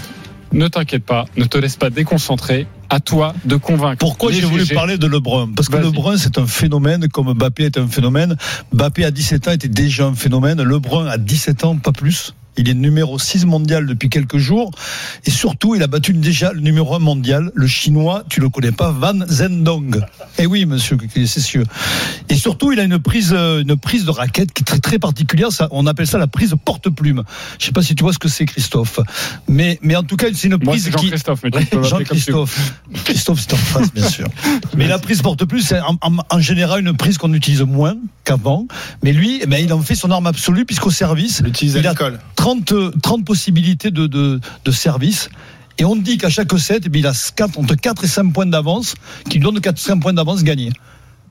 Ne 0.52 0.68
t'inquiète 0.68 1.06
pas, 1.06 1.24
ne 1.38 1.46
te 1.46 1.58
laisse 1.58 1.78
pas 1.78 1.90
déconcentrer. 1.90 2.68
À 2.90 3.00
toi 3.00 3.36
de 3.46 3.56
convaincre. 3.56 4.00
Pourquoi 4.00 4.32
j'ai 4.32 4.42
voulu 4.42 4.66
parler 4.66 4.98
de 4.98 5.08
Lebrun 5.08 5.50
Parce 5.56 5.70
que. 5.70 5.78
Lebrun, 5.78 6.18
c'est 6.18 6.38
un 6.38 6.48
phénomène, 6.48 7.08
comme 7.08 7.34
Mbappé 7.34 7.66
est 7.66 7.78
un 7.78 7.88
phénomène. 7.88 8.36
Mbappé, 8.74 9.06
à 9.06 9.12
17 9.12 9.48
ans, 9.48 9.52
était 9.52 9.68
déjà 9.68 10.08
un 10.08 10.16
phénomène. 10.16 10.62
Lebrun, 10.62 11.08
à 11.08 11.18
17 11.18 11.66
ans, 11.66 11.78
pas 11.78 11.92
plus. 11.92 12.34
Il 12.60 12.68
est 12.70 12.74
numéro 12.74 13.18
6 13.18 13.46
mondial 13.46 13.86
depuis 13.86 14.10
quelques 14.10 14.38
jours. 14.38 14.70
Et 15.26 15.32
surtout, 15.32 15.76
il 15.76 15.82
a 15.82 15.88
battu 15.88 16.12
déjà 16.14 16.52
le 16.52 16.60
numéro 16.60 16.94
1 16.94 17.00
mondial, 17.00 17.52
le 17.56 17.68
chinois, 17.68 18.24
tu 18.30 18.42
le 18.42 18.50
connais 18.50 18.74
pas, 18.74 18.92
Van 18.92 19.14
Zhendong. 19.30 20.02
Eh 20.38 20.46
oui, 20.46 20.66
monsieur 20.66 20.98
Cessieux. 21.26 21.64
Et 22.28 22.36
surtout, 22.36 22.74
il 22.74 22.80
a 22.82 22.84
une 22.84 23.00
prise, 23.00 23.34
euh, 23.34 23.62
une 23.62 23.78
prise 23.78 24.04
de 24.04 24.12
raquette 24.12 24.52
qui 24.52 24.62
est 24.64 24.66
très, 24.66 24.80
très 24.80 25.00
particulière. 25.00 25.52
Ça, 25.54 25.70
on 25.72 25.88
appelle 25.88 26.06
ça 26.08 26.18
la 26.18 26.28
prise 26.28 26.54
porte-plume. 26.66 27.24
Je 27.60 27.66
sais 27.66 27.72
pas 27.72 27.82
si 27.82 27.96
tu 27.96 28.04
vois 28.04 28.12
ce 28.12 28.20
que 28.20 28.28
c'est, 28.28 28.46
Christophe. 28.46 29.00
Mais, 29.48 29.80
mais 29.82 29.96
en 29.96 30.04
tout 30.04 30.18
cas, 30.18 30.28
c'est 30.34 30.48
une 30.48 30.58
Moi, 30.62 30.74
prise 30.74 30.84
c'est 30.84 30.92
qui. 30.92 31.06
Jean-Christophe, 31.06 31.40
mais 31.44 31.52
tu 31.52 31.66
peux. 31.68 31.84
Jean-Christophe. 31.84 32.74
Christophe, 33.06 33.40
c'est 33.40 33.54
en 33.54 33.58
face, 33.58 33.94
bien 33.94 34.08
sûr. 34.10 34.28
Mais 34.76 34.88
la 34.88 35.00
prise 35.00 35.22
porte-plume, 35.22 35.62
c'est 35.62 35.80
en, 35.80 35.98
en- 36.02 36.18
en 36.30 36.40
général 36.40 36.82
une 36.82 36.96
prise 36.98 37.18
qu'on 37.18 37.34
utilise 37.34 37.62
moins 37.62 37.96
qu'avant. 38.26 38.68
Mais 39.04 39.14
lui, 39.14 39.40
eh 39.42 39.46
ben, 39.46 39.64
il 39.64 39.72
en 39.74 39.82
fait 39.82 39.96
son 39.96 40.12
arme 40.12 40.28
absolue, 40.28 40.66
puisqu'au 40.66 40.92
service, 40.92 41.42
L'utilise 41.42 41.78
à 41.78 41.82
l'école. 41.82 42.20
30, 42.36 42.49
30 42.56 43.26
possibilités 43.26 43.92
de, 43.92 44.40
service. 44.72 45.30
Et 45.78 45.86
on 45.86 45.96
dit 45.96 46.18
qu'à 46.18 46.30
chaque 46.30 46.52
set, 46.60 46.84
eh 46.86 46.98
il 46.98 47.08
a 47.08 47.14
4, 47.36 47.58
entre 47.58 47.76
4 47.76 48.04
et 48.04 48.08
5 48.08 48.34
points 48.34 48.46
d'avance, 48.46 48.96
qui 49.30 49.38
lui 49.38 49.46
donne 49.46 49.62
4 49.62 49.78
5 49.78 50.02
points 50.02 50.14
d'avance 50.14 50.44
gagnés 50.44 50.72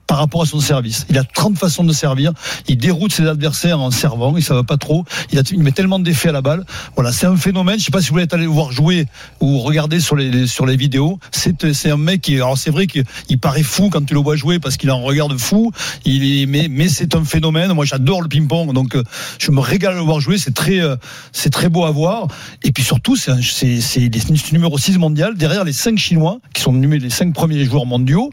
par 0.09 0.19
rapport 0.19 0.43
à 0.43 0.47
son 0.47 0.59
service. 0.59 1.07
Il 1.11 1.19
a 1.19 1.23
30 1.23 1.57
façons 1.59 1.85
de 1.85 1.93
servir. 1.93 2.33
Il 2.67 2.79
déroute 2.79 3.13
ses 3.13 3.27
adversaires 3.27 3.79
en 3.79 3.91
servant. 3.91 4.37
Il 4.37 4.43
ne 4.43 4.55
va 4.55 4.65
pas 4.65 4.79
trop. 4.79 5.05
Il, 5.31 5.39
a, 5.39 5.43
il 5.53 5.63
met 5.63 5.71
tellement 5.71 5.99
d'effets 5.99 6.31
à 6.31 6.33
la 6.33 6.41
balle. 6.41 6.65
Voilà, 6.97 7.13
c'est 7.13 7.27
un 7.27 7.37
phénomène. 7.37 7.75
Je 7.75 7.83
ne 7.83 7.85
sais 7.85 7.91
pas 7.91 8.01
si 8.01 8.09
vous 8.09 8.15
voulez 8.15 8.27
aller 8.33 8.45
le 8.45 8.49
voir 8.49 8.73
jouer 8.73 9.07
ou 9.41 9.59
regarder 9.61 10.01
sur 10.01 10.17
les, 10.17 10.47
sur 10.47 10.65
les 10.65 10.77
vidéos. 10.77 11.19
C'est, 11.31 11.91
un 11.91 11.97
mec 11.99 12.23
qui, 12.23 12.37
alors 12.37 12.57
c'est 12.57 12.71
vrai 12.71 12.87
qu'il 12.87 13.05
paraît 13.39 13.63
fou 13.63 13.91
quand 13.91 14.05
tu 14.05 14.15
le 14.15 14.21
vois 14.21 14.35
jouer 14.35 14.59
parce 14.59 14.79
qu'il 14.79 14.89
a 14.89 14.95
un 14.95 15.03
regard 15.03 15.29
de 15.29 15.37
fou. 15.37 15.73
Il 16.07 16.49
mais, 16.49 16.69
mais 16.71 16.89
c'est 16.89 17.15
un 17.15 17.25
phénomène. 17.25 17.73
Moi, 17.75 17.85
j'adore 17.85 18.23
le 18.23 18.29
ping-pong. 18.29 18.73
Donc, 18.73 18.97
euh, 18.97 19.05
je 19.39 19.51
me 19.51 19.61
régale 19.61 19.93
de 19.93 19.99
le 19.99 20.05
voir 20.05 20.21
jouer. 20.21 20.39
C'est 20.39 20.55
très, 20.55 20.81
euh, 20.81 20.97
c'est 21.33 21.51
très 21.51 21.69
beau 21.69 21.85
à 21.85 21.91
voir. 21.91 22.29
Et 22.63 22.73
puis 22.73 22.83
surtout, 22.83 23.15
c'est, 23.15 23.35
le 23.35 24.53
numéro 24.53 24.79
6 24.79 24.97
mondial 24.97 25.37
derrière 25.37 25.65
les 25.65 25.75
5 25.75 25.99
Chinois 25.99 26.39
qui 26.55 26.63
sont 26.63 26.73
les 26.73 27.11
5 27.11 27.35
premiers 27.35 27.63
joueurs 27.67 27.85
mondiaux 27.85 28.31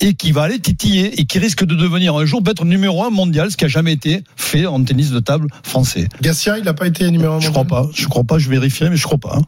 et 0.00 0.14
qui 0.14 0.32
va 0.32 0.42
aller 0.42 0.58
titiller 0.58 1.20
et 1.20 1.24
qui 1.24 1.38
risque 1.38 1.64
de 1.64 1.74
devenir 1.74 2.14
un 2.16 2.24
jour 2.24 2.42
peut-être 2.42 2.64
numéro 2.64 3.02
1 3.04 3.10
mondial, 3.10 3.50
ce 3.50 3.56
qui 3.56 3.64
a 3.64 3.68
jamais 3.68 3.92
été 3.92 4.22
fait 4.36 4.66
en 4.66 4.82
tennis 4.82 5.10
de 5.10 5.20
table 5.20 5.48
français. 5.62 6.08
Gatien, 6.22 6.56
il 6.56 6.64
n'a 6.64 6.74
pas 6.74 6.86
été 6.86 7.10
numéro 7.10 7.34
1 7.34 7.40
Je 7.40 7.50
crois 7.50 7.64
pas, 7.64 7.88
je 7.94 8.06
crois 8.06 8.24
pas, 8.24 8.38
je 8.38 8.48
vérifierai, 8.48 8.90
mais 8.90 8.96
je 8.96 9.04
crois 9.04 9.18
pas. 9.18 9.36
hein. 9.38 9.42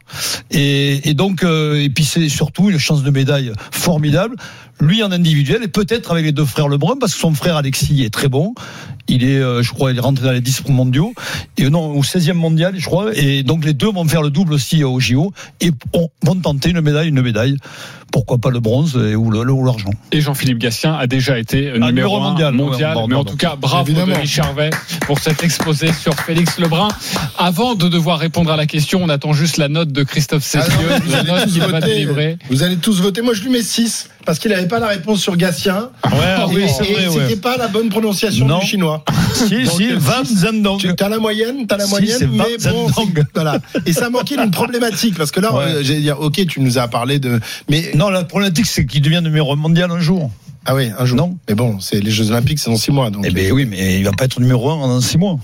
Et, 0.51 1.09
et 1.09 1.13
donc, 1.13 1.43
euh, 1.43 1.81
et 1.81 1.89
puis 1.89 2.05
c'est 2.05 2.29
surtout 2.29 2.69
une 2.69 2.77
chance 2.79 3.03
de 3.03 3.09
médaille 3.11 3.51
formidable. 3.71 4.35
Lui 4.79 5.03
en 5.03 5.11
individuel 5.11 5.61
et 5.63 5.67
peut-être 5.67 6.11
avec 6.11 6.25
les 6.25 6.31
deux 6.31 6.45
frères 6.45 6.67
Lebrun, 6.67 6.95
parce 6.99 7.13
que 7.13 7.19
son 7.19 7.33
frère 7.35 7.55
Alexis 7.55 8.03
est 8.03 8.09
très 8.11 8.29
bon. 8.29 8.55
Il 9.07 9.23
est, 9.23 9.37
euh, 9.39 9.61
je 9.61 9.71
crois, 9.73 9.91
il 9.91 9.97
est 9.97 10.01
rentré 10.01 10.25
dans 10.25 10.31
les 10.31 10.41
10 10.41 10.63
mondiaux 10.69 11.13
et 11.57 11.69
non 11.69 11.91
au 11.91 12.01
16e 12.01 12.33
mondial, 12.33 12.73
je 12.77 12.85
crois. 12.85 13.11
Et 13.15 13.43
donc 13.43 13.63
les 13.63 13.73
deux 13.73 13.91
vont 13.91 14.05
faire 14.05 14.23
le 14.23 14.31
double 14.31 14.53
aussi 14.53 14.83
au 14.83 14.99
JO 14.99 15.33
et 15.59 15.69
on- 15.93 16.09
vont 16.23 16.35
tenter 16.35 16.71
une 16.71 16.81
médaille, 16.81 17.09
une 17.09 17.21
médaille. 17.21 17.57
Pourquoi 18.11 18.37
pas 18.37 18.49
le 18.49 18.59
bronze 18.59 18.95
et, 18.97 19.15
ou 19.15 19.31
le- 19.31 19.43
le- 19.43 19.53
ou 19.53 19.65
l'argent. 19.65 19.89
Et 20.11 20.19
Jean-Philippe 20.21 20.57
Gatien 20.59 20.93
a 20.95 21.07
déjà 21.07 21.39
été 21.39 21.67
euh, 21.69 21.73
Ah, 21.81 21.87
numéro, 21.87 21.91
numéro 21.91 22.17
1 22.17 22.29
mondial. 22.31 22.53
mondial. 22.53 22.97
Ouais, 22.97 23.03
mais 23.07 23.15
en 23.15 23.23
tout 23.23 23.37
cas, 23.37 23.55
bravo 23.55 23.85
Évidemment. 23.89 24.15
Denis 24.15 24.27
Charvet 24.27 24.69
pour 25.07 25.19
cet 25.19 25.43
exposé 25.43 25.91
sur 25.93 26.13
Félix 26.15 26.59
Lebrun. 26.59 26.89
Avant 27.37 27.75
de 27.75 27.87
devoir 27.87 28.19
répondre 28.19 28.51
à 28.51 28.57
la 28.57 28.65
question, 28.65 29.01
on 29.03 29.09
attend 29.09 29.33
juste 29.33 29.57
la 29.57 29.69
note 29.69 29.91
de 29.91 30.03
Christophe 30.03 30.43
Ah 30.55 30.61
Cessieux, 30.61 30.89
non, 30.89 31.11
la 31.11 31.23
note 31.23 31.45
qu'il 31.49 31.61
va 31.61 31.79
délivrer. 31.81 32.37
Vous 32.49 32.63
allez 32.63 32.77
tous 32.77 33.01
voter. 33.01 33.21
Moi, 33.21 33.33
je 33.33 33.43
lui 33.43 33.49
mets 33.49 33.61
6 33.63 34.09
parce 34.25 34.37
qu'il 34.39 34.51
n'avait 34.51 34.67
pas 34.67 34.79
la 34.79 34.87
réponse 34.87 35.19
sur 35.21 35.35
Gatien. 35.37 35.89
Ouais, 36.05 36.11
et 36.11 36.53
oui, 36.53 36.65
c'est 36.67 36.85
et 36.89 36.93
vrai, 36.93 37.07
c'était 37.09 37.25
ouais. 37.33 37.35
pas 37.37 37.57
la 37.57 37.67
bonne 37.67 37.89
prononciation 37.89 38.45
Non. 38.45 38.59
du 38.59 38.65
chinois. 38.67 39.03
Si, 39.33 39.63
Donc, 39.63 39.73
si, 39.77 39.89
euh, 39.89 39.95
Van 39.97 40.25
six. 40.25 40.39
Zhendong. 40.41 40.77
Tu 40.77 40.91
as 41.01 41.07
la 41.09 41.17
moyenne, 41.17 41.65
t'as 41.65 41.77
la 41.77 41.87
moyenne, 41.87 42.29
mais 42.33 42.57
bon, 42.69 42.87
voilà. 43.33 43.59
Et 43.85 43.93
ça 43.93 44.09
manquait 44.09 44.35
d'une 44.35 44.51
problématique 44.51 45.17
parce 45.17 45.31
que 45.31 45.39
là, 45.39 45.53
Ouais. 45.55 45.63
euh, 45.63 45.83
j'ai 45.83 46.01
dire, 46.01 46.19
ok, 46.19 46.45
tu 46.47 46.59
nous 46.59 46.77
as 46.77 46.89
parlé 46.89 47.17
de, 47.17 47.39
mais 47.69 47.91
Non, 48.01 48.09
la 48.09 48.23
problématique, 48.23 48.65
c'est 48.65 48.87
qu'il 48.87 49.03
devient 49.03 49.21
numéro 49.23 49.53
1 49.53 49.57
mondial 49.57 49.91
un 49.91 49.99
jour. 49.99 50.31
ah 50.65 50.73
oui, 50.73 50.89
un 50.97 51.05
jour. 51.05 51.17
Non. 51.17 51.37
Mais 51.47 51.53
bon, 51.53 51.79
c'est 51.79 51.99
les 51.99 52.09
Jeux 52.09 52.31
Olympiques, 52.31 52.57
c'est 52.57 52.71
dans 52.71 52.75
6 52.75 52.91
mois, 52.91 53.11
donc. 53.11 53.23
Eh 53.27 53.29
ben 53.29 53.51
oui, 53.51 53.65
mais 53.65 53.99
il 53.99 54.03
va 54.03 54.11
pas 54.11 54.25
être 54.25 54.39
numéro 54.39 54.71
1 54.71 54.87
dans 54.87 55.01
6 55.01 55.19
mois. 55.19 55.39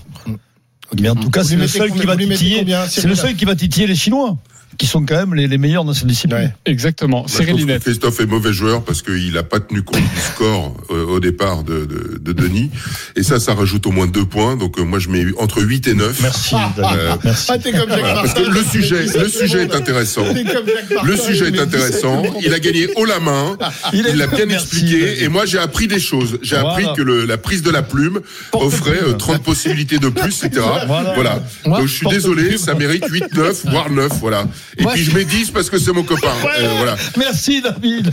Mais 1.00 1.08
en 1.08 1.14
tout 1.14 1.30
cas, 1.30 1.44
c'est 1.44 1.54
le 1.54 1.68
seul 1.68 1.92
qui 1.92 2.04
va 2.04 2.16
titiller. 2.16 2.66
C'est 2.88 3.06
le 3.06 3.14
seul 3.14 3.36
qui 3.36 3.44
va 3.44 3.54
titiller 3.54 3.86
les 3.86 3.94
Chinois. 3.94 4.36
Qui 4.76 4.86
sont 4.86 5.04
quand 5.04 5.16
même 5.16 5.34
les, 5.34 5.48
les 5.48 5.58
meilleurs 5.58 5.84
dans 5.84 5.94
cette 5.94 6.06
discipline. 6.06 6.52
Exactement. 6.66 7.24
Je 7.26 7.32
trouve 7.34 7.46
Cyril 7.46 7.60
Linette. 7.60 7.82
Christophe 7.82 8.20
est 8.20 8.26
mauvais 8.26 8.52
joueur 8.52 8.84
parce 8.84 9.02
qu'il 9.02 9.32
n'a 9.32 9.42
pas 9.42 9.60
tenu 9.60 9.82
compte 9.82 10.00
du 10.00 10.20
score 10.34 10.76
euh, 10.90 11.06
au 11.06 11.20
départ 11.20 11.64
de, 11.64 11.84
de, 11.86 12.18
de 12.20 12.32
Denis. 12.32 12.70
Et 13.16 13.22
ça, 13.22 13.40
ça 13.40 13.54
rajoute 13.54 13.86
au 13.86 13.90
moins 13.90 14.06
deux 14.06 14.24
points. 14.24 14.56
Donc 14.56 14.78
euh, 14.78 14.82
moi, 14.84 14.98
je 14.98 15.08
mets 15.08 15.24
entre 15.38 15.62
8 15.62 15.88
et 15.88 15.94
9. 15.94 16.20
Merci. 16.22 16.54
Euh, 16.78 17.16
Merci. 17.24 17.46
Ah, 17.50 17.58
t'es 17.58 17.72
comme 17.72 17.88
Jacques 17.88 17.98
voilà, 17.98 18.14
parce 18.22 18.34
que 18.34 18.42
le 18.42 18.62
sujet, 18.62 19.06
le 19.18 19.28
sujet 19.28 19.62
est 19.62 19.74
intéressant. 19.74 20.24
Martin, 20.24 21.02
Le 21.04 21.16
sujet 21.16 21.48
est 21.48 21.58
intéressant. 21.60 22.22
17 22.22 22.34
Il 22.44 22.54
a 22.54 22.60
gagné 22.60 22.88
haut 22.96 23.04
la 23.04 23.20
main. 23.20 23.56
Il 23.92 24.02
l'a 24.16 24.26
bien 24.26 24.46
Merci, 24.46 24.66
expliqué. 24.76 25.24
Et 25.24 25.28
moi, 25.28 25.46
j'ai 25.46 25.58
appris 25.58 25.88
des 25.88 25.98
choses. 26.00 26.38
J'ai 26.42 26.56
Voilà. 26.56 26.70
appris 26.70 26.86
que 26.96 27.02
le, 27.02 27.24
la 27.24 27.38
prise 27.38 27.62
de 27.62 27.70
la 27.70 27.82
plume 27.82 28.20
offrait 28.52 29.02
euh, 29.02 29.12
30 29.14 29.42
possibilités 29.42 29.98
de 29.98 30.08
plus, 30.08 30.44
etc. 30.44 30.64
Voilà. 30.86 31.14
Voilà. 31.14 31.42
Moi, 31.66 31.78
Donc 31.80 31.88
je 31.88 31.92
suis 31.94 32.06
désolé, 32.08 32.58
ça 32.58 32.74
mérite 32.74 33.04
8, 33.08 33.34
9, 33.34 33.66
voire 33.66 33.90
9. 33.90 34.12
Voilà. 34.20 34.46
Et 34.78 34.82
Moi, 34.82 34.92
puis 34.92 35.02
je 35.04 35.14
mets 35.14 35.24
10 35.24 35.50
parce 35.50 35.70
que 35.70 35.78
c'est 35.78 35.92
mon 35.92 36.02
copain. 36.02 36.28
Euh, 36.58 36.68
voilà. 36.76 36.96
Merci 37.16 37.60
David. 37.62 38.10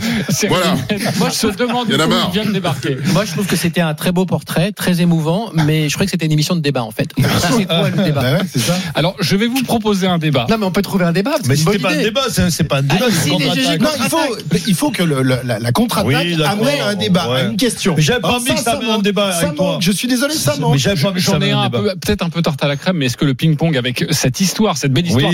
Voilà. 0.48 0.76
Moi, 1.18 1.28
je 1.30 1.34
se 1.34 1.46
demande 1.48 1.86
Il 1.88 1.94
y 1.94 1.96
en 1.96 2.00
a 2.00 2.06
où 2.06 2.10
marre. 2.10 2.30
il 2.32 2.40
vient 2.40 2.44
de 2.48 2.52
débarquer. 2.52 2.96
Moi, 3.12 3.24
je 3.24 3.32
trouve 3.32 3.46
que 3.46 3.56
c'était 3.56 3.80
un 3.80 3.94
très 3.94 4.12
beau 4.12 4.24
portrait, 4.26 4.72
très 4.72 5.00
émouvant, 5.00 5.50
mais 5.54 5.88
je 5.88 5.94
croyais 5.94 6.06
que 6.06 6.10
c'était 6.10 6.26
une 6.26 6.32
émission 6.32 6.54
de 6.54 6.60
débat 6.60 6.82
en 6.84 6.90
fait. 6.90 7.08
C'est 7.16 7.66
quoi 7.66 7.88
le 7.90 8.02
débat 8.04 8.20
Bah 8.22 8.32
ouais, 8.34 8.40
c'est 8.52 8.60
ça. 8.60 8.74
Alors, 8.94 9.16
je 9.20 9.34
vais 9.36 9.46
vous 9.46 9.62
proposer 9.62 10.06
un 10.06 10.18
débat. 10.18 10.46
Non, 10.48 10.58
mais 10.58 10.66
on 10.66 10.70
peut 10.70 10.82
trouver 10.82 11.04
un 11.06 11.12
débat. 11.12 11.32
c'est 11.40 11.48
Mais 11.48 11.56
c'était 11.56 11.78
pas 11.78 11.92
un 11.92 11.96
débat, 12.02 12.22
c'est 12.30 12.50
c'est 12.50 12.64
pas 12.64 12.78
un 12.78 12.82
débat, 12.82 13.06
Ah, 13.06 13.10
c'est 13.10 13.22
si, 13.30 13.78
Non, 13.78 13.90
il 13.98 14.08
faut, 14.08 14.36
il 14.68 14.74
faut 14.74 14.90
que 14.90 15.02
le, 15.02 15.22
le- 15.22 15.38
la, 15.44 15.58
la 15.58 15.72
contre-attaque 15.72 16.06
Oui, 16.08 16.42
amène 16.44 16.80
à 16.80 16.88
un 16.88 16.94
débat, 16.94 17.28
Ouais. 17.30 17.40
à 17.40 17.44
une 17.44 17.56
question. 17.56 17.94
Mais 17.96 18.02
j'avais 18.02 18.20
pas 18.20 18.28
Alors 18.28 18.40
envie 18.40 18.54
que 18.54 18.60
ça 18.60 18.72
amène 18.72 18.90
un 18.90 18.98
débat 18.98 19.34
avec 19.34 19.54
toi. 19.56 19.78
Je 19.80 19.90
suis 19.92 20.08
désolé, 20.08 20.34
ça 20.34 20.54
manque. 20.56 20.76
J'en 20.78 21.40
ai 21.40 21.52
peut-être 22.00 22.22
un 22.22 22.30
peu 22.30 22.42
tarte 22.42 22.62
à 22.62 22.68
la 22.68 22.76
crème, 22.76 22.96
mais 22.98 23.06
est-ce 23.06 23.16
que 23.16 23.24
le 23.24 23.34
ping-pong 23.34 23.76
avec 23.76 24.04
cette 24.10 24.40
histoire, 24.40 24.76
cette 24.76 24.92
belle 24.92 25.06
histoire, 25.06 25.32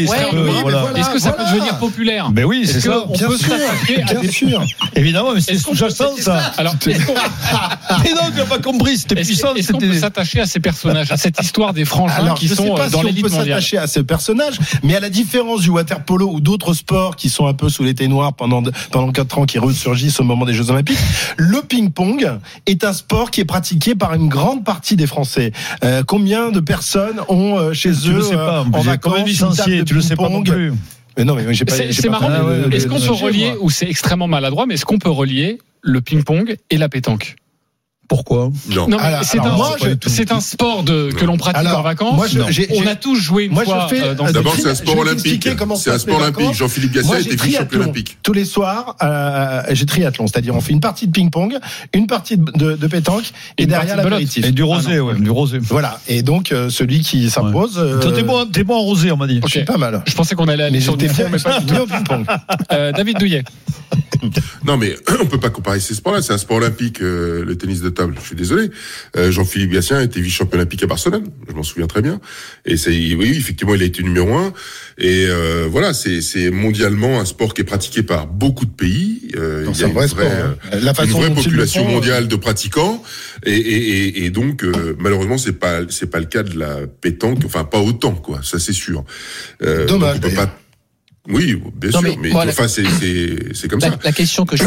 Est-ce 1.02 1.10
que 1.10 1.18
ça 1.18 1.30
Voilà. 1.30 1.44
peut 1.50 1.54
devenir 1.56 1.78
populaire 1.78 2.30
Ben 2.30 2.44
oui, 2.44 2.62
c'est 2.66 2.80
ça. 2.80 3.04
Bien 3.12 3.28
peut 3.28 3.36
sûr, 3.36 3.54
bien 4.06 4.20
des 4.20 4.30
sûr. 4.30 4.62
Évidemment, 4.96 5.32
mais 5.34 5.40
c'est 5.40 5.52
peut- 5.52 5.58
sous-jacent 5.58 6.12
c'est 6.16 6.22
ça. 6.22 6.38
Alors, 6.56 6.74
Mais 6.86 6.94
non, 8.14 8.30
tu 8.30 8.38
n'as 8.38 8.44
pas 8.46 8.58
compris, 8.58 8.96
c'était 8.98 9.16
puissant. 9.16 9.54
est-ce 9.54 9.72
qu'on 9.72 9.78
peut 9.78 9.86
c'était- 9.88 10.00
s'attacher 10.00 10.40
à 10.40 10.46
ces 10.46 10.60
personnages, 10.60 11.10
à 11.12 11.16
cette 11.16 11.40
histoire 11.40 11.72
des 11.72 11.84
frangins 11.84 12.14
Alors, 12.14 12.34
qui 12.38 12.48
je 12.48 12.54
sont 12.54 12.64
sais 12.64 12.70
euh, 12.72 12.76
pas 12.76 12.88
dans 12.88 12.98
si 13.00 13.04
on 13.04 13.08
l'élite 13.08 13.24
peut 13.24 13.30
mondiale 13.30 13.48
s'attacher 13.48 13.78
à 13.78 13.86
ce 13.86 14.00
personnage, 14.00 14.58
mais 14.82 14.96
à 14.96 15.00
la 15.00 15.10
différence 15.10 15.60
du 15.62 15.70
water 15.70 16.04
polo 16.04 16.30
ou 16.32 16.40
d'autres 16.40 16.74
sports 16.74 17.16
qui 17.16 17.28
sont 17.28 17.46
un 17.46 17.54
peu 17.54 17.68
sous 17.68 17.82
l'été 17.84 18.08
noir 18.08 18.34
pendant 18.34 18.62
pendant 18.90 19.10
quatre 19.12 19.38
ans, 19.38 19.44
qui 19.46 19.58
ressurgissent 19.58 20.20
au 20.20 20.24
moment 20.24 20.44
des 20.44 20.54
Jeux 20.54 20.70
Olympiques, 20.70 20.98
le 21.36 21.60
ping-pong 21.62 22.30
est 22.66 22.84
un 22.84 22.92
sport 22.92 23.30
qui 23.30 23.40
est 23.40 23.44
pratiqué 23.44 23.94
par 23.94 24.14
une 24.14 24.28
grande 24.28 24.64
partie 24.64 24.96
des 24.96 25.06
Français. 25.06 25.52
Euh, 25.84 26.02
combien 26.06 26.50
de 26.50 26.60
personnes 26.60 27.20
ont 27.28 27.58
euh, 27.58 27.72
chez 27.72 27.92
Tu 27.92 28.10
eux 28.10 28.14
le 28.14 28.22
sais 28.22 28.34
pas, 28.34 28.60
en 28.62 28.70
quand 28.70 28.80
vacances 28.82 29.12
même 29.14 29.26
une 29.26 29.34
table 29.34 29.50
licencié, 29.50 29.78
de 29.80 29.84
tu 29.84 29.94
le 29.94 30.00
sais 30.00 30.16
pas 30.16 30.28
non 30.28 30.42
ping-pong 30.42 30.54
plus. 30.54 30.72
Mais 31.16 31.24
non, 31.24 31.34
mais 31.34 31.52
j'ai 31.54 31.64
pas. 31.64 31.74
C'est 31.74 32.08
marrant. 32.08 32.30
Est-ce 32.70 32.86
qu'on 32.86 33.00
peut 33.00 33.12
relier, 33.12 33.54
ou 33.60 33.70
c'est 33.70 33.88
extrêmement 33.88 34.28
maladroit, 34.28 34.66
mais 34.66 34.74
est-ce 34.74 34.84
qu'on 34.84 34.98
peut 34.98 35.10
relier 35.10 35.58
le 35.80 36.00
ping-pong 36.00 36.56
et 36.70 36.78
la 36.78 36.88
pétanque? 36.88 37.36
Pourquoi 38.08 38.50
Non. 38.68 38.88
Non, 38.88 38.98
c'est 39.22 39.38
alors, 39.38 39.54
un, 39.54 39.56
moi, 39.56 39.76
je- 39.80 40.08
c'est 40.08 40.32
un 40.32 40.40
sport 40.40 40.82
de, 40.82 41.10
que 41.12 41.24
l'on 41.24 41.38
pratique 41.38 41.60
Alors, 41.60 41.78
en 41.78 41.82
vacances. 41.82 42.14
moi, 42.16 42.26
je- 42.26 42.40
Non. 42.40 42.46
j'ai- 42.50 42.68
on 42.74 42.86
a 42.86 42.94
tous 42.94 43.14
joué 43.16 43.44
une 43.44 43.52
moi, 43.52 43.64
fois 43.64 43.86
je 43.90 43.94
fais, 43.96 44.02
euh, 44.02 44.14
dans 44.14 44.30
D'abord, 44.30 44.54
c'est 44.54 44.68
un 44.68 44.74
sport 44.74 44.98
olympique. 44.98 45.48
C'est 45.76 45.90
un 45.90 45.98
sport 45.98 46.18
olympique. 46.20 46.52
Jean-Philippe 46.52 46.92
Gasset 46.92 47.08
été 47.22 47.30
vice-champion 47.30 47.38
triathlon. 47.56 47.80
olympique. 47.84 48.18
Tous 48.22 48.34
les 48.34 48.44
soirs, 48.44 48.96
euh, 49.02 49.62
j'ai 49.70 49.86
triathlon, 49.86 50.26
c'est-à-dire 50.26 50.54
on 50.54 50.60
fait 50.60 50.72
une 50.72 50.80
partie 50.80 51.06
de 51.06 51.12
ping-pong, 51.12 51.56
une 51.94 52.06
partie 52.06 52.36
de, 52.36 52.50
de- 52.52 52.76
de 52.76 52.86
pétanque 52.86 53.32
et, 53.56 53.62
une 53.62 53.70
derrière 53.70 53.96
l'apéritif. 53.96 54.44
Et 54.44 54.52
du 54.52 54.62
rosé, 54.62 54.96
Ah 54.98 55.04
ouais, 55.04 55.14
du 55.18 55.30
rosé. 55.30 55.58
Voilà. 55.60 55.98
Et 56.06 56.22
donc 56.22 56.52
euh, 56.52 56.68
celui 56.68 57.00
qui 57.00 57.30
s'impose. 57.30 57.78
euh, 57.78 57.98
t'es 58.52 58.62
bon, 58.64 58.74
en 58.74 58.80
rosé, 58.82 59.10
on 59.12 59.16
m'a 59.16 59.26
dit. 59.26 59.40
je 59.42 59.48
suis 59.48 59.64
pas 59.64 59.78
mal. 59.78 60.02
Je 60.06 60.14
pensais 60.14 60.34
qu'on 60.34 60.48
allait 60.48 60.64
aller 60.64 60.78
Mais 60.78 60.80
sur 60.80 60.96
bien, 60.98 61.08
mais 61.30 61.38
pas 61.38 61.60
du 61.60 61.66
ping-pong. 61.86 62.26
David 62.68 63.18
Douillet. 63.18 63.44
Non, 64.64 64.76
mais 64.76 64.94
on 65.20 65.26
peut 65.26 65.40
pas 65.40 65.50
comparer 65.50 65.80
ces 65.80 65.94
sports-là. 65.94 66.22
C'est 66.22 66.32
un 66.32 66.38
sport 66.38 66.58
olympique, 66.58 66.98
le 67.00 67.54
tennis 67.56 67.80
de 67.80 67.88
table. 67.92 68.14
Je 68.20 68.26
suis 68.26 68.36
désolé. 68.36 68.70
Euh, 69.16 69.30
Jean-Philippe 69.30 69.72
Gatien 69.72 69.98
a 69.98 70.02
été 70.02 70.20
vice-champion 70.20 70.58
olympique 70.58 70.82
à 70.82 70.86
Barcelone. 70.86 71.24
Je 71.48 71.54
m'en 71.54 71.62
souviens 71.62 71.86
très 71.86 72.02
bien. 72.02 72.20
Et 72.64 72.76
c'est, 72.76 72.90
oui, 72.90 73.34
effectivement, 73.36 73.74
il 73.74 73.82
a 73.82 73.84
été 73.84 74.02
numéro 74.02 74.34
un. 74.34 74.52
Et 74.98 75.26
euh, 75.28 75.66
voilà, 75.70 75.94
c'est, 75.94 76.20
c'est 76.20 76.50
mondialement 76.50 77.20
un 77.20 77.24
sport 77.24 77.54
qui 77.54 77.62
est 77.62 77.64
pratiqué 77.64 78.02
par 78.02 78.26
beaucoup 78.26 78.66
de 78.66 78.70
pays. 78.70 79.32
Euh, 79.36 79.66
il 79.68 79.78
y 79.78 79.82
a 79.82 79.86
un 79.86 79.88
une 79.88 79.94
vrai 79.94 80.06
vraie, 80.06 80.26
sport, 80.26 80.32
hein. 80.32 80.78
La 80.80 81.04
une 81.04 81.10
vraie 81.10 81.34
population 81.34 81.84
font, 81.84 81.90
mondiale 81.90 82.28
de 82.28 82.36
pratiquants. 82.36 83.02
Et, 83.44 83.52
et, 83.52 84.06
et, 84.08 84.24
et 84.24 84.30
donc, 84.30 84.64
malheureusement, 84.98 85.38
c'est 85.38 85.52
pas, 85.52 85.80
c'est 85.88 86.10
pas 86.10 86.20
le 86.20 86.26
cas 86.26 86.42
de 86.42 86.58
la 86.58 86.78
pétanque. 87.00 87.40
Enfin, 87.44 87.64
pas 87.64 87.80
autant, 87.80 88.14
quoi. 88.14 88.40
Ça, 88.42 88.58
c'est 88.58 88.72
sûr. 88.72 89.04
Dommage, 89.60 90.20
donc 90.20 90.32
Oui, 91.28 91.56
bien 91.76 91.90
Non, 91.90 92.00
sûr, 92.00 92.02
mais 92.02 92.16
mais, 92.20 92.30
voilà. 92.30 92.50
enfin, 92.50 92.66
c'est, 92.66 92.84
c'est, 92.84 93.54
c'est 93.54 93.68
comme 93.68 93.78
La, 93.78 93.90
ça. 93.90 93.98
la 94.02 94.10
question 94.12 94.44
que 94.44 94.56
je, 94.56 94.64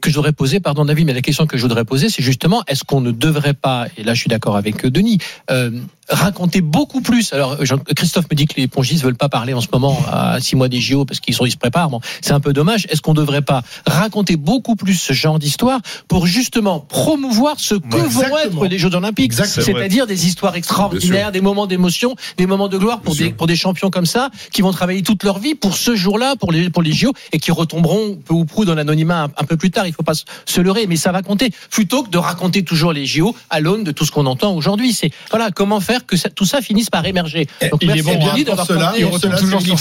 que 0.00 0.10
je 0.10 0.14
voudrais 0.16 0.32
poser, 0.32 0.58
pardon 0.58 0.84
David, 0.84 1.06
mais 1.06 1.12
la 1.14 1.22
question 1.22 1.46
que 1.46 1.56
je 1.56 1.62
voudrais 1.62 1.84
poser, 1.84 2.08
c'est 2.08 2.22
justement, 2.24 2.64
est-ce 2.66 2.82
qu'on 2.82 3.00
ne 3.00 3.12
devrait 3.12 3.54
pas, 3.54 3.86
et 3.96 4.02
là 4.02 4.12
je 4.14 4.20
suis 4.20 4.28
d'accord 4.28 4.56
avec 4.56 4.84
euh, 4.84 4.90
Denis, 4.90 5.18
euh, 5.52 5.70
raconter 6.08 6.60
beaucoup 6.60 7.02
plus. 7.02 7.32
Alors 7.32 7.64
Jean- 7.64 7.78
Christophe 7.78 8.24
me 8.30 8.34
dit 8.34 8.46
que 8.46 8.54
les 8.56 8.66
pongistes 8.66 9.04
veulent 9.04 9.14
pas 9.16 9.28
parler 9.28 9.54
en 9.54 9.60
ce 9.60 9.68
moment 9.72 9.96
à 10.10 10.40
six 10.40 10.56
mois 10.56 10.68
des 10.68 10.80
JO 10.80 11.04
parce 11.04 11.20
qu'ils 11.20 11.34
sont 11.34 11.46
ils 11.46 11.52
se 11.52 11.56
préparent. 11.56 11.88
Bon, 11.90 12.00
c'est 12.20 12.32
un 12.32 12.40
peu 12.40 12.52
dommage. 12.52 12.86
Est-ce 12.90 13.00
qu'on 13.00 13.14
devrait 13.14 13.40
pas 13.42 13.62
raconter 13.86 14.34
beaucoup 14.36 14.74
plus 14.74 14.96
ce 14.96 15.12
genre 15.12 15.38
d'histoire 15.38 15.80
pour 16.08 16.26
justement 16.26 16.80
promouvoir 16.80 17.54
ce 17.60 17.76
que 17.76 17.96
Ouais, 17.96 18.48
vont 18.48 18.64
être 18.64 18.66
les 18.66 18.78
Jeux 18.78 18.92
Olympiques, 18.94 19.26
Exactement. 19.26 19.64
c'est-à-dire 19.64 20.08
des 20.08 20.26
histoires 20.26 20.56
extraordinaires, 20.56 21.30
des 21.30 21.40
moments 21.40 21.68
d'émotion, 21.68 22.16
des 22.38 22.46
moments 22.46 22.68
de 22.68 22.76
gloire 22.78 23.00
pour 23.00 23.14
Bien 23.14 23.26
des 23.26 23.28
sûr. 23.30 23.36
pour 23.36 23.46
des 23.46 23.56
champions 23.56 23.90
comme 23.90 24.06
ça 24.06 24.30
qui 24.52 24.62
vont 24.62 24.72
travailler 24.72 25.02
toute 25.02 25.22
leur 25.22 25.38
vie 25.38 25.54
pour 25.54 25.76
ce 25.76 25.91
jour-là, 25.96 26.34
pour 26.36 26.52
les 26.52 26.70
pour 26.70 26.82
les 26.82 26.92
JO 26.92 27.12
et 27.32 27.38
qui 27.38 27.50
retomberont 27.52 28.16
peu 28.16 28.34
ou 28.34 28.44
prou 28.44 28.64
dans 28.64 28.74
l'anonymat 28.74 29.24
un, 29.24 29.30
un 29.36 29.44
peu 29.44 29.56
plus 29.56 29.70
tard. 29.70 29.86
Il 29.86 29.92
faut 29.92 30.02
pas 30.02 30.14
se- 30.14 30.60
leurrer, 30.60 30.86
mais 30.86 30.96
ça 30.96 31.10
va 31.12 31.22
compter 31.22 31.50
plutôt 31.70 32.02
que 32.04 32.10
de 32.10 32.18
raconter 32.18 32.62
toujours 32.62 32.92
les 32.92 33.04
JO 33.06 33.34
à 33.50 33.58
l'aune 33.60 33.82
de 33.84 33.90
tout 33.92 34.04
ce 34.04 34.12
qu'on 34.12 34.26
entend 34.26 34.54
aujourd'hui. 34.54 34.92
C'est 34.92 35.10
voilà 35.30 35.50
comment 35.50 35.80
faire 35.80 36.06
que 36.06 36.16
ça- 36.16 36.30
tout 36.30 36.44
ça 36.44 36.60
finisse 36.60 36.88
par 36.90 37.04
émerger. 37.04 37.46
Donc 37.70 37.82
il 37.82 37.90
est 37.90 37.94
merci 37.94 38.02
bon, 38.04 38.10
à 38.10 38.14
hein, 38.28 38.32
Denis 38.34 38.44
pour 38.44 38.56
d'avoir 38.56 38.66
cela, 38.66 38.92
et 38.96 39.04
cela, 39.20 39.36
toujours 39.38 39.60
sur 39.60 39.76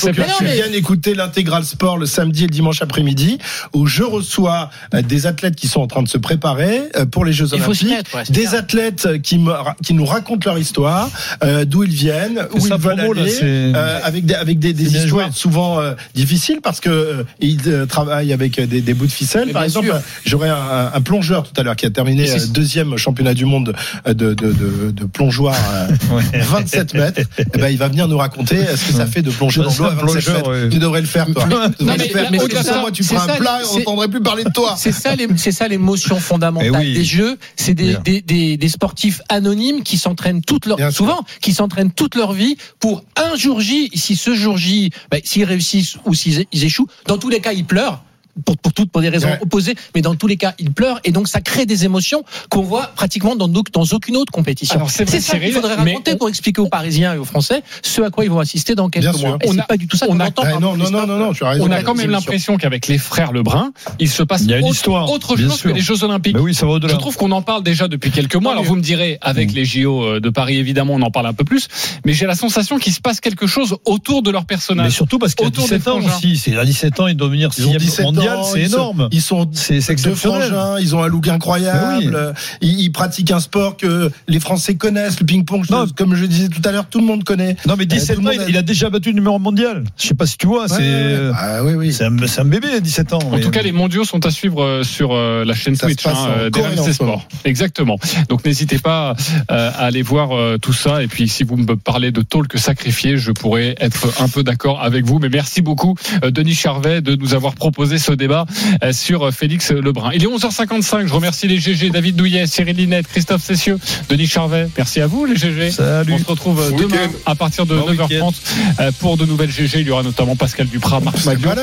viennes 0.56 0.74
écouter 0.74 1.14
l'intégral 1.14 1.64
sport 1.66 1.98
le 1.98 2.06
samedi 2.06 2.44
et 2.46 2.48
le 2.48 2.52
dimanche 2.54 2.82
après-midi, 2.82 3.38
où 3.74 3.86
je 3.86 4.04
reçois 4.04 4.70
euh, 4.94 5.02
des 5.02 5.28
athlètes 5.28 5.56
qui 5.56 5.68
sont 5.68 5.82
en 5.82 5.88
train 5.88 6.02
de 6.04 6.08
se 6.10 6.18
préparer 6.18 6.82
euh, 6.96 7.06
pour 7.06 7.26
les 7.26 7.34
Jeux 7.34 7.48
Il 7.54 7.62
faut 7.62 7.74
s'y 7.74 7.86
Olympiques, 7.86 8.14
mettre, 8.14 8.16
ouais, 8.30 8.34
des 8.34 8.42
bien. 8.48 8.54
athlètes 8.60 9.22
qui, 9.22 9.38
me, 9.38 9.54
qui 9.84 9.94
nous 9.94 10.06
racontent 10.06 10.50
leur 10.50 10.58
histoire, 10.58 11.10
euh, 11.44 11.66
d'où 11.66 11.84
ils 11.84 11.92
viennent, 11.94 12.48
où 12.54 12.66
ils 12.66 12.74
veulent 12.74 12.98
là, 12.98 13.04
aller, 13.22 13.40
euh, 13.44 14.00
avec 14.04 14.26
des, 14.26 14.34
avec 14.34 14.60
des, 14.60 14.74
bien 14.74 14.88
histoires 15.04 15.28
joué. 15.28 15.36
souvent 15.36 15.80
euh, 15.80 15.94
difficiles 16.15 16.60
parce 16.61 16.80
que 16.80 16.90
euh, 16.90 17.23
ils 17.40 17.61
euh, 17.68 17.86
travaillent 17.86 18.34
avec 18.34 18.60
des, 18.60 18.82
des 18.82 18.94
bouts 18.94 19.07
de 19.07 19.11
ficelle. 19.11 19.48
Mais 19.48 19.53
Par 19.53 19.64
exemple, 19.64 19.94
j'aurais 20.26 20.49
un, 20.49 20.91
un 20.94 21.02
plongeur 21.02 21.44
tout 21.44 21.60
à 21.60 21.64
l'heure 21.64 21.76
qui 21.76 21.86
a 21.86 21.90
terminé 21.90 22.26
Et 22.28 22.32
euh, 22.32 22.45
deuxième 22.49 22.98
championnat 22.98 23.34
du 23.34 23.45
monde 23.45 23.73
de, 24.06 24.14
de, 24.14 24.34
de, 24.34 24.91
de 24.91 25.06
plongeoir 25.06 25.56
euh, 25.73 25.88
27 26.34 26.94
mètres. 26.95 27.22
Eh 27.38 27.57
ben, 27.57 27.69
il 27.69 27.78
va 27.78 27.88
venir 27.88 28.07
nous 28.07 28.18
raconter 28.18 28.57
ce 28.76 28.86
que 28.88 28.94
ça 28.94 29.06
fait 29.06 29.22
de 29.22 29.32
plonger 29.32 29.61
dans 29.61 29.73
l'eau 29.76 29.86
à 29.86 29.95
c'est 29.95 30.02
un 30.02 30.06
27 30.06 30.06
plongeur, 30.06 30.36
mètres. 30.36 30.49
ouais. 30.49 30.69
Tu 30.69 30.80
devrais 30.80 31.02
le 31.02 31.07
faire, 31.07 31.26
toi. 31.32 31.44
Tu 31.44 31.49
devrais 31.84 31.98
le 31.98 32.03
faire. 32.03 32.32
mais 32.32 32.40
ça, 32.40 32.64
ça, 32.64 32.80
moi, 32.80 32.91
tu 32.91 33.03
feras 33.03 33.23
un 33.32 33.38
plat 33.38 33.60
et 33.61 33.65
on 33.73 33.78
n'entendrait 33.80 34.07
plus 34.10 34.22
parler 34.22 34.44
de 34.44 34.52
toi. 34.52 34.76
C'est 34.78 34.91
ça, 34.91 35.68
l'émotion 35.68 36.19
fondamentale 36.19 36.72
Eh 36.73 36.78
oui. 36.78 36.94
des 36.94 37.03
jeux. 37.03 37.38
C'est 37.56 37.73
des, 37.73 37.95
des, 38.03 38.22
des, 38.22 38.57
des 38.57 38.69
sportifs 38.69 39.22
anonymes 39.30 39.84
qui 39.84 39.98
s'entraînent 39.98 40.41
toute 40.41 40.65
leur, 40.65 40.78
Bien 40.78 40.91
sûr. 40.91 40.98
souvent, 41.06 41.26
qui 41.41 41.53
s'entraînent 41.53 41.91
toute 41.91 42.15
leur 42.15 42.34
vie 42.34 42.57
pour 42.80 43.03
un 43.15 43.36
jour 43.36 43.61
J. 43.61 43.90
Si 43.94 44.15
ce 44.15 44.34
jour 44.36 44.57
J, 44.57 44.91
ben, 45.10 45.22
s'ils 45.23 45.44
réussissent 45.45 45.90
ou 46.05 46.13
s'ils 46.13 46.45
ils 46.51 46.63
échouent, 46.63 46.88
dans 47.05 47.18
tous 47.18 47.30
les 47.30 47.39
cas, 47.39 47.53
ils 47.53 47.65
pleurent. 47.65 48.03
Pour, 48.45 48.57
pour 48.57 48.73
toutes 48.73 48.91
pour 48.91 49.01
des 49.01 49.09
raisons 49.09 49.27
Ouais. 49.27 49.39
opposées, 49.41 49.76
mais 49.95 50.01
dans 50.01 50.15
tous 50.15 50.27
les 50.27 50.38
cas, 50.38 50.53
ils 50.59 50.72
pleurent 50.72 50.99
et 51.03 51.11
donc 51.11 51.27
ça 51.27 51.41
crée 51.41 51.65
des 51.65 51.85
émotions 51.85 52.23
qu'on 52.49 52.61
voit 52.61 52.88
pratiquement 52.95 53.35
dans, 53.35 53.47
no- 53.47 53.63
dans 53.72 53.84
aucune 53.91 54.18
autre 54.18 54.31
compétition. 54.31 54.81
C'est 54.88 55.05
ça 55.22 55.38
qu'il 55.39 55.51
faudrait 55.53 55.76
mais 55.84 55.91
raconter 55.91 56.13
on- 56.13 56.18
pour 56.18 56.30
expliquer 56.30 56.61
aux 56.61 56.68
Parisiens 56.69 57.13
et 57.13 57.18
aux 57.18 57.26
Français 57.26 57.61
ce 57.84 58.01
à 58.01 58.09
quoi 58.09 58.23
ils 58.26 58.31
vont 58.31 58.39
assister 58.39 58.76
dans 58.76 58.89
quelques 58.89 59.15
mois. 59.22 59.38
Et 59.41 59.49
On 59.49 59.53
c'est 59.53 59.59
a- 59.59 59.63
pas 59.63 59.77
du 59.77 59.88
tout 59.88 59.97
ça 59.97 60.07
on 60.09 60.19
a- 60.19 60.27
entend. 60.27 60.41
Par 60.43 60.59
non, 60.59 60.76
non, 60.76 60.89
non, 60.89 61.05
non, 61.07 61.18
non, 61.18 61.34
tu 61.34 61.43
as 61.43 61.49
raison. 61.49 61.65
On 61.68 61.72
a 61.72 61.84
quand 61.84 61.95
même 61.95 62.09
l'impression 62.11 62.57
qu'avec 62.57 62.88
les 62.88 62.97
frères 62.97 63.31
Lebrun, 63.31 63.72
il 63.99 64.09
se 64.09 64.23
passe 64.23 64.41
Il 64.41 64.49
y 64.49 64.53
a 64.53 64.57
une 64.57 64.65
autre, 64.65 64.73
histoire, 64.76 65.09
autre 65.11 65.35
bien 65.35 65.47
chose 65.49 65.57
sûr. 65.59 65.69
que 65.69 65.76
les 65.76 65.81
Jeux 65.81 66.03
Olympiques. 66.03 66.35
Mais 66.35 66.41
oui, 66.41 66.53
ça 66.53 66.65
va 66.65 66.73
au-delà. 66.73 66.93
Je 66.93 66.97
trouve 66.99 67.15
qu'on 67.18 67.31
en 67.31 67.41
parle 67.41 67.63
déjà 67.63 67.88
depuis 67.88 68.11
quelques 68.11 68.35
mois. 68.35 68.51
Alors 68.53 68.63
vous 68.63 68.76
me 68.76 68.81
direz, 68.81 69.18
avec 69.22 69.53
les 69.53 69.65
JO 69.65 70.03
euh, 70.03 70.19
de 70.19 70.30
Paris, 70.30 70.57
évidemment, 70.57 70.93
on 70.95 71.01
en 71.01 71.11
parle 71.11 71.27
un 71.27 71.34
peu 71.34 71.43
plus. 71.43 71.68
Mais 72.05 72.13
j'ai 72.13 72.26
la 72.26 72.35
sensation 72.35 72.77
qu'il 72.80 72.93
se 72.93 73.01
passe 73.01 73.19
quelque 73.22 73.47
chose 73.47 73.76
autour 73.85 74.22
de 74.23 74.31
leur 74.31 74.41
Mais 74.41 74.47
personnage. 74.47 74.91
surtout 74.93 75.19
parce 75.19 75.35
qu'à 75.35 75.45
Autour 75.45 75.68
des 75.68 75.77
17 75.77 75.88
ans 75.88 75.99
aussi, 75.99 76.38
c'est 76.38 76.57
à 76.57 76.65
17 76.65 76.99
ans, 76.99 77.07
il 77.07 77.15
doit 77.15 77.27
devenir 77.27 77.49
Ils 77.57 77.63
sixième 77.63 77.77
17 77.81 78.05
ans, 78.05 78.11
mondial. 78.36 78.38
mondial, 78.38 78.53
c'est 78.53 78.62
ils 78.62 78.70
sont- 78.70 78.78
énorme. 78.78 79.10
Ils 79.12 79.22
sont 79.22 79.49
C'est 79.53 79.82
c'est 79.82 79.88
deux 79.88 79.91
exceptionnel. 79.94 80.41
frangins, 80.52 80.80
ils 80.80 80.95
ont 80.95 81.03
un 81.03 81.08
look 81.08 81.28
incroyable. 81.28 81.98
Oui. 81.99 82.10
euh, 82.14 82.34
Ils, 82.62 82.80
ils 82.82 82.91
pratiquent 82.91 83.32
un 83.32 83.40
sport 83.40 83.78
que 83.78 84.10
les 84.28 84.40
Français 84.40 84.76
connaissent, 84.76 85.20
le 85.20 85.26
ping-pong. 85.26 85.66
Comme 85.95 86.16
je 86.16 86.26
disais 86.26 86.48
tout 86.49 86.62
à 86.66 86.72
l'heure, 86.72 86.86
tout 86.90 86.99
le 86.99 87.06
monde 87.06 87.24
connaît. 87.24 87.56
Non 87.68 87.76
mais 87.78 87.84
Euh, 87.84 87.88
17 87.88 88.16
tout 88.16 88.22
le 88.22 88.28
ans, 88.30 88.32
il, 88.34 88.49
il 88.49 88.58
a 88.58 88.62
déjà 88.62 88.90
battu 88.90 89.10
le 89.10 89.16
numéro 89.16 89.40
mondial. 89.40 89.84
Je 89.98 90.08
sais 90.08 90.14
pas 90.14 90.26
si 90.26 90.38
tu 90.38 90.48
vois, 90.48 90.68
c'est 90.68 90.78
ouais. 90.78 91.32
Ah, 91.38 91.64
oui, 91.64 91.74
oui. 91.74 91.94
c'est 91.94 92.06
un, 92.06 92.16
c'est 92.28 92.41
un 92.41 92.45
bébé 92.45 92.80
17 92.82 93.14
ans. 93.14 93.20
En 93.32 93.40
tout 93.40 93.49
cas, 93.52 93.62
les 93.62 93.72
mondiaux 93.72 94.03
sont 94.06 94.26
à 94.26 94.32
suivre 94.32 94.64
euh, 94.64 94.84
sur 94.84 95.12
euh, 95.14 95.44
la 95.45 95.53
chaîne 95.53 95.76
Ça 95.76 95.88
Twitch 95.88 96.06
hein, 96.06 96.14
euh, 96.38 96.49
d'RMC. 96.49 96.94
Sport. 96.94 97.28
Exactement. 97.45 97.98
Donc 98.30 98.45
n'hésitez 98.45 98.80
pas 98.80 99.16
euh, 99.52 99.70
à 99.74 99.86
aller 99.86 100.02
voir 100.02 100.32
euh, 100.36 100.58
tout 100.58 100.74
ça. 100.74 101.03
Et 101.03 101.08
puis 101.08 101.28
si 101.28 101.44
vous 101.44 101.58
me 101.58 101.76
parlez 101.76 102.12
de 102.12 102.22
talk 102.22 102.58
sacrifié, 102.58 103.18
je 103.18 103.32
pourrais 103.32 103.76
être 103.80 104.22
un 104.22 104.28
peu 104.28 104.44
d'accord 104.44 104.82
avec 104.82 105.06
vous. 105.06 105.20
Mais 105.20 105.30
merci 105.30 105.62
beaucoup, 105.62 105.95
euh, 106.24 106.32
Denis 106.32 106.53
Charvet, 106.56 107.02
de 107.02 107.16
nous 107.16 107.34
avoir 107.34 107.53
proposé 107.56 107.98
ce 107.98 108.11
débat 108.16 108.46
euh, 108.84 108.94
sur 108.94 109.28
euh, 109.28 109.32
Félix 109.32 109.72
Lebrun. 109.72 110.12
Il 110.14 110.24
est 110.24 110.28
11h55. 110.28 111.08
Je 111.08 111.14
remercie 111.14 111.48
les 111.48 111.60
GG, 111.60 111.90
David 111.90 112.16
Douillet, 112.16 112.46
Cyril 112.48 112.76
Linette, 112.76 113.08
Christophe 113.08 113.44
Cessieux, 113.44 113.78
Denis 114.10 114.28
Charvet. 114.28 114.68
Merci 114.78 115.02
à 115.02 115.08
vous, 115.08 115.26
les 115.26 115.36
GG. 115.36 115.72
Salut. 115.72 116.14
On 116.14 116.18
se 116.18 116.26
retrouve 116.26 116.62
euh, 116.62 116.70
Bon 116.72 116.78
demain 116.78 117.10
à 117.26 117.36
partir 117.36 117.66
de 117.66 117.76
Bon 117.76 117.92
9h30 117.92 118.34
euh, 118.80 118.92
pour 119.00 119.18
de 119.18 119.26
nouvelles 119.26 119.52
GG. 119.52 119.82
Il 119.82 119.88
y 119.88 119.92
aura 119.92 120.04
notamment 120.04 120.36
Pascal 120.36 120.68
Duprat, 120.68 121.00
Marc 121.00 121.18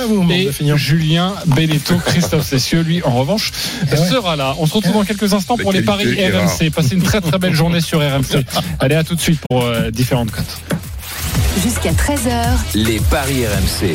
vous, 0.08 0.26
et. 0.30 0.50
Julien 0.76 1.34
Beneteau, 1.46 1.96
Christophe 2.04 2.46
Cessieux, 2.46 2.80
lui, 2.82 3.02
en 3.02 3.12
revanche, 3.12 3.52
Eh 3.86 3.98
ouais. 3.98 4.08
sera 4.08 4.36
là. 4.36 4.54
On 4.58 4.66
se 4.66 4.74
retrouve 4.74 4.94
dans 4.94 5.04
quelques 5.04 5.32
instants 5.34 5.56
pour 5.56 5.72
les 5.72 5.82
paris. 5.82 6.06
RMC. 6.30 6.70
Passez 6.70 6.94
une 6.94 7.02
très 7.02 7.20
très 7.20 7.38
belle 7.38 7.54
journée 7.54 7.80
sur 7.80 8.00
RMC. 8.00 8.44
Allez, 8.80 8.94
à 8.94 9.04
tout 9.04 9.14
de 9.14 9.20
suite 9.20 9.40
pour 9.48 9.62
euh, 9.64 9.90
différentes 9.90 10.30
cotes. 10.30 10.58
Jusqu'à 11.62 11.90
13h, 11.90 12.44
Les 12.74 13.00
paris 13.10 13.44
RMC. 13.46 13.86